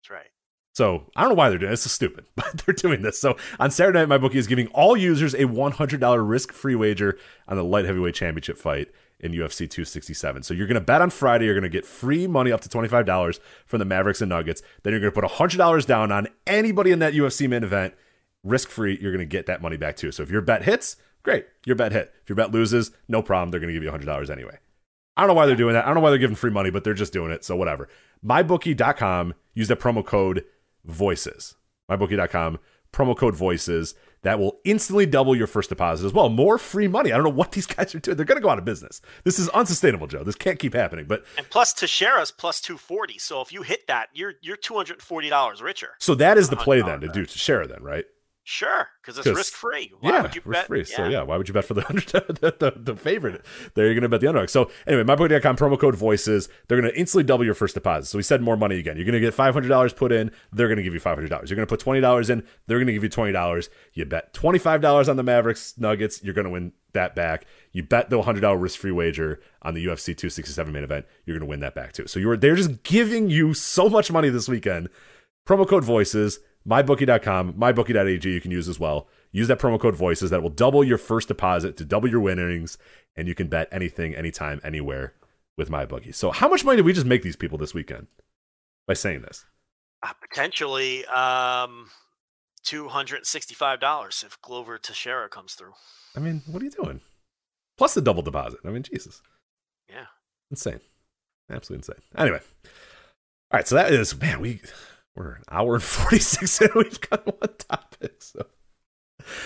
That's 0.00 0.10
right. 0.10 0.30
So 0.72 1.10
I 1.16 1.22
don't 1.22 1.30
know 1.30 1.34
why 1.34 1.50
they're 1.50 1.58
doing 1.58 1.70
this. 1.70 1.84
This 1.84 1.86
is 1.86 1.92
stupid, 1.92 2.26
but 2.36 2.62
they're 2.64 2.74
doing 2.74 3.02
this. 3.02 3.18
So 3.18 3.36
on 3.58 3.70
Saturday 3.70 3.98
night, 3.98 4.08
my 4.08 4.18
bookie 4.18 4.38
is 4.38 4.46
giving 4.46 4.68
all 4.68 4.96
users 4.96 5.34
a 5.34 5.44
$100 5.44 6.28
risk-free 6.28 6.74
wager 6.74 7.18
on 7.46 7.56
the 7.56 7.64
light 7.64 7.84
heavyweight 7.84 8.14
championship 8.14 8.58
fight 8.58 8.88
in 9.20 9.32
UFC 9.32 9.68
267. 9.68 10.44
So 10.44 10.54
you're 10.54 10.66
going 10.66 10.76
to 10.76 10.80
bet 10.80 11.02
on 11.02 11.10
Friday. 11.10 11.46
You're 11.46 11.54
going 11.54 11.62
to 11.62 11.68
get 11.68 11.84
free 11.84 12.26
money 12.26 12.52
up 12.52 12.60
to 12.60 12.68
$25 12.68 13.40
from 13.66 13.78
the 13.80 13.84
Mavericks 13.84 14.20
and 14.20 14.28
Nuggets. 14.28 14.62
Then 14.82 14.92
you're 14.92 15.00
going 15.00 15.12
to 15.12 15.20
put 15.20 15.28
$100 15.28 15.86
down 15.86 16.12
on 16.12 16.28
anybody 16.46 16.92
in 16.92 17.00
that 17.00 17.14
UFC 17.14 17.48
main 17.48 17.64
event, 17.64 17.94
risk-free. 18.44 18.98
You're 19.00 19.12
going 19.12 19.18
to 19.18 19.26
get 19.26 19.46
that 19.46 19.60
money 19.60 19.76
back 19.76 19.96
too. 19.96 20.12
So 20.12 20.22
if 20.22 20.30
your 20.30 20.42
bet 20.42 20.62
hits, 20.62 20.96
great, 21.22 21.46
your 21.66 21.76
bet 21.76 21.92
hit. 21.92 22.14
If 22.22 22.28
your 22.28 22.36
bet 22.36 22.52
loses, 22.52 22.92
no 23.08 23.22
problem. 23.22 23.50
They're 23.50 23.60
going 23.60 23.74
to 23.74 23.78
give 23.78 23.82
you 23.82 23.90
$100 23.90 24.30
anyway. 24.30 24.58
I 25.18 25.22
don't 25.22 25.28
know 25.28 25.34
why 25.34 25.46
they're 25.46 25.56
doing 25.56 25.74
that. 25.74 25.84
I 25.84 25.88
don't 25.88 25.96
know 25.96 26.00
why 26.00 26.10
they're 26.10 26.18
giving 26.18 26.36
free 26.36 26.52
money, 26.52 26.70
but 26.70 26.84
they're 26.84 26.94
just 26.94 27.12
doing 27.12 27.32
it. 27.32 27.44
So 27.44 27.56
whatever. 27.56 27.88
MyBookie.com. 28.24 29.34
Use 29.52 29.66
the 29.66 29.76
promo 29.76 30.06
code 30.06 30.44
voices. 30.84 31.56
MyBookie.com, 31.90 32.58
promo 32.92 33.16
code 33.16 33.34
voices. 33.34 33.94
That 34.22 34.40
will 34.40 34.58
instantly 34.64 35.06
double 35.06 35.36
your 35.36 35.46
first 35.46 35.68
deposit 35.68 36.04
as 36.04 36.12
well. 36.12 36.28
More 36.28 36.58
free 36.58 36.88
money. 36.88 37.12
I 37.12 37.16
don't 37.16 37.24
know 37.24 37.30
what 37.30 37.52
these 37.52 37.66
guys 37.66 37.94
are 37.94 38.00
doing. 38.00 38.16
They're 38.16 38.26
going 38.26 38.36
to 38.36 38.42
go 38.42 38.48
out 38.48 38.58
of 38.58 38.64
business. 38.64 39.00
This 39.24 39.38
is 39.38 39.48
unsustainable, 39.50 40.08
Joe. 40.08 40.24
This 40.24 40.34
can't 40.34 40.58
keep 40.58 40.74
happening. 40.74 41.06
But 41.06 41.24
and 41.36 41.48
plus 41.50 41.72
Teixeira's 41.72 42.32
plus 42.32 42.60
two 42.60 42.76
forty. 42.76 43.18
So 43.18 43.40
if 43.40 43.52
you 43.52 43.62
hit 43.62 43.86
that, 43.86 44.08
you're 44.12 44.34
you're 44.40 44.56
two 44.56 44.74
hundred 44.74 44.94
and 44.94 45.02
forty 45.02 45.28
dollars 45.28 45.62
richer. 45.62 45.90
So 45.98 46.16
that 46.16 46.36
is 46.36 46.48
the 46.48 46.56
uh-huh. 46.56 46.64
play 46.64 46.82
then 46.82 47.00
to 47.00 47.08
do 47.08 47.26
Teixeira 47.26 47.68
then, 47.68 47.82
right? 47.82 48.04
Sure, 48.50 48.88
because 49.02 49.18
it's 49.18 49.26
risk 49.26 49.52
free. 49.52 49.92
Yeah, 50.02 50.32
risk 50.46 50.68
free. 50.68 50.78
Yeah. 50.78 50.96
So 50.96 51.08
yeah, 51.08 51.22
why 51.22 51.36
would 51.36 51.48
you 51.48 51.52
bet 51.52 51.66
for 51.66 51.74
the 51.74 51.82
the, 52.40 52.54
the, 52.58 52.72
the 52.76 52.96
favorite? 52.96 53.44
There 53.74 53.84
you're 53.84 53.92
going 53.92 54.04
to 54.04 54.08
bet 54.08 54.22
the 54.22 54.28
underdog. 54.28 54.48
So 54.48 54.70
anyway, 54.86 55.02
mybookie.com 55.02 55.54
promo 55.54 55.78
code 55.78 55.94
voices. 55.94 56.48
They're 56.66 56.80
going 56.80 56.90
to 56.90 56.98
instantly 56.98 57.24
double 57.24 57.44
your 57.44 57.52
first 57.52 57.74
deposit. 57.74 58.06
So 58.08 58.16
we 58.16 58.22
said 58.22 58.40
more 58.40 58.56
money 58.56 58.78
again. 58.78 58.96
You're 58.96 59.04
going 59.04 59.12
to 59.12 59.20
get 59.20 59.34
five 59.34 59.52
hundred 59.52 59.68
dollars 59.68 59.92
put 59.92 60.12
in. 60.12 60.30
They're 60.50 60.66
going 60.66 60.78
to 60.78 60.82
give 60.82 60.94
you 60.94 60.98
five 60.98 61.18
hundred 61.18 61.28
dollars. 61.28 61.50
You're 61.50 61.56
going 61.56 61.66
to 61.66 61.70
put 61.70 61.80
twenty 61.80 62.00
dollars 62.00 62.30
in. 62.30 62.42
They're 62.66 62.78
going 62.78 62.86
to 62.86 62.94
give 62.94 63.02
you 63.02 63.10
twenty 63.10 63.32
dollars. 63.32 63.68
You 63.92 64.06
bet 64.06 64.32
twenty 64.32 64.58
five 64.58 64.80
dollars 64.80 65.10
on 65.10 65.16
the 65.16 65.22
Mavericks 65.22 65.76
Nuggets. 65.76 66.24
You're 66.24 66.32
going 66.32 66.46
to 66.46 66.50
win 66.50 66.72
that 66.94 67.14
back. 67.14 67.44
You 67.72 67.82
bet 67.82 68.08
the 68.08 68.22
hundred 68.22 68.40
dollar 68.40 68.56
risk 68.56 68.80
free 68.80 68.92
wager 68.92 69.42
on 69.60 69.74
the 69.74 69.84
UFC 69.84 70.16
267 70.16 70.72
main 70.72 70.84
event. 70.84 71.04
You're 71.26 71.36
going 71.36 71.46
to 71.46 71.50
win 71.50 71.60
that 71.60 71.74
back 71.74 71.92
too. 71.92 72.06
So 72.06 72.18
you're 72.18 72.38
they're 72.38 72.56
just 72.56 72.82
giving 72.82 73.28
you 73.28 73.52
so 73.52 73.90
much 73.90 74.10
money 74.10 74.30
this 74.30 74.48
weekend. 74.48 74.88
Promo 75.46 75.68
code 75.68 75.84
voices 75.84 76.40
mybookie.com, 76.68 77.54
mybookie.ag 77.54 78.28
you 78.28 78.40
can 78.40 78.50
use 78.50 78.68
as 78.68 78.78
well. 78.78 79.08
Use 79.32 79.48
that 79.48 79.58
promo 79.58 79.80
code 79.80 79.94
voices 79.94 80.30
that 80.30 80.42
will 80.42 80.50
double 80.50 80.84
your 80.84 80.98
first 80.98 81.28
deposit 81.28 81.76
to 81.76 81.84
double 81.84 82.08
your 82.08 82.20
winnings 82.20 82.78
and 83.16 83.26
you 83.28 83.34
can 83.34 83.48
bet 83.48 83.68
anything 83.72 84.14
anytime 84.14 84.60
anywhere 84.62 85.14
with 85.56 85.70
mybookie. 85.70 86.14
So 86.14 86.30
how 86.30 86.48
much 86.48 86.64
money 86.64 86.76
did 86.76 86.84
we 86.84 86.92
just 86.92 87.06
make 87.06 87.22
these 87.22 87.36
people 87.36 87.58
this 87.58 87.74
weekend 87.74 88.06
by 88.86 88.94
saying 88.94 89.22
this? 89.22 89.44
Uh, 90.02 90.12
potentially 90.20 91.04
um 91.06 91.90
$265 92.64 94.24
if 94.24 94.40
Glover 94.42 94.78
Teixeira 94.78 95.28
comes 95.28 95.54
through. 95.54 95.72
I 96.16 96.20
mean, 96.20 96.42
what 96.46 96.60
are 96.60 96.64
you 96.64 96.70
doing? 96.70 97.00
Plus 97.78 97.94
the 97.94 98.02
double 98.02 98.22
deposit. 98.22 98.60
I 98.64 98.70
mean, 98.70 98.82
Jesus. 98.82 99.22
Yeah. 99.88 100.06
Insane. 100.50 100.80
Absolutely 101.50 101.80
insane. 101.80 102.04
Anyway. 102.16 102.40
All 103.50 103.58
right, 103.58 103.66
so 103.66 103.76
that 103.76 103.92
is 103.92 104.18
man, 104.20 104.40
we 104.40 104.60
we're 105.18 105.32
an 105.32 105.42
hour 105.50 105.74
and 105.74 105.82
46 105.84 106.60
and 106.60 106.70
we've 106.74 107.00
got 107.00 107.26
one 107.26 107.54
topic. 107.58 108.22
So 108.22 108.46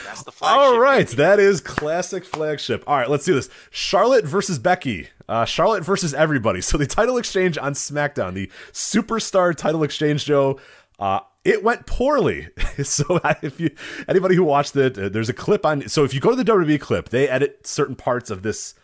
that's 0.04 0.22
the 0.22 0.30
flagship. 0.30 0.58
All 0.58 0.78
right, 0.78 1.06
baby. 1.06 1.16
that 1.16 1.40
is 1.40 1.60
classic 1.60 2.24
flagship. 2.24 2.84
All 2.86 2.96
right, 2.96 3.10
let's 3.10 3.24
do 3.24 3.34
this. 3.34 3.48
Charlotte 3.70 4.24
versus 4.24 4.58
Becky. 4.58 5.08
Uh, 5.28 5.44
Charlotte 5.44 5.84
versus 5.84 6.14
everybody. 6.14 6.60
So 6.60 6.78
the 6.78 6.86
title 6.86 7.16
exchange 7.16 7.58
on 7.58 7.72
SmackDown, 7.72 8.34
the 8.34 8.50
Superstar 8.72 9.54
title 9.54 9.82
exchange, 9.82 10.24
Joe. 10.26 10.60
Uh, 10.98 11.20
it 11.44 11.64
went 11.64 11.86
poorly. 11.86 12.48
so 12.84 13.18
if 13.42 13.58
you 13.58 13.70
anybody 14.08 14.36
who 14.36 14.44
watched 14.44 14.76
it, 14.76 14.98
uh, 14.98 15.08
there's 15.08 15.28
a 15.28 15.34
clip 15.34 15.64
on. 15.66 15.88
So 15.88 16.04
if 16.04 16.14
you 16.14 16.20
go 16.20 16.30
to 16.30 16.36
the 16.36 16.44
WWE 16.44 16.80
clip, 16.80 17.08
they 17.08 17.28
edit 17.28 17.66
certain 17.66 17.96
parts 17.96 18.30
of 18.30 18.42
this 18.42 18.74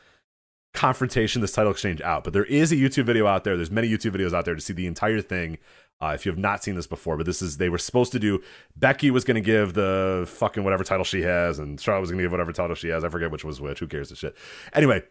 confrontation, 0.74 1.40
this 1.40 1.52
title 1.52 1.73
exchange 1.73 2.01
out. 2.01 2.24
But 2.24 2.32
there 2.32 2.44
is 2.44 2.73
a 2.73 2.77
YouTube 2.77 3.05
video 3.05 3.27
out 3.27 3.44
there. 3.44 3.56
There's 3.56 3.70
many 3.70 3.89
YouTube 3.89 4.16
videos 4.16 4.32
out 4.32 4.44
there 4.44 4.55
to 4.55 4.60
see 4.60 4.73
the 4.73 4.86
entire 4.86 5.20
thing. 5.20 5.59
Uh, 6.00 6.12
if 6.14 6.24
you 6.24 6.30
have 6.30 6.38
not 6.38 6.62
seen 6.62 6.76
this 6.76 6.86
before, 6.86 7.16
but 7.16 7.26
this 7.26 7.42
is 7.42 7.56
they 7.56 7.68
were 7.68 7.78
supposed 7.78 8.12
to 8.12 8.20
do. 8.20 8.40
Becky 8.76 9.10
was 9.10 9.24
going 9.24 9.34
to 9.34 9.40
give 9.40 9.74
the 9.74 10.24
fucking 10.28 10.62
whatever 10.62 10.84
title 10.84 11.04
she 11.04 11.22
has, 11.22 11.58
and 11.58 11.80
Charlotte 11.80 12.02
was 12.02 12.10
going 12.10 12.18
to 12.18 12.24
give 12.24 12.30
whatever 12.30 12.52
title 12.52 12.76
she 12.76 12.88
has. 12.88 13.02
I 13.02 13.08
forget 13.08 13.32
which 13.32 13.44
was 13.44 13.60
which. 13.60 13.80
Who 13.80 13.88
cares? 13.88 14.10
The 14.10 14.16
shit. 14.16 14.36
Anyway, 14.72 15.02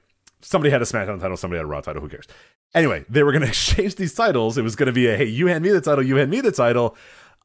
somebody 0.41 0.71
had 0.71 0.81
a 0.81 0.85
SmackDown 0.85 1.19
title, 1.19 1.35
somebody 1.35 1.57
had 1.57 1.65
a 1.65 1.67
Raw 1.67 1.81
title. 1.81 2.01
Who 2.01 2.07
cares? 2.07 2.27
Anyway, 2.73 3.03
they 3.09 3.23
were 3.23 3.33
going 3.33 3.41
to 3.43 3.49
exchange 3.49 3.95
these 3.95 4.13
titles. 4.13 4.57
It 4.57 4.61
was 4.61 4.77
going 4.77 4.87
to 4.87 4.93
be 4.93 5.07
a 5.07 5.17
hey, 5.17 5.25
you 5.25 5.47
hand 5.47 5.63
me 5.63 5.71
the 5.71 5.81
title, 5.81 6.05
you 6.05 6.15
hand 6.15 6.31
me 6.31 6.39
the 6.39 6.51
title. 6.53 6.95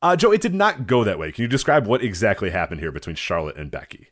Uh, 0.01 0.17
Joe, 0.17 0.33
it 0.33 0.41
did 0.41 0.55
not 0.55 0.87
go 0.87 1.05
that 1.05 1.19
way. 1.19 1.31
Can 1.33 1.43
you 1.43 1.49
describe 1.49 1.87
what 1.87 2.03
exactly 2.03 2.51
happened 2.51 2.81
here 2.81 2.91
between 2.91 3.17
Charlotte 3.17 3.57
and 3.57 3.71
Becky? 3.71 4.09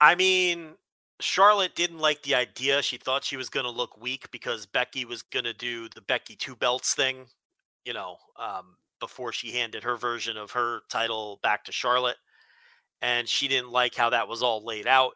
I 0.00 0.16
mean, 0.16 0.74
Charlotte 1.22 1.74
didn't 1.74 1.98
like 1.98 2.22
the 2.22 2.34
idea. 2.34 2.82
She 2.82 2.96
thought 2.96 3.24
she 3.24 3.36
was 3.36 3.48
going 3.48 3.64
to 3.64 3.70
look 3.70 4.00
weak 4.00 4.30
because 4.30 4.66
Becky 4.66 5.04
was 5.04 5.22
going 5.22 5.44
to 5.44 5.52
do 5.52 5.88
the 5.88 6.00
Becky 6.00 6.36
two 6.36 6.56
belts 6.56 6.94
thing, 6.94 7.26
you 7.84 7.92
know, 7.92 8.16
um, 8.38 8.76
before 9.00 9.32
she 9.32 9.52
handed 9.52 9.84
her 9.84 9.96
version 9.96 10.36
of 10.36 10.52
her 10.52 10.80
title 10.88 11.40
back 11.42 11.64
to 11.64 11.72
Charlotte. 11.72 12.16
And 13.00 13.28
she 13.28 13.48
didn't 13.48 13.70
like 13.70 13.94
how 13.94 14.10
that 14.10 14.28
was 14.28 14.42
all 14.42 14.64
laid 14.64 14.86
out. 14.86 15.14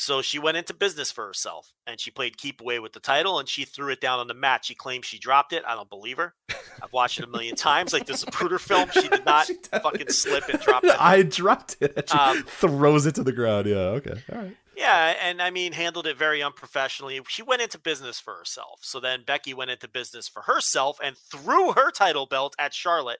So 0.00 0.22
she 0.22 0.38
went 0.38 0.56
into 0.56 0.74
business 0.74 1.10
for 1.10 1.26
herself 1.26 1.72
and 1.84 1.98
she 1.98 2.12
played 2.12 2.38
keep 2.38 2.60
away 2.60 2.78
with 2.78 2.92
the 2.92 3.00
title 3.00 3.40
and 3.40 3.48
she 3.48 3.64
threw 3.64 3.90
it 3.90 4.00
down 4.00 4.20
on 4.20 4.28
the 4.28 4.34
mat. 4.34 4.64
She 4.64 4.76
claims 4.76 5.06
she 5.06 5.18
dropped 5.18 5.52
it. 5.52 5.64
I 5.66 5.74
don't 5.74 5.90
believe 5.90 6.18
her. 6.18 6.34
I've 6.80 6.92
watched 6.92 7.18
it 7.18 7.24
a 7.24 7.28
million 7.28 7.56
times. 7.56 7.92
Like 7.92 8.06
this 8.06 8.24
Zapruder 8.24 8.60
film, 8.60 8.90
she 8.92 9.08
did 9.08 9.24
not 9.26 9.46
she 9.46 9.56
fucking 9.72 10.10
slip 10.10 10.48
and 10.48 10.60
drop 10.60 10.84
it. 10.84 10.94
I 11.00 11.22
dropped 11.22 11.78
it. 11.80 12.08
She 12.12 12.16
um, 12.16 12.44
throws 12.44 13.06
it 13.06 13.16
to 13.16 13.24
the 13.24 13.32
ground. 13.32 13.66
Yeah. 13.66 13.98
Okay. 13.98 14.14
All 14.32 14.38
right. 14.38 14.56
Yeah, 14.78 15.14
and 15.20 15.42
I 15.42 15.50
mean, 15.50 15.72
handled 15.72 16.06
it 16.06 16.16
very 16.16 16.42
unprofessionally. 16.42 17.20
She 17.28 17.42
went 17.42 17.62
into 17.62 17.78
business 17.78 18.20
for 18.20 18.34
herself. 18.34 18.80
So 18.82 19.00
then 19.00 19.24
Becky 19.26 19.52
went 19.52 19.70
into 19.72 19.88
business 19.88 20.28
for 20.28 20.42
herself 20.42 20.98
and 21.02 21.16
threw 21.16 21.72
her 21.72 21.90
title 21.90 22.26
belt 22.26 22.54
at 22.58 22.72
Charlotte 22.72 23.18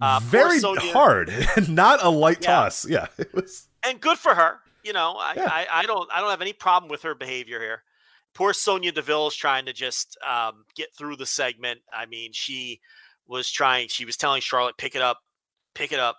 Uh, 0.00 0.18
Very 0.22 0.58
Sonya- 0.58 0.92
hard, 0.92 1.32
not 1.68 2.02
a 2.02 2.08
light 2.08 2.38
Yeah. 2.42 2.54
toss. 2.54 2.86
Yeah, 2.88 3.06
it 3.18 3.32
was. 3.34 3.68
and 3.84 4.00
good 4.00 4.18
for 4.18 4.34
her. 4.34 4.58
You 4.82 4.92
know, 4.94 5.16
I, 5.18 5.34
Yeah. 5.36 5.48
I, 5.50 5.66
I 5.70 5.82
don't 5.86 6.08
I 6.12 6.20
don't 6.20 6.30
have 6.30 6.40
any 6.42 6.54
problem 6.54 6.90
with 6.90 7.02
her 7.02 7.14
behavior 7.14 7.60
here. 7.60 7.82
Poor 8.34 8.52
Sonya 8.54 8.92
Deville 8.92 9.26
is 9.28 9.34
trying 9.36 9.66
to 9.66 9.72
just 9.72 10.16
um, 10.26 10.64
get 10.74 10.94
through 10.96 11.16
the 11.16 11.26
segment. 11.26 11.80
I 11.92 12.06
mean, 12.06 12.30
she 12.32 12.80
was 13.28 13.50
trying. 13.50 13.88
She 13.88 14.04
was 14.06 14.16
telling 14.16 14.40
Charlotte, 14.40 14.78
"Pick 14.78 14.94
it 14.96 15.02
up, 15.02 15.18
pick 15.74 15.92
it 15.92 15.98
up," 16.00 16.16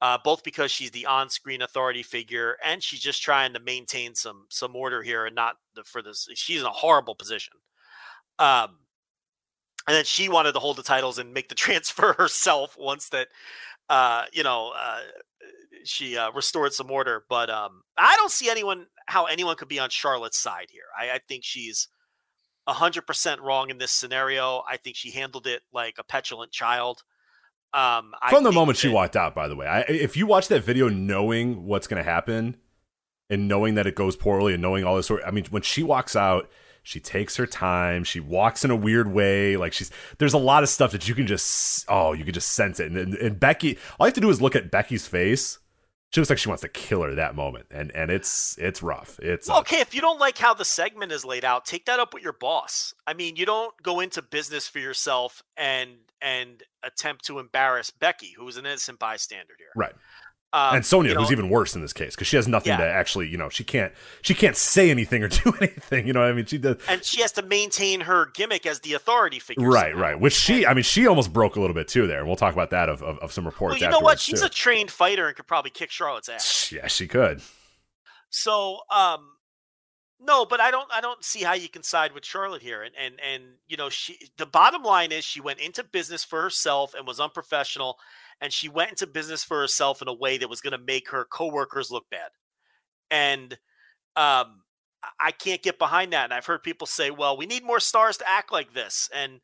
uh, 0.00 0.18
both 0.22 0.44
because 0.44 0.70
she's 0.70 0.90
the 0.90 1.06
on-screen 1.06 1.62
authority 1.62 2.02
figure, 2.02 2.56
and 2.64 2.82
she's 2.82 3.00
just 3.00 3.22
trying 3.22 3.52
to 3.54 3.60
maintain 3.60 4.14
some 4.14 4.46
some 4.48 4.76
order 4.76 5.02
here, 5.02 5.26
and 5.26 5.34
not 5.34 5.56
the, 5.74 5.82
for 5.84 6.02
this. 6.02 6.28
She's 6.34 6.60
in 6.60 6.66
a 6.66 6.70
horrible 6.70 7.14
position. 7.14 7.54
Um, 8.38 8.78
and 9.88 9.96
then 9.96 10.04
she 10.04 10.28
wanted 10.28 10.52
to 10.52 10.60
hold 10.60 10.76
the 10.76 10.82
titles 10.82 11.18
and 11.18 11.34
make 11.34 11.48
the 11.48 11.54
transfer 11.56 12.12
herself 12.12 12.76
once 12.78 13.08
that, 13.08 13.28
uh, 13.88 14.24
you 14.32 14.42
know, 14.42 14.72
uh, 14.78 15.00
she 15.84 16.16
uh, 16.16 16.30
restored 16.32 16.72
some 16.72 16.90
order. 16.90 17.24
But 17.28 17.50
um, 17.50 17.82
I 17.96 18.14
don't 18.16 18.30
see 18.30 18.50
anyone 18.50 18.86
how 19.06 19.24
anyone 19.24 19.56
could 19.56 19.68
be 19.68 19.78
on 19.78 19.90
Charlotte's 19.90 20.38
side 20.38 20.68
here. 20.70 20.82
I, 20.98 21.16
I 21.16 21.20
think 21.26 21.42
she's 21.44 21.88
hundred 22.68 23.06
percent 23.06 23.40
wrong 23.40 23.70
in 23.70 23.78
this 23.78 23.92
scenario. 23.92 24.62
I 24.68 24.76
think 24.76 24.94
she 24.94 25.10
handled 25.10 25.46
it 25.46 25.62
like 25.72 25.94
a 25.98 26.04
petulant 26.04 26.52
child. 26.52 27.02
Um, 27.74 28.14
I 28.22 28.30
From 28.30 28.44
the 28.44 28.52
moment 28.52 28.78
she 28.78 28.88
walked 28.88 29.14
out, 29.14 29.34
by 29.34 29.46
the 29.46 29.54
way, 29.54 29.66
I, 29.66 29.80
if 29.80 30.16
you 30.16 30.26
watch 30.26 30.48
that 30.48 30.64
video 30.64 30.88
knowing 30.88 31.66
what's 31.66 31.86
going 31.86 32.02
to 32.02 32.10
happen 32.10 32.56
and 33.28 33.46
knowing 33.46 33.74
that 33.74 33.86
it 33.86 33.94
goes 33.94 34.16
poorly 34.16 34.54
and 34.54 34.62
knowing 34.62 34.84
all 34.84 34.96
this 34.96 35.06
sort, 35.06 35.22
I 35.26 35.30
mean, 35.30 35.44
when 35.50 35.62
she 35.62 35.82
walks 35.82 36.16
out, 36.16 36.48
she 36.82 37.00
takes 37.00 37.36
her 37.36 37.46
time. 37.46 38.04
She 38.04 38.20
walks 38.20 38.64
in 38.64 38.70
a 38.70 38.76
weird 38.76 39.12
way. 39.12 39.58
Like 39.58 39.74
she's 39.74 39.90
there's 40.16 40.32
a 40.32 40.38
lot 40.38 40.62
of 40.62 40.70
stuff 40.70 40.92
that 40.92 41.06
you 41.06 41.14
can 41.14 41.26
just 41.26 41.84
oh 41.88 42.14
you 42.14 42.24
can 42.24 42.32
just 42.32 42.52
sense 42.52 42.80
it. 42.80 42.90
And, 42.90 42.96
and, 42.96 43.14
and 43.14 43.38
Becky, 43.38 43.76
all 44.00 44.06
you 44.06 44.08
have 44.08 44.14
to 44.14 44.20
do 44.22 44.30
is 44.30 44.40
look 44.40 44.56
at 44.56 44.70
Becky's 44.70 45.06
face. 45.06 45.58
She 46.10 46.20
looks 46.20 46.30
like 46.30 46.38
she 46.38 46.48
wants 46.48 46.62
to 46.62 46.68
kill 46.68 47.02
her 47.02 47.14
that 47.16 47.34
moment, 47.34 47.66
and 47.70 47.94
and 47.94 48.10
it's 48.10 48.56
it's 48.56 48.82
rough. 48.82 49.18
It's 49.20 49.48
Well, 49.48 49.60
okay, 49.60 49.80
if 49.80 49.94
you 49.94 50.00
don't 50.00 50.18
like 50.18 50.38
how 50.38 50.54
the 50.54 50.64
segment 50.64 51.12
is 51.12 51.26
laid 51.26 51.44
out, 51.44 51.66
take 51.66 51.84
that 51.84 52.00
up 52.00 52.14
with 52.14 52.22
your 52.22 52.32
boss. 52.32 52.94
I 53.06 53.12
mean, 53.12 53.36
you 53.36 53.44
don't 53.44 53.74
go 53.82 54.00
into 54.00 54.22
business 54.22 54.66
for 54.66 54.78
yourself 54.78 55.42
and 55.58 55.90
and 56.22 56.62
attempt 56.84 57.24
to 57.26 57.38
embarrass 57.38 57.90
Becky, 57.90 58.34
who 58.36 58.46
is 58.48 58.56
an 58.56 58.66
innocent 58.66 58.98
bystander 58.98 59.54
here. 59.58 59.68
right. 59.76 59.94
Um, 60.50 60.76
and 60.76 60.86
Sonya, 60.86 61.10
you 61.10 61.14
know, 61.14 61.20
who's 61.20 61.30
even 61.30 61.50
worse 61.50 61.74
in 61.74 61.82
this 61.82 61.92
case, 61.92 62.14
because 62.14 62.26
she 62.26 62.36
has 62.36 62.48
nothing 62.48 62.70
Yeah. 62.70 62.78
to 62.78 62.84
actually, 62.90 63.28
you 63.28 63.36
know, 63.36 63.50
she 63.50 63.64
can't 63.64 63.92
she 64.22 64.32
can't 64.32 64.56
say 64.56 64.90
anything 64.90 65.22
or 65.22 65.28
do 65.28 65.52
anything. 65.60 66.06
You 66.06 66.14
know 66.14 66.20
what 66.20 66.30
I 66.30 66.32
mean? 66.32 66.46
She 66.46 66.56
does. 66.56 66.76
and 66.88 67.04
she 67.04 67.20
has 67.20 67.32
to 67.32 67.42
maintain 67.42 68.00
her 68.00 68.30
gimmick 68.32 68.64
as 68.64 68.80
the 68.80 68.94
authority 68.94 69.40
figure. 69.40 69.68
Right, 69.68 69.90
somehow. 69.92 70.00
right. 70.02 70.18
Which 70.18 70.32
she, 70.32 70.64
I 70.64 70.72
mean, 70.72 70.84
she 70.84 71.06
almost 71.06 71.34
broke 71.34 71.56
a 71.56 71.60
little 71.60 71.74
bit 71.74 71.86
too 71.86 72.06
there, 72.06 72.20
and 72.20 72.26
we'll 72.26 72.36
talk 72.36 72.54
about 72.54 72.70
that 72.70 72.88
of 72.88 73.02
of, 73.02 73.18
of 73.18 73.30
some 73.30 73.44
reports. 73.44 73.72
Well, 73.74 73.82
you 73.82 73.90
know 73.90 74.00
what? 74.00 74.18
She's 74.20 74.40
too. 74.40 74.46
a 74.46 74.48
trained 74.48 74.90
fighter 74.90 75.26
and 75.26 75.36
could 75.36 75.46
probably 75.46 75.70
kick 75.70 75.90
Charlotte's 75.90 76.30
ass. 76.30 76.72
yeah, 76.72 76.86
she 76.86 77.06
could. 77.06 77.42
So, 78.30 78.78
um, 78.90 79.28
no, 80.20 80.44
but 80.44 80.60
I 80.60 80.70
don't. 80.70 80.88
I 80.92 81.00
don't 81.00 81.24
see 81.24 81.42
how 81.42 81.54
you 81.54 81.68
can 81.68 81.82
side 81.82 82.12
with 82.12 82.24
Charlotte 82.24 82.62
here. 82.62 82.82
And 82.82 82.94
and 83.00 83.20
and 83.20 83.42
you 83.68 83.76
know, 83.76 83.88
she. 83.88 84.18
The 84.36 84.46
bottom 84.46 84.82
line 84.82 85.12
is 85.12 85.24
she 85.24 85.40
went 85.40 85.60
into 85.60 85.84
business 85.84 86.24
for 86.24 86.42
herself 86.42 86.94
and 86.94 87.06
was 87.06 87.20
unprofessional, 87.20 87.98
and 88.40 88.52
she 88.52 88.68
went 88.68 88.90
into 88.90 89.06
business 89.06 89.44
for 89.44 89.60
herself 89.60 90.02
in 90.02 90.08
a 90.08 90.12
way 90.14 90.38
that 90.38 90.50
was 90.50 90.60
going 90.60 90.72
to 90.72 90.84
make 90.84 91.10
her 91.10 91.24
coworkers 91.24 91.90
look 91.90 92.10
bad. 92.10 92.30
And 93.10 93.52
um, 94.16 94.62
I- 95.20 95.30
can't 95.30 95.62
get 95.62 95.78
behind 95.78 96.12
that. 96.12 96.24
And 96.24 96.34
I've 96.34 96.46
heard 96.46 96.62
people 96.62 96.86
say, 96.86 97.10
"Well, 97.10 97.36
we 97.36 97.46
need 97.46 97.64
more 97.64 97.80
stars 97.80 98.16
to 98.18 98.28
act 98.28 98.50
like 98.52 98.74
this," 98.74 99.08
and 99.14 99.40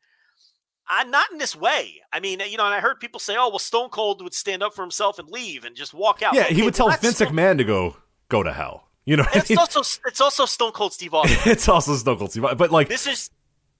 I'm 0.87 1.09
not 1.09 1.31
in 1.31 1.37
this 1.37 1.55
way. 1.55 2.01
I 2.11 2.19
mean, 2.19 2.41
you 2.41 2.57
know, 2.57 2.65
and 2.65 2.75
I 2.75 2.79
heard 2.81 2.99
people 2.99 3.19
say, 3.19 3.35
"Oh, 3.37 3.49
well, 3.49 3.59
Stone 3.59 3.89
Cold 3.89 4.21
would 4.21 4.33
stand 4.33 4.61
up 4.61 4.73
for 4.73 4.81
himself 4.81 5.19
and 5.19 5.29
leave 5.29 5.63
and 5.63 5.75
just 5.75 5.93
walk 5.93 6.21
out." 6.21 6.33
Yeah, 6.35 6.43
Okay, 6.43 6.53
he 6.53 6.61
would 6.63 6.75
tell 6.75 6.89
Vince 6.89 7.21
McMahon 7.21 7.57
to 7.57 7.63
go 7.63 7.95
go 8.27 8.43
to 8.43 8.51
hell. 8.51 8.84
You 9.05 9.17
know, 9.17 9.23
and 9.23 9.35
I 9.35 9.39
it's 9.39 9.49
mean? 9.49 9.59
also 9.59 9.79
it's 10.07 10.21
also 10.21 10.45
Stone 10.45 10.71
Cold 10.71 10.93
Steve 10.93 11.13
Austin. 11.13 11.51
it's 11.51 11.67
also 11.69 11.95
Stone 11.95 12.17
Cold 12.17 12.31
Steve, 12.31 12.45
but 12.57 12.71
like 12.71 12.89
This 12.89 13.05
is 13.07 13.29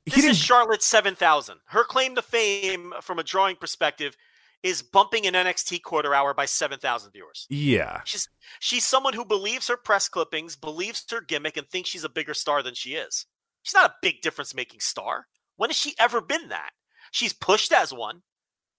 this 0.06 0.24
is 0.24 0.38
Charlotte 0.38 0.84
seven 0.84 1.16
thousand. 1.16 1.58
Her 1.66 1.84
claim 1.84 2.16
to 2.16 2.22
fame 2.22 2.94
from 3.02 3.18
a 3.20 3.24
drawing 3.24 3.56
perspective 3.56 4.16
is 4.62 4.82
bumping 4.82 5.26
an 5.28 5.34
NXT 5.34 5.82
quarter 5.84 6.14
hour 6.14 6.34
by 6.34 6.46
seven 6.46 6.80
thousand 6.80 7.12
viewers. 7.12 7.48
yeah, 7.50 8.02
She's 8.06 8.30
she's 8.60 8.86
someone 8.86 9.14
who 9.14 9.26
believes 9.26 9.68
her 9.68 9.78
press 9.78 10.08
clippings, 10.08 10.56
believes 10.56 11.04
her 11.12 11.22
gimmick, 11.22 11.58
and 11.58 11.68
thinks 11.68 11.90
she's 11.90 12.04
a 12.04 12.10
bigger 12.10 12.34
star 12.36 12.62
than 12.62 12.76
she 12.76 12.94
is. 12.94 13.26
She's 13.64 13.74
not 13.74 13.90
a 13.90 13.96
big 14.04 14.22
difference 14.22 14.54
making 14.54 14.80
star. 14.80 15.26
When 15.58 15.70
has 15.72 15.78
she 15.78 15.96
ever 16.00 16.22
been 16.22 16.50
that? 16.50 16.72
She's 17.12 17.34
pushed 17.34 17.72
as 17.72 17.92
one. 17.92 18.22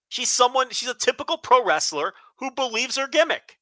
She's 0.07 0.29
someone. 0.31 0.69
She's 0.69 0.87
a 0.89 0.93
typical 0.93 1.37
pro 1.37 1.61
wrestler 1.65 2.13
who 2.37 2.51
believes 2.51 2.95
her 2.97 3.07
gimmick. 3.07 3.57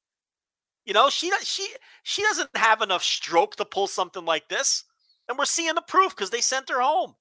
You 0.86 0.94
know, 0.94 1.10
she 1.10 1.32
she 1.42 1.68
she 2.04 2.22
doesn't 2.22 2.56
have 2.56 2.82
enough 2.82 3.04
stroke 3.04 3.56
to 3.56 3.66
pull 3.66 3.88
something 3.88 4.24
like 4.24 4.50
this, 4.50 4.84
and 5.28 5.38
we're 5.38 5.46
seeing 5.46 5.76
the 5.76 5.82
proof 5.82 6.16
because 6.16 6.30
they 6.30 6.42
sent 6.42 6.70
her 6.70 6.82
home. 6.82 7.16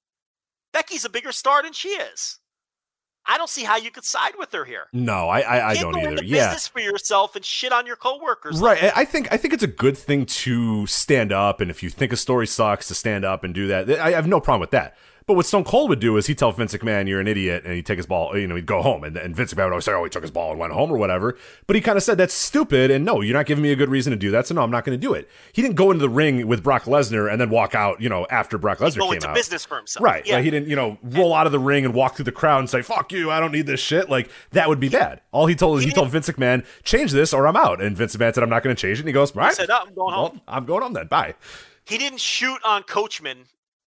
Becky's 0.72 1.04
a 1.04 1.10
bigger 1.10 1.32
star 1.32 1.62
than 1.62 1.72
she 1.72 1.88
is. 1.88 2.38
I 3.26 3.38
don't 3.38 3.48
see 3.48 3.64
how 3.64 3.76
you 3.76 3.90
could 3.90 4.04
side 4.04 4.34
with 4.38 4.52
her 4.52 4.66
here. 4.66 4.88
no, 4.92 5.28
I 5.30 5.40
I, 5.40 5.68
I 5.70 5.74
don't 5.76 5.96
either. 5.96 6.22
Yeah, 6.22 6.48
business 6.48 6.68
for 6.68 6.80
yourself 6.80 7.36
and 7.36 7.44
shit 7.44 7.72
on 7.72 7.86
your 7.86 7.96
coworkers. 7.96 8.60
like 8.60 8.82
Right. 8.82 8.92
I 8.94 9.00
I 9.00 9.04
think 9.06 9.32
I 9.32 9.38
think 9.38 9.54
it's 9.54 9.62
a 9.62 9.68
good 9.68 9.96
thing 9.96 10.26
to 10.26 10.86
stand 10.86 11.32
up, 11.32 11.62
and 11.62 11.70
if 11.70 11.82
you 11.82 11.88
think 11.88 12.12
a 12.12 12.18
story 12.18 12.46
sucks, 12.46 12.88
to 12.88 12.94
stand 12.94 13.24
up 13.24 13.42
and 13.42 13.54
do 13.54 13.68
that. 13.68 13.88
I 13.98 14.10
have 14.10 14.26
no 14.26 14.40
problem 14.40 14.60
with 14.60 14.72
that. 14.72 14.96
But 15.26 15.34
what 15.34 15.46
Stone 15.46 15.64
Cold 15.64 15.88
would 15.88 16.00
do 16.00 16.16
is 16.18 16.26
he'd 16.26 16.36
tell 16.36 16.52
Vince 16.52 16.74
McMahon, 16.74 17.08
"You're 17.08 17.20
an 17.20 17.28
idiot," 17.28 17.64
and 17.64 17.74
he'd 17.74 17.86
take 17.86 17.96
his 17.96 18.06
ball. 18.06 18.36
You 18.36 18.46
know, 18.46 18.56
he'd 18.56 18.66
go 18.66 18.82
home, 18.82 19.04
and, 19.04 19.16
and 19.16 19.34
Vince 19.34 19.54
McMahon 19.54 19.64
would 19.64 19.72
always 19.72 19.84
say, 19.84 19.92
"Oh, 19.92 20.04
he 20.04 20.10
took 20.10 20.22
his 20.22 20.30
ball 20.30 20.50
and 20.50 20.60
went 20.60 20.72
home 20.72 20.92
or 20.92 20.98
whatever." 20.98 21.36
But 21.66 21.76
he 21.76 21.82
kind 21.82 21.96
of 21.96 22.02
said, 22.02 22.18
"That's 22.18 22.34
stupid," 22.34 22.90
and 22.90 23.04
no, 23.04 23.22
you're 23.22 23.36
not 23.36 23.46
giving 23.46 23.62
me 23.62 23.72
a 23.72 23.76
good 23.76 23.88
reason 23.88 24.10
to 24.10 24.16
do 24.16 24.30
that, 24.32 24.46
so 24.46 24.54
no, 24.54 24.62
I'm 24.62 24.70
not 24.70 24.84
going 24.84 24.98
to 24.98 25.06
do 25.06 25.14
it. 25.14 25.30
He 25.52 25.62
didn't 25.62 25.76
go 25.76 25.90
into 25.90 26.02
the 26.02 26.10
ring 26.10 26.46
with 26.46 26.62
Brock 26.62 26.84
Lesnar 26.84 27.30
and 27.30 27.40
then 27.40 27.48
walk 27.48 27.74
out. 27.74 28.02
You 28.02 28.08
know, 28.08 28.26
after 28.30 28.58
Brock 28.58 28.78
Lesnar 28.78 29.00
came 29.00 29.14
into 29.14 29.28
out. 29.28 29.34
business 29.34 29.64
for 29.64 29.78
himself. 29.78 30.04
Right. 30.04 30.26
Yeah. 30.26 30.36
Like 30.36 30.44
he 30.44 30.50
didn't, 30.50 30.68
you 30.68 30.76
know, 30.76 30.98
roll 31.02 31.32
out 31.34 31.46
of 31.46 31.52
the 31.52 31.58
ring 31.58 31.84
and 31.84 31.94
walk 31.94 32.16
through 32.16 32.26
the 32.26 32.32
crowd 32.32 32.58
and 32.58 32.68
say, 32.68 32.82
fuck 32.82 33.12
you, 33.12 33.30
I 33.30 33.40
don't 33.40 33.52
need 33.52 33.66
this 33.66 33.80
shit. 33.80 34.10
Like 34.10 34.30
that 34.50 34.68
would 34.68 34.80
be 34.80 34.88
bad. 34.88 35.20
All 35.32 35.46
he 35.46 35.54
told 35.54 35.78
is 35.78 35.84
he 35.84 35.90
he, 35.90 35.94
told 35.94 36.10
Vince 36.10 36.28
McMahon, 36.28 36.64
change 36.82 37.12
this 37.12 37.32
or 37.32 37.46
I'm 37.46 37.56
out. 37.56 37.80
And 37.80 37.96
Vince 37.96 38.14
McMahon 38.16 38.34
said, 38.34 38.42
I'm 38.42 38.50
not 38.50 38.62
going 38.62 38.76
to 38.76 38.80
change 38.80 38.98
it. 38.98 39.02
And 39.02 39.08
he 39.08 39.12
goes, 39.12 39.34
right. 39.34 39.54
said, 39.54 39.70
"Oh, 39.70 39.84
I'm 39.86 39.94
going 39.94 40.14
well, 40.14 40.28
home." 40.28 40.40
I'm 40.46 40.64
going 40.66 40.82
home 40.82 40.92
then. 40.92 41.06
Bye. 41.06 41.34
he 41.86 41.98
didn't 41.98 42.20
shoot 42.20 42.58
on 42.64 42.82
Coachman 42.82 43.46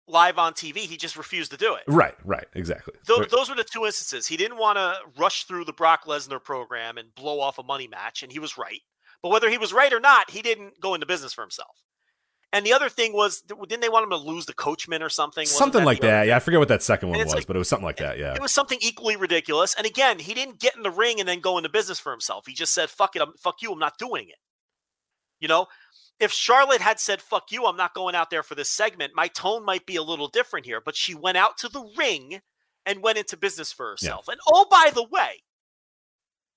live 0.07 0.37
on 0.37 0.53
TV. 0.53 0.77
He 0.79 0.97
just 0.97 1.17
refused 1.17 1.51
to 1.51 1.57
do 1.57 1.75
it. 1.75 1.83
Right. 1.87 2.15
Right. 2.23 2.45
Exactly. 2.53 2.93
Tho- 3.07 3.19
Right. 3.21 3.29
those 3.29 3.49
were 3.49 3.55
the 3.55 3.63
two 3.63 3.85
instances. 3.85 4.27
He 4.27 4.37
didn't 4.37 4.57
want 4.57 4.77
to 4.77 4.95
rush 5.17 5.45
through 5.45 5.65
the 5.65 5.73
Brock 5.73 6.05
Lesnar 6.05 6.43
program 6.43 6.97
and 6.97 7.13
blow 7.15 7.39
off 7.39 7.57
a 7.57 7.63
money 7.63 7.87
match, 7.87 8.21
and 8.23 8.31
he 8.31 8.39
was 8.39 8.57
right. 8.57 8.81
But 9.23 9.29
whether 9.29 9.49
he 9.49 9.57
was 9.57 9.73
right 9.73 9.91
or 9.91 9.99
not, 9.99 10.29
he 10.29 10.41
didn't 10.43 10.79
go 10.79 10.93
into 10.93 11.05
business 11.07 11.33
for 11.33 11.41
himself. 11.41 11.81
And 12.53 12.65
the 12.65 12.71
other 12.73 12.87
thing 12.87 13.11
was, 13.11 13.41
didn't 13.41 13.81
they 13.81 13.89
want 13.89 14.03
him 14.03 14.11
to 14.11 14.15
lose 14.17 14.45
the 14.45 14.53
Coachman 14.53 15.01
or 15.01 15.09
something? 15.09 15.41
Wasn't 15.41 15.57
something 15.57 15.79
that 15.81 15.85
like 15.85 15.99
that. 16.01 16.27
Yeah. 16.27 16.37
I 16.37 16.39
forget 16.39 16.59
what 16.59 16.69
that 16.69 16.83
second 16.83 17.09
one 17.09 17.19
was, 17.19 17.33
like- 17.33 17.47
but 17.47 17.55
it 17.55 17.59
was 17.59 17.67
something 17.67 17.83
like 17.85 17.97
that. 17.97 18.17
Yeah. 18.17 18.33
It 18.33 18.41
was 18.41 18.53
something 18.53 18.77
equally 18.81 19.17
ridiculous. 19.17 19.73
And 19.73 19.85
again, 19.85 20.19
he 20.19 20.33
didn't 20.33 20.59
get 20.59 20.75
in 20.77 20.83
the 20.83 20.91
ring 20.91 21.19
and 21.19 21.27
then 21.27 21.41
go 21.41 21.57
into 21.57 21.67
business 21.69 21.99
for 21.99 22.11
himself. 22.11 22.45
He 22.45 22.53
just 22.53 22.73
said, 22.73 22.89
"Fuck 22.89 23.15
it, 23.17 23.21
I'm, 23.23 23.33
fuck 23.37 23.61
you, 23.61 23.73
I'm 23.73 23.79
not 23.79 23.97
doing 23.97 24.29
it." 24.29 24.37
You 25.39 25.49
know, 25.49 25.67
if 26.19 26.31
Charlotte 26.31 26.81
had 26.81 26.99
said, 26.99 27.21
"Fuck 27.21 27.51
you, 27.51 27.65
I'm 27.65 27.77
not 27.77 27.93
going 27.93 28.15
out 28.15 28.29
there 28.29 28.43
for 28.43 28.55
this 28.55 28.69
segment," 28.69 29.13
my 29.15 29.27
tone 29.27 29.63
might 29.63 29.85
be 29.85 29.95
a 29.95 30.03
little 30.03 30.27
different 30.27 30.65
here. 30.65 30.81
But 30.81 30.95
she 30.95 31.13
went 31.13 31.37
out 31.37 31.57
to 31.59 31.69
the 31.69 31.91
ring 31.97 32.41
and 32.85 33.01
went 33.01 33.17
into 33.17 33.37
business 33.37 33.71
for 33.71 33.89
herself. 33.89 34.27
And 34.27 34.39
oh, 34.47 34.65
by 34.69 34.91
the 34.93 35.03
way, 35.03 35.43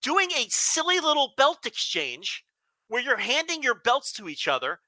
doing 0.02 0.30
a 0.32 0.47
silly 0.51 1.01
little 1.01 1.32
belt 1.36 1.66
exchange 1.66 2.44
where 2.89 3.02
you're 3.02 3.18
handing 3.18 3.62
your 3.62 3.74
belts 3.74 4.12
to 4.14 4.28
each 4.28 4.48
other. 4.48 4.80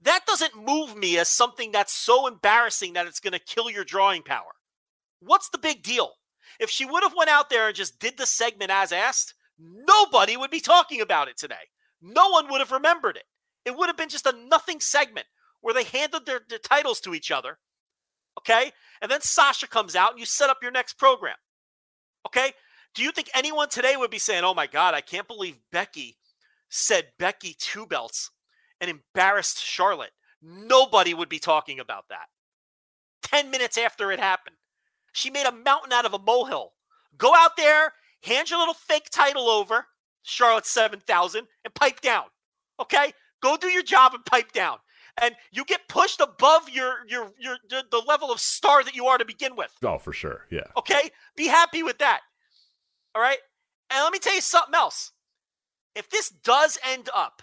That 0.00 0.26
doesn't 0.26 0.56
move 0.56 0.96
me 0.96 1.16
as 1.18 1.28
something 1.28 1.72
that's 1.72 1.92
so 1.92 2.26
embarrassing 2.26 2.92
that 2.92 3.06
it's 3.06 3.20
going 3.20 3.32
to 3.32 3.38
kill 3.38 3.70
your 3.70 3.84
drawing 3.84 4.22
power. 4.22 4.52
What's 5.20 5.48
the 5.48 5.58
big 5.58 5.82
deal? 5.82 6.12
If 6.60 6.68
she 6.68 6.84
would 6.84 7.02
have 7.02 7.14
went 7.16 7.30
out 7.30 7.48
there 7.48 7.68
and 7.68 7.76
just 7.76 7.98
did 7.98 8.18
the 8.18 8.26
segment 8.26 8.70
as 8.70 8.92
asked, 8.92 9.34
nobody 9.58 10.36
would 10.36 10.50
be 10.50 10.60
talking 10.60 11.00
about 11.00 11.28
it 11.28 11.38
today. 11.38 11.70
No 12.02 12.28
one 12.28 12.50
would 12.50 12.60
have 12.60 12.70
remembered 12.72 13.16
it. 13.16 13.24
It 13.64 13.76
would 13.76 13.88
have 13.88 13.96
been 13.96 14.08
just 14.08 14.26
a 14.26 14.34
nothing 14.48 14.80
segment 14.80 15.26
where 15.60 15.74
they 15.74 15.84
handed 15.84 16.26
their, 16.26 16.40
their 16.48 16.58
titles 16.58 17.00
to 17.00 17.14
each 17.14 17.30
other. 17.30 17.58
Okay? 18.38 18.72
And 19.00 19.10
then 19.10 19.20
Sasha 19.20 19.66
comes 19.66 19.96
out 19.96 20.10
and 20.10 20.20
you 20.20 20.26
set 20.26 20.50
up 20.50 20.58
your 20.62 20.70
next 20.70 20.98
program. 20.98 21.36
Okay? 22.26 22.52
Do 22.94 23.02
you 23.02 23.10
think 23.10 23.30
anyone 23.34 23.68
today 23.68 23.96
would 23.96 24.10
be 24.10 24.18
saying, 24.18 24.44
oh 24.44 24.54
my 24.54 24.66
God, 24.66 24.94
I 24.94 25.00
can't 25.00 25.26
believe 25.26 25.58
Becky 25.72 26.16
said 26.68 27.12
Becky 27.18 27.54
two 27.58 27.86
belts 27.86 28.30
and 28.80 28.90
embarrassed 28.90 29.62
Charlotte? 29.62 30.12
Nobody 30.42 31.14
would 31.14 31.28
be 31.28 31.38
talking 31.38 31.80
about 31.80 32.04
that. 32.10 32.26
10 33.22 33.50
minutes 33.50 33.78
after 33.78 34.12
it 34.12 34.20
happened. 34.20 34.56
She 35.12 35.30
made 35.30 35.46
a 35.46 35.52
mountain 35.52 35.92
out 35.92 36.04
of 36.04 36.12
a 36.12 36.18
molehill. 36.18 36.72
Go 37.16 37.34
out 37.34 37.56
there, 37.56 37.94
hand 38.22 38.50
your 38.50 38.58
little 38.58 38.74
fake 38.74 39.08
title 39.10 39.48
over, 39.48 39.86
Charlotte 40.22 40.66
7000, 40.66 41.46
and 41.64 41.74
pipe 41.74 42.00
down. 42.00 42.24
Okay? 42.78 43.12
Go 43.44 43.58
do 43.58 43.68
your 43.68 43.82
job 43.82 44.14
and 44.14 44.24
pipe 44.24 44.52
down. 44.52 44.78
And 45.20 45.36
you 45.52 45.64
get 45.66 45.86
pushed 45.86 46.20
above 46.20 46.70
your 46.70 47.06
your 47.06 47.30
your 47.38 47.58
the, 47.68 47.84
the 47.90 47.98
level 47.98 48.32
of 48.32 48.40
star 48.40 48.82
that 48.82 48.96
you 48.96 49.06
are 49.06 49.18
to 49.18 49.24
begin 49.24 49.54
with. 49.54 49.70
oh, 49.84 49.98
for 49.98 50.14
sure. 50.14 50.46
Yeah. 50.50 50.64
Okay? 50.78 51.10
Be 51.36 51.46
happy 51.46 51.82
with 51.82 51.98
that. 51.98 52.20
All 53.14 53.20
right? 53.20 53.38
And 53.90 54.02
let 54.02 54.12
me 54.12 54.14
me 54.14 54.18
tell 54.18 54.34
you 54.34 54.40
something 54.40 54.74
else. 54.74 55.12
If 55.94 56.08
this 56.08 56.30
does 56.30 56.78
end 56.90 57.10
up 57.14 57.42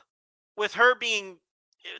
with 0.57 0.73
her 0.73 0.95
being 0.95 1.37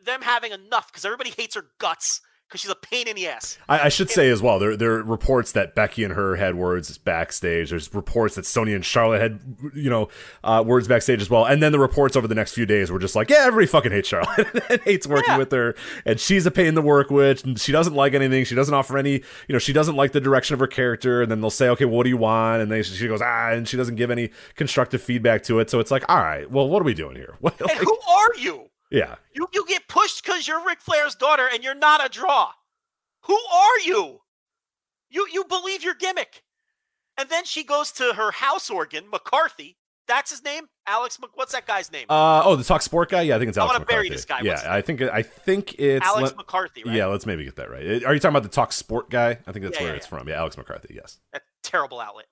them 0.04 0.24
having 0.24 0.52
enough 0.52 0.92
because 0.92 1.06
everybody 1.06 1.30
hates 1.30 1.56
her 1.56 1.68
guts 1.80 2.22
because 2.52 2.62
she's 2.62 2.70
a 2.72 2.76
pain 2.76 3.08
in 3.08 3.16
the 3.16 3.28
ass. 3.30 3.58
I, 3.70 3.86
I 3.86 3.90
should 3.90 4.10
say 4.10 4.30
as 4.30 4.42
well, 4.42 4.60
there 4.60 4.76
there 4.76 4.92
are 4.96 5.04
reports 5.04 5.54
that 5.54 5.74
Becky 5.74 6.04
and 6.04 6.14
her 6.14 6.36
had 6.36 6.56
words 6.56 6.98
backstage. 6.98 7.70
There's 7.70 7.94
reports 7.94 8.36
that 8.36 8.46
Sonya 8.46 8.76
and 8.76 8.84
Charlotte 8.86 9.22
had, 9.22 9.40
you 9.74 9.90
know, 9.90 10.10
uh, 10.44 10.62
words 10.68 10.88
backstage 10.88 11.22
as 11.22 11.30
well. 11.30 11.46
And 11.46 11.64
then 11.64 11.72
the 11.72 11.80
reports 11.80 12.18
over 12.18 12.28
the 12.28 12.36
next 12.36 12.54
few 12.54 12.66
days 12.66 12.92
were 12.92 13.00
just 13.00 13.16
like, 13.16 13.30
yeah, 13.30 13.38
everybody 13.46 13.68
fucking 13.68 13.92
hates 13.94 14.10
Charlotte 14.10 14.48
and 14.70 14.82
hates 14.82 15.08
working 15.08 15.30
Yeah. 15.32 15.38
with 15.38 15.52
her, 15.52 15.76
and 16.06 16.20
she's 16.20 16.46
a 16.46 16.52
pain 16.52 16.76
to 16.76 16.82
work 16.82 17.10
with, 17.10 17.46
and 17.46 17.60
she 17.60 17.72
doesn't 17.72 17.94
like 17.94 18.14
anything. 18.14 18.44
She 18.44 18.56
doesn't 18.56 18.74
offer 18.74 18.98
any, 18.98 19.14
you 19.14 19.54
know, 19.54 19.60
she 19.60 19.72
doesn't 19.72 19.96
like 19.96 20.12
the 20.12 20.20
direction 20.22 20.54
of 20.54 20.60
her 20.60 20.68
character. 20.68 21.22
And 21.22 21.32
then 21.32 21.40
they'll 21.40 21.50
say, 21.50 21.70
okay, 21.70 21.86
what 21.86 22.04
do 22.04 22.10
you 22.10 22.18
want? 22.18 22.62
And 22.62 22.72
then 22.72 22.84
she 22.84 23.08
goes, 23.08 23.22
ah, 23.22 23.52
and 23.52 23.68
she 23.68 23.78
doesn't 23.78 23.96
give 23.96 24.12
any 24.12 24.30
constructive 24.56 25.02
feedback 25.02 25.44
to 25.44 25.60
it. 25.60 25.70
So 25.70 25.80
it's 25.80 25.92
like, 25.92 26.04
all 26.10 26.18
right, 26.18 26.50
well, 26.52 26.68
what 26.68 26.82
are 26.82 26.86
we 26.86 26.94
doing 26.94 27.16
here? 27.16 27.36
What, 27.42 27.60
And 27.62 27.70
like- 27.70 27.78
who 27.80 27.98
are 28.10 28.36
you? 28.38 28.68
Yeah. 28.92 29.16
You 29.34 29.48
you 29.54 29.66
get 29.68 29.88
pushed 29.88 30.24
because 30.24 30.48
you're 30.48 30.64
Ric 30.66 30.82
Flair's 30.82 31.16
daughter 31.16 31.48
and 31.52 31.64
you're 31.64 31.74
not 31.76 32.06
a 32.06 32.10
draw. 32.10 32.52
Who 33.24 33.36
are 33.36 33.80
you? 33.86 34.22
You 35.10 35.28
you 35.32 35.44
believe 35.46 35.84
your 35.84 35.94
gimmick. 35.96 36.44
And 37.18 37.30
then 37.30 37.44
she 37.46 37.64
goes 37.64 37.92
to 37.94 38.14
her 38.14 38.32
house 38.32 38.70
organ, 38.70 39.10
McCarthy. 39.10 39.78
That's 40.08 40.32
his 40.32 40.44
name? 40.44 40.68
Alex 40.88 41.20
Mc, 41.22 41.30
what's 41.36 41.52
that 41.52 41.66
guy's 41.68 41.92
name? 41.92 42.06
Uh, 42.10 42.42
oh, 42.44 42.56
the 42.56 42.64
talk 42.64 42.82
sport 42.82 43.10
guy. 43.10 43.22
Yeah, 43.22 43.36
I 43.36 43.40
think 43.40 43.50
it's 43.50 43.58
I 43.58 43.62
Alex 43.62 43.74
wanna 43.76 43.86
bury 43.86 44.10
McCarthy. 44.10 44.10
this 44.16 44.26
guy. 44.26 44.42
Yeah, 44.42 44.52
What's 44.54 44.66
I 44.66 44.82
think 44.82 45.02
I 45.02 45.22
think 45.22 45.76
it's 45.80 46.06
Alex 46.06 46.30
let- 46.30 46.38
McCarthy, 46.38 46.84
right? 46.84 46.96
Yeah, 46.96 47.06
let's 47.08 47.26
maybe 47.26 47.46
get 47.46 47.56
that 47.58 47.70
right. 47.70 48.04
Are 48.04 48.14
you 48.14 48.20
talking 48.20 48.36
about 48.36 48.44
the 48.44 48.50
Talk 48.50 48.74
Sport 48.74 49.10
guy? 49.10 49.38
I 49.46 49.52
think 49.52 49.64
that's 49.64 49.78
Yeah, 49.78 49.84
where 49.84 49.92
yeah, 49.94 49.98
it's 49.98 50.08
from. 50.08 50.28
Yeah, 50.28 50.40
Alex 50.40 50.58
McCarthy. 50.58 50.96
Yes. 50.96 51.20
That 51.34 51.44
terrible 51.64 52.00
outlet. 52.00 52.26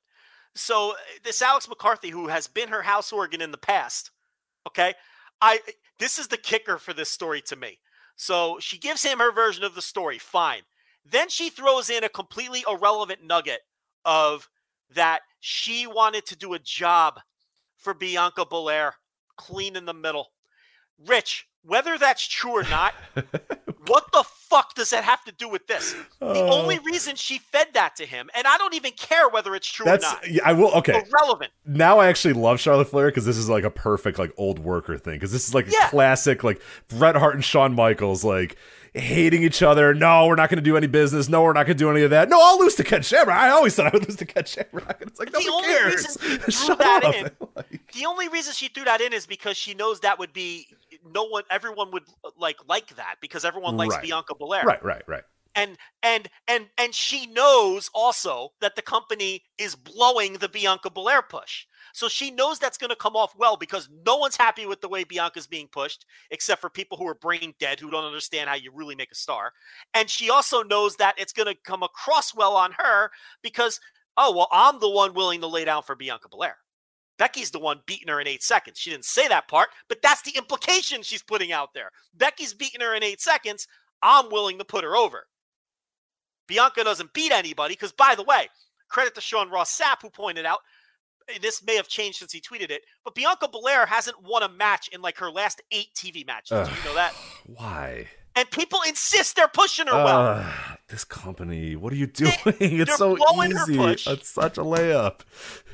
So 0.56 0.92
uh, 0.92 0.96
this 1.24 1.42
Alex 1.42 1.70
McCarthy, 1.70 2.10
who 2.10 2.28
has 2.28 2.48
been 2.48 2.70
her 2.70 2.82
house 2.82 3.14
organ 3.14 3.42
in 3.42 3.52
the 3.52 3.58
past, 3.58 4.12
okay, 4.68 4.94
I 5.42 5.60
this 6.00 6.18
is 6.18 6.28
the 6.28 6.38
kicker 6.38 6.78
for 6.78 6.94
this 6.94 7.10
story 7.10 7.42
to 7.42 7.56
me. 7.56 7.80
So 8.16 8.58
she 8.60 8.78
gives 8.78 9.04
him 9.04 9.20
her 9.20 9.32
version 9.32 9.64
of 9.64 9.76
the 9.76 9.82
story, 9.82 10.18
fine. 10.18 10.64
Then 11.06 11.30
she 11.30 11.50
throws 11.50 11.90
in 11.90 12.04
a 12.04 12.10
completely 12.10 12.64
irrelevant 12.70 13.24
nugget 13.24 13.62
of 14.04 14.50
that 14.94 15.22
she 15.40 15.88
wanted 15.88 16.26
to 16.26 16.36
do 16.36 16.54
a 16.54 16.60
job 16.60 17.20
for 17.78 17.94
Bianca 17.94 18.46
Belair, 18.46 18.96
clean 19.38 19.76
in 19.76 19.86
the 19.86 19.94
middle. 19.94 20.32
Rich, 21.08 21.48
whether 21.64 21.98
that's 21.98 22.28
true 22.28 22.52
or 22.52 22.64
not, 22.64 22.94
what 23.90 24.12
the 24.14 24.24
fuck 24.24 24.74
does 24.76 24.90
that 24.92 25.04
have 25.04 25.24
to 25.26 25.32
do 25.32 25.50
with 25.50 25.68
this? 25.68 25.96
The 26.20 26.26
Uh, 26.28 26.54
only 26.54 26.80
reason 26.80 27.16
she 27.16 27.40
fed 27.40 27.68
that 27.74 27.96
to 27.98 28.06
him, 28.06 28.30
and 28.36 28.48
I 28.48 28.58
don't 28.58 28.74
even 28.74 28.92
care 28.94 29.28
whether 29.30 29.56
it's 29.56 29.68
true 29.68 29.86
that's 29.86 30.06
or 30.06 30.08
not. 30.14 30.30
yeah, 30.32 30.42
I 30.46 30.54
will. 30.54 30.72
Okay, 30.76 31.04
Irrelevant. 31.12 31.52
now 31.66 32.00
I 32.00 32.08
actually 32.08 32.34
love 32.34 32.60
Charlotte 32.60 32.90
Flair 32.90 33.08
because 33.08 33.26
this 33.26 33.38
is 33.38 33.50
like 33.50 33.64
a 33.64 33.70
perfect 33.72 34.18
like 34.20 34.32
old 34.38 34.60
worker 34.60 34.98
thing 34.98 35.16
because 35.16 35.32
this 35.32 35.48
is 35.48 35.54
like 35.54 35.68
a 35.68 35.72
classic 35.90 36.44
like 36.44 36.62
Bret 36.88 37.16
Hart 37.16 37.36
and 37.36 37.44
Shawn 37.44 37.74
Michaels 37.76 38.24
like 38.24 38.56
hating 38.96 39.44
each 39.44 39.62
other. 39.62 39.94
No, 39.94 40.26
we're 40.26 40.36
not 40.36 40.50
going 40.50 40.58
to 40.58 40.64
do 40.64 40.76
any 40.76 40.88
business. 40.88 41.30
No, 41.30 41.44
we're 41.44 41.54
not 41.54 41.68
going 41.68 41.78
to 41.78 41.84
do 41.84 41.92
any 41.92 42.02
of 42.02 42.10
that. 42.10 42.28
No, 42.28 42.40
I'll 42.42 42.60
lose 42.60 42.74
to 42.76 42.84
Ken 42.84 43.04
Shamrock. 43.04 43.38
I 43.38 43.50
always 43.50 43.76
said 43.76 43.86
I 43.86 43.92
would 43.94 44.08
lose 44.08 44.18
to 44.18 44.26
Ken 44.26 44.46
Shamrock. 44.46 44.98
It's 45.02 45.20
like 45.20 45.32
The 45.32 45.48
only 45.52 45.68
cares. 45.68 45.96
reason 45.96 46.22
she 46.22 46.38
threw 46.40 46.52
Shut 46.52 46.80
that 46.80 47.04
up. 47.04 47.14
in- 47.16 47.30
Like- 47.56 47.92
The 47.94 48.06
only 48.08 48.28
reason 48.30 48.54
she 48.54 48.68
threw 48.68 48.84
that 48.86 49.00
in 49.00 49.14
is 49.14 49.28
because 49.28 49.58
she 49.58 49.76
knows 49.76 50.00
that 50.00 50.18
would 50.18 50.34
be 50.34 50.68
no 51.06 51.26
one, 51.26 51.44
everyone 51.50 51.92
would 51.92 52.04
uh, 52.24 52.30
like 52.38 52.58
like 52.68 52.96
that 52.96 53.16
because 53.22 53.46
everyone 53.46 53.78
likes 53.78 53.96
Right. 53.96 54.04
Bianca 54.04 54.36
Belair. 54.36 54.64
right, 54.66 54.84
right, 54.84 55.04
right. 55.08 55.24
and 55.56 55.78
and 56.04 56.30
and 56.48 56.68
and 56.78 56.94
she 56.94 57.26
knows 57.28 57.90
also 57.94 58.50
that 58.62 58.76
the 58.76 58.82
company 58.82 59.44
is 59.58 59.76
blowing 59.76 60.34
the 60.34 60.50
Bianca 60.50 60.90
Belair 60.90 61.22
push. 61.22 61.66
So 61.92 62.08
she 62.08 62.30
knows 62.30 62.60
that's 62.60 62.78
going 62.78 62.92
to 62.92 62.96
come 62.96 63.16
off 63.16 63.36
well 63.36 63.58
because 63.58 63.90
no 64.06 64.18
one's 64.18 64.38
happy 64.38 64.66
with 64.68 64.80
the 64.80 64.88
way 64.88 65.04
Bianca's 65.04 65.48
being 65.48 65.68
pushed 65.68 66.06
except 66.30 66.62
for 66.62 66.70
people 66.70 66.98
who 66.98 67.08
are 67.08 67.16
brain 67.16 67.56
dead 67.60 67.80
who 67.80 67.90
don't 67.90 68.06
understand 68.06 68.48
how 68.48 68.56
you 68.56 68.72
really 68.74 68.96
make 68.96 69.12
a 69.12 69.16
star. 69.16 69.54
And 69.96 70.08
she 70.10 70.30
also 70.30 70.62
knows 70.62 70.98
that 70.98 71.16
it's 71.18 71.34
going 71.34 71.48
to 71.52 71.60
come 71.64 71.82
across 71.82 72.36
well 72.36 72.56
on 72.56 72.74
her 72.78 73.10
because 73.42 73.80
oh, 74.18 74.36
well 74.36 74.48
I'm 74.52 74.80
the 74.80 74.90
one 74.90 75.14
willing 75.16 75.42
to 75.42 75.48
lay 75.48 75.66
down 75.66 75.82
for 75.84 75.96
Bianca 75.96 76.30
Belair. 76.30 76.58
Becky's 77.20 77.52
the 77.52 77.60
one 77.60 77.82
beating 77.86 78.08
her 78.08 78.20
in 78.20 78.28
8 78.28 78.42
seconds. 78.42 78.80
She 78.80 78.90
didn't 78.90 79.06
say 79.06 79.28
that 79.28 79.48
part, 79.48 79.70
but 79.90 80.02
that's 80.02 80.24
the 80.24 80.36
implication 80.38 81.04
she's 81.04 81.22
putting 81.22 81.52
out 81.52 81.76
there. 81.76 81.92
Becky's 82.16 82.54
beating 82.56 82.82
her 82.82 82.96
in 82.96 83.04
8 83.04 83.22
seconds. 83.22 83.68
I'm 84.02 84.32
willing 84.32 84.58
to 84.58 84.66
put 84.66 84.84
her 84.86 84.96
over. 84.96 85.28
Bianca 86.48 86.84
doesn't 86.84 87.14
beat 87.14 87.32
anybody 87.32 87.74
because, 87.74 87.92
by 87.92 88.16
the 88.16 88.24
way, 88.24 88.48
credit 88.88 89.14
to 89.16 89.22
Sean 89.22 89.50
Ross 89.52 89.78
Sapp 89.80 90.02
who 90.02 90.10
pointed 90.10 90.46
out 90.46 90.60
this 91.42 91.62
may 91.64 91.76
have 91.76 91.88
changed 91.88 92.18
since 92.18 92.32
he 92.32 92.42
tweeted 92.42 92.72
it, 92.72 92.82
but 93.04 93.14
Bianca 93.14 93.48
Belair 93.48 93.86
hasn't 93.86 94.24
won 94.24 94.42
a 94.42 94.50
match 94.50 94.88
in 94.92 95.02
like 95.02 95.18
her 95.18 95.30
last 95.30 95.62
eight 95.72 95.90
TV 95.96 96.26
matches. 96.26 96.68
Do 96.68 96.74
you 96.74 96.84
know 96.86 96.96
that? 96.96 97.14
Why? 97.46 98.08
And 98.36 98.50
people 98.50 98.80
insist 98.88 99.36
they're 99.36 99.48
pushing 99.48 99.88
her 99.88 99.94
well. 99.94 100.22
Uh, 100.40 100.52
this 100.88 101.04
company, 101.04 101.76
what 101.76 101.94
are 101.94 101.98
you 101.98 102.08
doing? 102.08 102.32
They- 102.46 102.54
it's 102.60 102.96
so 102.98 103.16
easy. 103.44 103.78
push. 103.78 104.08
It's 104.08 104.30
such 104.30 104.58
a 104.58 104.62
layup. 104.62 105.20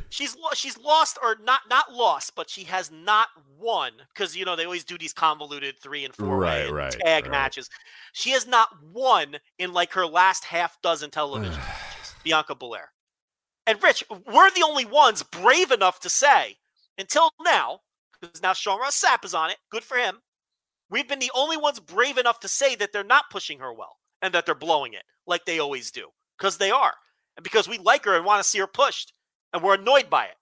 She's 0.10 0.36
she's 0.54 0.78
lost 0.78 1.18
or 1.22 1.38
not 1.44 1.62
not 1.70 1.94
lost, 1.94 2.34
but 2.36 2.50
she 2.50 2.64
has 2.66 2.92
not 2.92 3.28
won 3.60 3.92
because 4.14 4.36
you 4.36 4.46
know 4.46 4.56
they 4.56 4.66
always 4.66 4.84
do 4.84 4.98
these 4.98 5.14
convoluted 5.14 5.76
three 5.82 6.06
and 6.06 6.14
four 6.14 6.38
Right, 6.38 6.68
and 6.68 6.76
right, 6.76 6.92
tag 7.04 7.24
right. 7.24 7.32
matches. 7.32 7.70
She 8.14 8.32
has 8.32 8.48
not 8.48 8.70
won 8.94 9.38
in 9.60 9.74
like 9.74 9.92
her 9.94 10.06
last 10.06 10.46
half 10.46 10.82
dozen 10.82 11.10
television 11.12 11.54
matches. 11.58 12.16
Bianca 12.24 12.56
Belair 12.56 12.90
and 13.68 13.82
Rich, 13.82 14.04
we're 14.10 14.52
the 14.52 14.64
only 14.66 14.86
ones 14.86 15.24
brave 15.24 15.72
enough 15.72 16.00
to 16.02 16.10
say 16.10 16.58
until 16.98 17.30
now 17.44 17.80
because 18.20 18.42
now 18.42 18.54
Sean 18.54 18.80
Ross 18.80 19.02
Sapp 19.02 19.26
is 19.26 19.34
on 19.34 19.50
it. 19.50 19.58
Good 19.70 19.84
for 19.84 19.98
him. 19.98 20.22
We've 20.90 21.08
been 21.08 21.20
the 21.20 21.32
only 21.36 21.58
ones 21.58 21.80
brave 21.80 22.18
enough 22.18 22.40
to 22.42 22.48
say 22.48 22.76
that 22.76 22.94
they're 22.94 23.04
not 23.04 23.30
pushing 23.32 23.60
her 23.60 23.74
well 23.74 23.98
and 24.22 24.34
that 24.34 24.46
they're 24.46 24.56
blowing 24.56 24.94
it 24.94 25.04
like 25.26 25.46
they 25.46 25.60
always 25.60 25.92
do 25.92 26.10
because 26.38 26.58
they 26.58 26.72
are 26.72 26.94
and 27.36 27.44
because 27.44 27.68
we 27.68 27.78
like 27.80 28.06
her 28.06 28.16
and 28.16 28.26
want 28.26 28.42
to 28.42 28.48
see 28.48 28.60
her 28.60 28.68
pushed 28.68 29.14
and 29.56 29.64
we're 29.64 29.76
annoyed 29.76 30.10
by 30.10 30.26
it. 30.26 30.36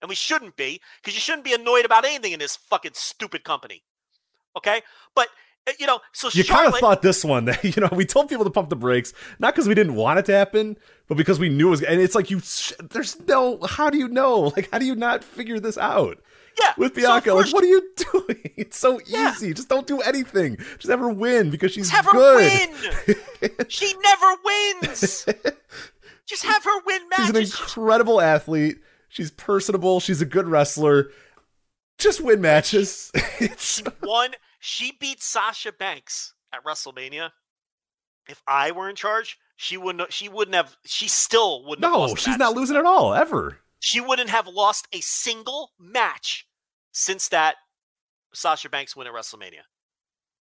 And 0.00 0.08
we 0.08 0.14
shouldn't 0.14 0.56
be, 0.56 0.80
because 1.02 1.14
you 1.14 1.20
shouldn't 1.20 1.44
be 1.44 1.52
annoyed 1.52 1.84
about 1.84 2.04
anything 2.04 2.32
in 2.32 2.38
this 2.38 2.56
fucking 2.56 2.92
stupid 2.94 3.44
company. 3.44 3.82
Okay? 4.56 4.82
But 5.14 5.28
uh, 5.68 5.72
you 5.78 5.86
know, 5.86 6.00
so 6.12 6.28
You 6.32 6.42
kind 6.44 6.66
of 6.66 6.76
thought 6.80 7.02
this 7.02 7.24
one 7.24 7.44
that 7.44 7.62
you 7.76 7.80
know 7.80 7.88
we 7.92 8.04
told 8.04 8.28
people 8.28 8.44
to 8.44 8.50
pump 8.50 8.68
the 8.68 8.74
brakes, 8.76 9.12
not 9.38 9.54
because 9.54 9.68
we 9.68 9.74
didn't 9.74 9.94
want 9.94 10.18
it 10.18 10.24
to 10.26 10.32
happen, 10.32 10.76
but 11.08 11.16
because 11.16 11.38
we 11.38 11.48
knew 11.48 11.68
it 11.68 11.70
was. 11.70 11.82
And 11.82 12.00
it's 12.00 12.14
like 12.16 12.30
you, 12.30 12.40
sh- 12.40 12.72
there's 12.90 13.20
no. 13.28 13.58
How 13.62 13.90
do 13.90 13.98
you 13.98 14.08
know? 14.08 14.52
Like, 14.56 14.68
how 14.72 14.78
do 14.78 14.86
you 14.86 14.96
not 14.96 15.22
figure 15.22 15.60
this 15.60 15.78
out 15.78 16.18
yeah, 16.60 16.72
with 16.76 16.94
so 16.96 17.00
Bianca? 17.02 17.34
like, 17.34 17.52
what 17.52 17.62
are 17.62 17.68
you 17.68 17.88
doing? 18.12 18.50
It's 18.56 18.76
so 18.76 19.00
Yeah. 19.06 19.30
easy. 19.32 19.54
Just 19.54 19.68
don't 19.68 19.86
do 19.86 20.00
anything. 20.00 20.56
Just 20.78 20.88
have 20.90 20.98
her 20.98 21.08
win 21.12 21.50
because 21.50 21.70
she's 21.72 21.90
have 21.90 22.06
her 22.06 22.10
good. 22.12 22.70
win. 23.06 23.16
she 23.68 23.94
never 24.02 24.34
wins. 24.44 25.26
Just 26.28 26.44
have 26.44 26.64
her 26.64 26.80
win 26.86 27.08
matches. 27.08 27.26
She's 27.26 27.36
an 27.36 27.42
incredible 27.42 28.20
athlete. 28.20 28.76
She's 29.08 29.30
personable. 29.30 30.00
She's 30.00 30.20
a 30.22 30.26
good 30.26 30.48
wrestler. 30.48 31.10
Just 31.98 32.20
win 32.20 32.40
matches. 32.40 33.10
It's- 33.40 33.76
She 33.78 33.84
won. 34.02 34.32
She 34.60 34.92
beat 35.00 35.20
Sasha 35.22 35.72
Banks 35.72 36.34
at 36.52 36.64
WrestleMania. 36.64 37.30
If 38.28 38.40
I 38.46 38.70
were 38.70 38.88
in 38.88 38.94
charge, 38.94 39.36
she 39.56 39.76
wouldn't. 39.76 40.12
She 40.12 40.28
wouldn't 40.28 40.54
have. 40.54 40.76
She 40.86 41.08
still 41.08 41.64
wouldn't. 41.64 41.84
have 41.84 41.92
no, 41.92 42.14
she's 42.14 42.38
not 42.38 42.54
losing 42.54 42.76
at 42.76 42.86
all 42.86 43.12
ever. 43.14 43.58
She 43.80 44.00
wouldn't 44.00 44.30
have 44.30 44.46
lost 44.46 44.86
a 44.92 45.00
single 45.00 45.72
match 45.80 46.46
since 46.92 47.28
that 47.30 47.56
Sasha 48.32 48.68
Banks 48.68 48.94
win 48.94 49.08
at 49.08 49.12
WrestleMania. 49.12 49.62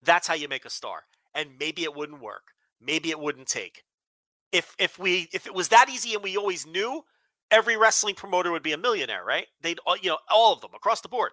That's 0.02 0.27
how 0.28 0.35
you 0.35 0.47
make 0.47 0.66
a 0.66 0.70
star. 0.70 1.05
And 1.35 1.52
maybe 1.59 1.85
it 1.85 1.94
wouldn't 1.94 2.20
work. 2.20 2.43
Maybe 2.82 3.09
it 3.09 3.19
wouldn't 3.19 3.48
take. 3.48 3.82
If 4.53 4.75
if 4.79 4.99
we 4.99 5.29
if 5.33 5.47
it 5.47 5.55
was 5.55 5.69
that 5.69 5.89
easy 5.91 6.15
and 6.15 6.23
we 6.23 6.37
always 6.37 6.67
knew, 6.67 7.05
every 7.51 7.77
wrestling 7.77 8.15
promoter 8.15 8.51
would 8.51 8.63
be 8.63 8.73
a 8.73 8.79
millionaire, 8.79 9.25
right? 9.25 9.47
They'd 9.61 9.79
all 9.87 9.97
you 9.97 10.11
know 10.11 10.19
all 10.31 10.53
of 10.53 10.61
them 10.61 10.71
across 10.75 11.01
the 11.01 11.09
board. 11.09 11.33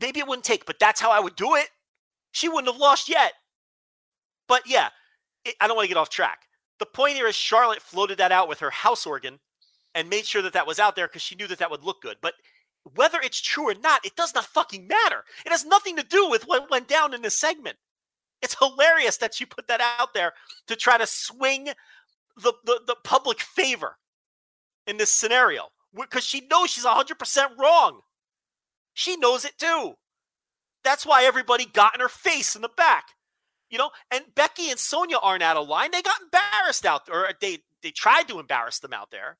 Maybe 0.00 0.20
it 0.20 0.26
wouldn't 0.26 0.44
take, 0.44 0.66
but 0.66 0.78
that's 0.78 1.00
how 1.00 1.10
I 1.10 1.20
would 1.20 1.36
do 1.36 1.54
it. 1.54 1.68
She 2.32 2.48
wouldn't 2.48 2.72
have 2.72 2.80
lost 2.80 3.08
yet. 3.08 3.32
But 4.48 4.62
yeah, 4.66 4.88
it, 5.44 5.54
I 5.60 5.66
don't 5.66 5.76
want 5.76 5.84
to 5.84 5.94
get 5.94 6.00
off 6.00 6.08
track. 6.08 6.46
The 6.78 6.86
point 6.86 7.16
here 7.16 7.26
is 7.26 7.34
Charlotte 7.34 7.82
floated 7.82 8.18
that 8.18 8.32
out 8.32 8.48
with 8.48 8.60
her 8.60 8.70
house 8.70 9.06
organ 9.06 9.38
and 9.94 10.08
made 10.08 10.26
sure 10.26 10.42
that 10.42 10.54
that 10.54 10.66
was 10.66 10.78
out 10.78 10.96
there 10.96 11.06
because 11.06 11.22
she 11.22 11.34
knew 11.34 11.46
that 11.46 11.58
that 11.58 11.70
would 11.70 11.82
look 11.82 12.00
good. 12.00 12.16
But 12.22 12.34
whether 12.94 13.20
it's 13.20 13.40
true 13.40 13.68
or 13.68 13.74
not, 13.74 14.04
it 14.04 14.16
does 14.16 14.34
not 14.34 14.46
fucking 14.46 14.86
matter. 14.86 15.24
It 15.44 15.52
has 15.52 15.66
nothing 15.66 15.96
to 15.96 16.02
do 16.02 16.28
with 16.30 16.44
what 16.44 16.70
went 16.70 16.88
down 16.88 17.12
in 17.12 17.22
this 17.22 17.38
segment. 17.38 17.76
It's 18.40 18.56
hilarious 18.58 19.18
that 19.18 19.34
she 19.34 19.44
put 19.44 19.68
that 19.68 19.82
out 19.98 20.14
there 20.14 20.32
to 20.68 20.76
try 20.76 20.96
to 20.96 21.06
swing 21.06 21.68
the, 22.36 22.52
the, 22.64 22.80
the 22.86 22.96
public 23.04 23.40
favor 23.40 23.96
in 24.86 24.96
this 24.96 25.12
scenario 25.12 25.68
because 25.94 26.24
she 26.24 26.46
knows 26.50 26.70
she's 26.70 26.84
100% 26.84 27.58
wrong. 27.58 28.00
She 28.94 29.16
knows 29.16 29.44
it 29.44 29.58
too. 29.58 29.94
That's 30.82 31.06
why 31.06 31.24
everybody 31.24 31.66
got 31.66 31.94
in 31.94 32.00
her 32.00 32.08
face 32.08 32.56
in 32.56 32.62
the 32.62 32.70
back. 32.76 33.04
You 33.68 33.78
know, 33.78 33.90
and 34.10 34.24
Becky 34.34 34.70
and 34.70 34.78
Sonya 34.78 35.18
aren't 35.22 35.44
out 35.44 35.56
of 35.56 35.68
line. 35.68 35.92
They 35.92 36.02
got 36.02 36.20
embarrassed 36.20 36.84
out 36.84 37.06
there, 37.06 37.14
or 37.14 37.28
they 37.40 37.58
they 37.82 37.92
tried 37.92 38.26
to 38.28 38.40
embarrass 38.40 38.80
them 38.80 38.92
out 38.92 39.10
there. 39.12 39.38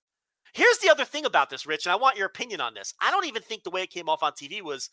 Here's 0.53 0.79
the 0.79 0.89
other 0.89 1.05
thing 1.05 1.25
about 1.25 1.51
this, 1.51 1.67
Rich, 1.67 1.87
and 1.87 1.93
I 1.93 1.97
want 1.97 2.17
your 2.17 2.27
opinion 2.27 2.61
on 2.61 2.75
this. 2.75 2.95
I 3.01 3.11
don't 3.11 3.27
even 3.27 3.43
think 3.43 3.63
the 3.63 3.71
way 3.71 3.83
it 3.83 3.91
came 3.91 4.09
off 4.09 4.23
on 4.23 4.33
TV 4.33 4.63
was, 4.63 4.91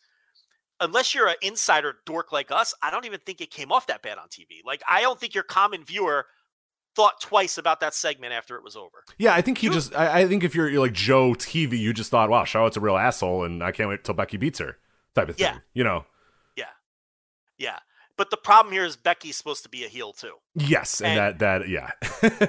unless 0.80 1.14
you're 1.14 1.28
an 1.28 1.36
insider 1.42 1.98
dork 2.06 2.32
like 2.32 2.52
us, 2.52 2.74
I 2.82 2.92
don't 2.92 3.06
even 3.06 3.20
think 3.20 3.42
it 3.42 3.52
came 3.52 3.72
off 3.72 3.88
that 3.88 4.04
bad 4.04 4.18
on 4.18 4.28
TV. 4.28 4.64
Like, 4.66 4.82
I 4.88 5.02
don't 5.02 5.20
think 5.20 5.34
your 5.34 5.44
common 5.44 5.84
viewer 5.84 6.26
thought 6.98 7.22
twice 7.22 7.60
about 7.60 7.80
that 7.80 7.94
segment 7.94 8.34
after 8.34 8.56
it 8.56 8.64
was 8.64 8.76
over. 8.76 9.04
Yeah, 9.20 9.36
I 9.36 9.42
think 9.42 9.60
he 9.60 9.70
just. 9.70 9.96
I, 9.96 10.22
I 10.22 10.28
think 10.28 10.44
if 10.44 10.56
you're, 10.56 10.68
you're, 10.68 10.82
like 10.82 10.94
Joe 10.94 11.34
TV, 11.34 11.78
you 11.78 11.94
just 11.94 12.10
thought, 12.10 12.30
"Wow, 12.30 12.44
Charlotte's 12.44 12.76
a 12.76 12.80
real 12.80 12.98
asshole," 12.98 13.46
and 13.46 13.64
I 13.64 13.72
can't 13.72 13.88
wait 13.88 14.04
till 14.04 14.16
Becky 14.16 14.38
beats 14.38 14.58
her, 14.58 14.78
type 15.14 15.30
of 15.30 15.38
thing. 15.38 15.46
Yeah. 15.46 15.60
You 15.76 15.84
know. 15.84 16.06
Yeah, 16.56 16.66
yeah. 17.60 17.78
But 18.18 18.32
the 18.32 18.38
problem 18.38 18.74
here 18.74 18.84
is 18.84 18.96
Becky's 18.96 19.38
supposed 19.38 19.62
to 19.62 19.70
be 19.70 19.86
a 19.86 19.88
heel 19.88 20.12
too. 20.12 20.34
Yes, 20.56 21.00
and, 21.00 21.20
and 21.20 21.40
that 21.40 21.62
that 21.62 21.70
yeah, 21.70 21.92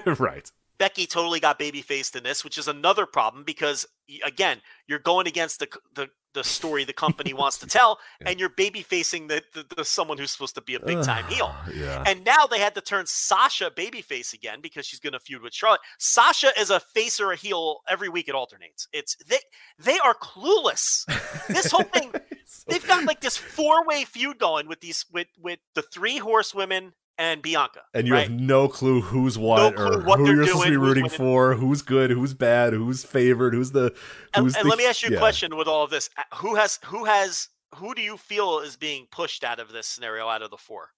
right. 0.18 0.50
Becky 0.78 1.06
totally 1.06 1.40
got 1.40 1.58
baby 1.58 1.82
faced 1.82 2.16
in 2.16 2.22
this, 2.22 2.44
which 2.44 2.58
is 2.58 2.68
another 2.68 3.06
problem 3.06 3.44
because 3.44 3.86
again, 4.24 4.60
you're 4.86 4.98
going 4.98 5.26
against 5.26 5.60
the 5.60 5.68
the 5.94 6.08
the 6.34 6.44
story 6.44 6.84
the 6.84 6.92
company 6.92 7.32
wants 7.32 7.58
to 7.58 7.66
tell, 7.66 7.98
yeah. 8.20 8.30
and 8.30 8.40
you're 8.40 8.50
baby 8.50 8.82
facing 8.82 9.26
the, 9.26 9.42
the, 9.54 9.64
the, 9.76 9.84
someone 9.84 10.18
who's 10.18 10.30
supposed 10.30 10.54
to 10.54 10.60
be 10.60 10.74
a 10.74 10.80
big 10.80 11.02
time 11.02 11.24
heel. 11.26 11.54
Yeah. 11.74 12.02
And 12.06 12.24
now 12.24 12.46
they 12.46 12.58
had 12.58 12.74
to 12.74 12.80
turn 12.80 13.04
Sasha 13.06 13.70
babyface 13.70 14.32
again 14.32 14.60
because 14.60 14.84
she's 14.86 15.00
going 15.00 15.12
to 15.12 15.20
feud 15.20 15.42
with 15.42 15.52
Charlotte. 15.54 15.80
Sasha 15.98 16.48
is 16.58 16.70
a 16.70 16.80
face 16.80 17.20
or 17.20 17.32
a 17.32 17.36
heel 17.36 17.80
every 17.88 18.08
week. 18.08 18.28
It 18.28 18.34
alternates. 18.34 18.88
It's 18.92 19.16
they 19.28 19.38
they 19.78 19.98
are 19.98 20.14
clueless. 20.14 21.04
This 21.48 21.70
whole 21.70 21.82
thing, 21.94 22.10
so... 22.46 22.64
they've 22.68 22.86
got 22.86 23.04
like 23.06 23.20
this 23.20 23.36
four 23.36 23.84
way 23.86 24.04
feud 24.04 24.38
going 24.38 24.66
with 24.66 24.80
these 24.80 25.04
with 25.12 25.28
with 25.38 25.60
the 25.74 25.82
three 25.82 26.18
horsewomen 26.18 26.94
and 27.18 27.42
Bianca. 27.42 27.82
And 27.92 28.06
you 28.06 28.14
right? 28.14 28.28
have 28.28 28.30
no 28.30 28.68
clue 28.68 29.00
who's 29.00 29.36
what 29.36 29.74
no 29.74 29.82
or 29.82 30.02
what 30.02 30.18
who 30.18 30.32
you're 30.32 30.46
supposed 30.46 30.64
to 30.66 30.70
be 30.70 30.76
rooting 30.76 31.08
for, 31.08 31.54
who's 31.54 31.82
good, 31.82 32.10
who's 32.10 32.32
bad, 32.32 32.72
who's 32.72 33.04
favored, 33.04 33.54
who's 33.54 33.72
the 33.72 33.92
who's 34.36 34.54
and, 34.54 34.56
and 34.56 34.64
the, 34.64 34.68
let 34.68 34.78
me 34.78 34.86
ask 34.86 35.02
you 35.02 35.08
a 35.08 35.12
yeah. 35.12 35.18
question 35.18 35.56
with 35.56 35.66
all 35.66 35.82
of 35.82 35.90
this. 35.90 36.08
Uh, 36.16 36.22
who 36.36 36.54
has 36.54 36.78
who 36.86 37.04
has 37.04 37.48
who 37.74 37.94
do 37.94 38.00
you 38.00 38.16
feel 38.16 38.60
is 38.60 38.76
being 38.76 39.06
pushed 39.10 39.44
out 39.44 39.58
of 39.58 39.72
this 39.72 39.86
scenario 39.86 40.28
out 40.28 40.42
of 40.42 40.50
the 40.50 40.56
four? 40.56 40.90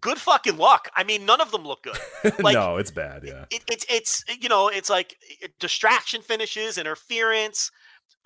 Good 0.00 0.18
fucking 0.18 0.56
luck. 0.56 0.88
I 0.94 1.02
mean, 1.02 1.26
none 1.26 1.40
of 1.40 1.50
them 1.50 1.64
look 1.64 1.82
good. 1.82 1.98
Like, 2.38 2.54
no, 2.54 2.76
it's 2.76 2.92
bad. 2.92 3.24
Yeah, 3.24 3.46
it, 3.50 3.62
it's 3.68 3.84
it's 3.88 4.22
you 4.40 4.48
know 4.48 4.68
it's 4.68 4.88
like 4.88 5.16
distraction 5.58 6.22
finishes, 6.22 6.78
interference, 6.78 7.70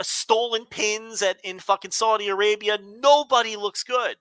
stolen 0.02 0.66
pins 0.66 1.23
at 1.23 1.39
in 1.43 1.59
fucking 1.59 1.93
Saudi 1.93 2.28
Arabia. 2.28 2.78
Nobody 3.01 3.56
looks 3.56 3.82
good. 3.82 4.16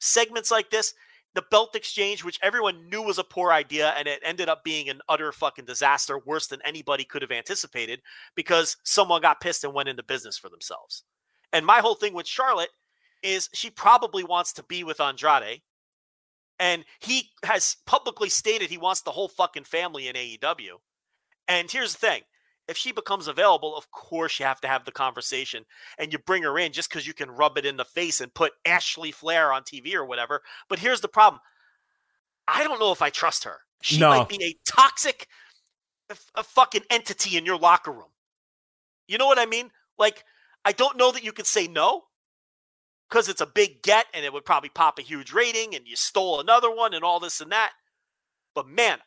Segments 0.00 0.50
like 0.50 0.70
this, 0.70 0.94
the 1.34 1.44
belt 1.50 1.74
exchange, 1.74 2.24
which 2.24 2.38
everyone 2.42 2.88
knew 2.90 3.02
was 3.02 3.18
a 3.18 3.24
poor 3.24 3.52
idea, 3.52 3.94
and 3.96 4.06
it 4.06 4.20
ended 4.24 4.48
up 4.48 4.64
being 4.64 4.88
an 4.88 5.00
utter 5.08 5.32
fucking 5.32 5.64
disaster, 5.64 6.18
worse 6.18 6.46
than 6.46 6.60
anybody 6.64 7.04
could 7.04 7.22
have 7.22 7.30
anticipated, 7.30 8.02
because 8.34 8.76
someone 8.84 9.22
got 9.22 9.40
pissed 9.40 9.64
and 9.64 9.74
went 9.74 9.88
into 9.88 10.02
business 10.02 10.36
for 10.36 10.48
themselves. 10.48 11.04
And 11.52 11.64
my 11.64 11.78
whole 11.78 11.94
thing 11.94 12.14
with 12.14 12.26
Charlotte 12.26 12.70
is 13.22 13.48
she 13.54 13.70
probably 13.70 14.24
wants 14.24 14.52
to 14.54 14.62
be 14.62 14.84
with 14.84 15.00
Andrade. 15.00 15.62
And 16.58 16.84
he 17.00 17.30
has 17.44 17.76
publicly 17.86 18.28
stated 18.28 18.70
he 18.70 18.78
wants 18.78 19.02
the 19.02 19.10
whole 19.10 19.28
fucking 19.28 19.64
family 19.64 20.08
in 20.08 20.16
AEW. 20.16 20.78
And 21.48 21.70
here's 21.70 21.92
the 21.94 21.98
thing 21.98 22.22
if 22.68 22.76
she 22.76 22.92
becomes 22.92 23.28
available, 23.28 23.76
of 23.76 23.90
course 23.90 24.38
you 24.38 24.46
have 24.46 24.60
to 24.60 24.68
have 24.68 24.84
the 24.84 24.92
conversation 24.92 25.64
and 25.98 26.12
you 26.12 26.18
bring 26.18 26.42
her 26.44 26.58
in 26.58 26.72
just 26.72 26.88
because 26.88 27.06
you 27.06 27.14
can 27.14 27.30
rub 27.30 27.58
it 27.58 27.66
in 27.66 27.76
the 27.76 27.84
face 27.84 28.20
and 28.20 28.32
put 28.34 28.52
Ashley 28.64 29.10
Flair 29.10 29.52
on 29.52 29.62
TV 29.62 29.94
or 29.94 30.04
whatever. 30.04 30.42
But 30.68 30.78
here's 30.78 31.00
the 31.00 31.08
problem 31.08 31.40
I 32.46 32.64
don't 32.64 32.80
know 32.80 32.92
if 32.92 33.02
I 33.02 33.10
trust 33.10 33.44
her. 33.44 33.58
She 33.82 33.98
no. 33.98 34.10
might 34.10 34.28
be 34.28 34.42
a 34.42 34.56
toxic 34.64 35.28
a 36.34 36.42
fucking 36.42 36.82
entity 36.90 37.36
in 37.36 37.46
your 37.46 37.58
locker 37.58 37.90
room. 37.90 38.10
You 39.08 39.18
know 39.18 39.26
what 39.26 39.38
I 39.38 39.46
mean? 39.46 39.70
Like, 39.98 40.24
I 40.64 40.72
don't 40.72 40.96
know 40.96 41.10
that 41.12 41.24
you 41.24 41.32
can 41.32 41.44
say 41.44 41.66
no 41.66 42.04
because 43.08 43.28
it's 43.28 43.40
a 43.40 43.46
big 43.46 43.82
get 43.82 44.06
and 44.14 44.24
it 44.24 44.32
would 44.32 44.44
probably 44.44 44.70
pop 44.70 44.98
a 44.98 45.02
huge 45.02 45.32
rating 45.32 45.74
and 45.74 45.86
you 45.86 45.96
stole 45.96 46.40
another 46.40 46.74
one 46.74 46.94
and 46.94 47.04
all 47.04 47.20
this 47.20 47.40
and 47.40 47.52
that. 47.52 47.72
But 48.54 48.68
man, 48.68 48.98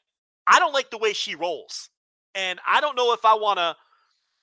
I 0.48 0.60
don't 0.60 0.74
like 0.74 0.92
the 0.92 0.98
way 0.98 1.14
she 1.14 1.36
rolls. 1.36 1.90
And 2.36 2.60
I 2.68 2.82
don't 2.82 2.96
know 2.96 3.14
if 3.14 3.26
I 3.26 3.34
want 3.34 3.58
to. 3.58 3.76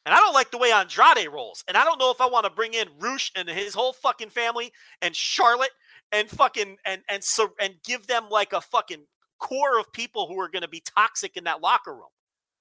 And 0.05 0.13
I 0.13 0.19
don't 0.19 0.35
like 0.35 0.51
the 0.51 0.59
way 0.59 0.73
Andrade 0.73 1.29
rolls. 1.33 1.63
And 1.69 1.77
I 1.77 1.85
don't 1.85 2.01
know 2.01 2.11
if 2.11 2.21
I 2.21 2.27
want 2.27 2.45
to 2.45 2.51
bring 2.51 2.75
in 2.75 2.89
Rush 2.99 3.31
and 3.37 3.49
his 3.49 3.73
whole 3.73 3.93
fucking 3.93 4.31
family 4.31 4.73
and 5.01 5.15
Charlotte 5.15 5.71
and 6.11 6.29
fucking 6.29 6.79
and 6.85 7.03
and 7.09 7.23
so 7.23 7.53
and 7.61 7.75
give 7.85 8.09
them 8.09 8.25
like 8.29 8.53
a 8.53 8.61
fucking 8.61 9.07
core 9.39 9.79
of 9.79 9.93
people 9.93 10.27
who 10.27 10.41
are 10.41 10.49
going 10.49 10.63
to 10.63 10.69
be 10.69 10.83
toxic 10.97 11.37
in 11.37 11.45
that 11.45 11.61
locker 11.61 11.93
room. 11.93 12.11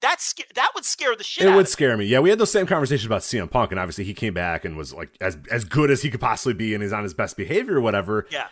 That's 0.02 0.36
that 0.56 0.72
would 0.76 0.86
scare 0.86 1.16
the 1.16 1.24
shit. 1.24 1.48
It 1.48 1.56
would 1.56 1.68
scare 1.68 1.98
me. 1.98 2.06
Yeah, 2.06 2.20
we 2.20 2.30
had 2.30 2.40
those 2.40 2.52
same 2.52 2.68
conversations 2.68 3.06
about 3.06 3.22
CM 3.22 3.50
Punk, 3.50 3.72
and 3.72 3.80
obviously 3.80 4.04
he 4.04 4.14
came 4.14 4.34
back 4.34 4.66
and 4.66 4.78
was 4.78 4.94
like 4.94 5.10
as 5.20 5.38
as 5.50 5.64
good 5.64 5.90
as 5.90 6.02
he 6.02 6.12
could 6.12 6.22
possibly 6.22 6.54
be, 6.54 6.74
and 6.74 6.84
he's 6.84 6.94
on 6.94 7.04
his 7.04 7.14
best 7.14 7.38
behavior 7.38 7.78
or 7.78 7.82
whatever. 7.82 8.28
Yeah. 8.30 8.48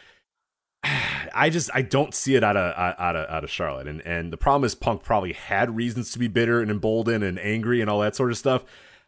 I 1.34 1.50
just 1.50 1.70
I 1.74 1.82
don't 1.82 2.14
see 2.14 2.36
it 2.36 2.44
out 2.44 2.58
of 2.58 2.74
out 2.78 3.16
of 3.16 3.30
out 3.30 3.44
of 3.44 3.50
Charlotte, 3.50 3.88
and 3.88 4.02
and 4.02 4.32
the 4.32 4.38
problem 4.38 4.64
is 4.66 4.76
Punk 4.76 5.04
probably 5.04 5.34
had 5.34 5.76
reasons 5.76 6.12
to 6.12 6.20
be 6.20 6.28
bitter 6.28 6.62
and 6.62 6.72
emboldened 6.72 7.24
and 7.24 7.40
angry 7.40 7.82
and 7.82 7.90
all 7.90 8.00
that 8.02 8.16
sort 8.16 8.32
of 8.32 8.38
stuff. 8.38 8.64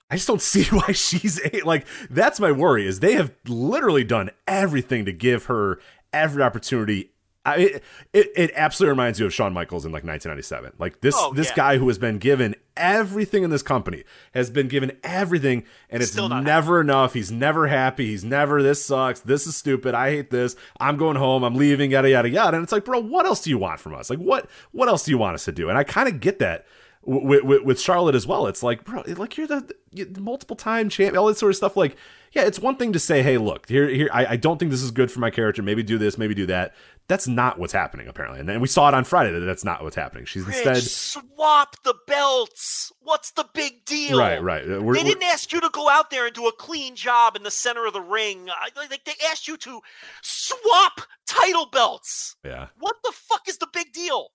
I 0.10 0.15
just 0.15 0.27
don't 0.27 0.41
see 0.41 0.64
why 0.65 0.91
she's 0.91 1.39
like 1.64 1.85
that's 2.10 2.39
my 2.39 2.52
worry 2.52 2.85
is 2.85 2.99
they 2.99 3.14
have 3.14 3.31
literally 3.48 4.03
done 4.03 4.31
everything 4.48 5.06
to 5.06 5.14
give 5.14 5.45
her 5.45 5.80
every 6.14 6.43
opportunity 6.43 7.11
I, 7.43 7.81
it, 8.13 8.30
it, 8.35 8.51
absolutely 8.53 8.91
reminds 8.91 9.19
you 9.19 9.26
of 9.26 9.34
Shawn 9.34 9.51
Michaels 9.51 9.84
in 9.84 9.91
like 9.91 10.03
1997. 10.03 10.73
Like 10.77 11.01
this 11.01 11.15
oh, 11.18 11.34
this 11.34 11.49
yeah. 11.49 11.55
guy 11.55 11.77
who 11.77 11.88
has 11.88 11.97
been 11.97 12.19
given 12.19 12.55
everything 12.77 13.43
in 13.43 13.49
this 13.49 13.63
company 13.63 14.03
has 14.34 14.51
been 14.51 14.68
given 14.68 14.91
everything, 15.03 15.63
and 15.89 16.03
it's 16.03 16.15
never 16.15 16.77
happy. 16.77 16.85
enough. 16.85 17.13
He's 17.13 17.31
never 17.31 17.68
happy. 17.68 18.07
He's 18.07 18.23
never 18.23 18.61
this 18.61 18.85
sucks. 18.85 19.22
This 19.22 19.47
is 19.47 19.55
stupid. 19.55 19.95
I 19.95 20.11
hate 20.11 20.30
this. 20.30 20.55
I'm 20.80 20.97
going 20.97 21.18
home. 21.18 21.43
I'm 21.43 21.55
leaving. 21.55 21.91
Yada 21.91 22.11
yada 22.11 22.30
yada. 22.30 22.57
And 22.57 22.63
it's 22.63 22.72
like, 22.72 22.85
bro, 22.85 22.99
what 22.99 23.26
else 23.26 23.41
do 23.41 23.49
you 23.49 23.57
want 23.57 23.80
from 23.80 23.95
us? 23.95 24.11
Like 24.11 24.19
what 24.19 24.47
what 24.72 24.88
else 24.88 25.03
do 25.03 25.11
you 25.11 25.18
want 25.18 25.34
us 25.34 25.45
to 25.45 25.51
do? 25.51 25.68
And 25.68 25.80
I 25.80 25.84
kind 25.84 26.07
of 26.07 26.19
get 26.19 26.38
that 26.39 26.68
with, 27.03 27.43
with, 27.43 27.63
with 27.63 27.81
Charlotte 27.81 28.15
as 28.15 28.27
well. 28.27 28.47
It's 28.47 28.63
like, 28.63 28.84
bro, 28.84 29.03
like 29.07 29.38
you're 29.38 29.47
the, 29.47 29.73
you're 29.91 30.05
the 30.05 30.22
multiple 30.22 30.55
time 30.55 30.89
champ, 30.89 31.18
all 31.18 31.27
this 31.27 31.39
sort 31.39 31.51
of 31.51 31.55
stuff. 31.55 31.76
Like, 31.76 31.97
yeah, 32.31 32.43
it's 32.43 32.59
one 32.59 32.77
thing 32.77 32.93
to 32.93 32.99
say, 32.99 33.23
hey, 33.23 33.38
look, 33.38 33.68
here, 33.68 33.89
here, 33.89 34.09
I, 34.13 34.26
I 34.27 34.35
don't 34.38 34.57
think 34.57 34.72
this 34.72 34.81
is 34.81 34.91
good 34.91 35.11
for 35.11 35.19
my 35.19 35.30
character. 35.30 35.61
Maybe 35.61 35.84
do 35.84 35.97
this, 35.97 36.18
maybe 36.18 36.34
do 36.34 36.45
that. 36.47 36.73
That's 37.07 37.28
not 37.28 37.60
what's 37.60 37.73
happening 37.73 38.07
apparently, 38.07 38.40
and 38.40 38.48
then 38.48 38.61
we 38.61 38.68
saw 38.68 38.88
it 38.88 38.94
on 38.94 39.03
Friday 39.03 39.32
that 39.32 39.41
that's 39.41 39.65
not 39.65 39.84
what's 39.84 39.98
happening. 39.98 40.23
She's 40.26 40.44
Rich, 40.44 40.56
instead 40.65 40.82
swap 40.84 41.76
the 41.84 41.94
belts. 42.07 42.91
What's 43.02 43.32
the 43.32 43.45
big 43.53 43.84
deal? 43.84 44.18
Right, 44.18 44.41
right. 44.41 44.65
We're, 44.82 44.94
they 44.94 45.03
didn't 45.03 45.23
ask 45.23 45.52
you 45.52 45.60
to 45.60 45.69
go 45.73 45.90
out 45.90 46.10
there 46.10 46.26
and 46.26 46.34
do 46.34 46.48
a 46.48 46.53
clean 46.53 46.95
job 46.95 47.36
in 47.36 47.44
the 47.44 47.52
center 47.52 47.86
of 47.86 47.91
the 47.94 48.02
ring. 48.02 48.48
Like 48.78 49.03
they 49.03 49.14
asked 49.30 49.48
you 49.48 49.57
to 49.57 49.82
swap 50.22 51.02
title 51.28 51.65
belts. 51.69 52.38
Yeah. 52.45 52.68
What 52.80 52.95
the 53.03 53.11
fuck 53.14 53.48
is 53.49 53.57
the 53.57 53.68
big 53.73 53.91
deal? 53.91 54.30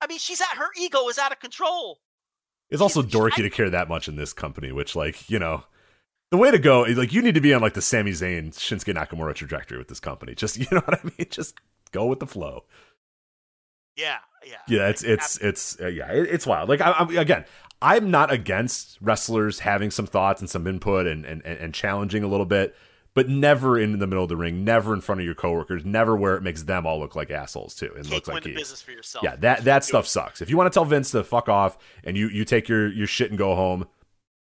I 0.00 0.06
mean, 0.08 0.18
she's 0.18 0.40
at 0.40 0.56
her 0.56 0.68
ego 0.80 1.08
is 1.08 1.18
out 1.18 1.30
of 1.30 1.38
control. 1.40 1.98
It's 2.70 2.80
also 2.82 3.02
She's- 3.02 3.14
dorky 3.14 3.40
I- 3.40 3.42
to 3.42 3.50
care 3.50 3.70
that 3.70 3.88
much 3.88 4.08
in 4.08 4.16
this 4.16 4.32
company, 4.32 4.72
which, 4.72 4.96
like, 4.96 5.28
you 5.28 5.38
know, 5.38 5.64
the 6.30 6.36
way 6.36 6.50
to 6.50 6.58
go 6.58 6.84
is 6.84 6.96
like 6.96 7.12
you 7.12 7.22
need 7.22 7.34
to 7.34 7.40
be 7.40 7.52
on 7.52 7.60
like 7.60 7.74
the 7.74 7.82
Sami 7.82 8.12
Zayn 8.12 8.52
Shinsuke 8.52 8.94
Nakamura 8.94 9.34
trajectory 9.34 9.78
with 9.78 9.88
this 9.88 10.00
company. 10.00 10.34
Just 10.34 10.56
you 10.58 10.66
know 10.70 10.80
what 10.80 10.98
I 10.98 11.04
mean? 11.04 11.26
Just 11.30 11.58
go 11.92 12.06
with 12.06 12.20
the 12.20 12.26
flow. 12.26 12.64
Yeah, 13.96 14.18
yeah, 14.46 14.56
Yeah, 14.68 14.88
it's 14.88 15.02
it's 15.02 15.36
it's 15.38 15.80
uh, 15.80 15.88
yeah, 15.88 16.10
it, 16.12 16.28
it's 16.30 16.46
wild. 16.46 16.68
Like 16.68 16.80
I, 16.80 16.92
I'm 16.92 17.16
again, 17.16 17.44
I'm 17.82 18.10
not 18.10 18.32
against 18.32 18.98
wrestlers 19.00 19.60
having 19.60 19.90
some 19.90 20.06
thoughts 20.06 20.40
and 20.40 20.48
some 20.48 20.66
input 20.66 21.06
and, 21.06 21.24
and 21.26 21.42
and 21.44 21.74
challenging 21.74 22.22
a 22.22 22.28
little 22.28 22.46
bit, 22.46 22.74
but 23.12 23.28
never 23.28 23.78
in 23.78 23.98
the 23.98 24.06
middle 24.06 24.22
of 24.22 24.28
the 24.28 24.36
ring, 24.36 24.64
never 24.64 24.94
in 24.94 25.00
front 25.02 25.20
of 25.20 25.24
your 25.26 25.34
coworkers, 25.34 25.84
never 25.84 26.16
where 26.16 26.36
it 26.36 26.42
makes 26.42 26.62
them 26.62 26.86
all 26.86 26.98
look 26.98 27.14
like 27.16 27.30
assholes 27.30 27.74
too, 27.74 27.92
and 27.96 28.04
Can't 28.04 28.14
look 28.14 28.28
like 28.28 28.46
you. 28.46 28.54
business 28.54 28.80
for 28.80 28.92
yourself. 28.92 29.24
Yeah, 29.24 29.36
that 29.36 29.64
that 29.64 29.84
stuff 29.84 30.06
sucks. 30.06 30.40
If 30.40 30.48
you 30.48 30.56
want 30.56 30.72
to 30.72 30.74
tell 30.74 30.84
Vince 30.86 31.10
to 31.10 31.24
fuck 31.24 31.48
off 31.48 31.76
and 32.04 32.16
you 32.16 32.28
you 32.28 32.44
take 32.46 32.68
your 32.68 32.86
your 32.90 33.08
shit 33.08 33.30
and 33.30 33.38
go 33.38 33.54
home, 33.56 33.86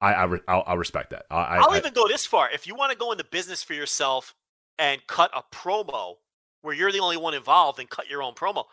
I 0.01 0.13
I 0.13 0.25
re- 0.25 0.41
I'll, 0.49 0.65
I'll 0.67 0.79
respect 0.79 1.11
that. 1.11 1.25
I, 1.31 1.37
I, 1.37 1.57
I'll 1.59 1.71
I- 1.71 1.79
even 1.79 1.93
go 1.93 2.07
this 2.09 2.27
far. 2.27 2.51
If 2.51 2.67
you 2.67 2.75
want 2.75 2.93
to 2.93 2.99
go 2.99 3.13
into 3.13 3.25
business 3.25 3.63
for 3.63 3.75
yourself 3.75 4.35
and 4.79 5.07
cut 5.07 5.31
a 5.35 5.43
promo 5.55 6.17
where 6.63 6.75
you're 6.75 6.93
the 6.93 7.01
only 7.01 7.17
one 7.17 7.35
involved 7.35 7.79
and 7.79 7.89
cut 7.89 8.09
your 8.09 8.23
own 8.23 8.35
promo, 8.35 8.65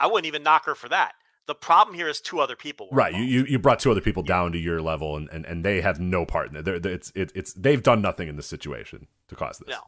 I 0.00 0.06
wouldn't 0.06 0.26
even 0.26 0.42
knock 0.42 0.66
her 0.66 0.74
for 0.74 0.88
that. 0.88 1.12
The 1.46 1.54
problem 1.54 1.94
here 1.94 2.08
is 2.08 2.20
two 2.22 2.40
other 2.40 2.56
people. 2.56 2.88
Right, 2.90 3.12
you, 3.12 3.18
involved. 3.22 3.32
you 3.48 3.52
you 3.52 3.58
brought 3.58 3.78
two 3.78 3.90
other 3.90 4.00
people 4.00 4.22
down 4.22 4.52
to 4.52 4.58
your 4.58 4.80
level, 4.80 5.16
and, 5.16 5.28
and, 5.30 5.44
and 5.44 5.64
they 5.64 5.80
have 5.82 6.00
no 6.00 6.24
part 6.24 6.50
in 6.50 6.56
it. 6.56 6.64
They're, 6.64 6.78
they're- 6.78 6.92
it's 6.94 7.12
it, 7.14 7.32
it's 7.34 7.52
they've 7.52 7.82
done 7.82 8.00
nothing 8.00 8.28
in 8.28 8.36
this 8.36 8.46
situation 8.46 9.06
to 9.28 9.34
cause 9.36 9.58
this. 9.58 9.68
No, 9.68 9.80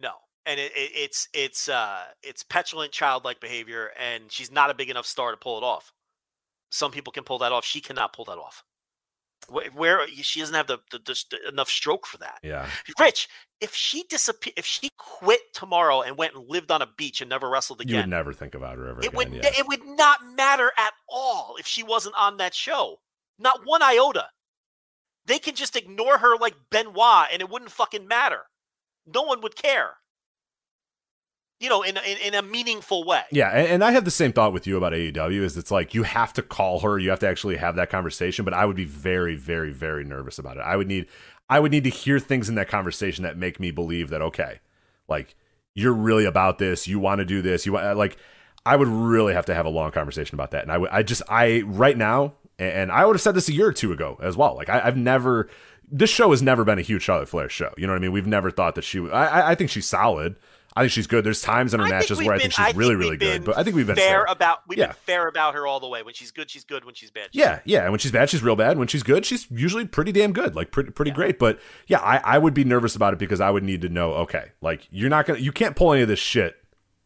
no, 0.00 0.10
and 0.44 0.58
it, 0.58 0.72
it, 0.74 0.90
it's 0.94 1.28
it's 1.32 1.68
uh 1.68 2.02
it's 2.22 2.42
petulant, 2.42 2.90
childlike 2.90 3.40
behavior, 3.40 3.90
and 3.98 4.24
she's 4.32 4.50
not 4.50 4.70
a 4.70 4.74
big 4.74 4.90
enough 4.90 5.06
star 5.06 5.30
to 5.30 5.36
pull 5.36 5.56
it 5.56 5.62
off. 5.64 5.92
Some 6.70 6.90
people 6.90 7.12
can 7.12 7.22
pull 7.22 7.38
that 7.38 7.52
off. 7.52 7.64
She 7.64 7.80
cannot 7.80 8.12
pull 8.12 8.24
that 8.24 8.38
off. 8.38 8.64
Where, 9.48 9.70
where 9.70 10.08
she 10.08 10.40
doesn't 10.40 10.54
have 10.54 10.66
the, 10.66 10.78
the, 10.90 10.98
the 10.98 11.48
enough 11.48 11.68
stroke 11.68 12.06
for 12.06 12.18
that. 12.18 12.38
Yeah, 12.42 12.68
Rich, 12.98 13.28
if 13.60 13.74
she 13.74 14.04
disappear, 14.04 14.52
if 14.56 14.64
she 14.64 14.90
quit 14.96 15.40
tomorrow 15.52 16.02
and 16.02 16.16
went 16.16 16.34
and 16.34 16.48
lived 16.48 16.70
on 16.70 16.82
a 16.82 16.86
beach 16.96 17.20
and 17.20 17.28
never 17.28 17.48
wrestled 17.48 17.80
again, 17.80 17.94
you 17.94 18.00
would 18.02 18.10
never 18.10 18.32
think 18.32 18.54
about 18.54 18.76
her 18.76 18.88
ever 18.88 19.00
it 19.00 19.06
again. 19.06 19.16
would 19.16 19.32
yeah. 19.32 19.50
it 19.58 19.66
would 19.66 19.84
not 19.84 20.18
matter 20.36 20.70
at 20.78 20.92
all 21.08 21.56
if 21.58 21.66
she 21.66 21.82
wasn't 21.82 22.14
on 22.18 22.36
that 22.38 22.54
show. 22.54 22.98
Not 23.38 23.60
one 23.64 23.82
iota. 23.82 24.26
They 25.26 25.38
can 25.38 25.54
just 25.54 25.76
ignore 25.76 26.18
her 26.18 26.36
like 26.36 26.54
Benoit 26.70 27.28
and 27.32 27.40
it 27.40 27.48
wouldn't 27.48 27.70
fucking 27.70 28.06
matter. 28.06 28.42
No 29.06 29.22
one 29.22 29.40
would 29.40 29.56
care. 29.56 29.96
You 31.62 31.68
know, 31.68 31.82
in, 31.82 31.96
in, 31.96 32.18
in 32.18 32.34
a 32.34 32.42
meaningful 32.42 33.04
way. 33.04 33.22
Yeah, 33.30 33.50
and, 33.50 33.68
and 33.68 33.84
I 33.84 33.92
have 33.92 34.04
the 34.04 34.10
same 34.10 34.32
thought 34.32 34.52
with 34.52 34.66
you 34.66 34.76
about 34.76 34.94
AEW. 34.94 35.42
Is 35.42 35.56
it's 35.56 35.70
like 35.70 35.94
you 35.94 36.02
have 36.02 36.32
to 36.32 36.42
call 36.42 36.80
her, 36.80 36.98
you 36.98 37.10
have 37.10 37.20
to 37.20 37.28
actually 37.28 37.56
have 37.56 37.76
that 37.76 37.88
conversation. 37.88 38.44
But 38.44 38.52
I 38.52 38.64
would 38.64 38.74
be 38.74 38.84
very, 38.84 39.36
very, 39.36 39.72
very 39.72 40.02
nervous 40.02 40.40
about 40.40 40.56
it. 40.56 40.62
I 40.62 40.74
would 40.74 40.88
need, 40.88 41.06
I 41.48 41.60
would 41.60 41.70
need 41.70 41.84
to 41.84 41.90
hear 41.90 42.18
things 42.18 42.48
in 42.48 42.56
that 42.56 42.68
conversation 42.68 43.22
that 43.22 43.36
make 43.36 43.60
me 43.60 43.70
believe 43.70 44.10
that 44.10 44.20
okay, 44.22 44.58
like 45.08 45.36
you're 45.72 45.92
really 45.92 46.24
about 46.24 46.58
this, 46.58 46.88
you 46.88 46.98
want 46.98 47.20
to 47.20 47.24
do 47.24 47.42
this, 47.42 47.64
you 47.64 47.74
want 47.74 47.86
uh, 47.86 47.94
like. 47.94 48.16
I 48.64 48.76
would 48.76 48.86
really 48.88 49.34
have 49.34 49.46
to 49.46 49.54
have 49.54 49.66
a 49.66 49.70
long 49.70 49.90
conversation 49.90 50.36
about 50.36 50.52
that, 50.52 50.62
and 50.62 50.70
I 50.70 50.78
would, 50.78 50.90
I 50.90 51.02
just, 51.02 51.22
I 51.28 51.62
right 51.66 51.96
now, 51.96 52.34
and 52.60 52.92
I 52.92 53.04
would 53.04 53.16
have 53.16 53.20
said 53.20 53.34
this 53.34 53.48
a 53.48 53.52
year 53.52 53.66
or 53.66 53.72
two 53.72 53.92
ago 53.92 54.16
as 54.22 54.36
well. 54.36 54.54
Like 54.54 54.68
I, 54.68 54.82
I've 54.84 54.96
never, 54.96 55.48
this 55.90 56.10
show 56.10 56.30
has 56.30 56.42
never 56.42 56.64
been 56.64 56.78
a 56.78 56.82
huge 56.82 57.02
Charlotte 57.02 57.28
Flair 57.28 57.48
show. 57.48 57.72
You 57.76 57.88
know 57.88 57.92
what 57.92 57.98
I 57.98 58.02
mean? 58.02 58.12
We've 58.12 58.26
never 58.26 58.52
thought 58.52 58.76
that 58.76 58.82
she. 58.82 59.00
I, 59.10 59.50
I 59.50 59.54
think 59.56 59.70
she's 59.70 59.86
solid. 59.86 60.36
I 60.74 60.82
think 60.82 60.92
she's 60.92 61.06
good. 61.06 61.24
There's 61.24 61.42
times 61.42 61.74
in 61.74 61.80
her 61.80 61.86
I 61.86 61.90
matches 61.90 62.18
where 62.18 62.32
I 62.32 62.38
think 62.38 62.52
she's 62.52 62.58
I 62.64 62.70
really, 62.70 62.94
think 62.94 63.00
really 63.00 63.16
good. 63.18 63.44
But 63.44 63.58
I 63.58 63.62
think 63.64 63.76
we've 63.76 63.86
been 63.86 63.96
fair 63.96 64.24
fair. 64.24 64.24
about 64.28 64.60
we've 64.66 64.78
Yeah. 64.78 64.86
been 64.88 64.96
fair 65.04 65.28
about 65.28 65.54
her 65.54 65.66
all 65.66 65.80
the 65.80 65.88
way. 65.88 66.02
When 66.02 66.14
she's 66.14 66.30
good, 66.30 66.48
she's 66.50 66.64
good. 66.64 66.84
When 66.84 66.94
she's 66.94 67.10
bad, 67.10 67.28
she's 67.32 67.40
Yeah, 67.40 67.60
yeah. 67.64 67.82
And 67.82 67.90
when 67.92 67.98
she's 67.98 68.12
bad, 68.12 68.30
she's 68.30 68.42
real 68.42 68.56
bad. 68.56 68.78
When 68.78 68.88
she's 68.88 69.02
good, 69.02 69.26
she's 69.26 69.50
usually 69.50 69.86
pretty 69.86 70.12
damn 70.12 70.32
good, 70.32 70.54
like 70.54 70.70
pretty 70.70 70.90
pretty 70.90 71.10
great. 71.10 71.38
But 71.38 71.58
yeah, 71.86 71.98
I, 72.00 72.16
I 72.24 72.38
would 72.38 72.54
be 72.54 72.64
nervous 72.64 72.96
about 72.96 73.12
it 73.12 73.18
because 73.18 73.40
I 73.40 73.50
would 73.50 73.64
need 73.64 73.82
to 73.82 73.88
know, 73.88 74.12
okay, 74.14 74.52
like 74.60 74.88
you're 74.90 75.10
not 75.10 75.26
gonna 75.26 75.38
you 75.40 75.52
can't 75.52 75.76
pull 75.76 75.92
any 75.92 76.02
of 76.02 76.08
this 76.08 76.18
shit 76.20 76.56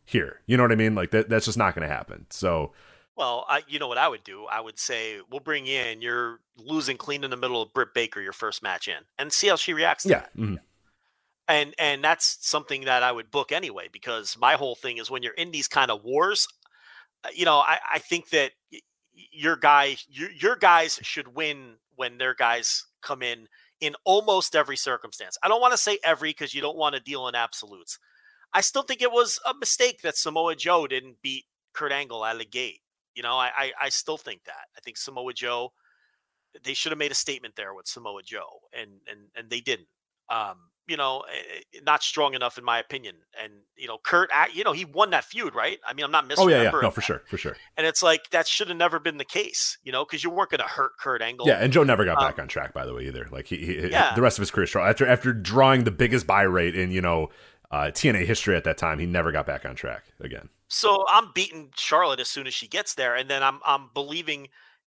here. 0.05 0.41
You 0.47 0.57
know 0.57 0.63
what 0.63 0.73
I 0.73 0.77
mean? 0.77 0.95
Like 0.95 1.11
that 1.11 1.29
that's 1.29 1.47
just 1.47 1.59
not 1.59 1.75
gonna 1.75 1.89
happen. 1.89 2.27
So 2.31 2.73
Well, 3.17 3.47
I, 3.49 3.63
you 3.67 3.79
know 3.79 3.89
what 3.89 3.99
I 3.99 4.07
would 4.09 4.23
do? 4.25 4.45
I 4.45 4.61
would 4.61 4.79
say 4.79 5.19
we'll 5.31 5.41
bring 5.41 5.67
in. 5.67 6.03
You're 6.03 6.39
losing 6.59 6.97
clean 6.97 7.25
in 7.25 7.31
the 7.31 7.37
middle 7.37 7.61
of 7.63 7.73
Britt 7.73 7.95
Baker 7.95 8.21
your 8.21 8.33
first 8.35 8.63
match 8.63 8.87
in, 8.89 8.99
and 9.19 9.33
see 9.33 9.49
how 9.49 9.57
she 9.57 9.73
reacts. 9.75 10.05
To 10.05 10.11
yeah. 10.11 10.19
that. 10.21 10.37
Mm-hmm. 10.37 10.55
And 11.49 11.75
and 11.79 12.03
that's 12.03 12.39
something 12.41 12.85
that 12.85 13.03
I 13.03 13.13
would 13.13 13.31
book 13.31 13.53
anyway 13.53 13.89
because 13.93 14.37
my 14.39 14.55
whole 14.55 14.75
thing 14.75 14.99
is 14.99 15.11
when 15.11 15.23
you're 15.23 15.35
in 15.35 15.51
these 15.51 15.69
kind 15.69 15.91
of 15.91 16.05
wars, 16.05 16.47
uh, 17.25 17.29
you 17.35 17.45
know, 17.45 17.59
I, 17.59 17.79
I 17.95 17.99
think 17.99 18.31
that 18.31 18.53
your 19.13 19.57
guy 19.57 19.97
your 20.09 20.31
your 20.31 20.57
guys 20.57 20.99
should 21.03 21.35
win 21.35 21.77
when 21.95 22.19
their 22.19 22.35
guys 22.35 22.85
come 23.03 23.23
in 23.23 23.49
in 23.81 23.95
almost 24.05 24.57
every 24.57 24.77
circumstance. 24.77 25.37
I 25.43 25.49
don't 25.49 25.61
want 25.61 25.73
to 25.73 25.79
say 25.79 25.99
every 26.03 26.31
because 26.31 26.55
you 26.55 26.61
don't 26.61 26.77
want 26.77 26.95
to 26.95 27.01
deal 27.01 27.29
in 27.29 27.35
absolutes. 27.35 27.99
I 28.53 28.61
still 28.61 28.83
think 28.83 29.03
it 29.03 29.13
was 29.13 29.39
a 29.47 29.55
mistake 29.55 30.03
that 30.03 30.17
Samoa 30.17 30.57
Joe 30.57 30.87
didn't 30.87 31.21
beat 31.23 31.45
Kurt 31.75 31.93
Angle 31.93 32.23
out 32.23 32.37
of 32.37 32.39
the 32.39 32.47
gate. 32.47 32.81
You 33.15 33.23
know, 33.23 33.37
I 33.37 33.51
I, 33.57 33.73
I 33.83 33.89
still 33.91 34.19
think 34.19 34.45
that. 34.45 34.67
I 34.77 34.81
think 34.81 34.97
Samoa 34.97 35.33
Joe 35.33 35.73
they 36.65 36.75
should 36.75 36.93
have 36.93 36.99
made 36.99 37.13
a 37.13 37.17
statement 37.17 37.55
there 37.57 37.75
with 37.75 37.87
Samoa 37.87 38.23
Joe, 38.23 38.61
and 38.73 38.91
and 39.09 39.21
and 39.35 39.51
they 39.51 39.61
didn't. 39.61 39.89
Um, 40.29 40.57
you 40.87 40.97
know, 40.97 41.25
eh, 41.33 41.61
eh, 41.75 41.81
not 41.85 42.03
strong 42.03 42.35
enough 42.35 42.59
in 42.59 42.65
my 42.65 42.79
opinion. 42.79 43.17
And 43.43 43.53
you 43.77 43.87
know, 43.87 43.99
Kurt, 44.03 44.31
you 44.55 44.65
know, 44.65 44.73
he 44.73 44.85
won 44.85 45.11
that 45.11 45.25
feud, 45.25 45.55
right? 45.55 45.79
I 45.87 45.93
mean, 45.95 46.05
I'm 46.05 46.11
not 46.11 46.25
Oh 46.25 46.29
missing. 46.29 46.51
yeah, 46.51 46.63
yeah. 46.63 46.71
No, 46.81 46.91
for 46.91 47.01
sure, 47.01 47.23
for 47.27 47.37
sure. 47.37 47.57
And 47.77 47.87
it's 47.87 48.03
like 48.03 48.31
that 48.31 48.47
should 48.47 48.69
have 48.69 48.77
never 48.77 48.99
been 48.99 49.19
the 49.19 49.25
case, 49.25 49.79
you 49.85 49.93
know, 49.93 50.05
because 50.05 50.23
you 50.25 50.31
weren't 50.31 50.51
going 50.51 50.61
to 50.61 50.67
hurt 50.67 50.93
Kurt 50.99 51.23
Angle. 51.23 51.47
Yeah, 51.47 51.59
and 51.59 51.73
Joe 51.73 51.83
never 51.85 52.05
got 52.05 52.19
Um, 52.19 52.25
back 52.25 52.39
on 52.39 52.49
track, 52.49 52.73
by 52.73 52.87
the 52.87 52.95
way, 52.95 53.07
either. 53.07 53.27
Like 53.31 53.47
he, 53.47 53.57
he 53.57 53.89
Yeah. 53.91 54.15
the 54.15 54.23
rest 54.23 54.39
of 54.39 54.43
his 54.43 54.51
career 54.51 54.67
after 54.81 55.07
after 55.07 55.33
drawing 55.33 55.85
the 55.85 55.91
biggest 55.91 56.27
buy 56.27 56.43
rate 56.43 56.77
in 56.77 56.91
you 56.91 57.01
know 57.01 57.29
uh, 57.71 57.91
TNA 57.93 58.25
history 58.27 58.57
at 58.57 58.65
that 58.65 58.79
time, 58.79 58.99
he 58.99 59.07
never 59.07 59.33
got 59.33 59.47
back 59.47 59.65
on 59.67 59.75
track 59.75 60.05
again. 60.21 60.49
So 60.69 61.05
I'm 61.09 61.31
beating 61.35 61.71
Charlotte 61.77 62.21
as 62.21 62.29
soon 62.29 62.47
as 62.47 62.55
she 62.55 62.69
gets 62.69 62.95
there, 62.95 63.15
and 63.15 63.29
then 63.29 63.43
I'm 63.43 63.61
I'm 63.65 63.91
believing 63.95 64.49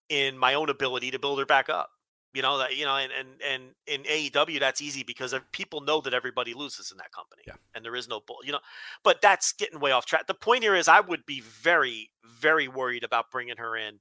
in 0.08 0.36
my 0.36 0.54
own 0.54 0.68
ability 0.68 1.10
to 1.12 1.18
build 1.18 1.38
her 1.38 1.46
back 1.46 1.68
up. 1.68 1.90
You 2.34 2.40
know 2.42 2.58
that 2.58 2.76
you 2.76 2.84
know, 2.86 2.96
and 2.96 3.12
and 3.12 3.28
and 3.46 3.62
in 3.86 4.02
AEW 4.04 4.58
that's 4.58 4.80
easy 4.80 5.02
because 5.02 5.34
people 5.52 5.82
know 5.82 6.00
that 6.00 6.14
everybody 6.14 6.54
loses 6.54 6.90
in 6.90 6.96
that 6.98 7.12
company, 7.12 7.42
Yeah. 7.46 7.54
and 7.74 7.84
there 7.84 7.94
is 7.94 8.08
no 8.08 8.20
bull. 8.26 8.38
You 8.42 8.52
know, 8.52 8.60
but 9.04 9.20
that's 9.20 9.52
getting 9.52 9.80
way 9.80 9.92
off 9.92 10.06
track. 10.06 10.26
The 10.26 10.34
point 10.34 10.62
here 10.62 10.74
is, 10.74 10.88
I 10.88 11.00
would 11.00 11.26
be 11.26 11.40
very 11.40 12.10
very 12.24 12.68
worried 12.68 13.04
about 13.04 13.30
bringing 13.30 13.58
her 13.58 13.76
in, 13.76 14.00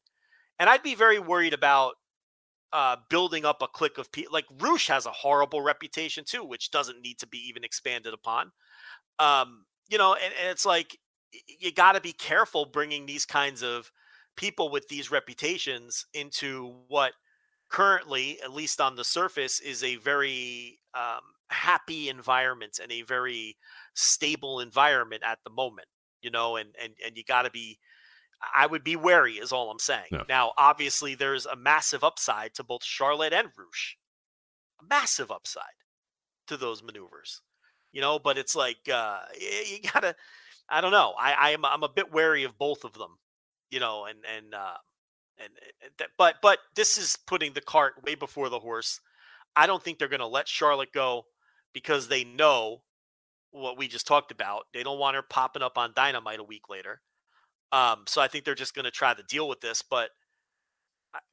and 0.59 0.69
I'd 0.69 0.83
be 0.83 0.95
very 0.95 1.19
worried 1.19 1.53
about 1.53 1.95
uh, 2.73 2.95
building 3.09 3.43
up 3.45 3.61
a 3.61 3.67
clique 3.67 3.97
of 3.97 4.11
people. 4.11 4.31
Like 4.33 4.45
Rush 4.59 4.87
has 4.87 5.05
a 5.05 5.11
horrible 5.11 5.61
reputation 5.61 6.23
too, 6.25 6.43
which 6.43 6.71
doesn't 6.71 7.01
need 7.01 7.19
to 7.19 7.27
be 7.27 7.37
even 7.49 7.63
expanded 7.63 8.13
upon. 8.13 8.51
Um, 9.19 9.65
you 9.89 9.97
know, 9.97 10.13
and, 10.13 10.33
and 10.41 10.49
it's 10.49 10.65
like 10.65 10.97
you 11.59 11.71
got 11.73 11.93
to 11.93 12.01
be 12.01 12.13
careful 12.13 12.65
bringing 12.65 13.05
these 13.05 13.25
kinds 13.25 13.61
of 13.61 13.91
people 14.37 14.69
with 14.69 14.87
these 14.87 15.11
reputations 15.11 16.05
into 16.13 16.73
what 16.87 17.11
currently, 17.71 18.39
at 18.43 18.53
least 18.53 18.79
on 18.79 18.95
the 18.95 19.03
surface, 19.03 19.59
is 19.59 19.83
a 19.83 19.95
very 19.95 20.79
um, 20.93 21.21
happy 21.49 22.09
environment 22.09 22.79
and 22.81 22.91
a 22.91 23.01
very 23.01 23.57
stable 23.95 24.59
environment 24.59 25.23
at 25.25 25.39
the 25.43 25.49
moment. 25.49 25.87
You 26.21 26.29
know, 26.29 26.55
and 26.55 26.69
and 26.81 26.93
and 27.03 27.17
you 27.17 27.23
got 27.23 27.43
to 27.43 27.51
be. 27.51 27.79
I 28.55 28.65
would 28.65 28.83
be 28.83 28.95
wary, 28.95 29.33
is 29.33 29.51
all 29.51 29.69
I'm 29.69 29.77
saying. 29.77 30.07
Yeah. 30.11 30.23
Now, 30.27 30.53
obviously, 30.57 31.13
there's 31.13 31.45
a 31.45 31.55
massive 31.55 32.03
upside 32.03 32.55
to 32.55 32.63
both 32.63 32.83
Charlotte 32.83 33.33
and 33.33 33.49
Rush. 33.55 33.97
A 34.81 34.85
massive 34.89 35.29
upside 35.29 35.63
to 36.47 36.57
those 36.57 36.81
maneuvers, 36.81 37.41
you 37.91 38.01
know. 38.01 38.17
But 38.19 38.37
it's 38.37 38.55
like 38.55 38.89
uh, 38.91 39.19
you 39.39 39.79
gotta. 39.93 40.15
I 40.69 40.81
don't 40.81 40.91
know. 40.91 41.13
I 41.19 41.51
I'm 41.51 41.65
I'm 41.65 41.83
a 41.83 41.89
bit 41.89 42.11
wary 42.11 42.43
of 42.43 42.57
both 42.57 42.83
of 42.83 42.93
them, 42.93 43.17
you 43.69 43.79
know, 43.79 44.05
and 44.05 44.19
and 44.37 44.53
uh, 44.53 44.77
and 45.43 45.53
and 45.83 45.91
that, 45.97 46.09
but 46.17 46.35
but 46.41 46.59
this 46.75 46.97
is 46.97 47.17
putting 47.27 47.53
the 47.53 47.61
cart 47.61 48.03
way 48.05 48.15
before 48.15 48.49
the 48.49 48.59
horse. 48.59 48.99
I 49.55 49.67
don't 49.67 49.83
think 49.83 49.99
they're 49.99 50.07
going 50.07 50.19
to 50.19 50.27
let 50.27 50.47
Charlotte 50.47 50.93
go 50.93 51.25
because 51.73 52.07
they 52.07 52.23
know 52.23 52.83
what 53.51 53.77
we 53.77 53.87
just 53.87 54.07
talked 54.07 54.31
about. 54.31 54.63
They 54.73 54.83
don't 54.83 54.99
want 54.99 55.15
her 55.15 55.21
popping 55.21 55.61
up 55.61 55.77
on 55.77 55.93
Dynamite 55.93 56.39
a 56.39 56.43
week 56.43 56.69
later. 56.69 57.01
Um, 57.71 58.03
so 58.07 58.21
I 58.21 58.27
think 58.27 58.45
they're 58.45 58.55
just 58.55 58.75
going 58.75 58.85
to 58.85 58.91
try 58.91 59.13
to 59.13 59.23
deal 59.23 59.47
with 59.47 59.61
this. 59.61 59.81
But 59.81 60.09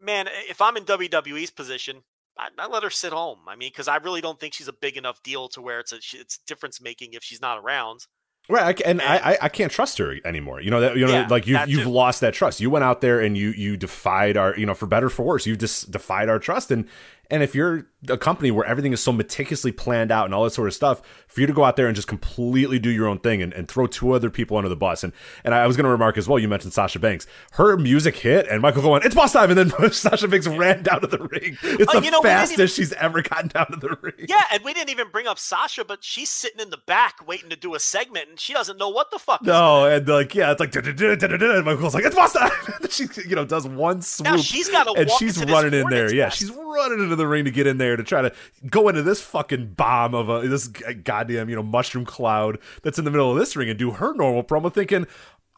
man, 0.01 0.29
if 0.49 0.61
I'm 0.61 0.77
in 0.77 0.85
WWE's 0.85 1.51
position, 1.51 2.03
I, 2.39 2.49
I 2.59 2.67
let 2.67 2.83
her 2.83 2.91
sit 2.91 3.13
home. 3.13 3.41
I 3.49 3.57
mean, 3.57 3.71
because 3.71 3.89
I 3.89 3.97
really 3.97 4.21
don't 4.21 4.39
think 4.39 4.55
she's 4.55 4.69
a 4.69 4.73
big 4.73 4.97
enough 4.97 5.23
deal 5.23 5.49
to 5.51 5.63
where 5.63 5.81
it's 5.81 5.93
a 5.93 5.99
it's 6.15 6.39
difference 6.39 6.81
making 6.81 7.13
if 7.13 7.25
she's 7.25 7.41
not 7.41 7.59
around. 7.59 8.07
Right, 8.51 8.65
I, 8.65 8.73
ca- 8.73 8.85
and 8.87 9.03
I, 9.03 9.33
I 9.33 9.39
I 9.43 9.49
can't 9.51 9.71
trust 9.71 9.99
her 9.99 10.17
anymore. 10.25 10.61
You 10.63 10.71
know 10.71 10.81
that 10.81 10.97
you 10.97 11.07
know 11.07 11.13
Yeah, 11.13 11.27
like 11.29 11.47
you've 11.47 11.69
you've 11.69 11.83
too. 11.85 11.91
lost 11.91 12.23
that 12.23 12.33
trust. 12.33 12.61
You 12.61 12.71
went 12.71 12.83
out 12.85 13.03
there 13.03 13.21
and 13.21 13.37
you 13.37 13.51
you 13.51 13.77
defied 13.77 14.39
our 14.39 14.57
you 14.57 14.65
know 14.65 14.73
for 14.75 14.87
better 14.87 15.07
or 15.09 15.11
for 15.11 15.23
worse 15.25 15.47
you 15.47 15.55
just 15.55 15.91
defied 15.91 16.31
our 16.31 16.39
trust 16.39 16.71
and 16.71 16.89
and 17.31 17.43
if 17.43 17.55
you're 17.55 17.87
a 18.09 18.17
company 18.17 18.51
where 18.53 18.65
everything 18.65 18.93
is 18.93 19.03
so 19.03 19.11
meticulously 19.13 19.73
planned 19.73 20.13
out 20.13 20.25
and 20.25 20.33
all 20.33 20.45
that 20.45 20.51
sort 20.53 20.69
of 20.69 20.73
stuff, 20.75 21.03
for 21.27 21.41
you 21.41 21.47
to 21.49 21.53
go 21.53 21.65
out 21.65 21.75
there 21.77 21.89
and 21.89 21.97
just 21.97 22.07
completely 22.07 22.79
do 22.79 22.91
your 22.91 23.09
own 23.09 23.19
thing 23.19 23.43
and, 23.43 23.53
and 23.53 23.67
throw 23.69 23.89
two 23.89 24.13
other 24.13 24.31
people 24.31 24.57
under 24.57 24.69
the 24.69 24.77
bus 24.77 25.03
and 25.03 25.13
and 25.45 25.53
I 25.53 25.67
was 25.67 25.77
going 25.77 25.85
to 25.85 25.91
remark 25.91 26.17
as 26.17 26.29
well. 26.29 26.39
You 26.39 26.49
mentioned 26.49 26.73
Sasha 26.73 26.99
Banks. 27.01 27.27
Her 27.53 27.77
music 27.77 28.17
hit 28.17 28.47
and 28.49 28.63
Michael 28.63 28.83
going 28.83 29.03
it's 29.05 29.17
boss 29.17 29.33
time 29.33 29.51
and 29.51 29.59
then 29.71 29.93
Sasha 29.93 30.29
Banks 30.29 30.47
ran 30.47 30.85
down 30.85 31.01
to 31.01 31.07
the 31.09 31.19
ring. 31.19 31.59
It's 31.63 31.93
Oh, 31.93 31.99
the 31.99 32.05
you 32.05 32.11
know, 32.13 32.23
fastest 32.23 32.53
even- 32.55 32.67
she's 32.69 32.93
ever 32.95 33.21
gotten 33.23 33.49
down 33.49 33.67
to 33.73 33.77
the 33.77 33.97
ring. 34.01 34.27
Yeah, 34.29 34.43
and 34.53 34.63
we 34.65 34.73
didn't 34.73 34.91
even 34.91 35.09
bring 35.11 35.27
up 35.27 35.39
Sasha, 35.41 35.85
but 35.85 36.05
she's 36.05 36.31
sitting 36.31 36.61
in 36.61 36.71
the 36.71 36.79
back 36.87 37.27
waiting 37.27 37.51
to 37.51 37.57
do 37.57 37.75
a 37.75 37.81
segment, 37.81 38.29
and 38.29 38.39
she 38.39 38.53
doesn't 38.53 38.79
know 38.79 38.89
what 38.91 39.11
the 39.11 39.19
fuck. 39.19 39.41
is 39.43 39.47
No, 39.49 39.87
and 39.87 40.07
like 40.07 40.35
yeah, 40.37 40.53
it's 40.53 40.61
like 40.61 40.75
and 40.77 41.65
Michael's 41.65 41.95
like 41.95 42.05
it's 42.05 42.15
boss 42.15 42.33
time. 42.33 42.51
she 42.91 43.07
you 43.27 43.35
know 43.35 43.45
does 43.45 43.67
one 43.67 44.03
swoop. 44.03 44.25
Now 44.25 44.37
she's 44.37 44.69
gotta 44.69 44.93
and 44.93 45.09
walk 45.09 45.19
she's 45.19 45.45
running 45.45 45.75
in 45.75 45.89
there. 45.91 46.15
Yeah, 46.15 46.29
she's 46.29 46.51
running 46.53 47.01
into 47.03 47.17
the 47.19 47.29
ring 47.29 47.45
to 47.45 47.51
get 47.51 47.67
in 47.67 47.77
there 47.79 47.97
to 47.97 48.03
try 48.03 48.23
to 48.23 48.33
go 48.71 48.89
into 48.89 49.03
this 49.03 49.21
fucking 49.21 49.75
bomb 49.75 50.15
of 50.15 50.29
a 50.31 50.49
this 50.49 50.67
goddamn 50.69 51.49
you 51.51 51.57
know 51.57 51.63
mushroom 51.63 52.05
cloud 52.07 52.59
that's 52.83 52.99
in 52.99 53.05
the 53.05 53.11
middle 53.11 53.31
of 53.31 53.39
this 53.39 53.55
ring 53.57 53.69
and 53.69 53.79
do 53.79 53.91
her 53.93 54.15
normal 54.15 54.43
promo, 54.43 54.73
thinking. 54.73 55.07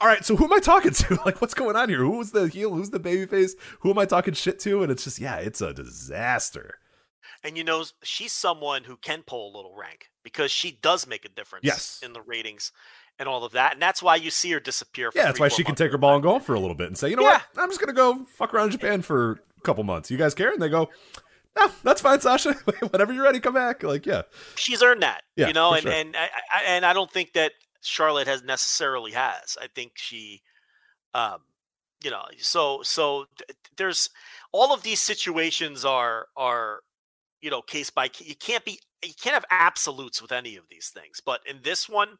All 0.02 0.08
right, 0.08 0.24
so 0.24 0.34
who 0.34 0.44
am 0.46 0.52
I 0.54 0.60
talking 0.60 0.92
to? 0.92 1.18
Like, 1.26 1.42
what's 1.42 1.52
going 1.52 1.76
on 1.76 1.90
here? 1.90 1.98
Who's 1.98 2.30
the 2.30 2.48
heel? 2.48 2.74
Who's 2.74 2.88
the 2.88 2.98
babyface? 2.98 3.50
Who 3.80 3.90
am 3.90 3.98
I 3.98 4.06
talking 4.06 4.32
shit 4.32 4.58
to? 4.60 4.82
And 4.82 4.90
it's 4.90 5.04
just, 5.04 5.18
yeah, 5.18 5.36
it's 5.36 5.60
a 5.60 5.74
disaster. 5.74 6.76
And 7.44 7.56
you 7.58 7.64
know, 7.64 7.84
she's 8.02 8.32
someone 8.32 8.84
who 8.84 8.96
can 8.96 9.22
pull 9.26 9.54
a 9.54 9.56
little 9.56 9.74
rank 9.76 10.08
because 10.22 10.50
she 10.50 10.72
does 10.72 11.06
make 11.06 11.24
a 11.26 11.28
difference 11.28 11.64
Yes. 11.66 12.00
in 12.02 12.14
the 12.14 12.22
ratings 12.22 12.72
and 13.18 13.28
all 13.28 13.44
of 13.44 13.52
that. 13.52 13.74
And 13.74 13.82
that's 13.82 14.02
why 14.02 14.16
you 14.16 14.30
see 14.30 14.50
her 14.52 14.60
disappear. 14.60 15.10
For 15.12 15.18
Yeah, 15.18 15.24
that's 15.26 15.36
three, 15.36 15.44
why 15.44 15.48
she 15.48 15.64
can 15.64 15.74
take 15.74 15.92
her 15.92 15.98
ball 15.98 16.14
and 16.14 16.22
go 16.22 16.38
for 16.38 16.54
a 16.54 16.60
little 16.60 16.74
bit 16.74 16.86
and 16.86 16.96
say, 16.96 17.10
you 17.10 17.16
know 17.16 17.22
Yeah. 17.22 17.32
what? 17.52 17.62
I'm 17.62 17.68
just 17.68 17.80
gonna 17.80 17.92
go 17.92 18.24
fuck 18.24 18.54
around 18.54 18.70
Japan 18.70 19.02
for 19.02 19.42
a 19.56 19.60
couple 19.62 19.84
months. 19.84 20.10
You 20.10 20.16
guys 20.16 20.34
care? 20.34 20.50
And 20.50 20.60
they 20.62 20.68
go, 20.70 20.88
no, 21.56 21.70
that's 21.82 22.00
fine, 22.00 22.20
Sasha. 22.20 22.52
Whenever 22.90 23.12
you're 23.12 23.24
ready, 23.24 23.40
come 23.40 23.54
back. 23.54 23.82
Like, 23.82 24.06
yeah, 24.06 24.22
She's 24.56 24.82
earned 24.82 25.02
that, 25.02 25.22
Yeah, 25.36 25.48
you 25.48 25.52
know, 25.52 25.72
and 25.74 25.82
sure. 25.82 25.92
and 25.92 26.16
I, 26.16 26.28
I, 26.52 26.62
and 26.66 26.86
I 26.86 26.92
don't 26.92 27.10
think 27.10 27.32
that 27.34 27.52
Charlotte 27.82 28.28
has 28.28 28.42
necessarily 28.42 29.12
has. 29.12 29.56
I 29.60 29.66
think 29.74 29.92
she, 29.96 30.42
um, 31.14 31.38
you 32.02 32.10
know, 32.10 32.22
so 32.38 32.80
so 32.82 33.26
th- 33.38 33.56
there's 33.76 34.08
all 34.52 34.72
of 34.72 34.82
these 34.82 35.00
situations 35.00 35.84
are 35.84 36.26
are 36.36 36.80
you 37.40 37.50
know 37.50 37.62
case 37.62 37.90
by 37.90 38.08
case. 38.08 38.28
You 38.28 38.36
can't 38.36 38.64
be 38.64 38.78
you 39.04 39.12
can't 39.20 39.34
have 39.34 39.44
absolutes 39.50 40.20
with 40.22 40.32
any 40.32 40.56
of 40.56 40.64
these 40.70 40.90
things. 40.94 41.20
But 41.24 41.40
in 41.46 41.60
this 41.62 41.88
one, 41.88 42.18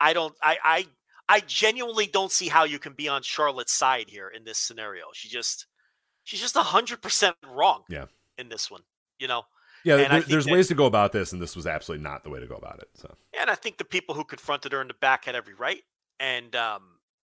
I 0.00 0.12
don't. 0.12 0.34
I 0.42 0.58
I 0.62 0.86
I 1.28 1.40
genuinely 1.40 2.06
don't 2.06 2.32
see 2.32 2.48
how 2.48 2.64
you 2.64 2.78
can 2.78 2.92
be 2.94 3.08
on 3.08 3.22
Charlotte's 3.22 3.72
side 3.72 4.06
here 4.08 4.28
in 4.28 4.44
this 4.44 4.58
scenario. 4.58 5.04
She 5.14 5.28
just 5.28 5.66
she's 6.24 6.40
just 6.40 6.56
hundred 6.56 7.02
percent 7.02 7.36
wrong. 7.48 7.82
Yeah. 7.88 8.06
In 8.38 8.48
this 8.48 8.70
one, 8.70 8.82
you 9.18 9.26
know, 9.28 9.42
Yeah, 9.84 9.96
there, 9.96 10.22
there's 10.22 10.44
that- 10.46 10.52
ways 10.52 10.68
to 10.68 10.74
go 10.74 10.86
about 10.86 11.12
this, 11.12 11.32
and 11.32 11.42
this 11.42 11.56
was 11.56 11.66
absolutely 11.66 12.04
not 12.04 12.22
the 12.24 12.30
way 12.30 12.40
to 12.40 12.46
go 12.46 12.54
about 12.56 12.78
it. 12.80 12.88
So 12.94 13.14
and 13.38 13.50
I 13.50 13.54
think 13.54 13.78
the 13.78 13.84
people 13.84 14.14
who 14.14 14.24
confronted 14.24 14.72
her 14.72 14.80
in 14.80 14.88
the 14.88 14.94
back 14.94 15.24
had 15.24 15.34
every 15.34 15.54
right, 15.54 15.82
and 16.20 16.54
um, 16.56 16.82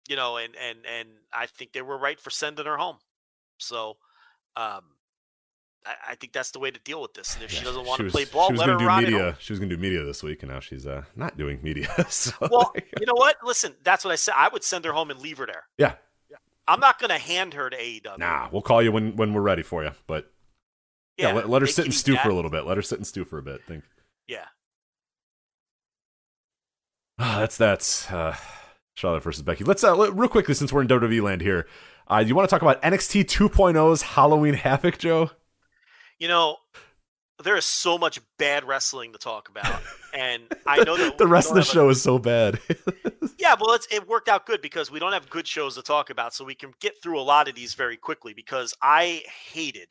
you 0.08 0.16
know, 0.16 0.38
and 0.38 0.56
and 0.56 0.80
and 0.86 1.10
I 1.32 1.46
think 1.46 1.74
they 1.74 1.82
were 1.82 1.98
right 1.98 2.20
for 2.20 2.30
sending 2.30 2.66
her 2.66 2.78
home. 2.78 2.98
So, 3.58 3.98
um, 4.58 4.82
I, 5.86 5.96
I 6.10 6.16
think 6.16 6.34
that's 6.34 6.52
the 6.52 6.60
way 6.60 6.72
to 6.72 6.80
deal 6.80 7.02
with 7.02 7.14
this. 7.14 7.36
And 7.36 7.44
if 7.44 7.52
she 7.52 7.64
doesn't 7.64 7.86
want 7.86 8.02
to 8.02 8.10
play 8.10 8.26
ball, 8.26 8.48
she 8.48 8.54
was 8.54 8.60
let 8.60 8.70
her 8.70 8.74
gonna 8.76 8.84
do 8.84 8.88
rot 8.88 9.04
media. 9.04 9.38
She 9.40 9.54
was 9.54 9.60
going 9.60 9.70
to 9.70 9.76
do 9.76 9.82
media 9.82 10.04
this 10.04 10.24
week, 10.24 10.44
and 10.44 10.52
now 10.52 10.60
she's 10.60 10.86
uh, 10.88 11.04
not 11.16 11.38
doing 11.38 11.60
media. 11.62 11.88
so 12.10 12.32
Well, 12.42 12.74
you 13.00 13.06
know 13.06 13.14
what? 13.14 13.38
Listen, 13.44 13.76
that's 13.84 14.04
what 14.04 14.12
I 14.12 14.16
said. 14.16 14.34
I 14.36 14.50
would 14.50 14.64
send 14.64 14.86
her 14.86 14.92
home 14.94 15.10
and 15.12 15.20
leave 15.22 15.38
her 15.38 15.46
there. 15.46 15.64
yeah, 15.78 15.94
I'm 16.68 16.80
not 16.80 17.00
going 17.00 17.12
to 17.12 17.18
hand 17.20 17.54
her 17.54 17.70
to 17.70 17.78
AEW. 17.78 18.18
nah, 18.18 18.50
we'll 18.52 18.62
call 18.64 18.82
you 18.82 18.92
when 18.92 19.16
when 19.16 19.34
we're 19.34 19.42
ready 19.42 19.62
for 19.64 19.84
you. 19.84 19.92
But 20.08 20.32
yeah, 21.18 21.32
let, 21.34 21.50
let 21.50 21.62
her 21.62 21.68
sit 21.68 21.86
and 21.86 21.94
stew 21.94 22.14
that. 22.14 22.24
for 22.24 22.30
a 22.30 22.34
little 22.36 22.52
bit. 22.52 22.66
Let 22.66 22.78
her 22.78 22.84
sit 22.84 23.00
and 23.00 23.08
stew 23.08 23.26
for 23.26 23.38
a 23.38 23.44
bit. 23.44 23.62
Think. 23.68 23.84
Yeah. 24.28 24.46
Ah, 27.20 27.38
that's 27.40 27.58
that's 27.58 28.12
uh, 28.12 28.36
Charlotte 28.96 29.24
versus 29.24 29.42
Becky. 29.44 29.64
Let's 29.64 29.84
uh, 29.84 29.96
let- 29.96 30.16
real 30.16 30.30
quickly 30.30 30.54
since 30.54 30.72
we're 30.74 30.82
in 30.82 30.88
WWE 30.88 31.22
land 31.22 31.42
here. 31.42 31.68
Uh, 32.08 32.24
you 32.26 32.36
want 32.36 32.48
to 32.48 32.54
talk 32.54 32.62
about 32.62 32.82
NXT 32.84 33.24
2.0's 33.26 34.02
Halloween 34.04 34.54
Havoc, 34.54 35.00
Joe? 35.00 35.32
You 36.20 36.28
know, 36.28 36.58
there 37.44 37.56
is 37.58 37.66
so 37.66 37.98
much 37.98 38.20
bad 38.38 38.64
wrestling 38.64 39.12
to 39.14 39.18
talk 39.18 39.50
about, 39.50 39.82
and 40.14 40.44
I 40.68 40.84
know 40.84 40.96
that 40.98 41.18
the 41.18 41.26
rest 41.26 41.50
of 41.50 41.56
the 41.56 41.62
have 41.62 41.70
a- 41.70 41.72
show 41.72 41.90
is 41.90 42.02
so 42.02 42.20
bad. 42.20 42.60
Yeah, 43.38 43.56
well, 43.60 43.74
it's, 43.74 43.86
it 43.92 44.08
worked 44.08 44.30
out 44.30 44.46
good 44.46 44.62
because 44.62 44.90
we 44.90 44.98
don't 44.98 45.12
have 45.12 45.30
good 45.30 45.46
shows 45.46 45.76
to 45.76 45.82
talk 45.84 46.10
about, 46.10 46.34
so 46.34 46.46
we 46.46 46.56
can 46.56 46.74
get 46.80 46.94
through 47.04 47.20
a 47.20 47.22
lot 47.22 47.50
of 47.50 47.54
these 47.54 47.74
very 47.74 47.98
quickly. 47.98 48.34
Because 48.34 48.74
I 48.82 49.24
hated 49.52 49.90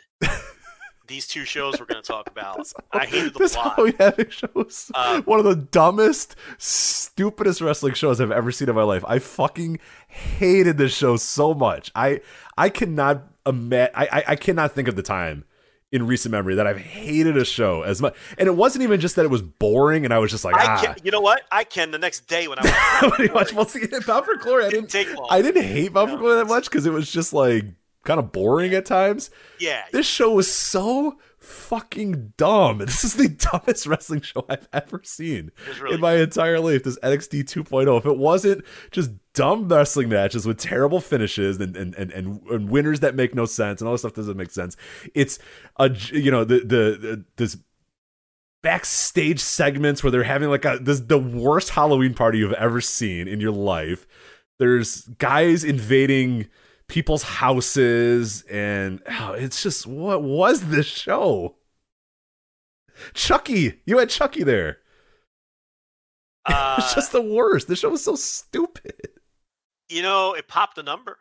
these 1.07 1.27
two 1.27 1.45
shows 1.45 1.79
we're 1.79 1.87
going 1.87 2.03
to 2.03 2.07
talk 2.07 2.29
about. 2.29 2.67
I 2.93 3.05
hated 3.07 3.35
them 3.35 3.43
this 3.43 3.55
a 3.55 3.59
lot. 3.59 3.75
Halloween 3.77 3.95
Havoc 3.99 4.33
show 4.33 4.49
is 4.67 4.91
Uh, 4.95 5.21
one 5.23 5.39
of 5.39 5.45
the 5.45 5.57
dumbest, 5.57 6.35
stupidest 6.59 7.61
wrestling 7.61 7.95
shows 7.95 8.21
I've 8.21 8.31
ever 8.33 8.51
seen 8.53 8.69
in 8.69 8.75
my 8.75 8.83
life. 8.83 9.05
I 9.07 9.19
fucking 9.19 9.79
hated 10.09 10.79
this 10.79 10.95
show 10.97 11.17
so 11.17 11.55
much. 11.55 11.91
I 11.95 12.21
I 12.57 12.69
cannot 12.69 13.25
ima- 13.47 13.91
I, 13.95 14.07
I 14.07 14.25
I 14.29 14.37
cannot 14.37 14.73
think 14.73 14.89
of 14.89 14.97
the 14.97 15.03
time 15.03 15.45
in 15.93 16.07
recent 16.07 16.33
memory 16.33 16.57
that 16.57 16.67
I've 16.67 16.79
hated 16.81 17.37
a 17.37 17.45
show 17.45 17.83
as 17.83 18.03
much. 18.03 18.17
And 18.37 18.49
it 18.49 18.57
wasn't 18.57 18.83
even 18.83 18.99
just 19.01 19.15
that 19.17 19.25
it 19.25 19.31
was 19.31 19.43
boring, 19.43 20.05
and 20.05 20.13
I 20.13 20.19
was 20.19 20.31
just 20.31 20.45
like, 20.45 20.57
I 20.57 20.65
ah. 20.67 20.81
can, 20.83 20.97
you 21.05 21.13
know 21.13 21.21
what? 21.21 21.43
I 21.53 21.63
can 21.63 21.93
the 21.93 21.99
next 21.99 22.27
day 22.27 22.49
when 22.49 22.59
I 22.59 23.31
watch- 23.33 23.55
Bound 23.55 24.25
for 24.25 24.37
Glory, 24.37 24.65
I 24.65 24.71
didn't 24.71 24.91
didn't. 24.91 25.07
take 25.07 25.17
long. 25.17 25.29
I 25.31 25.41
didn't 25.41 25.63
hate 25.65 25.93
Bound 25.93 26.11
for 26.11 26.17
Glory 26.17 26.37
that 26.37 26.47
much 26.47 26.65
because 26.65 26.85
it 26.87 26.93
was 26.93 27.11
just 27.13 27.33
like 27.33 27.67
kind 28.05 28.21
of 28.21 28.33
boring 28.33 28.75
at 28.75 28.87
times. 28.87 29.31
yeah, 29.59 29.83
This 29.93 30.07
show 30.07 30.33
was 30.33 30.53
so 30.53 31.19
fucking 31.39 32.33
dumb. 32.37 32.79
This 32.85 33.05
is 33.05 33.15
the 33.15 33.29
dumbest 33.29 33.87
wrestling 33.87 34.23
show 34.23 34.47
I've 34.49 34.69
ever 34.73 35.03
seen 35.05 35.51
really 35.81 35.97
in 35.97 36.01
my 36.01 36.15
entire 36.15 36.59
life. 36.61 36.85
This 36.85 36.99
NXT 37.01 37.45
2.0. 37.45 37.99
If 37.99 38.07
it 38.07 38.17
wasn't 38.17 38.65
just 38.91 39.11
dumb 39.35 39.69
wrestling 39.69 40.09
matches 40.09 40.47
with 40.47 40.59
terrible 40.59 41.01
finishes 41.01 41.61
and 41.61 41.77
and, 41.77 41.95
and, 41.97 42.11
and, 42.13 42.41
and 42.49 42.71
winners 42.71 43.01
that 43.01 43.15
make 43.15 43.35
no 43.35 43.45
sense 43.45 43.81
and 43.81 43.89
all 43.89 43.95
this 43.95 44.03
stuff 44.03 44.15
doesn't 44.15 44.37
make 44.37 44.51
sense. 44.51 44.77
It's 45.15 45.39
a 45.79 45.91
you 46.13 46.31
know 46.31 46.45
the 46.45 46.61
the, 46.61 46.99
the 46.99 47.25
this 47.37 47.59
backstage 48.63 49.41
segments 49.41 50.03
where 50.03 50.11
they're 50.11 50.25
having 50.25 50.49
like 50.49 50.65
a 50.65 50.79
this 50.81 51.01
the 51.01 51.19
worst 51.19 51.71
Halloween 51.71 52.15
party 52.15 52.39
you've 52.39 52.53
ever 52.55 52.81
seen 52.81 53.29
in 53.29 53.41
your 53.41 53.53
life. 53.53 54.07
There's 54.59 55.03
guys 55.19 55.65
invading 55.65 56.49
people's 56.89 57.23
houses 57.23 58.43
and 58.51 59.03
oh, 59.09 59.33
it's 59.33 59.63
just 59.63 59.87
what 59.87 60.23
was 60.23 60.67
this 60.67 60.87
show? 60.87 61.57
Chucky, 63.13 63.81
you 63.87 63.99
had 63.99 64.11
Chucky 64.11 64.45
there. 64.45 64.79
uh, 66.47 66.77
it's 66.79 66.95
just 66.95 67.13
the 67.13 67.23
worst. 67.23 67.69
The 67.69 67.77
show 67.77 67.89
was 67.91 68.05
so 68.05 68.17
stupid. 68.17 68.95
you 69.89 70.03
know, 70.03 70.35
it 70.35 70.47
popped 70.49 70.79
a 70.79 70.83
number. 70.83 71.19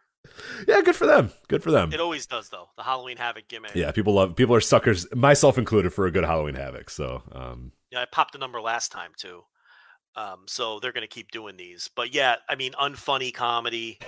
Yeah, 0.68 0.82
good 0.82 0.96
for 0.96 1.06
them. 1.06 1.32
Good 1.48 1.64
for 1.64 1.72
them. 1.72 1.94
It 1.94 2.00
always 2.00 2.26
does, 2.26 2.50
though. 2.50 2.70
The 2.78 2.84
Halloween 2.84 3.18
Havoc 3.18 3.48
gimmick. 3.48 3.76
Yeah, 3.76 3.92
people 3.92 4.14
love 4.14 4.36
people 4.36 4.56
are 4.56 4.62
suckers, 4.62 5.06
myself 5.14 5.58
included, 5.58 5.94
for 5.94 6.08
a 6.08 6.12
good 6.12 6.24
Halloween 6.26 6.56
Havoc. 6.56 6.90
So, 6.90 7.22
um, 7.32 7.72
Yeah, 7.92 8.02
I 8.02 8.06
popped 8.06 8.36
a 8.36 8.38
number 8.38 8.62
last 8.62 8.92
time 8.92 9.12
too. 9.16 9.44
Um, 10.16 10.44
so 10.48 10.80
they're 10.80 10.92
gonna 10.92 11.08
keep 11.08 11.32
doing 11.32 11.58
these. 11.58 11.90
But 11.96 12.14
yeah, 12.14 12.36
I 12.50 12.56
mean, 12.56 12.72
unfunny 12.74 13.34
comedy. 13.34 14.00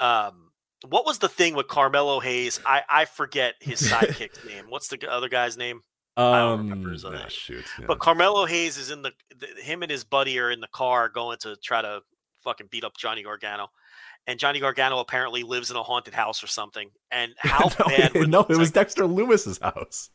Um, 0.00 0.45
what 0.84 1.06
was 1.06 1.18
the 1.18 1.28
thing 1.28 1.54
with 1.54 1.68
Carmelo 1.68 2.20
Hayes? 2.20 2.60
I 2.66 2.82
I 2.88 3.04
forget 3.04 3.54
his 3.60 3.80
sidekick's 3.90 4.44
name. 4.44 4.66
What's 4.68 4.88
the 4.88 5.10
other 5.10 5.28
guy's 5.28 5.56
name? 5.56 5.82
don't 6.16 6.58
remember 6.58 6.88
um, 6.88 6.92
his 6.92 7.04
other 7.04 7.16
ah, 7.16 7.20
name. 7.20 7.28
shoot. 7.28 7.64
yeah. 7.78 7.84
But 7.86 7.98
Carmelo 7.98 8.46
Hayes 8.46 8.78
is 8.78 8.90
in 8.90 9.02
the, 9.02 9.12
the 9.38 9.48
him 9.60 9.82
and 9.82 9.90
his 9.90 10.04
buddy 10.04 10.38
are 10.38 10.50
in 10.50 10.60
the 10.60 10.68
car 10.68 11.08
going 11.08 11.36
to 11.42 11.56
try 11.56 11.82
to 11.82 12.00
fucking 12.42 12.68
beat 12.70 12.84
up 12.84 12.96
Johnny 12.96 13.22
Gargano. 13.22 13.68
And 14.26 14.38
Johnny 14.38 14.58
Gargano 14.58 14.98
apparently 14.98 15.42
lives 15.42 15.70
in 15.70 15.76
a 15.76 15.82
haunted 15.82 16.14
house 16.14 16.42
or 16.42 16.46
something. 16.46 16.90
And 17.10 17.34
how 17.38 17.68
no, 17.78 17.86
bad 17.86 18.14
no, 18.28 18.40
it 18.40 18.56
was 18.56 18.68
ex- 18.68 18.70
Dexter 18.70 19.06
Lumis's 19.06 19.58
house. 19.58 20.10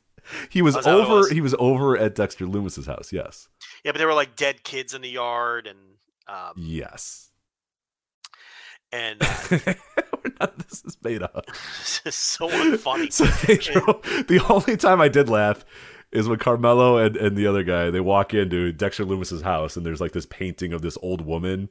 He 0.49 0.61
was 0.61 0.75
is 0.75 0.85
that 0.85 0.91
what 0.91 0.99
it 0.99 1.05
over. 1.05 1.15
was? 1.17 1.29
He 1.29 1.41
was 1.41 1.55
over 1.59 1.97
at 1.97 2.15
Dexter 2.15 2.45
Lumis's 2.45 2.85
house. 2.85 3.11
Yes, 3.11 3.47
Yeah, 3.83 3.91
but 3.91 3.97
there 3.97 4.07
were 4.07 4.13
like 4.13 4.35
dead 4.35 4.63
kids 4.63 4.93
in 4.93 5.01
the 5.01 5.09
yard 5.09 5.67
and 5.67 5.79
um 6.27 6.53
yes. 6.55 7.31
and 8.91 9.21
uh, 9.21 9.73
Of 10.39 10.57
this 10.67 10.83
is 10.85 10.97
made 11.03 11.21
up. 11.23 11.45
it's 11.47 12.01
just 12.03 12.19
so 12.19 12.49
unfunny. 12.49 13.11
So 13.13 13.25
they 13.25 13.57
drove, 13.57 14.01
the 14.27 14.43
only 14.49 14.77
time 14.77 15.01
I 15.01 15.07
did 15.07 15.29
laugh 15.29 15.65
is 16.11 16.27
when 16.27 16.39
Carmelo 16.39 16.97
and, 16.97 17.15
and 17.15 17.37
the 17.37 17.47
other 17.47 17.63
guy 17.63 17.89
they 17.89 17.99
walk 17.99 18.33
into 18.33 18.71
Dexter 18.71 19.05
Lumis's 19.05 19.41
house 19.41 19.77
and 19.77 19.85
there's 19.85 20.01
like 20.01 20.11
this 20.11 20.25
painting 20.25 20.73
of 20.73 20.81
this 20.81 20.97
old 21.01 21.21
woman. 21.21 21.69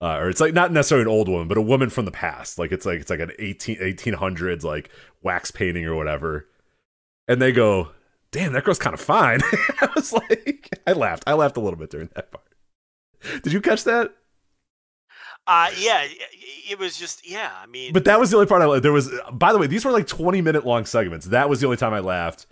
Uh, 0.00 0.18
or 0.18 0.28
it's 0.28 0.40
like 0.40 0.52
not 0.52 0.72
necessarily 0.72 1.02
an 1.02 1.08
old 1.08 1.28
woman, 1.28 1.48
but 1.48 1.56
a 1.56 1.62
woman 1.62 1.88
from 1.88 2.04
the 2.04 2.10
past. 2.10 2.58
Like 2.58 2.72
it's 2.72 2.84
like 2.84 3.00
it's 3.00 3.10
like 3.10 3.20
an 3.20 3.32
18, 3.38 3.76
1800s 3.78 4.62
like 4.64 4.90
wax 5.22 5.50
painting 5.50 5.84
or 5.84 5.94
whatever. 5.94 6.48
And 7.28 7.40
they 7.40 7.52
go, 7.52 7.90
"Damn, 8.30 8.52
that 8.52 8.64
girl's 8.64 8.78
kind 8.78 8.92
of 8.92 9.00
fine." 9.00 9.40
I 9.80 9.88
was 9.94 10.12
like, 10.12 10.68
I 10.86 10.92
laughed. 10.92 11.24
I 11.26 11.32
laughed 11.34 11.56
a 11.56 11.60
little 11.60 11.78
bit 11.78 11.90
during 11.90 12.10
that 12.16 12.30
part. 12.30 12.44
Did 13.42 13.52
you 13.52 13.60
catch 13.62 13.84
that? 13.84 14.12
Uh 15.46 15.70
yeah, 15.78 16.06
it 16.70 16.78
was 16.78 16.96
just 16.96 17.28
yeah, 17.28 17.52
I 17.60 17.66
mean 17.66 17.92
But 17.92 18.04
that 18.06 18.18
was 18.18 18.30
the 18.30 18.36
only 18.36 18.46
part 18.46 18.62
I 18.62 18.78
there 18.80 18.92
was. 18.92 19.10
By 19.32 19.52
the 19.52 19.58
way, 19.58 19.66
these 19.66 19.84
were 19.84 19.90
like 19.92 20.06
twenty 20.06 20.40
minute 20.40 20.64
long 20.64 20.86
segments. 20.86 21.26
That 21.26 21.48
was 21.48 21.60
the 21.60 21.66
only 21.66 21.76
time 21.76 21.92
I 21.92 22.00
laughed. 22.00 22.46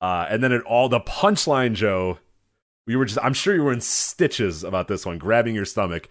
Uh, 0.00 0.26
and 0.28 0.42
then 0.42 0.52
it 0.52 0.62
all 0.62 0.88
the 0.88 1.00
punchline, 1.00 1.74
Joe. 1.74 2.18
We 2.86 2.96
were 2.96 3.04
just. 3.04 3.18
I'm 3.22 3.34
sure 3.34 3.54
you 3.54 3.64
were 3.64 3.72
in 3.72 3.80
stitches 3.80 4.62
about 4.62 4.88
this 4.88 5.04
one, 5.04 5.18
grabbing 5.18 5.54
your 5.54 5.64
stomach. 5.64 6.08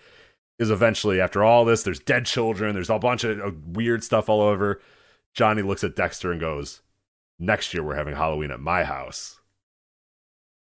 Is 0.60 0.72
eventually 0.72 1.22
after 1.22 1.44
all 1.44 1.66
this, 1.66 1.84
there's 1.84 2.00
dead 2.00 2.26
children. 2.26 2.74
There's 2.74 2.90
a 2.90 2.98
bunch 2.98 3.24
of 3.24 3.40
uh, 3.40 3.52
weird 3.66 4.04
stuff 4.04 4.28
all 4.28 4.42
over. 4.42 4.82
Johnny 5.34 5.62
looks 5.62 5.84
at 5.84 5.96
Dexter 5.96 6.32
and 6.32 6.42
goes, 6.42 6.82
"Next 7.40 7.74
year 7.74 7.84
we're 7.84 7.96
having 7.96 8.16
Halloween 8.16 8.52
at 8.52 8.60
my 8.60 8.84
house." 8.84 9.40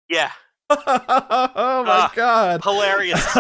yeah, 0.09 0.33
oh 0.71 1.85
my 1.85 1.91
Ah, 1.91 2.13
god! 2.15 2.63
hilarious. 2.63 3.37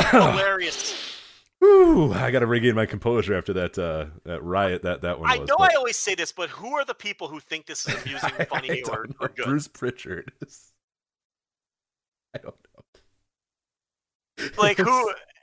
hilarious. 0.10 1.12
Whew, 1.58 2.12
I 2.12 2.30
got 2.30 2.40
to 2.40 2.46
regain 2.46 2.74
my 2.74 2.86
composure 2.86 3.34
after 3.36 3.52
that 3.54 3.78
uh, 3.78 4.06
that 4.24 4.42
riot 4.42 4.82
that 4.82 5.02
that 5.02 5.18
one 5.20 5.30
I 5.30 5.38
was. 5.38 5.48
know 5.48 5.56
but- 5.58 5.72
I 5.72 5.74
always 5.76 5.96
say 5.96 6.14
this, 6.14 6.32
but 6.32 6.50
who 6.50 6.74
are 6.74 6.84
the 6.84 6.94
people 6.94 7.28
who 7.28 7.40
think 7.40 7.66
this 7.66 7.86
is 7.88 7.94
amusing, 8.02 8.30
I 8.38 8.44
funny, 8.44 8.82
don't 8.82 8.94
or, 8.94 9.06
or 9.20 9.28
good? 9.28 9.44
Bruce 9.46 9.68
Pritchard 9.68 10.32
is. 10.42 10.72
I 12.34 12.38
don't 12.38 12.54
know. 14.38 14.50
Like 14.58 14.76
who 14.76 14.84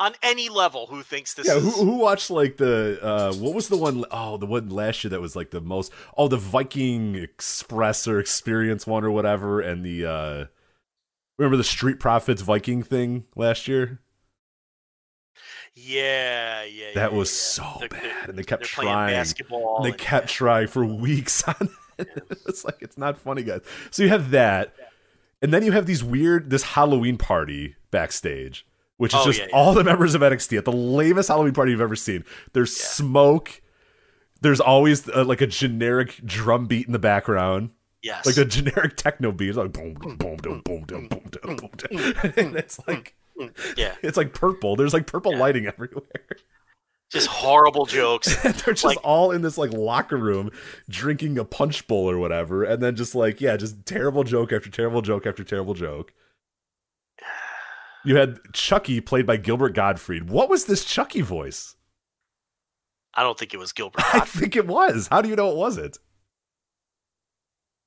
on 0.00 0.14
any 0.22 0.48
level 0.48 0.86
who 0.86 1.02
thinks 1.02 1.34
this 1.34 1.46
Yeah, 1.46 1.56
is 1.56 1.64
who, 1.64 1.70
who 1.84 1.96
watched 1.98 2.30
like 2.30 2.56
the 2.56 2.98
uh 3.02 3.32
what 3.34 3.54
was 3.54 3.68
the 3.68 3.76
one 3.76 4.04
oh 4.10 4.36
the 4.36 4.46
one 4.46 4.68
last 4.68 5.02
year 5.02 5.10
that 5.10 5.20
was 5.20 5.34
like 5.34 5.50
the 5.50 5.60
most 5.60 5.92
oh 6.16 6.28
the 6.28 6.36
Viking 6.36 7.14
Express 7.16 8.06
or 8.06 8.20
Experience 8.20 8.86
one 8.86 9.04
or 9.04 9.10
whatever 9.10 9.60
and 9.60 9.84
the 9.84 10.06
uh 10.06 10.44
remember 11.36 11.56
the 11.56 11.64
Street 11.64 11.98
Profits 11.98 12.42
Viking 12.42 12.82
thing 12.82 13.24
last 13.34 13.66
year 13.68 14.00
Yeah, 15.74 16.64
yeah. 16.64 16.92
that 16.94 17.12
yeah, 17.12 17.18
was 17.18 17.28
yeah. 17.30 17.34
so 17.64 17.78
They're- 17.80 17.88
bad 17.88 18.02
they're- 18.02 18.24
and 18.28 18.38
they 18.38 18.42
kept 18.44 18.64
trying 18.64 19.14
basketball. 19.14 19.76
and 19.76 19.84
they 19.86 19.90
and- 19.90 19.98
kept 19.98 20.28
trying 20.28 20.68
for 20.68 20.84
weeks 20.84 21.42
on 21.48 21.68
it. 21.98 22.08
it's 22.46 22.64
like 22.64 22.78
it's 22.80 22.96
not 22.98 23.18
funny 23.18 23.42
guys 23.42 23.60
so 23.90 24.02
you 24.04 24.08
have 24.08 24.30
that 24.30 24.74
and 25.42 25.52
then 25.52 25.64
you 25.64 25.72
have 25.72 25.86
these 25.86 26.02
weird 26.04 26.50
this 26.50 26.62
Halloween 26.62 27.16
party 27.18 27.74
backstage 27.90 28.64
which 28.98 29.14
is 29.14 29.20
oh, 29.20 29.24
just 29.24 29.38
yeah, 29.38 29.46
yeah. 29.48 29.56
all 29.56 29.72
the 29.72 29.82
members 29.82 30.14
of 30.14 30.20
NXT 30.20 30.58
at 30.58 30.64
the 30.64 30.72
lamest 30.72 31.28
Halloween 31.28 31.54
party 31.54 31.70
you've 31.72 31.80
ever 31.80 31.96
seen. 31.96 32.24
There's 32.52 32.78
yeah. 32.78 32.86
smoke. 32.86 33.62
There's 34.40 34.60
always 34.60 35.08
uh, 35.08 35.24
like 35.24 35.40
a 35.40 35.46
generic 35.46 36.20
drum 36.24 36.66
beat 36.66 36.86
in 36.86 36.92
the 36.92 36.98
background. 36.98 37.70
Yes. 38.02 38.26
Like 38.26 38.36
a 38.36 38.44
generic 38.44 38.96
techno 38.96 39.32
beat. 39.32 39.48
It's 39.50 39.58
like 39.58 39.72
boom, 39.72 39.94
boom, 39.94 40.16
boom, 40.16 40.36
boom, 40.36 40.62
boom, 40.64 40.84
boom, 40.84 41.08
boom, 41.08 41.08
boom. 41.08 41.56
boom. 41.56 41.70
and 42.36 42.56
it's 42.56 42.78
mm, 42.78 42.88
like, 42.88 43.16
mm, 43.38 43.52
mm. 43.52 43.76
yeah. 43.76 43.94
It's 44.02 44.16
like 44.16 44.34
purple. 44.34 44.76
There's 44.76 44.92
like 44.92 45.06
purple 45.06 45.32
yeah. 45.32 45.38
lighting 45.38 45.66
everywhere. 45.74 46.02
Just 47.10 47.28
horrible 47.28 47.86
jokes. 47.86 48.36
they're 48.42 48.74
just 48.74 48.84
like, 48.84 48.98
all 49.02 49.30
in 49.30 49.42
this 49.42 49.56
like 49.56 49.72
locker 49.72 50.18
room 50.18 50.50
drinking 50.90 51.38
a 51.38 51.44
punch 51.44 51.86
bowl 51.86 52.10
or 52.10 52.18
whatever. 52.18 52.64
And 52.64 52.82
then 52.82 52.96
just 52.96 53.14
like, 53.14 53.40
yeah, 53.40 53.56
just 53.56 53.86
terrible 53.86 54.24
joke 54.24 54.52
after 54.52 54.70
terrible 54.70 55.02
joke 55.02 55.24
after 55.24 55.42
terrible 55.42 55.74
joke. 55.74 56.12
You 58.04 58.16
had 58.16 58.38
Chucky 58.52 59.00
played 59.00 59.26
by 59.26 59.36
Gilbert 59.36 59.74
Gottfried. 59.74 60.30
What 60.30 60.48
was 60.48 60.64
this 60.64 60.84
Chucky 60.84 61.20
voice? 61.20 61.76
I 63.14 63.22
don't 63.22 63.38
think 63.38 63.52
it 63.52 63.58
was 63.58 63.72
Gilbert. 63.72 64.02
I 64.14 64.20
think 64.20 64.56
it 64.56 64.66
was. 64.66 65.08
How 65.08 65.20
do 65.20 65.28
you 65.28 65.36
know 65.36 65.50
it 65.50 65.56
wasn't? 65.56 65.98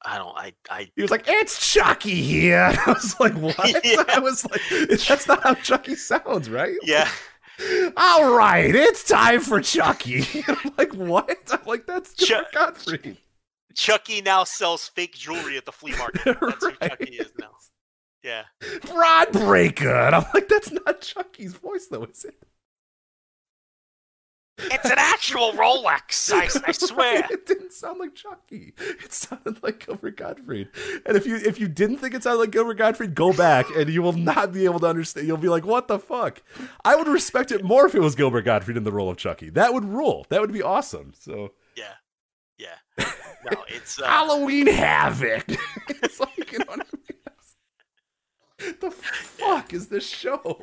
I 0.03 0.17
don't. 0.17 0.35
I. 0.35 0.53
I. 0.69 0.91
He 0.95 1.01
was 1.01 1.11
like, 1.11 1.25
"It's 1.27 1.71
Chucky 1.73 2.21
here." 2.21 2.73
I 2.85 2.91
was 2.91 3.19
like, 3.19 3.33
"What?" 3.35 3.85
Yeah. 3.85 4.03
I 4.07 4.19
was 4.19 4.45
like, 4.49 4.61
"That's 5.07 5.27
not 5.27 5.43
how 5.43 5.53
Chucky 5.55 5.95
sounds, 5.95 6.49
right?" 6.49 6.75
Yeah. 6.83 7.09
All 7.95 8.33
right, 8.35 8.73
it's 8.73 9.03
time 9.03 9.41
for 9.41 9.61
Chucky. 9.61 10.25
I'm 10.47 10.73
like, 10.77 10.93
"What?" 10.95 11.37
I'm 11.51 11.59
like, 11.65 11.85
"That's 11.85 12.13
Gilbert 12.15 12.51
Gottfried." 12.51 13.17
Chucky 13.75 14.21
now 14.21 14.43
sells 14.43 14.89
fake 14.89 15.15
jewelry 15.15 15.55
at 15.57 15.65
the 15.65 15.71
flea 15.71 15.95
market. 15.97 16.37
That's 16.41 16.65
who 16.65 16.71
Chucky 16.71 17.15
is 17.17 17.31
now. 17.39 17.51
Yeah. 18.23 18.43
Rod 18.93 19.31
Breaker. 19.31 19.93
And 19.93 20.15
I'm 20.15 20.25
like, 20.33 20.47
that's 20.47 20.71
not 20.71 21.01
Chucky's 21.01 21.53
voice, 21.53 21.87
though, 21.87 22.03
is 22.03 22.25
it? 22.25 22.35
It's 24.63 24.85
an 24.85 24.97
actual 24.99 25.53
Rolex. 25.53 26.31
I, 26.31 26.47
I 26.67 26.71
swear. 26.71 27.25
it 27.31 27.47
didn't 27.47 27.73
sound 27.73 27.99
like 27.99 28.13
Chucky. 28.13 28.73
It 28.77 29.11
sounded 29.11 29.63
like 29.63 29.83
Gilbert 29.83 30.17
Gottfried. 30.17 30.67
And 31.05 31.17
if 31.17 31.25
you 31.25 31.37
if 31.37 31.59
you 31.59 31.67
didn't 31.67 31.97
think 31.97 32.13
it 32.13 32.21
sounded 32.21 32.41
like 32.41 32.51
Gilbert 32.51 32.75
Gottfried, 32.75 33.15
go 33.15 33.33
back 33.33 33.65
and 33.75 33.89
you 33.89 34.03
will 34.03 34.13
not 34.13 34.51
be 34.53 34.65
able 34.65 34.79
to 34.81 34.85
understand. 34.87 35.25
You'll 35.25 35.37
be 35.37 35.49
like, 35.49 35.65
what 35.65 35.87
the 35.87 35.97
fuck? 35.97 36.43
I 36.85 36.95
would 36.95 37.07
respect 37.07 37.51
it 37.51 37.63
more 37.63 37.87
if 37.87 37.95
it 37.95 38.01
was 38.01 38.13
Gilbert 38.13 38.43
Gottfried 38.43 38.77
in 38.77 38.83
the 38.83 38.91
role 38.91 39.09
of 39.09 39.17
Chucky. 39.17 39.49
That 39.49 39.73
would 39.73 39.85
rule. 39.85 40.27
That 40.29 40.41
would 40.41 40.53
be 40.53 40.61
awesome. 40.61 41.13
So 41.17 41.53
Yeah. 41.75 41.93
Yeah. 42.59 42.75
No, 43.51 43.63
it's. 43.69 43.99
Uh, 43.99 44.05
Halloween 44.05 44.67
Havoc. 44.67 45.45
it's 45.89 46.19
like, 46.19 46.51
you 46.51 46.59
know 46.59 46.65
what 46.67 46.73
I 46.75 46.77
mean? 46.77 46.80
The 48.79 48.91
fuck 48.91 49.73
is 49.73 49.87
this 49.87 50.07
show? 50.07 50.59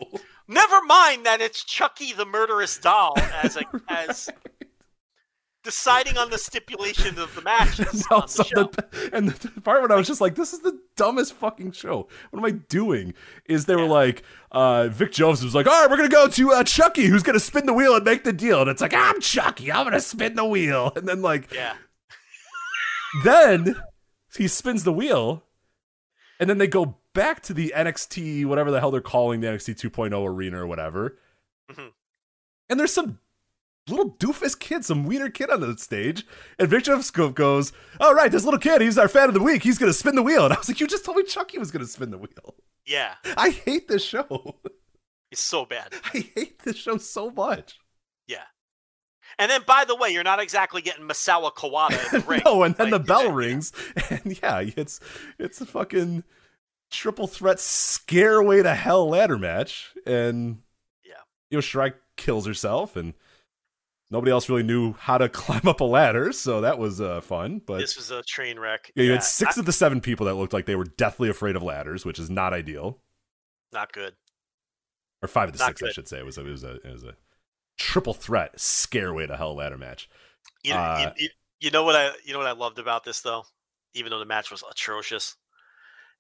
never 0.48 0.80
mind 0.82 1.26
that 1.26 1.40
it's 1.40 1.62
Chucky 1.64 2.12
the 2.12 2.24
murderous 2.24 2.78
doll 2.78 3.14
as 3.42 3.56
a 3.56 3.62
as 3.88 4.28
deciding 5.64 6.16
on 6.16 6.30
the 6.30 6.38
stipulation 6.38 7.18
of 7.18 7.34
the 7.34 7.42
matches 7.42 8.06
No, 8.10 8.20
the 8.22 8.26
so 8.28 8.42
the- 8.44 9.10
and 9.12 9.28
the 9.28 9.60
part 9.60 9.82
when 9.82 9.92
I 9.92 9.96
was 9.96 10.06
just 10.06 10.20
like, 10.20 10.34
this 10.34 10.52
is 10.54 10.60
the 10.60 10.78
dumbest 10.96 11.34
fucking 11.34 11.72
show. 11.72 12.08
What 12.30 12.38
am 12.38 12.44
I 12.44 12.52
doing? 12.52 13.12
Is 13.46 13.66
they 13.66 13.76
were 13.76 13.84
like, 13.86 14.22
uh, 14.50 14.88
Vic 14.88 15.12
Joseph 15.12 15.44
was 15.44 15.54
like, 15.54 15.66
all 15.66 15.72
right, 15.82 15.90
we're 15.90 15.98
going 15.98 16.08
to 16.08 16.14
go 16.14 16.28
to 16.28 16.52
uh, 16.52 16.64
Chucky, 16.64 17.06
who's 17.06 17.22
going 17.22 17.34
to 17.34 17.40
spin 17.40 17.66
the 17.66 17.74
wheel 17.74 17.94
and 17.94 18.04
make 18.04 18.24
the 18.24 18.32
deal. 18.32 18.60
And 18.62 18.70
it's 18.70 18.80
like, 18.80 18.94
I'm 18.94 19.20
Chucky, 19.20 19.70
I'm 19.70 19.84
going 19.84 19.92
to 19.92 20.00
spin 20.00 20.36
the 20.36 20.44
wheel. 20.46 20.92
And 20.96 21.06
then, 21.06 21.20
like, 21.20 21.52
yeah. 21.52 21.74
then 23.24 23.76
he 24.36 24.48
spins 24.48 24.84
the 24.84 24.92
wheel. 24.92 25.42
And 26.40 26.48
then 26.48 26.58
they 26.58 26.68
go 26.68 26.96
back 27.18 27.42
to 27.42 27.52
the 27.54 27.72
NXT, 27.76 28.46
whatever 28.46 28.70
the 28.70 28.80
hell 28.80 28.90
they're 28.90 29.00
calling 29.00 29.40
the 29.40 29.48
NXT 29.48 29.74
2.0 29.90 30.24
arena 30.26 30.62
or 30.62 30.66
whatever. 30.66 31.18
Mhm. 31.70 31.92
And 32.68 32.78
there's 32.78 32.92
some 32.92 33.18
little 33.88 34.10
doofus 34.12 34.58
kid, 34.58 34.84
some 34.84 35.04
wiener 35.04 35.30
kid 35.30 35.50
on 35.50 35.60
the 35.60 35.76
stage. 35.78 36.24
And 36.58 36.68
Vic 36.68 36.84
Joseph 36.84 37.34
goes, 37.34 37.72
All 38.00 38.14
right, 38.14 38.30
this 38.30 38.44
little 38.44 38.60
kid, 38.60 38.80
he's 38.82 38.98
our 38.98 39.08
fan 39.08 39.28
of 39.28 39.34
the 39.34 39.42
week. 39.42 39.62
He's 39.62 39.78
going 39.78 39.90
to 39.90 39.98
spin 39.98 40.14
the 40.14 40.22
wheel. 40.22 40.44
And 40.44 40.54
I 40.54 40.58
was 40.58 40.68
like, 40.68 40.80
You 40.80 40.86
just 40.86 41.04
told 41.04 41.16
me 41.16 41.24
Chucky 41.24 41.58
was 41.58 41.70
going 41.70 41.84
to 41.84 41.90
spin 41.90 42.10
the 42.10 42.18
wheel. 42.18 42.54
Yeah. 42.86 43.14
I 43.36 43.50
hate 43.50 43.88
this 43.88 44.04
show. 44.04 44.56
It's 45.30 45.42
so 45.42 45.64
bad. 45.64 45.92
I 46.14 46.18
hate 46.34 46.60
this 46.60 46.76
show 46.76 46.98
so 46.98 47.30
much. 47.30 47.78
Yeah. 48.26 48.44
And 49.38 49.50
then, 49.50 49.62
by 49.66 49.84
the 49.86 49.94
way, 49.96 50.10
you're 50.10 50.22
not 50.24 50.40
exactly 50.40 50.82
getting 50.82 51.06
Misawa 51.08 51.52
Kawada 51.52 52.12
in 52.14 52.20
the 52.20 52.26
ring. 52.28 52.42
no, 52.44 52.62
and 52.62 52.74
then 52.76 52.90
Like, 52.90 53.02
the 53.02 53.06
bell 53.06 53.24
yeah, 53.24 53.34
rings, 53.34 53.72
and 54.10 54.38
yeah, 54.42 54.60
it's 54.76 55.00
it's 55.38 55.60
a 55.60 55.66
fucking 55.66 56.24
triple 56.90 57.26
threat 57.26 57.60
scare 57.60 58.42
way 58.42 58.62
to 58.62 58.74
hell 58.74 59.08
ladder 59.08 59.38
match, 59.38 59.92
and 60.06 60.62
Yeah. 61.04 61.14
Io 61.52 61.60
Shirai 61.60 61.94
kills 62.16 62.46
herself, 62.46 62.96
and 62.96 63.14
nobody 64.10 64.30
else 64.32 64.48
really 64.48 64.62
knew 64.62 64.92
how 64.94 65.18
to 65.18 65.28
climb 65.28 65.66
up 65.68 65.80
a 65.80 65.84
ladder, 65.84 66.32
so 66.32 66.60
that 66.62 66.78
was 66.78 67.00
uh, 67.00 67.20
fun. 67.20 67.60
But 67.64 67.78
This 67.78 67.96
was 67.96 68.10
a 68.10 68.22
train 68.22 68.58
wreck. 68.58 68.90
yeah, 68.94 69.04
you 69.04 69.12
had 69.12 69.22
six 69.22 69.56
of 69.56 69.66
the 69.66 69.72
seven 69.72 70.00
people 70.00 70.26
that 70.26 70.34
looked 70.34 70.52
like 70.52 70.66
they 70.66 70.76
were 70.76 70.84
deathly 70.84 71.28
afraid 71.28 71.56
of 71.56 71.62
ladders, 71.62 72.04
which 72.04 72.18
is 72.18 72.30
not 72.30 72.52
ideal. 72.52 72.98
Not 73.72 73.92
good. 73.92 74.14
Or 75.22 75.28
five 75.28 75.48
of 75.48 75.52
the 75.54 75.58
Not 75.58 75.78
six, 75.78 75.82
I 75.82 75.90
should 75.92 76.08
say. 76.08 76.18
It 76.20 76.24
was 76.24 76.38
a, 76.38 76.46
it 76.46 76.50
was 76.50 76.64
a 76.64 76.74
it 76.76 76.92
was 76.92 77.02
a 77.04 77.16
triple 77.76 78.14
threat 78.14 78.58
scare 78.58 79.12
way 79.12 79.26
to 79.26 79.36
hell 79.36 79.54
ladder 79.54 79.76
match. 79.76 80.08
You, 80.62 80.74
know- 80.74 80.78
Uh, 80.80 81.12
you, 81.16 81.24
you, 81.24 81.28
you 81.60 81.70
know 81.72 81.82
what 81.82 81.96
I 81.96 82.12
you 82.24 82.32
know 82.32 82.38
what 82.38 82.46
I 82.48 82.52
loved 82.52 82.78
about 82.78 83.02
this 83.04 83.20
though, 83.20 83.44
even 83.94 84.10
though 84.10 84.20
the 84.20 84.24
match 84.24 84.50
was 84.50 84.62
atrocious. 84.70 85.36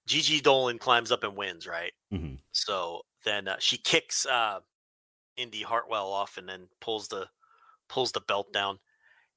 Gigi 0.08 0.40
Dolan 0.40 0.78
climbs 0.78 1.12
up 1.12 1.22
and 1.22 1.36
wins, 1.36 1.66
right? 1.66 1.92
hmm 2.10 2.34
So 2.52 3.02
then 3.24 3.46
uh, 3.46 3.56
she 3.60 3.76
kicks 3.76 4.26
uh, 4.26 4.60
Indi 5.36 5.62
Hartwell 5.62 6.10
off 6.10 6.38
and 6.38 6.48
then 6.48 6.68
pulls 6.80 7.08
the 7.08 7.28
pulls 7.88 8.12
the 8.12 8.20
belt 8.20 8.52
down, 8.52 8.78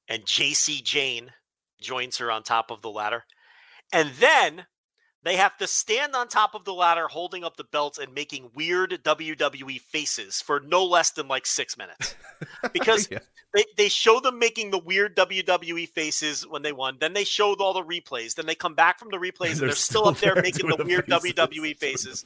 and 0.08 0.26
Jacy 0.26 0.82
Jayne 0.82 1.32
joins 1.80 2.18
her 2.18 2.30
on 2.30 2.42
top 2.42 2.70
of 2.70 2.82
the 2.82 2.90
ladder, 2.90 3.24
and 3.92 4.10
then 4.18 4.66
they 5.24 5.36
have 5.36 5.56
to 5.58 5.66
stand 5.66 6.14
on 6.14 6.28
top 6.28 6.54
of 6.54 6.64
the 6.64 6.74
ladder 6.74 7.06
holding 7.08 7.44
up 7.44 7.56
the 7.56 7.64
belts 7.64 7.98
and 7.98 8.12
making 8.12 8.50
weird 8.54 8.98
WWE 9.04 9.80
faces 9.80 10.40
for 10.42 10.60
no 10.60 10.84
less 10.84 11.10
than 11.10 11.28
like 11.28 11.46
six 11.46 11.76
minutes 11.78 12.14
because 12.72 13.08
Yeah. 13.10 13.20
they, 13.54 13.64
they 13.76 13.88
show 13.88 14.18
them 14.20 14.38
making 14.38 14.70
the 14.72 14.78
weird 14.78 15.16
WWE 15.16 15.88
faces 15.88 16.46
when 16.46 16.62
they 16.62 16.72
won. 16.72 16.96
Then 17.00 17.12
they 17.12 17.24
showed 17.24 17.60
all 17.60 17.72
the 17.72 17.84
replays. 17.84 18.34
Then 18.34 18.46
they 18.46 18.54
come 18.56 18.74
back 18.74 18.98
from 18.98 19.10
the 19.10 19.18
replays 19.18 19.52
and 19.60 19.68
they're, 19.68 19.72
still, 19.72 20.08
up 20.08 20.18
there 20.18 20.34
making 20.42 20.66
the 20.68 20.76
doing 20.76 20.88
weird 20.88 21.06
faces, 21.06 21.32
WWE 21.32 21.62
the 21.62 21.74
faces. 21.74 22.24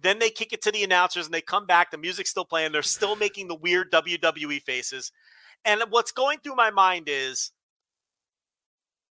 Then 0.00 0.18
they 0.18 0.30
kick 0.30 0.52
it 0.52 0.62
to 0.62 0.72
the 0.72 0.84
announcers 0.84 1.26
and 1.26 1.34
they 1.34 1.40
come 1.40 1.66
back. 1.66 1.90
The 1.90 1.98
music's 1.98 2.30
still 2.30 2.44
playing. 2.44 2.72
They're 2.72 2.82
still 2.82 3.16
making 3.16 3.48
the 3.48 3.54
weird 3.54 3.90
WWE 3.92 4.60
faces. 4.62 5.12
And 5.64 5.80
what's 5.90 6.12
going 6.12 6.38
through 6.38 6.56
my 6.56 6.70
mind 6.70 7.08
is 7.08 7.52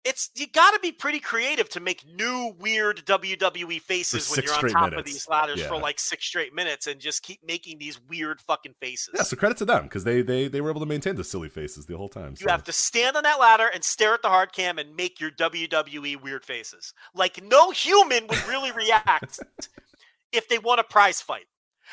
it's 0.05 0.31
you 0.35 0.47
got 0.47 0.73
to 0.73 0.81
be 0.81 0.93
pretty 0.93 1.19
creative 1.19 1.69
to 1.71 1.81
make 1.81 2.05
new 2.07 2.55
weird 2.59 3.05
WWE 3.07 3.81
faces 3.81 4.31
when 4.31 4.45
you're 4.45 4.55
on 4.55 4.69
top 4.69 4.93
of 4.93 5.05
these 5.05 5.27
ladders 5.29 5.63
for 5.63 5.79
like 5.79 5.99
six 5.99 6.27
straight 6.27 6.55
minutes 6.55 6.87
and 6.87 7.01
just 7.01 7.23
keep 7.23 7.41
making 7.47 7.79
these 7.79 7.99
weird 8.09 8.41
fucking 8.43 8.75
faces. 8.81 9.15
Yeah, 9.15 9.23
so 9.23 9.37
credit 9.37 9.57
to 9.59 9.65
them 9.65 9.85
because 9.85 10.05
they, 10.05 10.21
they 10.21 10.49
they 10.49 10.61
were 10.61 10.71
able 10.71 10.81
to 10.81 10.87
maintain 10.87 11.17
the 11.17 11.25
silly 11.25 11.49
faces 11.49 11.87
the 11.87 11.97
whole 11.97 12.11
time. 12.11 12.35
You 12.39 12.49
have 12.49 12.65
to 12.65 12.73
stand 12.73 13.17
on 13.17 13.23
that 13.23 13.41
ladder 13.41 13.71
and 13.73 13.83
stare 13.83 14.15
at 14.15 14.23
the 14.23 14.29
hard 14.29 14.53
cam 14.53 14.79
and 14.79 14.95
make 14.95 15.21
your 15.21 15.31
WWE 15.31 16.21
weird 16.23 16.45
faces. 16.45 16.93
Like 17.15 17.43
no 17.43 17.71
human 17.71 18.27
would 18.27 18.47
really 18.47 18.73
react 18.73 19.41
if 20.33 20.49
they 20.49 20.59
won 20.59 20.79
a 20.79 20.85
prize 20.85 21.23
fight. 21.23 21.47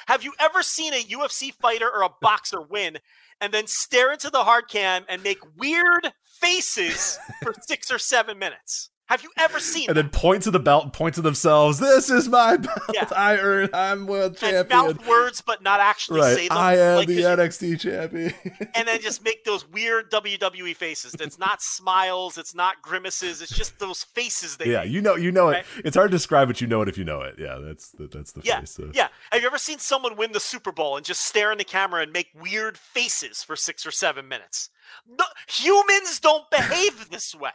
Have 0.08 0.24
you 0.24 0.34
ever 0.40 0.64
seen 0.64 0.94
a 0.94 1.04
UFC 1.04 1.54
fighter 1.54 1.90
or 1.90 2.04
a 2.04 2.10
boxer 2.22 2.62
win 2.62 2.98
and 3.40 3.54
then 3.54 3.68
stare 3.68 4.12
into 4.12 4.30
the 4.30 4.44
hard 4.44 4.68
cam 4.68 5.04
and 5.10 5.24
make 5.24 5.40
weird 5.58 6.12
faces 6.42 7.20
for 7.44 7.53
six 7.61 7.92
or 7.92 8.00
seven 8.00 8.40
minutes? 8.40 8.91
Have 9.12 9.24
you 9.24 9.30
ever 9.38 9.60
seen 9.60 9.90
and 9.90 9.98
that? 9.98 10.02
then 10.04 10.10
point 10.10 10.44
to 10.44 10.52
the 10.52 10.60
belt 10.60 10.86
and 10.86 10.94
point 10.94 11.16
to 11.16 11.22
themselves. 11.22 11.80
This 11.80 12.10
is 12.10 12.28
my 12.30 12.56
belt. 12.58 12.80
Yeah. 12.94 13.08
I 13.16 13.38
earned. 13.38 13.70
I'm 13.76 14.08
world 14.08 14.32
and 14.32 14.38
champion. 14.38 14.68
mouth 14.70 15.06
words 15.08 15.42
but 15.42 15.62
not 15.62 15.80
actually 15.82 16.22
say 16.34 16.48
them? 16.48 16.58
I 16.58 16.78
am 16.78 16.96
Like, 16.96 17.08
the 17.08 17.22
'cause 17.22 17.60
you- 17.62 17.76
NXT 17.76 17.80
champion. 17.82 18.34
and 18.76 18.88
then 18.88 19.02
just 19.02 19.24
make 19.24 19.44
those 19.44 19.68
weird 19.68 20.10
WWE 20.12 20.74
faces. 20.76 21.12
That's 21.12 21.38
not 21.38 21.62
smiles, 21.62 22.38
it's 22.38 22.56
not 22.56 22.82
grimaces, 22.82 23.42
it's 23.42 23.56
just 23.56 23.78
those 23.80 24.04
faces 24.04 24.56
they 24.58 24.72
yeah, 24.72 24.84
make. 24.84 24.92
you 24.92 25.02
know, 25.02 25.16
you 25.16 25.32
know 25.32 25.50
it. 25.50 25.66
It's 25.84 25.96
hard 25.98 26.10
to 26.12 26.16
describe, 26.18 26.48
but 26.48 26.62
you 26.62 26.68
know 26.68 26.82
it 26.82 26.88
if 26.90 26.98
you 26.98 27.04
know 27.04 27.22
it. 27.22 27.36
Yeah, 27.38 27.58
that's 27.62 27.90
the, 27.90 28.08
that's 28.08 28.32
the 28.32 28.42
Yeah, 28.46 28.62
face. 28.62 28.72
So. 28.72 28.90
yeah. 28.94 29.10
Have 29.32 29.42
you 29.42 29.48
ever 29.48 29.58
seen 29.58 29.80
someone 29.80 30.16
win 30.16 30.32
the 30.32 30.40
Super 30.40 30.72
Bowl 30.72 30.96
and 30.96 31.06
just 31.06 31.22
stare 31.26 31.52
in 31.52 31.58
the 31.58 31.64
camera 31.66 32.02
and 32.02 32.14
make 32.14 32.30
weird 32.34 32.78
faces 32.78 33.44
for 33.44 33.56
six 33.58 33.86
or 33.86 33.92
seven 33.92 34.28
minutes? 34.30 34.70
No, 35.08 35.26
humans 35.48 36.20
don't 36.20 36.50
behave 36.50 37.10
this 37.10 37.36
way. 37.36 37.52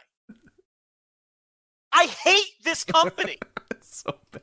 I 1.91 2.05
hate 2.05 2.63
this 2.63 2.83
company. 2.83 3.37
It's 3.71 4.03
so 4.05 4.15
bad. 4.31 4.41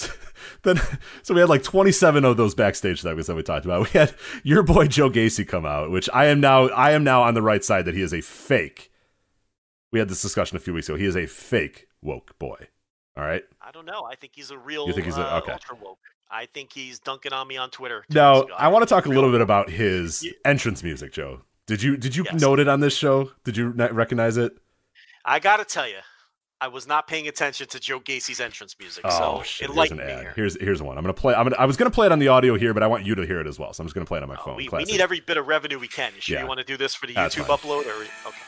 then, 0.62 0.80
so 1.22 1.34
we 1.34 1.40
had 1.40 1.48
like 1.48 1.62
27 1.62 2.24
of 2.24 2.36
those 2.36 2.54
backstage 2.54 3.00
segments 3.02 3.26
that 3.26 3.34
we 3.36 3.42
talked 3.42 3.64
about. 3.64 3.82
We 3.92 3.98
had 3.98 4.14
your 4.44 4.62
boy 4.62 4.86
Joe 4.86 5.10
Gacy 5.10 5.46
come 5.46 5.66
out, 5.66 5.90
which 5.90 6.08
I 6.12 6.26
am 6.26 6.40
now, 6.40 6.68
I 6.68 6.92
am 6.92 7.04
now 7.04 7.22
on 7.22 7.34
the 7.34 7.42
right 7.42 7.64
side 7.64 7.84
that 7.86 7.94
he 7.94 8.02
is 8.02 8.14
a 8.14 8.20
fake. 8.20 8.92
We 9.92 9.98
had 9.98 10.08
this 10.08 10.22
discussion 10.22 10.56
a 10.56 10.60
few 10.60 10.74
weeks 10.74 10.88
ago. 10.88 10.96
He 10.96 11.06
is 11.06 11.16
a 11.16 11.26
fake 11.26 11.88
woke 12.02 12.38
boy. 12.38 12.68
All 13.16 13.24
right. 13.24 13.42
I 13.60 13.72
don't 13.72 13.86
know. 13.86 14.04
I 14.04 14.14
think 14.14 14.34
he's 14.36 14.50
a 14.52 14.58
real 14.58 14.86
You 14.86 14.92
think 14.92 15.06
he's 15.06 15.16
a- 15.18 15.26
uh, 15.34 15.38
okay. 15.38 15.52
ultra 15.52 15.76
woke. 15.76 15.98
I 16.30 16.46
think 16.46 16.72
he's 16.72 17.00
dunking 17.00 17.32
on 17.32 17.48
me 17.48 17.56
on 17.56 17.70
Twitter. 17.70 18.04
Now. 18.10 18.42
I 18.56 18.68
want 18.68 18.86
to 18.86 18.94
talk 18.94 19.06
a 19.06 19.08
little 19.08 19.32
bit 19.32 19.40
about 19.40 19.70
his 19.70 20.28
entrance 20.44 20.84
music, 20.84 21.12
Joe. 21.12 21.40
Did 21.66 21.82
you 21.82 21.96
did 21.96 22.14
you 22.16 22.24
Yes. 22.30 22.40
note 22.40 22.60
it 22.60 22.68
on 22.68 22.80
this 22.80 22.94
show? 22.96 23.32
Did 23.44 23.56
you 23.56 23.70
recognize 23.70 24.36
it? 24.36 24.56
I 25.28 25.38
got 25.40 25.58
to 25.58 25.64
tell 25.64 25.86
you, 25.86 25.98
I 26.60 26.68
was 26.68 26.86
not 26.86 27.06
paying 27.06 27.28
attention 27.28 27.66
to 27.68 27.78
Joe 27.78 28.00
Gacy's 28.00 28.40
entrance 28.40 28.74
music. 28.80 29.04
Oh 29.06 29.38
so 29.38 29.42
shit! 29.44 29.70
Here's 29.70 29.90
an 29.90 29.98
me 29.98 30.02
ad. 30.04 30.20
here. 30.22 30.32
Here's 30.34 30.58
here's 30.60 30.82
one. 30.82 30.96
I'm 30.98 31.04
gonna 31.04 31.12
play. 31.14 31.34
I'm 31.34 31.44
gonna. 31.44 31.56
I 31.56 31.66
was 31.66 31.76
gonna 31.76 31.90
play 31.90 32.06
it 32.06 32.12
on 32.12 32.18
the 32.18 32.28
audio 32.28 32.56
here, 32.56 32.72
but 32.74 32.82
I 32.82 32.86
want 32.86 33.04
you 33.06 33.14
to 33.14 33.26
hear 33.26 33.38
it 33.40 33.46
as 33.46 33.58
well. 33.58 33.72
So 33.72 33.82
I'm 33.82 33.86
just 33.86 33.94
gonna 33.94 34.06
play 34.06 34.16
it 34.18 34.22
on 34.22 34.28
my 34.28 34.36
Oh, 34.40 34.44
phone. 34.44 34.56
we, 34.56 34.68
we 34.72 34.84
need 34.84 35.00
every 35.00 35.20
bit 35.20 35.36
of 35.36 35.46
revenue 35.46 35.78
we 35.78 35.86
can. 35.86 36.12
You 36.14 36.20
sure 36.20 36.36
Yeah. 36.36 36.42
you 36.42 36.48
want 36.48 36.58
to 36.58 36.64
do 36.64 36.76
this 36.76 36.94
for 36.94 37.06
the 37.06 37.12
That's 37.14 37.34
YouTube 37.36 37.46
fine. 37.46 37.58
upload? 37.58 37.86
Or 37.86 38.02
okay. 38.28 38.38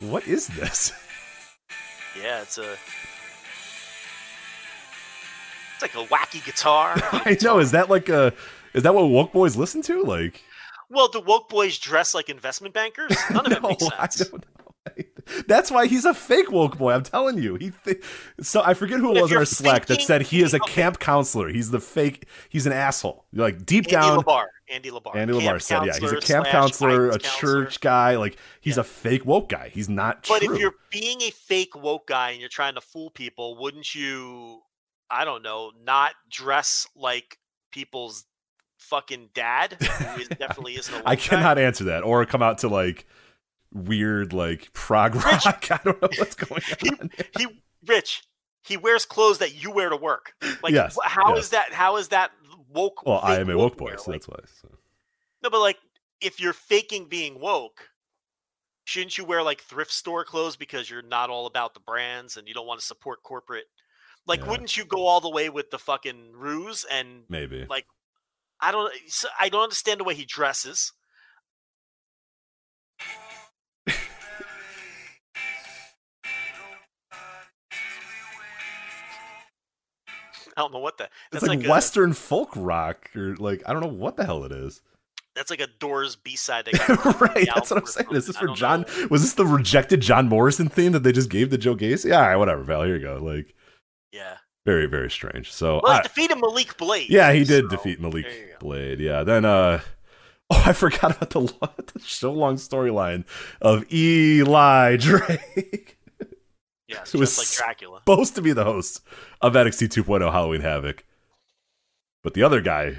What 0.00 0.26
is 0.26 0.46
this? 0.48 0.92
Yeah, 2.20 2.42
it's 2.42 2.58
a. 2.58 2.76
It's 5.74 5.82
like 5.82 5.94
a 5.94 6.06
wacky 6.08 6.44
guitar. 6.44 6.94
I 7.12 7.36
know. 7.42 7.58
Is 7.58 7.72
that 7.72 7.90
like 7.90 8.08
a? 8.08 8.32
Is 8.74 8.82
that 8.82 8.94
what 8.94 9.08
woke 9.08 9.32
boys 9.32 9.56
listen 9.56 9.82
to? 9.82 10.02
Like, 10.02 10.42
Well, 10.90 11.08
do 11.08 11.20
woke 11.20 11.48
boys 11.48 11.78
dress 11.78 12.14
like 12.14 12.28
investment 12.28 12.74
bankers? 12.74 13.16
None 13.30 13.46
of 13.46 13.52
it 13.52 13.62
no, 13.62 13.68
makes 13.68 13.84
I 13.98 14.06
don't 14.06 14.32
know. 14.32 14.40
That's 15.48 15.72
why 15.72 15.88
he's 15.88 16.04
a 16.04 16.14
fake 16.14 16.52
woke 16.52 16.78
boy. 16.78 16.92
I'm 16.92 17.02
telling 17.02 17.38
you. 17.42 17.56
He 17.56 17.72
th- 17.84 18.00
so 18.40 18.62
I 18.64 18.74
forget 18.74 19.00
who 19.00 19.16
it 19.16 19.20
was 19.20 19.32
in 19.32 19.36
our 19.36 19.44
Slack 19.44 19.86
that 19.86 20.00
said 20.00 20.22
he 20.22 20.40
is 20.42 20.54
a 20.54 20.60
camp 20.60 21.00
counselor. 21.00 21.48
He's 21.48 21.72
the 21.72 21.80
fake. 21.80 22.28
He's 22.48 22.66
an 22.66 22.72
asshole. 22.72 23.26
Like 23.32 23.66
deep 23.66 23.86
Andy 23.86 23.90
down, 23.90 24.18
Labar. 24.22 24.44
Andy 24.70 24.90
Labar. 24.90 25.16
Andy 25.16 25.34
Lamar 25.34 25.58
said, 25.58 25.84
"Yeah, 25.84 25.98
he's 25.98 26.12
a 26.12 26.20
camp 26.20 26.46
counselor, 26.46 27.08
a 27.10 27.18
counselor. 27.18 27.64
church 27.64 27.80
guy. 27.80 28.14
Like 28.16 28.36
he's 28.60 28.76
Yeah. 28.76 28.82
a 28.82 28.84
fake 28.84 29.26
woke 29.26 29.48
guy. 29.48 29.70
He's 29.70 29.88
not 29.88 30.24
But 30.28 30.42
true." 30.42 30.54
if 30.54 30.60
you're 30.60 30.74
being 30.92 31.20
a 31.22 31.30
fake 31.30 31.74
woke 31.74 32.06
guy 32.06 32.30
and 32.30 32.40
you're 32.40 32.48
trying 32.48 32.76
to 32.76 32.80
fool 32.80 33.10
people, 33.10 33.56
wouldn't 33.56 33.92
you? 33.92 34.60
I 35.10 35.24
don't 35.24 35.42
know, 35.42 35.72
not 35.84 36.12
dress 36.30 36.86
like 36.94 37.38
people's 37.72 38.24
fucking 38.90 39.30
dad, 39.34 39.76
who 39.80 40.20
is, 40.20 40.28
definitely 40.38 40.74
isn't 40.76 40.94
a 40.94 41.02
I 41.08 41.14
guy? 41.14 41.22
cannot 41.22 41.58
answer 41.58 41.84
that, 41.84 42.02
or 42.02 42.24
come 42.26 42.42
out 42.42 42.58
to 42.58 42.68
like 42.68 43.06
weird 43.72 44.32
like 44.32 44.72
prog 44.72 45.14
rock. 45.16 45.44
I 45.70 45.80
don't 45.84 46.00
know 46.00 46.08
what's 46.18 46.34
going 46.34 46.62
on. 47.00 47.10
He, 47.38 47.46
Rich, 47.86 48.24
he 48.62 48.76
wears 48.76 49.04
clothes 49.04 49.38
that 49.38 49.62
you 49.62 49.70
wear 49.70 49.88
to 49.90 49.96
work. 49.96 50.32
Like, 50.62 50.72
Yes, 50.74 50.96
how 51.04 51.34
is 51.34 51.38
yes. 51.38 51.48
that? 51.50 51.72
How 51.72 51.96
is 51.96 52.08
that 52.08 52.32
woke? 52.72 53.04
Well, 53.06 53.20
I 53.22 53.38
am 53.38 53.50
a 53.50 53.56
woke 53.56 53.76
boy, 53.76 53.94
so 53.96 54.10
Like, 54.10 54.20
that's 54.22 54.28
why. 54.28 54.38
So. 54.62 54.68
No, 55.42 55.50
but 55.50 55.60
like, 55.60 55.78
if 56.20 56.40
you're 56.40 56.52
faking 56.52 57.06
being 57.08 57.38
woke, 57.40 57.90
shouldn't 58.84 59.18
you 59.18 59.24
wear 59.24 59.42
like 59.42 59.60
thrift 59.60 59.92
store 59.92 60.24
clothes 60.24 60.56
because 60.56 60.88
you're 60.90 61.02
not 61.02 61.30
all 61.30 61.46
about 61.46 61.74
the 61.74 61.80
brands 61.80 62.36
and 62.36 62.48
you 62.48 62.54
don't 62.54 62.66
want 62.66 62.80
to 62.80 62.86
support 62.86 63.22
corporate? 63.22 63.66
Like, 64.26 64.40
Yeah. 64.40 64.48
wouldn't 64.50 64.76
you 64.76 64.84
go 64.84 65.06
all 65.06 65.20
the 65.20 65.30
way 65.30 65.48
with 65.50 65.70
the 65.70 65.78
fucking 65.78 66.32
ruse? 66.34 66.84
And 66.90 67.22
Maybe. 67.28 67.64
like, 67.68 67.86
I 68.60 68.72
don't, 68.72 68.92
I 69.38 69.48
don't 69.48 69.62
understand 69.62 70.00
the 70.00 70.04
way 70.04 70.14
he 70.14 70.24
dresses. 70.24 70.92
I 80.56 80.62
don't 80.62 80.72
know 80.72 80.78
what 80.78 80.96
that. 80.98 81.10
It's 81.32 81.40
That's 81.40 81.46
like, 81.46 81.58
like, 81.58 81.66
a, 81.66 81.70
Western 81.70 82.12
folk 82.14 82.50
rock, 82.56 83.10
or 83.14 83.36
like 83.36 83.62
I 83.66 83.72
don't 83.72 83.82
know 83.82 83.88
what 83.88 84.16
the 84.16 84.24
hell 84.24 84.44
it 84.44 84.52
is. 84.52 84.80
that's 85.34 85.50
like 85.50 85.60
a 85.60 85.66
Doors 85.66 86.16
B 86.16 86.34
side. 86.34 86.64
That 86.64 87.16
right, 87.20 87.46
that's 87.54 87.70
what 87.70 87.80
I'm 87.80 87.86
saying. 87.86 88.08
Is 88.12 88.26
this 88.26 88.38
for 88.38 88.48
John? 88.48 88.82
know. 88.82 89.08
Was 89.10 89.20
this 89.20 89.34
the 89.34 89.44
rejected 89.44 90.00
John 90.00 90.28
Morrison 90.28 90.68
theme 90.70 90.92
that 90.92 91.02
they 91.02 91.12
just 91.12 91.28
gave 91.28 91.50
to 91.50 91.58
Joe 91.58 91.76
Gacy? 91.76 92.08
Yeah, 92.10 92.26
right, 92.26 92.36
whatever, 92.36 92.62
Val. 92.62 92.84
Here 92.84 92.96
you 92.96 93.02
go. 93.02 93.18
Like 93.22 93.54
Yeah. 94.12 94.36
Very, 94.66 94.84
very 94.86 95.10
strange. 95.10 95.50
So 95.52 95.80
Well, 95.82 95.92
he 95.94 95.98
I- 96.00 96.02
defeated 96.02 96.36
Malik 96.38 96.76
Blade. 96.76 97.08
yeah, 97.08 97.32
he 97.32 97.44
did 97.44 97.64
so 97.64 97.68
defeat 97.70 98.00
Malik 98.00 98.24
there 98.26 98.32
you 98.38 98.46
go. 98.52 98.58
Blade. 98.60 99.00
Yeah, 99.00 99.22
then 99.22 99.44
uh. 99.46 99.80
Oh, 100.48 100.62
I 100.64 100.74
forgot 100.74 101.16
about 101.16 101.30
the, 101.30 101.40
lo- 101.40 101.70
the 101.92 101.98
so 101.98 102.32
long 102.32 102.54
storyline 102.54 103.24
of 103.60 103.84
Eli 103.92 104.96
Drake. 105.00 105.98
Yes, 106.86 107.12
It 107.12 107.18
was 107.18 107.36
like 107.36 107.48
Dracula. 107.48 107.98
supposed 107.98 108.36
to 108.36 108.42
be 108.42 108.52
the 108.52 108.62
host 108.62 109.00
of 109.40 109.54
NXT 109.54 109.88
2.0 110.04 110.30
Halloween 110.30 110.60
Havoc. 110.60 111.02
But 112.22 112.34
the 112.34 112.44
other 112.44 112.60
guy, 112.60 112.98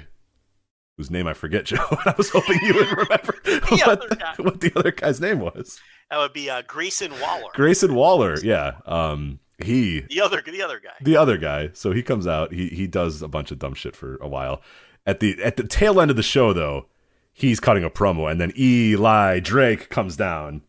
whose 0.98 1.10
name 1.10 1.26
I 1.26 1.32
forget, 1.32 1.64
Joe, 1.64 1.78
I 1.90 2.12
was 2.18 2.28
hoping 2.28 2.58
you 2.64 2.74
would 2.74 2.90
remember 2.90 3.34
what, 3.70 4.38
what 4.40 4.60
the 4.60 4.72
other 4.76 4.92
guy's 4.92 5.18
name 5.18 5.40
was. 5.40 5.80
That 6.10 6.18
would 6.18 6.34
be 6.34 6.50
uh, 6.50 6.60
Grayson 6.66 7.12
Waller. 7.18 7.50
Grayson 7.54 7.94
Waller, 7.94 8.36
yeah. 8.42 8.72
Um, 8.84 9.40
he, 9.58 10.00
the 10.08 10.20
other, 10.20 10.40
the 10.40 10.62
other 10.62 10.80
guy. 10.80 10.94
the 11.00 11.16
other 11.16 11.36
guy. 11.36 11.70
So 11.72 11.92
he 11.92 12.02
comes 12.02 12.26
out. 12.26 12.52
He 12.52 12.68
he 12.68 12.86
does 12.86 13.22
a 13.22 13.28
bunch 13.28 13.50
of 13.50 13.58
dumb 13.58 13.74
shit 13.74 13.96
for 13.96 14.16
a 14.16 14.28
while. 14.28 14.62
At 15.04 15.20
the 15.20 15.42
at 15.42 15.56
the 15.56 15.66
tail 15.66 16.00
end 16.00 16.10
of 16.10 16.16
the 16.16 16.22
show, 16.22 16.52
though, 16.52 16.86
he's 17.32 17.60
cutting 17.60 17.84
a 17.84 17.90
promo, 17.90 18.30
and 18.30 18.40
then 18.40 18.52
Eli 18.56 19.40
Drake 19.40 19.88
comes 19.88 20.16
down, 20.16 20.62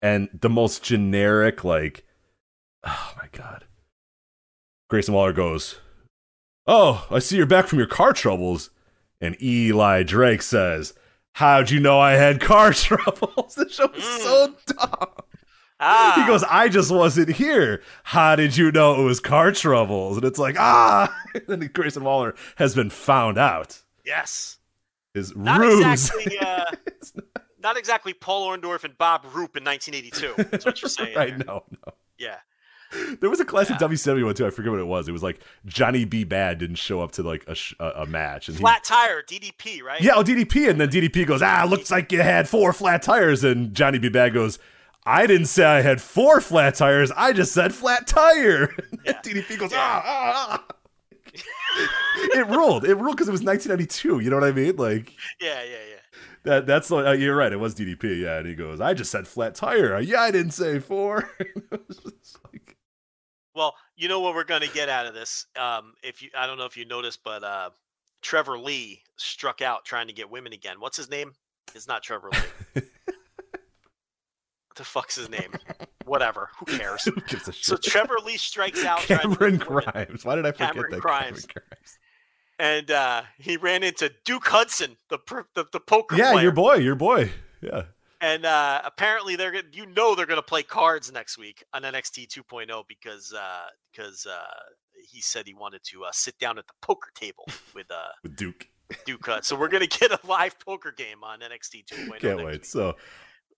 and 0.00 0.28
the 0.32 0.48
most 0.48 0.82
generic, 0.82 1.62
like, 1.62 2.06
oh 2.84 3.12
my 3.16 3.28
god. 3.32 3.64
Grayson 4.88 5.14
Waller 5.14 5.32
goes, 5.32 5.80
"Oh, 6.66 7.06
I 7.10 7.18
see 7.18 7.36
you're 7.36 7.46
back 7.46 7.66
from 7.66 7.78
your 7.78 7.86
car 7.86 8.12
troubles," 8.12 8.70
and 9.20 9.40
Eli 9.42 10.04
Drake 10.04 10.42
says, 10.42 10.94
"How'd 11.34 11.70
you 11.70 11.80
know 11.80 12.00
I 12.00 12.12
had 12.12 12.40
car 12.40 12.72
troubles?" 12.72 13.56
the 13.56 13.68
show 13.68 13.90
is 13.92 14.04
so 14.04 14.48
mm. 14.48 14.76
dumb. 14.78 15.24
Ah, 15.80 16.14
He 16.20 16.26
goes, 16.26 16.44
I 16.44 16.68
just 16.68 16.90
wasn't 16.90 17.30
here. 17.30 17.82
How 18.04 18.36
did 18.36 18.56
you 18.56 18.70
know 18.70 19.00
it 19.00 19.04
was 19.04 19.18
car 19.20 19.50
troubles? 19.52 20.16
And 20.18 20.26
it's 20.26 20.38
like, 20.38 20.56
ah. 20.58 21.14
And 21.34 21.44
then 21.46 21.70
Grayson 21.72 22.04
Waller 22.04 22.34
has 22.56 22.74
been 22.74 22.90
found 22.90 23.38
out. 23.38 23.82
yes. 24.04 24.58
His 25.14 25.34
Not 25.34 25.58
ruse. 25.60 25.80
exactly. 25.84 26.38
Uh, 26.38 26.64
not 27.60 27.76
exactly 27.76 28.12
Paul 28.12 28.48
Orndorff 28.48 28.84
and 28.84 28.96
Bob 28.96 29.24
Roop 29.24 29.56
in 29.56 29.64
1982. 29.64 30.34
That's 30.50 30.64
what 30.64 30.80
you're 30.80 30.88
saying. 30.88 31.16
right? 31.16 31.36
there. 31.36 31.46
No, 31.46 31.64
no. 31.86 31.92
Yeah. 32.16 32.36
There 33.20 33.30
was 33.30 33.38
a 33.40 33.44
classic 33.44 33.76
WCW 33.78 34.24
one 34.24 34.34
too. 34.34 34.46
I 34.46 34.50
forget 34.50 34.70
what 34.72 34.80
it 34.80 34.86
was. 34.86 35.08
It 35.08 35.12
was 35.12 35.22
like 35.22 35.40
Johnny 35.66 36.04
B. 36.04 36.24
Badd 36.24 36.58
didn't 36.58 36.76
show 36.76 37.00
up 37.00 37.12
to 37.12 37.22
like 37.22 37.44
a, 37.48 37.54
sh- 37.54 37.74
a, 37.80 37.88
a 38.02 38.06
match, 38.06 38.48
and 38.48 38.56
he, 38.56 38.60
Flat 38.60 38.82
tire, 38.82 39.22
DDP, 39.22 39.80
right? 39.82 40.00
yeah, 40.00 40.12
oh 40.16 40.24
DDP, 40.24 40.68
and 40.68 40.80
then 40.80 40.88
DDP 40.90 41.24
goes, 41.26 41.40
ah, 41.40 41.64
looks 41.68 41.90
like 41.92 42.10
you 42.10 42.20
had 42.20 42.48
four 42.48 42.72
flat 42.72 43.02
tires, 43.02 43.44
and 43.44 43.74
Johnny 43.74 43.98
B. 43.98 44.10
Badd 44.10 44.34
goes. 44.34 44.58
I 45.06 45.26
didn't 45.26 45.46
say 45.46 45.64
I 45.64 45.80
had 45.80 46.00
four 46.00 46.40
flat 46.40 46.74
tires. 46.74 47.10
I 47.16 47.32
just 47.32 47.52
said 47.52 47.74
flat 47.74 48.06
tire. 48.06 48.64
And 48.64 48.98
Yeah. 49.06 49.20
DDP 49.22 49.58
goes, 49.58 49.72
ah, 49.72 50.02
ah, 50.04 50.64
ah. 50.68 50.74
it 52.34 52.46
ruled. 52.48 52.84
It 52.84 52.96
ruled 52.96 53.16
because 53.16 53.28
it 53.28 53.32
was 53.32 53.42
1992. 53.42 54.20
You 54.20 54.30
know 54.30 54.36
what 54.36 54.44
I 54.44 54.52
mean? 54.52 54.76
Like 54.76 55.14
Yeah, 55.40 55.62
yeah, 55.62 55.70
yeah. 55.90 56.20
that. 56.44 56.66
That's 56.66 56.88
the. 56.88 56.96
Uh, 56.96 57.12
you're 57.12 57.36
right. 57.36 57.52
It 57.52 57.56
was 57.60 57.74
DDP. 57.74 58.22
Yeah, 58.22 58.38
and 58.38 58.46
he 58.48 58.54
goes, 58.54 58.80
I 58.80 58.94
just 58.94 59.10
said 59.10 59.26
flat 59.28 59.54
tire. 59.54 59.98
Yeah, 60.00 60.20
I 60.20 60.30
didn't 60.30 60.52
say 60.52 60.78
four. 60.80 61.30
It 61.40 61.86
was 61.88 61.98
just 61.98 62.38
like- 62.52 62.76
Well, 63.54 63.74
you 63.96 64.08
know 64.08 64.20
what 64.20 64.34
we're 64.34 64.44
going 64.44 64.62
to 64.62 64.70
get 64.70 64.88
out 64.88 65.06
of 65.06 65.14
this. 65.14 65.46
Um, 65.56 65.94
if 66.02 66.20
you, 66.20 66.30
I 66.36 66.46
don't 66.46 66.58
know 66.58 66.64
if 66.66 66.76
you 66.76 66.84
noticed, 66.84 67.20
but 67.24 67.44
uh, 67.44 67.70
Trevor 68.22 68.58
Lee 68.58 69.02
struck 69.16 69.62
out 69.62 69.84
trying 69.84 70.08
to 70.08 70.12
get 70.12 70.28
women 70.30 70.52
again. 70.52 70.76
What's 70.80 70.96
his 70.96 71.08
name? 71.10 71.32
It's 71.74 71.86
not 71.86 72.02
Trevor 72.02 72.30
Lee. 72.74 72.82
The 74.76 74.84
fuck's 74.84 75.16
his 75.16 75.28
name? 75.28 75.52
Whatever. 76.04 76.50
Who 76.58 76.66
cares? 76.66 77.02
Who 77.04 77.12
gives 77.28 77.48
a 77.48 77.52
So 77.52 77.76
shit? 77.76 77.82
Trevor 77.82 78.16
Lee 78.24 78.36
strikes 78.36 78.84
out. 78.84 79.00
Cameron 79.00 79.56
Grimes. 79.58 80.24
Why 80.24 80.34
did 80.36 80.46
I 80.46 80.52
forget 80.52 80.72
Cameron 80.74 80.90
that? 80.92 81.00
Grimes. 81.00 81.46
Cameron 81.46 81.66
Grimes. 81.70 81.98
and 82.58 82.90
uh, 82.90 83.22
he 83.38 83.56
ran 83.56 83.82
into 83.82 84.10
Duke 84.24 84.46
Hudson, 84.48 84.96
the 85.08 85.18
the, 85.54 85.64
the 85.72 85.80
poker 85.80 86.16
Yeah, 86.16 86.32
player. 86.32 86.42
your 86.44 86.52
boy. 86.52 86.74
Your 86.76 86.94
boy. 86.94 87.30
Yeah. 87.62 87.82
And 88.22 88.44
uh, 88.44 88.82
apparently 88.84 89.36
they're 89.36 89.50
gonna, 89.52 89.64
you 89.72 89.86
know, 89.86 90.14
they're 90.14 90.26
gonna 90.26 90.42
play 90.42 90.62
cards 90.62 91.10
next 91.10 91.38
week 91.38 91.64
on 91.72 91.82
NXT 91.82 92.28
2.0 92.28 92.84
because 92.86 93.32
uh, 93.32 93.62
because 93.90 94.26
uh, 94.26 94.44
he 95.10 95.20
said 95.22 95.46
he 95.46 95.54
wanted 95.54 95.82
to 95.84 96.04
uh, 96.04 96.10
sit 96.12 96.38
down 96.38 96.58
at 96.58 96.66
the 96.66 96.74
poker 96.82 97.10
table 97.14 97.46
with 97.74 97.90
uh, 97.90 98.08
With 98.22 98.36
Duke. 98.36 98.68
Duke 99.06 99.24
Hudson. 99.24 99.42
So 99.44 99.58
we're 99.58 99.68
gonna 99.68 99.86
get 100.00 100.10
a 100.12 100.18
live 100.26 100.58
poker 100.58 100.92
game 100.92 101.22
on 101.24 101.40
NXT 101.40 101.86
2.0. 101.86 102.18
Can't 102.20 102.36
wait. 102.38 102.46
week. 102.46 102.64
So, 102.66 102.96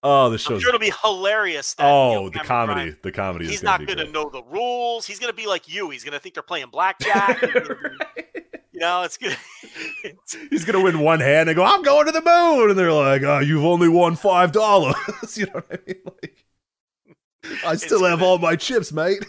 oh, 0.03 0.29
the 0.31 0.35
I'm 0.35 0.39
show's. 0.39 0.63
sure 0.63 0.69
it'll 0.71 0.79
be 0.81 0.93
hilarious. 1.03 1.75
That, 1.75 1.85
you 1.85 1.89
oh, 1.91 2.15
know, 2.15 2.29
the 2.31 2.39
Cameron 2.41 2.47
comedy. 2.47 2.81
Grimes- 2.91 3.03
The 3.03 3.13
comedy. 3.13 3.45
He's 3.47 3.55
is 3.57 3.61
gonna 3.63 3.79
not 3.79 3.87
be 3.87 3.95
gonna 3.95 4.11
know 4.11 4.31
the 4.31 4.43
rules. 4.45 5.07
He's 5.07 5.19
gonna 5.19 5.33
be 5.33 5.47
like 5.47 5.73
you. 5.73 5.91
He's 5.91 6.05
gonna 6.05 6.19
think 6.19 6.35
they're 6.35 6.43
playing 6.43 6.67
blackjack. 6.73 7.41
You 7.43 8.81
know, 8.81 9.03
it's 9.03 9.17
good. 9.19 9.37
He's 10.51 10.65
gonna 10.65 10.83
win 10.83 10.99
one 11.01 11.21
hand 11.21 11.49
and 11.49 11.57
go, 11.57 11.63
"I'm 11.65 11.83
going 11.83 12.07
to 12.07 12.13
the 12.13 12.23
moon," 12.23 12.71
and 12.71 12.79
they're 12.79 12.93
like, 12.93 13.23
"Oh, 13.23 13.39
you've 13.41 13.65
only 13.65 13.89
won 13.89 14.17
five 14.17 14.51
dollars." 14.53 14.95
you 15.37 15.47
know 15.47 15.53
what 15.53 15.67
I 15.71 15.79
mean? 15.87 15.97
Like, 16.05 16.45
I 17.67 17.77
still 17.77 17.99
It's 18.01 18.09
have 18.09 18.19
gonna- 18.21 18.25
all 18.25 18.39
my 18.39 18.57
chips, 18.57 18.93
mate. 18.93 19.25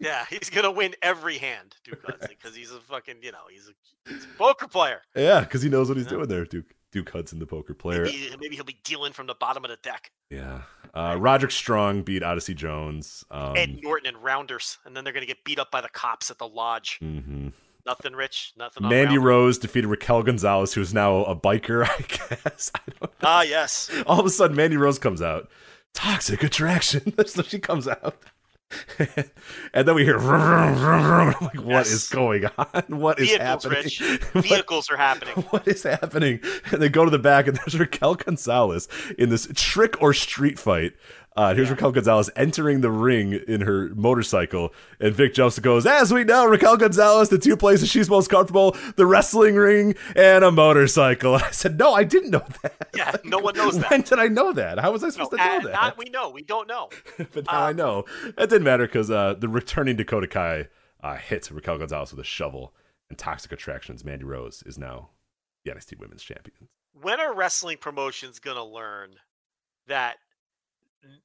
yeah, 0.00 0.24
he's 0.28 0.50
gonna 0.50 0.70
win 0.72 0.94
every 1.00 1.38
hand, 1.38 1.76
Duke 1.84 2.02
Hudson, 2.04 2.28
because 2.30 2.56
he's 2.56 2.70
a 2.72 2.80
fucking, 2.80 3.16
you 3.22 3.32
know, 3.32 3.38
he's 3.50 3.68
a, 3.68 4.10
he's 4.12 4.24
a 4.24 4.28
poker 4.36 4.66
player. 4.68 5.00
yeah, 5.14 5.40
because 5.40 5.62
he 5.62 5.68
knows 5.68 5.88
what 5.88 5.96
he's 5.96 6.06
Yeah. 6.06 6.10
doing 6.12 6.28
there. 6.28 6.44
Duke 6.44 6.66
Duke 6.96 7.10
Hudson, 7.10 7.38
the 7.38 7.44
poker 7.44 7.74
player. 7.74 8.04
Maybe, 8.04 8.30
maybe 8.40 8.54
he'll 8.56 8.64
be 8.64 8.78
dealing 8.82 9.12
from 9.12 9.26
the 9.26 9.34
bottom 9.34 9.64
of 9.66 9.70
the 9.70 9.76
deck. 9.82 10.10
Yeah. 10.30 10.62
Uh, 10.94 11.14
Roderick 11.18 11.50
Strong 11.52 12.04
beat 12.04 12.22
Odyssey 12.22 12.54
Jones. 12.54 13.22
Um, 13.30 13.54
Ed 13.54 13.80
Norton 13.82 14.14
and 14.14 14.24
Rounders, 14.24 14.78
and 14.86 14.96
then 14.96 15.04
they're 15.04 15.12
gonna 15.12 15.26
get 15.26 15.44
beat 15.44 15.58
up 15.58 15.70
by 15.70 15.82
the 15.82 15.90
cops 15.90 16.30
at 16.30 16.38
the 16.38 16.48
lodge. 16.48 16.98
mhm. 17.02 17.52
Nothing, 17.84 18.14
Rich. 18.14 18.54
Nothing. 18.56 18.88
Mandy 18.88 19.18
Rose 19.18 19.58
defeated 19.58 19.88
Raquel 19.88 20.22
Gonzalez, 20.22 20.72
who's 20.72 20.94
now 20.94 21.18
a 21.24 21.36
biker, 21.36 21.84
I 21.88 22.00
guess. 22.00 22.70
I 22.74 22.80
don't 22.88 23.02
know. 23.02 23.08
Ah, 23.22 23.42
yes. 23.42 23.90
All 24.06 24.18
of 24.18 24.24
a 24.24 24.30
sudden, 24.30 24.56
Mandy 24.56 24.78
Rose 24.78 24.98
comes 24.98 25.20
out. 25.20 25.50
Toxic 25.92 26.42
attraction. 26.42 27.12
so 27.26 27.42
she 27.42 27.58
comes 27.58 27.86
out. 27.86 28.16
and 29.74 29.86
then 29.86 29.94
we 29.94 30.04
hear, 30.04 30.18
vroom, 30.18 30.40
vroom, 30.40 30.74
vroom, 30.74 31.02
vroom. 31.02 31.34
I'm 31.40 31.44
like, 31.46 31.54
what 31.64 31.86
Yes. 31.86 31.90
is 31.92 32.08
going 32.08 32.46
on? 32.58 32.66
What 32.88 33.20
is 33.20 33.28
Vehicles, 33.28 33.64
happening? 33.64 33.82
Rich. 33.84 34.00
What- 34.32 34.44
Vehicles 34.44 34.90
are 34.90 34.96
happening. 34.96 35.34
what 35.50 35.68
is 35.68 35.82
happening? 35.84 36.40
And 36.72 36.82
they 36.82 36.88
go 36.88 37.04
to 37.04 37.10
the 37.10 37.18
back, 37.18 37.46
and 37.46 37.56
there's 37.56 37.78
Raquel 37.78 38.16
Gonzalez 38.16 38.88
in 39.18 39.28
this 39.28 39.48
trick 39.54 40.00
or 40.02 40.12
street 40.12 40.58
fight. 40.58 40.92
Uh, 41.36 41.54
here's 41.54 41.70
Raquel 41.70 41.92
Gonzalez 41.92 42.30
entering 42.34 42.80
the 42.80 42.90
ring 42.90 43.34
in 43.46 43.60
her 43.60 43.90
motorcycle, 43.94 44.72
and 44.98 45.14
Vic 45.14 45.34
Joseph 45.34 45.62
goes, 45.62 45.84
"As 45.84 46.12
we 46.12 46.24
know, 46.24 46.46
Raquel 46.46 46.78
Gonzalez, 46.78 47.28
the 47.28 47.36
two 47.38 47.56
places 47.58 47.90
she's 47.90 48.08
most 48.08 48.28
comfortable: 48.30 48.74
the 48.96 49.04
wrestling 49.04 49.54
ring 49.54 49.94
and 50.14 50.42
a 50.44 50.50
motorcycle." 50.50 51.34
I 51.36 51.50
said, 51.50 51.78
"No, 51.78 51.92
I 51.92 52.04
didn't 52.04 52.30
know 52.30 52.44
that. 52.62 52.88
Yeah, 52.96 53.16
no 53.24 53.38
one 53.38 53.54
knows 53.54 53.78
that. 53.78 53.90
When 53.90 54.00
did 54.00 54.18
I 54.18 54.28
know 54.28 54.52
that? 54.54 54.78
How 54.78 54.92
was 54.92 55.02
I 55.04 55.08
No, 55.08 55.10
supposed 55.10 55.32
to 55.32 55.36
know 55.36 55.60
that?" 55.64 55.72
not 55.72 55.98
we 55.98 56.06
know. 56.06 56.30
We 56.30 56.42
don't 56.42 56.66
know. 56.68 56.88
but 57.18 57.44
now 57.46 57.64
I 57.64 57.72
know. 57.72 58.06
That 58.36 58.48
didn't 58.48 58.64
matter 58.64 58.86
because 58.86 59.10
uh, 59.10 59.34
the 59.34 59.48
returning 59.48 59.96
Dakota 59.96 60.26
Kai 60.28 60.68
uh, 61.02 61.16
hit 61.16 61.50
Raquel 61.50 61.76
Gonzalez 61.76 62.12
with 62.12 62.20
a 62.20 62.24
shovel, 62.24 62.74
and 63.10 63.18
Toxic 63.18 63.52
Attractions 63.52 64.04
Mandy 64.04 64.24
Rose 64.24 64.62
is 64.64 64.78
now 64.78 65.10
the 65.66 65.72
NXT 65.72 65.98
Women's 65.98 66.22
Champion. 66.22 66.68
When 66.98 67.20
are 67.20 67.34
wrestling 67.34 67.76
promotions 67.76 68.38
going 68.38 68.56
to 68.56 68.64
learn 68.64 69.16
that 69.86 70.16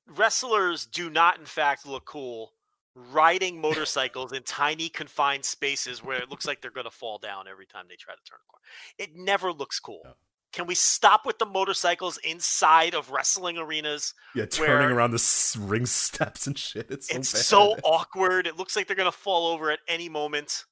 wrestlers 0.08 0.86
do 0.86 1.10
not, 1.10 1.40
in 1.40 1.46
fact, 1.46 1.86
look 1.86 2.06
cool 2.06 2.54
riding 2.96 3.60
motorcycles 3.60 4.34
in 4.34 4.44
tiny 4.44 4.90
confined 4.90 5.46
spaces 5.46 6.04
where 6.04 6.22
it 6.22 6.30
looks 6.30 6.46
like 6.46 6.62
they're 6.62 6.72
going 6.72 6.86
to 6.86 6.92
fall 6.92 7.18
down 7.18 7.48
every 7.48 7.66
time 7.66 7.86
they 7.88 7.96
try 7.96 8.14
to 8.14 8.22
turn 8.30 8.40
a 8.42 8.52
corner? 8.52 8.64
It 8.98 9.16
never 9.16 9.52
looks 9.52 9.80
cool. 9.80 10.02
No. 10.04 10.14
Can 10.52 10.68
we 10.68 10.76
stop 10.76 11.26
with 11.26 11.40
the 11.40 11.46
motorcycles 11.46 12.18
inside 12.26 12.94
of 12.94 13.10
wrestling 13.10 13.58
arenas? 13.58 14.14
Yeah, 14.36 14.46
turning 14.46 14.92
around 14.92 15.12
the 15.12 15.58
ring 15.62 15.86
steps 15.86 16.46
and 16.46 16.58
shit. 16.58 16.92
It's 16.92 17.08
so 17.08 17.18
it's 17.18 17.30
so 17.30 17.78
awkward. 17.86 18.48
It 18.48 18.58
looks 18.58 18.76
like 18.76 18.88
they're 18.88 18.98
going 18.98 19.10
to 19.12 19.18
fall 19.18 19.48
over 19.48 19.72
at 19.72 19.80
any 19.88 20.10
moment. 20.10 20.66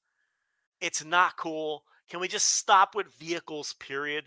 It's 0.82 1.06
not 1.06 1.38
cool. 1.38 1.84
Can 2.10 2.20
we 2.20 2.28
just 2.28 2.58
stop 2.58 2.94
with 2.94 3.14
vehicles, 3.14 3.74
period? 3.80 4.26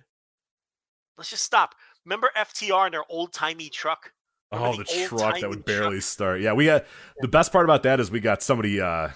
Let's 1.18 1.28
just 1.28 1.44
stop. 1.44 1.74
Remember 2.06 2.30
FTR 2.34 2.86
and 2.86 2.94
their 2.94 3.04
old 3.10 3.34
timey 3.34 3.68
truck? 3.68 4.12
Oh, 4.52 4.76
the 4.76 4.84
truck 4.84 5.40
that 5.40 5.48
would 5.48 5.64
barely 5.64 5.96
truck? 5.96 6.02
start. 6.02 6.40
Yeah, 6.40 6.52
we 6.52 6.66
got 6.66 6.84
the 7.20 7.28
best 7.28 7.52
part 7.52 7.64
about 7.64 7.82
that 7.84 8.00
is 8.00 8.10
we 8.10 8.20
got 8.20 8.42
somebody 8.42 8.80
uh 8.80 9.10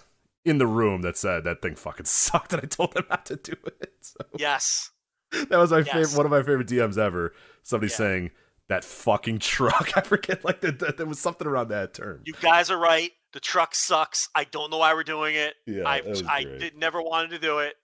in 0.44 0.58
the 0.58 0.66
room 0.66 1.02
that 1.02 1.16
said 1.16 1.44
that 1.44 1.60
thing 1.62 1.74
fucking 1.74 2.06
sucked, 2.06 2.52
and 2.52 2.62
I 2.62 2.66
told 2.66 2.94
them 2.94 3.04
not 3.10 3.26
to 3.26 3.36
do 3.36 3.52
it. 3.80 3.92
So 4.00 4.16
Yes. 4.38 4.90
that 5.32 5.50
was 5.58 5.70
my 5.72 5.78
Yes. 5.78 5.88
favorite, 5.88 6.16
one 6.16 6.26
of 6.26 6.30
my 6.32 6.42
favorite 6.42 6.68
DMs 6.68 6.96
ever. 6.98 7.32
Somebody 7.62 7.90
Yeah. 7.90 7.96
saying 7.96 8.30
that 8.68 8.84
fucking 8.84 9.40
truck. 9.40 9.92
I 9.96 10.00
forget, 10.02 10.44
like 10.44 10.60
that. 10.60 10.78
that- 10.78 10.96
There 10.96 11.06
was 11.06 11.18
something 11.18 11.46
around 11.46 11.68
that 11.68 11.94
term. 11.94 12.22
You 12.24 12.34
guys 12.40 12.70
are 12.70 12.78
right. 12.78 13.10
The 13.32 13.40
truck 13.40 13.74
sucks. 13.74 14.28
I 14.34 14.44
don't 14.44 14.70
know 14.70 14.78
why 14.78 14.94
we're 14.94 15.02
doing 15.04 15.34
it. 15.34 15.54
Yeah, 15.66 15.82
I 15.86 16.00
I 16.28 16.44
did, 16.44 16.76
never 16.78 17.02
wanted 17.02 17.30
to 17.30 17.38
do 17.38 17.58
it. 17.58 17.74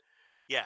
Yeah. 0.48 0.64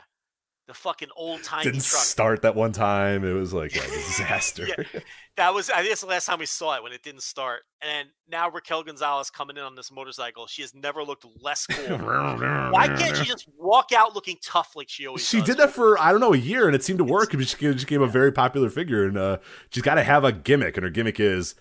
The 0.69 0.75
fucking 0.75 1.11
old 1.15 1.45
time 1.45 1.63
Didn't 1.63 1.85
truck. 1.85 2.03
start 2.03 2.43
that 2.43 2.57
one 2.57 2.73
time. 2.73 3.25
It 3.25 3.35
was 3.35 3.53
like 3.55 3.77
a 3.77 3.81
disaster. 3.87 4.67
Yeah. 4.67 5.01
That 5.37 5.55
was 5.55 5.71
I 5.71 5.81
think 5.83 5.93
it's 5.93 6.01
the 6.01 6.09
last 6.09 6.27
time 6.27 6.41
we 6.41 6.47
saw 6.47 6.75
it 6.75 6.83
when 6.83 6.91
it 6.93 7.05
didn't 7.05 7.23
start. 7.23 7.61
And 7.81 8.09
now 8.29 8.51
Raquel 8.51 8.83
Gonzalez 8.83 9.31
coming 9.31 9.57
in 9.57 9.63
on 9.63 9.77
this 9.77 9.93
motorcycle. 9.93 10.49
She 10.49 10.63
has 10.63 10.75
never 10.75 11.05
looked 11.05 11.25
less 11.41 11.67
cool. 11.71 11.99
Why 11.99 12.89
can't 12.99 13.17
she 13.17 13.25
just 13.25 13.47
walk 13.57 13.93
out 13.97 14.17
looking 14.17 14.39
tough 14.45 14.73
like 14.75 14.89
she 14.89 15.07
always 15.07 15.25
She 15.29 15.37
does? 15.39 15.47
did 15.47 15.57
that 15.59 15.71
for 15.71 16.01
I 16.01 16.11
don't 16.11 16.21
know 16.21 16.35
a 16.35 16.39
year, 16.39 16.67
and 16.67 16.75
it 16.75 16.83
seemed 16.83 16.99
to 16.99 17.05
work. 17.05 17.31
She 17.31 17.37
became, 17.37 17.79
she 17.79 17.85
became 17.85 18.03
a 18.03 18.09
very 18.09 18.33
popular 18.33 18.69
figure, 18.69 19.05
and 19.07 19.17
uh, 19.17 19.37
she's 19.71 19.85
got 19.85 19.95
to 19.95 20.03
have 20.03 20.25
a 20.25 20.33
gimmick, 20.33 20.77
and 20.77 20.83
her 20.83 20.91
gimmick 20.91 21.21
is 21.21 21.55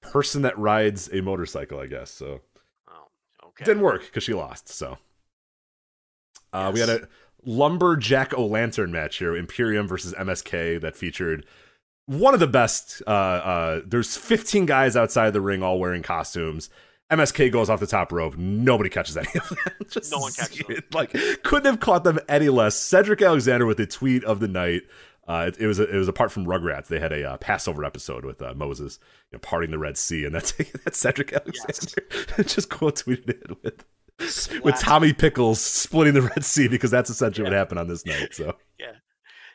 person 0.00 0.42
that 0.42 0.56
rides 0.56 1.10
a 1.12 1.22
motorcycle. 1.22 1.80
I 1.80 1.86
guess 1.88 2.12
so. 2.12 2.40
Oh, 2.88 3.08
okay. 3.48 3.64
Didn't 3.64 3.82
work 3.82 4.02
because 4.04 4.22
she 4.22 4.32
lost. 4.34 4.68
So 4.68 4.98
uh, 6.52 6.70
we 6.72 6.78
had 6.78 6.88
a 6.88 7.08
lumberjack 7.44 8.36
o 8.36 8.46
lantern 8.46 8.92
match 8.92 9.18
here, 9.18 9.36
Imperium 9.36 9.88
versus 9.88 10.14
MSK, 10.14 10.80
that 10.80 10.96
featured 10.96 11.46
one 12.06 12.34
of 12.34 12.40
the 12.40 12.46
best. 12.46 13.02
Uh, 13.06 13.10
uh, 13.10 13.80
there's 13.86 14.16
15 14.16 14.66
guys 14.66 14.96
outside 14.96 15.32
the 15.32 15.40
ring, 15.40 15.62
all 15.62 15.78
wearing 15.78 16.02
costumes. 16.02 16.70
MSK 17.10 17.52
goes 17.52 17.68
off 17.68 17.80
the 17.80 17.86
top 17.86 18.10
rope. 18.10 18.36
Nobody 18.38 18.88
catches 18.88 19.16
any 19.16 19.28
of 19.34 19.48
them. 19.48 19.58
Just 19.90 20.10
No 20.12 20.18
one 20.18 20.32
catches 20.32 20.66
them. 20.66 20.82
Like 20.92 21.10
couldn't 21.42 21.66
have 21.66 21.80
caught 21.80 22.04
them 22.04 22.18
any 22.28 22.48
less. 22.48 22.74
Cedric 22.74 23.20
Alexander 23.20 23.66
with 23.66 23.76
the 23.76 23.86
tweet 23.86 24.24
of 24.24 24.40
the 24.40 24.48
night. 24.48 24.82
Uh, 25.28 25.44
it, 25.48 25.58
it 25.60 25.66
was 25.66 25.78
a, 25.78 25.84
it 25.84 25.96
was 25.96 26.08
apart 26.08 26.32
from 26.32 26.46
Rugrats. 26.46 26.88
They 26.88 26.98
had 26.98 27.12
a 27.12 27.32
uh, 27.32 27.36
Passover 27.36 27.84
episode 27.84 28.24
with 28.24 28.42
uh, 28.42 28.54
Moses, 28.54 28.98
you 29.30 29.36
know, 29.36 29.40
parting 29.40 29.70
the 29.70 29.78
Red 29.78 29.96
Sea, 29.96 30.24
and 30.24 30.34
that's 30.34 30.52
that's 30.84 30.98
Cedric 30.98 31.32
Alexander. 31.32 32.42
Just 32.44 32.70
quote 32.70 32.96
tweeted 32.96 33.28
it 33.28 33.62
with 33.62 33.84
with 34.62 34.78
Tommy 34.80 35.12
Pickles 35.12 35.60
splitting 35.60 36.14
the 36.14 36.22
Red 36.22 36.44
Sea 36.44 36.68
because 36.68 36.90
that's 36.90 37.10
essentially 37.10 37.44
what 37.44 37.52
happened 37.52 37.80
on 37.80 37.88
this 37.88 38.06
night. 38.06 38.34
So, 38.34 38.56
Yeah. 38.78 38.92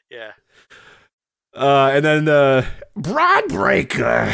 Yeah. 0.09 0.31
uh, 1.55 1.91
and 1.93 2.05
then 2.05 2.27
uh, 2.29 2.65
Bron 2.95 3.47
Breakker, 3.47 4.31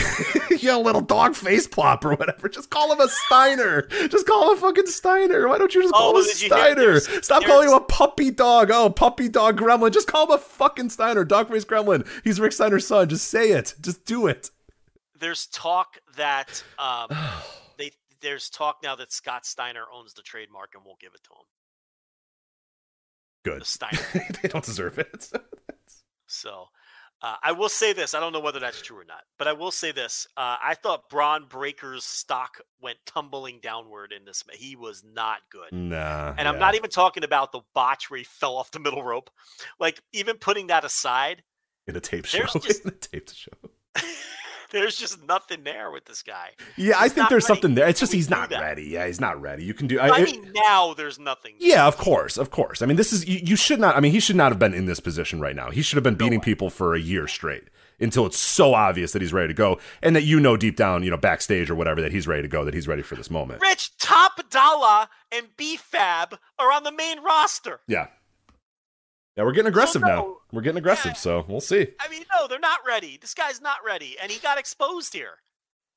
you 0.60 0.78
little 0.78 1.02
dog 1.02 1.36
face 1.36 1.68
plop 1.68 2.04
or 2.06 2.16
whatever. 2.16 2.50
Just 2.50 2.70
call 2.70 2.92
him 2.92 3.00
a 3.00 3.08
Steiner. 3.08 3.84
Just 4.10 4.28
call 4.28 4.52
him 4.52 4.58
a 4.58 4.62
fucking 4.62 4.88
Steiner. 4.88 5.48
Why 5.48 5.58
don't 5.58 5.74
you 5.74 5.82
just 5.82 5.94
Oh, 5.96 5.98
call 5.98 6.18
him 6.18 6.24
a 6.24 6.28
did 6.28 6.42
you 6.42 6.50
hear- 6.50 6.58
Steiner? 6.58 6.76
there's- 7.00 7.26
Stop 7.26 7.44
calling 7.46 7.68
him 7.70 7.76
a 7.76 7.80
puppy 7.82 8.30
dog. 8.32 8.72
Oh, 8.72 8.90
puppy 8.90 9.30
dog 9.30 9.58
gremlin. 9.60 9.92
Just 9.92 10.08
call 10.08 10.26
him 10.26 10.32
a 10.32 10.38
fucking 10.38 10.90
Steiner. 10.90 11.24
Dog 11.24 11.50
face 11.50 11.66
gremlin. 11.66 12.08
He's 12.24 12.40
Rick 12.40 12.52
Steiner's 12.54 12.86
son. 12.88 13.08
Just 13.10 13.28
say 13.30 13.52
it. 13.52 13.76
Just 13.82 14.06
do 14.06 14.28
it. 14.28 14.50
There's 15.20 15.46
talk 15.48 16.00
that 16.18 16.64
um 16.78 17.08
there's 18.24 18.50
talk 18.50 18.78
now 18.82 18.96
that 18.96 19.12
Scott 19.12 19.46
Steiner 19.46 19.84
owns 19.94 20.14
the 20.16 20.24
trademark 20.24 20.72
and 20.74 20.84
won't 20.84 21.00
give 21.00 21.12
it 21.14 21.22
to 21.26 21.30
him. 21.30 21.46
Good. 23.46 23.62
The 23.62 23.66
Steiner. 23.66 24.00
they 24.42 24.50
don't 24.50 24.66
deserve 24.66 24.98
it. 24.98 25.30
So 26.26 26.70
uh, 27.22 27.36
I 27.44 27.52
will 27.52 27.70
say 27.70 27.94
this. 27.94 28.16
I 28.16 28.20
don't 28.20 28.34
know 28.34 28.40
whether 28.40 28.60
that's 28.60 28.82
true 28.82 28.98
or 28.98 29.06
not, 29.06 29.22
but 29.38 29.48
I 29.48 29.54
will 29.54 29.70
say 29.70 29.92
this. 29.92 30.26
Uh, 30.36 30.56
I 30.64 30.74
thought 30.74 31.10
Bron 31.10 31.46
Breakker's 31.48 32.04
stock 32.06 32.60
went 32.82 32.98
tumbling 33.06 33.60
downward 33.62 34.12
in 34.12 34.26
this. 34.26 34.44
He 34.54 34.76
was 34.76 35.04
not 35.06 35.42
good. 35.52 35.72
nah. 35.72 36.34
And 36.36 36.48
I'm 36.48 36.58
not 36.58 36.74
even 36.74 36.90
talking 36.90 37.24
about 37.24 37.52
the 37.52 37.62
botch 37.76 38.10
where 38.10 38.18
he 38.18 38.24
fell 38.24 38.56
off 38.56 38.72
the 38.72 38.80
middle 38.80 39.04
rope. 39.04 39.30
Like, 39.80 40.02
even 40.12 40.38
putting 40.38 40.68
that 40.68 40.84
aside, 40.86 41.44
in 41.86 41.96
a 41.96 42.00
tape 42.02 42.26
show. 42.26 42.46
Just- 42.60 42.84
in 42.84 42.88
a 42.90 42.92
taped 42.96 43.36
show. 43.36 43.52
There's 44.74 44.98
just 44.98 45.26
nothing 45.26 45.64
there 45.64 45.90
with 45.92 46.04
this 46.06 46.22
guy. 46.24 46.50
Yeah, 46.76 46.96
I 46.98 47.08
think 47.08 47.30
there's 47.30 47.44
ready. 47.48 47.62
something 47.62 47.76
there. 47.76 47.88
It's 47.88 48.00
just 48.02 48.12
he's 48.12 48.30
not 48.30 48.52
ready. 48.52 48.84
Yeah, 48.84 49.06
he's 49.08 49.22
not 49.22 49.40
ready. 49.40 49.64
You 49.64 49.74
can 49.74 49.88
do. 49.88 50.00
I, 50.00 50.08
I, 50.10 50.20
it- 50.20 50.26
mean, 50.26 50.52
now 50.54 50.94
there's 50.94 51.18
nothing. 51.20 51.54
yeah, 51.60 51.88
of 51.88 51.96
course, 51.96 52.38
of 52.38 52.50
course. 52.52 52.82
I 52.82 52.86
mean, 52.88 52.98
this 52.98 53.14
is 53.14 53.26
you, 53.28 53.40
you 53.42 53.56
should 53.56 53.80
not. 53.80 53.96
I 53.96 54.02
mean, 54.02 54.12
he 54.12 54.20
should 54.20 54.36
not 54.36 54.52
have 54.52 54.60
been 54.60 54.74
in 54.74 54.86
this 54.86 55.00
position 55.00 55.40
right 55.40 55.56
now. 55.56 55.70
He 55.70 55.82
should 55.82 55.96
have 55.96 56.04
been 56.04 56.16
beating 56.16 56.40
way. 56.40 56.44
people 56.46 56.70
for 56.70 56.94
a 56.96 57.00
year 57.00 57.28
straight 57.28 57.64
until 58.00 58.26
it's 58.26 58.38
so 58.40 58.74
obvious 58.74 59.12
that 59.14 59.22
he's 59.22 59.32
ready 59.32 59.48
to 59.50 59.54
go, 59.54 59.80
and 60.02 60.16
that 60.16 60.24
you 60.24 60.40
know 60.40 60.58
deep 60.58 60.76
down, 60.76 61.04
you 61.04 61.12
know, 61.12 61.18
backstage 61.18 61.70
or 61.70 61.76
whatever, 61.76 62.02
that 62.02 62.12
he's 62.12 62.28
ready 62.28 62.42
to 62.42 62.48
go, 62.48 62.66
that 62.66 62.74
he's 62.74 62.88
ready 62.88 63.04
for 63.04 63.16
this 63.16 63.30
moment. 63.30 63.62
Rich 63.62 63.96
Top 64.00 64.50
Dolla 64.50 65.08
and 65.32 65.48
B 65.56 65.78
Fab 65.78 66.38
are 66.58 66.72
on 66.72 66.84
the 66.84 66.92
main 66.92 67.22
roster. 67.22 67.80
Yeah, 67.88 68.08
yeah, 69.38 69.44
we're 69.44 69.52
getting 69.52 69.70
aggressive 69.70 70.02
now. 70.02 70.08
no, 70.16 70.38
We're 70.52 70.62
getting 70.62 70.78
aggressive, 70.78 71.12
yeah. 71.12 71.18
so 71.18 71.46
we'll 71.48 71.62
see. 71.62 71.88
I 72.00 72.08
mean, 72.10 72.24
no, 72.34 72.48
they're 72.48 72.60
not 72.60 72.80
ready. 72.86 73.18
This 73.20 73.34
guy's 73.34 73.62
not 73.62 73.78
ready, 73.86 74.16
and 74.22 74.32
he 74.32 74.40
got 74.40 74.58
exposed 74.60 75.14
here. 75.14 75.40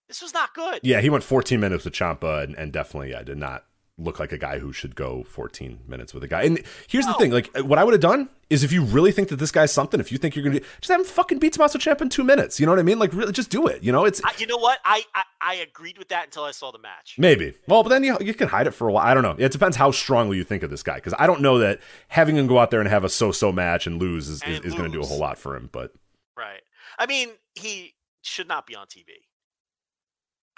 This 0.09 0.23
was 0.23 0.33
not 0.33 0.55
good. 0.55 0.81
Yeah, 0.83 1.01
he 1.01 1.11
went 1.11 1.25
14 1.25 1.59
minutes 1.59 1.85
with 1.85 1.95
Ciampa, 1.95 2.45
and, 2.45 2.55
and 2.57 2.73
definitely, 2.73 3.11
yeah, 3.11 3.23
did 3.23 3.39
not 3.39 3.65
look 3.99 4.19
like 4.19 4.31
a 4.31 4.39
guy 4.39 4.59
who 4.59 4.73
should 4.73 4.95
go 4.95 5.25
14 5.25 5.81
minutes 5.89 6.13
with 6.13 6.23
a 6.23 6.29
guy. 6.29 6.43
And 6.43 6.63
here's 6.87 7.07
the 7.07 7.15
oh. 7.15 7.19
thing: 7.19 7.31
like, 7.31 7.55
what 7.59 7.79
I 7.79 7.85
would 7.85 7.95
have 7.95 8.01
done 8.01 8.29
is, 8.51 8.63
if 8.63 8.71
you 8.73 8.85
really 8.85 9.11
think 9.11 9.29
that 9.29 9.37
this 9.37 9.51
guy's 9.51 9.73
something, 9.73 10.01
if 10.01 10.13
you 10.13 10.19
think 10.19 10.37
you're 10.37 10.45
gonna, 10.45 10.61
just 10.61 10.89
have 10.89 11.01
him 11.01 11.07
fucking 11.07 11.39
beat 11.39 11.55
Tommaso 11.55 11.79
Ciampa 11.79 12.03
in 12.03 12.09
two 12.09 12.25
minutes. 12.25 12.61
You 12.61 12.67
know 12.67 12.73
what 12.73 12.79
I 12.79 12.83
mean? 12.83 12.99
Like, 12.99 13.13
really, 13.13 13.33
just 13.33 13.51
do 13.51 13.67
it. 13.67 13.83
You 13.83 13.93
know, 13.93 14.05
it's 14.05 14.23
I, 14.25 14.33
you 14.39 14.47
know 14.47 14.59
what? 14.59 14.79
I, 14.85 15.03
I 15.15 15.23
I 15.41 15.55
agreed 15.57 15.99
with 15.99 16.09
that 16.09 16.27
until 16.27 16.45
I 16.45 16.51
saw 16.51 16.71
the 16.71 16.79
match. 16.79 17.17
maybe. 17.19 17.55
Well, 17.67 17.83
but 17.83 17.89
then 17.89 18.05
you 18.05 18.17
you 18.21 18.35
can 18.35 18.49
hide 18.49 18.67
it 18.67 18.73
for 18.73 18.89
a 18.89 18.93
while. 18.93 19.07
I 19.07 19.15
don't 19.15 19.23
know. 19.23 19.37
It 19.39 19.53
depends 19.53 19.77
how 19.77 19.91
strongly 19.91 20.37
you 20.37 20.45
think 20.45 20.63
of 20.63 20.71
this 20.71 20.83
guy, 20.83 20.97
because 20.97 21.15
I 21.19 21.27
don't 21.27 21.41
know 21.41 21.59
that 21.59 21.81
having 22.09 22.37
him 22.37 22.47
go 22.47 22.59
out 22.59 22.71
there 22.71 22.81
and 22.81 22.89
have 22.89 23.05
a 23.05 23.09
so-so 23.09 23.53
match 23.53 23.87
and 23.87 24.01
lose 24.01 24.29
is, 24.29 24.43
is, 24.43 24.57
And 24.57 24.65
is 24.65 24.75
going 24.75 24.91
to 24.91 24.97
do 24.97 25.03
a 25.03 25.07
whole 25.07 25.19
lot 25.19 25.39
for 25.39 25.57
him. 25.57 25.69
But 25.73 25.93
Right. 26.37 26.61
I 26.99 27.07
mean, 27.07 27.31
he 27.55 27.95
should 28.23 28.49
not 28.49 28.67
be 28.67 28.75
on 28.75 28.87
TV. 28.87 29.05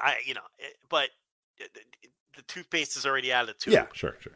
I, 0.01 0.17
you 0.25 0.35
know, 0.35 0.41
eh, 0.61 0.67
but 0.89 1.11
it- 1.59 1.71
it- 1.75 2.11
the 2.39 2.45
toothpaste 2.45 2.97
is 2.97 3.05
already 3.05 3.33
out 3.33 3.43
of 3.43 3.49
the 3.49 3.55
tube. 3.55 3.75
yeah, 3.75 3.87
sure, 3.93 4.17
sure. 4.21 4.33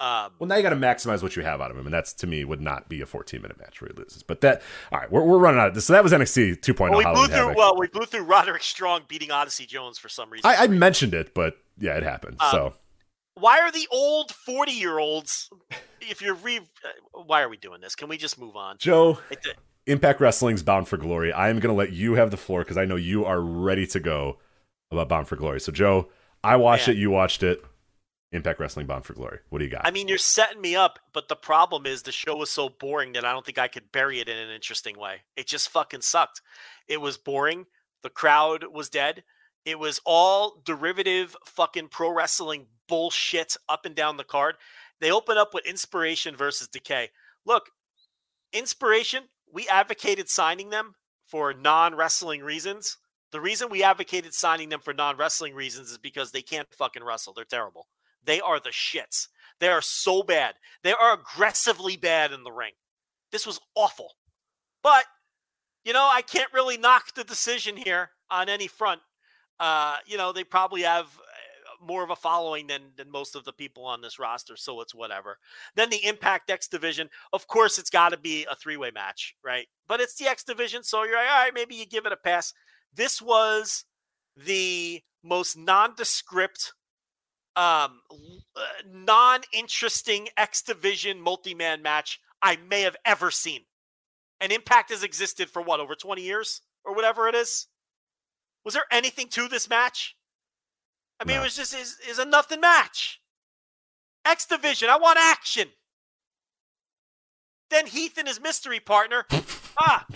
Um, 0.00 0.32
Well, 0.38 0.46
now 0.46 0.56
you 0.56 0.62
got 0.62 0.70
to 0.70 0.76
maximize 0.76 1.22
what 1.22 1.36
you 1.36 1.42
have 1.42 1.60
out 1.60 1.70
of 1.70 1.76
him, 1.76 1.86
and 1.86 1.92
that's 1.92 2.12
to 2.14 2.26
me 2.26 2.44
would 2.44 2.60
not 2.60 2.88
be 2.88 3.00
a 3.00 3.06
14 3.06 3.42
minute 3.42 3.58
match 3.58 3.80
where 3.80 3.90
he 3.92 4.00
loses. 4.00 4.22
But 4.22 4.40
that, 4.42 4.62
all 4.92 4.98
right, 4.98 5.10
we're, 5.10 5.22
we're 5.22 5.38
running 5.38 5.60
out 5.60 5.68
of 5.68 5.74
this. 5.74 5.86
So 5.86 5.92
that 5.92 6.02
was 6.02 6.12
NXT 6.12 6.60
2.0 6.60 6.78
well, 6.78 6.90
we 6.90 6.96
blew 6.96 7.02
Halloween 7.02 7.26
through. 7.28 7.36
Havoc. 7.36 7.56
Well, 7.56 7.76
we 7.76 7.86
blew 7.88 8.06
through 8.06 8.22
Roderick 8.22 8.62
Strong 8.62 9.02
beating 9.08 9.30
Odyssey 9.30 9.66
Jones 9.66 9.98
for 9.98 10.08
some 10.08 10.30
reason. 10.30 10.48
I, 10.48 10.64
I 10.64 10.66
mentioned 10.68 11.14
it, 11.14 11.34
but 11.34 11.58
yeah, 11.78 11.96
it 11.96 12.04
happened. 12.04 12.36
Um, 12.40 12.50
so 12.50 12.74
why 13.34 13.60
are 13.60 13.72
the 13.72 13.86
old 13.90 14.32
40 14.32 14.72
year 14.72 14.98
olds 14.98 15.50
if 16.00 16.22
you're 16.22 16.34
re 16.34 16.60
why 17.12 17.42
are 17.42 17.48
we 17.48 17.56
doing 17.56 17.80
this 17.80 17.94
can 17.94 18.08
we 18.08 18.16
just 18.16 18.38
move 18.38 18.56
on 18.56 18.76
Joe, 18.78 19.18
Impact 19.88 20.20
Wrestling's 20.20 20.62
Bound 20.62 20.86
for 20.86 20.98
Glory. 20.98 21.32
I 21.32 21.48
am 21.48 21.60
going 21.60 21.74
to 21.74 21.78
let 21.78 21.92
you 21.92 22.14
have 22.14 22.30
the 22.30 22.36
floor 22.36 22.60
because 22.60 22.76
I 22.76 22.84
know 22.84 22.96
you 22.96 23.24
are 23.24 23.40
ready 23.40 23.86
to 23.88 24.00
go 24.00 24.36
about 24.90 25.08
Bound 25.08 25.28
for 25.28 25.36
Glory. 25.36 25.60
So, 25.60 25.72
Joe, 25.72 26.08
I 26.44 26.56
watched 26.56 26.88
Man. 26.88 26.96
it. 26.96 27.00
You 27.00 27.10
watched 27.10 27.42
it. 27.42 27.62
Impact 28.30 28.60
Wrestling 28.60 28.86
Bound 28.86 29.04
for 29.06 29.14
Glory. 29.14 29.38
What 29.48 29.58
do 29.58 29.64
you 29.64 29.70
got? 29.70 29.86
i 29.86 29.90
mean 29.90 30.06
you're 30.06 30.18
setting 30.18 30.60
me 30.60 30.76
up 30.76 30.98
but 31.14 31.28
the 31.28 31.36
problem 31.36 31.86
is 31.86 32.02
the 32.02 32.12
show 32.12 32.36
was 32.36 32.50
so 32.50 32.68
boring 32.68 33.12
that 33.14 33.24
i 33.24 33.32
don't 33.32 33.46
think 33.46 33.58
i 33.58 33.68
could 33.68 33.90
bury 33.90 34.20
it 34.20 34.28
in 34.28 34.36
an 34.36 34.50
interesting 34.50 34.98
way 34.98 35.22
it 35.36 35.46
just 35.46 35.70
fucking 35.70 36.02
sucked 36.02 36.42
it 36.86 37.00
was 37.00 37.16
boring 37.16 37.64
the 38.02 38.10
crowd 38.10 38.64
was 38.70 38.90
dead 38.90 39.24
it 39.64 39.78
was 39.78 39.98
all 40.04 40.60
derivative 40.64 41.34
fucking 41.46 41.88
pro 41.88 42.10
wrestling 42.10 42.66
bullshit 42.86 43.56
up 43.68 43.86
and 43.86 43.94
down 43.94 44.18
the 44.18 44.24
card 44.24 44.56
they 45.00 45.10
open 45.10 45.38
up 45.38 45.54
with 45.54 45.66
inspiration 45.66 46.36
versus 46.36 46.68
decay 46.68 47.08
look 47.46 47.70
inspiration 48.52 49.24
we 49.50 49.66
advocated 49.68 50.28
signing 50.28 50.68
them 50.68 50.94
for 51.26 51.54
non-wrestling 51.54 52.42
reasons 52.42 52.98
the 53.32 53.40
reason 53.40 53.68
we 53.70 53.82
advocated 53.82 54.34
signing 54.34 54.68
them 54.68 54.80
for 54.80 54.94
non-wrestling 54.94 55.54
reasons 55.54 55.90
is 55.90 55.98
because 55.98 56.30
they 56.32 56.42
can't 56.42 56.72
fucking 56.74 57.04
wrestle. 57.04 57.32
They're 57.34 57.44
terrible. 57.44 57.86
They 58.24 58.40
are 58.40 58.60
the 58.60 58.70
shits. 58.70 59.28
They 59.60 59.68
are 59.68 59.82
so 59.82 60.22
bad. 60.22 60.54
They 60.82 60.92
are 60.92 61.14
aggressively 61.14 61.96
bad 61.96 62.32
in 62.32 62.42
the 62.42 62.52
ring. 62.52 62.72
This 63.32 63.46
was 63.46 63.60
awful. 63.74 64.12
But 64.82 65.04
you 65.84 65.92
know 65.92 66.08
i 66.12 66.22
can't 66.22 66.52
really 66.52 66.76
knock 66.76 67.14
the 67.14 67.24
decision 67.24 67.76
here 67.76 68.10
on 68.30 68.48
any 68.48 68.66
front. 68.66 69.00
Uh 69.58 69.96
you 70.06 70.16
know 70.16 70.32
they 70.32 70.44
probably 70.44 70.82
have 70.82 71.06
uh, 71.06 71.84
more 71.84 72.04
of 72.04 72.10
a 72.10 72.16
following 72.16 72.66
than 72.66 72.82
than 72.96 73.10
most 73.10 73.34
of 73.34 73.44
the 73.44 73.52
people 73.52 73.84
on 73.84 74.00
this 74.00 74.18
roster 74.18 74.56
so 74.56 74.80
it's 74.80 74.94
whatever. 74.94 75.38
Then 75.76 75.90
the 75.90 76.04
impact 76.04 76.50
x 76.50 76.68
division 76.68 77.08
of 77.32 77.46
course 77.46 77.78
it's 77.78 77.90
got 77.90 78.10
to 78.10 78.18
be 78.18 78.46
a 78.50 78.56
three-way 78.56 78.90
match 78.90 79.34
right? 79.44 79.66
But 79.86 80.00
it's 80.00 80.14
the 80.16 80.28
x 80.28 80.44
division 80.44 80.82
so 80.82 81.04
you're 81.04 81.16
like 81.16 81.30
all 81.30 81.42
right 81.44 81.54
maybe 81.54 81.74
you 81.74 81.86
give 81.86 82.06
it 82.06 82.12
a 82.12 82.16
pass 82.16 82.52
this 82.94 83.20
was 83.22 83.84
the 84.36 85.02
most 85.22 85.56
nondescript 85.56 86.72
um 87.56 88.00
uh, 88.56 88.60
non-interesting 88.86 90.28
x 90.36 90.62
division 90.62 91.20
multi-man 91.20 91.82
match 91.82 92.20
i 92.40 92.56
may 92.56 92.82
have 92.82 92.96
ever 93.04 93.30
seen. 93.30 93.62
And 94.40 94.52
impact 94.52 94.90
has 94.90 95.02
existed 95.02 95.50
for 95.50 95.60
what 95.60 95.80
over 95.80 95.96
20 95.96 96.22
years 96.22 96.60
or 96.84 96.94
whatever 96.94 97.26
it 97.28 97.34
is? 97.34 97.66
Was 98.64 98.74
there 98.74 98.84
anything 98.92 99.26
to 99.30 99.48
this 99.48 99.68
match? 99.68 100.14
I 101.18 101.24
mean 101.24 101.34
No. 101.36 101.40
it 101.40 101.44
was 101.46 101.56
just 101.56 101.74
is 101.74 101.96
is 102.08 102.20
a 102.20 102.24
nothing 102.24 102.60
match. 102.60 103.20
X 104.24 104.46
division 104.46 104.88
i 104.90 104.96
want 104.96 105.18
action. 105.18 105.68
Then 107.70 107.86
heath 107.86 108.16
and 108.16 108.28
his 108.28 108.40
mystery 108.40 108.78
partner 108.80 109.24
ah 109.80 110.04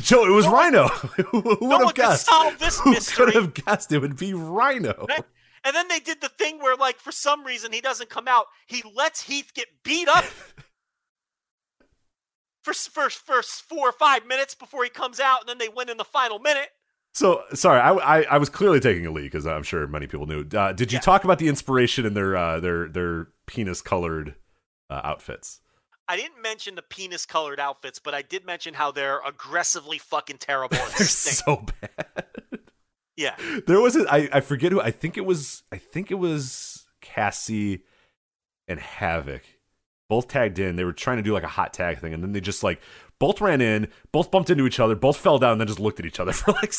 Joe, 0.00 0.24
it 0.26 0.30
was 0.30 0.46
No 0.46 0.52
one- 0.52 0.60
Rhino. 0.72 0.88
Who 0.88 1.40
would 1.42 1.60
no 1.60 1.78
have 1.86 1.94
guessed? 1.94 2.26
solve 2.26 2.58
this 2.58 2.80
Who 2.80 2.90
mystery 2.92 3.26
could 3.26 3.34
have 3.34 3.54
guessed 3.54 3.92
it 3.92 3.98
would 3.98 4.16
be 4.16 4.32
Rhino? 4.34 5.06
Right. 5.08 5.24
And 5.64 5.76
then 5.76 5.86
they 5.88 6.00
did 6.00 6.20
the 6.20 6.28
thing 6.28 6.58
where, 6.58 6.74
like, 6.76 6.98
for 6.98 7.12
some 7.12 7.44
reason 7.44 7.72
he 7.72 7.80
doesn't 7.80 8.10
come 8.10 8.26
out. 8.26 8.46
He 8.66 8.82
lets 8.96 9.22
Heath 9.22 9.52
get 9.54 9.66
beat 9.84 10.08
up 10.08 10.24
for 12.62 12.74
for 12.74 13.10
for 13.10 13.42
four 13.42 13.88
or 13.88 13.92
five 13.92 14.26
minutes 14.26 14.54
before 14.54 14.84
he 14.84 14.90
comes 14.90 15.20
out, 15.20 15.40
and 15.40 15.48
then 15.48 15.58
they 15.58 15.68
win 15.68 15.88
in 15.88 15.96
the 15.96 16.04
final 16.04 16.38
minute. 16.38 16.68
So 17.14 17.42
sorry, 17.54 17.80
I, 17.80 17.92
I, 17.92 18.22
I 18.22 18.38
was 18.38 18.48
clearly 18.48 18.80
taking 18.80 19.04
a 19.06 19.10
leak 19.10 19.24
because 19.30 19.46
I'm 19.46 19.62
sure 19.62 19.86
many 19.86 20.06
people 20.06 20.26
knew. 20.26 20.46
Uh, 20.52 20.72
did 20.72 20.92
you 20.92 20.96
Yeah. 20.96 21.00
talk 21.02 21.24
about 21.24 21.38
the 21.38 21.48
inspiration 21.48 22.06
in 22.06 22.14
their 22.14 22.36
uh, 22.36 22.60
their 22.60 22.88
their 22.88 23.28
penis 23.46 23.82
colored 23.82 24.34
uh, 24.90 25.00
outfits? 25.04 25.60
I 26.12 26.16
didn't 26.16 26.42
mention 26.42 26.74
the 26.74 26.82
penis 26.82 27.24
colored 27.24 27.58
outfits, 27.58 27.98
but 27.98 28.12
I 28.12 28.20
did 28.20 28.44
mention 28.44 28.74
how 28.74 28.92
they're 28.92 29.22
aggressively 29.26 29.96
fucking 29.96 30.36
terrible 30.36 30.76
They're 30.98 31.06
so 31.06 31.64
bad. 31.80 32.26
yeah, 33.16 33.34
There 33.66 33.80
was 33.80 33.96
a, 33.96 34.04
I, 34.12 34.28
I 34.30 34.40
forget 34.40 34.72
who 34.72 34.80
I 34.82 34.90
think 34.90 35.16
it 35.16 35.24
was 35.24 35.62
I 35.72 35.78
think 35.78 36.10
it 36.10 36.16
was 36.16 36.84
Cassie 37.00 37.84
and 38.68 38.78
Havoc. 38.78 39.40
Both 40.10 40.28
tagged 40.28 40.58
in. 40.58 40.76
They 40.76 40.84
were 40.84 40.92
trying 40.92 41.16
to 41.16 41.22
do 41.22 41.32
like 41.32 41.44
a 41.44 41.48
hot 41.48 41.72
tag 41.72 42.00
thing, 42.00 42.12
and 42.12 42.22
then 42.22 42.32
they 42.32 42.42
just 42.42 42.62
like 42.62 42.82
both 43.22 43.40
ran 43.40 43.60
in, 43.60 43.86
both 44.10 44.32
bumped 44.32 44.50
into 44.50 44.66
each 44.66 44.80
other, 44.80 44.96
both 44.96 45.16
fell 45.16 45.38
down, 45.38 45.52
and 45.52 45.60
then 45.60 45.68
just 45.68 45.78
looked 45.78 46.00
at 46.00 46.06
each 46.06 46.18
other 46.18 46.32
for 46.32 46.50
like 46.52 46.74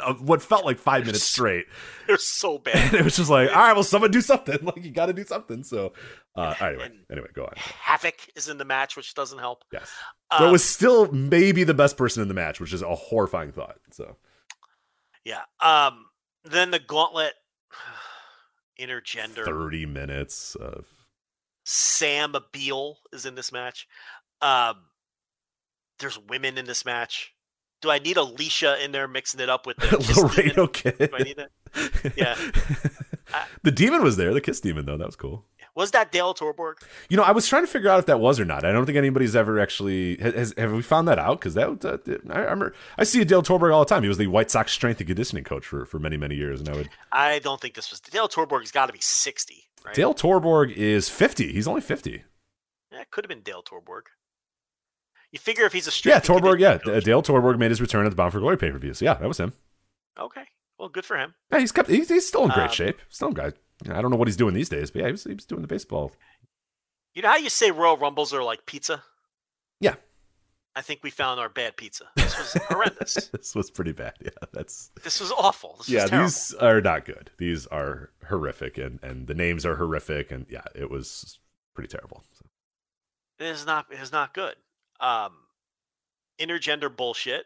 uh, 0.00 0.14
what 0.14 0.40
felt 0.40 0.64
like 0.64 0.78
five 0.78 1.04
minutes 1.04 1.24
straight. 1.24 1.66
they're 2.06 2.16
so 2.18 2.56
bad. 2.64 2.76
And 2.76 2.94
it 2.94 3.02
was 3.02 3.16
just 3.16 3.28
like, 3.28 3.50
all 3.50 3.56
right, 3.56 3.72
well, 3.72 3.82
someone 3.82 4.12
do 4.12 4.20
something. 4.20 4.56
Like 4.62 4.84
you 4.84 4.92
got 4.92 5.06
to 5.06 5.12
do 5.12 5.24
something. 5.24 5.64
So, 5.64 5.92
uh, 6.36 6.54
anyway, 6.60 6.84
And- 6.86 7.04
anyway, 7.10 7.28
go 7.34 7.44
on. 7.46 7.52
Havoc 7.56 8.14
is 8.36 8.48
in 8.48 8.58
the 8.58 8.64
match, 8.64 8.96
which 8.96 9.12
doesn't 9.14 9.38
help. 9.40 9.64
Yes, 9.72 9.90
Um, 10.30 10.52
was 10.52 10.64
still 10.64 11.10
maybe 11.10 11.64
the 11.64 11.74
best 11.74 11.96
person 11.96 12.22
in 12.22 12.28
the 12.28 12.34
match, 12.34 12.60
which 12.60 12.72
is 12.72 12.80
a 12.82 12.94
horrifying 12.94 13.50
thought. 13.50 13.78
So, 13.90 14.16
yeah. 15.24 15.42
Um. 15.60 16.04
Then 16.44 16.70
the 16.70 16.78
gauntlet, 16.78 17.34
intergender. 18.80 19.44
thirty 19.44 19.84
minutes 19.86 20.54
of 20.54 20.86
Sam 21.64 22.34
Beal 22.52 22.98
is 23.12 23.26
in 23.26 23.34
this 23.34 23.50
match. 23.52 23.86
Um, 24.40 24.76
there's 25.98 26.18
women 26.18 26.58
in 26.58 26.66
this 26.66 26.84
match. 26.84 27.34
Do 27.80 27.90
I 27.90 27.98
need 27.98 28.16
Alicia 28.16 28.82
in 28.84 28.90
there 28.92 29.06
mixing 29.06 29.38
it 29.40 29.48
up 29.48 29.64
with 29.66 29.76
the 29.76 29.86
Laredo 30.36 30.66
Demon? 30.66 30.68
Kid. 30.68 30.98
Do 30.98 31.08
I 31.16 31.22
need 31.22 31.36
that? 31.36 32.12
Yeah. 32.16 32.36
I- 33.34 33.44
the 33.62 33.70
demon 33.70 34.02
was 34.02 34.16
there. 34.16 34.32
The 34.34 34.40
kiss 34.40 34.58
demon, 34.60 34.86
though, 34.86 34.96
that 34.96 35.06
was 35.06 35.16
cool. 35.16 35.44
Was 35.74 35.92
that 35.92 36.10
Dale 36.10 36.34
Torborg? 36.34 36.74
You 37.08 37.16
know, 37.16 37.22
I 37.22 37.30
was 37.30 37.46
trying 37.46 37.62
to 37.62 37.68
figure 37.70 37.88
out 37.88 38.00
if 38.00 38.06
that 38.06 38.18
was 38.18 38.40
or 38.40 38.44
not. 38.44 38.64
I 38.64 38.72
don't 38.72 38.84
think 38.84 38.98
anybody's 38.98 39.36
ever 39.36 39.60
actually 39.60 40.16
has, 40.16 40.52
have 40.58 40.72
we 40.72 40.82
found 40.82 41.06
that 41.06 41.20
out 41.20 41.38
because 41.38 41.54
that 41.54 41.84
uh, 41.84 41.98
I, 42.32 42.38
I 42.38 42.40
remember 42.40 42.74
I 42.96 43.04
see 43.04 43.22
Dale 43.22 43.44
Torborg 43.44 43.72
all 43.72 43.84
the 43.84 43.88
time. 43.88 44.02
He 44.02 44.08
was 44.08 44.18
the 44.18 44.26
White 44.26 44.50
Sox 44.50 44.72
strength 44.72 44.98
and 44.98 45.06
conditioning 45.06 45.44
coach 45.44 45.64
for, 45.64 45.84
for 45.86 46.00
many 46.00 46.16
many 46.16 46.34
years, 46.34 46.58
and 46.58 46.68
I 46.68 46.72
would 46.72 46.88
I 47.12 47.38
don't 47.38 47.60
think 47.60 47.74
this 47.74 47.90
was 47.92 48.00
Dale 48.00 48.28
Torborg's 48.28 48.72
got 48.72 48.86
to 48.86 48.92
be 48.92 48.98
60, 49.00 49.68
right? 49.84 49.94
Dale 49.94 50.14
Torborg 50.14 50.72
is 50.74 51.08
fifty. 51.08 51.52
He's 51.52 51.68
only 51.68 51.80
fifty. 51.82 52.24
Yeah, 52.90 53.02
it 53.02 53.12
could 53.12 53.24
have 53.24 53.28
been 53.28 53.42
Dale 53.42 53.62
Torborg. 53.62 54.06
You 55.32 55.38
figure 55.38 55.64
if 55.66 55.72
he's 55.72 55.86
a 55.86 56.08
Yeah, 56.08 56.20
Torborg. 56.20 56.58
Yeah, 56.60 56.78
coach- 56.78 57.04
Dale 57.04 57.22
Torborg 57.22 57.58
made 57.58 57.70
his 57.70 57.80
return 57.80 58.06
at 58.06 58.10
the 58.10 58.16
Bound 58.16 58.32
for 58.32 58.40
Glory 58.40 58.56
pay 58.56 58.70
per 58.70 58.78
view. 58.78 58.94
So 58.94 59.04
yeah, 59.04 59.14
that 59.14 59.28
was 59.28 59.38
him. 59.38 59.52
Okay, 60.18 60.44
well, 60.78 60.88
good 60.88 61.04
for 61.04 61.16
him. 61.18 61.34
Yeah, 61.52 61.60
he's 61.60 61.72
kept. 61.72 61.88
He's, 61.90 62.08
he's 62.08 62.26
still 62.26 62.44
in 62.44 62.50
great 62.50 62.64
Um, 62.68 62.70
shape. 62.72 62.98
Still 63.08 63.28
a 63.28 63.34
guy. 63.34 63.52
I 63.90 64.00
don't 64.02 64.10
know 64.10 64.16
what 64.16 64.26
he's 64.28 64.36
doing 64.36 64.54
these 64.54 64.68
days, 64.68 64.90
but 64.90 65.00
yeah, 65.00 65.06
he 65.06 65.12
was, 65.12 65.24
he 65.24 65.34
was 65.34 65.44
doing 65.44 65.62
the 65.62 65.68
baseball. 65.68 66.12
You 67.14 67.22
know 67.22 67.28
how 67.28 67.36
you 67.36 67.50
say 67.50 67.70
Royal 67.70 67.96
Rumbles 67.96 68.32
are 68.34 68.42
like 68.42 68.66
pizza? 68.66 69.02
Yeah. 69.80 69.94
I 70.74 70.82
think 70.82 71.00
we 71.02 71.10
found 71.10 71.40
our 71.40 71.48
bad 71.48 71.76
pizza. 71.76 72.04
This 72.16 72.36
was 72.38 72.62
horrendous. 72.68 73.14
this 73.28 73.54
was 73.54 73.70
pretty 73.70 73.92
bad. 73.92 74.14
Yeah, 74.20 74.30
that's 74.52 74.90
This 75.02 75.20
was 75.20 75.30
awful. 75.32 75.76
This 75.78 75.88
yeah. 75.88 76.22
was. 76.22 76.48
These 76.50 76.54
are 76.54 76.80
not 76.80 77.04
good. 77.04 77.30
These 77.38 77.66
are 77.68 78.10
horrific, 78.28 78.78
and 78.78 78.98
and 79.02 79.26
the 79.26 79.34
names 79.34 79.66
are 79.66 79.76
horrific, 79.76 80.30
and 80.32 80.46
yeah, 80.48 80.62
it 80.74 80.90
was 80.90 81.38
pretty 81.74 81.88
terrible. 81.88 82.22
So. 82.38 82.46
It 83.40 83.46
is 83.50 83.66
not. 83.66 83.86
It 83.90 83.98
is 84.00 84.10
not 84.12 84.34
good. 84.34 84.54
Um, 85.00 85.32
intergender 86.40 86.94
bullshit. 86.94 87.44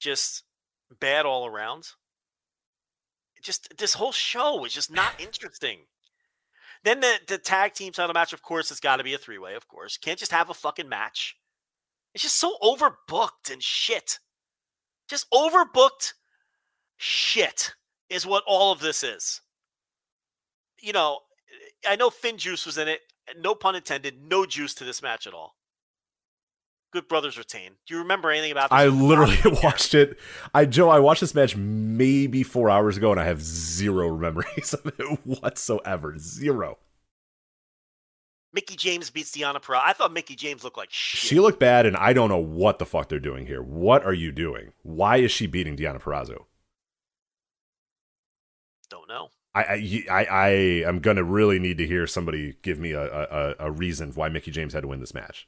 Just 0.00 0.44
bad 1.00 1.26
all 1.26 1.46
around. 1.46 1.88
Just 3.42 3.76
this 3.78 3.94
whole 3.94 4.12
show 4.12 4.56
was 4.56 4.72
just 4.72 4.90
not 4.92 5.12
interesting. 5.20 5.80
Then 6.84 7.00
the 7.00 7.18
the 7.26 7.38
tag 7.38 7.74
team 7.74 7.92
title 7.92 8.14
match, 8.14 8.32
of 8.32 8.42
course, 8.42 8.70
it's 8.70 8.80
got 8.80 8.96
to 8.96 9.04
be 9.04 9.14
a 9.14 9.18
three 9.18 9.38
way. 9.38 9.54
Of 9.54 9.68
course, 9.68 9.96
can't 9.96 10.18
just 10.18 10.32
have 10.32 10.50
a 10.50 10.54
fucking 10.54 10.88
match. 10.88 11.36
It's 12.14 12.22
just 12.22 12.36
so 12.36 12.56
overbooked 12.62 13.50
and 13.52 13.62
shit. 13.62 14.18
Just 15.08 15.30
overbooked 15.30 16.14
shit 16.96 17.72
is 18.08 18.26
what 18.26 18.44
all 18.46 18.72
of 18.72 18.80
this 18.80 19.02
is. 19.02 19.40
You 20.80 20.92
know, 20.92 21.20
I 21.86 21.96
know 21.96 22.10
FinJuice 22.10 22.66
was 22.66 22.78
in 22.78 22.88
it. 22.88 23.00
No 23.38 23.54
pun 23.54 23.74
intended. 23.76 24.22
No 24.22 24.46
juice 24.46 24.74
to 24.74 24.84
this 24.84 25.02
match 25.02 25.26
at 25.26 25.34
all. 25.34 25.57
Good 26.90 27.06
brothers 27.06 27.36
retain. 27.36 27.72
Do 27.86 27.94
you 27.94 28.00
remember 28.00 28.30
anything 28.30 28.52
about 28.52 28.70
this? 28.70 28.78
I 28.78 28.86
literally 28.86 29.36
watched 29.62 29.94
it. 29.94 30.18
I 30.54 30.64
Joe, 30.64 30.88
I 30.88 31.00
watched 31.00 31.20
this 31.20 31.34
match 31.34 31.54
maybe 31.54 32.42
four 32.42 32.70
hours 32.70 32.96
ago, 32.96 33.10
and 33.10 33.20
I 33.20 33.24
have 33.24 33.42
zero 33.42 34.16
memories 34.16 34.72
of 34.84 34.86
it 34.86 35.18
whatsoever. 35.24 36.16
Zero. 36.18 36.78
Mickie 38.54 38.76
James 38.76 39.10
beats 39.10 39.30
Deanna 39.30 39.60
Pearl. 39.60 39.80
I 39.84 39.92
thought 39.92 40.12
Mickie 40.12 40.34
James 40.34 40.64
looked 40.64 40.78
like 40.78 40.90
shit. 40.90 41.28
She 41.28 41.38
looked 41.38 41.60
bad, 41.60 41.84
and 41.84 41.94
I 41.96 42.14
don't 42.14 42.30
know 42.30 42.38
what 42.38 42.78
the 42.78 42.86
fuck 42.86 43.10
they're 43.10 43.20
doing 43.20 43.46
here. 43.46 43.62
What 43.62 44.04
are 44.06 44.14
you 44.14 44.32
doing? 44.32 44.72
Why 44.82 45.18
is 45.18 45.30
she 45.30 45.46
beating 45.46 45.76
Deonna 45.76 46.00
Purrazzo? 46.00 46.46
Don't 48.88 49.08
know. 49.08 49.28
I, 49.54 49.62
I, 49.62 50.04
I, 50.10 50.24
I 50.24 50.48
am 50.86 51.00
gonna 51.00 51.24
really 51.24 51.58
need 51.58 51.76
to 51.78 51.86
hear 51.86 52.06
somebody 52.06 52.56
give 52.62 52.78
me 52.78 52.92
a, 52.92 53.04
a, 53.04 53.54
a 53.58 53.70
reason 53.70 54.12
why 54.14 54.30
Mickie 54.30 54.50
James 54.50 54.72
had 54.72 54.80
to 54.82 54.88
win 54.88 55.00
this 55.00 55.12
match. 55.12 55.46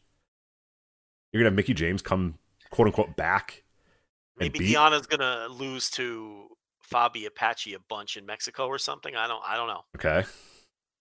You're 1.32 1.40
gonna 1.40 1.50
have 1.50 1.56
Mickie 1.56 1.74
James 1.74 2.02
come 2.02 2.34
quote 2.70 2.86
unquote 2.88 3.16
back. 3.16 3.62
Maybe 4.38 4.58
beat- 4.60 4.76
Deonna's 4.76 5.06
gonna 5.06 5.48
lose 5.48 5.90
to 5.90 6.48
Faby 6.92 7.26
Apache 7.26 7.74
a 7.74 7.78
bunch 7.78 8.16
in 8.16 8.26
Mexico 8.26 8.66
or 8.66 8.78
something. 8.78 9.14
I 9.14 9.26
don't. 9.28 9.42
I 9.46 9.56
don't 9.56 9.68
know. 9.68 9.82
Okay. 9.96 10.26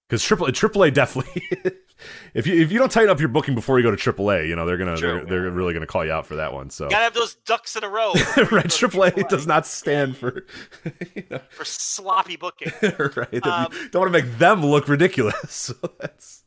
because 0.08 0.24
triple 0.24 0.48
AAA 0.48 0.94
definitely. 0.94 1.42
if 2.34 2.46
you 2.46 2.62
if 2.62 2.72
you 2.72 2.78
don't 2.80 2.92
tighten 2.92 3.10
up 3.10 3.20
your 3.20 3.30
booking 3.30 3.56
before 3.56 3.80
you 3.80 3.84
go 3.84 3.96
to 3.96 4.14
AAA, 4.14 4.48
you 4.48 4.56
know 4.56 4.66
they're 4.66 4.78
gonna 4.78 4.98
True. 4.98 5.26
they're, 5.28 5.42
they're 5.42 5.52
really 5.52 5.74
gonna 5.74 5.88
call 5.88 6.06
you 6.06 6.12
out 6.12 6.28
for 6.28 6.36
that 6.36 6.54
one. 6.54 6.70
So 6.70 6.86
You 6.86 6.92
gotta 6.92 7.04
have 7.06 7.14
those 7.14 7.36
ducks 7.46 7.76
in 7.76 7.84
a 7.84 7.90
row. 7.90 8.12
right, 8.52 8.68
AAA 8.68 9.28
does 9.30 9.48
not 9.48 9.66
stand 9.66 10.16
for 10.18 10.46
you 11.16 11.24
know, 11.32 11.40
for 11.50 11.66
sloppy 11.66 12.36
booking. 12.36 12.72
right. 12.82 13.46
Um, 13.46 13.72
don't 13.92 14.02
want 14.02 14.14
to 14.14 14.22
make 14.22 14.38
them 14.38 14.64
look 14.66 14.88
ridiculous. 14.88 15.36
So 15.54 15.74
that's 16.00 16.44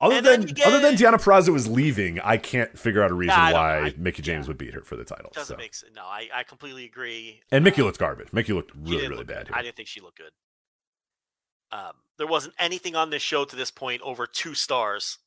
other 0.00 0.20
than 0.20 0.42
other 0.64 0.78
than 0.80 0.94
Deonna 0.94 1.14
Purrazzo 1.20 1.48
was 1.52 1.66
leaving, 1.68 2.20
I 2.20 2.36
can't 2.36 2.78
figure 2.78 3.02
out 3.02 3.10
a 3.10 3.14
reason 3.14 3.36
Nah, 3.36 3.52
why. 3.52 3.78
I- 3.86 3.94
Mickie 3.96 4.22
James 4.22 4.46
yeah. 4.46 4.48
would 4.50 4.58
beat 4.58 4.74
her 4.74 4.82
for 4.82 4.96
the 4.96 5.04
title. 5.04 5.30
Doesn't 5.34 5.54
so. 5.56 5.58
make 5.58 5.74
sense. 5.74 5.92
No, 5.96 6.02
I, 6.02 6.28
I 6.32 6.42
completely 6.44 6.84
agree. 6.84 7.40
And 7.50 7.64
Mickie 7.64 7.82
Uh, 7.82 7.86
looked 7.86 7.98
garbage. 7.98 8.32
Mickie 8.32 8.52
looked 8.52 8.72
really 8.76 9.02
really 9.08 9.16
look 9.18 9.26
bad 9.26 9.48
here. 9.48 9.56
I 9.56 9.62
didn't 9.62 9.76
think 9.76 9.88
she 9.88 10.00
looked 10.00 10.18
good. 10.18 10.32
Um, 11.70 11.92
there 12.16 12.26
wasn't 12.26 12.54
anything 12.58 12.96
on 12.96 13.10
this 13.10 13.22
show 13.22 13.44
to 13.44 13.56
this 13.56 13.70
point 13.70 14.00
over 14.02 14.26
two 14.26 14.54
stars. 14.54 15.18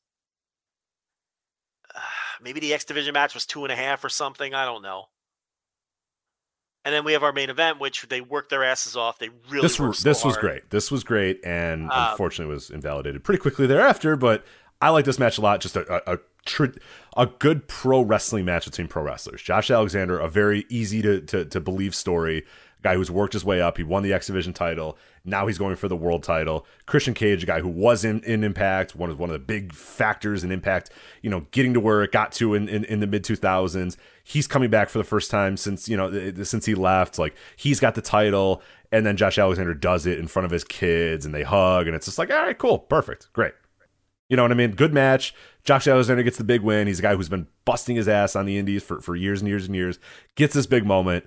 Uh, 1.94 2.00
maybe 2.42 2.60
the 2.60 2.72
X 2.74 2.84
Division 2.84 3.12
match 3.14 3.34
was 3.34 3.46
two 3.46 3.64
and 3.64 3.72
a 3.72 3.76
half 3.76 4.02
or 4.04 4.08
something. 4.08 4.54
I 4.54 4.64
don't 4.64 4.82
know. 4.82 5.04
And 6.84 6.92
then 6.92 7.04
we 7.04 7.12
have 7.12 7.22
our 7.22 7.32
main 7.32 7.48
event, 7.48 7.78
which 7.78 8.02
they 8.08 8.20
worked 8.20 8.50
their 8.50 8.64
asses 8.64 8.96
off. 8.96 9.20
They 9.20 9.28
really 9.48 9.62
this 9.62 9.78
was 9.78 9.98
so 10.00 10.08
this 10.08 10.24
was 10.24 10.36
great. 10.36 10.68
This 10.70 10.90
was 10.90 11.04
great, 11.04 11.38
and 11.44 11.84
Um, 11.92 12.10
unfortunately 12.10 12.52
was 12.52 12.70
invalidated 12.70 13.22
pretty 13.22 13.40
quickly 13.40 13.68
thereafter. 13.68 14.16
But 14.16 14.44
I 14.82 14.90
like 14.90 15.04
this 15.04 15.18
match 15.18 15.38
a 15.38 15.40
lot. 15.40 15.60
Just 15.60 15.76
a 15.76 16.10
a, 16.10 16.14
a, 16.14 16.68
a 17.16 17.26
good 17.26 17.68
pro 17.68 18.02
wrestling 18.02 18.44
match 18.44 18.64
between 18.64 18.88
pro 18.88 19.04
wrestlers. 19.04 19.40
Josh 19.40 19.70
Alexander, 19.70 20.18
a 20.18 20.28
very 20.28 20.66
easy 20.68 21.00
to, 21.02 21.20
to 21.20 21.44
to 21.44 21.60
believe 21.60 21.94
story. 21.94 22.44
Guy 22.82 22.96
who's 22.96 23.12
worked 23.12 23.32
his 23.32 23.44
way 23.44 23.60
up. 23.60 23.76
He 23.76 23.84
won 23.84 24.02
the 24.02 24.12
X 24.12 24.26
Division 24.26 24.52
title. 24.52 24.98
Now 25.24 25.46
he's 25.46 25.56
going 25.56 25.76
for 25.76 25.86
the 25.86 25.94
world 25.94 26.24
title. 26.24 26.66
Christian 26.84 27.14
Cage, 27.14 27.44
a 27.44 27.46
guy 27.46 27.60
who 27.60 27.68
was 27.68 28.04
in, 28.04 28.24
in 28.24 28.42
Impact, 28.42 28.96
one 28.96 29.08
of 29.08 29.20
one 29.20 29.30
of 29.30 29.34
the 29.34 29.38
big 29.38 29.72
factors 29.72 30.42
in 30.42 30.50
Impact. 30.50 30.90
You 31.22 31.30
know, 31.30 31.46
getting 31.52 31.74
to 31.74 31.80
where 31.80 32.02
it 32.02 32.10
got 32.10 32.32
to 32.32 32.54
in, 32.54 32.68
in, 32.68 32.84
in 32.86 32.98
the 32.98 33.06
mid 33.06 33.22
two 33.22 33.36
thousands. 33.36 33.96
He's 34.24 34.48
coming 34.48 34.68
back 34.68 34.88
for 34.88 34.98
the 34.98 35.04
first 35.04 35.30
time 35.30 35.56
since 35.56 35.88
you 35.88 35.96
know 35.96 36.10
since 36.42 36.66
he 36.66 36.74
left. 36.74 37.20
Like 37.20 37.36
he's 37.54 37.78
got 37.78 37.94
the 37.94 38.02
title, 38.02 38.60
and 38.90 39.06
then 39.06 39.16
Josh 39.16 39.38
Alexander 39.38 39.74
does 39.74 40.04
it 40.04 40.18
in 40.18 40.26
front 40.26 40.46
of 40.46 40.50
his 40.50 40.64
kids, 40.64 41.24
and 41.24 41.32
they 41.32 41.44
hug, 41.44 41.86
and 41.86 41.94
it's 41.94 42.06
just 42.06 42.18
like, 42.18 42.32
all 42.32 42.42
right, 42.42 42.58
cool, 42.58 42.80
perfect, 42.80 43.32
great. 43.32 43.54
You 44.32 44.36
know 44.36 44.44
what 44.44 44.50
I 44.50 44.54
mean? 44.54 44.70
Good 44.70 44.94
match. 44.94 45.34
Josh 45.62 45.86
Alexander 45.86 46.22
gets 46.22 46.38
the 46.38 46.44
big 46.44 46.62
win. 46.62 46.86
He's 46.86 47.00
a 47.00 47.02
guy 47.02 47.14
who's 47.14 47.28
been 47.28 47.48
busting 47.66 47.96
his 47.96 48.08
ass 48.08 48.34
on 48.34 48.46
the 48.46 48.56
indies 48.56 48.82
for, 48.82 48.98
for 49.02 49.14
years 49.14 49.42
and 49.42 49.48
years 49.48 49.66
and 49.66 49.76
years. 49.76 49.98
Gets 50.36 50.54
this 50.54 50.64
big 50.64 50.86
moment. 50.86 51.26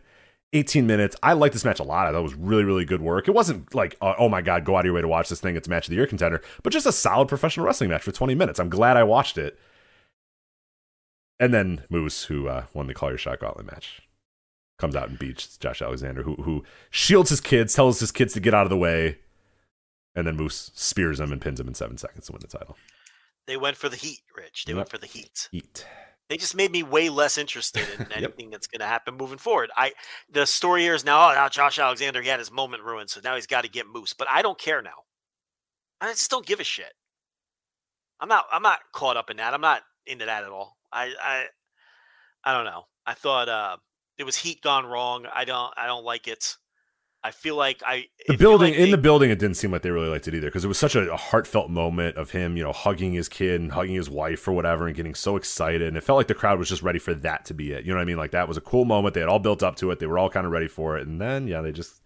18 0.53 0.87
minutes. 0.87 1.15
I 1.21 1.33
like 1.33 1.51
this 1.51 1.63
match 1.63 1.79
a 1.79 1.83
lot. 1.83 2.07
I 2.07 2.11
thought 2.11 2.21
it 2.21 2.23
was 2.23 2.33
really, 2.33 2.63
really 2.63 2.83
good 2.83 3.03
work. 3.03 3.27
It 3.27 3.35
wasn't 3.35 3.75
like, 3.75 3.95
uh, 4.01 4.15
oh 4.17 4.27
my 4.27 4.41
God, 4.41 4.65
go 4.65 4.75
out 4.75 4.79
of 4.79 4.85
your 4.85 4.95
way 4.95 5.01
to 5.01 5.07
watch 5.07 5.29
this 5.29 5.39
thing. 5.39 5.55
It's 5.55 5.67
a 5.67 5.69
match 5.69 5.85
of 5.85 5.91
the 5.91 5.97
year 5.97 6.07
contender, 6.07 6.41
but 6.63 6.73
just 6.73 6.87
a 6.87 6.91
solid 6.91 7.27
professional 7.27 7.67
wrestling 7.67 7.91
match 7.91 8.01
for 8.01 8.11
20 8.11 8.33
minutes. 8.33 8.59
I'm 8.59 8.69
glad 8.69 8.97
I 8.97 9.03
watched 9.03 9.37
it. 9.37 9.59
And 11.39 11.53
then 11.53 11.83
Moose, 11.91 12.23
who 12.23 12.47
uh, 12.47 12.63
won 12.73 12.87
the 12.87 12.95
Call 12.95 13.09
Your 13.09 13.19
Shot 13.19 13.39
Gauntlet 13.39 13.67
match, 13.67 14.01
comes 14.79 14.95
out 14.95 15.09
and 15.09 15.19
beats 15.19 15.57
Josh 15.57 15.79
Alexander, 15.79 16.23
who 16.23 16.37
who 16.37 16.63
shields 16.89 17.29
his 17.29 17.39
kids, 17.39 17.75
tells 17.75 17.99
his 17.99 18.11
kids 18.11 18.33
to 18.33 18.39
get 18.39 18.55
out 18.55 18.65
of 18.65 18.71
the 18.71 18.77
way, 18.77 19.19
and 20.15 20.25
then 20.25 20.37
Moose 20.37 20.71
spears 20.73 21.19
him 21.19 21.31
and 21.31 21.39
pins 21.39 21.59
him 21.59 21.67
in 21.67 21.75
seven 21.75 21.99
seconds 21.99 22.25
to 22.25 22.31
win 22.31 22.41
the 22.41 22.47
title. 22.47 22.75
They 23.47 23.57
went 23.57 23.77
for 23.77 23.89
the 23.89 23.95
heat, 23.95 24.19
Rich. 24.35 24.65
They 24.65 24.73
went 24.73 24.89
for 24.89 24.97
the 24.97 25.05
heat. 25.07 25.49
Eat. 25.51 25.85
They 26.29 26.37
just 26.37 26.55
made 26.55 26.71
me 26.71 26.81
way 26.81 27.09
less 27.09 27.37
interested 27.37 27.87
in 27.99 28.07
Yep. 28.09 28.11
anything 28.15 28.49
that's 28.49 28.65
going 28.67 28.79
to 28.79 28.87
happen 28.87 29.15
moving 29.15 29.37
forward. 29.37 29.69
I 29.77 29.93
the 30.29 30.45
story 30.47 30.81
here 30.81 30.95
is 30.95 31.05
now, 31.05 31.29
oh, 31.29 31.33
now 31.33 31.47
Josh 31.49 31.77
Alexander 31.77 32.21
he 32.21 32.29
had 32.29 32.39
his 32.39 32.51
moment 32.51 32.83
ruined, 32.83 33.09
so 33.11 33.21
now 33.23 33.35
he's 33.35 33.45
got 33.45 33.63
to 33.63 33.69
get 33.69 33.85
Moose. 33.87 34.13
But 34.13 34.27
I 34.31 34.41
don't 34.41 34.57
care 34.57 34.81
now. 34.81 35.03
I 36.01 36.07
just 36.11 36.31
don't 36.31 36.45
give 36.45 36.59
a 36.59 36.63
shit. 36.63 36.93
I'm 38.19 38.29
not. 38.29 38.45
I'm 38.51 38.63
not 38.63 38.79
caught 38.93 39.17
up 39.17 39.29
in 39.29 39.37
that. 39.37 39.53
I'm 39.53 39.61
not 39.61 39.81
into 40.07 40.25
that 40.25 40.43
at 40.43 40.49
all. 40.49 40.77
I. 40.91 41.13
I. 41.21 41.45
I 42.43 42.53
don't 42.53 42.65
know. 42.65 42.83
I 43.05 43.13
thought 43.13 43.49
uh, 43.49 43.77
it 44.17 44.23
was 44.23 44.35
heat 44.35 44.61
gone 44.61 44.85
wrong. 44.85 45.25
I 45.33 45.45
don't. 45.45 45.73
I 45.77 45.85
don't 45.85 46.03
like 46.05 46.27
it. 46.27 46.55
I 47.27 47.31
feel 47.31 47.55
like 47.55 47.81
I 47.85 48.05
The 48.27 48.37
building 48.37 48.71
like 48.73 48.79
in 48.79 48.85
they- 48.85 48.91
the 48.91 48.97
building, 48.99 49.31
it 49.31 49.39
didn't 49.39 49.57
seem 49.57 49.71
like 49.71 49.81
they 49.81 49.89
really 49.91 50.09
liked 50.09 50.27
it 50.27 50.35
either 50.35 50.47
because 50.47 50.63
it 50.63 50.67
was 50.67 50.77
such 50.77 50.95
a, 50.95 51.11
a 51.11 51.17
heartfelt 51.17 51.69
moment 51.71 52.17
of 52.17 52.31
him, 52.31 52.55
you 52.55 52.63
know, 52.63 52.71
hugging 52.71 53.13
his 53.13 53.27
kid 53.27 53.59
and 53.61 53.71
hugging 53.71 53.95
his 53.95 54.09
wife 54.09 54.47
or 54.47 54.51
whatever, 54.53 54.85
and 54.87 54.95
getting 54.95 55.15
so 55.15 55.35
excited. 55.35 55.81
And 55.81 55.97
it 55.97 56.01
felt 56.03 56.17
like 56.17 56.27
the 56.27 56.35
crowd 56.35 56.59
was 56.59 56.69
just 56.69 56.83
ready 56.83 56.99
for 56.99 57.13
that 57.15 57.45
to 57.45 57.53
be 57.53 57.71
it. 57.71 57.83
You 57.83 57.91
know 57.91 57.97
what 57.97 58.03
I 58.03 58.05
mean? 58.05 58.17
Like 58.17 58.31
that 58.31 58.47
was 58.47 58.57
a 58.57 58.61
cool 58.61 58.85
moment. 58.85 59.13
They 59.15 59.21
had 59.21 59.29
all 59.29 59.39
built 59.39 59.63
up 59.63 59.75
to 59.77 59.91
it. 59.91 59.99
They 59.99 60.05
were 60.07 60.19
all 60.19 60.29
kind 60.29 60.45
of 60.45 60.51
ready 60.51 60.67
for 60.67 60.97
it, 60.97 61.07
and 61.07 61.19
then 61.19 61.47
yeah, 61.47 61.61
they 61.61 61.71
just 61.71 62.01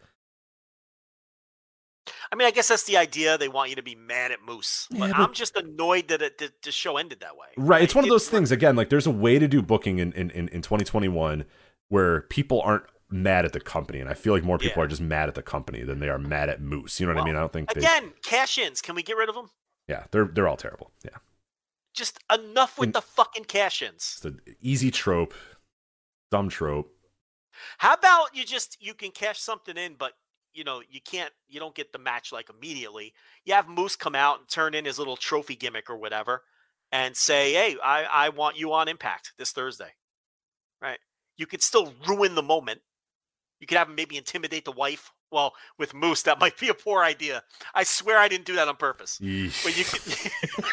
I 2.31 2.35
mean, 2.35 2.47
I 2.47 2.51
guess 2.51 2.67
that's 2.67 2.83
the 2.83 2.97
idea. 2.97 3.37
They 3.37 3.47
want 3.49 3.69
you 3.71 3.75
to 3.75 3.83
be 3.83 3.95
mad 3.95 4.31
at 4.31 4.39
Moose, 4.45 4.87
Yeah, 4.91 5.07
but- 5.07 5.15
I'm 5.17 5.33
just 5.33 5.55
annoyed 5.55 6.07
that 6.09 6.21
it, 6.21 6.37
the, 6.37 6.51
the 6.63 6.71
show 6.71 6.97
ended 6.97 7.19
that 7.21 7.35
way. 7.35 7.47
right. 7.57 7.81
It's 7.81 7.93
It 7.93 7.95
one 7.95 8.05
of 8.05 8.09
those 8.09 8.29
things 8.29 8.51
again. 8.51 8.75
Like 8.75 8.89
there's 8.89 9.07
a 9.07 9.11
way 9.11 9.39
to 9.39 9.47
do 9.47 9.61
booking 9.61 9.99
in 9.99 10.11
in 10.13 10.29
in, 10.31 10.47
in 10.49 10.61
2021 10.61 11.45
where 11.89 12.21
people 12.21 12.61
aren't 12.61 12.83
mad 13.11 13.45
at 13.45 13.53
the 13.53 13.59
company, 13.59 13.99
and 13.99 14.09
I 14.09 14.13
feel 14.13 14.33
like 14.33 14.43
more 14.43 14.57
people 14.57 14.81
Yeah. 14.81 14.85
are 14.85 14.87
just 14.87 15.01
mad 15.01 15.27
at 15.29 15.35
the 15.35 15.41
company 15.43 15.83
than 15.83 15.99
they 15.99 16.09
are 16.09 16.17
mad 16.19 16.49
at 16.49 16.61
Moose. 16.61 16.99
You 16.99 17.07
know 17.07 17.13
what 17.13 17.21
I 17.21 17.25
mean? 17.25 17.35
I 17.35 17.39
don't 17.39 17.51
think 17.53 17.73
they. 17.73 17.79
Again, 17.81 18.13
cash 18.23 18.57
ins. 18.57 18.81
Can 18.81 18.95
we 18.95 19.03
get 19.03 19.17
rid 19.17 19.29
of 19.29 19.35
them? 19.35 19.49
Yeah, 19.87 20.05
they're 20.11 20.25
they're 20.25 20.47
all 20.47 20.57
terrible. 20.57 20.91
Yeah, 21.03 21.17
Just 21.93 22.19
enough 22.31 22.77
with 22.77 22.87
And- 22.87 22.93
the 22.95 23.01
fucking 23.01 23.45
cash 23.45 23.81
ins. 23.81 24.13
it's 24.17 24.25
an 24.25 24.41
easy 24.61 24.91
trope, 24.91 25.33
dumb 26.31 26.49
trope. 26.49 26.95
How 27.79 27.93
about 27.93 28.35
you 28.35 28.45
just 28.45 28.81
you 28.81 28.93
can 28.93 29.11
cash 29.11 29.39
something 29.39 29.75
in, 29.77 29.95
but 29.95 30.13
you 30.53 30.63
know 30.63 30.81
you 30.87 31.01
can't 31.01 31.33
you 31.47 31.59
don't 31.59 31.75
get 31.75 31.91
the 31.91 31.99
match 31.99 32.31
like 32.31 32.49
immediately. 32.49 33.13
You 33.43 33.53
have 33.55 33.67
Moose 33.67 33.95
come 33.95 34.15
out 34.15 34.39
and 34.39 34.47
turn 34.47 34.73
in 34.75 34.85
his 34.85 34.97
little 34.99 35.17
trophy 35.17 35.55
gimmick 35.55 35.89
or 35.89 35.97
whatever, 35.97 36.43
and 36.91 37.17
say, 37.17 37.53
"Hey, 37.53 37.77
I 37.83 38.03
I 38.03 38.29
want 38.29 38.57
you 38.57 38.71
on 38.73 38.87
Impact 38.87 39.33
this 39.37 39.51
Thursday." 39.51 39.95
Right? 40.81 40.99
You 41.35 41.47
could 41.47 41.61
still 41.63 41.93
ruin 42.07 42.35
the 42.35 42.43
moment. 42.43 42.81
You 43.59 43.67
could 43.67 43.77
have 43.77 43.89
him 43.89 43.95
maybe 43.95 44.17
intimidate 44.17 44.65
the 44.65 44.71
wife. 44.71 45.11
Well, 45.31 45.53
with 45.77 45.93
Moose, 45.93 46.23
that 46.23 46.39
might 46.41 46.57
be 46.57 46.69
a 46.69 46.73
poor 46.73 47.03
idea. 47.03 47.43
I 47.73 47.83
swear 47.83 48.17
I 48.17 48.27
didn't 48.27 48.45
do 48.45 48.55
that 48.55 48.67
on 48.67 48.75
purpose. 48.77 49.19
But 49.63 49.77
you 49.77 49.85
could, 49.85 50.01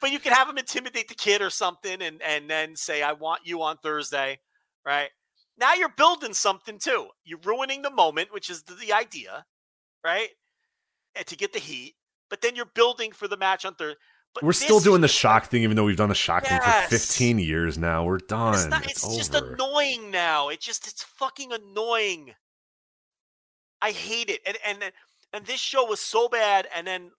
but 0.00 0.12
you 0.12 0.18
could 0.18 0.32
have 0.32 0.48
him 0.48 0.58
intimidate 0.58 1.08
the 1.08 1.14
kid 1.14 1.42
or 1.42 1.50
something, 1.50 2.02
and 2.02 2.20
and 2.22 2.48
then 2.48 2.76
say, 2.76 3.02
"I 3.02 3.12
want 3.12 3.42
you 3.44 3.62
on 3.62 3.78
Thursday," 3.78 4.40
right? 4.84 5.10
Now 5.58 5.74
you're 5.74 5.88
building 5.88 6.34
something 6.34 6.78
too. 6.78 7.08
You're 7.24 7.38
ruining 7.44 7.82
the 7.82 7.90
moment, 7.90 8.32
which 8.32 8.50
is 8.50 8.64
the, 8.64 8.74
the 8.74 8.92
idea, 8.92 9.46
right? 10.04 10.30
And 11.14 11.26
to 11.26 11.36
get 11.36 11.52
the 11.52 11.60
heat, 11.60 11.94
but 12.28 12.40
then 12.40 12.56
you're 12.56 12.64
building 12.66 13.12
for 13.12 13.28
the 13.28 13.36
match 13.36 13.64
on 13.64 13.74
Thursday. 13.74 13.98
But 14.34 14.42
We're 14.42 14.52
still 14.52 14.80
doing 14.80 15.00
the 15.00 15.08
shock 15.08 15.46
thing, 15.46 15.62
even 15.62 15.76
though 15.76 15.84
we've 15.84 15.96
done 15.96 16.08
the 16.08 16.14
shock 16.14 16.46
thing 16.46 16.60
for 16.60 16.88
15 16.88 17.38
years 17.38 17.78
now. 17.78 18.04
We're 18.04 18.18
done. 18.18 18.54
It's, 18.54 18.66
not, 18.66 18.84
it's 18.84 19.04
it's 19.04 19.16
just 19.16 19.34
annoying 19.34 20.10
now. 20.10 20.48
It 20.48 20.60
just 20.60 20.88
it's 20.88 21.04
fucking 21.04 21.52
annoying. 21.52 22.34
I 23.80 23.92
hate 23.92 24.28
it. 24.30 24.40
And 24.44 24.56
and 24.66 24.92
and 25.32 25.46
this 25.46 25.60
show 25.60 25.84
was 25.84 26.00
so 26.00 26.28
bad. 26.28 26.66
And 26.74 26.84
then 26.84 27.12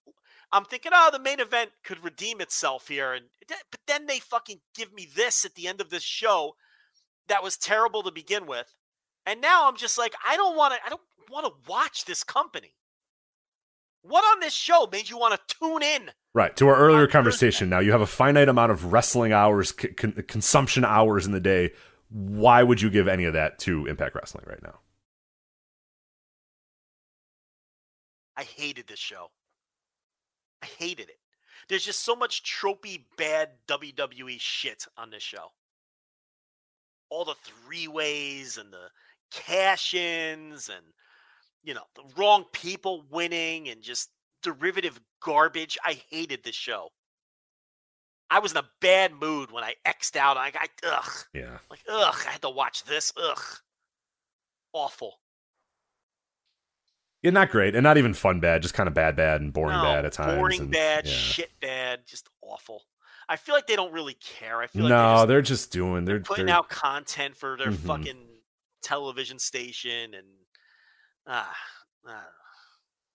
I'm 0.52 0.66
thinking, 0.66 0.92
oh, 0.94 1.10
the 1.11 1.19
main 1.19 1.40
event 1.40 1.72
could 1.85 2.03
redeem 2.03 2.42
itself 2.42 2.90
here. 2.90 3.14
And 3.14 3.26
but 3.48 3.80
then 3.88 4.08
they 4.08 4.19
fucking 4.19 4.60
give 4.76 4.94
me 4.94 5.08
this 5.16 5.45
at 5.45 5.56
the 5.56 5.68
end 5.68 5.80
of 5.80 5.90
this 5.90 6.03
show 6.03 6.56
that 7.30 7.44
was 7.44 7.56
terrible 7.56 8.03
to 8.03 8.11
begin 8.11 8.45
with. 8.45 8.74
And 9.26 9.40
now 9.40 9.69
I'm 9.69 9.77
just 9.77 9.98
like, 9.98 10.14
I 10.27 10.35
don't 10.35 10.58
want 10.58 10.74
to. 10.74 10.80
I 10.85 10.90
don't 10.90 11.02
want 11.30 11.45
to 11.45 11.69
watch 11.72 12.03
this 12.03 12.24
company. 12.24 12.74
What 14.08 14.24
on 14.24 14.40
this 14.40 14.53
show 14.53 14.88
made 14.92 15.09
you 15.09 15.17
want 15.17 15.34
to 15.34 15.56
tune 15.59 15.82
in? 15.82 16.11
Right. 16.34 16.56
To 16.58 16.67
our 16.67 16.75
earlier 16.75 17.08
conversation, 17.08 17.69
now 17.69 17.80
you 17.80 17.92
have 17.92 18.01
a 18.01 18.08
finite 18.08 18.50
amount 18.50 18.72
of 18.72 18.93
wrestling 18.93 19.34
hours, 19.34 19.72
con- 19.72 20.24
consumption 20.27 20.85
hours 20.85 21.25
in 21.25 21.32
the 21.32 21.40
day. 21.40 21.72
Why 22.09 22.61
would 22.61 22.82
you 22.82 22.90
give 22.92 23.08
any 23.08 23.25
of 23.25 23.34
that 23.34 23.58
to 23.59 23.88
Impact 23.88 24.16
Wrestling 24.16 24.45
right 24.48 24.61
now? 24.61 24.80
I 28.38 28.43
hated 28.43 28.88
this 28.88 29.00
show. 29.00 29.32
I 30.61 30.67
hated 30.67 31.09
it. 31.09 31.19
There's 31.67 31.85
just 31.85 32.03
so 32.03 32.16
much 32.16 32.43
tropey 32.43 33.01
bad 33.17 33.50
WWE 33.67 34.40
shit 34.40 34.85
on 34.98 35.09
this 35.09 35.24
show. 35.24 35.51
All 37.09 37.25
the 37.25 37.35
three 37.43 37.88
ways 37.88 38.58
and 38.58 38.72
the 38.72 38.90
cash 39.32 39.93
ins 39.93 40.69
and, 40.69 40.85
you 41.66 41.74
know, 41.74 41.84
the 41.95 42.03
wrong 42.16 42.45
people 42.53 43.03
winning 43.10 43.68
and 43.68 43.82
just 43.82 44.10
derivative 44.42 45.00
garbage. 45.22 45.77
I 45.84 46.00
hated 46.10 46.44
this 46.44 46.56
show. 46.56 46.90
I 48.30 48.40
was 48.40 48.52
in 48.52 48.58
a 48.58 48.69
bad 48.82 49.14
mood 49.14 49.52
when 49.52 49.64
I 49.64 49.76
xed 49.85 50.16
out. 50.16 50.38
I 50.38 50.52
got, 50.52 50.69
ugh, 50.84 51.11
Yeah. 51.34 51.58
like, 51.69 51.82
ugh, 51.90 52.16
I 52.27 52.32
had 52.32 52.42
to 52.44 52.50
watch 52.50 52.84
this. 52.85 53.11
Ugh. 53.18 53.42
Awful. 54.74 55.19
Yeah, 57.22 57.32
not 57.32 57.50
great, 57.50 57.76
and 57.76 57.84
not 57.84 57.98
even 57.98 58.14
fun 58.14 58.40
bad, 58.40 58.61
just 58.61 58.74
kind 58.76 58.88
of 58.88 58.94
bad, 58.94 59.16
bad, 59.16 59.42
and 59.42 59.52
boring 59.52 59.77
No, 59.77 59.84
bad 59.84 60.06
at 60.06 60.14
times. 60.14 60.38
Boring 60.38 60.61
and- 60.61 60.72
bad, 60.72 61.06
yeah. 61.08 61.11
shit 61.14 61.60
bad, 61.60 62.06
just 62.06 62.30
awful. 62.42 62.84
I 63.27 63.38
feel 63.38 63.56
like 63.56 63.66
they 63.66 63.76
don't 63.76 63.92
really 63.92 64.14
care. 64.14 64.61
I 64.61 64.68
feel 64.68 64.84
like 64.84 64.90
No, 64.90 65.18
they're, 65.19 65.27
they're 65.27 65.42
just 65.42 65.72
doing. 65.72 66.06
They're, 66.06 66.19
just 66.19 66.27
putting 66.27 66.45
they're 66.45 66.56
out 66.56 66.69
content 66.69 67.35
for 67.35 67.58
their 67.58 67.72
Mhm. 67.72 67.77
fucking 67.80 68.27
television 68.84 69.40
station 69.40 70.14
and 70.14 70.27
ah, 71.28 71.56
ah. 72.08 72.28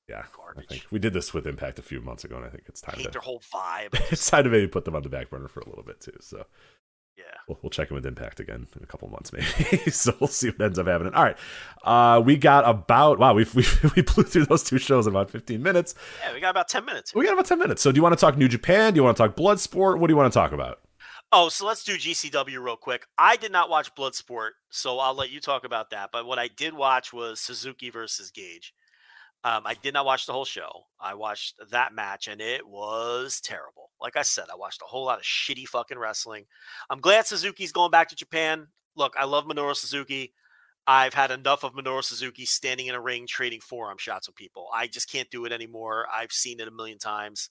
Yeah, 0.08 0.24
Garbage. 0.36 0.64
I 0.68 0.74
think 0.74 0.86
we 0.90 0.98
did 0.98 1.12
this 1.12 1.32
with 1.32 1.46
Impact 1.46 1.78
a 1.78 1.82
few 1.82 2.00
months 2.00 2.24
ago, 2.24 2.36
and 2.36 2.44
I 2.44 2.48
think 2.48 2.64
it's 2.66 2.80
time 2.80 3.00
to 3.00 3.10
their 3.10 3.20
whole 3.20 3.40
vibe. 3.54 3.94
it's 4.10 4.28
time 4.28 4.42
to 4.42 4.50
maybe 4.50 4.66
put 4.66 4.84
them 4.84 4.96
on 4.96 5.02
the 5.02 5.08
back 5.08 5.30
burner 5.30 5.46
for 5.46 5.60
a 5.60 5.68
little 5.68 5.84
bit 5.84 6.00
too. 6.00 6.16
So 6.20 6.46
yeah. 7.16 7.24
we'll, 7.46 7.58
we'll 7.62 7.70
check 7.70 7.90
in 7.90 7.94
with 7.94 8.04
Impact 8.04 8.40
again 8.40 8.66
in 8.76 8.82
a 8.82 8.86
couple 8.86 9.08
months, 9.08 9.32
maybe. 9.32 9.90
so 9.90 10.12
we'll 10.18 10.26
see 10.26 10.50
what 10.50 10.60
ends 10.62 10.80
up 10.80 10.88
happening. 10.88 11.14
All 11.14 11.22
right, 11.22 11.36
uh, 11.84 12.20
we 12.20 12.36
got 12.36 12.68
about 12.68 13.20
wow, 13.20 13.34
we 13.34 13.46
we 13.54 13.64
we 13.94 14.02
blew 14.02 14.24
through 14.24 14.46
those 14.46 14.64
two 14.64 14.78
shows 14.78 15.06
in 15.06 15.12
about 15.12 15.30
fifteen 15.30 15.62
minutes. 15.62 15.94
Yeah, 16.24 16.34
we 16.34 16.40
got 16.40 16.50
about 16.50 16.68
10 16.68 16.84
minutes. 16.84 17.14
We 17.14 17.24
got 17.24 17.34
about 17.34 17.46
ten 17.46 17.60
minutes. 17.60 17.80
So 17.80 17.92
do 17.92 17.96
you 17.96 18.02
want 18.02 18.18
to 18.18 18.20
talk 18.20 18.36
New 18.36 18.48
Japan? 18.48 18.92
Do 18.92 18.98
you 18.98 19.04
want 19.04 19.16
to 19.16 19.22
talk 19.22 19.36
Bloodsport? 19.36 20.00
What 20.00 20.08
do 20.08 20.12
you 20.12 20.16
want 20.16 20.32
to 20.32 20.36
talk 20.36 20.50
about? 20.50 20.80
Oh, 21.32 21.48
so 21.48 21.64
let's 21.64 21.84
do 21.84 21.94
GCW 21.94 22.60
real 22.60 22.76
quick. 22.76 23.06
I 23.16 23.36
did 23.36 23.52
not 23.52 23.70
watch 23.70 23.94
Bloodsport, 23.94 24.50
so 24.70 24.98
I'll 24.98 25.14
let 25.14 25.30
you 25.30 25.40
talk 25.40 25.64
about 25.64 25.90
that. 25.90 26.10
But 26.12 26.26
what 26.26 26.40
I 26.40 26.48
did 26.48 26.74
watch 26.74 27.12
was 27.12 27.40
Suzuki 27.40 27.88
versus 27.88 28.32
Gage. 28.32 28.74
Um, 29.44 29.62
I 29.64 29.74
did 29.74 29.94
not 29.94 30.04
watch 30.04 30.26
the 30.26 30.32
whole 30.32 30.44
show. 30.44 30.86
I 31.00 31.14
watched 31.14 31.54
that 31.70 31.94
match, 31.94 32.26
and 32.26 32.40
it 32.40 32.66
was 32.66 33.40
terrible. 33.40 33.90
Like 34.00 34.16
I 34.16 34.22
said, 34.22 34.46
I 34.52 34.56
watched 34.56 34.82
a 34.82 34.86
whole 34.86 35.04
lot 35.04 35.18
of 35.18 35.24
shitty 35.24 35.68
fucking 35.68 35.98
wrestling. 35.98 36.46
I'm 36.90 37.00
glad 37.00 37.26
Suzuki's 37.26 37.72
going 37.72 37.92
back 37.92 38.08
to 38.08 38.16
Japan. 38.16 38.66
Look, 38.96 39.14
I 39.16 39.24
love 39.24 39.44
Minoru 39.44 39.76
Suzuki. 39.76 40.32
I've 40.86 41.14
had 41.14 41.30
enough 41.30 41.62
of 41.62 41.74
Minoru 41.74 42.02
Suzuki 42.02 42.44
standing 42.44 42.88
in 42.88 42.96
a 42.96 43.00
ring 43.00 43.26
trading 43.28 43.60
forearm 43.60 43.98
shots 43.98 44.26
with 44.26 44.34
people. 44.34 44.66
I 44.74 44.88
just 44.88 45.10
can't 45.10 45.30
do 45.30 45.44
it 45.44 45.52
anymore. 45.52 46.06
I've 46.12 46.32
seen 46.32 46.58
it 46.58 46.66
a 46.66 46.72
million 46.72 46.98
times. 46.98 47.50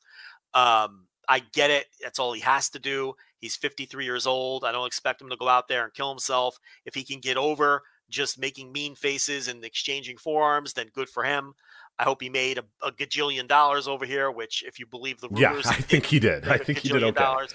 Um, 0.53 1.07
I 1.29 1.39
get 1.53 1.69
it. 1.69 1.85
That's 2.01 2.19
all 2.19 2.33
he 2.33 2.41
has 2.41 2.69
to 2.71 2.79
do. 2.79 3.13
He's 3.39 3.55
53 3.55 4.05
years 4.05 4.27
old. 4.27 4.63
I 4.63 4.71
don't 4.71 4.87
expect 4.87 5.21
him 5.21 5.29
to 5.29 5.37
go 5.37 5.47
out 5.47 5.67
there 5.67 5.83
and 5.83 5.93
kill 5.93 6.09
himself. 6.09 6.59
If 6.85 6.93
he 6.93 7.03
can 7.03 7.19
get 7.19 7.37
over 7.37 7.81
just 8.09 8.39
making 8.39 8.71
mean 8.71 8.95
faces 8.95 9.47
and 9.47 9.63
exchanging 9.63 10.17
forearms, 10.17 10.73
then 10.73 10.87
good 10.93 11.09
for 11.09 11.23
him. 11.23 11.53
I 11.97 12.03
hope 12.03 12.21
he 12.21 12.29
made 12.29 12.57
a, 12.57 12.63
a 12.81 12.91
gajillion 12.91 13.47
dollars 13.47 13.87
over 13.87 14.05
here, 14.05 14.31
which, 14.31 14.63
if 14.65 14.79
you 14.79 14.85
believe 14.85 15.19
the 15.19 15.29
rumors, 15.29 15.65
Yeah, 15.65 15.71
I 15.71 15.73
think 15.81 16.05
he 16.05 16.19
did. 16.19 16.47
I 16.47 16.57
think 16.57 16.79
he 16.79 16.89
did 16.89 17.03
okay. 17.03 17.19
dollars. 17.19 17.53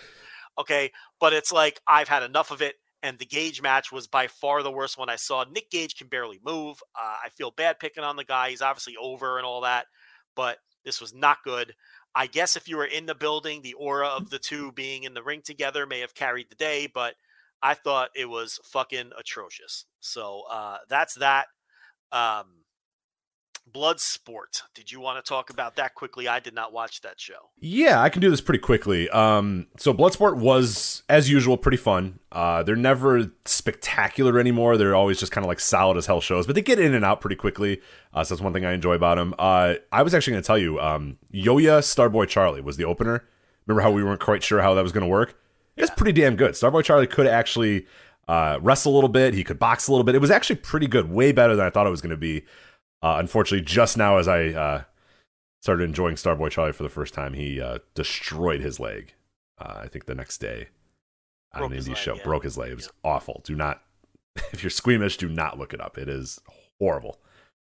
Okay, 0.59 0.93
but 1.19 1.33
it's 1.33 1.53
like 1.53 1.81
I've 1.87 2.09
had 2.09 2.23
enough 2.23 2.51
of 2.51 2.63
it. 2.63 2.77
And 3.03 3.19
the 3.19 3.27
Gage 3.27 3.61
match 3.61 3.93
was 3.93 4.07
by 4.07 4.29
far 4.29 4.63
the 4.63 4.71
worst 4.71 4.97
one 4.97 5.11
I 5.11 5.17
saw. 5.17 5.45
Nick 5.45 5.71
Gage 5.71 5.95
can 5.95 6.07
barely 6.07 6.41
move. 6.43 6.83
Uh, 6.97 7.17
I 7.23 7.29
feel 7.29 7.51
bad 7.51 7.79
picking 7.79 8.03
on 8.03 8.17
the 8.17 8.25
guy. 8.25 8.49
He's 8.49 8.63
obviously 8.63 8.97
over 8.99 9.37
and 9.37 9.45
all 9.45 9.61
that, 9.61 9.87
but 10.35 10.57
this 10.87 11.03
was 11.03 11.13
not 11.13 11.37
good. 11.45 11.75
I 12.15 12.27
guess 12.27 12.57
if 12.57 12.69
you 12.69 12.77
were 12.77 12.85
in 12.85 13.07
the 13.07 13.15
building, 13.15 13.63
the 13.63 13.75
aura 13.75 14.09
of 14.09 14.31
the 14.31 14.39
two 14.39 14.73
being 14.73 15.03
in 15.03 15.15
the 15.15 15.23
ring 15.23 15.43
together 15.43 15.87
may 15.87 16.01
have 16.01 16.15
carried 16.15 16.49
the 16.49 16.55
day, 16.55 16.87
but 16.87 17.15
I 17.63 17.75
thought 17.75 18.11
it 18.15 18.27
was 18.27 18.61
fucking 18.65 19.13
atrocious. 19.19 19.87
So 20.01 20.43
uh, 20.51 20.79
that's 20.89 21.15
that. 21.17 21.47
Um, 22.13 22.64
Bloodsport. 23.73 24.63
Did 24.75 24.93
you 24.93 25.01
want 25.01 25.23
to 25.23 25.29
talk 25.29 25.51
about 25.51 25.77
that 25.77 25.95
quickly? 25.95 26.29
I 26.29 26.39
did 26.39 26.55
not 26.55 26.73
watch 26.73 27.01
that 27.01 27.21
show. 27.21 27.51
Yeah, 27.59 28.01
I 28.01 28.09
can 28.09 28.21
do 28.21 28.31
this 28.31 28.41
pretty 28.41 28.61
quickly. 28.61 29.09
Um, 29.11 29.67
so 29.79 29.93
Bloodsport 29.93 30.37
was, 30.37 31.03
as 31.09 31.29
usual, 31.31 31.57
pretty 31.57 31.77
fun. 31.77 32.19
Uh, 32.31 32.63
they're 32.63 32.77
never 32.77 33.33
spectacular 33.45 34.39
anymore. 34.39 34.77
They're 34.77 34.95
always 34.95 35.19
just 35.19 35.33
kind 35.33 35.45
of 35.45 35.49
like 35.49 35.61
solid 35.61 35.97
as 35.97 36.07
hell 36.07 36.21
shows, 36.21 36.47
but 36.47 36.55
they 36.55 36.63
get 36.63 36.79
in 36.79 36.95
and 36.95 37.05
out 37.05 37.21
pretty 37.21 37.37
quickly. 37.37 37.81
Uh, 38.13 38.23
so 38.23 38.35
that's 38.35 38.43
one 38.43 38.53
thing 38.53 38.65
I 38.65 38.73
enjoy 38.73 38.95
about 38.95 39.17
them. 39.17 39.35
Uh, 39.39 39.75
I 39.91 40.03
was 40.03 40.15
actually 40.15 40.33
going 40.33 40.43
to 40.43 40.47
tell 40.47 40.59
you, 40.59 40.79
um, 40.81 41.19
Yoya 41.33 41.81
Starboy 41.81 42.29
Charlie 42.29 42.61
was 42.61 42.77
the 42.77 42.85
opener. 42.85 43.27
Remember 43.67 43.83
how 43.83 43.91
we 43.91 44.05
weren't 44.05 44.21
quite 44.21 44.43
sure 44.43 44.61
how 44.61 44.75
that 44.75 44.83
was 44.83 44.93
going 44.93 45.05
to 45.05 45.09
work? 45.09 45.39
It 45.77 45.81
was 45.81 45.91
pretty 45.91 46.13
damn 46.21 46.37
good. 46.37 46.53
Starboy 46.53 46.85
Charlie 46.85 47.07
could 47.07 47.27
actually 47.27 47.87
uh, 48.29 48.59
wrestle 48.61 48.93
a 48.93 48.95
little 48.95 49.09
bit. 49.09 49.35
He 49.35 49.43
could 49.43 49.59
box 49.59 49.89
a 49.89 49.91
little 49.91 50.05
bit. 50.05 50.15
It 50.15 50.21
was 50.21 50.31
actually 50.31 50.57
pretty 50.57 50.87
good, 50.87 51.11
way 51.11 51.33
better 51.33 51.57
than 51.57 51.67
I 51.67 51.71
thought 51.71 51.87
it 51.87 51.91
was 51.91 52.01
going 52.01 52.11
to 52.11 52.17
be. 52.17 52.45
Uh, 53.03 53.17
unfortunately, 53.19 53.65
just 53.65 53.97
now 53.97 54.17
as 54.19 54.29
I 54.29 54.49
uh, 54.49 54.83
started 55.61 55.85
enjoying 55.85 56.17
Starboy 56.17 56.51
Charlie 56.51 56.73
for 56.73 56.83
the 56.83 56.89
first 56.89 57.15
time, 57.15 57.35
he 57.35 57.61
uh, 57.61 57.79
destroyed 57.95 58.61
his 58.61 58.81
leg. 58.81 59.15
Uh, 59.59 59.81
I 59.83 59.89
think 59.89 60.07
the 60.07 60.15
next 60.15 60.39
day 60.39 60.69
on 61.53 61.61
Broke 61.61 61.73
an 61.73 61.79
indie 61.79 61.89
leg, 61.89 61.97
show, 61.97 62.17
yeah. 62.17 62.23
broke 62.25 62.45
his 62.45 62.59
leg. 62.59 62.73
It 62.73 62.77
was 62.77 62.91
awful. 63.05 63.43
Do 63.45 63.55
not, 63.55 63.83
if 64.53 64.63
you're 64.63 64.71
squeamish, 64.71 65.17
do 65.17 65.29
not 65.29 65.59
look 65.59 65.73
it 65.73 65.81
up. 65.81 65.99
It 65.99 66.09
is 66.09 66.41
horrible. 66.81 67.21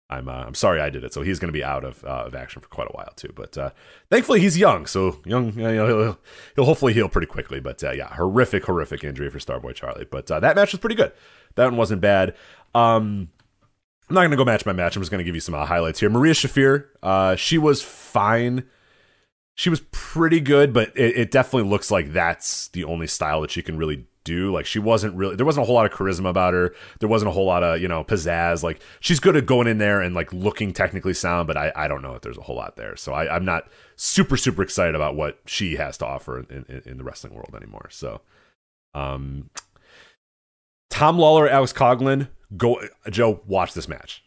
I'm 0.09 0.29
uh, 0.29 0.43
I'm 0.45 0.53
sorry 0.53 0.79
I 0.79 0.89
did 0.89 1.03
it. 1.03 1.13
So 1.13 1.21
he's 1.21 1.37
going 1.37 1.49
to 1.49 1.57
be 1.57 1.63
out 1.63 1.83
of 1.83 2.03
uh, 2.05 2.23
of 2.27 2.35
action 2.35 2.61
for 2.61 2.69
quite 2.69 2.87
a 2.87 2.95
while 2.95 3.11
too. 3.15 3.31
But 3.35 3.57
uh, 3.57 3.71
thankfully 4.09 4.39
he's 4.39 4.57
young, 4.57 4.85
so 4.85 5.19
young. 5.25 5.47
You 5.53 5.63
know, 5.63 5.87
he'll, 5.87 6.19
he'll 6.55 6.65
hopefully 6.65 6.93
heal 6.93 7.09
pretty 7.09 7.27
quickly. 7.27 7.59
But 7.59 7.83
uh, 7.83 7.91
yeah, 7.91 8.13
horrific, 8.15 8.65
horrific 8.65 9.03
injury 9.03 9.29
for 9.29 9.39
Starboy 9.39 9.75
Charlie. 9.75 10.07
But 10.09 10.31
uh, 10.31 10.39
that 10.39 10.55
match 10.55 10.71
was 10.71 10.79
pretty 10.79 10.95
good. 10.95 11.11
That 11.55 11.65
one 11.65 11.77
wasn't 11.77 12.01
bad. 12.01 12.35
Um, 12.73 13.29
I'm 14.09 14.13
not 14.13 14.21
going 14.21 14.31
to 14.31 14.37
go 14.37 14.45
match 14.45 14.63
by 14.63 14.73
match. 14.73 14.95
I'm 14.95 15.01
just 15.01 15.11
going 15.11 15.19
to 15.19 15.25
give 15.25 15.35
you 15.35 15.41
some 15.41 15.55
uh, 15.55 15.65
highlights 15.65 15.99
here. 15.99 16.09
Marina 16.09 16.33
Shafir, 16.33 16.85
uh, 17.03 17.35
she 17.35 17.57
was 17.57 17.81
fine. 17.81 18.63
She 19.55 19.69
was 19.69 19.81
pretty 19.91 20.39
good, 20.39 20.71
but 20.71 20.95
it, 20.95 21.17
it 21.17 21.31
definitely 21.31 21.69
looks 21.69 21.91
like 21.91 22.13
that's 22.13 22.69
the 22.69 22.83
only 22.83 23.07
style 23.07 23.41
that 23.41 23.51
she 23.51 23.61
can 23.61 23.77
really 23.77 24.05
do. 24.23 24.51
Like 24.51 24.65
she 24.65 24.77
wasn't 24.79 25.15
really 25.15 25.35
there 25.35 25.45
wasn't 25.45 25.63
a 25.63 25.65
whole 25.65 25.75
lot 25.75 25.85
of 25.85 25.91
charisma 25.91 26.29
about 26.29 26.53
her. 26.53 26.75
There 26.99 27.09
wasn't 27.09 27.29
a 27.29 27.31
whole 27.31 27.45
lot 27.45 27.63
of, 27.63 27.81
you 27.81 27.87
know, 27.87 28.03
pizzazz. 28.03 28.61
Like 28.61 28.81
she's 28.99 29.19
good 29.19 29.35
at 29.35 29.45
going 29.45 29.67
in 29.67 29.77
there 29.77 30.01
and 30.01 30.13
like 30.13 30.31
looking 30.31 30.73
technically 30.73 31.13
sound, 31.13 31.47
but 31.47 31.57
I, 31.57 31.71
I 31.75 31.87
don't 31.87 32.01
know 32.01 32.13
if 32.13 32.21
there's 32.21 32.37
a 32.37 32.41
whole 32.41 32.57
lot 32.57 32.75
there. 32.75 32.95
So 32.95 33.13
I, 33.13 33.33
I'm 33.33 33.45
not 33.45 33.67
super, 33.95 34.37
super 34.37 34.61
excited 34.61 34.95
about 34.95 35.15
what 35.15 35.39
she 35.45 35.77
has 35.77 35.97
to 35.99 36.05
offer 36.05 36.39
in, 36.39 36.65
in, 36.67 36.81
in 36.85 36.97
the 36.97 37.03
wrestling 37.03 37.33
world 37.33 37.55
anymore. 37.55 37.87
So 37.89 38.21
um 38.93 39.49
Tom 40.89 41.17
Lawlor, 41.17 41.49
Alex 41.49 41.73
Coughlin, 41.73 42.27
go 42.55 42.81
Joe, 43.09 43.41
watch 43.45 43.73
this 43.73 43.87
match. 43.87 44.23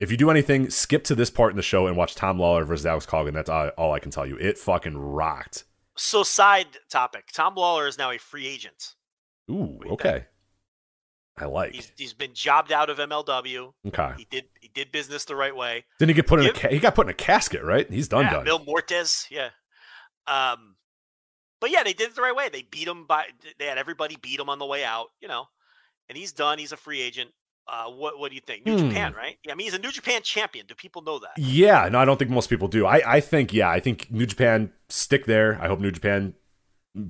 If 0.00 0.10
you 0.10 0.16
do 0.16 0.30
anything, 0.30 0.70
skip 0.70 1.04
to 1.04 1.14
this 1.14 1.28
part 1.28 1.50
in 1.50 1.56
the 1.56 1.62
show 1.62 1.86
and 1.86 1.96
watch 1.96 2.14
Tom 2.14 2.38
Lawlor 2.38 2.66
versus 2.66 2.86
Alex 2.86 3.04
Coughlin. 3.04 3.34
That's 3.34 3.50
all, 3.50 3.68
all 3.76 3.92
I 3.92 3.98
can 3.98 4.10
tell 4.10 4.26
you. 4.26 4.36
It 4.36 4.56
fucking 4.56 4.96
rocked. 4.96 5.64
So, 5.96 6.22
side 6.22 6.68
topic: 6.88 7.26
Tom 7.32 7.54
Lawlor 7.54 7.86
is 7.86 7.98
now 7.98 8.10
a 8.10 8.18
free 8.18 8.46
agent. 8.46 8.94
Ooh, 9.50 9.78
okay. 9.90 10.24
I 11.36 11.44
like. 11.44 11.74
He's 11.74 11.92
he's 11.96 12.12
been 12.14 12.32
jobbed 12.34 12.72
out 12.72 12.88
of 12.90 12.98
MLW. 12.98 13.72
okay. 13.88 14.12
He 14.16 14.26
did 14.30 14.44
he 14.60 14.68
did 14.68 14.92
business 14.92 15.24
the 15.24 15.36
right 15.36 15.54
way. 15.54 15.84
Didn't 15.98 16.10
he 16.10 16.14
get 16.14 16.26
put 16.26 16.40
in 16.40 16.54
a 16.54 16.68
he 16.68 16.78
got 16.78 16.94
put 16.94 17.06
in 17.06 17.10
a 17.10 17.14
casket, 17.14 17.62
right? 17.62 17.90
He's 17.90 18.08
done 18.08 18.24
yeah, 18.24 18.32
done. 18.32 18.44
Bill 18.44 18.64
Mortes, 18.64 19.26
yeah. 19.30 19.50
Um, 20.26 20.76
but 21.60 21.70
yeah, 21.70 21.82
they 21.82 21.92
did 21.92 22.10
it 22.10 22.16
the 22.16 22.22
right 22.22 22.34
way. 22.34 22.48
They 22.48 22.62
beat 22.62 22.88
him 22.88 23.06
by 23.06 23.26
they 23.58 23.66
had 23.66 23.78
everybody 23.78 24.16
beat 24.20 24.40
him 24.40 24.48
on 24.48 24.58
the 24.58 24.66
way 24.66 24.84
out, 24.84 25.08
you 25.20 25.28
know. 25.28 25.46
And 26.10 26.18
he's 26.18 26.32
done. 26.32 26.58
He's 26.58 26.72
a 26.72 26.76
free 26.76 27.00
agent. 27.00 27.30
Uh, 27.66 27.84
what 27.84 28.18
what 28.18 28.30
do 28.30 28.34
you 28.34 28.40
think? 28.40 28.66
New 28.66 28.76
Hmm. 28.76 28.88
Japan, 28.88 29.14
right? 29.16 29.36
Yeah, 29.44 29.52
I 29.52 29.54
mean 29.54 29.66
he's 29.66 29.74
a 29.74 29.78
New 29.78 29.92
Japan 29.92 30.20
champion. 30.22 30.66
Do 30.66 30.74
people 30.74 31.00
know 31.02 31.20
that? 31.20 31.38
Yeah, 31.38 31.88
no, 31.88 31.98
I 32.00 32.04
don't 32.04 32.18
think 32.18 32.30
most 32.30 32.50
people 32.50 32.66
do. 32.68 32.84
I, 32.84 33.00
I 33.06 33.20
think, 33.20 33.52
yeah, 33.52 33.70
I 33.70 33.78
think 33.80 34.10
New 34.10 34.26
Japan 34.26 34.72
stick 34.88 35.24
there. 35.26 35.56
I 35.62 35.68
hope 35.68 35.78
New 35.80 35.92
Japan 35.92 36.34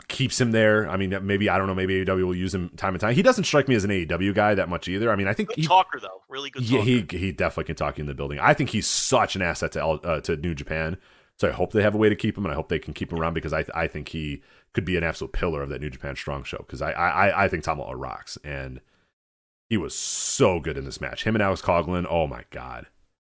keeps 0.08 0.38
him 0.38 0.50
there. 0.52 0.86
I 0.90 0.98
mean, 0.98 1.16
maybe 1.22 1.48
I 1.48 1.56
don't 1.56 1.66
know. 1.66 1.74
Maybe 1.74 2.04
AEW 2.04 2.26
will 2.26 2.34
use 2.36 2.54
him 2.54 2.68
time 2.76 2.92
and 2.94 3.00
time. 3.00 3.14
He 3.14 3.22
doesn't 3.22 3.44
strike 3.44 3.68
me 3.68 3.74
as 3.74 3.84
an 3.84 3.90
AEW 3.90 4.34
guy 4.34 4.54
that 4.54 4.68
much 4.68 4.86
either. 4.88 5.10
I 5.10 5.16
mean, 5.16 5.26
I 5.28 5.32
think 5.32 5.48
Good 5.48 5.58
he, 5.60 5.66
talker 5.66 5.98
though, 5.98 6.20
really 6.28 6.50
good. 6.50 6.62
yeah, 6.64 6.80
talker. 6.80 7.16
he 7.16 7.18
he 7.18 7.32
definitely 7.32 7.64
can 7.64 7.76
talk 7.76 7.98
in 7.98 8.04
the 8.06 8.14
building. 8.14 8.38
I 8.38 8.52
think 8.52 8.68
he's 8.70 8.86
such 8.86 9.36
an 9.36 9.42
asset 9.42 9.72
to 9.72 9.82
uh, 9.86 10.20
to 10.22 10.36
New 10.36 10.54
Japan. 10.54 10.98
So 11.38 11.48
I 11.48 11.52
hope 11.52 11.72
they 11.72 11.80
have 11.82 11.94
a 11.94 11.98
way 11.98 12.10
to 12.10 12.16
keep 12.16 12.36
him, 12.36 12.44
and 12.44 12.52
I 12.52 12.54
hope 12.54 12.68
they 12.68 12.78
can 12.78 12.92
keep 12.92 13.10
him 13.10 13.18
around 13.18 13.32
because 13.32 13.54
I 13.54 13.64
I 13.74 13.86
think 13.86 14.10
he 14.10 14.42
could 14.74 14.84
be 14.84 14.98
an 14.98 15.04
absolute 15.04 15.32
pillar 15.32 15.62
of 15.62 15.70
that 15.70 15.80
New 15.80 15.88
Japan 15.88 16.14
Strong 16.16 16.44
show. 16.44 16.58
Because 16.58 16.82
I 16.82 16.90
I 16.92 17.44
I 17.44 17.48
think 17.48 17.64
Tom 17.64 17.80
rocks, 17.80 18.36
and 18.44 18.80
he 19.70 19.76
was 19.76 19.94
so 19.94 20.60
good 20.60 20.76
in 20.76 20.84
this 20.84 21.00
match. 21.00 21.24
Him 21.24 21.36
and 21.36 21.42
Alex 21.42 21.62
Coughlin. 21.62 22.06
Oh 22.10 22.26
my 22.26 22.44
god. 22.50 22.86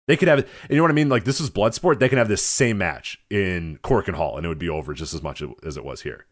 They 0.08 0.18
could 0.18 0.30
have, 0.30 0.48
you 0.69 0.77
know 0.77 0.82
what 0.82 0.92
I 0.92 0.95
mean? 0.95 1.10
Like 1.10 1.26
this 1.26 1.40
is 1.40 1.50
Bloodsport. 1.50 2.00
They 2.00 2.10
can 2.10 2.18
have 2.18 2.30
this 2.30 2.43
same 2.43 2.77
match 2.77 3.22
in 3.30 3.77
Korakuen 3.84 4.16
Hall, 4.16 4.38
and 4.38 4.45
it 4.45 4.50
would 4.50 4.58
be 4.58 4.69
over 4.69 4.93
just 4.93 5.14
as 5.14 5.22
much 5.22 5.43
as 5.64 5.77
it 5.77 5.85
was 5.85 6.01
here. 6.01 6.26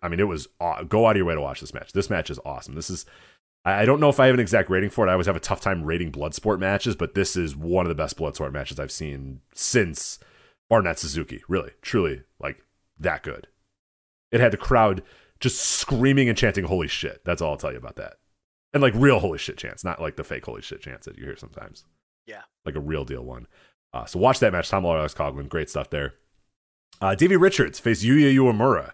I 0.00 0.08
mean, 0.08 0.20
it 0.20 0.28
was 0.28 0.46
go 0.88 1.06
out 1.06 1.12
of 1.12 1.16
your 1.16 1.26
way 1.26 1.34
to 1.34 1.40
watch 1.40 1.60
this 1.60 1.74
match. 1.74 1.92
This 1.92 2.10
match 2.10 2.30
is 2.30 2.38
awesome. 2.44 2.74
This 2.74 2.90
is, 2.90 3.06
I 3.64 3.82
I 3.82 3.84
don't 3.84 4.00
know 4.00 4.08
if 4.08 4.20
I 4.20 4.26
have 4.26 4.34
an 4.34 4.40
exact 4.40 4.70
rating 4.70 4.90
for 4.90 5.04
it. 5.06 5.10
I 5.10 5.12
always 5.12 5.26
have 5.26 5.34
a 5.34 5.40
tough 5.40 5.60
time 5.60 5.82
rating 5.82 6.12
Bloodsport 6.12 6.60
matches, 6.60 6.94
but 6.94 7.14
this 7.14 7.36
is 7.36 7.56
one 7.56 7.86
of 7.86 7.88
the 7.88 7.94
best 7.94 8.16
Bloodsport 8.16 8.52
matches 8.52 8.78
I've 8.78 8.92
seen 8.92 9.40
since 9.54 10.18
Barnett 10.68 10.98
Suzuki. 10.98 11.42
Really, 11.48 11.72
truly, 11.82 12.22
like 12.38 12.62
that 12.98 13.22
good. 13.22 13.48
It 14.30 14.40
had 14.40 14.52
the 14.52 14.58
crowd 14.58 15.02
just 15.40 15.58
screaming 15.58 16.28
and 16.28 16.38
chanting 16.38 16.64
"Holy 16.64 16.88
shit!" 16.88 17.24
That's 17.24 17.42
all 17.42 17.52
I'll 17.52 17.56
tell 17.56 17.72
you 17.72 17.78
about 17.78 17.96
that. 17.96 18.18
And 18.74 18.82
like 18.82 18.92
real 18.96 19.18
holy 19.18 19.38
shit 19.38 19.56
chants, 19.56 19.82
not 19.84 20.00
like 20.00 20.16
the 20.16 20.24
fake 20.24 20.44
holy 20.44 20.62
shit 20.62 20.80
chants 20.82 21.06
that 21.06 21.16
you 21.16 21.24
hear 21.24 21.36
sometimes. 21.36 21.84
Yeah. 22.26 22.42
like 22.66 22.74
a 22.74 22.80
real 22.80 23.04
deal 23.06 23.24
one. 23.24 23.46
Uh, 23.94 24.04
so 24.04 24.18
watch 24.18 24.38
that 24.40 24.52
match. 24.52 24.68
Tom 24.68 24.84
Lawlor, 24.84 24.98
Alex 24.98 25.14
Coughlin, 25.14 25.48
great 25.48 25.70
stuff 25.70 25.88
there. 25.88 26.12
Uh, 27.00 27.14
Davey 27.14 27.36
Richards 27.36 27.78
faced 27.80 28.04
Yuya 28.04 28.34
Uemura. 28.34 28.92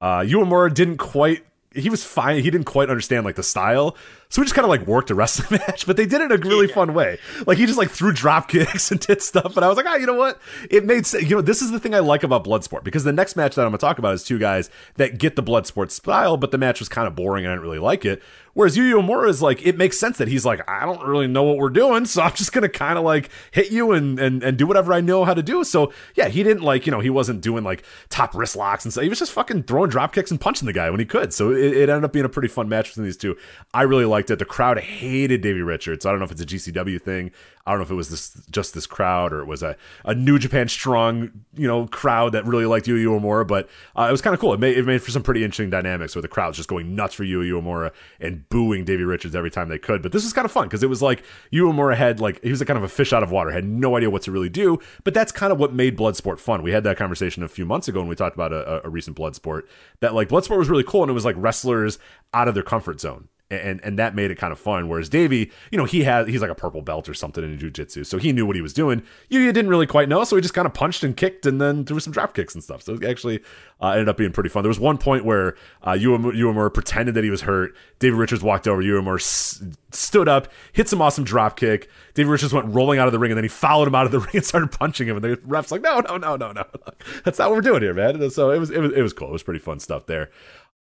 Uh, 0.00 0.20
Uemura 0.20 0.72
didn't 0.74 0.96
quite. 0.96 1.44
He 1.74 1.90
was 1.90 2.02
fine. 2.02 2.42
He 2.42 2.50
didn't 2.50 2.64
quite 2.64 2.88
understand 2.88 3.26
like 3.26 3.36
the 3.36 3.42
style, 3.42 3.94
So 4.30 4.40
we 4.40 4.46
just 4.46 4.54
kind 4.54 4.64
of 4.64 4.70
like 4.70 4.86
worked 4.86 5.10
a 5.10 5.14
wrestling 5.14 5.60
match, 5.68 5.86
but 5.86 5.96
they 5.98 6.06
did 6.06 6.22
it 6.22 6.32
in 6.32 6.42
a 6.42 6.48
really 6.48 6.66
Yeah. 6.66 6.74
fun 6.74 6.94
way. 6.94 7.18
Like 7.46 7.58
he 7.58 7.66
just 7.66 7.78
like 7.78 7.90
threw 7.90 8.10
drop 8.10 8.48
kicks 8.48 8.90
and 8.90 8.98
did 8.98 9.20
stuff. 9.22 9.54
And 9.54 9.64
I 9.64 9.68
was 9.68 9.76
like, 9.76 9.84
ah, 9.86 9.96
you 9.96 10.06
know 10.06 10.14
what? 10.14 10.40
It 10.70 10.86
made 10.86 11.04
sense. 11.06 11.24
You 11.28 11.36
know, 11.36 11.42
this 11.42 11.60
is 11.60 11.70
the 11.70 11.78
thing 11.78 11.94
I 11.94 11.98
like 11.98 12.22
about 12.24 12.42
Bloodsport 12.44 12.84
because 12.84 13.04
the 13.04 13.12
next 13.12 13.36
match 13.36 13.54
that 13.54 13.62
I'm 13.62 13.68
going 13.68 13.78
to 13.78 13.86
talk 13.86 13.98
about 13.98 14.14
is 14.14 14.24
two 14.24 14.38
guys 14.38 14.70
that 14.96 15.18
get 15.18 15.36
the 15.36 15.42
Bloodsport 15.42 15.90
style, 15.90 16.38
but 16.38 16.50
the 16.52 16.58
match 16.58 16.80
was 16.80 16.88
kind 16.88 17.06
of 17.06 17.14
boring 17.14 17.44
and 17.44 17.52
I 17.52 17.54
didn't 17.56 17.66
really 17.66 17.78
like 17.78 18.04
it. 18.06 18.22
Whereas 18.58 18.76
Yu 18.76 18.96
Uemura 18.96 19.28
is 19.28 19.40
like, 19.40 19.64
it 19.64 19.78
makes 19.78 20.00
sense 20.00 20.18
that 20.18 20.26
he's 20.26 20.44
like, 20.44 20.68
I 20.68 20.84
don't 20.84 21.06
really 21.06 21.28
know 21.28 21.44
what 21.44 21.58
we're 21.58 21.70
doing, 21.70 22.06
so 22.06 22.22
I'm 22.22 22.32
just 22.32 22.52
gonna 22.52 22.68
kind 22.68 22.98
of 22.98 23.04
like 23.04 23.30
hit 23.52 23.70
you 23.70 23.92
and, 23.92 24.18
and 24.18 24.42
and 24.42 24.58
do 24.58 24.66
whatever 24.66 24.92
I 24.92 25.00
know 25.00 25.24
how 25.24 25.32
to 25.32 25.44
do. 25.44 25.62
So 25.62 25.92
yeah, 26.16 26.26
he 26.26 26.42
didn't 26.42 26.64
like, 26.64 26.84
you 26.84 26.90
know, 26.90 26.98
he 26.98 27.08
wasn't 27.08 27.40
doing 27.40 27.62
like 27.62 27.84
top 28.08 28.34
wrist 28.34 28.56
locks 28.56 28.84
and 28.84 28.90
stuff. 28.90 29.04
He 29.04 29.08
was 29.08 29.20
just 29.20 29.30
fucking 29.30 29.62
throwing 29.62 29.90
drop 29.90 30.12
kicks 30.12 30.32
and 30.32 30.40
punching 30.40 30.66
the 30.66 30.72
guy 30.72 30.90
when 30.90 30.98
he 30.98 31.06
could. 31.06 31.32
So 31.32 31.52
it, 31.52 31.72
it 31.72 31.88
ended 31.88 32.02
up 32.02 32.12
being 32.12 32.24
a 32.24 32.28
pretty 32.28 32.48
fun 32.48 32.68
match 32.68 32.88
between 32.88 33.04
these 33.04 33.16
two. 33.16 33.36
I 33.72 33.82
really 33.82 34.06
liked 34.06 34.28
it. 34.32 34.40
The 34.40 34.44
crowd 34.44 34.80
hated 34.80 35.40
Davey 35.40 35.62
Richards. 35.62 36.04
I 36.04 36.10
don't 36.10 36.18
know 36.18 36.24
if 36.24 36.32
it's 36.32 36.42
a 36.42 36.46
GCW 36.46 37.00
thing. 37.00 37.30
I 37.68 37.72
don't 37.72 37.80
know 37.80 37.84
if 37.84 37.90
it 37.90 37.96
was 37.96 38.08
this 38.08 38.46
just 38.50 38.72
this 38.72 38.86
crowd 38.86 39.30
or 39.30 39.40
it 39.40 39.44
was 39.44 39.62
a, 39.62 39.76
a 40.06 40.14
New 40.14 40.38
Japan 40.38 40.68
strong, 40.68 41.30
you 41.52 41.68
know, 41.68 41.86
crowd 41.86 42.32
that 42.32 42.46
really 42.46 42.64
liked 42.64 42.88
Yu 42.88 42.94
Uemura. 42.94 43.46
But 43.46 43.68
uh, 43.94 44.06
it 44.08 44.10
was 44.10 44.22
kind 44.22 44.32
of 44.32 44.40
cool. 44.40 44.54
It 44.54 44.60
made 44.60 44.78
it 44.78 44.86
made 44.86 45.02
for 45.02 45.10
some 45.10 45.22
pretty 45.22 45.44
interesting 45.44 45.68
dynamics 45.68 46.14
where 46.14 46.22
the 46.22 46.28
crowd's 46.28 46.56
just 46.56 46.70
going 46.70 46.96
nuts 46.96 47.12
for 47.12 47.24
Yu 47.24 47.40
Uemura 47.40 47.92
and 48.20 48.48
booing 48.48 48.86
Davey 48.86 49.04
Richards 49.04 49.36
every 49.36 49.50
time 49.50 49.68
they 49.68 49.78
could. 49.78 50.00
But 50.00 50.12
this 50.12 50.24
was 50.24 50.32
kind 50.32 50.46
of 50.46 50.50
fun 50.50 50.64
because 50.64 50.82
it 50.82 50.88
was 50.88 51.02
like 51.02 51.22
Yu 51.50 51.66
Uemura 51.66 51.94
had 51.94 52.20
like 52.20 52.42
he 52.42 52.48
was 52.48 52.62
a 52.62 52.64
kind 52.64 52.78
of 52.78 52.84
a 52.84 52.88
fish 52.88 53.12
out 53.12 53.22
of 53.22 53.30
water, 53.30 53.50
had 53.50 53.66
no 53.66 53.98
idea 53.98 54.08
what 54.08 54.22
to 54.22 54.32
really 54.32 54.48
do. 54.48 54.78
But 55.04 55.12
that's 55.12 55.30
kind 55.30 55.52
of 55.52 55.60
what 55.60 55.74
made 55.74 55.94
Bloodsport 55.94 56.38
fun. 56.38 56.62
We 56.62 56.72
had 56.72 56.84
that 56.84 56.96
conversation 56.96 57.42
a 57.42 57.48
few 57.48 57.66
months 57.66 57.86
ago 57.86 58.00
when 58.00 58.08
we 58.08 58.14
talked 58.14 58.34
about 58.34 58.54
a, 58.54 58.86
a 58.86 58.88
recent 58.88 59.14
Bloodsport 59.14 59.64
that 60.00 60.14
like 60.14 60.30
Bloodsport 60.30 60.56
was 60.56 60.70
really 60.70 60.84
cool 60.84 61.02
and 61.02 61.10
it 61.10 61.14
was 61.14 61.26
like 61.26 61.36
wrestlers 61.36 61.98
out 62.32 62.48
of 62.48 62.54
their 62.54 62.62
comfort 62.62 62.98
zone 62.98 63.28
and 63.50 63.80
and 63.82 63.98
that 63.98 64.14
made 64.14 64.30
it 64.30 64.36
kind 64.36 64.52
of 64.52 64.58
fun. 64.58 64.88
Whereas 64.88 65.08
Davey, 65.08 65.50
you 65.70 65.78
know, 65.78 65.84
he 65.84 66.04
had 66.04 66.28
he's 66.28 66.42
like 66.42 66.50
a 66.50 66.54
purple 66.54 66.82
belt 66.82 67.08
or 67.08 67.14
something 67.14 67.42
in 67.42 67.58
jujitsu, 67.58 68.04
so 68.04 68.18
he 68.18 68.32
knew 68.32 68.44
what 68.46 68.56
he 68.56 68.62
was 68.62 68.72
doing. 68.72 69.02
You 69.28 69.40
didn't 69.52 69.70
really 69.70 69.86
quite 69.86 70.08
know, 70.08 70.24
so 70.24 70.36
he 70.36 70.42
just 70.42 70.54
kind 70.54 70.66
of 70.66 70.74
punched 70.74 71.02
and 71.02 71.16
kicked 71.16 71.46
and 71.46 71.60
then 71.60 71.84
threw 71.84 72.00
some 72.00 72.12
drop 72.12 72.34
kicks 72.34 72.54
and 72.54 72.62
stuff. 72.62 72.82
So 72.82 72.94
it 72.94 73.04
actually 73.04 73.40
uh, 73.80 73.90
ended 73.90 74.08
up 74.08 74.16
being 74.16 74.32
pretty 74.32 74.50
fun. 74.50 74.62
There 74.62 74.68
was 74.68 74.80
one 74.80 74.98
point 74.98 75.24
where 75.24 75.56
uh, 75.82 75.92
Uemura 75.92 76.72
pretended 76.72 77.14
that 77.14 77.24
he 77.24 77.30
was 77.30 77.42
hurt. 77.42 77.74
David 77.98 78.16
Richards 78.18 78.42
walked 78.42 78.68
over. 78.68 78.82
Uemura 78.82 79.18
s- 79.20 79.62
stood 79.92 80.28
up, 80.28 80.48
hit 80.72 80.88
some 80.88 81.00
awesome 81.00 81.24
drop 81.24 81.56
kick. 81.58 81.88
David 82.14 82.30
Richards 82.30 82.52
went 82.52 82.66
rolling 82.74 82.98
out 82.98 83.06
of 83.06 83.12
the 83.12 83.18
ring, 83.18 83.30
and 83.30 83.36
then 83.38 83.44
he 83.44 83.48
followed 83.48 83.88
him 83.88 83.94
out 83.94 84.06
of 84.06 84.12
the 84.12 84.18
ring 84.20 84.30
and 84.34 84.44
started 84.44 84.72
punching 84.72 85.08
him. 85.08 85.16
And 85.16 85.24
the 85.24 85.36
refs 85.38 85.70
like, 85.70 85.82
no, 85.82 86.00
no, 86.00 86.16
no, 86.16 86.36
no, 86.36 86.52
no, 86.52 86.64
that's 87.24 87.38
not 87.38 87.48
what 87.50 87.56
we're 87.56 87.60
doing 87.62 87.82
here, 87.82 87.94
man. 87.94 88.30
So 88.30 88.50
it 88.50 88.58
was 88.58 88.70
it 88.70 88.80
was 88.80 88.92
it 88.92 89.02
was 89.02 89.12
cool. 89.12 89.28
It 89.28 89.32
was 89.32 89.42
pretty 89.42 89.60
fun 89.60 89.78
stuff 89.80 90.06
there. 90.06 90.30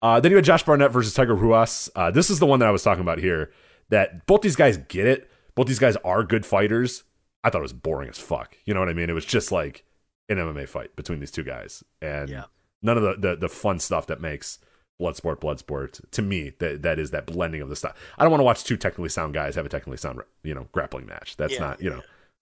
Uh, 0.01 0.19
then 0.19 0.31
you 0.31 0.35
had 0.35 0.45
Josh 0.45 0.63
Barnett 0.63 0.91
versus 0.91 1.13
Tiger 1.13 1.35
Ruas. 1.35 1.89
Uh, 1.95 2.11
this 2.11 2.29
is 2.29 2.39
the 2.39 2.45
one 2.45 2.59
that 2.59 2.67
I 2.67 2.71
was 2.71 2.83
talking 2.83 3.01
about 3.01 3.17
here. 3.19 3.51
That 3.89 4.25
both 4.27 4.41
these 4.41 4.55
guys 4.55 4.77
get 4.77 5.07
it. 5.07 5.29
Both 5.55 5.67
these 5.67 5.79
guys 5.79 5.95
are 6.03 6.23
good 6.23 6.45
fighters. 6.45 7.03
I 7.43 7.49
thought 7.49 7.59
it 7.59 7.61
was 7.63 7.73
boring 7.73 8.09
as 8.09 8.17
fuck. 8.19 8.55
You 8.65 8.73
know 8.73 8.79
what 8.79 8.89
I 8.89 8.93
mean? 8.93 9.09
It 9.09 9.13
was 9.13 9.25
just 9.25 9.51
like 9.51 9.85
an 10.29 10.37
MMA 10.37 10.67
fight 10.67 10.95
between 10.95 11.19
these 11.19 11.31
two 11.31 11.43
guys, 11.43 11.83
and 12.01 12.29
Yeah. 12.29 12.43
none 12.81 12.97
of 12.97 13.03
the, 13.03 13.15
the 13.29 13.35
the 13.37 13.49
fun 13.49 13.79
stuff 13.79 14.07
that 14.07 14.19
makes 14.19 14.59
Bloodsport 15.01 15.39
Bloodsport 15.39 16.01
to 16.11 16.21
me. 16.21 16.51
That 16.59 16.81
that 16.81 16.99
is 16.99 17.11
that 17.11 17.25
blending 17.25 17.61
of 17.61 17.69
the 17.69 17.75
stuff. 17.77 17.95
I 18.17 18.23
don't 18.23 18.31
want 18.31 18.41
to 18.41 18.45
watch 18.45 18.63
two 18.65 18.75
technically 18.77 19.09
sound 19.09 19.33
guys 19.33 19.55
have 19.55 19.65
a 19.65 19.69
technically 19.69 19.97
sound 19.97 20.19
you 20.43 20.53
know 20.53 20.67
grappling 20.73 21.05
match. 21.05 21.37
That's 21.37 21.53
Yeah, 21.53 21.59
not 21.59 21.81
you 21.81 21.89
know. 21.89 22.01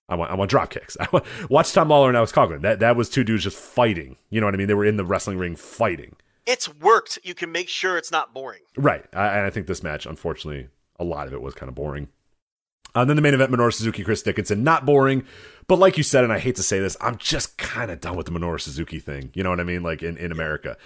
I 0.09 0.15
want 0.15 0.31
I 0.31 0.35
want 0.35 0.49
drop 0.49 0.71
kicks. 0.71 0.97
I 0.99 1.07
want, 1.11 1.25
watch 1.49 1.71
Tom 1.73 1.89
Lawlor 1.89 2.07
and 2.09 2.17
Alex 2.17 2.31
Coughlin. 2.31 2.61
That 2.61 2.79
that 2.79 2.95
was 2.95 3.09
two 3.09 3.23
dudes 3.23 3.43
just 3.43 3.57
fighting. 3.57 4.17
You 4.31 4.41
know 4.41 4.47
what 4.47 4.55
I 4.55 4.57
mean? 4.57 4.67
They 4.67 4.73
were 4.73 4.85
in 4.85 4.97
the 4.97 5.05
wrestling 5.05 5.37
ring 5.37 5.55
fighting. 5.55 6.15
It's 6.45 6.73
worked. 6.73 7.19
You 7.23 7.33
can 7.33 7.51
make 7.51 7.69
sure 7.69 7.97
it's 7.97 8.11
not 8.11 8.33
boring. 8.33 8.61
Right. 8.77 9.05
I, 9.13 9.27
and 9.27 9.45
I 9.45 9.49
think 9.49 9.67
this 9.67 9.83
match, 9.83 10.05
unfortunately, 10.05 10.69
a 10.99 11.03
lot 11.03 11.27
of 11.27 11.33
it 11.33 11.41
was 11.41 11.53
kind 11.53 11.69
of 11.69 11.75
boring. 11.75 12.07
Uh, 12.95 13.01
and 13.01 13.09
then 13.09 13.17
the 13.17 13.21
main 13.21 13.33
event, 13.33 13.51
Minoru 13.51 13.73
Suzuki, 13.73 14.03
Chris 14.03 14.21
Dickinson, 14.21 14.63
not 14.63 14.85
boring, 14.85 15.25
but 15.67 15.79
like 15.79 15.97
you 15.97 16.03
said, 16.03 16.23
and 16.23 16.31
I 16.31 16.39
hate 16.39 16.55
to 16.55 16.63
say 16.63 16.79
this, 16.79 16.95
I'm 17.01 17.17
just 17.17 17.57
kind 17.57 17.91
of 17.91 17.99
done 17.99 18.15
with 18.15 18.25
the 18.25 18.31
Minoru 18.31 18.61
Suzuki 18.61 18.99
thing. 18.99 19.31
You 19.33 19.43
know 19.43 19.49
what 19.49 19.59
I 19.59 19.63
mean? 19.63 19.83
Like 19.83 20.01
in, 20.01 20.17
in 20.17 20.31
America. 20.31 20.77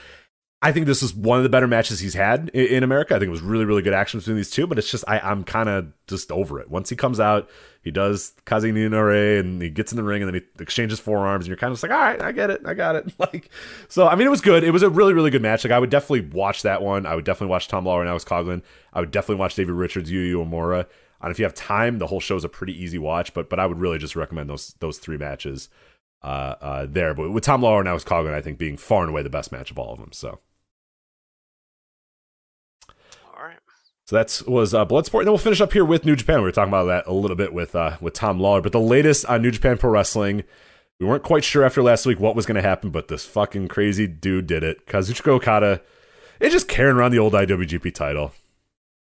I 0.62 0.74
think 0.74 0.88
this 0.88 1.02
is 1.02 1.16
one 1.16 1.38
of 1.38 1.44
the 1.44 1.50
better 1.50 1.68
matches 1.68 2.02
he's 2.02 2.16
had 2.16 2.50
in, 2.54 2.66
in 2.66 2.84
America. 2.84 3.16
I 3.16 3.20
think 3.20 3.30
it 3.30 3.32
was 3.32 3.42
really, 3.42 3.64
really 3.64 3.82
good 3.82 3.94
action 3.94 4.20
between 4.20 4.36
these 4.36 4.50
two, 4.50 4.68
but 4.68 4.78
it's 4.78 4.92
just, 4.92 5.06
I, 5.08 5.20
I'm 5.20 5.46
kind 5.46 5.70
of 5.70 5.94
just 6.08 6.32
over 6.34 6.60
it. 6.60 6.70
Once 6.70 6.90
he 6.90 6.98
comes 6.98 7.18
out, 7.18 7.50
he 7.82 7.92
does 7.92 8.34
Nore 8.52 9.12
and 9.12 9.62
he 9.62 9.70
gets 9.70 9.94
in 9.94 9.96
the 9.96 10.04
ring 10.04 10.22
and 10.22 10.34
then 10.34 10.42
he 10.42 10.62
exchanges 10.62 11.00
forearms 11.00 11.46
and 11.46 11.48
you're 11.48 11.58
kind 11.58 11.72
of 11.72 11.76
just 11.76 11.84
like, 11.84 11.94
all 11.94 12.02
right, 12.02 12.22
I 12.22 12.34
get 12.34 12.50
it. 12.50 12.62
I 12.66 12.74
got 12.74 12.96
it. 12.96 13.06
Like, 13.20 13.50
so, 13.90 14.08
I 14.08 14.16
mean, 14.16 14.28
it 14.28 14.32
was 14.32 14.42
good. 14.42 14.64
It 14.64 14.72
was 14.72 14.82
a 14.82 14.90
really, 14.90 15.14
really 15.14 15.30
good 15.30 15.42
match. 15.42 15.64
Like, 15.64 15.72
I 15.72 15.80
would 15.80 15.90
definitely 15.90 16.30
watch 16.30 16.64
that 16.64 16.82
one. 16.82 17.06
I 17.06 17.16
would 17.16 17.26
definitely 17.26 17.52
watch 17.52 17.68
Tom 17.68 17.86
Lawlor 17.86 18.02
and 18.02 18.10
Alex 18.10 18.24
Coughlin. 18.24 18.62
I 18.94 19.02
would 19.02 19.12
definitely 19.12 19.40
watch 19.40 19.56
David 19.56 19.74
Richards, 19.74 20.10
Yu 20.10 20.20
Yu 20.20 20.40
Uemura. 20.40 20.86
And 21.22 21.32
if 21.32 21.40
you 21.40 21.46
have 21.46 21.54
time, 21.54 22.00
the 22.00 22.08
whole 22.08 22.22
show 22.22 22.38
is 22.38 22.46
a 22.46 22.50
pretty 22.50 22.82
easy 22.82 22.98
watch, 22.98 23.34
but, 23.34 23.50
but 23.50 23.60
I 23.60 23.66
would 23.66 23.80
really 23.80 23.98
just 23.98 24.16
recommend 24.16 24.50
those, 24.50 24.76
those 24.80 25.00
three 25.00 25.18
matches 25.18 25.70
uh, 26.24 26.56
uh, 26.62 26.86
there. 26.90 27.14
But 27.14 27.32
with 27.32 27.44
Tom 27.44 27.62
Lawlor 27.62 27.80
and 27.80 27.90
Alex 27.90 28.04
Coughlin, 28.04 28.34
I 28.34 28.42
think 28.42 28.58
being 28.58 28.78
far 28.78 29.02
and 29.02 29.10
away 29.10 29.22
the 29.22 29.30
best 29.30 29.52
match 29.52 29.70
of 29.72 29.78
all 29.78 29.94
of 29.94 30.00
them. 30.00 30.12
So. 30.14 30.40
All 33.38 33.44
right. 33.46 33.60
So 34.10 34.16
that 34.16 34.42
was 34.48 34.74
uh, 34.74 34.88
Bloodsport, 34.88 35.20
and 35.20 35.28
then 35.28 35.34
we'll 35.34 35.38
finish 35.38 35.62
up 35.62 35.72
here 35.72 35.86
with 35.86 36.04
New 36.04 36.16
Japan. 36.16 36.38
We 36.38 36.46
were 36.46 36.52
talking 36.52 36.72
about 36.74 36.86
that 36.86 37.06
a 37.06 37.14
little 37.14 37.38
bit 37.38 37.54
with 37.54 37.76
uh, 37.76 37.98
with 38.02 38.16
Tom 38.16 38.40
Lawlor, 38.40 38.64
but 38.64 38.72
the 38.72 38.80
latest 38.80 39.24
on 39.28 39.44
New 39.44 39.52
Japan 39.52 39.78
Pro 39.78 39.92
Wrestling. 39.92 40.46
We 41.00 41.06
weren't 41.06 41.22
quite 41.22 41.44
sure 41.44 41.64
after 41.64 41.84
last 41.84 42.08
week 42.08 42.20
what 42.20 42.36
was 42.36 42.48
going 42.48 42.56
to 42.56 42.68
happen, 42.68 42.90
but 42.90 43.08
this 43.08 43.24
fucking 43.24 43.68
crazy 43.68 44.08
dude 44.08 44.48
did 44.48 44.64
it. 44.64 44.88
Kazuchika 44.88 45.28
Okada 45.28 45.84
is 46.40 46.52
just 46.52 46.68
carrying 46.68 46.98
around 46.98 47.12
the 47.12 47.20
old 47.20 47.34
IWGP 47.34 47.94
title. 47.94 48.32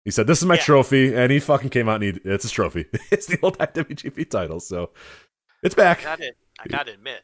He 0.05 0.13
said, 0.13 0.29
"This 0.29 0.39
is 0.39 0.45
my 0.45 0.55
Yeah. 0.55 0.61
trophy," 0.63 1.13
and 1.13 1.33
he 1.33 1.41
fucking 1.41 1.71
came 1.71 1.89
out 1.89 2.01
and 2.01 2.15
he, 2.15 2.21
it's 2.31 2.45
his 2.45 2.53
trophy. 2.53 2.87
it's 3.11 3.27
the 3.27 3.41
old 3.43 3.59
IWGP 3.59 4.31
title, 4.31 4.61
so 4.61 4.91
it's 5.65 5.75
back. 5.75 6.03
I 6.03 6.05
gotta, 6.05 6.33
I 6.61 6.69
gotta 6.69 6.93
admit, 6.93 7.23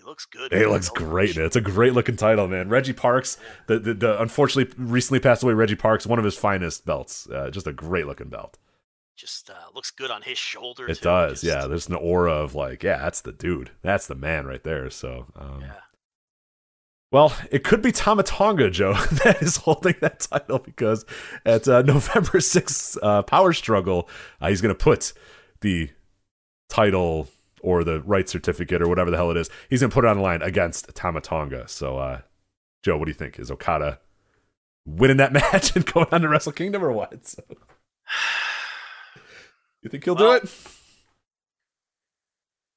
he 0.00 0.06
looks 0.06 0.24
good. 0.26 0.52
It 0.52 0.68
looks 0.68 0.88
great. 0.88 1.36
Man. 1.36 1.44
It's 1.46 1.56
a 1.56 1.60
great 1.60 1.92
looking 1.92 2.16
title, 2.16 2.46
man. 2.48 2.68
Reggie 2.68 2.92
Parks, 2.92 3.36
the, 3.66 3.78
the 3.78 3.94
the 3.94 4.22
unfortunately 4.22 4.72
recently 4.78 5.20
passed 5.20 5.42
away 5.42 5.52
Reggie 5.54 5.74
Parks, 5.76 6.06
one 6.06 6.18
of 6.18 6.24
his 6.24 6.36
finest 6.36 6.86
belts. 6.86 7.28
Uh, 7.28 7.50
just 7.50 7.66
a 7.66 7.72
great 7.72 8.06
looking 8.06 8.28
belt. 8.28 8.58
Just 9.16 9.50
uh, 9.50 9.54
looks 9.74 9.90
good 9.90 10.10
on 10.10 10.22
his 10.22 10.38
shoulder. 10.38 10.88
It 10.88 10.96
too. 10.96 11.04
does, 11.04 11.42
Just- 11.42 11.44
yeah. 11.44 11.66
There's 11.66 11.88
an 11.88 11.94
aura 11.96 12.32
of 12.32 12.54
like, 12.54 12.82
yeah, 12.82 12.98
that's 12.98 13.20
the 13.20 13.32
dude, 13.32 13.70
that's 13.82 14.06
the 14.06 14.14
man 14.14 14.46
right 14.46 14.62
there. 14.64 14.88
So, 14.88 15.26
um, 15.36 15.58
Yeah. 15.60 15.72
well, 17.12 17.36
it 17.50 17.62
could 17.64 17.82
be 17.82 17.92
Tama 17.92 18.22
Tonga, 18.22 18.70
Joe, 18.70 18.94
that 19.24 19.42
is 19.42 19.58
holding 19.58 19.96
that 20.00 20.20
title 20.20 20.60
because 20.60 21.04
at 21.44 21.68
uh, 21.68 21.82
November 21.82 22.38
6th 22.38 22.96
uh, 23.02 23.22
Power 23.22 23.52
Struggle, 23.52 24.08
uh, 24.40 24.48
he's 24.48 24.62
going 24.62 24.74
to 24.74 24.82
put 24.82 25.12
the 25.60 25.90
title 26.70 27.28
or 27.60 27.84
the 27.84 28.00
right 28.02 28.28
certificate 28.28 28.82
or 28.82 28.88
whatever 28.88 29.10
the 29.10 29.16
hell 29.16 29.30
it 29.30 29.36
is. 29.36 29.50
He's 29.68 29.80
going 29.80 29.90
to 29.90 29.94
put 29.94 30.04
it 30.04 30.08
on 30.08 30.16
the 30.18 30.22
line 30.22 30.42
against 30.42 30.94
Tama 30.94 31.20
Tonga. 31.20 31.68
So, 31.68 31.98
uh, 31.98 32.20
Joe, 32.82 32.96
what 32.96 33.04
do 33.06 33.10
you 33.10 33.14
think? 33.14 33.38
Is 33.38 33.50
Okada 33.50 34.00
winning 34.86 35.18
that 35.18 35.32
match 35.52 35.76
and 35.76 35.84
going 35.86 36.08
on 36.12 36.22
to 36.22 36.28
Wrestle 36.28 36.52
Kingdom 36.52 36.84
or 36.84 36.92
what? 36.92 37.26
So, 37.26 37.42
you 39.82 39.90
think 39.90 40.04
he'll 40.04 40.14
Well, 40.14 40.40
do 40.40 40.44
it? 40.46 40.52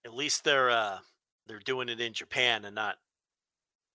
At 0.05 0.13
least 0.13 0.43
they're 0.43 0.69
uh, 0.69 0.99
they're 1.47 1.59
doing 1.59 1.89
it 1.89 1.99
in 1.99 2.13
Japan 2.13 2.65
and 2.65 2.75
not 2.75 2.97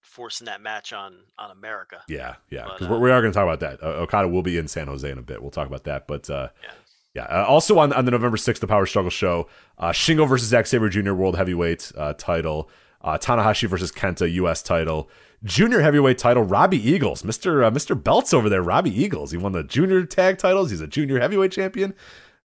forcing 0.03 0.47
that 0.47 0.61
match 0.61 0.93
on 0.93 1.19
on 1.39 1.51
America. 1.51 2.03
Yeah, 2.09 2.37
yeah. 2.51 2.65
But, 2.67 2.79
Because 2.79 2.97
uh, 2.97 2.99
we 2.99 3.11
are 3.11 3.21
going 3.21 3.33
to 3.33 3.37
talk 3.37 3.45
about 3.45 3.61
that. 3.61 3.83
Uh, 3.83 4.01
Okada 4.01 4.29
will 4.29 4.43
be 4.43 4.57
in 4.57 4.69
San 4.69 4.87
Jose 4.89 5.09
in 5.09 5.19
a 5.19 5.23
bit. 5.23 5.43
We'll 5.43 5.51
talk 5.51 5.67
about 5.69 5.85
that. 5.85 6.07
But 6.07 6.29
uh, 6.31 6.49
Yeah. 6.63 6.71
Yeah. 7.15 7.25
Uh, 7.25 7.45
also 7.47 7.79
on, 7.79 7.93
on 7.93 8.05
the 8.05 8.11
November 8.11 8.37
6th, 8.37 8.61
the 8.61 8.67
Power 8.67 8.87
Struggle 8.87 9.11
show, 9.11 9.49
uh, 9.79 9.91
Shingo 9.91 10.29
versus 10.29 10.49
Zack 10.49 10.67
Sabre 10.67 10.89
Jr. 10.89 11.13
World 11.13 11.37
Heavyweight 11.37 11.93
uh, 11.97 12.15
title. 12.15 12.71
Uh, 13.01 13.17
Tanahashi 13.17 13.69
versus 13.69 13.93
Kenta 13.93 14.31
U.S. 14.35 14.63
title. 14.63 15.09
Junior 15.45 15.81
Heavyweight 15.81 16.19
title. 16.19 16.43
Robbie 16.43 16.83
Eagles, 16.91 17.23
Mister 17.23 17.63
uh, 17.63 17.71
Mister 17.71 17.95
Belts 17.95 18.35
over 18.35 18.49
there. 18.49 18.61
Robbie 18.61 18.91
Eagles. 18.91 19.31
He 19.31 19.37
won 19.37 19.53
the 19.53 19.63
Junior 19.63 20.05
Tag 20.05 20.39
titles. 20.39 20.71
He's 20.71 20.81
a 20.81 20.89
Junior 20.89 21.21
Heavyweight 21.21 21.53
champion. 21.53 21.95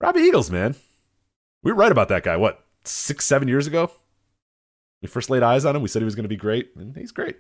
Robbie 0.01 0.23
Eagles, 0.23 0.51
man. 0.51 0.75
We 1.63 1.71
were 1.71 1.79
right 1.79 1.93
about 1.93 2.09
that 2.09 2.25
guy. 2.25 2.37
What 2.37 2.65
six, 2.85 3.25
seven 3.25 3.47
years 3.47 3.69
ago? 3.69 3.93
We 5.03 5.09
first 5.09 5.31
laid 5.31 5.45
eyes 5.45 5.65
on 5.65 5.77
him. 5.77 5.83
We 5.83 5.89
said 5.89 6.03
he 6.03 6.05
was 6.05 6.17
going 6.17 6.25
to 6.25 6.29
be 6.29 6.37
great, 6.37 6.71
and 6.77 6.97
he's 6.97 7.13
great. 7.13 7.37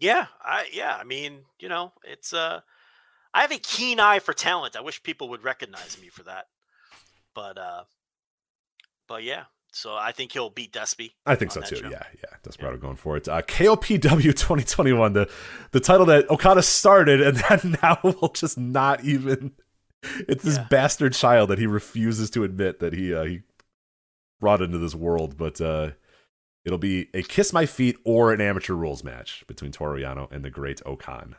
Yeah, 0.00 0.26
I 0.42 0.66
yeah, 0.72 0.96
I 1.00 1.04
mean, 1.04 1.42
you 1.60 1.68
know, 1.68 1.92
it's 2.04 2.32
uh 2.32 2.60
I 3.36 3.42
have 3.42 3.52
a 3.52 3.58
keen 3.58 4.00
eye 4.00 4.18
for 4.18 4.32
talent. 4.32 4.76
I 4.76 4.80
wish 4.80 5.02
people 5.02 5.28
would 5.28 5.44
recognize 5.44 5.98
me 6.00 6.08
for 6.08 6.22
that. 6.24 6.46
But 7.34 7.58
uh 7.58 7.84
but 9.08 9.22
yeah. 9.22 9.44
So 9.72 9.94
I 9.94 10.12
think 10.12 10.32
he'll 10.32 10.48
beat 10.48 10.72
Despy. 10.72 11.10
I 11.26 11.34
think 11.34 11.52
so 11.52 11.60
too. 11.60 11.76
show. 11.76 11.88
Yeah, 11.90 12.02
yeah. 12.14 12.36
Desperado 12.42 12.78
going 12.78 12.96
for 12.96 13.16
it. 13.18 13.28
Uh, 13.28 13.42
KOPW 13.42 14.00
2021, 14.22 15.12
the 15.12 15.30
the 15.72 15.80
title 15.80 16.06
that 16.06 16.30
Okada 16.30 16.62
started, 16.62 17.20
and 17.20 17.36
then 17.48 17.76
now 17.82 17.98
will 18.02 18.30
just 18.30 18.56
not 18.56 19.04
even. 19.04 19.52
It's 20.28 20.44
this 20.44 20.56
Yeah. 20.56 20.66
bastard 20.70 21.12
child 21.12 21.50
that 21.50 21.58
he 21.58 21.66
refuses 21.66 22.30
to 22.30 22.44
admit 22.44 22.78
that 22.80 22.94
he 22.94 23.14
uh, 23.14 23.24
he 23.24 23.40
brought 24.40 24.62
into 24.62 24.78
this 24.78 24.94
world. 24.94 25.36
But 25.36 25.60
uh, 25.60 25.90
it'll 26.64 26.78
be 26.78 27.08
a 27.12 27.22
kiss 27.22 27.52
my 27.52 27.66
feet 27.66 27.96
or 28.04 28.32
an 28.32 28.40
amateur 28.40 28.74
rules 28.74 29.04
match 29.04 29.44
between 29.46 29.72
Toru 29.72 30.00
Yano 30.00 30.30
and 30.32 30.42
the 30.44 30.50
Great-O-Khan. 30.50 31.36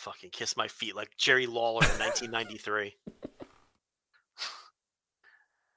Fucking 0.00 0.30
kiss 0.30 0.56
my 0.56 0.66
feet 0.66 0.96
like 0.96 1.10
Jerry 1.18 1.46
Lawler 1.46 1.84
in 1.84 1.98
1993. 1.98 2.94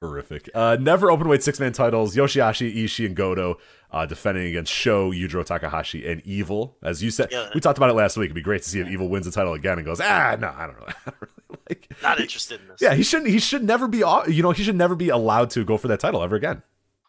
Horrific. 0.01 0.49
Uh, 0.53 0.77
never 0.79 1.11
open 1.11 1.27
weight 1.27 1.43
six 1.43 1.59
man 1.59 1.73
titles. 1.73 2.15
Yoshi-Hashi, 2.15 2.85
Ishii, 2.85 3.05
and 3.05 3.15
Goto 3.15 3.57
uh, 3.91 4.05
defending 4.05 4.45
against 4.47 4.71
Sho, 4.71 5.11
Yujiro 5.11 5.45
Takahashi, 5.45 6.05
and 6.09 6.21
Evil. 6.25 6.77
As 6.81 7.03
you 7.03 7.11
said, 7.11 7.29
Yeah. 7.31 7.49
we 7.53 7.59
talked 7.59 7.77
about 7.77 7.89
it 7.89 7.93
last 7.95 8.15
week. 8.15 8.27
It'd 8.27 8.35
be 8.35 8.41
great 8.41 8.63
to 8.63 8.69
see 8.69 8.79
if 8.79 8.87
Evil 8.87 9.09
wins 9.09 9.25
the 9.25 9.31
title 9.33 9.53
again 9.53 9.77
and 9.77 9.85
goes, 9.85 9.99
ah, 9.99 10.37
no, 10.39 10.53
I 10.57 10.67
don't 10.67 10.79
know. 10.79 10.85
I 11.05 11.09
don't 11.09 11.15
really 11.21 11.59
like. 11.69 11.91
Not 12.03 12.19
interested 12.21 12.61
in 12.61 12.67
this. 12.69 12.81
Yeah, 12.81 12.93
he 12.93 13.03
shouldn't. 13.03 13.29
He 13.29 13.39
should 13.39 13.63
never 13.65 13.89
be. 13.89 13.97
You 13.99 14.41
know, 14.41 14.51
he 14.51 14.63
should 14.63 14.75
never 14.77 14.95
be 14.95 15.09
allowed 15.09 15.49
to 15.51 15.65
go 15.65 15.75
for 15.77 15.89
that 15.89 15.99
title 15.99 16.23
ever 16.23 16.37
again. 16.37 16.63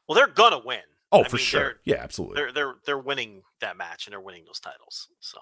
Well, 0.09 0.17
they're 0.17 0.27
gonna 0.27 0.61
win. 0.65 0.81
Oh, 1.13 1.23
I 1.25 1.29
for 1.29 1.37
mean, 1.37 1.45
sure. 1.45 1.75
Yeah, 1.85 1.97
absolutely. 2.01 2.37
They're 2.37 2.53
they're 2.53 2.75
they're 2.87 2.99
winning 2.99 3.43
that 3.61 3.77
match 3.77 4.07
and 4.07 4.13
they're 4.13 4.21
winning 4.21 4.45
those 4.47 4.59
titles. 4.61 5.09
So 5.21 5.39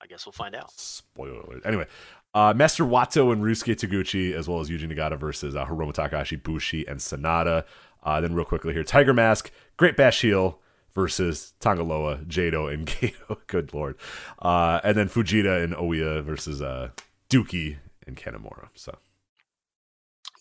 I 0.00 0.06
guess 0.06 0.26
we'll 0.26 0.32
find 0.32 0.54
out. 0.54 0.72
Spoiler 0.78 1.40
alert. 1.40 1.62
Anyway, 1.64 1.86
uh, 2.34 2.52
Master 2.54 2.84
Wato 2.84 3.32
and 3.32 3.42
Ryusuke 3.42 3.74
Taguchi, 3.76 4.32
as 4.34 4.48
well 4.48 4.60
as 4.60 4.68
Yuji 4.68 4.90
Nagata 4.92 5.18
versus 5.18 5.56
uh, 5.56 5.64
Hiromu 5.66 5.92
Takahashi, 5.92 6.36
Bushi, 6.36 6.86
and 6.86 7.00
SANADA. 7.00 7.64
Uh, 8.02 8.20
then, 8.20 8.34
real 8.34 8.44
quickly 8.44 8.72
here, 8.72 8.84
Tiger 8.84 9.14
Mask, 9.14 9.50
Great 9.76 9.96
Bash 9.96 10.20
Heel 10.20 10.60
versus 10.94 11.54
Tangaloa, 11.60 12.24
Jado, 12.26 12.72
and 12.72 12.86
Gedo. 12.86 13.38
Good 13.46 13.72
lord. 13.74 13.96
Uh, 14.40 14.80
and 14.84 14.96
then 14.96 15.08
Fujita 15.08 15.62
and 15.62 15.74
Oya 15.74 16.22
versus 16.22 16.60
uh, 16.62 16.90
DOUKI 17.30 17.76
and 18.06 18.16
Kanemaru. 18.16 18.68
So, 18.74 18.96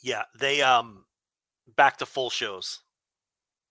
Yeah, 0.01 0.24
they 0.38 0.61
um 0.61 1.06
back 1.75 1.98
to 1.98 2.06
full 2.06 2.30
shows. 2.30 2.82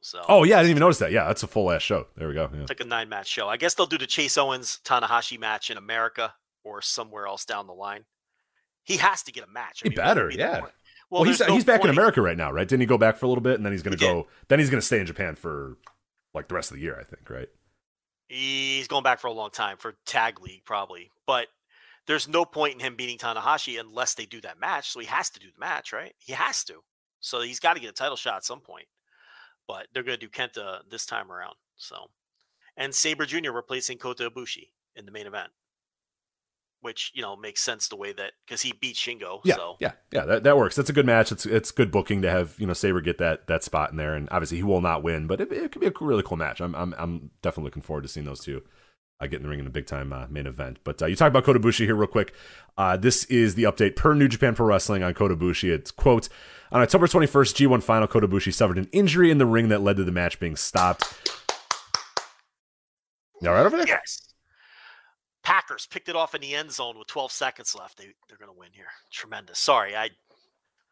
So 0.04 0.20
oh 0.28 0.44
yeah, 0.44 0.56
I 0.56 0.60
didn't 0.60 0.72
even 0.72 0.80
notice 0.80 0.98
that. 0.98 1.12
Yeah, 1.12 1.24
that's 1.24 1.42
a 1.42 1.46
full 1.46 1.70
ass 1.70 1.80
show. 1.80 2.06
There 2.14 2.28
we 2.28 2.34
go. 2.34 2.50
Yeah. 2.52 2.60
it's 2.60 2.70
like 2.70 2.80
a 2.80 2.84
nine 2.84 3.08
match 3.08 3.26
show. 3.26 3.48
I 3.48 3.56
guess 3.56 3.72
they'll 3.72 3.86
do 3.86 3.96
the 3.96 4.06
Chase 4.06 4.36
Owens 4.36 4.78
Tanahashi 4.84 5.40
match 5.40 5.70
in 5.70 5.78
America 5.78 6.34
or 6.62 6.82
somewhere 6.82 7.26
else 7.26 7.46
down 7.46 7.66
the 7.66 7.72
line. 7.72 8.04
He 8.82 8.98
has 8.98 9.22
to 9.22 9.32
get 9.32 9.44
a 9.44 9.50
match. 9.50 9.80
I 9.82 9.84
He 9.84 9.88
mean, 9.88 9.96
would 9.96 10.04
better, 10.04 10.28
be 10.28 10.34
yeah. 10.34 10.60
point? 10.60 10.72
Well, 11.08 11.22
he's 11.24 11.40
no 11.40 11.54
he's 11.54 11.64
back 11.64 11.82
in 11.84 11.88
America 11.88 12.20
right 12.20 12.36
now, 12.36 12.52
right? 12.52 12.68
Didn't 12.68 12.82
he 12.82 12.86
go 12.86 12.98
back 12.98 13.16
for 13.16 13.24
a 13.24 13.30
little 13.30 13.40
bit, 13.42 13.54
and 13.54 13.64
then 13.64 13.72
he's 13.72 13.82
going 13.82 13.96
to 13.96 14.04
He 14.06 14.12
go? 14.12 14.26
Then 14.48 14.58
he's 14.58 14.68
going 14.68 14.80
to 14.80 14.86
stay 14.86 15.00
in 15.00 15.06
Japan 15.06 15.36
for 15.36 15.78
like 16.34 16.48
the 16.48 16.54
rest 16.54 16.70
of 16.70 16.76
the 16.76 16.82
year, 16.82 16.98
I 17.00 17.04
think, 17.04 17.30
right? 17.30 17.48
He's 18.28 18.88
going 18.88 19.04
back 19.04 19.20
for 19.20 19.28
a 19.28 19.32
long 19.32 19.50
time 19.50 19.78
for 19.78 19.94
tag 20.04 20.38
league 20.42 20.66
probably, 20.66 21.12
but 21.26 21.46
there's 22.06 22.28
no 22.28 22.44
point 22.44 22.74
in 22.74 22.80
him 22.80 22.94
beating 22.94 23.16
Tanahashi 23.16 23.80
unless 23.80 24.14
they 24.14 24.26
do 24.26 24.42
that 24.42 24.60
match. 24.60 24.90
So 24.90 25.00
he 25.00 25.06
has 25.06 25.30
to 25.30 25.40
do 25.40 25.46
the 25.46 25.60
match, 25.60 25.94
right? 25.94 26.12
He 26.18 26.34
has 26.34 26.62
to. 26.64 26.82
So 27.20 27.40
he's 27.40 27.60
got 27.60 27.74
to 27.74 27.80
get 27.80 27.88
a 27.88 27.94
title 27.94 28.16
shot 28.16 28.36
at 28.36 28.44
some 28.44 28.60
point. 28.60 28.86
But 29.66 29.86
they're 29.92 30.02
going 30.02 30.18
to 30.18 30.26
do 30.26 30.30
Kenta 30.30 30.80
this 30.90 31.06
time 31.06 31.32
around. 31.32 31.54
So, 31.76 32.10
and 32.76 32.94
Sabre 32.94 33.26
Jr. 33.26 33.50
replacing 33.50 33.98
Kota 33.98 34.30
Ibushi 34.30 34.68
in 34.94 35.06
the 35.06 35.12
main 35.12 35.26
event, 35.26 35.50
which 36.80 37.10
you 37.14 37.22
know 37.22 37.36
makes 37.36 37.62
sense 37.62 37.88
the 37.88 37.96
way 37.96 38.12
that 38.12 38.32
because 38.46 38.62
he 38.62 38.72
beat 38.72 38.96
Shingo. 38.96 39.40
Yeah, 39.44 39.56
so 39.56 39.76
yeah, 39.80 39.92
yeah. 40.12 40.24
That, 40.24 40.44
that 40.44 40.56
works. 40.56 40.76
That's 40.76 40.90
a 40.90 40.92
good 40.92 41.06
match. 41.06 41.32
It's 41.32 41.46
it's 41.46 41.70
good 41.70 41.90
booking 41.90 42.22
to 42.22 42.30
have 42.30 42.54
you 42.58 42.66
know 42.66 42.74
Sabre 42.74 43.00
get 43.00 43.18
that 43.18 43.46
that 43.46 43.64
spot 43.64 43.90
in 43.90 43.96
there, 43.96 44.14
and 44.14 44.28
obviously 44.30 44.58
he 44.58 44.62
will 44.62 44.80
not 44.80 45.02
win, 45.02 45.26
but 45.26 45.40
it, 45.40 45.50
it 45.50 45.72
could 45.72 45.80
be 45.80 45.86
a 45.86 45.92
really 46.00 46.22
cool 46.22 46.36
match. 46.36 46.60
I'm 46.60 46.74
I'm 46.74 46.94
I'm 46.98 47.30
definitely 47.42 47.68
looking 47.68 47.82
forward 47.82 48.02
to 48.02 48.08
seeing 48.08 48.26
those 48.26 48.40
two. 48.40 48.62
Uh, 49.20 49.28
get 49.28 49.36
in 49.36 49.44
the 49.44 49.48
ring 49.48 49.60
in 49.60 49.66
a 49.66 49.70
big 49.70 49.86
time 49.86 50.12
uh, 50.12 50.26
main 50.28 50.44
event. 50.44 50.78
But 50.82 51.00
uh, 51.00 51.06
you 51.06 51.14
talk 51.14 51.28
about 51.28 51.44
Kota 51.44 51.60
Ibushi 51.60 51.84
here 51.84 51.94
real 51.94 52.08
quick. 52.08 52.34
Uh, 52.76 52.96
this 52.96 53.24
is 53.26 53.54
the 53.54 53.62
update 53.62 53.94
per 53.94 54.12
New 54.12 54.26
Japan 54.26 54.56
Pro 54.56 54.66
Wrestling 54.66 55.04
on 55.04 55.14
Kota 55.14 55.36
Ibushi. 55.36 55.72
It's 55.72 55.92
quote 55.92 56.28
on 56.74 56.82
October 56.82 57.06
21st, 57.06 57.66
G1 57.68 57.82
final. 57.82 58.06
Kota 58.06 58.28
Ibushi 58.28 58.52
suffered 58.52 58.76
an 58.76 58.88
injury 58.92 59.30
in 59.30 59.38
the 59.38 59.46
ring 59.46 59.68
that 59.68 59.80
led 59.80 59.96
to 59.96 60.04
the 60.04 60.12
match 60.12 60.38
being 60.38 60.56
stopped. 60.56 61.04
You 63.40 63.48
all 63.48 63.54
right 63.54 63.64
over 63.64 63.76
there? 63.78 63.86
yes. 63.86 64.20
Packers 65.42 65.86
picked 65.86 66.08
it 66.08 66.16
off 66.16 66.34
in 66.34 66.40
the 66.40 66.54
end 66.54 66.72
zone 66.72 66.98
with 66.98 67.06
12 67.06 67.30
seconds 67.30 67.74
left. 67.78 67.98
They 67.98 68.08
they're 68.28 68.38
going 68.38 68.50
to 68.50 68.58
win 68.58 68.70
here. 68.72 68.86
Tremendous. 69.12 69.58
Sorry, 69.58 69.94
I 69.94 70.10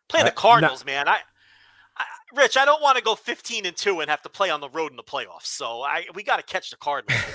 play 0.08 0.20
Uh, 0.20 0.24
the 0.24 0.30
no- 0.30 0.34
Cardinals, 0.36 0.84
man. 0.84 1.08
I, 1.08 1.12
I 1.12 1.20
Rich, 2.34 2.56
I 2.56 2.64
don't 2.64 2.82
want 2.82 2.96
to 2.98 3.04
go 3.04 3.14
15 3.14 3.66
and 3.66 3.76
2 3.76 4.00
and 4.00 4.10
have 4.10 4.22
to 4.22 4.28
play 4.28 4.50
on 4.50 4.60
the 4.60 4.68
road 4.68 4.90
in 4.90 4.96
the 4.96 5.02
playoffs. 5.02 5.46
So 5.46 5.82
I 5.82 6.04
we 6.14 6.22
got 6.22 6.36
to 6.36 6.42
catch 6.42 6.70
the 6.70 6.76
Cardinals. 6.76 7.20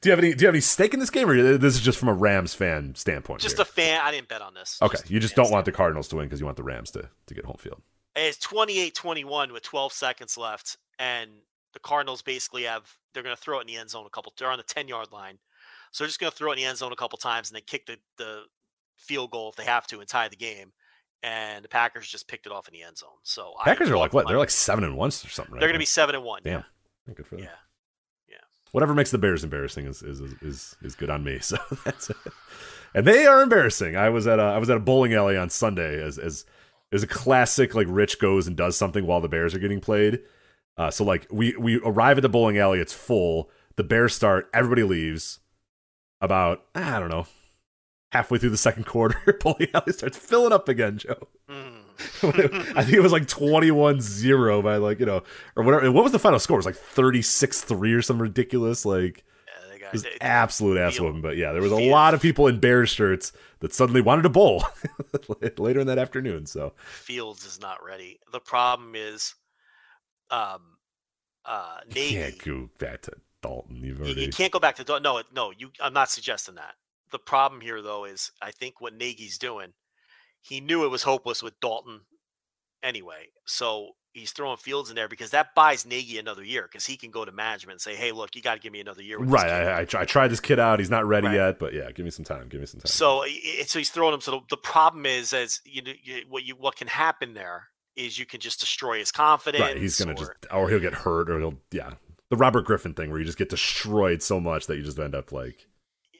do 0.00 0.08
you 0.08 0.10
have 0.10 0.18
any 0.18 0.34
Do 0.34 0.42
you 0.42 0.46
have 0.46 0.54
any 0.54 0.60
stake 0.60 0.94
in 0.94 1.00
this 1.00 1.10
game, 1.10 1.28
or 1.28 1.58
this 1.58 1.74
is 1.74 1.80
just 1.80 1.98
from 1.98 2.08
a 2.08 2.14
Rams 2.14 2.54
fan 2.54 2.94
standpoint? 2.94 3.40
Just 3.40 3.56
here? 3.56 3.62
a 3.62 3.66
fan. 3.66 4.00
I 4.02 4.10
didn't 4.10 4.28
bet 4.28 4.42
on 4.42 4.54
this. 4.54 4.78
Okay, 4.82 4.98
Just 4.98 5.10
you 5.10 5.20
just 5.20 5.34
don't 5.34 5.50
want 5.50 5.64
the. 5.64 5.70
Cardinals 5.80 6.08
to 6.08 6.16
win 6.16 6.26
because 6.26 6.40
you 6.40 6.46
want 6.46 6.56
the 6.56 6.62
Rams 6.62 6.90
to, 6.90 7.08
to 7.26 7.34
get 7.34 7.44
home 7.44 7.56
field. 7.58 7.80
It's 8.16 8.44
28-21 8.44 9.52
with 9.52 9.62
12 9.62 9.92
seconds 9.92 10.36
left 10.36 10.76
and 10.98 11.30
the 11.72 11.78
Cardinals 11.78 12.22
basically 12.22 12.64
have 12.64 12.96
they're 13.14 13.22
going 13.22 13.34
to 13.34 13.40
throw 13.40 13.58
it 13.58 13.62
in 13.62 13.66
the 13.68 13.76
end 13.76 13.90
zone 13.90 14.04
a 14.06 14.10
couple 14.10 14.32
they're 14.36 14.50
on 14.50 14.58
the 14.58 14.64
10-yard 14.64 15.12
line. 15.12 15.38
So 15.92 16.04
they're 16.04 16.08
just 16.08 16.20
going 16.20 16.30
to 16.30 16.36
throw 16.36 16.50
it 16.50 16.54
in 16.54 16.58
the 16.58 16.64
end 16.64 16.78
zone 16.78 16.92
a 16.92 16.96
couple 16.96 17.18
times 17.18 17.50
and 17.50 17.56
then 17.56 17.62
kick 17.66 17.86
the 17.86 17.96
the 18.16 18.42
field 18.96 19.30
goal 19.30 19.48
if 19.48 19.56
they 19.56 19.64
have 19.64 19.86
to 19.88 20.00
and 20.00 20.08
tie 20.08 20.28
the 20.28 20.36
game. 20.36 20.72
And 21.22 21.64
the 21.64 21.68
Packers 21.68 22.08
just 22.08 22.28
picked 22.28 22.46
it 22.46 22.52
off 22.52 22.66
in 22.66 22.72
the 22.72 22.82
end 22.82 22.96
zone. 22.96 23.10
So 23.22 23.52
I 23.60 23.64
Packers 23.64 23.90
are 23.90 23.98
like 23.98 24.12
what? 24.14 24.26
They're 24.26 24.38
like 24.38 24.50
seven 24.50 24.84
and 24.84 24.96
one 24.96 25.08
or 25.08 25.10
something. 25.10 25.52
Right 25.52 25.60
they're 25.60 25.68
going 25.68 25.74
to 25.74 25.78
be 25.78 25.84
7 25.84 26.14
and 26.14 26.24
1. 26.24 26.42
Damn. 26.44 26.64
good 27.14 27.26
for 27.26 27.36
them. 27.36 27.44
Yeah, 27.44 27.50
yeah. 28.28 28.36
Whatever 28.72 28.94
makes 28.94 29.10
the 29.10 29.18
Bears 29.18 29.44
embarrassing 29.44 29.86
is 29.86 30.02
is 30.02 30.20
is, 30.40 30.76
is 30.82 30.94
good 30.94 31.10
on 31.10 31.22
me. 31.22 31.38
So 31.42 31.58
that's 31.84 32.10
it. 32.10 32.16
And 32.94 33.06
they 33.06 33.26
are 33.26 33.42
embarrassing. 33.42 33.96
I 33.96 34.08
was 34.08 34.26
at 34.26 34.38
a 34.38 34.42
I 34.42 34.58
was 34.58 34.70
at 34.70 34.76
a 34.76 34.80
bowling 34.80 35.14
alley 35.14 35.36
on 35.36 35.50
Sunday 35.50 36.02
as 36.02 36.18
as 36.18 36.46
is 36.90 37.02
a 37.02 37.06
classic 37.06 37.74
like 37.74 37.86
Rich 37.90 38.18
goes 38.18 38.46
and 38.46 38.56
does 38.56 38.76
something 38.76 39.06
while 39.06 39.20
the 39.20 39.28
Bears 39.28 39.54
are 39.54 39.60
getting 39.60 39.80
played. 39.80 40.20
Uh, 40.76 40.90
so 40.90 41.04
like 41.04 41.26
we 41.30 41.54
we 41.56 41.78
arrive 41.84 42.18
at 42.18 42.22
the 42.22 42.28
bowling 42.28 42.58
alley, 42.58 42.80
it's 42.80 42.92
full. 42.92 43.50
The 43.76 43.84
Bears 43.84 44.14
start, 44.14 44.48
everybody 44.54 44.82
leaves. 44.82 45.40
About 46.22 46.64
I 46.74 46.98
don't 46.98 47.08
know, 47.08 47.26
halfway 48.10 48.38
through 48.38 48.50
the 48.50 48.56
second 48.56 48.86
quarter, 48.86 49.38
bowling 49.40 49.68
alley 49.74 49.92
starts 49.92 50.16
filling 50.16 50.52
up 50.52 50.68
again, 50.68 50.98
Joe. 50.98 51.28
Mm. 51.48 51.76
I 52.76 52.82
think 52.82 52.96
it 52.96 53.02
was 53.02 53.12
like 53.12 53.26
21-0 53.26 54.62
by 54.62 54.76
like, 54.76 55.00
you 55.00 55.06
know, 55.06 55.22
or 55.56 55.62
whatever. 55.64 55.90
What 55.92 56.02
was 56.02 56.12
the 56.12 56.18
final 56.18 56.38
score? 56.38 56.56
It 56.56 56.64
was 56.64 56.66
like 56.66 56.76
36-3 56.76 57.94
or 57.96 58.02
something 58.02 58.22
ridiculous. 58.22 58.84
Like 58.86 59.24
Yeah, 59.78 59.86
it 59.88 59.92
was 59.92 60.06
absolute 60.20 60.78
ass 60.78 60.98
whooping. 60.98 61.20
But 61.20 61.36
yeah, 61.36 61.52
there 61.52 61.62
was 61.62 61.72
a 61.72 61.90
lot 61.90 62.14
of 62.14 62.22
people 62.22 62.46
in 62.46 62.58
Bears 62.58 62.88
shirts 62.90 63.32
that 63.60 63.74
suddenly 63.74 64.00
wanted 64.00 64.22
to 64.22 64.28
bowl 64.30 64.64
later 65.58 65.80
in 65.80 65.86
that 65.88 65.98
afternoon. 65.98 66.46
So 66.46 66.72
Fields 66.78 67.44
is 67.44 67.60
not 67.60 67.84
ready. 67.84 68.18
The 68.32 68.40
problem 68.40 68.94
is 68.94 69.34
um 70.30 70.62
uh 71.44 71.80
you 71.88 71.94
can't 71.94 72.38
go 72.38 72.70
back 72.78 73.02
to 73.02 73.12
Dalton. 73.42 73.76
You've 73.76 73.98
You, 73.98 74.04
already 74.04 74.22
you 74.22 74.30
can't 74.30 74.52
go 74.52 74.58
back 74.58 74.76
to 74.76 74.84
Dal- 74.84 75.00
no, 75.00 75.22
no. 75.34 75.52
You, 75.56 75.70
I'm 75.80 75.92
not 75.92 76.10
suggesting 76.10 76.54
that. 76.54 76.74
The 77.12 77.18
problem 77.18 77.60
here, 77.60 77.82
though, 77.82 78.04
is 78.04 78.30
I 78.40 78.50
think 78.50 78.80
what 78.80 78.94
Nagy's 78.94 79.38
doing. 79.38 79.72
He 80.42 80.60
knew 80.60 80.84
it 80.84 80.88
was 80.88 81.02
hopeless 81.02 81.42
with 81.42 81.58
Dalton, 81.60 82.00
anyway. 82.82 83.28
So 83.46 83.90
he's 84.12 84.32
throwing 84.32 84.56
Fields 84.56 84.90
in 84.90 84.96
there 84.96 85.08
because 85.08 85.30
that 85.30 85.54
buys 85.54 85.84
Nagy 85.86 86.18
another 86.18 86.42
year 86.42 86.62
because 86.70 86.86
he 86.86 86.96
can 86.96 87.10
go 87.10 87.24
to 87.24 87.32
management 87.32 87.74
and 87.74 87.80
say, 87.80 87.94
"Hey, 87.94 88.12
look, 88.12 88.34
you 88.34 88.42
got 88.42 88.54
to 88.54 88.60
give 88.60 88.72
me 88.72 88.80
another 88.80 89.02
year." 89.02 89.18
With 89.18 89.28
this 89.28 89.34
right. 89.42 89.86
kid." 89.86 89.96
I, 89.96 89.98
I, 89.98 90.02
I 90.02 90.04
tried 90.04 90.28
this 90.28 90.40
kid 90.40 90.58
out. 90.58 90.78
He's 90.78 90.90
not 90.90 91.06
ready 91.06 91.26
Right. 91.26 91.34
yet, 91.36 91.58
but 91.58 91.74
yeah, 91.74 91.90
give 91.92 92.04
me 92.04 92.10
some 92.10 92.24
time. 92.24 92.48
Give 92.48 92.60
me 92.60 92.66
some 92.66 92.80
time. 92.80 92.86
So, 92.86 93.24
so 93.66 93.78
he's 93.78 93.90
throwing 93.90 94.14
him. 94.14 94.20
So 94.20 94.30
the, 94.32 94.40
the 94.50 94.56
problem 94.56 95.04
is, 95.06 95.32
as 95.32 95.60
you, 95.64 95.82
know, 95.82 95.92
what 96.28 96.44
you 96.44 96.54
what 96.54 96.76
can 96.76 96.88
happen 96.88 97.34
there 97.34 97.68
is 97.96 98.18
you 98.18 98.24
can 98.26 98.40
just 98.40 98.60
destroy 98.60 98.98
his 98.98 99.12
confidence. 99.12 99.62
right, 99.62 99.76
he's 99.76 99.98
gonna 99.98 100.12
or- 100.12 100.14
just, 100.14 100.30
or 100.52 100.68
he'll 100.70 100.80
get 100.80 100.94
hurt, 100.94 101.28
or 101.30 101.38
he'll, 101.38 101.54
yeah, 101.70 101.90
the 102.30 102.36
Robert 102.36 102.64
Griffin 102.64 102.94
thing 102.94 103.10
where 103.10 103.18
you 103.18 103.24
just 103.26 103.38
get 103.38 103.48
destroyed 103.50 104.22
so 104.22 104.40
much 104.40 104.66
that 104.66 104.76
you 104.76 104.82
just 104.82 104.98
end 104.98 105.14
up 105.14 105.32
like, 105.32 105.66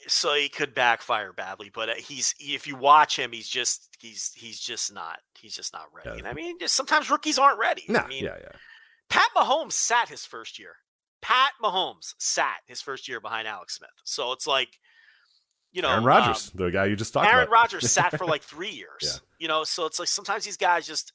so 0.09 0.35
he 0.35 0.49
could 0.49 0.75
backfire 0.75 1.33
badly 1.33 1.71
but 1.73 1.89
uh, 1.91 1.95
he's 1.95 2.35
if 2.39 2.67
you 2.67 2.77
watch 2.77 3.19
him 3.19 3.33
he's 3.33 3.49
just 3.49 3.89
he's 3.99 4.33
he's 4.35 4.59
just 4.59 4.93
not 4.93 5.19
he's 5.39 5.55
just 5.55 5.73
not 5.73 5.85
ready 5.95 6.11
Yeah. 6.11 6.17
and 6.19 6.29
i 6.29 6.33
mean 6.33 6.59
just 6.59 6.75
sometimes 6.75 7.11
rookies 7.11 7.39
aren't 7.39 7.59
ready 7.59 7.85
nah, 7.89 8.01
i 8.01 8.09
mean 8.09 8.25
yeah, 8.25 8.37
yeah. 8.41 8.53
pat 9.09 9.29
mahomes 9.37 9.73
sat 9.73 10.09
his 10.09 10.25
first 10.25 10.59
year 10.59 10.75
pat 11.23 11.53
mahomes 11.63 12.15
sat 12.19 12.57
his 12.67 12.81
first 12.81 13.09
year 13.09 13.21
behind 13.21 13.47
alex 13.47 13.77
smith 13.77 13.91
so 14.05 14.33
it's 14.33 14.47
like 14.47 14.79
you 15.73 15.83
know 15.83 15.89
Aaron 15.89 16.01
um, 16.01 16.07
Rodgers, 16.07 16.51
the 16.55 16.71
guy 16.71 16.87
you 16.87 16.97
just 16.97 17.13
talked 17.13 17.27
aaron 17.27 17.45
about. 17.45 17.53
Aaron 17.53 17.63
Rodgers 17.63 17.93
sat 17.93 18.17
for 18.17 18.27
like 18.35 18.43
three 18.43 18.71
years 18.71 19.03
Yeah. 19.03 19.11
you 19.39 19.49
know 19.49 19.65
so 19.65 19.87
it's 19.87 19.99
like 19.99 20.09
sometimes 20.09 20.45
these 20.45 20.57
guys 20.57 20.87
just 20.87 21.13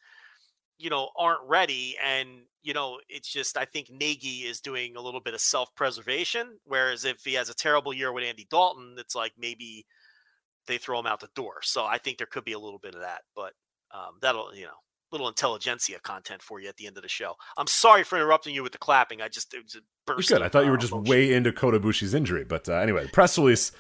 you 0.77 0.89
know 0.89 1.09
aren't 1.17 1.41
ready 1.47 1.95
and 2.03 2.29
you 2.63 2.73
know 2.73 2.99
it's 3.09 3.31
just 3.31 3.57
i 3.57 3.65
think 3.65 3.89
nagy 3.89 4.43
is 4.43 4.59
doing 4.59 4.95
a 4.95 5.01
little 5.01 5.21
bit 5.21 5.33
of 5.33 5.41
self-preservation 5.41 6.57
whereas 6.65 7.05
if 7.05 7.23
he 7.23 7.33
has 7.33 7.49
a 7.49 7.55
terrible 7.55 7.93
year 7.93 8.11
with 8.11 8.23
andy 8.23 8.45
dalton 8.49 8.95
it's 8.97 9.15
like 9.15 9.33
maybe 9.37 9.85
they 10.67 10.77
throw 10.77 10.99
him 10.99 11.05
out 11.05 11.19
the 11.19 11.29
door 11.35 11.55
so 11.61 11.85
i 11.85 11.97
think 11.97 12.17
there 12.17 12.27
could 12.27 12.45
be 12.45 12.53
a 12.53 12.59
little 12.59 12.79
bit 12.79 12.95
of 12.95 13.01
that 13.01 13.21
but 13.35 13.53
um, 13.93 14.17
that'll 14.21 14.53
you 14.55 14.65
know 14.65 14.71
little 15.11 15.27
intelligentsia 15.27 15.99
content 15.99 16.41
for 16.41 16.59
you 16.59 16.67
at 16.67 16.75
the 16.75 16.87
end 16.87 16.97
of 16.97 17.03
the 17.03 17.09
show 17.09 17.35
i'm 17.57 17.67
sorry 17.67 18.03
for 18.03 18.17
interrupting 18.17 18.53
you 18.53 18.63
with 18.63 18.71
the 18.71 18.77
clapping 18.77 19.21
i 19.21 19.29
just 19.29 19.53
it 19.53 19.63
was 19.63 19.77
burst 20.05 20.29
good. 20.29 20.41
I 20.41 20.49
thought 20.49 20.63
you 20.63 20.69
uh, 20.69 20.71
were 20.71 20.77
just 20.77 20.93
emotion. 20.93 21.09
way 21.09 21.33
into 21.33 21.51
Kota 21.51 21.79
Ibushi's 21.79 22.13
injury, 22.13 22.43
but 22.43 22.69
uh, 22.69 22.75
anyway, 22.75 23.03
the 23.03 23.09
press 23.09 23.37
release 23.37 23.71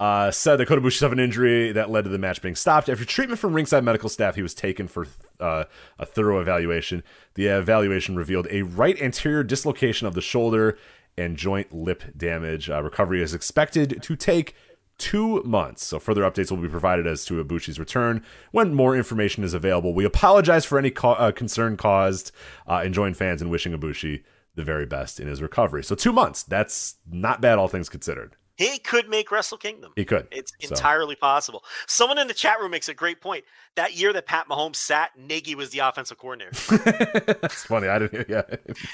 uh, 0.00 0.30
said 0.30 0.56
that 0.56 0.66
Kota 0.66 0.80
Ibushi 0.80 0.98
suffered 0.98 1.18
an 1.18 1.24
injury 1.24 1.72
that 1.72 1.90
led 1.90 2.04
to 2.04 2.10
the 2.10 2.18
match 2.18 2.42
being 2.42 2.54
stopped. 2.54 2.88
After 2.88 3.04
treatment 3.04 3.40
from 3.40 3.54
ringside 3.54 3.84
medical 3.84 4.08
staff, 4.08 4.34
he 4.34 4.42
was 4.42 4.54
taken 4.54 4.88
for 4.88 5.06
uh, 5.40 5.64
a 5.98 6.06
thorough 6.06 6.40
evaluation. 6.40 7.02
The 7.34 7.46
evaluation 7.46 8.16
revealed 8.16 8.46
a 8.50 8.62
right 8.62 9.00
anterior 9.00 9.42
dislocation 9.42 10.06
of 10.06 10.14
the 10.14 10.20
shoulder 10.20 10.78
and 11.16 11.36
joint 11.36 11.72
lip 11.72 12.04
damage. 12.16 12.70
Uh, 12.70 12.82
recovery 12.82 13.22
is 13.22 13.34
expected 13.34 14.02
to 14.02 14.16
take 14.16 14.54
two 14.98 15.42
months. 15.44 15.84
So 15.84 15.98
further 15.98 16.22
updates 16.22 16.50
will 16.50 16.58
be 16.58 16.68
provided 16.68 17.06
as 17.06 17.24
to 17.26 17.42
Ibushi's 17.42 17.78
return 17.78 18.24
when 18.50 18.74
more 18.74 18.96
information 18.96 19.44
is 19.44 19.54
available. 19.54 19.94
We 19.94 20.04
apologize 20.04 20.64
for 20.64 20.78
any 20.78 20.90
ca- 20.90 21.12
uh, 21.12 21.32
concern 21.32 21.76
caused 21.76 22.32
uh, 22.66 22.82
and 22.84 22.92
join 22.92 23.14
fans 23.14 23.40
in 23.40 23.48
wishing 23.48 23.72
Ibushi 23.72 24.24
the 24.56 24.64
very 24.64 24.86
best 24.86 25.20
in 25.20 25.28
his 25.28 25.40
recovery. 25.40 25.84
So 25.84 25.94
two 25.94 26.12
months. 26.12 26.42
That's 26.42 26.96
not 27.08 27.40
bad, 27.40 27.58
all 27.58 27.68
things 27.68 27.88
considered. 27.88 28.34
He 28.58 28.78
could 28.80 29.08
make 29.08 29.30
Wrestle 29.30 29.56
Kingdom. 29.56 29.92
He 29.94 30.04
could. 30.04 30.26
It's 30.32 30.52
So- 30.60 30.74
entirely 30.74 31.14
possible. 31.14 31.62
Someone 31.86 32.18
in 32.18 32.26
the 32.26 32.34
chat 32.34 32.58
room 32.60 32.72
makes 32.72 32.88
a 32.88 32.94
great 32.94 33.20
point. 33.20 33.44
That 33.76 33.96
year 33.96 34.12
that 34.12 34.26
Pat 34.26 34.48
Mahomes 34.48 34.74
sat, 34.76 35.12
Nagy 35.16 35.54
was 35.54 35.70
the 35.70 35.78
offensive 35.78 36.18
coordinator. 36.18 36.50
That's 37.40 37.62
funny. 37.64 37.86
I 37.86 38.00
didn't. 38.00 38.28
Yeah. 38.28 38.42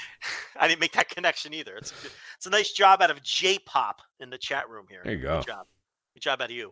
I 0.59 0.67
didn't 0.67 0.81
make 0.81 0.91
that 0.93 1.09
connection 1.09 1.51
either. 1.55 1.75
It's 1.77 1.91
it's 2.37 2.45
a 2.45 2.51
nice 2.51 2.71
job 2.71 3.01
out 3.01 3.09
of 3.09 3.23
J 3.23 3.57
Pop 3.57 4.01
in 4.19 4.29
the 4.29 4.37
chat 4.37 4.69
room 4.69 4.85
here. 4.87 5.01
There 5.03 5.13
you 5.13 5.21
go. 5.21 5.39
Good 5.39 5.47
job. 5.47 5.65
Good 6.13 6.21
job 6.21 6.41
out 6.41 6.51
of 6.51 6.55
you. 6.55 6.71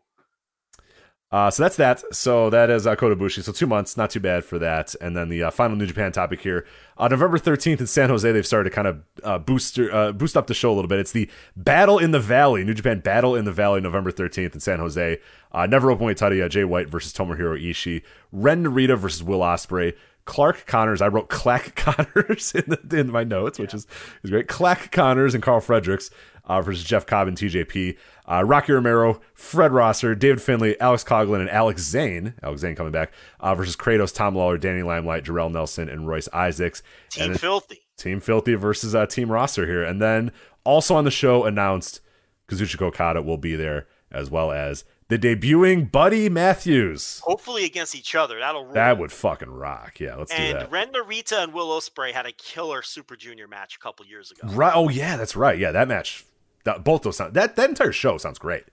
Uh, 1.33 1.49
so 1.49 1.63
that's 1.63 1.77
that. 1.77 2.03
So 2.13 2.51
that 2.51 2.69
is 2.69 2.85
uh, 2.85 2.95
Kota 2.95 3.15
Ibushi. 3.15 3.41
So 3.41 3.51
two 3.51 3.65
months, 3.65 3.97
not 3.97 4.11
too 4.11 4.19
bad 4.19 4.45
for 4.45 4.59
that. 4.59 4.93
And 5.01 5.17
then 5.17 5.29
the 5.29 5.41
uh, 5.41 5.49
final 5.49 5.75
New 5.75 5.87
Japan 5.87 6.11
topic 6.11 6.41
here. 6.41 6.63
Uh, 6.95 7.07
November 7.07 7.39
13th 7.39 7.79
in 7.79 7.87
San 7.87 8.09
Jose, 8.09 8.31
they've 8.31 8.45
started 8.45 8.69
to 8.69 8.75
kind 8.75 8.87
of 8.87 9.01
uh, 9.23 9.39
boost, 9.39 9.79
uh, 9.79 10.11
boost 10.11 10.37
up 10.37 10.45
the 10.45 10.53
show 10.53 10.71
a 10.71 10.75
little 10.75 10.87
bit. 10.87 10.99
It's 10.99 11.11
the 11.11 11.27
Battle 11.57 11.97
in 11.97 12.11
the 12.11 12.19
Valley, 12.19 12.63
New 12.63 12.75
Japan 12.75 12.99
Battle 12.99 13.35
in 13.35 13.45
the 13.45 13.51
Valley, 13.51 13.81
November 13.81 14.11
13th 14.11 14.53
in 14.53 14.59
San 14.59 14.77
Jose. 14.77 15.19
Uh, 15.51 15.65
never 15.65 15.87
openweight 15.87 16.17
title, 16.17 16.39
uh, 16.39 16.47
Jay 16.47 16.65
White 16.65 16.87
versus 16.87 17.11
Tomohiro 17.11 17.59
Ishii. 17.59 18.03
Ren 18.31 18.63
Narita 18.63 18.95
versus 18.95 19.23
Will 19.23 19.39
Ospreay. 19.39 19.95
Clark 20.25 20.67
Connors. 20.67 21.01
I 21.01 21.07
wrote 21.07 21.29
Clack 21.29 21.73
Connors 21.75 22.53
in, 22.53 22.65
the, 22.67 22.99
in 22.99 23.11
my 23.11 23.23
notes, 23.23 23.57
which 23.57 23.73
is, 23.73 23.87
is 24.21 24.29
great. 24.29 24.47
Clack 24.47 24.91
Connors 24.91 25.33
and 25.33 25.41
Carl 25.41 25.61
Fredericks 25.61 26.11
uh, 26.45 26.61
versus 26.61 26.83
Jeff 26.83 27.05
Cobb 27.05 27.27
and 27.27 27.37
TJP. 27.37 27.97
Uh, 28.25 28.43
Rocky 28.45 28.71
Romero, 28.71 29.19
Fred 29.33 29.71
Rosser, 29.71 30.15
David 30.15 30.41
Finlay, 30.41 30.79
Alex 30.79 31.03
Coughlin, 31.03 31.41
and 31.41 31.49
Alex 31.49 31.81
Zayne. 31.81 32.33
Alex 32.41 32.61
Zayne 32.61 32.75
coming 32.75 32.91
back 32.91 33.11
uh, 33.39 33.53
versus 33.53 33.75
Kratos, 33.75 34.13
Tom 34.13 34.35
Lawlor, 34.35 34.59
Danny 34.59 34.81
Limelight, 34.81 35.25
Jorel 35.25 35.51
Nelson, 35.51 35.89
and 35.89 36.07
Royce 36.07 36.29
Isaacs. 36.33 36.81
Team 37.09 37.31
and 37.31 37.39
Filthy. 37.39 37.81
Team 37.97 38.19
Filthy 38.19 38.55
versus 38.55 38.95
uh, 38.95 39.05
Team 39.05 39.31
Rosser 39.31 39.65
here. 39.65 39.83
And 39.83 40.01
then 40.01 40.31
also 40.63 40.95
on 40.95 41.03
the 41.03 41.11
show 41.11 41.43
announced 41.43 41.99
Kazuchika 42.47 42.83
Okada 42.83 43.21
will 43.21 43.37
be 43.37 43.55
there 43.55 43.87
as 44.11 44.29
well 44.29 44.51
as 44.51 44.85
the 45.09 45.19
debuting 45.19 45.91
Buddy 45.91 46.29
Matthews. 46.29 47.21
Hopefully 47.23 47.65
against 47.65 47.95
each 47.95 48.15
other. 48.15 48.39
That'll 48.39 48.63
rule. 48.63 48.73
That 48.73 48.97
would 48.97 49.11
fucking 49.11 49.49
rock. 49.49 49.99
Yeah, 49.99 50.15
let's 50.15 50.31
do 50.31 50.37
and 50.37 50.59
that. 50.59 50.71
Ren 50.71 50.91
Narita 50.91 51.43
and 51.43 51.53
Will 51.53 51.67
Ospreay 51.69 52.11
had 52.13 52.25
a 52.25 52.31
killer 52.31 52.81
Super 52.81 53.15
Junior 53.15 53.47
match 53.47 53.75
a 53.75 53.79
couple 53.79 54.05
years 54.05 54.31
ago. 54.31 54.47
Right. 54.53 54.73
Oh 54.73 54.89
yeah, 54.89 55.17
that's 55.17 55.35
right. 55.35 55.57
Yeah, 55.57 55.71
that 55.71 55.87
match. 55.87 56.25
That, 56.65 56.83
both 56.83 57.01
those 57.03 57.17
sound 57.17 57.33
that 57.33 57.55
that 57.57 57.69
entire 57.69 57.91
show 57.91 58.17
sounds 58.17 58.39
great. 58.39 58.63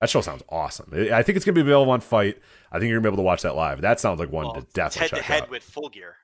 That 0.00 0.10
show 0.10 0.20
sounds 0.20 0.42
awesome. 0.48 0.90
I 1.12 1.22
think 1.22 1.36
it's 1.36 1.44
gonna 1.44 1.54
be 1.54 1.60
available 1.60 1.92
on 1.92 2.00
FITE. 2.00 2.40
I 2.70 2.78
think 2.78 2.88
you're 2.90 2.98
gonna 2.98 3.10
be 3.10 3.14
able 3.14 3.22
to 3.22 3.26
watch 3.26 3.42
that 3.42 3.54
live. 3.56 3.80
That 3.80 4.00
sounds 4.00 4.18
like 4.20 4.30
one 4.32 4.46
Well, 4.46 4.54
to 4.54 4.60
definitely 4.74 5.00
head 5.00 5.08
to 5.10 5.16
check 5.16 5.24
head 5.24 5.42
out. 5.44 5.50
with 5.50 5.62
Full 5.62 5.88
Gear. 5.88 6.16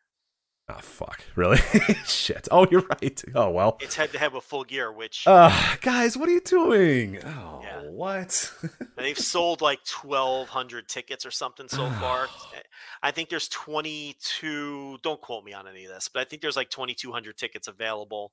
oh 0.68 0.78
fuck, 0.80 1.22
really? 1.36 1.58
Shit. 2.06 2.47
Oh, 2.50 2.66
you're 2.70 2.82
right. 3.02 3.22
Oh 3.34 3.50
well. 3.50 3.78
It's 3.80 3.94
head 3.97 4.12
to 4.12 4.18
head 4.18 4.32
with 4.32 4.44
Full 4.44 4.64
Gear, 4.64 4.92
which 4.92 5.24
Uh, 5.26 5.50
guys, 5.80 6.16
what 6.16 6.28
are 6.28 6.32
you 6.32 6.40
doing? 6.40 7.18
Oh, 7.24 7.60
Yeah. 7.62 7.80
what? 7.90 8.52
they've 8.97 9.18
sold 9.18 9.60
like 9.60 9.80
1,200 10.02 10.88
tickets 10.88 11.24
or 11.24 11.30
something 11.30 11.68
so 11.68 11.88
far. 12.00 12.28
I 13.02 13.10
think 13.12 13.28
there's 13.28 13.48
22. 13.48 14.98
Don't 15.02 15.20
quote 15.20 15.44
me 15.44 15.52
on 15.52 15.66
any 15.68 15.84
of 15.84 15.92
this, 15.92 16.08
but 16.08 16.20
I 16.20 16.24
think 16.24 16.42
there's 16.42 16.56
like 16.56 16.70
2,200 16.70 17.36
tickets 17.36 17.68
available, 17.68 18.32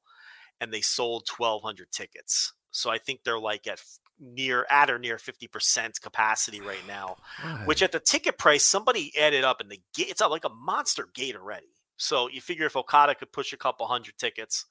and 0.59 0.73
they 0.73 0.81
sold 0.81 1.27
1,200 1.37 1.91
tickets. 1.91 2.53
So 2.75 2.89
I 2.89 2.97
think 2.97 3.23
they're 3.23 3.39
like 3.39 3.67
at 3.67 3.81
near 4.19 4.65
at 4.69 4.89
or 4.89 4.97
near 4.99 5.17
50% 5.17 6.01
capacity 6.01 6.61
right 6.61 6.85
now. 6.87 7.17
which 7.65 7.81
at 7.81 7.91
the 7.91 7.99
ticket 7.99 8.37
price, 8.37 8.63
somebody 8.65 9.11
added 9.19 9.43
up 9.43 9.59
and 9.61 9.69
the 9.69 9.81
gate, 9.93 10.07
it's 10.09 10.21
like 10.21 10.45
a 10.45 10.49
monster 10.49 11.07
gate 11.13 11.35
already. 11.35 11.67
So 11.97 12.29
you 12.29 12.41
figure 12.41 12.65
if 12.65 12.75
Okada 12.75 13.15
could 13.15 13.31
push 13.31 13.53
a 13.53 13.57
couple 13.57 13.85
hundred 13.87 14.17
tickets 14.17 14.65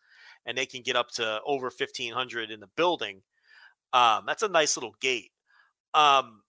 and 0.46 0.56
they 0.56 0.66
can 0.66 0.82
get 0.82 0.96
up 0.96 1.10
to 1.12 1.40
over 1.46 1.70
1500 1.70 2.50
in 2.50 2.60
the 2.60 2.68
building, 2.76 3.22
um, 3.92 4.24
that's 4.26 4.42
a 4.42 4.48
nice 4.48 4.76
little 4.76 4.94
gate. 5.00 5.30
Um, 5.94 6.42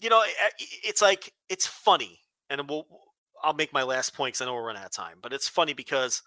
you 0.00 0.08
know, 0.08 0.18
i- 0.20 0.34
i- 0.40 0.52
it's 0.84 1.02
like, 1.02 1.32
it's 1.48 1.66
funny. 1.66 2.20
And 2.50 2.68
we'll, 2.68 2.86
I'll 3.42 3.54
make 3.54 3.72
my 3.72 3.82
last 3.82 4.14
point 4.14 4.34
because 4.34 4.42
I 4.42 4.46
know 4.46 4.54
we're 4.54 4.66
running 4.66 4.80
out 4.80 4.86
of 4.86 4.92
time, 4.92 5.18
but 5.20 5.32
it's 5.32 5.48
funny 5.48 5.72
because 5.74 6.22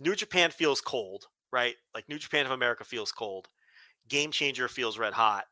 New 0.00 0.14
Japan 0.14 0.50
feels 0.50 0.80
cold, 0.80 1.26
right? 1.52 1.76
Like 1.94 2.08
New 2.08 2.18
Japan 2.18 2.46
of 2.46 2.52
America 2.52 2.84
feels 2.84 3.12
cold. 3.12 3.48
Game 4.08 4.30
Changer 4.30 4.68
feels 4.68 4.98
red 4.98 5.12
hot. 5.12 5.44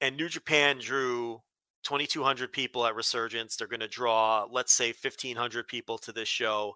And 0.00 0.16
New 0.16 0.28
Japan 0.28 0.78
drew 0.78 1.42
2,200 1.84 2.52
people 2.52 2.86
at 2.86 2.94
Resurgence. 2.94 3.56
They're 3.56 3.66
going 3.66 3.80
to 3.80 3.88
draw, 3.88 4.46
let's 4.50 4.72
say, 4.72 4.88
1,500 4.88 5.66
people 5.68 5.98
to 5.98 6.12
this 6.12 6.28
show. 6.28 6.74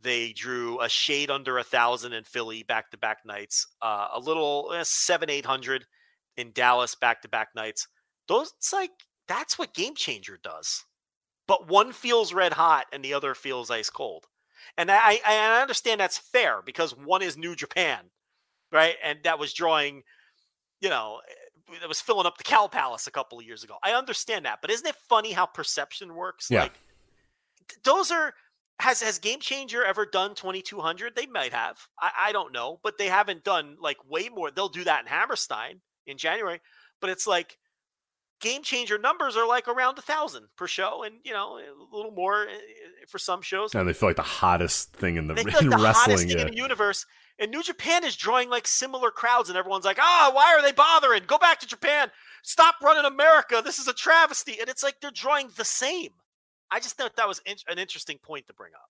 They 0.00 0.32
drew 0.32 0.80
a 0.80 0.88
shade 0.88 1.30
under 1.30 1.58
a 1.58 1.64
thousand 1.64 2.12
in 2.12 2.24
Philly 2.24 2.62
back 2.62 2.90
to 2.90 2.98
back 2.98 3.18
nights, 3.24 3.66
uh, 3.82 4.08
a 4.14 4.20
little 4.20 4.72
eh, 4.74 4.82
seven, 4.84 5.30
800 5.30 5.86
in 6.36 6.52
Dallas 6.52 6.94
back 6.94 7.22
to 7.22 7.28
back 7.28 7.48
nights. 7.54 7.88
Those, 8.28 8.52
it's 8.58 8.72
like, 8.72 8.90
that's 9.28 9.58
what 9.58 9.74
Game 9.74 9.94
Changer 9.94 10.38
does. 10.42 10.84
But 11.46 11.68
one 11.68 11.92
feels 11.92 12.32
red 12.32 12.54
hot 12.54 12.86
and 12.92 13.04
the 13.04 13.14
other 13.14 13.34
feels 13.34 13.70
ice 13.70 13.90
cold. 13.90 14.26
And 14.76 14.90
I, 14.90 14.96
I, 14.96 15.20
I 15.26 15.60
understand 15.62 16.00
that's 16.00 16.18
fair 16.18 16.62
because 16.64 16.96
one 16.96 17.22
is 17.22 17.36
New 17.36 17.54
Japan, 17.54 18.10
right? 18.70 18.96
And 19.02 19.18
that 19.24 19.38
was 19.38 19.52
drawing, 19.52 20.02
you 20.82 20.90
know, 20.90 21.20
that 21.80 21.88
was 21.88 22.00
filling 22.00 22.26
up 22.26 22.36
the 22.36 22.44
Cow 22.44 22.66
Palace 22.66 23.06
a 23.06 23.10
couple 23.10 23.38
of 23.38 23.46
years 23.46 23.64
ago. 23.64 23.76
I 23.82 23.92
understand 23.92 24.44
that, 24.44 24.58
but 24.60 24.70
isn't 24.70 24.86
it 24.86 24.96
funny 25.08 25.32
how 25.32 25.46
perception 25.46 26.14
works? 26.14 26.48
Yeah. 26.50 26.62
Like 26.64 26.74
those 27.84 28.10
are 28.10 28.34
has 28.80 29.00
has 29.00 29.18
Game 29.18 29.38
Changer 29.40 29.84
ever 29.84 30.04
done 30.04 30.34
2200? 30.34 31.14
They 31.16 31.26
might 31.26 31.52
have. 31.52 31.78
I, 32.00 32.10
I 32.26 32.32
don't 32.32 32.52
know, 32.52 32.80
but 32.82 32.98
they 32.98 33.06
haven't 33.08 33.44
done 33.44 33.76
like 33.80 33.96
way 34.08 34.28
more. 34.28 34.50
They'll 34.50 34.68
do 34.68 34.84
that 34.84 35.02
in 35.02 35.06
Hammerstein 35.06 35.80
in 36.06 36.18
January, 36.18 36.60
but 37.00 37.08
it's 37.10 37.26
like 37.26 37.58
Game 38.40 38.62
Changer 38.64 38.98
numbers 38.98 39.36
are 39.36 39.46
like 39.46 39.68
around 39.68 39.98
a 39.98 40.02
thousand 40.02 40.48
per 40.56 40.66
show, 40.66 41.04
and 41.04 41.16
you 41.24 41.32
know 41.32 41.58
a 41.58 41.96
little 41.96 42.10
more 42.10 42.48
eh, 42.48 42.54
for 43.08 43.18
some 43.18 43.40
shows. 43.40 43.74
and 43.74 43.88
they 43.88 43.92
feel 43.92 44.08
like 44.08 44.16
the 44.16 44.22
hottest 44.22 44.92
thing 44.94 45.16
in 45.16 45.28
the 45.28 45.34
They 45.34 45.44
feel 45.44 45.70
like 45.70 45.70
the 45.70 45.76
hottest 45.78 46.08
wrestling. 46.08 46.28
thing 46.28 46.36
Yeah. 46.38 46.46
in 46.46 46.50
the 46.50 46.56
universe. 46.56 47.06
And 47.42 47.50
New 47.50 47.64
Japan 47.64 48.04
is 48.04 48.14
drawing 48.14 48.48
like 48.50 48.68
similar 48.68 49.10
crowds, 49.10 49.48
and 49.48 49.58
everyone's 49.58 49.84
like, 49.84 49.98
"Ah, 50.00 50.30
why 50.32 50.54
are 50.54 50.62
they 50.62 50.70
bothering? 50.70 51.24
Go 51.26 51.38
back 51.38 51.58
to 51.58 51.66
Japan. 51.66 52.12
Stop 52.42 52.76
running 52.80 53.04
America. 53.04 53.60
This 53.64 53.80
is 53.80 53.88
a 53.88 53.92
travesty." 53.92 54.60
And 54.60 54.68
it's 54.68 54.84
like 54.84 55.00
they're 55.00 55.10
drawing 55.10 55.48
the 55.56 55.64
same. 55.64 56.10
I 56.70 56.78
just 56.78 56.96
thought 56.96 57.16
that 57.16 57.26
was 57.26 57.42
in- 57.44 57.56
an 57.66 57.80
interesting 57.80 58.18
point 58.18 58.46
to 58.46 58.54
bring 58.54 58.74
up. 58.74 58.88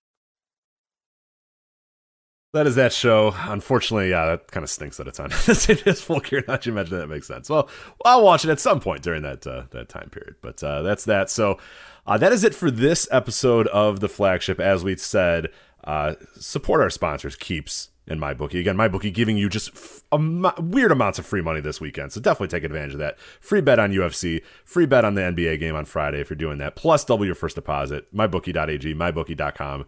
That 2.52 2.66
is 2.66 2.74
that 2.74 2.92
show. 2.92 3.34
Unfortunately, 3.34 4.10
yeah, 4.10 4.26
that 4.26 4.50
kind 4.50 4.64
of 4.64 4.68
stinks 4.68 4.98
that 4.98 5.08
it's 5.08 5.18
on 5.18 5.30
day 5.30 5.82
as 5.86 6.02
Full 6.02 6.20
Gear. 6.20 6.44
Not 6.46 6.66
you 6.66 6.74
mention 6.74 6.98
that 6.98 7.06
makes 7.06 7.26
sense. 7.26 7.48
Well, 7.48 7.70
I'll 8.04 8.22
watch 8.22 8.44
it 8.44 8.50
at 8.50 8.60
some 8.60 8.80
point 8.80 9.02
during 9.02 9.22
that 9.22 9.46
uh, 9.46 9.62
that 9.70 9.88
time 9.88 10.10
period. 10.10 10.36
But 10.42 10.62
uh, 10.62 10.82
that's 10.82 11.06
that. 11.06 11.30
So 11.30 11.58
uh, 12.06 12.18
that 12.18 12.34
is 12.34 12.44
it 12.44 12.54
for 12.54 12.70
this 12.70 13.08
episode 13.10 13.66
of 13.68 14.00
the 14.00 14.10
flagship. 14.10 14.60
As 14.60 14.84
we 14.84 14.94
said, 14.96 15.48
uh, 15.84 16.16
support 16.38 16.82
our 16.82 16.90
sponsors, 16.90 17.34
Keeps 17.34 17.88
and 18.06 18.20
MyBookie. 18.20 18.60
Again, 18.60 18.76
my 18.76 18.88
bookie 18.88 19.10
giving 19.10 19.36
you 19.36 19.48
just 19.48 19.70
f- 19.70 20.02
am- 20.12 20.46
weird 20.58 20.92
amounts 20.92 21.18
of 21.18 21.26
free 21.26 21.40
money 21.42 21.60
this 21.60 21.80
weekend. 21.80 22.12
So 22.12 22.20
definitely 22.20 22.48
take 22.48 22.64
advantage 22.64 22.94
of 22.94 22.98
that. 22.98 23.18
Free 23.40 23.60
bet 23.60 23.78
on 23.78 23.92
UFC, 23.92 24.42
free 24.64 24.86
bet 24.86 25.04
on 25.04 25.14
the 25.14 25.22
NBA 25.22 25.60
game 25.60 25.76
on 25.76 25.84
Friday 25.84 26.20
if 26.20 26.30
you're 26.30 26.36
doing 26.36 26.58
that. 26.58 26.76
Plus 26.76 27.04
double 27.04 27.24
your 27.24 27.34
first 27.34 27.54
deposit. 27.54 28.12
MyBookie.ag, 28.14 28.94
MyBookie.com 28.94 29.86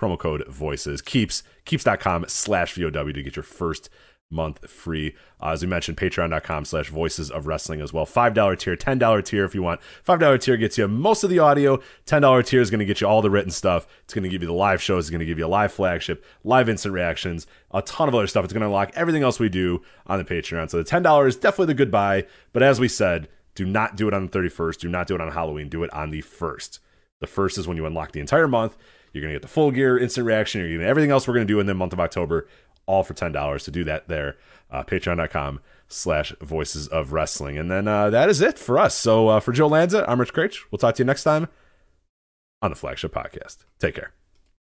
promo 0.00 0.18
code 0.18 0.46
voices 0.46 1.02
keeps 1.02 1.42
keeps.com 1.64 2.24
slash 2.28 2.74
vow 2.74 2.88
to 2.88 3.22
get 3.22 3.36
your 3.36 3.42
first 3.42 3.90
month 4.30 4.68
free. 4.68 5.14
Uh, 5.42 5.50
as 5.50 5.62
we 5.62 5.68
mentioned 5.68 5.96
patreon.com 5.96 6.64
slash 6.64 6.88
voices 6.88 7.30
of 7.30 7.46
wrestling 7.46 7.80
as 7.80 7.92
well. 7.92 8.06
$5 8.06 8.58
tier 8.58 8.76
$10 8.76 9.24
tier 9.24 9.44
if 9.44 9.54
you 9.54 9.62
want. 9.62 9.80
$5 10.06 10.40
tier 10.40 10.56
gets 10.56 10.78
you 10.78 10.88
most 10.88 11.24
of 11.24 11.30
the 11.30 11.38
audio. 11.38 11.80
$10 12.06 12.46
tier 12.46 12.60
is 12.60 12.70
going 12.70 12.80
to 12.80 12.84
get 12.84 13.00
you 13.00 13.06
all 13.06 13.22
the 13.22 13.30
written 13.30 13.50
stuff. 13.50 13.86
It's 14.04 14.14
going 14.14 14.24
to 14.24 14.28
give 14.28 14.42
you 14.42 14.48
the 14.48 14.54
live 14.54 14.82
shows. 14.82 15.04
It's 15.04 15.10
going 15.10 15.20
to 15.20 15.26
give 15.26 15.38
you 15.38 15.46
a 15.46 15.48
live 15.48 15.72
flagship 15.72 16.24
live 16.44 16.68
instant 16.68 16.94
reactions 16.94 17.46
a 17.70 17.82
ton 17.82 18.08
of 18.08 18.14
other 18.14 18.26
stuff. 18.26 18.44
It's 18.44 18.52
going 18.52 18.62
to 18.62 18.66
unlock 18.66 18.92
everything 18.94 19.22
else 19.22 19.38
we 19.38 19.50
do 19.50 19.82
on 20.06 20.18
the 20.18 20.24
patreon. 20.24 20.70
So 20.70 20.82
the 20.82 20.88
$10 20.88 21.28
is 21.28 21.36
definitely 21.36 21.66
the 21.66 21.74
good 21.74 21.90
buy. 21.90 22.26
But 22.52 22.62
as 22.62 22.80
we 22.80 22.88
said 22.88 23.28
do 23.54 23.66
not 23.66 23.96
do 23.96 24.06
it 24.06 24.14
on 24.14 24.26
the 24.26 24.38
31st 24.38 24.78
do 24.78 24.88
not 24.88 25.06
do 25.06 25.14
it 25.14 25.20
on 25.20 25.32
halloween. 25.32 25.68
Do 25.68 25.82
it 25.82 25.92
on 25.92 26.10
the 26.10 26.22
1st 26.22 26.78
the 27.20 27.26
first 27.26 27.58
is 27.58 27.66
when 27.66 27.76
you 27.76 27.86
unlock 27.86 28.12
the 28.12 28.20
entire 28.20 28.48
month. 28.48 28.76
You're 29.12 29.22
going 29.22 29.32
to 29.32 29.36
get 29.36 29.42
the 29.42 29.48
full 29.48 29.70
gear, 29.70 29.98
instant 29.98 30.26
reaction. 30.26 30.60
You're 30.60 30.70
going 30.70 30.80
to 30.80 30.86
everything 30.86 31.10
else 31.10 31.26
we're 31.26 31.34
going 31.34 31.46
to 31.46 31.52
do 31.52 31.60
in 31.60 31.66
the 31.66 31.74
month 31.74 31.92
of 31.92 32.00
October, 32.00 32.46
all 32.88 33.04
for 33.04 33.14
$10 33.14 33.64
to 33.64 33.70
do 33.70 33.84
that 33.84 34.08
there. 34.08 34.36
Uh, 34.70 34.82
Patreon.com 34.82 35.60
slash 35.86 36.32
voices 36.40 36.88
of 36.88 37.12
wrestling. 37.12 37.56
And 37.56 37.70
then 37.70 37.86
uh, 37.86 38.10
that 38.10 38.28
is 38.28 38.40
it 38.40 38.58
for 38.58 38.78
us. 38.78 38.94
So 38.94 39.28
uh, 39.28 39.40
for 39.40 39.52
Joe 39.52 39.68
Lanza, 39.68 40.04
I'm 40.10 40.18
Rich 40.18 40.34
Kraetsch. 40.34 40.58
We'll 40.70 40.78
talk 40.78 40.96
to 40.96 41.02
you 41.02 41.06
next 41.06 41.22
time 41.22 41.48
on 42.60 42.70
the 42.70 42.76
Flagship 42.76 43.14
Podcast. 43.14 43.58
Take 43.78 43.94
care. 43.94 44.17